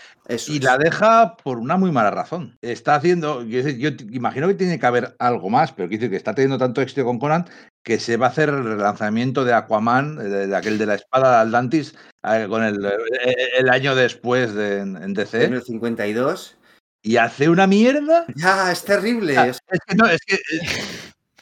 y 0.47 0.59
la 0.59 0.77
deja 0.77 1.35
por 1.37 1.57
una 1.57 1.77
muy 1.77 1.91
mala 1.91 2.11
razón. 2.11 2.57
Está 2.61 2.95
haciendo. 2.95 3.43
Yo, 3.43 3.89
imagino 4.11 4.47
que 4.47 4.53
tiene 4.53 4.79
que 4.79 4.85
haber 4.85 5.15
algo 5.19 5.49
más, 5.49 5.71
pero 5.71 5.87
quiero 5.87 6.01
decir 6.01 6.11
que 6.11 6.17
está 6.17 6.33
teniendo 6.35 6.57
tanto 6.57 6.81
éxito 6.81 7.05
con 7.05 7.19
Conan 7.19 7.45
que 7.83 7.99
se 7.99 8.17
va 8.17 8.27
a 8.27 8.29
hacer 8.29 8.49
el 8.49 8.63
relanzamiento 8.63 9.43
de 9.43 9.53
Aquaman, 9.53 10.17
de, 10.17 10.55
aquel 10.55 10.77
de 10.77 10.85
la 10.85 10.95
espada 10.95 11.31
de 11.31 11.47
Atlantis, 11.47 11.95
eh, 12.23 12.45
con 12.47 12.63
el, 12.63 12.77
el, 13.57 13.69
año 13.69 13.95
después 13.95 14.53
de, 14.53 14.79
en 14.79 15.13
DC. 15.13 15.45
En 15.45 15.53
el 15.55 15.63
52. 15.63 16.57
Y 17.03 17.17
hace 17.17 17.49
una 17.49 17.65
mierda. 17.65 18.25
Ya, 18.35 18.71
es 18.71 18.83
terrible. 18.83 19.33
es 19.49 19.59
que 19.87 19.95
no, 19.95 20.05
es 20.05 20.21
que. 20.21 20.37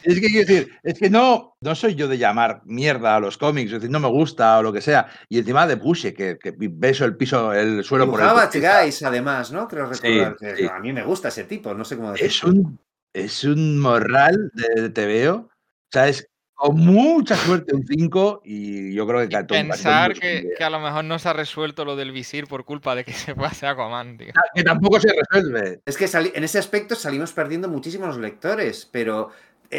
Es 0.04 0.20
que 0.20 0.28
quiero 0.28 0.48
decir, 0.48 0.80
es 0.84 0.98
que 0.98 1.10
no, 1.10 1.56
no 1.62 1.76
soy 1.76 1.96
yo 1.96 2.08
de 2.08 2.18
llamar 2.18 2.62
mierda 2.66 3.16
a 3.16 3.20
los 3.20 3.38
cómics, 3.38 3.68
es 3.68 3.74
decir, 3.80 3.90
no 3.90 4.00
me 4.00 4.08
gusta 4.08 4.58
o 4.58 4.64
lo 4.64 4.72
que 4.72 4.82
sea. 4.82 5.08
Y 5.28 5.40
encima 5.40 5.68
de 5.68 5.76
Bushe, 5.76 6.14
que, 6.14 6.38
que 6.38 6.54
beso 6.58 7.06
el 7.06 7.18
piso, 7.18 7.54
el 7.54 7.84
suelo 7.84 8.10
por 8.10 8.22
el. 8.22 8.62
Guys, 8.62 9.04
además, 9.04 9.52
¿no? 9.52 9.68
Creo 9.68 9.86
recordar 9.86 10.36
que 10.38 10.68
a 10.68 10.80
mí 10.80 10.94
me 10.94 11.04
gusta 11.04 11.28
ese 11.28 11.44
tipo, 11.44 11.74
no 11.74 11.84
sé 11.84 11.98
cómo 11.98 12.12
decirlo. 12.12 12.28
Es 12.30 12.44
un, 12.44 12.80
es 13.14 13.44
un 13.44 13.80
morral 13.80 14.52
de, 14.54 14.90
te 14.90 15.06
veo. 15.06 15.36
O 15.36 15.92
sea, 15.92 16.08
es 16.08 16.30
con 16.60 16.76
mucha 16.76 17.38
suerte 17.38 17.74
un 17.74 17.88
5 17.88 18.42
y 18.44 18.94
yo 18.94 19.08
creo 19.08 19.22
que 19.22 19.30
Catón, 19.30 19.70
Pensar 19.70 20.14
que, 20.14 20.52
que, 20.58 20.64
a 20.64 20.70
lo 20.70 20.82
mejor 20.82 21.06
no 21.06 21.18
se 21.18 21.30
ha 21.30 21.34
resuelto 21.34 21.86
lo 21.86 21.96
del 21.96 22.12
visir 22.12 22.48
por 22.48 22.66
culpa 22.66 22.96
de 22.96 23.06
que 23.06 23.14
se 23.14 23.34
pase 23.34 23.66
Aquaman, 23.66 24.18
tío. 24.18 24.34
Ah, 24.36 24.42
que 24.54 24.62
tampoco 24.62 25.00
se 25.00 25.08
resuelve. 25.08 25.80
Es 25.86 25.96
que 25.96 26.10
en 26.36 26.44
ese 26.44 26.60
aspecto 26.60 26.96
salimos 26.96 27.32
perdiendo 27.32 27.70
muchísimos 27.70 28.18
lectores, 28.18 28.90
pero 28.92 29.30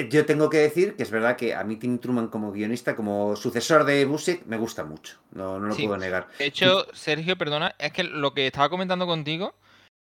yo 0.08 0.24
tengo 0.26 0.48
que 0.50 0.58
decir 0.58 0.94
que 0.94 1.02
es 1.02 1.10
verdad 1.10 1.36
que 1.36 1.54
a 1.54 1.64
mí 1.64 1.76
Tim 1.76 1.98
Truman 1.98 2.28
como 2.28 2.52
guionista, 2.52 2.94
como 2.94 3.34
sucesor 3.36 3.84
de 3.84 4.04
Busiek, 4.04 4.46
me 4.46 4.56
gusta 4.56 4.84
mucho. 4.84 5.18
No, 5.32 5.58
no 5.58 5.68
lo 5.68 5.76
puedo 5.76 5.96
negar. 5.96 6.28
De 6.38 6.46
hecho, 6.46 6.86
Sergio, 6.92 7.36
perdona, 7.36 7.74
es 7.78 7.92
que 7.92 8.04
lo 8.04 8.32
que 8.32 8.46
estaba 8.46 8.68
comentando 8.68 9.06
contigo, 9.06 9.54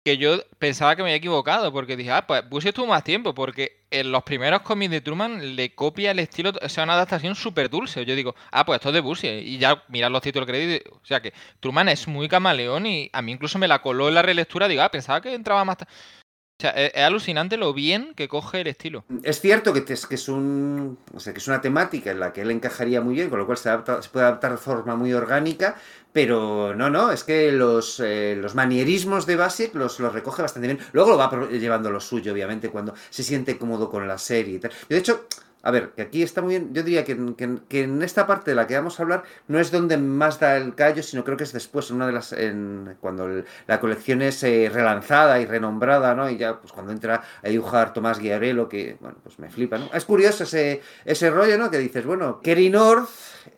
que 0.04 0.16
yo 0.16 0.42
pensaba 0.58 0.96
que 0.96 1.02
me 1.02 1.10
había 1.10 1.16
equivocado, 1.16 1.72
porque 1.72 1.96
dije, 1.96 2.10
ah, 2.10 2.26
pues 2.26 2.48
Busiek 2.48 2.74
tuvo 2.74 2.86
más 2.86 3.04
tiempo, 3.04 3.34
porque 3.34 3.84
en 3.90 4.12
los 4.12 4.22
primeros 4.22 4.62
cómics 4.62 4.90
de 4.90 5.00
Truman 5.00 5.56
le 5.56 5.74
copia 5.74 6.10
el 6.10 6.18
estilo, 6.18 6.52
o 6.60 6.68
sea, 6.68 6.84
una 6.84 6.94
adaptación 6.94 7.34
súper 7.34 7.68
dulce. 7.68 8.04
Yo 8.04 8.14
digo, 8.14 8.34
ah, 8.50 8.64
pues 8.64 8.76
esto 8.76 8.88
es 8.88 8.94
de 8.94 9.00
Busiek, 9.00 9.42
y 9.42 9.58
ya 9.58 9.82
mirad 9.88 10.10
los 10.10 10.22
títulos 10.22 10.46
créditos, 10.46 10.92
o 11.02 11.04
sea 11.04 11.20
que 11.20 11.34
Truman 11.60 11.88
es 11.88 12.08
muy 12.08 12.28
camaleón 12.28 12.86
y 12.86 13.10
a 13.12 13.20
mí 13.20 13.32
incluso 13.32 13.58
me 13.58 13.68
la 13.68 13.82
coló 13.82 14.08
en 14.08 14.14
la 14.14 14.22
relectura, 14.22 14.68
digo, 14.68 14.82
ah, 14.82 14.90
pensaba 14.90 15.20
que 15.20 15.34
entraba 15.34 15.64
más 15.64 15.78
O 16.60 16.62
sea, 16.62 16.72
es, 16.72 16.94
alucinante 16.94 17.56
lo 17.56 17.72
bien 17.72 18.12
que 18.14 18.28
coge 18.28 18.60
el 18.60 18.66
estilo. 18.66 19.02
Es 19.22 19.40
cierto 19.40 19.72
que, 19.72 19.90
es, 19.90 20.06
que 20.06 20.16
es 20.16 20.28
un. 20.28 20.98
O 21.14 21.18
sea, 21.18 21.32
que 21.32 21.38
es 21.38 21.48
una 21.48 21.62
temática 21.62 22.10
en 22.10 22.20
la 22.20 22.34
que 22.34 22.42
él 22.42 22.50
encajaría 22.50 23.00
muy 23.00 23.14
bien, 23.14 23.30
con 23.30 23.38
lo 23.38 23.46
cual 23.46 23.56
se, 23.56 23.70
adapta, 23.70 24.00
puede 24.12 24.26
adaptar 24.26 24.50
de 24.52 24.58
forma 24.58 24.94
muy 24.94 25.14
orgánica, 25.14 25.76
pero 26.12 26.74
no, 26.74 26.90
no, 26.90 27.12
es 27.12 27.24
que 27.24 27.50
los, 27.50 27.98
eh, 28.00 28.36
los 28.38 28.54
manierismos 28.54 29.24
de 29.24 29.36
Basic 29.36 29.74
los, 29.74 30.00
los 30.00 30.12
recoge 30.12 30.42
bastante 30.42 30.68
bien. 30.68 30.80
Luego 30.92 31.12
lo 31.12 31.16
va 31.16 31.48
llevando 31.48 31.90
lo 31.90 31.98
suyo, 31.98 32.34
obviamente, 32.34 32.68
cuando 32.68 32.92
se 33.08 33.22
siente 33.22 33.56
cómodo 33.56 33.88
con 33.88 34.06
la 34.06 34.18
serie 34.18 34.56
y 34.56 34.58
tal. 34.58 34.72
de 34.86 34.98
hecho, 34.98 35.28
a 35.62 35.70
ver, 35.70 35.90
que 35.90 36.02
aquí 36.02 36.22
está 36.22 36.40
muy 36.40 36.56
bien. 36.56 36.72
Yo 36.72 36.82
diría 36.82 37.04
que, 37.04 37.12
en 37.12 38.02
esta 38.02 38.26
parte 38.26 38.50
de 38.50 38.54
la 38.54 38.66
que 38.66 38.76
vamos 38.76 38.98
a 38.98 39.02
hablar 39.02 39.24
no 39.48 39.58
es 39.58 39.70
donde 39.70 39.98
más 39.98 40.40
da 40.40 40.56
el 40.56 40.74
callo, 40.74 41.02
sino 41.02 41.24
creo 41.24 41.36
que 41.36 41.44
es 41.44 41.52
después, 41.52 41.90
en 41.90 41.96
una 41.96 42.06
de 42.06 42.12
las. 42.12 42.32
En, 42.32 42.96
cuando 43.00 43.42
la 43.66 43.80
colección 43.80 44.22
es 44.22 44.42
eh, 44.42 44.70
relanzada 44.72 45.38
y 45.40 45.46
renombrada, 45.46 46.14
¿no? 46.14 46.30
Y 46.30 46.38
ya, 46.38 46.60
pues 46.60 46.72
cuando 46.72 46.92
entra 46.92 47.22
a 47.42 47.48
dibujar 47.48 47.92
Tomás 47.92 48.18
Guiarelo, 48.18 48.68
que, 48.68 48.96
bueno, 49.00 49.18
pues 49.22 49.38
me 49.38 49.50
flipa, 49.50 49.78
¿no? 49.78 49.90
Es 49.92 50.04
curioso 50.04 50.44
ese, 50.44 50.80
ese 51.04 51.30
rollo, 51.30 51.58
¿no? 51.58 51.70
Que 51.70 51.78
dices, 51.78 52.06
bueno, 52.06 52.40
Kerry 52.40 52.70
North 52.70 53.10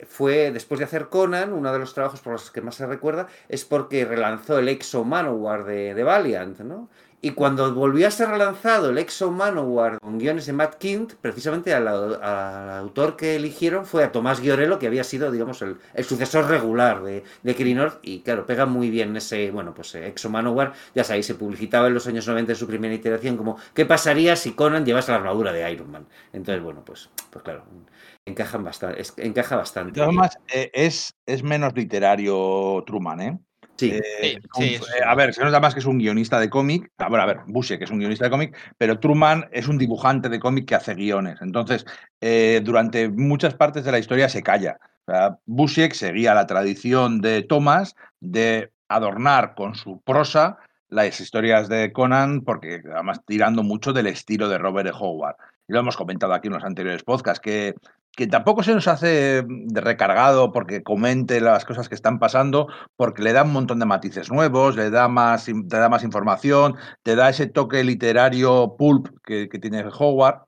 fue, 0.07 0.51
después 0.51 0.79
de 0.79 0.85
hacer 0.85 1.07
Conan, 1.07 1.53
uno 1.53 1.71
de 1.71 1.79
los 1.79 1.93
trabajos 1.93 2.19
por 2.19 2.33
los 2.33 2.51
que 2.51 2.61
más 2.61 2.75
se 2.75 2.85
recuerda 2.85 3.27
es 3.47 3.65
porque 3.65 4.05
relanzó 4.05 4.59
el 4.59 4.69
Exo 4.69 5.03
Manowar 5.05 5.65
de, 5.65 5.93
de 5.93 6.03
Valiant, 6.03 6.59
¿no? 6.59 6.89
Y 7.25 7.31
cuando 7.31 7.73
volvió 7.73 8.05
a 8.05 8.11
ser 8.11 8.27
relanzado 8.27 8.89
el 8.89 8.97
Exo 8.97 9.31
Manowar 9.31 9.97
con 10.01 10.19
guiones 10.19 10.45
de 10.45 10.51
Matt 10.51 10.75
Kint, 10.75 11.13
precisamente 11.13 11.73
al, 11.73 11.87
autor 11.87 13.15
que 13.15 13.37
eligieron 13.37 13.85
fue 13.85 14.03
a 14.03 14.11
Tomás 14.11 14.41
Giorello, 14.41 14.77
que 14.77 14.87
había 14.87 15.05
sido, 15.05 15.31
digamos, 15.31 15.61
el, 15.61 15.77
sucesor 16.03 16.49
regular 16.49 17.01
de, 17.01 17.23
de. 17.41 17.91
Y 18.01 18.19
claro, 18.23 18.45
pega 18.45 18.65
muy 18.65 18.89
bien 18.89 19.15
ese, 19.15 19.51
bueno, 19.51 19.73
pues 19.73 19.95
eh, 19.95 20.05
Exo 20.07 20.29
Manowar, 20.29 20.73
ya 20.93 21.05
sabéis, 21.05 21.27
se 21.27 21.35
publicitaba 21.35 21.87
en 21.87 21.93
los 21.93 22.05
años 22.07 22.27
90 22.27 22.51
en 22.51 22.57
su 22.57 22.67
primera 22.67 22.93
iteración 22.93 23.37
como, 23.37 23.57
¿qué 23.73 23.85
pasaría 23.85 24.35
si 24.35 24.51
Conan 24.51 24.85
llevase 24.85 25.11
la 25.11 25.19
armadura 25.19 25.53
de 25.53 25.71
Iron 25.71 25.91
Man? 25.91 26.05
Entonces, 26.33 26.61
bueno, 26.61 26.83
pues, 26.83 27.09
pues 27.29 27.41
claro, 27.41 27.63
encajan 28.25 28.65
bastante, 28.65 29.01
encaja 29.15 29.55
bastante. 29.55 30.01
Además, 30.01 30.37
eh, 30.53 30.71
es, 30.73 31.15
es 31.25 31.41
menos 31.41 31.73
literario 31.73 32.83
Truman, 32.85 33.21
¿eh? 33.21 33.39
Eh, 33.81 34.39
sí, 34.55 34.77
sí, 34.77 34.81
a 35.05 35.15
ver, 35.15 35.33
se 35.33 35.43
nota 35.43 35.59
más 35.59 35.73
que 35.73 35.79
es 35.79 35.85
un 35.85 35.97
guionista 35.97 36.39
de 36.39 36.49
cómic. 36.49 36.91
Bueno, 36.97 37.23
a 37.23 37.25
ver, 37.25 37.39
Busiek 37.47 37.81
es 37.81 37.91
un 37.91 37.99
guionista 37.99 38.25
de 38.25 38.31
cómic, 38.31 38.57
pero 38.77 38.99
Truman 38.99 39.49
es 39.51 39.67
un 39.67 39.77
dibujante 39.77 40.29
de 40.29 40.39
cómic 40.39 40.67
que 40.67 40.75
hace 40.75 40.93
guiones. 40.93 41.41
Entonces, 41.41 41.85
eh, 42.21 42.61
durante 42.63 43.09
muchas 43.09 43.55
partes 43.55 43.83
de 43.83 43.91
la 43.91 43.99
historia 43.99 44.29
se 44.29 44.43
calla. 44.43 44.77
O 45.05 45.39
Busiek 45.45 45.93
seguía 45.93 46.33
la 46.33 46.45
tradición 46.45 47.19
de 47.19 47.43
Thomas 47.43 47.95
de 48.19 48.71
adornar 48.87 49.55
con 49.55 49.75
su 49.75 50.01
prosa 50.01 50.57
las 50.87 51.19
historias 51.19 51.67
de 51.67 51.91
Conan, 51.91 52.41
porque 52.41 52.81
además 52.93 53.21
tirando 53.25 53.63
mucho 53.63 53.93
del 53.93 54.07
estilo 54.07 54.47
de 54.47 54.59
Robert 54.59 54.89
E. 54.89 54.91
Howard. 54.93 55.35
Y 55.67 55.73
lo 55.73 55.79
hemos 55.79 55.97
comentado 55.97 56.33
aquí 56.33 56.47
en 56.47 56.53
los 56.53 56.63
anteriores 56.63 57.03
podcasts, 57.03 57.39
que 57.39 57.73
que 58.15 58.27
tampoco 58.27 58.61
se 58.63 58.73
nos 58.73 58.87
hace 58.87 59.43
recargado 59.73 60.51
porque 60.51 60.83
comente 60.83 61.41
las 61.41 61.65
cosas 61.65 61.89
que 61.89 61.95
están 61.95 62.19
pasando, 62.19 62.67
porque 62.95 63.23
le 63.23 63.33
da 63.33 63.43
un 63.43 63.53
montón 63.53 63.79
de 63.79 63.85
matices 63.85 64.31
nuevos, 64.31 64.75
le 64.75 64.91
da 64.91 65.07
más, 65.07 65.45
te 65.45 65.77
da 65.77 65.89
más 65.89 66.03
información, 66.03 66.75
te 67.01 67.15
da 67.15 67.29
ese 67.29 67.47
toque 67.47 67.83
literario 67.83 68.75
pulp 68.77 69.07
que, 69.23 69.47
tiene 69.47 69.83
Howard. 69.97 70.43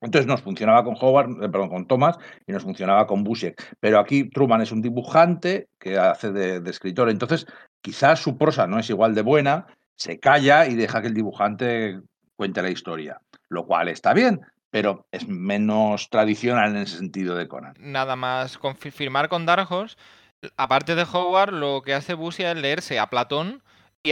Entonces 0.00 0.28
nos 0.28 0.42
funcionaba 0.42 0.84
con 0.84 0.94
Howard, 1.00 1.42
eh, 1.42 1.48
perdón, 1.48 1.70
con 1.70 1.86
Thomas 1.86 2.18
y 2.46 2.52
nos 2.52 2.62
funcionaba 2.62 3.06
con 3.06 3.24
Busiek. 3.24 3.60
Pero 3.80 3.98
aquí 3.98 4.28
Truman 4.30 4.60
es 4.60 4.70
un 4.70 4.82
dibujante 4.82 5.68
que 5.80 5.98
hace 5.98 6.30
de, 6.30 6.60
de 6.60 6.70
escritor. 6.70 7.10
Entonces, 7.10 7.46
quizás 7.80 8.20
su 8.20 8.36
prosa 8.38 8.66
no 8.66 8.78
es 8.78 8.88
igual 8.90 9.14
de 9.14 9.22
buena, 9.22 9.66
se 9.96 10.20
calla 10.20 10.66
y 10.66 10.76
deja 10.76 11.00
que 11.00 11.08
el 11.08 11.14
dibujante 11.14 12.00
cuente 12.36 12.62
la 12.62 12.70
historia, 12.70 13.20
lo 13.48 13.66
cual 13.66 13.88
está 13.88 14.12
bien, 14.12 14.40
pero 14.76 15.06
es 15.10 15.26
menos 15.26 16.10
tradicional 16.10 16.76
en 16.76 16.82
ese 16.82 16.98
sentido 16.98 17.34
de 17.34 17.48
Conan. 17.48 17.72
Nada 17.78 18.14
más 18.14 18.58
confirmar 18.58 19.30
con 19.30 19.46
Dark 19.46 19.70
aparte 20.58 20.94
de 20.94 21.06
Howard, 21.10 21.54
lo 21.54 21.80
que 21.80 21.94
hace 21.94 22.12
Busia 22.12 22.50
es 22.50 22.58
leerse 22.58 22.98
a 22.98 23.06
Platón 23.06 23.62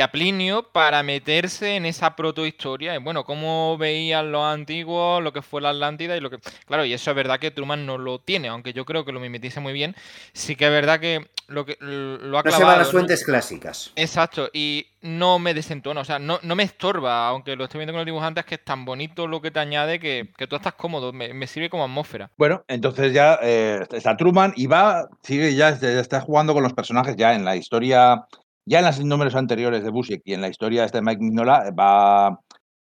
a 0.00 0.10
Plinio 0.10 0.64
para 0.72 1.02
meterse 1.02 1.76
en 1.76 1.86
esa 1.86 2.16
protohistoria. 2.16 2.98
Bueno, 2.98 3.24
cómo 3.24 3.76
veían 3.78 4.32
los 4.32 4.44
antiguos, 4.44 5.22
lo 5.22 5.32
que 5.32 5.42
fue 5.42 5.60
la 5.60 5.70
Atlántida 5.70 6.16
y 6.16 6.20
lo 6.20 6.30
que. 6.30 6.38
Claro, 6.66 6.84
y 6.84 6.92
eso 6.92 7.10
es 7.10 7.16
verdad 7.16 7.38
que 7.38 7.50
Truman 7.50 7.86
no 7.86 7.98
lo 7.98 8.18
tiene, 8.18 8.48
aunque 8.48 8.72
yo 8.72 8.84
creo 8.84 9.04
que 9.04 9.12
lo 9.12 9.20
mimetiza 9.20 9.60
muy 9.60 9.72
bien. 9.72 9.94
Sí 10.32 10.56
que 10.56 10.66
es 10.66 10.70
verdad 10.70 11.00
que 11.00 11.28
lo 11.48 11.66
que 11.66 11.76
lo 11.80 12.38
ha 12.38 12.42
No 12.42 12.50
se 12.50 12.64
va 12.64 12.74
a 12.74 12.78
las 12.78 12.90
fuentes 12.90 13.24
clásicas. 13.24 13.92
Exacto, 13.96 14.48
y 14.52 14.86
no 15.02 15.38
me 15.38 15.52
desentona, 15.52 16.00
o 16.00 16.04
sea, 16.04 16.18
no, 16.18 16.38
no, 16.42 16.54
me 16.56 16.62
estorba, 16.62 17.28
aunque 17.28 17.56
lo 17.56 17.64
estoy 17.64 17.80
viendo 17.80 17.92
con 17.92 17.98
los 17.98 18.06
dibujantes, 18.06 18.44
que 18.46 18.54
es 18.54 18.64
tan 18.64 18.86
bonito 18.86 19.26
lo 19.26 19.42
que 19.42 19.50
te 19.50 19.60
añade 19.60 20.00
que, 20.00 20.30
que 20.36 20.46
tú 20.46 20.56
estás 20.56 20.74
cómodo, 20.74 21.12
me, 21.12 21.46
sirve 21.46 21.68
como 21.68 21.84
atmósfera. 21.84 22.30
Bueno, 22.38 22.64
entonces 22.68 23.12
ya 23.12 23.38
eh, 23.42 23.84
está 23.92 24.16
Truman 24.16 24.54
y 24.56 24.66
va, 24.66 25.08
sigue 25.22 25.54
ya, 25.54 25.78
ya 25.78 26.00
está 26.00 26.20
jugando 26.20 26.54
con 26.54 26.62
los 26.62 26.72
personajes 26.72 27.16
ya 27.16 27.34
en 27.34 27.44
la 27.44 27.56
historia 27.56 28.24
ya 28.66 28.78
en 28.78 28.84
los 28.84 29.04
números 29.04 29.34
anteriores 29.34 29.84
de 29.84 29.90
Busiek 29.90 30.22
y 30.24 30.34
en 30.34 30.40
la 30.40 30.48
historia 30.48 30.80
de 30.80 30.86
este 30.86 31.02
Mike 31.02 31.22
Mignola 31.22 31.70
va 31.70 32.40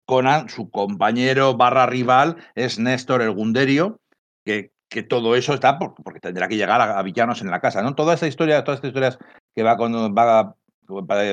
Conan, 0.08 0.48
su 0.48 0.70
compañero 0.70 1.56
barra 1.56 1.86
rival 1.86 2.36
es 2.54 2.78
Néstor 2.78 3.20
el 3.20 3.32
Gunderio, 3.32 4.00
que, 4.42 4.72
que 4.88 5.02
todo 5.02 5.36
eso 5.36 5.52
está 5.52 5.78
porque 5.78 6.18
tendrá 6.18 6.48
que 6.48 6.56
llegar 6.56 6.80
a, 6.80 7.02
villanos 7.02 7.42
en 7.42 7.50
la 7.50 7.60
casa, 7.60 7.82
¿no? 7.82 7.94
Toda 7.94 8.14
esta 8.14 8.26
historia, 8.26 8.64
todas 8.64 8.78
estas 8.78 8.88
historias 8.88 9.18
que 9.54 9.62
va, 9.62 9.76
va, 9.76 10.56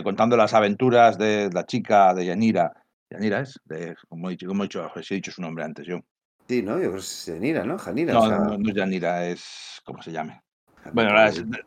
contando 0.04 0.36
las 0.36 0.54
aventuras 0.54 1.18
de 1.18 1.50
la 1.54 1.66
chica 1.66 2.14
de 2.14 2.26
Yanira. 2.26 2.74
Yanira 3.10 3.40
es, 3.40 3.62
como, 4.10 4.28
he 4.28 4.32
dicho, 4.32 4.48
como 4.48 4.64
he 4.64 4.68
dicho, 4.68 4.92
he 4.94 5.16
dicho 5.16 5.32
su 5.32 5.42
nombre 5.42 5.64
antes 5.64 5.88
yo. 5.88 6.02
Sí, 6.48 6.62
¿no? 6.62 6.74
Yo 6.74 6.80
creo 6.80 6.92
que 6.94 7.00
es 7.00 7.26
Yanira, 7.28 7.64
¿no? 7.64 7.78
Janira. 7.78 8.14
No, 8.14 8.28
no, 8.28 8.58
no 8.58 8.70
es 8.70 8.76
Yanira, 8.76 9.26
es. 9.26 9.82
¿Cómo 9.86 10.04
se 10.04 10.12
llame? 10.12 10.42
Bueno, 10.94 11.14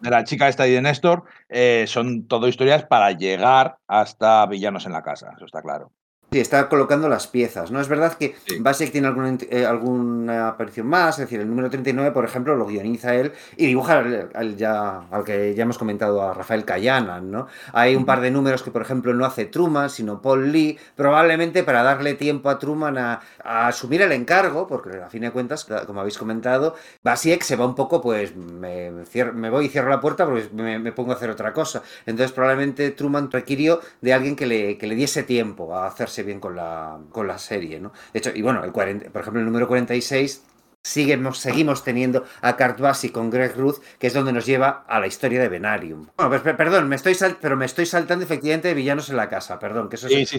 de 0.01 0.11
la 0.11 0.25
chica 0.25 0.49
esta 0.49 0.67
y 0.67 0.73
de 0.73 0.83
Néstor 0.83 1.25
eh, 1.49 1.85
son 1.87 2.27
todo 2.27 2.49
historias 2.49 2.85
para 2.85 3.13
llegar 3.13 3.79
hasta 3.87 4.47
villanos 4.47 4.87
en 4.87 4.93
la 4.93 5.03
casa, 5.03 5.33
eso 5.37 5.45
está 5.45 5.63
claro. 5.63 5.93
Sí, 6.31 6.41
está 6.41 6.69
colocando 6.69 7.09
las 7.09 7.27
piezas, 7.27 7.71
¿no? 7.71 7.81
Es 7.81 7.89
verdad 7.89 8.13
que 8.13 8.35
Basic 8.61 8.93
tiene 8.93 9.07
alguna, 9.07 9.39
eh, 9.49 9.65
alguna 9.65 10.49
aparición 10.49 10.87
más, 10.87 11.19
es 11.19 11.25
decir, 11.25 11.41
el 11.41 11.49
número 11.49 11.71
39, 11.71 12.13
por 12.13 12.27
ejemplo, 12.27 12.55
lo 12.55 12.67
guioniza 12.67 13.15
él 13.15 13.33
y 13.57 13.65
dibuja 13.65 14.05
al, 14.35 14.55
ya, 14.59 15.07
al 15.11 15.25
que 15.25 15.55
ya 15.55 15.63
hemos 15.63 15.79
comentado, 15.79 16.21
a 16.21 16.35
Rafael 16.35 16.67
Callanan, 16.67 17.31
¿no? 17.31 17.47
Hay 17.73 17.97
un 17.97 18.05
par 18.05 18.21
de 18.21 18.31
números 18.31 18.63
que, 18.63 18.71
por 18.71 18.83
ejemplo, 18.83 19.15
no 19.15 19.25
hace 19.25 19.47
Truman, 19.47 19.89
sino 19.89 20.21
Paul 20.21 20.53
Lee, 20.53 20.79
probablemente 20.97 21.63
para 21.63 21.83
darle 21.83 22.13
tiempo 22.13 22.51
a 22.51 22.59
Truman 22.59 22.99
a, 22.99 23.21
asumir 23.43 24.03
el 24.03 24.13
encargo, 24.13 24.67
porque 24.67 24.99
a 24.99 25.09
fin 25.09 25.23
de 25.23 25.31
cuentas, 25.31 25.67
como 25.87 26.01
habéis 26.03 26.19
comentado, 26.19 26.75
Basiek 27.03 27.43
se 27.43 27.57
va 27.57 27.65
un 27.65 27.75
poco, 27.75 28.03
pues, 28.03 28.37
me, 28.37 28.91
me 29.33 29.49
voy 29.49 29.65
y 29.65 29.69
cierro 29.71 29.89
la 29.89 30.01
puerta 30.01 30.27
porque 30.27 30.47
me, 30.53 30.93
pongo 30.93 31.13
a 31.13 31.15
hacer 31.15 31.31
otra 31.31 31.55
cosa. 31.55 31.83
Entonces, 32.05 32.33
probablemente 32.33 32.91
Truman 32.91 33.31
requirió 33.31 33.81
de 34.03 34.13
alguien 34.13 34.37
que 34.37 34.45
le, 34.45 34.77
que 34.77 34.87
le 34.87 34.95
diese 34.95 35.23
tiempo 35.23 35.75
a 35.75 35.87
hacerse 35.87 36.18
bien 36.23 36.41
con 36.41 36.57
la, 36.57 36.99
con 37.11 37.27
la 37.27 37.39
serie, 37.39 37.81
¿no? 37.81 37.93
De 38.13 38.19
hecho, 38.19 38.31
y 38.35 38.43
bueno, 38.43 38.65
el 38.65 38.73
40, 38.73 39.11
por 39.11 39.23
ejemplo, 39.23 39.41
el 39.41 39.47
número 39.47 39.69
46 39.69 40.45
seguimos, 40.83 41.39
seguimos 41.39 41.85
teniendo 41.85 42.25
a 42.41 42.57
Kurt 42.57 42.81
Bassi 42.81 43.11
con 43.11 43.31
Greg 43.31 43.55
Ruth, 43.57 43.77
que 43.99 44.07
es 44.07 44.15
donde 44.15 44.33
nos 44.33 44.47
lleva 44.47 44.85
a 44.89 45.01
la 45.01 45.07
historia 45.07 45.41
de 45.41 45.49
Venarium. 45.49 46.09
Bueno, 46.17 46.41
pues, 46.43 46.57
perdón, 46.57 46.89
me 46.89 46.97
estoy 46.97 47.17
pero 47.41 47.57
me 47.57 47.67
estoy 47.67 47.87
saltando 47.87 48.25
efectivamente 48.25 48.69
de 48.69 48.75
villanos 48.75 49.11
en 49.11 49.17
la 49.17 49.29
casa, 49.29 49.59
perdón, 49.59 49.89
que 49.89 49.97
eso 49.97 50.07
es, 50.07 50.29
sí, 50.29 50.39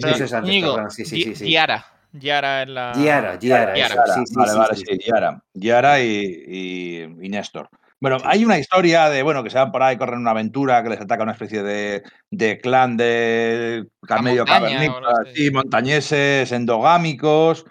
sí. 0.90 1.04
sí, 1.04 1.34
sí, 1.34 1.50
Yara. 1.50 1.86
Yara 2.12 2.62
en 2.62 2.74
la. 2.74 2.92
Yara, 2.94 3.38
Yara, 3.38 3.76
Yara. 3.76 4.04
vale, 4.34 4.54
vale, 4.54 4.76
sí, 4.76 4.98
Yara. 5.06 5.40
Yara 5.54 6.00
y, 6.00 6.44
y, 6.46 7.02
y 7.24 7.28
Néstor. 7.28 7.68
Bueno, 8.00 8.16
hay 8.24 8.44
una 8.46 8.58
historia 8.58 9.10
de, 9.10 9.22
bueno, 9.22 9.44
que 9.44 9.50
se 9.50 9.58
van 9.58 9.70
por 9.70 9.82
ahí, 9.82 9.98
corren 9.98 10.20
una 10.20 10.30
aventura, 10.30 10.82
que 10.82 10.88
les 10.88 11.00
ataca 11.00 11.22
una 11.22 11.32
especie 11.32 11.62
de, 11.62 12.02
de 12.30 12.58
clan 12.58 12.96
de 12.96 13.86
medio 14.22 14.46
cavernícolas, 14.46 15.28
sí, 15.34 15.50
montañeses, 15.50 16.50
endogámicos, 16.50 17.66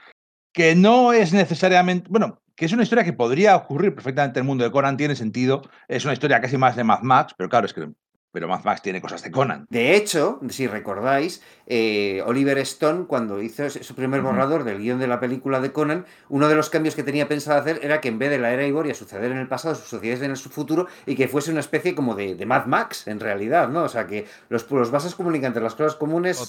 que 0.54 0.76
no 0.76 1.14
es 1.14 1.34
necesariamente, 1.34 2.08
bueno, 2.12 2.42
que 2.56 2.66
es 2.66 2.74
una 2.74 2.84
historia 2.84 3.04
que 3.04 3.14
podría 3.14 3.56
ocurrir 3.56 3.96
perfectamente 3.96 4.40
en 4.40 4.44
el 4.44 4.48
mundo 4.48 4.64
de 4.64 4.72
Conan, 4.72 4.98
tiene 4.98 5.16
sentido, 5.16 5.64
es 5.88 6.06
una 6.06 6.14
historia 6.14 6.42
casi 6.42 6.58
más 6.58 6.76
de 6.76 6.84
Mad 6.84 7.02
Max, 7.02 7.34
pero 7.36 7.50
claro, 7.50 7.66
es 7.66 7.74
que 7.74 7.90
pero 8.32 8.48
Mad 8.48 8.64
Max 8.64 8.82
tiene 8.82 9.02
cosas 9.02 9.24
de 9.24 9.32
Conan. 9.32 9.66
De 9.70 9.96
hecho, 9.96 10.40
si 10.50 10.68
recordáis, 10.68 11.42
eh, 11.66 12.22
Oliver 12.26 12.58
Stone, 12.60 13.06
cuando 13.06 13.42
hizo 13.42 13.70
su 13.70 13.96
primer 13.96 14.22
borrador 14.22 14.64
del 14.64 14.80
guion 14.80 15.00
de 15.00 15.08
la 15.08 15.20
película 15.20 15.60
de 15.60 15.72
Conan, 15.72 16.06
uno 16.30 16.48
de 16.48 16.56
los 16.56 16.70
cambios 16.70 16.96
que 16.96 17.04
tenía 17.04 17.28
pensado 17.28 17.60
hacer 17.60 17.80
era 17.82 18.02
que 18.02 18.08
en 18.08 18.20
vez 18.20 18.30
de 18.30 18.38
la 18.38 18.52
era 18.52 18.66
Iboria 18.66 18.94
suceder 18.94 19.32
en 19.32 19.38
el 19.38 19.48
pasado, 19.48 19.76
sucediese 19.76 20.26
en 20.26 20.32
el 20.32 20.38
futuro 20.38 20.88
y 21.06 21.16
que 21.16 21.28
fuese 21.28 21.52
una 21.52 21.60
especie 21.60 21.96
como 21.96 22.16
de, 22.16 22.46
Mad 22.46 22.66
Max, 22.66 23.08
en 23.08 23.20
realidad, 23.20 23.70
¿no? 23.70 23.84
O 23.84 23.90
sea, 23.90 24.06
que 24.06 24.28
los, 24.50 24.70
los 24.72 24.92
vasos 24.92 25.16
comunicantes, 25.16 25.62
las 25.62 25.76
cosas 25.76 25.96
comunes, 25.96 26.48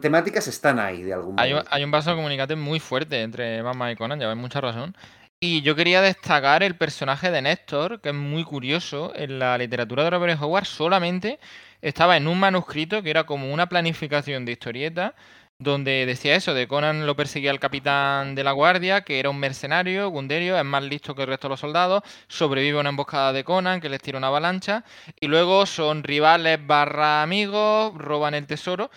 temáticas 0.00 0.46
están 0.46 0.78
ahí, 0.78 1.02
de 1.02 1.14
algún 1.14 1.34
modo. 1.34 1.42
Hay, 1.42 1.54
hay 1.68 1.84
un 1.84 1.90
vaso 1.90 2.14
comunicante 2.14 2.56
muy 2.56 2.80
fuerte 2.80 3.22
entre 3.22 3.62
Mad 3.62 3.74
Max 3.74 3.92
y 3.92 3.96
Conan, 3.96 4.20
ya 4.20 4.28
ves 4.28 4.36
mucha 4.36 4.60
razón. 4.60 4.96
Y 5.40 5.62
yo 5.62 5.76
quería 5.76 6.02
destacar 6.02 6.64
el 6.64 6.76
personaje 6.76 7.30
de 7.30 7.42
Néstor, 7.42 8.00
que 8.00 8.08
es 8.08 8.14
muy 8.14 8.42
curioso. 8.42 9.12
En 9.14 9.38
la 9.38 9.56
literatura 9.56 10.02
de 10.02 10.10
Robert 10.10 10.42
Howard 10.42 10.64
solamente 10.64 11.38
estaba 11.80 12.16
en 12.16 12.26
un 12.26 12.40
manuscrito 12.40 13.02
que 13.04 13.10
era 13.10 13.24
como 13.24 13.52
una 13.52 13.68
planificación 13.68 14.44
de 14.44 14.52
historieta 14.52 15.14
donde 15.60 16.06
decía 16.06 16.36
eso, 16.36 16.54
de 16.54 16.68
Conan 16.68 17.04
lo 17.04 17.16
perseguía 17.16 17.50
el 17.50 17.58
capitán 17.58 18.36
de 18.36 18.44
la 18.44 18.52
guardia, 18.52 19.00
que 19.02 19.18
era 19.18 19.28
un 19.30 19.40
mercenario, 19.40 20.08
Gunderio, 20.08 20.56
es 20.56 20.64
más 20.64 20.84
listo 20.84 21.16
que 21.16 21.22
el 21.22 21.28
resto 21.28 21.48
de 21.48 21.50
los 21.50 21.60
soldados, 21.60 22.04
sobrevive 22.28 22.78
a 22.78 22.80
una 22.80 22.90
emboscada 22.90 23.32
de 23.32 23.42
Conan 23.42 23.80
que 23.80 23.88
les 23.88 24.00
tira 24.00 24.18
una 24.18 24.28
avalancha, 24.28 24.84
y 25.18 25.26
luego 25.26 25.66
son 25.66 26.04
rivales 26.04 26.64
barra 26.64 27.22
amigos, 27.24 27.92
roban 27.96 28.34
el 28.34 28.46
tesoro, 28.46 28.88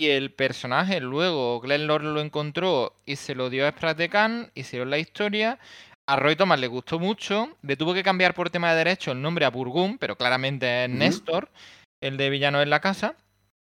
y 0.00 0.08
el 0.08 0.32
personaje 0.32 0.98
luego 0.98 1.60
Glenn 1.60 1.86
Lord 1.86 2.04
lo 2.04 2.22
encontró 2.22 2.94
y 3.04 3.16
se 3.16 3.34
lo 3.34 3.50
dio 3.50 3.66
a 3.66 3.70
Spratecan, 3.70 4.50
hicieron 4.54 4.88
la 4.88 4.96
historia, 4.96 5.58
a 6.06 6.16
Roy 6.16 6.36
Thomas 6.36 6.58
le 6.58 6.68
gustó 6.68 6.98
mucho, 6.98 7.54
le 7.60 7.76
tuvo 7.76 7.92
que 7.92 8.02
cambiar 8.02 8.32
por 8.32 8.48
tema 8.48 8.70
de 8.70 8.78
derecho 8.78 9.12
el 9.12 9.20
nombre 9.20 9.44
a 9.44 9.50
Burgum, 9.50 9.98
pero 9.98 10.16
claramente 10.16 10.84
es 10.84 10.90
Néstor, 10.90 11.50
el 12.00 12.16
de 12.16 12.30
villano 12.30 12.62
en 12.62 12.70
la 12.70 12.80
casa, 12.80 13.14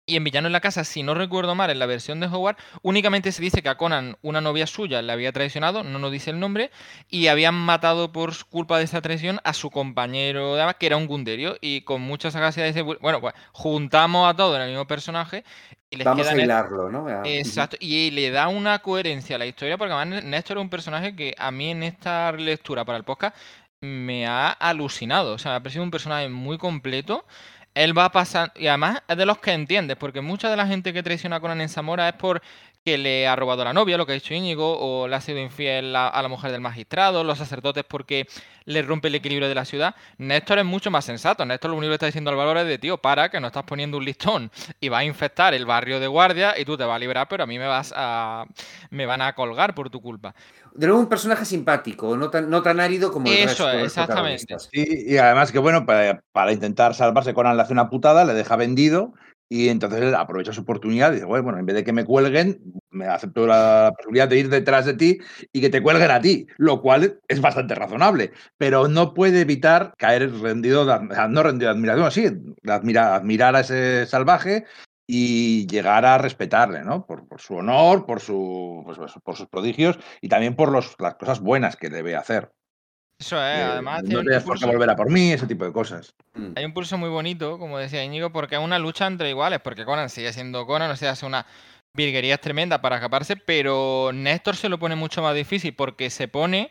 y 0.09 0.17
en 0.17 0.25
Villano 0.25 0.47
en 0.47 0.53
la 0.53 0.61
Casa, 0.61 0.85
si 0.85 1.03
no 1.03 1.15
recuerdo 1.15 1.55
mal, 1.55 1.71
en 1.71 1.79
la 1.79 1.87
versión 1.87 2.19
de 2.19 2.27
Howard, 2.27 2.57
únicamente 2.83 3.31
se 3.31 3.43
dice 3.43 3.63
que 3.63 3.69
a 3.69 3.77
Conan 3.77 4.17
una 4.23 4.41
novia 4.41 4.67
suya 4.67 5.03
le 5.03 5.13
había 5.13 5.33
traicionado, 5.33 5.85
no 5.85 5.99
nos 5.99 6.11
dice 6.11 6.31
el 6.31 6.41
nombre, 6.41 6.71
y 7.11 7.27
habían 7.27 7.55
matado 7.55 8.11
por 8.11 8.33
culpa 8.47 8.79
de 8.79 8.85
esa 8.85 9.03
traición 9.03 9.39
a 9.45 9.53
su 9.53 9.71
compañero, 9.71 10.57
que 10.79 10.87
era 10.87 10.97
un 10.97 11.07
gunderio, 11.07 11.57
y 11.61 11.83
con 11.83 12.01
mucha 12.01 12.31
sagacidad 12.31 12.67
dice, 12.67 12.83
bueno, 12.83 13.21
pues 13.21 13.35
juntamos 13.53 14.29
a 14.29 14.35
todos 14.35 14.57
en 14.57 14.63
el 14.63 14.71
mismo 14.71 14.87
personaje. 14.87 15.45
Y 15.91 15.97
les 15.97 16.07
Vamos 16.07 16.27
a 16.27 16.37
hilarlo, 16.37 16.91
¿no? 16.91 17.25
Exacto, 17.25 17.77
y 17.79 18.11
le 18.11 18.31
da 18.31 18.49
una 18.49 18.79
coherencia 18.79 19.37
a 19.37 19.39
la 19.39 19.47
historia, 19.47 19.77
porque 19.77 19.93
además 19.93 20.25
Néstor 20.25 20.57
es 20.57 20.63
un 20.63 20.71
personaje 20.71 21.15
que 21.15 21.35
a 21.37 21.51
mí 21.51 21.71
en 21.71 21.83
esta 21.83 22.33
lectura 22.33 22.87
para 22.87 22.97
el 22.97 23.05
podcast 23.05 23.37
me 23.81 24.27
ha 24.27 24.51
alucinado, 24.51 25.35
o 25.35 25.39
sea, 25.39 25.53
me 25.53 25.57
ha 25.57 25.61
parecido 25.61 25.85
un 25.85 25.91
personaje 25.91 26.29
muy 26.29 26.59
completo 26.59 27.25
él 27.75 27.97
va 27.97 28.07
a 28.07 28.13
pasar, 28.13 28.53
y 28.57 28.67
además 28.67 29.03
es 29.07 29.17
de 29.17 29.27
los 29.27 29.39
que 29.39 29.53
entiendes, 29.53 29.97
porque 29.97 30.21
mucha 30.21 30.51
de 30.51 30.57
la 30.57 30.67
gente 30.67 30.93
que 30.93 31.03
traiciona 31.03 31.37
a 31.37 31.41
Conan 31.41 31.61
en 31.61 31.69
Zamora 31.69 32.09
es 32.09 32.15
por 32.15 32.43
que 32.89 32.97
le 32.97 33.29
ha 33.29 33.37
robado 33.37 33.65
la 33.65 33.75
novia, 33.75 33.99
lo 33.99 34.07
que 34.07 34.13
ha 34.13 34.15
dicho 34.15 34.33
Íñigo, 34.33 34.79
o 34.81 35.07
le 35.09 35.15
ha 35.15 35.21
sido 35.21 35.39
infiel 35.39 35.95
a, 35.95 36.23
la 36.23 36.29
mujer 36.29 36.51
del 36.53 36.63
magistrado, 36.63 37.23
los 37.23 37.37
sacerdotes 37.37 37.85
porque 37.87 38.27
le 38.65 38.81
rompe 38.81 39.09
el 39.09 39.15
equilibrio 39.15 39.47
de 39.47 39.55
la 39.55 39.67
ciudad. 39.67 39.95
Néstor 40.17 40.59
es 40.59 40.65
mucho 40.65 40.91
más 40.91 41.05
sensato. 41.05 41.45
Néstor 41.45 41.71
lo 41.71 41.77
único 41.77 41.91
que 41.91 41.95
está 41.97 42.07
diciendo 42.07 42.31
al 42.31 42.37
valor 42.37 42.57
es 42.57 42.67
de 42.67 42.79
tío, 42.79 42.97
para 42.97 43.29
que 43.29 43.41
no 43.41 43.49
estás 43.49 43.65
poniendo 43.65 43.99
un 43.99 44.07
listón 44.07 44.51
y 44.81 44.89
va 44.89 44.99
a 44.99 45.05
infectar 45.05 45.53
el 45.53 45.67
barrio 45.67 46.01
de 46.01 46.07
guardia 46.07 46.59
y 46.59 46.65
tú 46.65 46.79
te 46.79 46.85
vas 46.85 46.97
a 46.97 46.99
liberar, 46.99 47.29
pero 47.29 47.45
a 47.45 47.47
mí 47.47 47.59
me 47.59 47.67
vas 47.67 47.93
a 47.95 48.47
me 48.91 49.05
van 49.05 49.21
a 49.21 49.35
colgar 49.35 49.75
por 49.75 49.91
tu 49.91 50.01
culpa. 50.01 50.35
De 50.73 50.87
nuevo 50.87 51.03
un 51.03 51.09
personaje 51.09 51.45
simpático, 51.45 52.17
no 52.17 52.31
tan, 52.31 52.49
no 52.49 52.63
tan 52.63 52.81
árido 52.81 53.13
como 53.13 53.27
el 53.27 53.35
Eso, 53.35 53.67
resto 53.67 53.85
exactamente. 53.85 54.57
y 54.73 55.19
además 55.19 55.53
que 55.53 55.59
bueno, 55.59 55.85
para, 55.85 56.23
para 56.33 56.53
intentar 56.53 56.95
salvarse 56.95 57.35
Conan 57.35 57.57
le 57.57 57.63
hace 57.65 57.75
una 57.75 57.91
putada, 57.91 58.25
le 58.25 58.33
deja 58.33 58.57
vendido 58.57 59.13
y 59.49 59.69
entonces 59.69 60.03
él 60.03 60.15
aprovecha 60.15 60.53
su 60.53 60.61
oportunidad 60.61 61.11
y 61.11 61.17
dice, 61.17 61.27
bueno, 61.27 61.59
en 61.59 61.65
vez 61.65 61.77
de 61.77 61.85
que 61.85 61.93
me 61.93 62.05
cuelguen, 62.05 62.61
me 62.91 63.07
acepto 63.07 63.47
la 63.47 63.93
posibilidad 63.97 64.29
de 64.29 64.39
ir 64.39 64.49
detrás 64.51 64.85
de 64.85 64.95
ti 64.95 65.19
y 65.53 65.61
que 65.61 65.71
te 65.71 65.83
cuelguen 65.83 66.11
a 66.11 66.21
ti, 66.21 66.47
lo 66.59 66.83
cual 66.83 67.21
es 67.27 67.41
bastante 67.41 67.75
razonable, 67.75 68.33
pero 68.59 68.89
no 68.89 69.15
puede 69.15 69.41
evitar 69.41 69.95
caer 69.97 70.31
rendido, 70.41 70.85
no 70.85 71.43
rendido 71.43 71.73
de 71.73 71.79
admiración, 71.79 72.11
sí, 72.11 72.27
admirar, 72.69 73.15
admirar 73.15 73.57
a 73.57 73.61
ese 73.61 74.07
salvaje 74.07 74.65
y 75.07 75.67
llegar 75.67 76.05
a 76.05 76.19
respetarle, 76.19 76.85
¿no? 76.85 77.07
Por, 77.07 77.25
su 77.39 77.55
honor, 77.55 78.05
por, 78.05 78.21
su, 78.21 78.83
pues, 78.85 78.99
por 79.25 79.37
sus 79.37 79.49
prodigios 79.49 79.99
y 80.21 80.29
también 80.29 80.55
por 80.55 80.71
los, 80.71 80.95
las 80.99 81.15
cosas 81.15 81.41
buenas 81.41 81.77
que 81.77 81.89
debe 81.89 82.15
hacer. 82.15 82.53
Eso 83.19 83.37
es, 83.37 83.61
además. 83.61 84.05
No 84.05 84.21
tienes 84.21 84.45
por 84.45 84.59
qué 84.59 84.67
volver 84.67 84.89
a 84.91 84.97
por 84.97 85.11
mí, 85.11 85.33
ese 85.33 85.47
tipo 85.47 85.65
de 85.65 85.73
cosas. 85.73 86.15
Mm. 86.35 86.53
Hay 86.55 86.65
un 86.65 86.73
pulso 86.73 86.97
muy 86.97 87.09
bonito, 87.09 87.59
como 87.59 87.77
decía 87.77 88.05
Íñigo, 88.05 88.31
porque 88.31 88.55
es 88.55 88.61
una 88.61 88.79
lucha 88.79 89.07
entre 89.07 89.29
iguales, 89.31 89.61
porque 89.61 89.85
Conan 89.85 90.09
sigue 90.09 90.33
siendo 90.33 90.67
Conan, 90.67 90.91
o 90.91 90.97
sea, 90.97 91.11
hace 91.11 91.27
una 91.27 91.45
virguería 91.95 92.39
tremenda 92.39 92.81
para 92.81 92.97
escaparse, 92.97 93.35
pero 93.35 94.13
Néstor 94.15 94.55
se 94.55 94.69
lo 94.69 94.79
pone 94.79 94.95
mucho 94.95 95.21
más 95.21 95.35
difícil 95.35 95.75
porque 95.75 96.11
se 96.11 96.29
pone, 96.29 96.71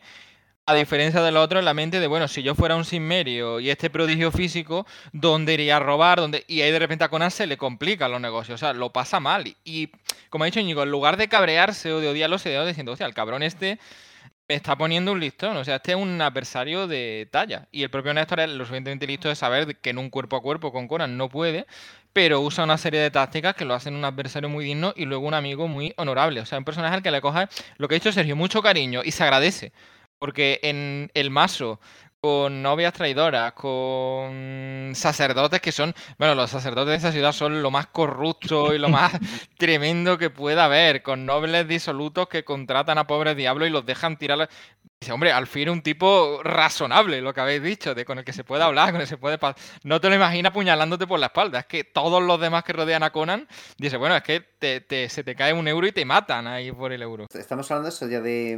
a 0.66 0.74
diferencia 0.74 1.22
de 1.22 1.34
lo 1.34 1.42
otro, 1.42 1.60
en 1.60 1.66
la 1.66 1.74
mente 1.74 2.00
de, 2.00 2.08
bueno, 2.08 2.30
si 2.30 2.44
yo 2.44 2.56
fuera 2.56 2.78
un 2.78 2.86
sinmerio 2.86 3.60
y 3.60 3.70
este 3.70 3.90
prodigio 3.90 4.32
físico, 4.32 4.88
¿dónde 5.12 5.54
iría 5.54 5.78
a 5.78 5.80
robar? 5.82 6.22
¿Dónde? 6.22 6.46
Y 6.48 6.62
ahí 6.62 6.72
de 6.72 6.80
repente 6.80 7.04
a 7.04 7.10
Conan 7.10 7.32
se 7.32 7.46
le 7.46 7.58
complican 7.58 8.10
los 8.10 8.22
negocios, 8.22 8.56
o 8.56 8.58
sea, 8.58 8.72
lo 8.72 8.94
pasa 8.94 9.20
mal. 9.20 9.54
Y, 9.66 9.92
como 10.30 10.46
ha 10.46 10.48
dicho 10.48 10.62
Íñigo, 10.62 10.84
en 10.84 10.92
lugar 10.92 11.18
de 11.18 11.28
cabrearse 11.28 11.92
o 11.92 12.00
de 12.00 12.08
odiarlo, 12.08 12.38
se 12.38 12.52
dio 12.52 12.66
diciendo, 12.66 12.94
o 12.94 12.96
sea, 12.96 13.08
el 13.08 13.14
cabrón 13.14 13.44
este 13.44 13.80
me 14.48 14.56
está 14.56 14.78
poniendo 14.78 15.12
un 15.12 15.20
listón. 15.20 15.58
O 15.58 15.64
sea, 15.64 15.78
este 15.78 15.92
es 15.92 15.98
un 15.98 16.22
adversario 16.22 16.88
de 16.88 17.28
talla. 17.32 17.68
Y 17.72 17.84
el 17.84 17.90
propio 17.90 18.14
Néstor 18.14 18.40
es 18.42 18.50
lo 18.50 18.64
suficientemente 18.66 19.08
listo 19.08 19.30
de 19.30 19.36
saber 19.36 19.78
que 19.78 19.90
en 19.90 19.98
un 19.98 20.10
cuerpo 20.10 20.38
a 20.38 20.42
cuerpo 20.42 20.72
con 20.72 20.88
Conan 20.88 21.18
no 21.18 21.30
puede, 21.30 21.68
pero 22.14 22.42
usa 22.42 22.64
una 22.64 22.78
serie 22.78 23.00
de 23.00 23.12
tácticas 23.12 23.56
que 23.56 23.66
lo 23.66 23.74
hacen 23.74 23.96
un 23.96 24.06
adversario 24.06 24.50
muy 24.50 24.66
digno 24.66 24.94
y 24.96 25.06
luego 25.06 25.28
un 25.28 25.34
amigo 25.34 25.68
muy 25.68 25.94
honorable. 25.98 26.42
O 26.42 26.46
sea, 26.46 26.58
un 26.58 26.66
personaje 26.66 26.96
al 26.96 27.04
que 27.04 27.12
le 27.12 27.22
coge 27.22 27.48
lo 27.78 27.88
que 27.88 27.96
ha 27.96 28.00
dicho 28.00 28.12
Sergio, 28.12 28.36
mucho 28.36 28.62
cariño 28.62 29.02
y 29.04 29.12
se 29.12 29.24
agradece. 29.24 29.74
Porque 30.20 30.60
en 30.64 31.12
el 31.14 31.30
mazo 31.30 31.80
con 32.22 32.62
novias 32.62 32.94
traidoras, 32.94 33.54
con 33.54 34.92
sacerdotes 34.96 35.62
que 35.62 35.72
son, 35.72 35.94
bueno, 36.18 36.36
los 36.36 36.50
sacerdotes 36.50 36.90
de 36.90 36.96
esa 36.96 37.12
ciudad 37.12 37.32
son 37.32 37.62
lo 37.62 37.72
más 37.72 37.88
corrupto 37.88 38.74
y 38.74 38.80
lo 38.80 38.90
más 38.90 39.12
tremendo 39.58 40.18
que 40.18 40.30
pueda 40.30 40.66
haber, 40.66 41.04
con 41.04 41.26
nobles 41.26 41.68
disolutos 41.68 42.28
que 42.28 42.44
contratan 42.44 42.98
a 42.98 43.06
pobres 43.08 43.38
diablos 43.38 43.68
y 43.68 43.72
los 43.72 43.86
dejan 43.86 44.18
tirar. 44.18 44.50
Dice, 45.00 45.12
hombre, 45.12 45.32
al 45.32 45.46
fin 45.46 45.70
un 45.70 45.84
tipo 45.84 46.42
razonable, 46.44 47.22
lo 47.22 47.32
que 47.32 47.42
habéis 47.42 47.62
dicho, 47.62 47.94
de 47.94 48.04
con 48.04 48.18
el 48.18 48.26
que 48.26 48.34
se 48.34 48.44
puede 48.44 48.64
hablar, 48.64 48.88
con 48.88 48.96
el 48.96 49.02
que 49.02 49.10
se 49.10 49.18
puede... 49.18 49.38
No 49.84 50.02
te 50.02 50.10
lo 50.10 50.16
imaginas 50.16 50.50
apuñalándote 50.50 51.06
por 51.06 51.20
la 51.20 51.28
espalda, 51.28 51.60
es 51.60 51.66
que 51.68 51.84
todos 51.84 52.24
los 52.24 52.42
demás 52.42 52.64
que 52.64 52.74
rodean 52.74 53.04
a 53.04 53.12
Conan, 53.12 53.48
dice, 53.78 53.98
bueno, 53.98 54.16
es 54.16 54.24
que 54.24 54.42
te, 54.58 55.08
se 55.10 55.24
te 55.24 55.36
cae 55.36 55.54
un 55.54 55.68
euro 55.68 55.86
y 55.86 55.92
te 55.92 56.04
matan 56.04 56.48
ahí 56.48 56.72
por 56.72 56.92
el 56.92 57.04
euro. 57.04 57.28
Estamos 57.32 57.70
hablando 57.70 57.90
de 57.90 57.96
eso 57.96 58.08
ya 58.08 58.22
de, 58.22 58.56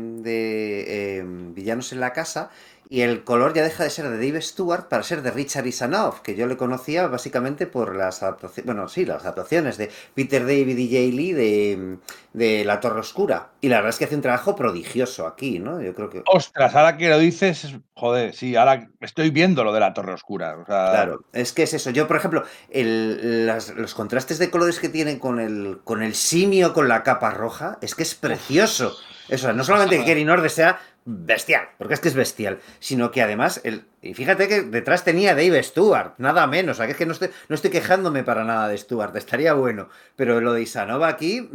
eh, 0.88 1.24
villanos 1.26 1.92
en 1.92 2.00
la 2.00 2.14
casa, 2.14 2.52
y 2.92 3.02
el 3.02 3.24
color 3.24 3.54
ya 3.54 3.62
deja 3.62 3.84
de 3.84 3.92
ser 3.92 4.10
de 4.10 4.18
Dave 4.18 4.42
Stewart 4.42 4.88
para 4.88 5.04
ser 5.04 5.22
de 5.22 5.30
Richard 5.30 5.68
Isanov, 5.68 6.24
que 6.24 6.36
yo 6.36 6.48
le 6.48 6.58
conocía 6.58 7.06
básicamente 7.06 7.68
por 7.68 7.96
las 7.96 8.24
adaptaciones, 8.24 8.66
bueno, 8.66 8.90
sí, 8.90 9.06
las 9.06 9.22
adaptaciones 9.22 9.78
de 9.78 9.92
Peter 10.16 10.42
David 10.42 10.76
y 10.76 10.90
Jay 10.92 11.12
Lee 11.12 11.34
de, 11.34 11.98
de, 12.34 12.66
La 12.66 12.80
Torre 12.80 13.02
Oscura. 13.02 13.52
Y 13.62 13.70
la 13.70 13.76
verdad 13.76 13.92
es 13.92 14.00
que 14.00 14.06
hace 14.06 14.16
un 14.16 14.24
trabajo 14.24 14.56
prodigioso 14.56 15.28
aquí, 15.28 15.60
¿no? 15.60 15.80
Yo 15.80 15.94
creo 15.94 16.10
que... 16.10 16.24
Ostras, 16.26 16.76
ahora 16.76 16.98
que 16.98 17.10
lo 17.10 17.20
dices, 17.20 17.76
joder, 17.94 18.34
sí, 18.34 18.56
ahora 18.56 18.90
estoy 19.02 19.30
viendo 19.30 19.64
lo 19.64 19.72
de 19.72 19.82
La 19.82 19.94
Torre 19.94 20.14
Oscura. 20.14 20.58
Claro, 20.66 21.24
es 21.32 21.54
que 21.54 21.64
es 21.64 21.76
eso. 21.76 21.92
Yo, 21.92 22.08
por 22.08 22.18
ejemplo, 22.18 22.44
el, 22.72 23.46
los 23.76 23.94
contrastes 23.94 24.40
de 24.40 24.50
colores 24.50 24.80
que 24.80 24.90
tienen 24.90 25.20
con 25.20 25.40
el, 25.40 25.80
con 25.84 26.02
el 26.02 26.16
simio 26.16 26.74
con 26.74 26.88
la 26.88 27.04
capa 27.04 27.30
roja, 27.30 27.78
es 27.82 27.94
que 27.94 28.02
es 28.02 28.16
precioso. 28.16 28.98
Eso, 29.30 29.54
no 29.54 29.64
solamente 29.64 30.00
que 30.00 30.06
Kerry 30.06 30.26
Norde 30.26 30.50
sea 30.50 30.80
bestial, 31.06 31.70
porque 31.78 31.94
es 31.94 32.00
que 32.00 32.08
es 32.08 32.16
bestial, 32.16 32.60
sino 32.80 33.12
que 33.12 33.22
además 33.22 33.62
el, 33.64 33.86
y 34.02 34.14
fíjate 34.14 34.48
que 34.48 34.62
detrás 34.62 35.04
tenía 35.04 35.36
Dave 35.36 35.62
Stewart, 35.62 36.14
nada 36.18 36.48
menos. 36.48 36.78
O 36.78 36.78
sea, 36.78 36.86
que 36.86 36.94
es 36.94 36.98
que 36.98 37.06
no 37.06 37.12
estoy, 37.12 37.30
no 37.50 37.56
estoy 37.56 37.70
quejándome 37.70 38.24
para 38.24 38.44
nada 38.44 38.68
de 38.68 38.78
Stewart, 38.78 39.16
estaría 39.16 39.54
bueno. 39.54 39.90
Pero 40.16 40.40
lo 40.40 40.54
de 40.54 40.62
Isanova 40.62 41.08
aquí, 41.08 41.50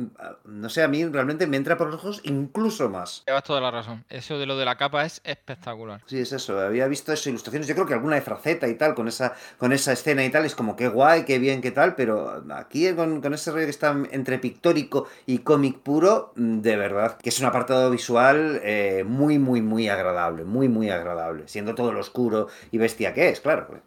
no 0.44 0.68
sé, 0.68 0.82
a 0.82 0.88
mí 0.88 1.04
realmente 1.06 1.46
me 1.46 1.56
entra 1.56 1.76
por 1.76 1.88
los 1.88 1.96
ojos 1.96 2.20
incluso 2.24 2.88
más. 2.90 3.22
Llevas 3.26 3.44
toda 3.44 3.60
la 3.60 3.70
razón. 3.70 4.04
Eso 4.10 4.38
de 4.38 4.46
lo 4.46 4.58
de 4.58 4.64
la 4.64 4.76
capa 4.76 5.04
es 5.04 5.20
espectacular. 5.24 6.02
Sí, 6.06 6.18
es 6.18 6.32
eso. 6.32 6.58
Había 6.60 6.86
visto 6.86 7.12
esas 7.12 7.28
ilustraciones. 7.28 7.66
Yo 7.66 7.74
creo 7.74 7.86
que 7.86 7.94
alguna 7.94 8.16
de 8.16 8.22
Fraceta 8.22 8.68
y 8.68 8.74
tal, 8.74 8.94
con 8.94 9.08
esa, 9.08 9.34
con 9.58 9.72
esa 9.72 9.92
escena 9.92 10.24
y 10.24 10.30
tal, 10.30 10.44
es 10.44 10.54
como 10.54 10.76
qué 10.76 10.88
guay, 10.88 11.24
qué 11.24 11.38
bien, 11.38 11.62
qué 11.62 11.70
tal. 11.70 11.94
Pero 11.94 12.44
aquí 12.54 12.92
con, 12.92 13.22
con 13.22 13.32
ese 13.32 13.52
rollo 13.52 13.64
que 13.64 13.70
está 13.70 13.96
entre 14.10 14.38
pictórico 14.38 15.08
y 15.26 15.38
cómic 15.38 15.78
puro, 15.78 16.32
de 16.36 16.76
verdad, 16.76 17.16
que 17.16 17.30
es 17.30 17.40
un 17.40 17.46
apartado 17.46 17.90
visual 17.90 18.60
eh, 18.62 19.04
muy, 19.06 19.38
muy, 19.38 19.62
muy 19.62 19.88
agradable. 19.88 20.44
Muy, 20.44 20.68
muy 20.68 20.90
agradable. 20.90 21.44
Siendo 21.46 21.74
todo 21.74 21.92
lo 21.92 22.00
oscuro 22.00 22.33
y 22.70 22.78
bestia 22.78 23.14
que 23.14 23.28
es, 23.28 23.40
claro. 23.40 23.82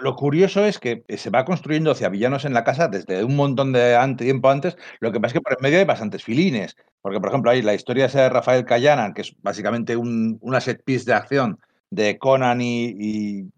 Lo, 0.00 0.16
curioso 0.16 0.64
es 0.64 0.78
que 0.78 1.04
se 1.08 1.30
va 1.30 1.44
construyendo 1.44 1.90
hacia 1.90 2.08
villanos 2.08 2.44
en 2.44 2.54
la 2.54 2.64
casa 2.64 2.88
desde 2.88 3.24
un 3.24 3.36
montón 3.36 3.72
de 3.72 3.96
tiempo 4.16 4.50
antes. 4.50 4.76
Lo 5.00 5.12
que 5.12 5.20
pasa 5.20 5.28
es 5.28 5.32
que 5.34 5.40
por 5.40 5.52
en 5.52 5.62
medio 5.62 5.78
hay 5.78 5.84
bastantes 5.84 6.24
filines. 6.24 6.76
Porque, 7.02 7.20
por 7.20 7.30
ejemplo, 7.30 7.50
hay 7.50 7.62
la 7.62 7.74
historia 7.74 8.08
de 8.08 8.28
Rafael 8.28 8.64
Callanan, 8.64 9.14
que 9.14 9.22
es 9.22 9.34
básicamente 9.42 9.96
un, 9.96 10.38
una 10.42 10.60
set 10.60 10.82
piece 10.84 11.06
de 11.06 11.14
acción 11.14 11.58
de 11.90 12.18
Conan 12.18 12.60
y, 12.62 13.48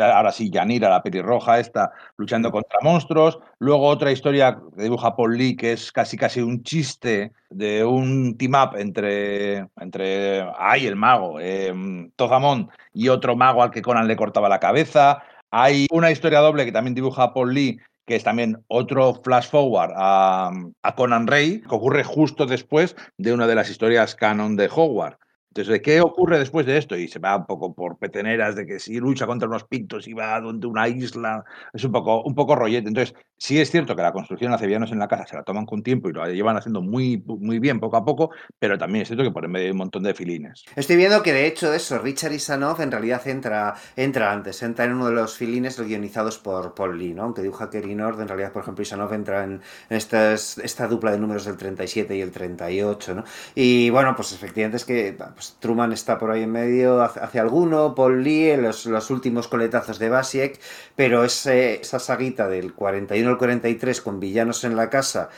ahora 0.00 0.32
sí, 0.32 0.48
Yanira, 0.50 0.88
la 0.88 1.02
pelirroja 1.02 1.58
esta, 1.58 1.92
luchando 2.16 2.50
contra 2.52 2.78
monstruos. 2.82 3.40
Luego 3.58 3.86
otra 3.86 4.12
historia 4.12 4.58
que 4.76 4.84
dibuja 4.84 5.16
Paul 5.16 5.36
Lee, 5.36 5.56
que 5.56 5.72
es 5.72 5.90
casi 5.92 6.16
casi 6.16 6.40
un 6.40 6.62
chiste 6.62 7.32
de 7.50 7.84
un 7.84 8.36
team-up 8.38 8.76
entre, 8.76 9.66
entre 9.80 10.48
ay, 10.56 10.86
el 10.86 10.96
mago, 10.96 11.38
eh, 11.40 11.74
Tozamón, 12.16 12.70
y 12.94 13.08
otro 13.08 13.36
mago 13.36 13.62
al 13.62 13.70
que 13.70 13.82
Conan 13.82 14.06
le 14.08 14.16
cortaba 14.16 14.48
la 14.48 14.60
cabeza. 14.60 15.22
Hay 15.50 15.88
una 15.90 16.12
historia 16.12 16.38
doble 16.38 16.64
que 16.64 16.72
también 16.72 16.94
dibuja 16.94 17.34
Paul 17.34 17.52
Lee, 17.52 17.80
que 18.06 18.14
es 18.16 18.22
también 18.22 18.62
otro 18.68 19.14
flash 19.24 19.48
forward 19.48 19.92
a, 19.96 20.52
a 20.82 20.94
Conan 20.94 21.26
Rey, 21.26 21.60
que 21.60 21.74
ocurre 21.74 22.04
justo 22.04 22.46
después 22.46 22.94
de 23.18 23.32
una 23.32 23.48
de 23.48 23.56
las 23.56 23.68
historias 23.68 24.14
canon 24.14 24.56
de 24.56 24.68
Hogwarts. 24.68 25.18
Entonces, 25.52 25.82
¿qué 25.82 26.00
ocurre 26.00 26.38
después 26.38 26.64
de 26.64 26.78
esto? 26.78 26.96
Y 26.96 27.08
se 27.08 27.18
va 27.18 27.36
un 27.36 27.44
poco 27.44 27.74
por 27.74 27.98
peteneras 27.98 28.54
de 28.54 28.66
que 28.66 28.78
si 28.78 29.00
lucha 29.00 29.26
contra 29.26 29.48
unos 29.48 29.64
pictos 29.64 30.06
y 30.06 30.12
va 30.12 30.40
donde 30.40 30.68
una 30.68 30.86
isla, 30.86 31.44
es 31.72 31.82
un 31.82 31.90
poco, 31.90 32.22
un 32.22 32.36
poco 32.36 32.54
rollete. 32.54 32.86
Entonces, 32.86 33.16
sí 33.36 33.58
es 33.58 33.68
cierto 33.68 33.96
que 33.96 34.02
la 34.02 34.12
construcción 34.12 34.52
hace 34.52 34.66
villanos 34.66 34.92
en 34.92 35.00
la 35.00 35.08
casa 35.08 35.26
se 35.26 35.34
la 35.34 35.42
toman 35.42 35.66
con 35.66 35.82
tiempo 35.82 36.08
y 36.08 36.12
lo 36.12 36.24
llevan 36.26 36.56
haciendo 36.56 36.82
muy, 36.82 37.20
muy 37.26 37.58
bien 37.58 37.80
poco 37.80 37.96
a 37.96 38.04
poco, 38.04 38.30
pero 38.60 38.78
también 38.78 39.02
es 39.02 39.08
cierto 39.08 39.24
que 39.24 39.32
por 39.32 39.44
en 39.44 39.50
medio 39.50 39.66
hay 39.66 39.72
un 39.72 39.78
montón 39.78 40.04
de 40.04 40.14
filines. 40.14 40.64
Estoy 40.76 40.94
viendo 40.94 41.20
que 41.20 41.32
de 41.32 41.46
hecho 41.48 41.72
eso, 41.74 41.98
Richard 41.98 42.32
Isanov 42.32 42.80
en 42.80 42.92
realidad 42.92 43.26
entra, 43.26 43.74
entra 43.96 44.30
antes, 44.30 44.62
entra 44.62 44.84
en 44.84 44.92
uno 44.92 45.06
de 45.06 45.14
los 45.14 45.36
filines 45.36 45.80
guionizados 45.80 46.38
por 46.38 46.74
Paul 46.74 46.96
Lee, 46.96 47.12
¿no? 47.12 47.24
Aunque 47.24 47.42
dibuja 47.42 47.70
Kerry 47.70 47.96
Nord, 47.96 48.20
en 48.20 48.28
realidad, 48.28 48.52
por 48.52 48.62
ejemplo, 48.62 48.82
Isanov 48.82 49.12
entra 49.14 49.42
en, 49.42 49.60
esta 49.88 50.86
dupla 50.86 51.10
de 51.10 51.18
números 51.18 51.44
del 51.44 51.56
37 51.56 52.14
y 52.14 52.20
el 52.20 52.30
38, 52.30 53.14
¿no? 53.14 53.24
Y 53.56 53.90
bueno, 53.90 54.14
pues 54.14 54.32
efectivamente 54.32 54.76
es 54.76 54.84
que 54.84 55.16
pues, 55.40 55.56
Truman 55.58 55.90
está 55.94 56.18
por 56.18 56.30
ahí 56.30 56.42
en 56.42 56.52
medio, 56.52 57.00
hace, 57.00 57.38
alguno, 57.38 57.94
Paul 57.94 58.22
Lee, 58.22 58.58
los, 58.58 59.10
últimos 59.10 59.48
coletazos 59.48 59.98
de 59.98 60.10
Basiek, 60.10 60.60
pero 60.96 61.24
esa 61.24 61.98
saguita 61.98 62.46
del 62.46 62.74
41 62.74 63.26
al 63.26 63.38
43 63.38 64.02
con 64.02 64.20
villanos 64.20 64.64
en 64.64 64.76
la 64.76 64.90
casa, 64.90 65.30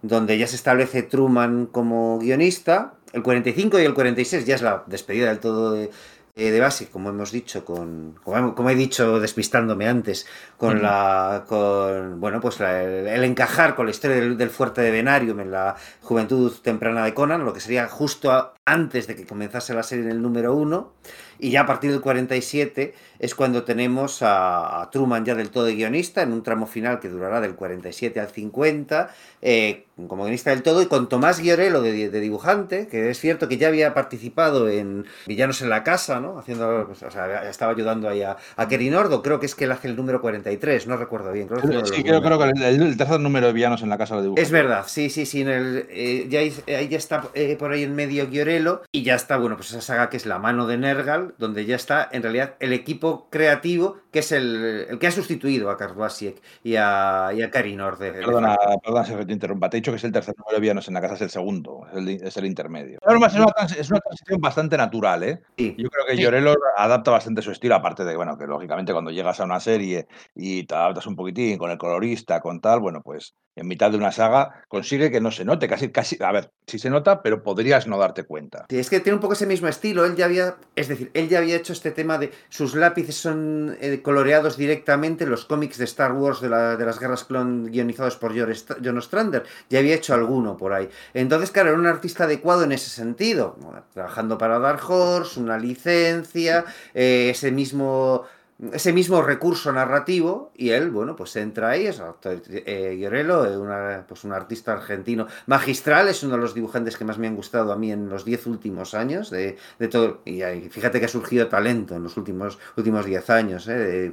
donde 0.00 0.38
ya 0.38 0.46
se 0.46 0.54
establece 0.54 1.02
Truman 1.02 1.66
como 1.66 2.20
guionista, 2.20 2.94
el 3.12 3.24
45 3.24 3.80
y 3.80 3.84
el 3.84 3.94
46 3.94 4.46
ya 4.46 4.54
es 4.54 4.62
la 4.62 4.84
despedida 4.86 5.26
del 5.26 5.40
todo 5.40 5.72
de, 5.72 5.90
eh, 6.38 6.52
de 6.52 6.60
base, 6.60 6.86
como 6.86 7.08
hemos 7.08 7.32
dicho, 7.32 7.64
con, 7.64 8.14
como, 8.22 8.70
he 8.70 8.76
dicho 8.76 9.18
despistándome 9.18 9.88
antes, 9.88 10.24
con 10.56 10.80
la, 10.80 11.44
con, 11.48 12.20
bueno, 12.20 12.40
pues 12.40 12.60
el, 12.60 13.24
encajar 13.24 13.74
con 13.74 13.86
la 13.86 13.90
historia 13.90 14.20
del, 14.20 14.50
fuerte 14.50 14.80
de 14.80 14.92
Venarium 14.92 15.40
en 15.40 15.50
la 15.50 15.74
juventud 16.00 16.52
temprana 16.62 17.04
de 17.04 17.12
Conan, 17.12 17.44
lo 17.44 17.52
que 17.52 17.58
sería 17.58 17.88
justo 17.88 18.54
antes 18.64 19.08
de 19.08 19.16
que 19.16 19.26
comenzase 19.26 19.74
la 19.74 19.82
serie 19.82 20.04
en 20.04 20.12
el 20.12 20.22
número 20.22 20.54
uno, 20.54 20.92
y 21.38 21.50
ya 21.50 21.62
a 21.62 21.66
partir 21.66 21.90
del 21.90 22.00
47 22.00 22.94
es 23.18 23.34
cuando 23.34 23.64
tenemos 23.64 24.20
a, 24.22 24.88
Truman 24.92 25.24
ya 25.24 25.34
del 25.34 25.50
todo 25.50 25.64
de 25.64 25.74
guionista, 25.74 26.22
en 26.22 26.32
un 26.32 26.42
tramo 26.42 26.66
final 26.66 27.00
que 27.00 27.08
durará 27.08 27.40
del 27.40 27.54
47 27.54 28.20
al 28.20 28.28
50, 28.28 29.10
eh, 29.42 29.84
como 30.06 30.24
guionista 30.24 30.50
del 30.50 30.62
todo, 30.62 30.82
y 30.82 30.86
con 30.86 31.08
Tomás 31.08 31.40
Guiorello 31.40 31.82
de, 31.82 32.20
dibujante, 32.20 32.86
que 32.86 33.10
es 33.10 33.18
cierto 33.18 33.48
que 33.48 33.56
ya 33.56 33.68
había 33.68 33.94
participado 33.94 34.68
en 34.68 35.04
Villanos 35.26 35.62
en 35.62 35.70
la 35.70 35.82
Casa, 35.82 36.20
¿no? 36.20 36.38
Haciendo, 36.38 36.84
pues, 36.86 37.02
o 37.02 37.10
sea, 37.10 37.48
estaba 37.48 37.72
ayudando 37.72 38.08
ahí 38.08 38.22
a, 38.22 38.36
a 38.56 38.68
Kerinordo, 38.68 39.22
creo 39.22 39.40
que 39.40 39.46
es 39.46 39.54
que 39.54 39.64
él 39.64 39.72
hace 39.72 39.88
el 39.88 39.96
número 39.96 40.20
43, 40.20 40.86
no 40.86 40.96
recuerdo 40.96 41.32
bien. 41.32 41.48
Creo 41.48 41.60
que 41.60 41.86
sí, 41.86 42.04
creo, 42.04 42.22
que 42.22 42.44
el, 42.44 42.96
tercer 42.96 43.20
número 43.20 43.48
de 43.48 43.52
Villanos 43.52 43.82
en 43.82 43.88
la 43.88 43.98
Casa 43.98 44.14
lo 44.14 44.22
dibuja. 44.22 44.40
Es 44.40 44.50
verdad, 44.52 44.84
sí, 44.86 45.10
sí, 45.10 45.26
sí, 45.26 45.44
eh, 45.46 46.26
ya, 46.28 46.40
ahí 46.40 46.88
ya 46.88 46.98
está 46.98 47.24
eh, 47.34 47.56
por 47.58 47.72
ahí 47.72 47.82
en 47.82 47.96
medio 47.96 48.28
Guiorello, 48.28 48.82
y 48.92 49.02
ya 49.02 49.16
está, 49.16 49.36
bueno, 49.36 49.56
pues 49.56 49.70
esa 49.70 49.80
saga 49.80 50.08
que 50.08 50.16
es 50.16 50.26
La 50.26 50.38
mano 50.38 50.66
de 50.68 50.78
Nergal, 50.78 51.27
donde 51.38 51.66
ya 51.66 51.76
está 51.76 52.08
en 52.10 52.22
realidad 52.22 52.54
el 52.60 52.72
equipo 52.72 53.28
creativo 53.30 53.98
que 54.10 54.20
es 54.20 54.32
el, 54.32 54.96
que 54.98 55.06
ha 55.06 55.10
sustituido 55.10 55.70
a 55.70 55.76
Karvasiek 55.76 56.40
y 56.62 56.76
a, 56.76 57.30
y 57.34 57.42
a 57.42 57.50
Karinor. 57.50 57.98
perdona, 57.98 58.56
perdona 58.82 59.04
si 59.04 59.14
te 59.14 59.32
interrumpa. 59.32 59.68
Te 59.68 59.76
he 59.76 59.80
dicho 59.80 59.92
que 59.92 59.96
es 59.96 60.04
el 60.04 60.12
tercer 60.12 60.34
número 60.38 60.56
de 60.56 60.60
villanos 60.60 60.88
en 60.88 60.94
la 60.94 61.00
casa, 61.00 61.14
es 61.14 61.22
el 61.22 61.30
segundo, 61.30 61.86
es 61.92 62.36
el, 62.36 62.46
intermedio. 62.46 62.98
es, 63.06 63.14
una, 63.14 63.26
es, 63.26 63.90
una, 63.90 64.00
transición 64.00 64.40
bastante 64.40 64.76
natural, 64.76 65.22
¿eh? 65.24 65.42
Yo 65.56 65.90
creo 65.90 66.06
que 66.06 66.16
Llorelo 66.16 66.54
adapta 66.76 67.10
bastante 67.10 67.42
su 67.42 67.50
estilo, 67.50 67.74
aparte 67.74 68.04
de, 68.04 68.16
bueno, 68.16 68.38
que 68.38 68.46
lógicamente 68.46 68.92
cuando 68.92 69.10
llegas 69.10 69.40
a 69.40 69.44
una 69.44 69.60
serie 69.60 70.06
y 70.34 70.64
te 70.64 70.74
adaptas 70.74 71.06
un 71.06 71.16
poquitín 71.16 71.58
con 71.58 71.70
el 71.70 71.78
colorista, 71.78 72.40
con 72.40 72.60
tal, 72.60 72.80
bueno, 72.80 73.02
pues 73.02 73.34
en 73.58 73.66
mitad 73.66 73.90
de 73.90 73.96
una 73.96 74.12
saga 74.12 74.64
consigue 74.68 75.10
que 75.10 75.20
no 75.20 75.30
se 75.30 75.44
note, 75.44 75.68
casi, 75.68 75.90
casi, 75.90 76.16
a 76.22 76.32
ver, 76.32 76.50
sí 76.66 76.78
se 76.78 76.90
nota, 76.90 77.22
pero 77.22 77.42
podrías 77.42 77.86
no 77.86 77.98
darte 77.98 78.24
cuenta. 78.24 78.66
Sí, 78.68 78.78
es 78.78 78.88
que 78.88 79.00
tiene 79.00 79.16
un 79.16 79.20
poco 79.20 79.34
ese 79.34 79.46
mismo 79.46 79.68
estilo, 79.68 80.04
él 80.04 80.16
ya 80.16 80.26
había, 80.26 80.56
es 80.76 80.88
decir, 80.88 81.10
él 81.14 81.28
ya 81.28 81.38
había 81.38 81.56
hecho 81.56 81.72
este 81.72 81.90
tema 81.90 82.18
de 82.18 82.32
sus 82.48 82.74
lápices 82.74 83.16
son 83.16 83.76
eh, 83.80 84.00
coloreados 84.02 84.56
directamente, 84.56 85.26
los 85.26 85.44
cómics 85.44 85.78
de 85.78 85.84
Star 85.84 86.12
Wars 86.12 86.40
de, 86.40 86.48
la, 86.48 86.76
de 86.76 86.84
las 86.84 86.98
guerras 86.98 87.24
clon 87.24 87.70
guionizados 87.70 88.16
por 88.16 88.34
John 88.36 88.98
Ostrander, 88.98 89.44
ya 89.68 89.78
había 89.78 89.94
hecho 89.94 90.14
alguno 90.14 90.56
por 90.56 90.72
ahí. 90.72 90.88
Entonces, 91.14 91.50
claro, 91.50 91.70
era 91.70 91.78
un 91.78 91.86
artista 91.86 92.24
adecuado 92.24 92.64
en 92.64 92.72
ese 92.72 92.90
sentido, 92.90 93.56
trabajando 93.92 94.38
para 94.38 94.58
Dark 94.58 94.82
Horse, 94.88 95.40
una 95.40 95.58
licencia, 95.58 96.64
eh, 96.94 97.30
ese 97.30 97.50
mismo 97.50 98.24
ese 98.72 98.92
mismo 98.92 99.22
recurso 99.22 99.72
narrativo 99.72 100.50
y 100.54 100.70
él, 100.70 100.90
bueno, 100.90 101.14
pues 101.14 101.36
entra 101.36 101.70
ahí, 101.70 101.86
es 101.86 102.02
eh, 102.24 104.04
pues 104.08 104.24
un 104.24 104.32
artista 104.32 104.72
argentino 104.72 105.26
magistral, 105.46 106.08
es 106.08 106.22
uno 106.24 106.34
de 106.34 106.40
los 106.40 106.54
dibujantes 106.54 106.96
que 106.96 107.04
más 107.04 107.18
me 107.18 107.28
han 107.28 107.36
gustado 107.36 107.72
a 107.72 107.76
mí 107.76 107.92
en 107.92 108.08
los 108.08 108.24
diez 108.24 108.46
últimos 108.46 108.94
años 108.94 109.30
de, 109.30 109.56
todo, 109.90 110.22
y 110.24 110.40
fíjate 110.70 110.98
que 110.98 111.06
ha 111.06 111.08
surgido 111.08 111.46
talento 111.46 111.94
en 111.94 112.02
los 112.02 112.16
últimos 112.16 112.58
últimos 112.76 113.06
diez 113.06 113.30
años. 113.30 113.68
¿eh? 113.68 114.10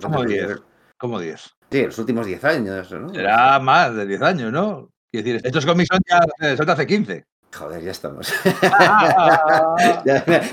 ¿Cómo 0.98 1.20
diez? 1.20 1.56
Sí, 1.72 1.80
en 1.80 1.88
los 1.88 1.98
últimos 1.98 2.28
diez 2.28 2.44
años. 2.44 2.92
¿no? 2.92 3.10
Será 3.10 3.60
más 3.60 3.96
de 3.96 4.06
diez 4.06 4.22
años, 4.22 4.52
¿no? 4.52 4.92
Quiero 5.12 5.26
decir, 5.26 5.42
estos 5.44 5.66
cómics 5.66 5.90
son 5.92 6.02
ya 6.08 6.56
son 6.56 6.70
hace 6.70 6.86
15. 6.86 7.26
Joder, 7.58 7.82
ya 7.82 7.92
estamos. 7.92 8.34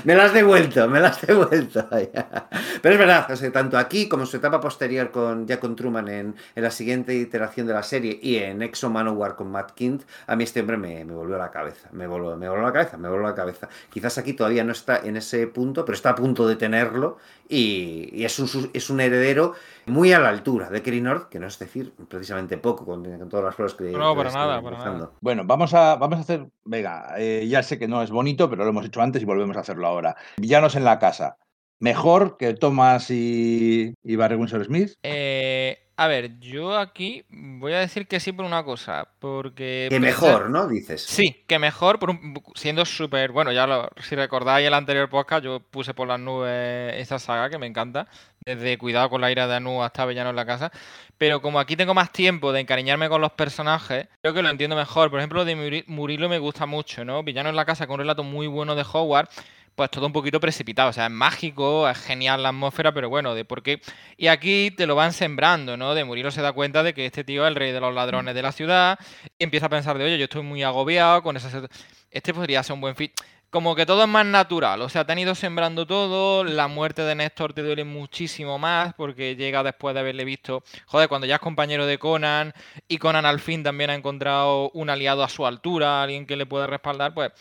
me, 0.05 0.15
las 0.15 0.27
has 0.27 0.33
devuelto, 0.33 0.87
me 0.87 1.01
las 1.01 1.17
has 1.17 1.27
devuelto. 1.27 1.85
Pero 2.81 2.95
es 2.95 2.99
verdad, 2.99 3.27
tanto 3.51 3.77
aquí 3.77 4.07
como 4.07 4.23
en 4.23 4.27
su 4.27 4.37
etapa 4.37 4.61
posterior 4.61 5.11
con, 5.11 5.45
ya 5.45 5.59
con 5.59 5.75
Truman 5.75 6.07
en, 6.07 6.35
la 6.55 6.71
siguiente 6.71 7.13
iteración 7.13 7.67
de 7.67 7.73
la 7.73 7.83
serie 7.83 8.17
y 8.21 8.37
en 8.37 8.61
Exo 8.61 8.89
Manowar 8.89 9.35
con 9.35 9.51
Matt 9.51 9.71
Kint, 9.71 10.03
a 10.27 10.37
mí 10.37 10.45
este 10.45 10.61
hombre 10.61 10.77
me, 10.77 11.03
volvió 11.03 11.35
a 11.35 11.39
la 11.39 11.51
cabeza. 11.51 11.89
Me 11.91 12.07
volvió, 12.07 12.37
me 12.37 12.47
volvió 12.47 12.63
a 12.63 12.67
la 12.67 12.73
cabeza, 12.73 12.97
me 12.97 13.09
volvió 13.09 13.27
a 13.27 13.31
la 13.31 13.35
cabeza. 13.35 13.67
Quizás 13.89 14.17
aquí 14.17 14.33
todavía 14.33 14.63
no 14.63 14.71
está 14.71 14.97
en 14.97 15.17
ese 15.17 15.45
punto, 15.47 15.83
pero 15.83 15.95
está 15.95 16.11
a 16.11 16.15
punto 16.15 16.47
de 16.47 16.55
tenerlo 16.55 17.17
y, 17.49 18.23
es, 18.23 18.39
un, 18.39 18.69
es 18.73 18.89
un 18.89 18.99
heredero 18.99 19.53
muy 19.85 20.13
a 20.13 20.19
la 20.19 20.29
altura 20.29 20.69
de 20.69 20.81
Kerry 20.81 21.01
North, 21.01 21.29
que 21.29 21.39
no 21.39 21.47
es 21.47 21.59
decir 21.59 21.93
precisamente 22.07 22.57
poco 22.57 22.85
con, 22.85 23.03
todas 23.29 23.45
las 23.45 23.55
flores 23.55 23.73
que. 23.73 23.91
No, 23.91 24.15
para 24.15 24.31
nada, 24.31 24.61
para 24.61 24.77
nada. 24.77 25.11
Bueno, 25.21 25.43
vamos 25.45 25.73
a, 25.73 25.95
vamos 25.95 26.17
a 26.17 26.21
hacer. 26.21 26.47
Venga, 26.63 27.15
eh, 27.17 27.45
ya 27.47 27.63
sé 27.63 27.77
que 27.77 27.87
no 27.87 28.01
es 28.01 28.11
bonito, 28.11 28.49
pero 28.49 28.63
lo 28.63 28.69
hemos 28.69 28.85
hecho 28.85 29.01
antes 29.01 29.21
y 29.21 29.25
volvemos 29.25 29.57
a 29.57 29.61
hacerlo 29.61 29.87
ahora. 29.87 30.15
Villanos 30.37 30.75
en 30.75 30.85
la 30.85 30.99
casa. 30.99 31.37
¿Mejor 31.79 32.37
que 32.37 32.53
Thomas 32.53 33.11
y, 33.11 33.93
y 34.03 34.15
Barry 34.15 34.35
Winsor 34.35 34.63
Smith? 34.63 34.93
Eh, 35.03 35.82
a 35.95 36.07
ver, 36.07 36.39
yo 36.39 36.77
aquí 36.77 37.23
voy 37.29 37.73
a 37.73 37.79
decir 37.79 38.07
que 38.07 38.19
sí 38.19 38.31
por 38.31 38.45
una 38.45 38.63
cosa, 38.63 39.07
porque... 39.19 39.87
Que 39.89 39.99
mejor, 39.99 40.49
¿no? 40.49 40.67
Dices. 40.67 41.03
Sí, 41.03 41.43
que 41.47 41.59
mejor, 41.59 41.99
por 41.99 42.19
siendo 42.55 42.83
súper... 42.83 43.31
Bueno, 43.31 43.51
ya 43.51 43.67
lo, 43.67 43.89
si 44.01 44.15
recordáis 44.15 44.65
el 44.65 44.73
anterior 44.73 45.07
podcast, 45.07 45.43
yo 45.43 45.59
puse 45.59 45.93
por 45.93 46.07
las 46.07 46.19
nubes 46.19 46.95
esa 46.95 47.19
saga 47.19 47.49
que 47.49 47.59
me 47.59 47.67
encanta, 47.67 48.07
desde 48.43 48.77
Cuidado 48.79 49.09
con 49.09 49.21
la 49.21 49.31
ira 49.31 49.47
de 49.47 49.55
Anu 49.55 49.83
hasta 49.83 50.05
Villano 50.07 50.31
en 50.31 50.35
la 50.35 50.45
casa, 50.47 50.71
pero 51.17 51.41
como 51.41 51.59
aquí 51.59 51.75
tengo 51.75 51.93
más 51.93 52.11
tiempo 52.11 52.51
de 52.51 52.61
encariñarme 52.61 53.07
con 53.07 53.21
los 53.21 53.33
personajes, 53.33 54.07
creo 54.21 54.33
que 54.33 54.41
lo 54.41 54.49
entiendo 54.49 54.75
mejor. 54.75 55.11
Por 55.11 55.19
ejemplo, 55.19 55.45
de 55.45 55.83
Murilo 55.87 56.27
me 56.27 56.39
gusta 56.39 56.65
mucho, 56.65 57.05
¿no? 57.05 57.21
Villano 57.23 57.49
en 57.49 57.55
la 57.55 57.65
casa 57.65 57.85
con 57.85 57.95
un 57.95 57.99
relato 57.99 58.23
muy 58.23 58.47
bueno 58.47 58.73
de 58.75 58.83
Howard 58.91 59.29
pues 59.75 59.89
todo 59.91 60.05
un 60.05 60.13
poquito 60.13 60.39
precipitado. 60.39 60.89
O 60.89 60.93
sea, 60.93 61.05
es 61.05 61.11
mágico, 61.11 61.87
es 61.89 61.97
genial 61.97 62.43
la 62.43 62.49
atmósfera, 62.49 62.93
pero 62.93 63.09
bueno, 63.09 63.35
de 63.35 63.45
por 63.45 63.63
qué. 63.63 63.81
Y 64.17 64.27
aquí 64.27 64.71
te 64.71 64.87
lo 64.87 64.95
van 64.95 65.13
sembrando, 65.13 65.77
¿no? 65.77 65.95
De 65.95 66.03
Murilo 66.03 66.31
se 66.31 66.41
da 66.41 66.53
cuenta 66.53 66.83
de 66.83 66.93
que 66.93 67.05
este 67.05 67.23
tío 67.23 67.43
es 67.45 67.49
el 67.49 67.55
rey 67.55 67.71
de 67.71 67.79
los 67.79 67.93
ladrones 67.93 68.35
de 68.35 68.41
la 68.41 68.51
ciudad 68.51 68.99
y 69.37 69.43
empieza 69.43 69.67
a 69.67 69.69
pensar 69.69 69.97
de, 69.97 70.05
oye, 70.05 70.17
yo 70.17 70.25
estoy 70.25 70.43
muy 70.43 70.63
agobiado 70.63 71.23
con 71.23 71.37
esa. 71.37 71.67
Este 72.11 72.33
podría 72.33 72.63
ser 72.63 72.73
un 72.75 72.81
buen 72.81 72.95
fit. 72.95 73.13
Como 73.49 73.75
que 73.75 73.85
todo 73.85 74.01
es 74.01 74.09
más 74.09 74.25
natural, 74.25 74.81
o 74.81 74.89
sea, 74.89 75.05
te 75.05 75.11
han 75.11 75.19
ido 75.19 75.35
sembrando 75.35 75.85
todo, 75.85 76.43
la 76.43 76.67
muerte 76.67 77.03
de 77.03 77.13
Néstor 77.13 77.53
te 77.53 77.61
duele 77.61 77.83
muchísimo 77.83 78.57
más 78.57 78.95
porque 78.95 79.35
llega 79.35 79.61
después 79.61 79.93
de 79.93 79.99
haberle 79.99 80.25
visto, 80.25 80.63
joder, 80.87 81.07
cuando 81.07 81.27
ya 81.27 81.35
es 81.35 81.39
compañero 81.41 81.85
de 81.85 81.99
Conan 81.99 82.51
y 82.87 82.97
Conan 82.97 83.27
al 83.27 83.39
fin 83.39 83.61
también 83.61 83.91
ha 83.91 83.93
encontrado 83.93 84.71
un 84.71 84.89
aliado 84.89 85.23
a 85.23 85.29
su 85.29 85.45
altura, 85.45 86.01
alguien 86.01 86.25
que 86.25 86.35
le 86.35 86.47
puede 86.47 86.65
respaldar, 86.65 87.13
pues 87.13 87.31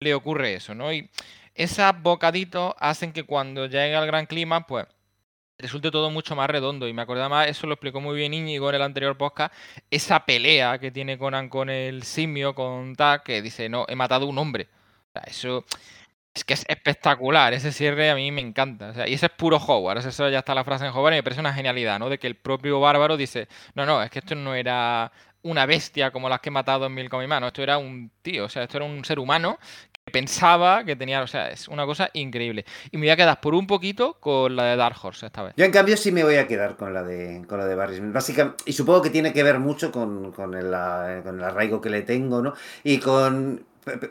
le 0.00 0.14
ocurre 0.14 0.54
eso, 0.54 0.74
¿no? 0.74 0.92
Y 0.92 1.08
esos 1.54 2.02
bocaditos 2.02 2.74
hacen 2.78 3.12
que 3.12 3.24
cuando 3.24 3.66
llegue 3.66 3.94
al 3.96 4.06
gran 4.06 4.26
clima, 4.26 4.66
pues 4.66 4.86
resulte 5.58 5.90
todo 5.90 6.10
mucho 6.10 6.36
más 6.36 6.50
redondo. 6.50 6.88
Y 6.88 6.92
me 6.92 7.02
acordaba 7.02 7.28
más, 7.28 7.48
eso 7.48 7.66
lo 7.66 7.74
explicó 7.74 8.00
muy 8.00 8.16
bien 8.16 8.34
Íñigo 8.34 8.68
en 8.68 8.74
el 8.74 8.82
anterior 8.82 9.16
podcast, 9.16 9.54
esa 9.90 10.24
pelea 10.24 10.78
que 10.78 10.90
tiene 10.90 11.18
Conan 11.18 11.48
con 11.48 11.70
el 11.70 12.02
simio, 12.02 12.54
con 12.54 12.94
Tak, 12.96 13.24
que 13.24 13.42
dice, 13.42 13.68
no, 13.68 13.86
he 13.88 13.96
matado 13.96 14.26
a 14.26 14.28
un 14.28 14.38
hombre. 14.38 14.68
O 15.08 15.12
sea, 15.12 15.22
eso 15.26 15.64
es 16.34 16.44
que 16.44 16.54
es 16.54 16.64
espectacular, 16.68 17.52
ese 17.52 17.72
cierre 17.72 18.10
a 18.10 18.14
mí 18.14 18.30
me 18.32 18.40
encanta. 18.40 19.06
y 19.06 19.14
ese 19.14 19.26
es 19.26 19.32
puro 19.32 19.58
Howard, 19.58 19.98
eso 19.98 20.28
ya 20.30 20.38
está 20.40 20.54
la 20.54 20.64
frase 20.64 20.86
en 20.86 20.92
Howard 20.92 21.12
y 21.14 21.16
me 21.16 21.22
parece 21.22 21.40
una 21.40 21.52
genialidad, 21.52 21.98
¿no? 21.98 22.08
De 22.08 22.18
que 22.18 22.26
el 22.26 22.36
propio 22.36 22.80
bárbaro 22.80 23.16
dice, 23.16 23.48
no, 23.74 23.84
no, 23.86 24.02
es 24.02 24.10
que 24.10 24.20
esto 24.20 24.34
no 24.34 24.54
era 24.54 25.12
una 25.42 25.66
bestia 25.66 26.10
como 26.10 26.28
las 26.28 26.40
que 26.40 26.48
he 26.48 26.52
matado 26.52 26.86
en 26.86 26.94
Mil 26.94 27.10
con 27.10 27.20
mi 27.20 27.26
mano, 27.26 27.48
esto 27.48 27.62
era 27.62 27.76
un 27.78 28.10
tío, 28.22 28.46
o 28.46 28.48
sea, 28.48 28.62
esto 28.62 28.78
era 28.78 28.86
un 28.86 29.04
ser 29.04 29.18
humano 29.18 29.58
pensaba 30.10 30.84
que 30.84 30.96
tenía, 30.96 31.22
o 31.22 31.26
sea, 31.26 31.50
es 31.50 31.68
una 31.68 31.86
cosa 31.86 32.10
increíble. 32.12 32.64
Y 32.90 32.96
me 32.96 33.06
voy 33.06 33.10
a 33.10 33.16
quedar 33.16 33.40
por 33.40 33.54
un 33.54 33.66
poquito 33.66 34.14
con 34.20 34.56
la 34.56 34.64
de 34.64 34.76
Dark 34.76 34.96
Horse 35.00 35.26
esta 35.26 35.42
vez. 35.42 35.54
Yo 35.56 35.64
en 35.64 35.70
cambio 35.70 35.96
sí 35.96 36.10
me 36.10 36.24
voy 36.24 36.36
a 36.36 36.48
quedar 36.48 36.76
con 36.76 36.92
la 36.92 37.02
de 37.02 37.44
con 37.46 37.58
la 37.58 37.66
de 37.66 37.74
Barry 37.74 38.00
Básicamente, 38.00 38.64
y 38.66 38.72
supongo 38.72 39.02
que 39.02 39.10
tiene 39.10 39.32
que 39.32 39.42
ver 39.42 39.58
mucho 39.58 39.92
con, 39.92 40.32
con, 40.32 40.54
el, 40.54 40.74
con 41.22 41.38
el 41.38 41.44
arraigo 41.44 41.80
que 41.80 41.90
le 41.90 42.02
tengo, 42.02 42.42
¿no? 42.42 42.54
Y 42.82 42.98
con 42.98 43.64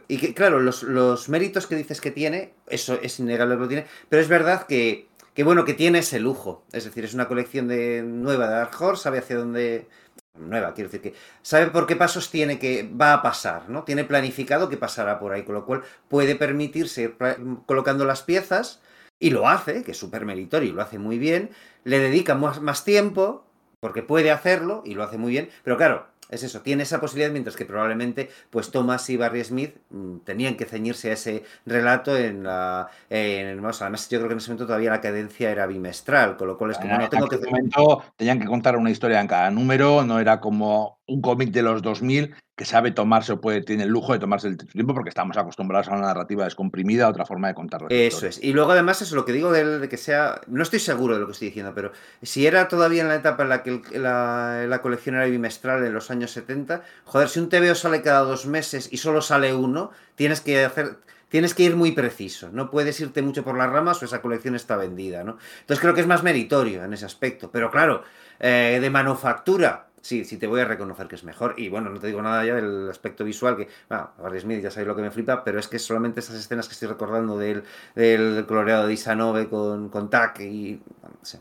y 0.07 0.18
que, 0.18 0.34
claro, 0.34 0.59
los, 0.59 0.84
los, 0.84 1.30
méritos 1.30 1.65
que 1.65 1.76
dices 1.76 2.01
que 2.01 2.11
tiene, 2.11 2.53
eso 2.68 2.99
es 3.01 3.19
innegable 3.19 3.55
que 3.55 3.61
lo 3.61 3.68
tiene, 3.69 3.85
pero 4.09 4.22
es 4.22 4.27
verdad 4.27 4.68
que, 4.68 5.07
que, 5.34 5.43
bueno, 5.43 5.63
que 5.63 5.73
tiene 5.73 5.99
ese 5.99 6.19
lujo. 6.19 6.65
Es 6.73 6.84
decir, 6.84 7.05
es 7.05 7.13
una 7.13 7.30
colección 7.30 7.69
de 7.69 8.03
nueva 8.03 8.47
de 8.47 8.55
Dark 8.55 8.81
Horse, 8.81 9.03
sabe 9.03 9.19
hacia 9.19 9.38
dónde... 9.38 9.88
Nueva, 10.33 10.73
quiero 10.73 10.89
decir 10.89 11.01
que 11.01 11.17
sabe 11.41 11.67
por 11.67 11.85
qué 11.85 11.95
pasos 11.95 12.31
tiene 12.31 12.57
que 12.57 12.89
va 12.89 13.13
a 13.13 13.21
pasar, 13.21 13.69
¿no? 13.69 13.83
Tiene 13.83 14.05
planificado 14.05 14.69
que 14.69 14.77
pasará 14.77 15.19
por 15.19 15.33
ahí, 15.33 15.43
con 15.43 15.55
lo 15.55 15.65
cual 15.65 15.83
puede 16.07 16.35
permitirse 16.35 17.03
ir 17.03 17.17
colocando 17.65 18.05
las 18.05 18.23
piezas 18.23 18.81
y 19.19 19.29
lo 19.31 19.47
hace, 19.47 19.83
que 19.83 19.91
es 19.91 19.97
súper 19.97 20.25
meritorio 20.25 20.69
y 20.69 20.73
lo 20.73 20.81
hace 20.81 20.99
muy 20.99 21.17
bien, 21.19 21.51
le 21.83 21.99
dedica 21.99 22.33
más, 22.35 22.61
más 22.61 22.85
tiempo, 22.85 23.45
porque 23.81 24.03
puede 24.03 24.31
hacerlo 24.31 24.83
y 24.85 24.93
lo 24.93 25.03
hace 25.03 25.17
muy 25.17 25.31
bien, 25.31 25.49
pero 25.63 25.77
claro, 25.77 26.07
es 26.31 26.43
eso, 26.43 26.61
tiene 26.61 26.83
esa 26.83 26.99
posibilidad, 26.99 27.31
mientras 27.31 27.55
que 27.55 27.65
probablemente 27.65 28.29
pues 28.49 28.71
Thomas 28.71 29.09
y 29.09 29.17
Barry 29.17 29.43
Smith 29.43 29.75
mm, 29.89 30.19
tenían 30.19 30.55
que 30.55 30.65
ceñirse 30.65 31.11
a 31.11 31.13
ese 31.13 31.43
relato 31.65 32.17
en 32.17 32.43
la... 32.43 32.89
Además, 33.09 34.09
yo 34.09 34.19
creo 34.19 34.27
que 34.29 34.33
en 34.33 34.37
ese 34.37 34.49
momento 34.49 34.65
todavía 34.65 34.91
la 34.91 35.01
cadencia 35.01 35.51
era 35.51 35.67
bimestral, 35.67 36.37
con 36.37 36.47
lo 36.47 36.57
cual 36.57 36.71
es 36.71 36.77
como 36.77 36.97
no 36.97 37.09
tengo 37.09 37.27
que... 37.27 37.37
momento 37.37 38.03
tenían 38.15 38.39
que 38.39 38.45
contar 38.45 38.77
una 38.77 38.89
historia 38.89 39.19
en 39.19 39.27
cada 39.27 39.51
número, 39.51 40.03
no 40.03 40.19
era 40.19 40.39
como 40.39 40.99
un 41.05 41.21
cómic 41.21 41.51
de 41.51 41.63
los 41.63 41.81
2000 41.81 42.33
que 42.61 42.65
sabe 42.65 42.91
tomarse 42.91 43.33
o 43.33 43.41
puede, 43.41 43.61
tiene 43.61 43.85
el 43.85 43.89
lujo 43.89 44.13
de 44.13 44.19
tomarse 44.19 44.47
el 44.47 44.55
tiempo 44.55 44.93
porque 44.93 45.09
estamos 45.09 45.35
acostumbrados 45.35 45.88
a 45.88 45.93
una 45.93 46.01
narrativa 46.01 46.43
descomprimida, 46.43 47.09
otra 47.09 47.25
forma 47.25 47.47
de 47.47 47.55
contar 47.55 47.81
Eso 47.89 48.27
es. 48.27 48.38
Y 48.43 48.53
luego 48.53 48.73
además 48.73 49.01
es 49.01 49.13
lo 49.13 49.25
que 49.25 49.31
digo 49.31 49.51
de, 49.51 49.79
de, 49.79 49.89
que 49.89 49.97
sea, 49.97 50.41
no 50.45 50.61
estoy 50.61 50.77
seguro 50.77 51.15
de 51.15 51.21
lo 51.21 51.25
que 51.25 51.31
estoy 51.31 51.47
diciendo, 51.47 51.71
pero 51.73 51.91
si 52.21 52.45
era 52.45 52.67
todavía 52.67 53.01
en 53.01 53.07
la 53.07 53.15
etapa 53.15 53.41
en 53.41 53.49
la 53.49 53.63
que 53.63 53.81
la, 53.93 54.67
la, 54.67 54.81
colección 54.83 55.15
era 55.15 55.25
bimestral 55.25 55.83
en 55.83 55.91
los 55.91 56.11
años 56.11 56.29
70, 56.29 56.83
joder, 57.05 57.29
si 57.29 57.39
un 57.39 57.49
TVO 57.49 57.73
sale 57.73 58.03
cada 58.03 58.19
dos 58.19 58.45
meses 58.45 58.89
y 58.91 58.97
solo 58.97 59.23
sale 59.23 59.55
uno, 59.55 59.89
tienes 60.13 60.39
que 60.41 60.63
hacer 60.63 60.97
tienes 61.29 61.55
que 61.55 61.63
ir 61.63 61.75
muy 61.77 61.93
preciso, 61.93 62.49
no 62.51 62.69
puedes 62.69 62.99
irte 62.99 63.21
mucho 63.21 63.43
por 63.43 63.57
las 63.57 63.71
ramas 63.71 64.01
o 64.01 64.05
esa 64.05 64.21
colección 64.21 64.53
está 64.53 64.75
vendida, 64.75 65.23
¿no? 65.23 65.38
Entonces 65.61 65.79
creo 65.79 65.95
que 65.95 66.01
es 66.01 66.07
más 66.07 66.21
meritorio 66.21 66.83
en 66.83 66.93
ese 66.93 67.05
aspecto, 67.05 67.49
pero 67.49 67.71
claro, 67.71 68.03
eh, 68.39 68.79
de 68.81 68.89
manufactura, 68.89 69.88
sí, 70.02 70.26
sí 70.26 70.38
te 70.38 70.48
voy 70.48 70.61
a 70.61 70.65
reconocer 70.65 71.07
que 71.07 71.15
es 71.15 71.23
mejor. 71.23 71.56
Y 71.57 71.69
bueno, 71.69 71.90
no 71.90 71.99
te 71.99 72.07
digo 72.07 72.22
nada 72.22 72.44
ya 72.45 72.56
del 72.56 72.90
aspecto 72.90 73.23
visual, 73.23 73.56
que, 73.56 73.68
bueno, 73.90 74.11
Barry 74.22 74.40
Smith 74.40 74.61
ya 74.61 74.72
sabéis 74.72 74.88
lo 74.88 74.95
que 74.95 75.02
me 75.02 75.11
flipa, 75.11 75.44
pero 75.44 75.60
es 75.60 75.68
que 75.68 75.80
solamente 75.80 76.19
esas 76.19 76.36
escenas 76.36 76.68
que 76.68 76.73
estoy 76.73 76.90
recordando 76.90 77.38
del, 77.38 77.64
del 77.95 78.45
coloreado 78.45 78.88
de 78.88 78.94
Isanove 78.94 79.49
con, 79.49 79.90
con 79.90 80.10
Tac 80.10 80.40
y 80.41 80.82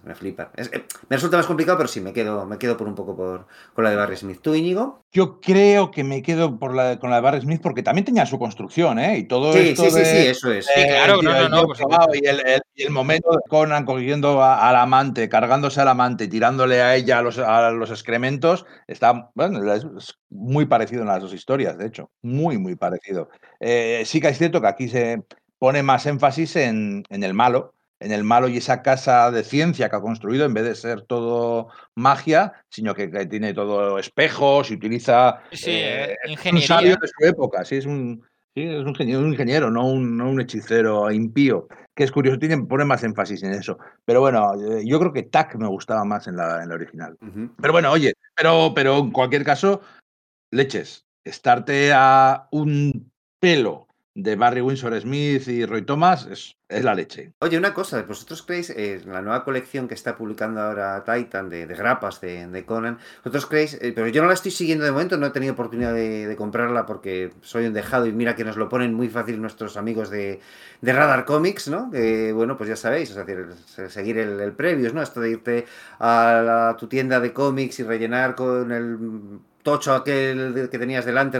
me 0.04 0.14
flipa. 0.14 0.50
Eh, 0.56 0.84
me 1.08 1.16
resulta 1.16 1.36
más 1.36 1.46
complicado, 1.46 1.78
pero 1.78 1.88
sí, 1.88 2.00
me 2.00 2.12
quedo, 2.12 2.44
me 2.46 2.58
quedo 2.58 2.76
por 2.76 2.86
un 2.86 2.94
poco 2.94 3.16
por, 3.16 3.46
con 3.74 3.84
la 3.84 3.90
de 3.90 3.96
Barry 3.96 4.16
Smith. 4.16 4.40
¿Tú, 4.42 4.54
Íñigo? 4.54 5.04
Yo 5.12 5.40
creo 5.40 5.90
que 5.90 6.04
me 6.04 6.22
quedo 6.22 6.58
por 6.58 6.74
la, 6.74 6.98
con 6.98 7.10
la 7.10 7.16
de 7.16 7.22
Barry 7.22 7.40
Smith 7.40 7.60
porque 7.62 7.82
también 7.82 8.04
tenía 8.04 8.26
su 8.26 8.38
construcción, 8.38 8.98
¿eh? 8.98 9.18
Y 9.18 9.24
todo 9.24 9.52
sí, 9.52 9.70
esto 9.70 9.84
sí, 9.84 9.90
sí, 9.90 10.04
sí, 10.04 10.26
eso 10.28 10.52
es. 10.52 10.66
Sí, 10.66 10.82
claro, 10.86 11.22
no, 11.22 11.48
no, 11.48 11.48
no. 11.48 11.66
y, 12.14 12.26
el, 12.26 12.42
el, 12.76 12.90
momento 12.90 13.30
de 13.30 13.40
Conan 13.48 13.84
cogiendo 13.84 14.42
al 14.42 14.76
amante, 14.76 15.28
cargándose 15.28 15.80
al 15.80 15.88
amante, 15.88 16.28
tirándole 16.28 16.82
a 16.82 16.94
ella 16.94 17.18
a 17.18 17.22
los, 17.22 17.38
a 17.38 17.70
los 17.70 17.90
excrementos, 17.90 18.49
está, 18.86 19.30
bueno, 19.34 19.72
es 19.72 20.18
muy 20.28 20.66
parecido 20.66 21.02
en 21.02 21.08
las 21.08 21.22
dos 21.22 21.34
historias, 21.34 21.76
de 21.78 21.86
hecho, 21.86 22.10
muy, 22.22 22.58
muy 22.58 22.76
parecido. 22.76 23.30
Eh, 23.58 24.02
sí 24.04 24.20
que 24.20 24.28
es 24.28 24.38
cierto 24.38 24.60
que 24.60 24.68
aquí 24.68 24.88
se 24.88 25.22
pone 25.58 25.82
más 25.82 26.06
énfasis 26.06 26.56
en, 26.56 27.04
en 27.10 27.22
el 27.22 27.34
malo, 27.34 27.74
en 28.00 28.12
el 28.12 28.24
malo 28.24 28.48
y 28.48 28.56
esa 28.56 28.82
casa 28.82 29.30
de 29.30 29.44
ciencia 29.44 29.90
que 29.90 29.96
ha 29.96 30.00
construido, 30.00 30.46
en 30.46 30.54
vez 30.54 30.64
de 30.64 30.74
ser 30.74 31.02
todo 31.02 31.68
magia, 31.94 32.64
sino 32.70 32.94
que, 32.94 33.10
que 33.10 33.26
tiene 33.26 33.52
todo 33.52 33.98
espejos 33.98 34.70
y 34.70 34.74
utiliza 34.74 35.42
sí, 35.52 35.72
eh, 35.72 36.16
un 36.50 36.60
sabio 36.62 36.96
de 36.96 37.08
su 37.08 37.26
época. 37.26 37.64
Sí, 37.64 37.76
es 37.76 37.84
un, 37.84 38.24
sí, 38.54 38.62
es 38.62 38.82
un 38.82 38.88
ingeniero, 38.88 39.20
un 39.20 39.32
ingeniero 39.32 39.70
no, 39.70 39.86
un, 39.86 40.16
no 40.16 40.30
un 40.30 40.40
hechicero 40.40 41.10
impío. 41.10 41.68
Que 41.94 42.04
es 42.04 42.12
curioso, 42.12 42.38
tiene, 42.38 42.62
pone 42.64 42.84
más 42.84 43.02
énfasis 43.02 43.42
en 43.42 43.52
eso. 43.52 43.78
Pero 44.04 44.20
bueno, 44.20 44.54
eh, 44.54 44.82
yo 44.86 44.98
creo 44.98 45.12
que 45.12 45.24
Tac 45.24 45.56
me 45.56 45.66
gustaba 45.68 46.04
más 46.04 46.26
en 46.28 46.36
la, 46.36 46.62
en 46.62 46.68
la 46.68 46.74
original. 46.74 47.16
Uh 47.20 47.26
-huh. 47.26 47.50
Pero 47.60 47.72
bueno, 47.72 47.90
oye, 47.90 48.14
pero, 48.34 48.72
pero 48.74 48.98
en 48.98 49.10
cualquier 49.10 49.44
caso, 49.44 49.82
leches, 50.50 51.04
estarte 51.24 51.92
a 51.92 52.48
un 52.52 53.10
pelo 53.40 53.89
de 54.22 54.36
Barry 54.36 54.60
Windsor 54.60 54.98
Smith 55.00 55.48
y 55.48 55.64
Roy 55.64 55.82
Thomas 55.82 56.26
es, 56.26 56.56
es, 56.68 56.84
la 56.84 56.94
leche. 56.94 57.32
Oye, 57.40 57.58
una 57.58 57.74
cosa, 57.74 58.02
¿vosotros 58.02 58.42
creéis, 58.42 58.70
eh, 58.70 59.00
la 59.06 59.22
nueva 59.22 59.44
colección 59.44 59.88
que 59.88 59.94
está 59.94 60.16
publicando 60.16 60.60
ahora 60.60 61.04
Titan 61.04 61.48
de, 61.48 61.66
grapas 61.66 62.20
de, 62.20 62.64
Conan, 62.66 62.98
¿vosotros 63.18 63.46
creéis, 63.46 63.74
eh, 63.74 63.92
pero 63.94 64.08
yo 64.08 64.22
no 64.22 64.28
la 64.28 64.34
estoy 64.34 64.50
siguiendo 64.50 64.84
de 64.84 64.92
momento, 64.92 65.16
no 65.16 65.26
he 65.26 65.30
tenido 65.30 65.52
oportunidad 65.54 65.94
de, 65.94 66.34
comprarla 66.36 66.86
porque 66.86 67.32
soy 67.42 67.66
un 67.66 67.72
dejado 67.72 68.06
y 68.06 68.12
mira 68.12 68.36
que 68.36 68.44
nos 68.44 68.56
lo 68.56 68.68
ponen 68.68 68.94
muy 68.94 69.08
fácil 69.08 69.40
nuestros 69.40 69.76
amigos 69.76 70.10
de, 70.10 70.40
Radar 70.82 71.24
Comics, 71.24 71.68
¿no? 71.68 71.90
Bueno, 72.34 72.56
pues 72.56 72.68
ya 72.68 72.76
sabéis, 72.76 73.10
es 73.10 73.16
decir, 73.16 73.46
seguir 73.88 74.18
el, 74.18 74.40
el 74.40 74.52
previous, 74.52 74.94
¿no? 74.94 75.02
Esto 75.02 75.20
de 75.20 75.30
irte 75.30 75.66
a, 75.98 76.42
la, 76.44 76.68
a 76.70 76.76
tu 76.76 76.86
tienda 76.88 77.20
de 77.20 77.32
cómics 77.32 77.80
y 77.80 77.82
rellenar 77.82 78.34
con 78.34 78.72
el 78.72 79.40
tocho 79.62 79.94
aquel 79.94 80.68
que 80.70 80.78
tenías 80.78 81.04
delante 81.04 81.38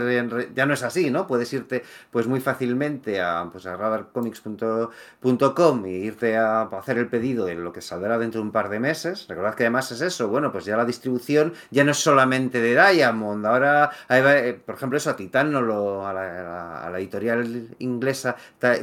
ya 0.53 0.65
no 0.65 0.73
es 0.73 0.83
así, 0.83 1.11
¿no? 1.11 1.27
Puedes 1.27 1.51
irte 1.53 1.83
pues 2.11 2.27
muy 2.27 2.39
fácilmente 2.39 3.21
a, 3.21 3.47
pues, 3.51 3.65
a 3.65 3.75
radarcomics.com 3.75 5.85
e 5.85 5.89
irte 5.89 6.37
a 6.37 6.63
hacer 6.63 6.97
el 6.97 7.07
pedido 7.07 7.45
de 7.45 7.55
lo 7.55 7.73
que 7.73 7.81
saldrá 7.81 8.17
dentro 8.17 8.41
de 8.41 8.47
un 8.47 8.51
par 8.51 8.69
de 8.69 8.79
meses. 8.79 9.27
Recordad 9.27 9.55
que 9.55 9.63
además 9.63 9.91
es 9.91 10.01
eso, 10.01 10.27
bueno, 10.27 10.51
pues 10.51 10.65
ya 10.65 10.77
la 10.77 10.85
distribución 10.85 11.53
ya 11.69 11.83
no 11.83 11.91
es 11.91 11.97
solamente 11.97 12.61
de 12.61 12.75
Diamond, 12.75 13.45
ahora, 13.45 13.91
eh, 14.09 14.59
por 14.65 14.75
ejemplo, 14.75 14.97
eso 14.97 15.09
a 15.09 15.15
Titan 15.15 15.51
no 15.51 15.61
lo, 15.61 16.07
a 16.07 16.13
la, 16.13 16.85
a 16.85 16.89
la 16.89 16.99
editorial 16.99 17.75
inglesa, 17.79 18.35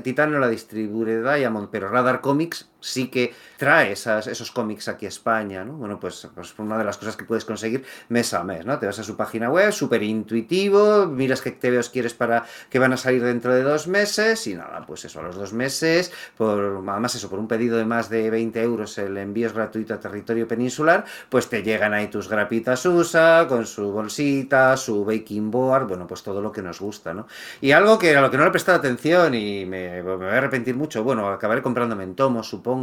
Titan 0.03 0.33
no 0.33 0.39
la 0.39 0.49
distribuye 0.49 1.23
Diamond, 1.23 1.69
pero 1.71 1.89
Radar 1.89 2.21
Comics 2.21 2.71
sí 2.89 3.09
que 3.09 3.33
trae 3.59 3.93
esos 3.93 4.53
cómics 4.53 4.89
aquí 4.89 5.05
a 5.05 5.09
España, 5.09 5.65
¿no? 5.65 5.73
Bueno, 5.75 5.99
pues, 5.99 6.29
pues 6.33 6.55
una 6.59 6.79
de 6.79 6.85
las 6.85 6.97
cosas 6.97 7.17
que 7.17 7.25
puedes 7.25 7.45
conseguir 7.45 7.85
mes 8.09 8.33
a 8.33 8.45
mes, 8.45 8.65
¿no? 8.65 8.79
Te 8.79 8.87
vas 8.87 8.99
a 9.01 9.03
su 9.03 9.17
página 9.17 9.51
web, 9.51 9.73
súper 9.73 10.05
intuitivo, 10.05 11.07
miras 11.07 11.43
qué 11.43 11.51
TVOs 11.51 11.91
quieres 11.91 12.15
para 12.15 12.47
que 12.71 12.79
van 12.79 12.93
a 12.93 12.97
salir 12.97 13.23
dentro 13.23 13.53
de 13.53 13.63
dos 13.63 13.89
meses 13.89 14.47
y 14.47 14.55
nada, 14.55 14.85
pues 14.87 15.05
eso, 15.05 15.19
a 15.19 15.25
los 15.25 15.35
dos 15.35 15.53
meses, 15.53 16.13
por 16.37 16.85
además 16.87 17.17
eso, 17.17 17.29
por 17.29 17.41
un 17.41 17.49
pedido 17.49 17.79
de 17.79 17.85
más 17.85 18.09
de 18.09 18.31
20 18.31 18.63
euros 18.63 18.97
el 18.99 19.17
envío 19.19 19.49
es 19.49 19.53
gratuito 19.53 19.93
a 19.93 20.01
territorio 20.01 20.47
peninsular, 20.47 21.05
pues 21.29 21.49
te 21.49 21.65
llegan 21.65 21.93
ahí 21.95 22.07
tus 22.07 22.29
grapitas 22.29 22.87
USA 22.87 23.47
con 23.49 23.67
su 23.67 23.91
bolsita, 23.91 24.77
su 24.77 25.05
baking 25.05 25.51
board, 25.51 25.89
bueno, 25.89 26.07
pues 26.07 26.23
todo 26.23 26.41
lo 26.41 26.53
que 26.53 26.63
nos 26.63 26.81
gusta, 26.81 27.13
¿no? 27.13 27.27
Y 27.61 27.73
algo 27.73 27.99
que 27.99 28.17
a 28.17 28.21
lo 28.21 28.31
que 28.31 28.37
no 28.37 28.45
le 28.45 28.51
he 28.51 28.53
prestado 28.53 28.79
atención 28.79 29.35
y 29.35 29.67
me, 29.67 30.01
me 30.01 30.15
voy 30.15 30.27
a 30.27 30.39
arrepentir 30.39 30.77
mucho, 30.77 31.03
bueno, 31.03 31.29
acabaré 31.29 31.61
comprándome 31.61 32.05
en 32.05 32.15
tomos, 32.15 32.49
supongo 32.49 32.78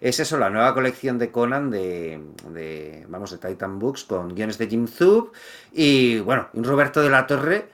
Es 0.00 0.20
eso, 0.20 0.38
la 0.38 0.50
nueva 0.50 0.74
colección 0.74 1.18
de 1.18 1.30
Conan 1.30 1.70
de, 1.70 2.20
de 2.50 3.06
vamos, 3.08 3.30
de 3.30 3.38
Titan 3.38 3.78
Books 3.78 4.04
con 4.04 4.34
guiones 4.34 4.58
de 4.58 4.68
Jim 4.68 4.86
Zub 4.86 5.32
y, 5.72 6.20
bueno, 6.20 6.48
un 6.54 6.64
Roberto 6.64 7.02
de 7.02 7.10
la 7.10 7.26
Torre 7.26 7.68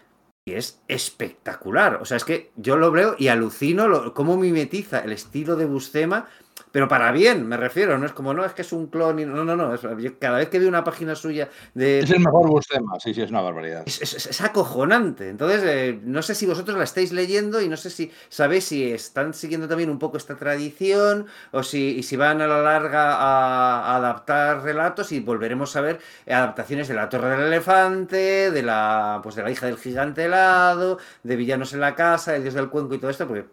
y 0.44 0.54
es 0.54 0.80
espectacular. 0.88 1.98
O 2.02 2.04
sea, 2.04 2.16
es 2.16 2.24
que 2.24 2.50
yo 2.56 2.76
lo 2.76 2.90
veo 2.90 3.14
y 3.18 3.28
alucino 3.28 3.86
lo, 3.86 4.12
cómo 4.12 4.36
mimetiza 4.36 5.00
el 5.00 5.12
estilo 5.12 5.56
de 5.56 5.66
Buscema 5.66 6.26
pero 6.72 6.88
para 6.88 7.12
bien, 7.12 7.46
me 7.46 7.56
refiero, 7.56 7.98
no 7.98 8.06
es 8.06 8.12
como, 8.12 8.32
no, 8.32 8.44
es 8.44 8.52
que 8.54 8.62
es 8.62 8.72
un 8.72 8.86
clon, 8.86 9.18
y, 9.18 9.26
no, 9.26 9.44
no, 9.44 9.54
no, 9.54 9.74
es, 9.74 9.82
yo, 9.82 10.18
cada 10.18 10.38
vez 10.38 10.48
que 10.48 10.58
veo 10.58 10.68
una 10.68 10.82
página 10.82 11.14
suya 11.14 11.50
de... 11.74 12.00
Es 12.00 12.10
el 12.10 12.20
mejor 12.20 12.48
Buscema, 12.48 12.98
sí, 12.98 13.12
sí, 13.12 13.20
es 13.20 13.30
una 13.30 13.42
barbaridad. 13.42 13.82
Es, 13.86 14.00
es, 14.00 14.26
es 14.26 14.40
acojonante, 14.40 15.28
entonces, 15.28 15.62
eh, 15.64 16.00
no 16.02 16.22
sé 16.22 16.34
si 16.34 16.46
vosotros 16.46 16.76
la 16.78 16.84
estáis 16.84 17.12
leyendo 17.12 17.60
y 17.60 17.68
no 17.68 17.76
sé 17.76 17.90
si 17.90 18.10
sabéis 18.30 18.64
si 18.64 18.90
están 18.90 19.34
siguiendo 19.34 19.68
también 19.68 19.90
un 19.90 19.98
poco 19.98 20.16
esta 20.16 20.36
tradición 20.36 21.26
o 21.50 21.62
si, 21.62 21.98
y 21.98 22.02
si 22.02 22.16
van 22.16 22.40
a 22.40 22.46
la 22.46 22.62
larga 22.62 23.16
a, 23.16 23.92
a, 23.92 23.96
adaptar 23.96 24.62
relatos 24.62 25.12
y 25.12 25.20
volveremos 25.20 25.76
a 25.76 25.82
ver 25.82 26.00
adaptaciones 26.26 26.88
de 26.88 26.94
La 26.94 27.08
Torre 27.08 27.30
del 27.30 27.46
Elefante, 27.48 28.50
de 28.50 28.62
la, 28.62 29.20
pues 29.22 29.34
de 29.34 29.42
la 29.42 29.50
hija 29.50 29.66
del 29.66 29.76
gigante 29.76 30.24
helado, 30.24 30.98
de 31.22 31.36
Villanos 31.36 31.74
en 31.74 31.80
la 31.80 31.94
casa, 31.94 32.34
El 32.34 32.42
Dios 32.42 32.54
del 32.54 32.70
Cuenco 32.70 32.94
y 32.94 32.98
todo 32.98 33.10
esto, 33.10 33.26
porque... 33.26 33.46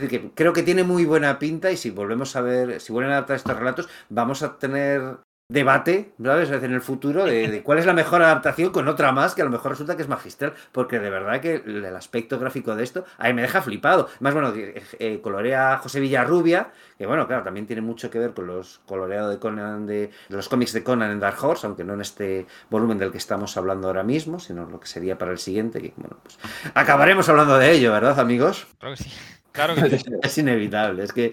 Es 0.00 0.08
decir, 0.08 0.20
que 0.22 0.30
creo 0.34 0.54
que 0.54 0.62
tiene 0.62 0.82
muy 0.82 1.04
buena 1.04 1.38
pinta 1.38 1.70
y 1.70 1.76
si 1.76 1.90
volvemos 1.90 2.34
a 2.34 2.40
ver, 2.40 2.80
si 2.80 2.90
vuelven 2.90 3.12
a 3.12 3.16
adaptar 3.16 3.36
estos 3.36 3.54
relatos, 3.54 3.88
vamos 4.08 4.42
a 4.42 4.56
tener 4.58 5.18
debate, 5.50 6.12
¿sabes? 6.22 6.50
En 6.50 6.72
el 6.72 6.80
futuro 6.80 7.26
de, 7.26 7.62
cuál 7.62 7.78
es 7.78 7.84
la 7.84 7.92
mejor 7.92 8.22
adaptación 8.22 8.70
con 8.70 8.86
otra 8.88 9.10
más 9.12 9.34
que 9.34 9.42
a 9.42 9.44
lo 9.44 9.50
mejor 9.50 9.72
resulta 9.72 9.96
que 9.96 10.02
es 10.02 10.08
magistral, 10.08 10.54
porque 10.72 11.00
de 11.00 11.10
verdad 11.10 11.40
que 11.40 11.56
el 11.56 11.84
aspecto 11.96 12.38
gráfico 12.38 12.76
de 12.76 12.84
esto 12.84 13.04
a 13.18 13.26
mí 13.26 13.34
me 13.34 13.42
deja 13.42 13.60
flipado. 13.60 14.08
Más 14.20 14.32
bueno, 14.32 14.52
eh, 14.54 15.20
colorea 15.20 15.76
José 15.78 15.98
Villarrubia, 15.98 16.70
que 16.96 17.04
bueno, 17.04 17.26
claro, 17.26 17.42
también 17.42 17.66
tiene 17.66 17.82
mucho 17.82 18.10
que 18.10 18.20
ver 18.20 18.32
con 18.32 18.46
los 18.46 18.80
coloreados 18.86 19.32
de 19.34 19.40
Conan 19.40 19.86
de, 19.86 20.10
los 20.28 20.48
cómics 20.48 20.72
de 20.72 20.84
Conan 20.84 21.10
en 21.10 21.20
Dark 21.20 21.44
Horse, 21.44 21.66
aunque 21.66 21.84
no 21.84 21.94
en 21.94 22.00
este 22.00 22.46
volumen 22.70 22.96
del 22.96 23.10
que 23.10 23.18
estamos 23.18 23.56
hablando 23.56 23.88
ahora 23.88 24.04
mismo, 24.04 24.38
sino 24.38 24.66
lo 24.66 24.78
que 24.78 24.86
sería 24.86 25.18
para 25.18 25.32
el 25.32 25.38
siguiente, 25.38 25.82
que 25.82 25.92
bueno, 25.96 26.16
pues 26.22 26.38
acabaremos 26.74 27.28
hablando 27.28 27.58
de 27.58 27.72
ello, 27.72 27.92
¿verdad, 27.92 28.20
amigos? 28.20 28.68
Sí. 28.94 29.10
Claro 29.66 29.74
que 29.88 29.98
sí. 29.98 30.04
Es 30.22 30.38
inevitable, 30.38 31.04
es 31.04 31.12
que... 31.12 31.32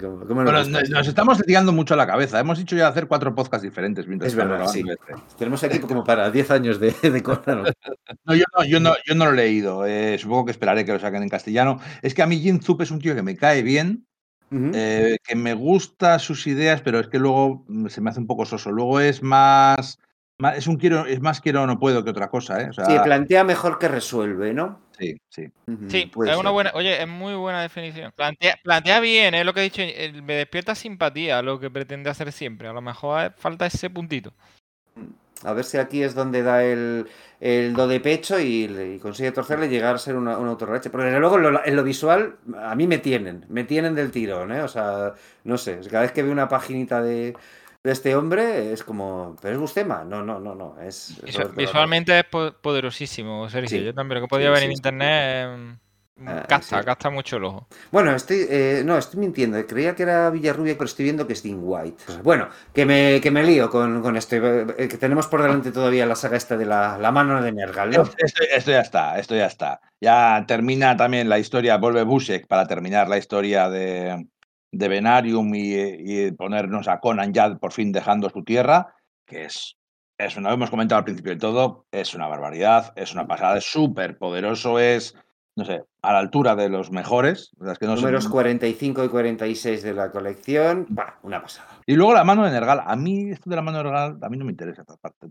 ¿cómo- 0.00 0.20
cómo 0.26 0.42
no 0.42 0.50
Bueno, 0.50 0.58
gusta 0.64 0.82
nos, 0.90 1.08
estamos 1.08 1.38
tirando 1.42 1.72
mucho 1.72 1.96
la 1.96 2.06
cabeza. 2.06 2.38
Hemos 2.40 2.58
dicho 2.58 2.76
ya 2.76 2.88
hacer 2.88 3.06
cuatro 3.08 3.34
podcasts 3.34 3.62
diferentes. 3.64 4.06
mientras 4.06 4.30
Es 4.32 4.36
verdad, 4.36 4.66
sí. 4.68 4.82
este. 4.88 5.14
Tenemos 5.38 5.62
aquí 5.64 5.78
como 5.80 6.04
para 6.04 6.30
10 6.30 6.50
años 6.50 6.78
de, 6.80 6.90
de. 7.02 7.22
No, 8.24 8.34
yo 8.34 8.44
no, 8.56 8.64
yo 8.64 8.80
no, 8.80 8.94
yo 9.06 9.14
no 9.14 9.24
lo 9.26 9.32
he 9.32 9.36
leído. 9.36 9.86
eh, 9.86 10.16
supongo 10.18 10.44
que 10.46 10.50
esperaré 10.52 10.84
que 10.84 10.92
lo 10.92 10.98
saquen 10.98 11.22
en 11.22 11.28
castellano. 11.28 11.80
Es 12.02 12.14
que 12.14 12.22
a 12.22 12.26
mí 12.26 12.38
Jin 12.40 12.62
Zup 12.62 12.82
es 12.82 12.90
un 12.90 13.00
tío 13.00 13.14
que 13.14 13.22
me 13.22 13.36
cae 13.36 13.62
bien, 13.62 14.06
eh, 14.50 15.18
que 15.26 15.34
me 15.36 15.54
gusta 15.54 16.18
sus 16.18 16.46
ideas, 16.46 16.80
pero 16.80 17.00
es 17.00 17.08
que 17.08 17.18
luego 17.18 17.64
mm, 17.68 17.88
se 17.88 18.00
me 18.00 18.10
hace 18.10 18.20
un 18.20 18.26
poco 18.26 18.44
soso. 18.46 18.70
Luego 18.70 19.00
es 19.00 19.22
más, 19.22 19.76
más- 19.78 19.98
es 20.54 20.68
un 20.68 20.76
quiero, 20.76 21.04
es 21.04 21.20
más 21.20 21.40
quiero 21.40 21.66
no 21.66 21.80
puedo 21.80 22.04
que 22.04 22.10
otra 22.10 22.28
cosa, 22.30 22.60
¿eh? 22.62 22.68
O 22.70 22.72
sea, 22.72 22.84
Sí, 22.84 22.96
plantea 23.02 23.42
mejor 23.42 23.78
que 23.78 23.88
resuelve, 23.88 24.54
¿no? 24.54 24.80
sí, 24.96 25.20
sí. 25.28 25.50
Sí, 25.88 26.06
puede 26.06 26.30
es 26.30 26.36
una 26.36 26.50
ser. 26.50 26.52
buena, 26.52 26.70
oye, 26.74 27.02
es 27.02 27.08
muy 27.08 27.34
buena 27.34 27.62
definición. 27.62 28.12
Plantea, 28.14 28.56
plantea 28.62 29.00
bien, 29.00 29.34
es 29.34 29.44
lo 29.44 29.52
que 29.52 29.60
he 29.60 29.64
dicho, 29.64 29.82
eh, 29.82 30.12
me 30.22 30.34
despierta 30.34 30.74
simpatía 30.76 31.42
lo 31.42 31.58
que 31.58 31.70
pretende 31.70 32.10
hacer 32.10 32.30
siempre. 32.32 32.68
A 32.68 32.72
lo 32.72 32.80
mejor 32.80 33.24
eh, 33.24 33.30
falta 33.36 33.66
ese 33.66 33.90
puntito. 33.90 34.32
A 35.44 35.52
ver 35.52 35.64
si 35.64 35.78
aquí 35.78 36.02
es 36.02 36.14
donde 36.14 36.42
da 36.42 36.64
el, 36.64 37.06
el 37.40 37.74
do 37.74 37.86
de 37.86 38.00
pecho 38.00 38.40
y, 38.40 38.98
consigue 39.00 39.30
torcerle 39.30 39.66
y 39.66 39.70
llegar 39.70 39.94
a 39.94 39.98
ser 39.98 40.16
una, 40.16 40.36
una 40.38 40.50
autorreche. 40.50 40.90
Porque 40.90 41.06
desde 41.06 41.20
luego 41.20 41.36
en 41.36 41.42
lo, 41.42 41.64
en 41.64 41.76
lo 41.76 41.84
visual 41.84 42.36
a 42.60 42.74
mí 42.74 42.86
me 42.88 42.98
tienen, 42.98 43.44
me 43.48 43.62
tienen 43.64 43.94
del 43.94 44.10
tirón, 44.10 44.52
¿eh? 44.52 44.62
O 44.62 44.68
sea, 44.68 45.14
no 45.44 45.58
sé, 45.58 45.80
cada 45.90 46.02
vez 46.02 46.12
que 46.12 46.22
veo 46.24 46.32
una 46.32 46.48
paginita 46.48 47.00
de, 47.02 47.36
de 47.88 47.92
este 47.94 48.14
hombre 48.14 48.72
es 48.72 48.84
como, 48.84 49.34
¿pero 49.40 49.54
es 49.54 49.60
Bustema? 49.60 50.04
No, 50.04 50.22
no, 50.22 50.38
no, 50.38 50.54
no, 50.54 50.78
es... 50.80 51.18
Visualmente 51.56 52.18
es 52.18 52.24
po- 52.26 52.52
poderosísimo, 52.60 53.48
Sergio. 53.48 53.78
Sí. 53.78 53.84
Yo 53.84 53.94
también 53.94 54.20
lo 54.20 54.26
que 54.26 54.28
podía 54.28 54.48
Sí, 54.48 54.50
ver 54.52 54.58
sí, 54.58 54.64
en 54.66 54.70
sí. 54.72 54.76
internet 54.76 55.48
eh, 55.48 55.76
Ah, 56.26 56.44
gasta, 56.48 56.80
sí. 56.80 56.84
gasta 56.84 57.10
mucho 57.10 57.36
el 57.36 57.44
ojo. 57.44 57.68
Bueno, 57.92 58.12
estoy, 58.14 58.44
eh, 58.50 58.82
no, 58.84 58.98
estoy 58.98 59.20
mintiendo. 59.20 59.64
Creía 59.66 59.94
que 59.94 60.02
era 60.02 60.28
Villarrubia, 60.30 60.74
pero 60.74 60.86
estoy 60.86 61.04
viendo 61.04 61.26
que 61.28 61.32
es 61.32 61.42
Dean 61.44 61.60
White. 61.62 62.02
Bueno, 62.24 62.48
que 62.74 62.84
me, 62.84 63.20
que 63.22 63.30
me 63.30 63.44
lío 63.44 63.70
con, 63.70 64.02
con 64.02 64.16
esto. 64.16 64.34
eh, 64.34 64.88
Que 64.88 64.98
tenemos 64.98 65.28
por 65.28 65.40
delante 65.42 65.70
todavía 65.70 66.06
la 66.06 66.16
saga 66.16 66.36
esta 66.36 66.56
de 66.56 66.66
la, 66.66 66.98
la 66.98 67.12
mano 67.12 67.40
de 67.40 67.52
Nergal, 67.52 67.90
¿no? 67.90 68.02
Esto, 68.02 68.42
esto 68.52 68.70
ya 68.72 68.80
está, 68.80 69.18
esto 69.18 69.36
ya 69.36 69.46
está. 69.46 69.80
Ya 70.00 70.44
termina 70.46 70.96
también 70.96 71.28
la 71.28 71.38
historia, 71.38 71.76
vuelve 71.78 72.02
Busek 72.02 72.48
para 72.48 72.66
terminar 72.66 73.08
la 73.08 73.16
historia 73.18 73.70
de, 73.70 74.26
de 74.70 74.88
Venarium 74.88 75.54
y, 75.54 75.74
y 75.74 76.32
ponernos 76.32 76.88
a 76.88 77.00
Conan 77.00 77.32
ya 77.32 77.56
por 77.56 77.72
fin 77.72 77.92
dejando 77.92 78.30
su 78.30 78.44
tierra, 78.44 78.94
que 79.26 79.44
es, 79.44 79.76
es 80.18 80.36
una, 80.36 80.52
hemos 80.52 80.70
comentado 80.70 80.98
al 80.98 81.04
principio 81.04 81.32
de 81.32 81.38
todo, 81.38 81.86
es 81.92 82.14
una 82.14 82.26
barbaridad, 82.26 82.92
es 82.96 83.12
una 83.12 83.26
pasada, 83.26 83.58
es 83.58 83.64
súper 83.64 84.18
poderoso, 84.18 84.78
es, 84.78 85.14
no 85.54 85.64
sé, 85.64 85.82
a 86.02 86.12
la 86.12 86.18
altura 86.18 86.56
de 86.56 86.68
los 86.68 86.90
mejores. 86.90 87.52
las 87.58 87.78
que 87.78 87.86
no 87.86 87.96
Números 87.96 88.28
45 88.28 89.04
y 89.04 89.08
46 89.08 89.82
de 89.82 89.94
la 89.94 90.10
colección. 90.10 90.86
Bah, 90.88 91.18
una 91.22 91.40
pasada. 91.40 91.68
Y 91.86 91.94
luego 91.94 92.14
la 92.14 92.24
mano 92.24 92.44
de 92.44 92.50
Nergal. 92.50 92.82
A 92.84 92.96
mí 92.96 93.30
esto 93.30 93.48
de 93.48 93.56
la 93.56 93.62
mano 93.62 93.78
de 93.78 93.84
Nergal 93.84 94.18
a 94.20 94.28
mí 94.28 94.36
no 94.36 94.44
me 94.44 94.50
interesa 94.50 94.84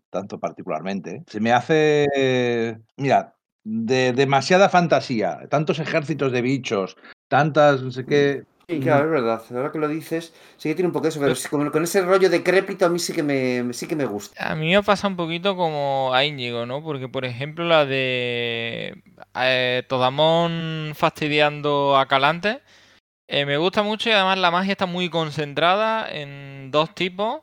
tanto 0.10 0.40
particularmente. 0.40 1.16
¿eh? 1.16 1.24
Se 1.28 1.40
me 1.40 1.52
hace, 1.52 2.78
mira, 2.96 3.36
de 3.64 4.14
demasiada 4.14 4.70
fantasía, 4.70 5.48
tantos 5.50 5.80
ejércitos 5.80 6.32
de 6.32 6.42
bichos, 6.42 6.96
tantas, 7.28 7.82
no 7.82 7.92
sé 7.92 8.06
qué. 8.06 8.44
Sí, 8.70 8.82
claro, 8.82 9.06
es 9.06 9.12
verdad. 9.12 9.42
Ahora 9.52 9.72
que 9.72 9.80
lo 9.80 9.88
dices, 9.88 10.34
sí 10.58 10.68
que 10.68 10.76
tiene 10.76 10.88
un 10.88 10.94
poco 10.94 11.08
eso, 11.08 11.22
pero 11.22 11.34
con, 11.50 11.70
con 11.70 11.84
ese 11.84 12.02
rollo 12.02 12.30
decrépito 12.30 12.86
a 12.86 12.90
mí 12.90 13.00
sí 13.00 13.14
que 13.14 13.24
me, 13.24 13.74
sí 13.74 13.88
que 13.88 13.96
me 13.96 14.06
gusta. 14.06 14.52
A 14.52 14.56
mí 14.56 14.74
me 14.74 14.84
pasa 14.84 15.08
un 15.08 15.16
poquito 15.16 15.56
como 15.56 16.12
a 16.14 16.26
Íñigo, 16.26 16.66
¿no? 16.66 16.84
Porque, 16.84 17.08
por 17.08 17.24
ejemplo, 17.24 17.64
la 17.64 17.86
de 17.86 19.02
eh, 19.36 19.84
Todamón 19.88 20.92
fastidiando 20.96 21.98
a 21.98 22.08
Calante 22.08 22.62
eh, 23.30 23.46
me 23.46 23.58
gusta 23.58 23.84
mucho 23.84 24.10
y 24.10 24.14
además 24.14 24.38
la 24.38 24.52
magia 24.52 24.74
está 24.74 24.86
muy 24.86 25.10
concentrada 25.10 26.08
en 26.10 26.72
dos 26.72 26.94
tipos 26.96 27.42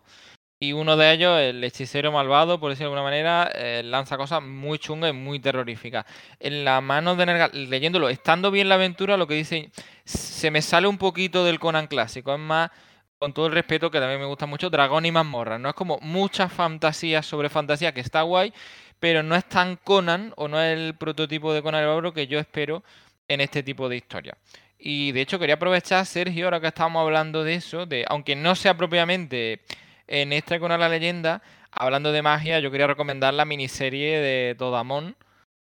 y 0.58 0.72
uno 0.72 0.96
de 0.96 1.12
ellos, 1.12 1.38
el 1.38 1.62
hechicero 1.62 2.12
malvado, 2.12 2.60
por 2.60 2.70
decirlo 2.70 2.90
de 2.90 2.96
alguna 2.96 3.10
manera, 3.10 3.50
eh, 3.54 3.82
lanza 3.84 4.16
cosas 4.16 4.42
muy 4.42 4.78
chungas 4.78 5.10
y 5.10 5.12
muy 5.12 5.40
terroríficas. 5.40 6.06
En 6.38 6.64
la 6.64 6.80
mano 6.80 7.16
de 7.16 7.26
Nergal, 7.26 7.50
leyéndolo, 7.70 8.08
estando 8.08 8.50
bien 8.50 8.68
la 8.68 8.76
aventura, 8.76 9.16
lo 9.16 9.26
que 9.26 9.34
dice, 9.34 9.70
se 10.04 10.50
me 10.50 10.62
sale 10.62 10.86
un 10.86 10.98
poquito 10.98 11.44
del 11.44 11.58
Conan 11.58 11.86
clásico, 11.86 12.32
es 12.32 12.40
más 12.40 12.70
con 13.18 13.32
todo 13.32 13.46
el 13.46 13.52
respeto, 13.52 13.90
que 13.90 14.00
también 14.00 14.20
me 14.20 14.26
gusta 14.26 14.46
mucho, 14.46 14.70
Dragón 14.70 15.06
y 15.06 15.12
mazmorra. 15.12 15.58
No 15.58 15.68
es 15.68 15.74
como 15.74 15.98
muchas 16.00 16.52
fantasías 16.52 17.26
sobre 17.26 17.48
fantasía, 17.48 17.92
que 17.92 18.00
está 18.00 18.22
guay, 18.22 18.52
pero 19.00 19.22
no 19.22 19.34
es 19.34 19.46
tan 19.48 19.76
Conan, 19.76 20.32
o 20.36 20.48
no 20.48 20.60
es 20.60 20.78
el 20.78 20.94
prototipo 20.94 21.52
de 21.52 21.62
Conan 21.62 21.82
el 21.82 21.88
Bárbaro 21.88 22.12
que 22.12 22.26
yo 22.26 22.38
espero 22.38 22.84
en 23.28 23.40
este 23.40 23.62
tipo 23.62 23.88
de 23.88 23.96
historia. 23.96 24.36
Y 24.78 25.12
de 25.12 25.22
hecho 25.22 25.38
quería 25.38 25.54
aprovechar, 25.54 26.04
Sergio, 26.06 26.46
ahora 26.46 26.60
que 26.60 26.66
estábamos 26.66 27.00
hablando 27.00 27.44
de 27.44 27.54
eso, 27.54 27.86
de 27.86 28.04
aunque 28.08 28.36
no 28.36 28.54
sea 28.54 28.76
propiamente 28.76 29.60
en 30.06 30.32
este 30.32 30.60
Conan 30.60 30.80
la 30.80 30.88
leyenda, 30.88 31.42
hablando 31.70 32.12
de 32.12 32.22
magia, 32.22 32.60
yo 32.60 32.70
quería 32.70 32.86
recomendar 32.86 33.34
la 33.34 33.44
miniserie 33.44 34.18
de 34.18 34.54
Todamón 34.56 35.16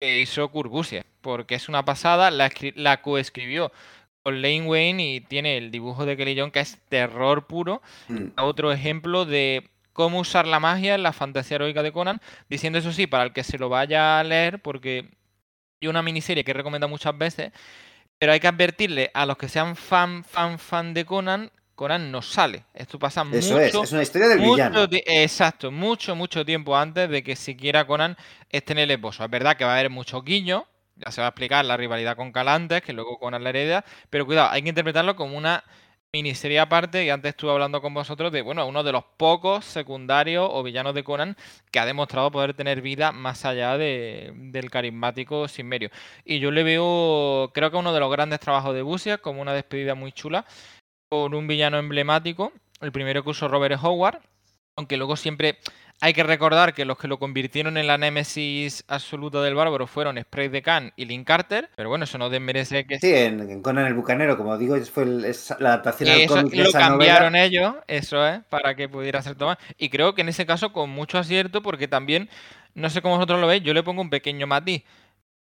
que 0.00 0.20
hizo 0.20 0.48
Kurbusiek, 0.48 1.06
porque 1.20 1.54
es 1.54 1.68
una 1.68 1.84
pasada, 1.84 2.30
la, 2.30 2.50
la 2.74 3.02
coescribió 3.02 3.72
con 4.22 4.42
Lane 4.42 4.62
Wayne 4.62 5.14
y 5.14 5.20
tiene 5.20 5.56
el 5.56 5.70
dibujo 5.70 6.04
de 6.04 6.16
Kelly 6.16 6.34
Young 6.34 6.52
que 6.52 6.60
es 6.60 6.78
terror 6.88 7.46
puro. 7.46 7.82
Mm. 8.08 8.28
Otro 8.36 8.72
ejemplo 8.72 9.24
de 9.24 9.70
cómo 9.92 10.20
usar 10.20 10.46
la 10.46 10.60
magia 10.60 10.94
en 10.94 11.02
la 11.02 11.12
fantasía 11.12 11.56
heroica 11.56 11.82
de 11.82 11.92
Conan, 11.92 12.20
diciendo 12.48 12.78
eso 12.78 12.92
sí, 12.92 13.06
para 13.06 13.24
el 13.24 13.32
que 13.32 13.42
se 13.42 13.58
lo 13.58 13.68
vaya 13.68 14.20
a 14.20 14.24
leer, 14.24 14.60
porque 14.60 15.10
hay 15.80 15.88
una 15.88 16.02
miniserie 16.02 16.44
que 16.44 16.52
he 16.52 16.54
recomendado 16.54 16.88
muchas 16.88 17.16
veces, 17.18 17.52
pero 18.18 18.32
hay 18.32 18.40
que 18.40 18.48
advertirle 18.48 19.10
a 19.14 19.26
los 19.26 19.36
que 19.36 19.48
sean 19.48 19.74
fan, 19.74 20.22
fan, 20.22 20.58
fan 20.58 20.94
de 20.94 21.04
Conan, 21.04 21.50
Conan 21.78 22.10
no 22.10 22.22
sale. 22.22 22.64
Esto 22.74 22.98
pasa 22.98 23.24
Eso 23.30 23.54
mucho, 23.54 23.60
es, 23.60 23.74
es 23.84 23.92
una 23.92 24.02
historia 24.02 24.28
del 24.28 24.38
mucho 24.38 24.52
villano. 24.56 24.88
exacto, 25.06 25.70
mucho, 25.70 26.14
mucho 26.16 26.44
tiempo 26.44 26.76
antes 26.76 27.08
de 27.08 27.22
que 27.22 27.36
siquiera 27.36 27.86
Conan 27.86 28.16
esté 28.50 28.72
en 28.72 28.80
el 28.80 28.90
esposo. 28.90 29.24
Es 29.24 29.30
verdad 29.30 29.56
que 29.56 29.64
va 29.64 29.72
a 29.72 29.78
haber 29.78 29.90
muchos 29.90 30.24
guiños, 30.24 30.64
ya 30.96 31.12
se 31.12 31.20
va 31.20 31.28
a 31.28 31.30
explicar 31.30 31.64
la 31.64 31.76
rivalidad 31.76 32.16
con 32.16 32.32
Calantes, 32.32 32.82
que 32.82 32.92
luego 32.92 33.18
Conan 33.18 33.44
la 33.44 33.50
hereda, 33.50 33.84
pero 34.10 34.26
cuidado, 34.26 34.50
hay 34.50 34.62
que 34.62 34.70
interpretarlo 34.70 35.14
como 35.16 35.36
una 35.38 35.62
miniserie 36.12 36.58
aparte, 36.58 37.04
y 37.04 37.10
antes 37.10 37.30
estuve 37.30 37.50
hablando 37.52 37.82
con 37.82 37.92
vosotros 37.92 38.32
de, 38.32 38.40
bueno, 38.40 38.66
uno 38.66 38.82
de 38.82 38.92
los 38.92 39.04
pocos 39.18 39.64
secundarios 39.66 40.48
o 40.50 40.62
villanos 40.62 40.94
de 40.94 41.04
Conan 41.04 41.36
que 41.70 41.78
ha 41.80 41.84
demostrado 41.86 42.30
poder 42.30 42.54
tener 42.54 42.80
vida 42.80 43.12
más 43.12 43.44
allá 43.44 43.76
de- 43.76 44.32
del 44.34 44.70
carismático 44.70 45.46
Sinmerio. 45.48 45.90
Y 46.24 46.38
yo 46.40 46.50
le 46.50 46.62
veo, 46.64 47.50
creo 47.54 47.70
que 47.70 47.76
uno 47.76 47.92
de 47.92 48.00
los 48.00 48.10
grandes 48.10 48.40
trabajos 48.40 48.74
de 48.74 48.82
Busia, 48.82 49.18
como 49.18 49.42
una 49.42 49.52
despedida 49.52 49.94
muy 49.94 50.12
chula, 50.12 50.46
con 51.08 51.34
un 51.34 51.46
villano 51.46 51.78
emblemático, 51.78 52.52
el 52.80 52.92
primero 52.92 53.22
que 53.24 53.30
usó 53.30 53.48
Robert 53.48 53.78
Howard, 53.82 54.20
aunque 54.76 54.96
luego 54.96 55.16
siempre 55.16 55.58
hay 56.00 56.12
que 56.12 56.22
recordar 56.22 56.74
que 56.74 56.84
los 56.84 56.96
que 56.98 57.08
lo 57.08 57.18
convirtieron 57.18 57.76
en 57.76 57.88
la 57.88 57.98
némesis 57.98 58.84
absoluta 58.86 59.42
del 59.42 59.56
bárbaro 59.56 59.88
fueron 59.88 60.16
Spray 60.20 60.48
de 60.48 60.62
Khan 60.62 60.92
y 60.94 61.06
Link 61.06 61.26
Carter, 61.26 61.70
pero 61.74 61.88
bueno, 61.88 62.04
eso 62.04 62.18
no 62.18 62.30
desmerece 62.30 62.86
que 62.86 63.00
Sí, 63.00 63.12
en, 63.12 63.40
en 63.50 63.62
Conan 63.62 63.86
el 63.86 63.94
Bucanero, 63.94 64.36
como 64.36 64.56
digo, 64.56 64.76
es- 64.76 64.90
fue 64.90 65.02
el- 65.04 65.24
es 65.24 65.52
la 65.58 65.70
adaptación 65.70 66.08
al 66.10 66.26
cómic 66.26 66.52
de 66.52 66.56
lo 66.62 66.68
esa 66.68 66.78
cambiaron 66.78 67.32
novela. 67.32 67.44
ellos, 67.44 67.74
eso 67.88 68.24
es, 68.28 68.40
para 68.44 68.76
que 68.76 68.88
pudiera 68.88 69.20
ser 69.22 69.34
Tomás. 69.34 69.58
Y 69.76 69.88
creo 69.88 70.14
que 70.14 70.20
en 70.20 70.28
ese 70.28 70.46
caso 70.46 70.72
con 70.72 70.90
mucho 70.90 71.18
acierto, 71.18 71.62
porque 71.62 71.88
también, 71.88 72.28
no 72.74 72.90
sé 72.90 73.02
cómo 73.02 73.16
vosotros 73.16 73.40
lo 73.40 73.48
veis, 73.48 73.62
yo 73.64 73.74
le 73.74 73.82
pongo 73.82 74.02
un 74.02 74.10
pequeño 74.10 74.46
matiz. 74.46 74.84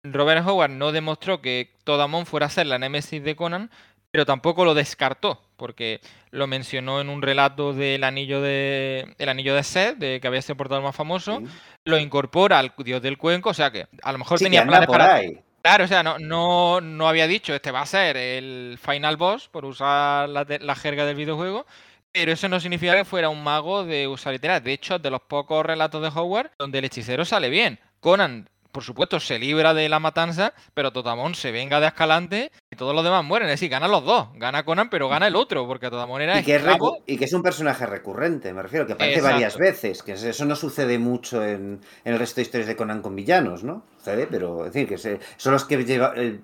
Robert 0.04 0.46
Howard 0.46 0.72
no 0.72 0.92
demostró 0.92 1.40
que 1.42 1.76
Todamon 1.86 2.26
fuera 2.26 2.48
a 2.48 2.50
ser 2.50 2.66
la 2.66 2.80
némesis 2.80 3.24
de 3.24 3.36
Conan, 3.38 3.70
pero 4.10 4.26
tampoco 4.26 4.66
lo 4.66 4.74
descartó, 4.74 5.42
porque 5.62 6.02
lo 6.32 6.48
mencionó 6.48 7.02
en 7.02 7.08
un 7.10 7.22
relato 7.22 7.72
del 7.72 8.04
anillo 8.04 8.42
de 8.42 9.14
el 9.20 9.30
anillo 9.30 9.54
de 9.54 9.62
Seth, 9.62 9.98
de 10.00 10.20
que 10.20 10.28
había 10.28 10.42
sido 10.42 10.54
el 10.54 10.58
portador 10.58 10.84
más 10.84 10.96
famoso, 10.96 11.38
Sí. 11.40 11.46
lo 11.86 12.00
incorpora 12.00 12.58
al 12.58 12.74
dios 12.80 13.00
del 13.00 13.20
cuenco, 13.20 13.52
o 13.52 13.54
sea 13.54 13.70
que 13.70 13.86
a 14.02 14.12
lo 14.12 14.18
mejor 14.18 14.40
Sí, 14.40 14.46
tenía 14.46 14.66
planes 14.66 14.88
por 14.88 14.98
para 14.98 15.14
ahí. 15.16 15.38
Claro, 15.62 15.84
o 15.84 15.88
sea, 15.88 16.02
no, 16.02 16.18
no, 16.18 16.82
no 16.82 17.08
había 17.08 17.28
dicho 17.28 17.54
este 17.54 17.70
va 17.70 17.82
a 17.82 17.86
ser 17.86 18.18
el 18.18 18.80
final 18.82 19.18
boss, 19.18 19.48
por 19.50 19.66
usar 19.66 20.28
la, 20.30 20.48
la 20.60 20.76
jerga 20.76 21.06
del 21.06 21.16
videojuego, 21.16 21.68
pero 22.12 22.32
eso 22.32 22.50
no 22.50 22.60
significa 22.60 22.96
que 22.96 23.06
fuera 23.06 23.30
un 23.30 23.44
mago 23.44 23.86
de 23.86 24.08
usar 24.08 24.34
literal. 24.34 24.64
De 24.64 24.74
hecho, 24.74 24.98
de 24.98 25.12
los 25.12 25.22
pocos 25.22 25.64
relatos 25.64 26.02
de 26.02 26.08
Howard 26.20 26.50
donde 26.58 26.80
el 26.80 26.86
hechicero 26.86 27.24
sale 27.24 27.50
bien. 27.50 27.80
Conan, 28.00 28.50
por 28.72 28.84
supuesto, 28.84 29.20
se 29.20 29.38
libra 29.40 29.74
de 29.74 29.90
la 29.90 30.00
matanza, 30.00 30.54
pero 30.74 30.92
Totamón 30.92 31.36
se 31.36 31.52
venga 31.52 31.80
de 31.80 31.88
Escalante 31.88 32.52
y 32.72 32.76
todos 32.76 32.96
los 32.96 33.04
demás 33.04 33.24
mueren. 33.24 33.50
Es 33.50 33.54
decir, 33.54 33.70
ganan 33.70 33.92
los 33.92 34.04
dos. 34.06 34.30
Gana 34.36 34.64
Conan, 34.64 34.90
pero 34.90 35.10
gana 35.10 35.28
el 35.28 35.36
otro, 35.36 35.68
porque 35.68 35.90
Totamón 35.90 36.22
era 36.22 36.40
Y 36.40 36.44
que, 36.44 36.56
es 36.56 36.64
y 37.06 37.18
que 37.18 37.26
es 37.26 37.34
un 37.34 37.42
personaje 37.44 37.86
recurrente, 37.86 38.54
me 38.54 38.62
refiero, 38.62 38.86
que 38.88 38.94
aparece 38.94 39.16
Exacto. 39.20 39.34
varias 39.36 39.58
veces, 39.58 40.04
que 40.04 40.14
eso 40.14 40.46
no 40.46 40.56
sucede 40.56 40.98
mucho 41.00 41.44
en, 41.44 41.80
en 42.06 42.14
el 42.14 42.20
resto 42.20 42.38
de 42.38 42.42
historias 42.44 42.68
de 42.68 42.76
Conan 42.76 43.02
con 43.02 43.16
villanos, 43.16 43.64
¿no? 43.64 43.84
Sucede, 43.98 44.28
pero 44.30 44.66
es 44.66 44.74
decir, 44.74 44.88
que 44.90 44.98
se- 44.98 45.20
son 45.38 45.54
los 45.54 45.66
que 45.66 45.84
lleva- 45.86 46.14
eh, 46.16 46.40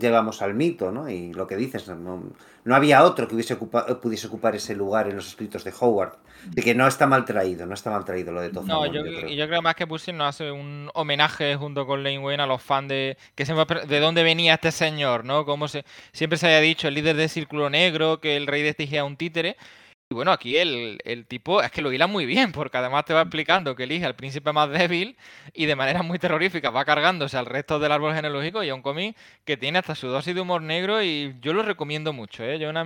llevamos 0.00 0.40
al 0.42 0.54
mito, 0.54 0.90
¿no? 0.90 1.08
Y 1.08 1.32
lo 1.32 1.46
que 1.46 1.56
dices, 1.56 1.88
no, 1.88 2.22
no 2.64 2.74
había 2.74 3.04
otro 3.04 3.28
que 3.28 3.34
hubiese 3.34 3.54
ocupa- 3.54 3.86
pudiese 4.00 4.26
ocupar 4.28 4.54
ese 4.56 4.74
lugar 4.74 5.08
en 5.08 5.16
los 5.16 5.26
escritos 5.28 5.64
de 5.64 5.72
Howard. 5.80 6.14
De 6.46 6.62
que 6.62 6.74
no 6.74 6.86
está 6.86 7.06
mal 7.06 7.24
traído, 7.24 7.66
no 7.66 7.74
está 7.74 7.90
mal 7.90 8.04
traído 8.04 8.32
lo 8.32 8.40
de 8.40 8.50
Tozamón, 8.50 8.68
No, 8.68 8.86
yo, 8.86 9.04
yo 9.04 9.16
creo. 9.18 9.28
y 9.30 9.36
yo 9.36 9.46
creo 9.46 9.62
más 9.62 9.74
que 9.74 9.86
Pussy 9.86 10.12
nos 10.12 10.28
hace 10.28 10.50
un 10.50 10.90
homenaje 10.94 11.56
junto 11.56 11.86
con 11.86 12.02
Lane 12.02 12.18
Wayne 12.18 12.42
a 12.42 12.46
los 12.46 12.62
fans 12.62 12.88
de 12.88 13.16
que 13.34 13.46
se 13.46 13.54
me- 13.54 13.64
de 13.64 14.00
dónde 14.00 14.22
venía 14.22 14.54
este 14.54 14.72
señor, 14.72 15.24
¿no? 15.24 15.44
Como 15.44 15.68
se 15.68 15.84
siempre 16.12 16.38
se 16.38 16.46
haya 16.48 16.60
dicho, 16.60 16.88
el 16.88 16.94
líder 16.94 17.16
del 17.16 17.28
Círculo 17.28 17.70
Negro, 17.70 18.20
que 18.20 18.36
el 18.36 18.46
rey 18.46 18.62
de 18.62 18.70
este 18.70 18.84
es 18.84 19.02
un 19.02 19.16
títere. 19.16 19.56
Y 20.10 20.14
bueno, 20.14 20.32
aquí 20.32 20.58
el, 20.58 20.98
el, 21.04 21.26
tipo 21.26 21.62
es 21.62 21.70
que 21.70 21.80
lo 21.80 21.90
hila 21.90 22.06
muy 22.06 22.26
bien, 22.26 22.52
porque 22.52 22.76
además 22.76 23.06
te 23.06 23.14
va 23.14 23.22
explicando 23.22 23.74
que 23.74 23.84
elige 23.84 24.04
al 24.04 24.14
príncipe 24.14 24.52
más 24.52 24.68
débil 24.70 25.16
y 25.54 25.64
de 25.64 25.76
manera 25.76 26.02
muy 26.02 26.18
terrorífica 26.18 26.68
va 26.68 26.84
cargándose 26.84 27.38
al 27.38 27.46
resto 27.46 27.78
del 27.78 27.90
árbol 27.90 28.14
genealógico 28.14 28.62
y 28.62 28.68
es 28.68 28.74
un 28.74 28.82
cómic 28.82 29.16
que 29.46 29.56
tiene 29.56 29.78
hasta 29.78 29.94
su 29.94 30.08
dosis 30.08 30.34
de 30.34 30.42
humor 30.42 30.60
negro 30.60 31.02
y 31.02 31.34
yo 31.40 31.54
lo 31.54 31.62
recomiendo 31.62 32.12
mucho. 32.12 32.44
¿eh? 32.44 32.58
Yo 32.58 32.68
una, 32.68 32.84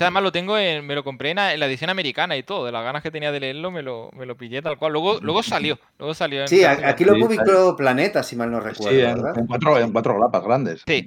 este 0.00 0.06
además 0.06 0.22
lo 0.22 0.32
tengo, 0.32 0.56
en, 0.56 0.86
me 0.86 0.94
lo 0.94 1.04
compré 1.04 1.32
en 1.32 1.36
la, 1.36 1.52
edición 1.52 1.90
americana 1.90 2.34
y 2.34 2.42
todo, 2.42 2.64
de 2.64 2.72
las 2.72 2.82
ganas 2.82 3.02
que 3.02 3.10
tenía 3.10 3.30
de 3.32 3.38
leerlo 3.38 3.70
me 3.70 3.82
lo, 3.82 4.08
me 4.16 4.24
lo 4.24 4.34
pillé 4.34 4.62
tal 4.62 4.78
cual. 4.78 4.94
Luego, 4.94 5.20
luego 5.20 5.42
salió, 5.42 5.78
luego 5.98 6.14
salió. 6.14 6.48
sí, 6.48 6.64
aquí 6.64 7.04
lo 7.04 7.18
publicó 7.18 7.76
Planeta, 7.76 8.22
si 8.22 8.34
mal 8.34 8.50
no 8.50 8.60
recuerdo. 8.60 8.96
Sí, 8.96 9.02
en, 9.02 9.46
cuatro, 9.46 9.78
en 9.78 9.92
cuatro 9.92 10.16
grapas 10.16 10.42
grandes. 10.42 10.82
Sí. 10.86 11.04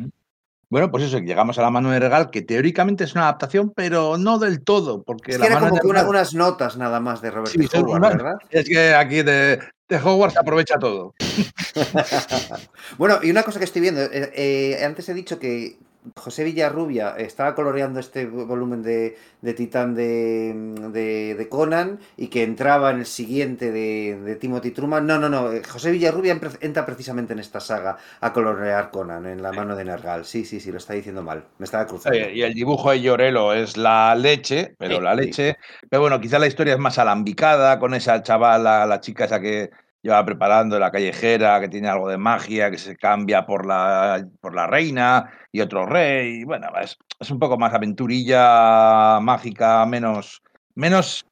Bueno, 0.69 0.91
pues 0.91 1.05
eso, 1.05 1.17
llegamos 1.17 1.57
a 1.57 1.63
la 1.63 1.71
mano 1.71 1.89
de 1.89 1.99
Regal, 1.99 2.29
que 2.29 2.43
teóricamente 2.43 3.05
es 3.05 3.15
una 3.15 3.23
adaptación, 3.23 3.71
pero 3.75 4.19
no 4.19 4.37
del 4.37 4.63
todo. 4.63 5.01
Porque 5.01 5.31
es 5.31 5.37
que 5.39 5.47
era 5.47 5.59
como 5.59 5.79
que 5.79 5.87
unas 5.87 6.35
notas 6.35 6.77
nada 6.77 6.99
más 6.99 7.19
de 7.19 7.31
Robert 7.31 7.51
sí, 7.51 7.67
Howard, 7.75 7.99
¿verdad? 7.99 8.35
Es 8.51 8.69
que 8.69 8.93
aquí 8.93 9.23
de, 9.23 9.59
de 9.89 9.97
Howard 9.97 10.33
se 10.33 10.39
aprovecha 10.39 10.77
todo. 10.77 11.15
bueno, 12.99 13.17
y 13.23 13.31
una 13.31 13.41
cosa 13.41 13.57
que 13.57 13.65
estoy 13.65 13.81
viendo, 13.81 14.01
eh, 14.01 14.31
eh, 14.35 14.85
antes 14.85 15.09
he 15.09 15.15
dicho 15.15 15.39
que 15.39 15.79
José 16.15 16.43
Villarrubia 16.43 17.15
estaba 17.17 17.55
coloreando 17.55 17.99
este 17.99 18.25
volumen 18.25 18.83
de, 18.83 19.15
Titán 19.55 19.95
de, 19.95 21.47
Conan 21.49 21.99
y 22.17 22.27
que 22.27 22.43
entraba 22.43 22.91
en 22.91 22.99
el 22.99 23.05
siguiente 23.05 23.71
de, 23.71 24.37
Timothy 24.39 24.71
Truman. 24.71 25.05
No, 25.05 25.19
no, 25.19 25.29
no. 25.29 25.51
Eh, 25.51 25.63
José 25.63 25.91
Villarrubia 25.91 26.39
entra 26.61 26.85
precisamente 26.85 27.33
en 27.33 27.39
esta 27.39 27.59
saga 27.59 27.97
a 28.19 28.33
colorear 28.33 28.91
Conan 28.91 29.25
en 29.25 29.41
la 29.41 29.51
mano 29.51 29.75
de 29.75 29.85
Nergal. 29.85 30.25
Sí, 30.25 30.45
sí, 30.45 30.59
sí, 30.59 30.71
lo 30.71 30.77
está 30.77 30.93
diciendo 30.93 31.23
mal. 31.23 31.45
Me 31.57 31.65
estaba 31.65 31.87
cruzando. 31.87 32.17
y 32.17 32.41
el 32.41 32.53
dibujo 32.53 32.91
de 32.91 33.01
Llorelo 33.01 33.53
es 33.53 33.77
la 33.77 34.15
leche, 34.15 34.75
pero 34.77 34.99
la 34.99 35.15
leche. 35.15 35.57
Pero 35.89 36.01
bueno, 36.01 36.19
quizá 36.19 36.39
la 36.39 36.47
historia 36.47 36.73
es 36.73 36.79
más 36.79 36.97
alambicada 36.97 37.79
con 37.79 37.93
esa 37.93 38.21
chavala, 38.23 38.85
la 38.85 38.99
chica 38.99 39.25
esa 39.25 39.39
que 39.39 39.71
lleva 40.03 40.23
preparando 40.25 40.77
la 40.77 40.91
callejera, 40.91 41.59
que 41.61 41.69
tiene 41.69 41.87
algo 41.87 42.09
de 42.09 42.17
magia, 42.17 42.69
que 42.69 42.77
se 42.77 42.95
cambia 42.97 43.45
por 43.45 43.65
la, 43.65 44.27
por 44.41 44.53
la 44.53 44.67
reina 44.67 45.31
y 45.51 45.61
otro 45.61 45.85
rey. 45.85 46.43
Bueno, 46.43 46.67
es, 46.81 46.97
es 47.19 47.31
un 47.31 47.39
poco 47.39 47.57
más 47.57 47.73
aventurilla 47.73 49.19
mágica, 49.21 49.85
menos, 49.85 50.43
menos, 50.75 51.25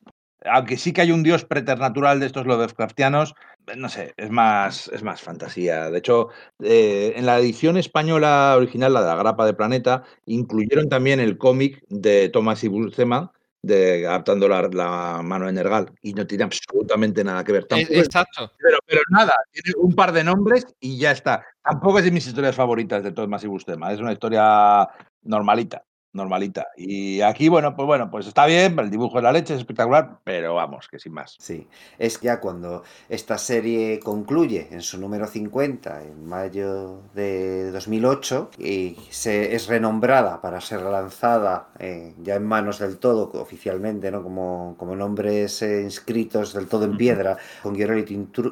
aunque 0.45 0.77
sí 0.77 0.93
que 0.93 1.01
hay 1.01 1.11
un 1.11 1.22
dios 1.22 1.45
preternatural 1.45 2.19
de 2.19 2.27
estos 2.27 2.48
Lovecraftianos, 2.48 3.35
no 3.77 3.90
sé, 3.90 4.14
es 4.17 4.30
más, 4.30 4.88
es 4.88 5.03
más 5.03 5.22
fantasía. 5.22 5.90
De 5.91 5.98
hecho, 6.00 6.30
eh, 6.64 7.14
en 7.16 7.25
la 7.25 7.40
edición 7.40 7.77
española 7.77 8.53
original, 8.58 8.93
la 8.93 9.01
de 9.01 9.08
la 9.08 9.16
Grapa 9.16 9.45
de 9.45 9.53
Planeta, 9.53 10.03
incluyeron 10.25 10.90
también 10.90 11.19
el 11.19 11.38
cómic 11.38 11.83
de 11.90 12.30
Thomas 12.30 12.64
y 12.64 12.69
Buscema, 12.69 13.33
de 13.64 14.07
adaptando 14.07 14.48
la, 14.48 15.22
mano 15.23 15.45
de 15.45 15.53
Nergal 15.53 15.91
y 16.01 16.14
no 16.14 16.25
tiene 16.25 16.45
absolutamente 16.45 17.23
nada 17.23 17.43
que 17.43 17.51
ver. 17.51 17.67
Exacto. 17.69 18.51
Pero, 18.57 18.77
pero, 18.85 19.01
nada, 19.09 19.33
tiene 19.51 19.75
un 19.77 19.93
par 19.93 20.11
de 20.11 20.23
nombres 20.23 20.65
y 20.80 20.98
ya 20.98 21.11
está. 21.11 21.45
Tampoco 21.64 21.99
es 21.99 22.06
de 22.06 22.11
mis 22.11 22.25
historias 22.25 22.56
favoritas 22.56 23.03
de 23.03 23.11
Thomas 23.11 23.43
y 23.43 23.48
Bustema, 23.48 23.93
es 23.93 23.99
una 23.99 24.14
historia 24.14 24.88
normalita 25.23 25.83
normalita. 26.14 26.67
Y 26.75 27.22
aquí, 27.22 27.49
bueno, 27.49 27.75
pues 27.75 27.85
bueno, 27.85 28.09
pues 28.09 28.27
está 28.27 28.45
bien, 28.45 28.77
el 28.80 28.90
dibujo 28.90 29.17
de 29.17 29.23
la 29.23 29.31
leche 29.31 29.53
es 29.53 29.59
espectacular, 29.59 30.19
pero 30.23 30.56
vamos, 30.56 30.88
que 30.88 30.99
sin 30.99 31.14
más. 31.14 31.38
Sí, 31.40 31.67
es 31.98 32.19
ya 32.22 32.40
cuando 32.40 32.83
esta 33.09 33.38
serie 33.38 33.99
concluye 33.99 34.67
en 34.72 34.81
su 34.81 34.99
número 34.99 35.27
50, 35.27 36.03
en 36.03 36.25
mayo 36.25 37.03
de 37.14 37.72
2008, 37.72 38.51
y 38.59 38.98
se, 39.09 39.56
es 39.56 39.67
renombrada 39.67 40.41
para 40.41 40.61
ser 40.61 40.81
lanzada 40.81 41.69
eh, 41.80 42.14
ya 42.22 42.35
en 42.35 42.45
manos 42.45 42.80
del 42.80 42.98
todo, 42.98 43.31
oficialmente, 43.33 44.11
¿no? 44.11 44.23
Como, 44.23 44.75
como 44.77 44.95
nombres 44.95 45.61
eh, 45.61 45.81
inscritos 45.81 46.53
del 46.53 46.67
todo 46.67 46.85
en 46.85 46.98
piedra, 46.98 47.38
con 47.64 47.73
Guerrero 47.73 47.99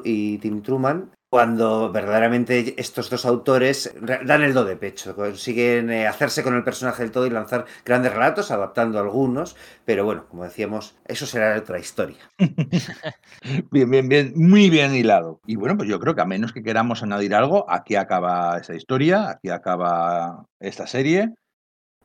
y 0.04 0.38
Tim 0.38 0.62
Truman, 0.62 1.10
cuando 1.30 1.92
verdaderamente 1.92 2.74
estos 2.76 3.08
dos 3.08 3.24
autores 3.24 3.94
dan 4.02 4.42
el 4.42 4.52
do 4.52 4.64
de 4.64 4.76
pecho, 4.76 5.14
consiguen 5.14 5.88
eh, 5.90 6.08
hacerse 6.08 6.42
con 6.42 6.56
el 6.56 6.64
personaje 6.64 7.04
del 7.04 7.12
todo 7.12 7.24
y 7.24 7.30
lanzar 7.30 7.66
grandes 7.84 8.12
relatos, 8.12 8.50
adaptando 8.50 8.98
algunos, 8.98 9.56
pero 9.84 10.04
bueno, 10.04 10.26
como 10.28 10.42
decíamos, 10.42 10.96
eso 11.06 11.26
será 11.26 11.56
otra 11.56 11.78
historia. 11.78 12.18
bien, 13.70 13.88
bien, 13.88 14.08
bien, 14.08 14.32
muy 14.34 14.70
bien 14.70 14.92
hilado. 14.92 15.40
Y 15.46 15.54
bueno, 15.54 15.76
pues 15.76 15.88
yo 15.88 16.00
creo 16.00 16.16
que 16.16 16.22
a 16.22 16.26
menos 16.26 16.52
que 16.52 16.64
queramos 16.64 17.04
añadir 17.04 17.32
algo, 17.36 17.64
aquí 17.70 17.94
acaba 17.94 18.58
esa 18.58 18.74
historia, 18.74 19.30
aquí 19.30 19.50
acaba 19.50 20.46
esta 20.58 20.88
serie. 20.88 21.32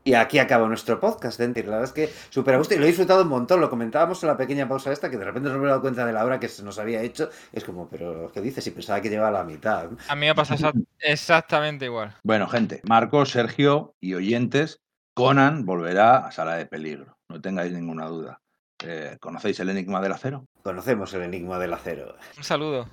Y 0.08 0.14
aquí 0.14 0.38
acaba 0.38 0.68
nuestro 0.68 1.00
podcast, 1.00 1.40
Dentir. 1.40 1.66
La 1.66 1.78
verdad 1.78 1.86
es 1.86 1.92
que 1.92 2.14
súper 2.30 2.54
a 2.54 2.58
gusto 2.60 2.76
y 2.76 2.78
lo 2.78 2.84
he 2.84 2.88
disfrutado 2.90 3.24
un 3.24 3.28
montón. 3.28 3.60
Lo 3.60 3.72
comentábamos 3.72 4.22
en 4.22 4.30
la 4.30 4.38
pequeña 4.38 4.70
pausa 4.70 4.92
esta, 4.92 5.10
que 5.10 5.18
de 5.18 5.26
repente 5.26 5.50
nos 5.50 5.56
hemos 5.58 5.68
dado 5.68 5.82
cuenta 5.82 6.06
de 6.06 6.14
la 6.14 6.24
hora 6.24 6.40
que 6.40 6.48
se 6.48 6.62
nos 6.62 6.78
había 6.78 7.02
hecho. 7.02 7.32
Es 7.52 7.64
como, 7.64 7.90
pero 7.90 8.32
¿qué 8.32 8.40
dices? 8.40 8.68
Y 8.68 8.72
pensaba 8.72 9.02
que 9.02 9.10
llevaba 9.10 9.32
la 9.32 9.44
mitad. 9.44 9.90
A 10.08 10.16
mí 10.16 10.28
me 10.28 10.36
pasa 10.36 10.56
exactamente 11.00 11.86
igual. 11.86 12.16
Bueno, 12.22 12.48
gente, 12.48 12.82
Marcos, 12.84 13.32
Sergio 13.32 13.96
y 14.00 14.14
oyentes, 14.14 14.84
Conan 15.16 15.66
volverá 15.66 16.18
a 16.18 16.32
Sala 16.32 16.58
de 16.58 16.68
Peligro. 16.68 17.18
No 17.28 17.42
tengáis 17.42 17.74
ninguna 17.74 18.06
duda. 18.06 18.42
Eh, 18.84 19.18
¿Conocéis 19.20 19.60
el 19.60 19.70
enigma 19.70 20.02
del 20.02 20.12
acero? 20.12 20.46
Conocemos 20.62 21.12
el 21.16 21.24
enigma 21.24 21.58
del 21.58 21.74
acero. 21.74 22.16
Un 22.38 22.44
saludo. 22.44 22.84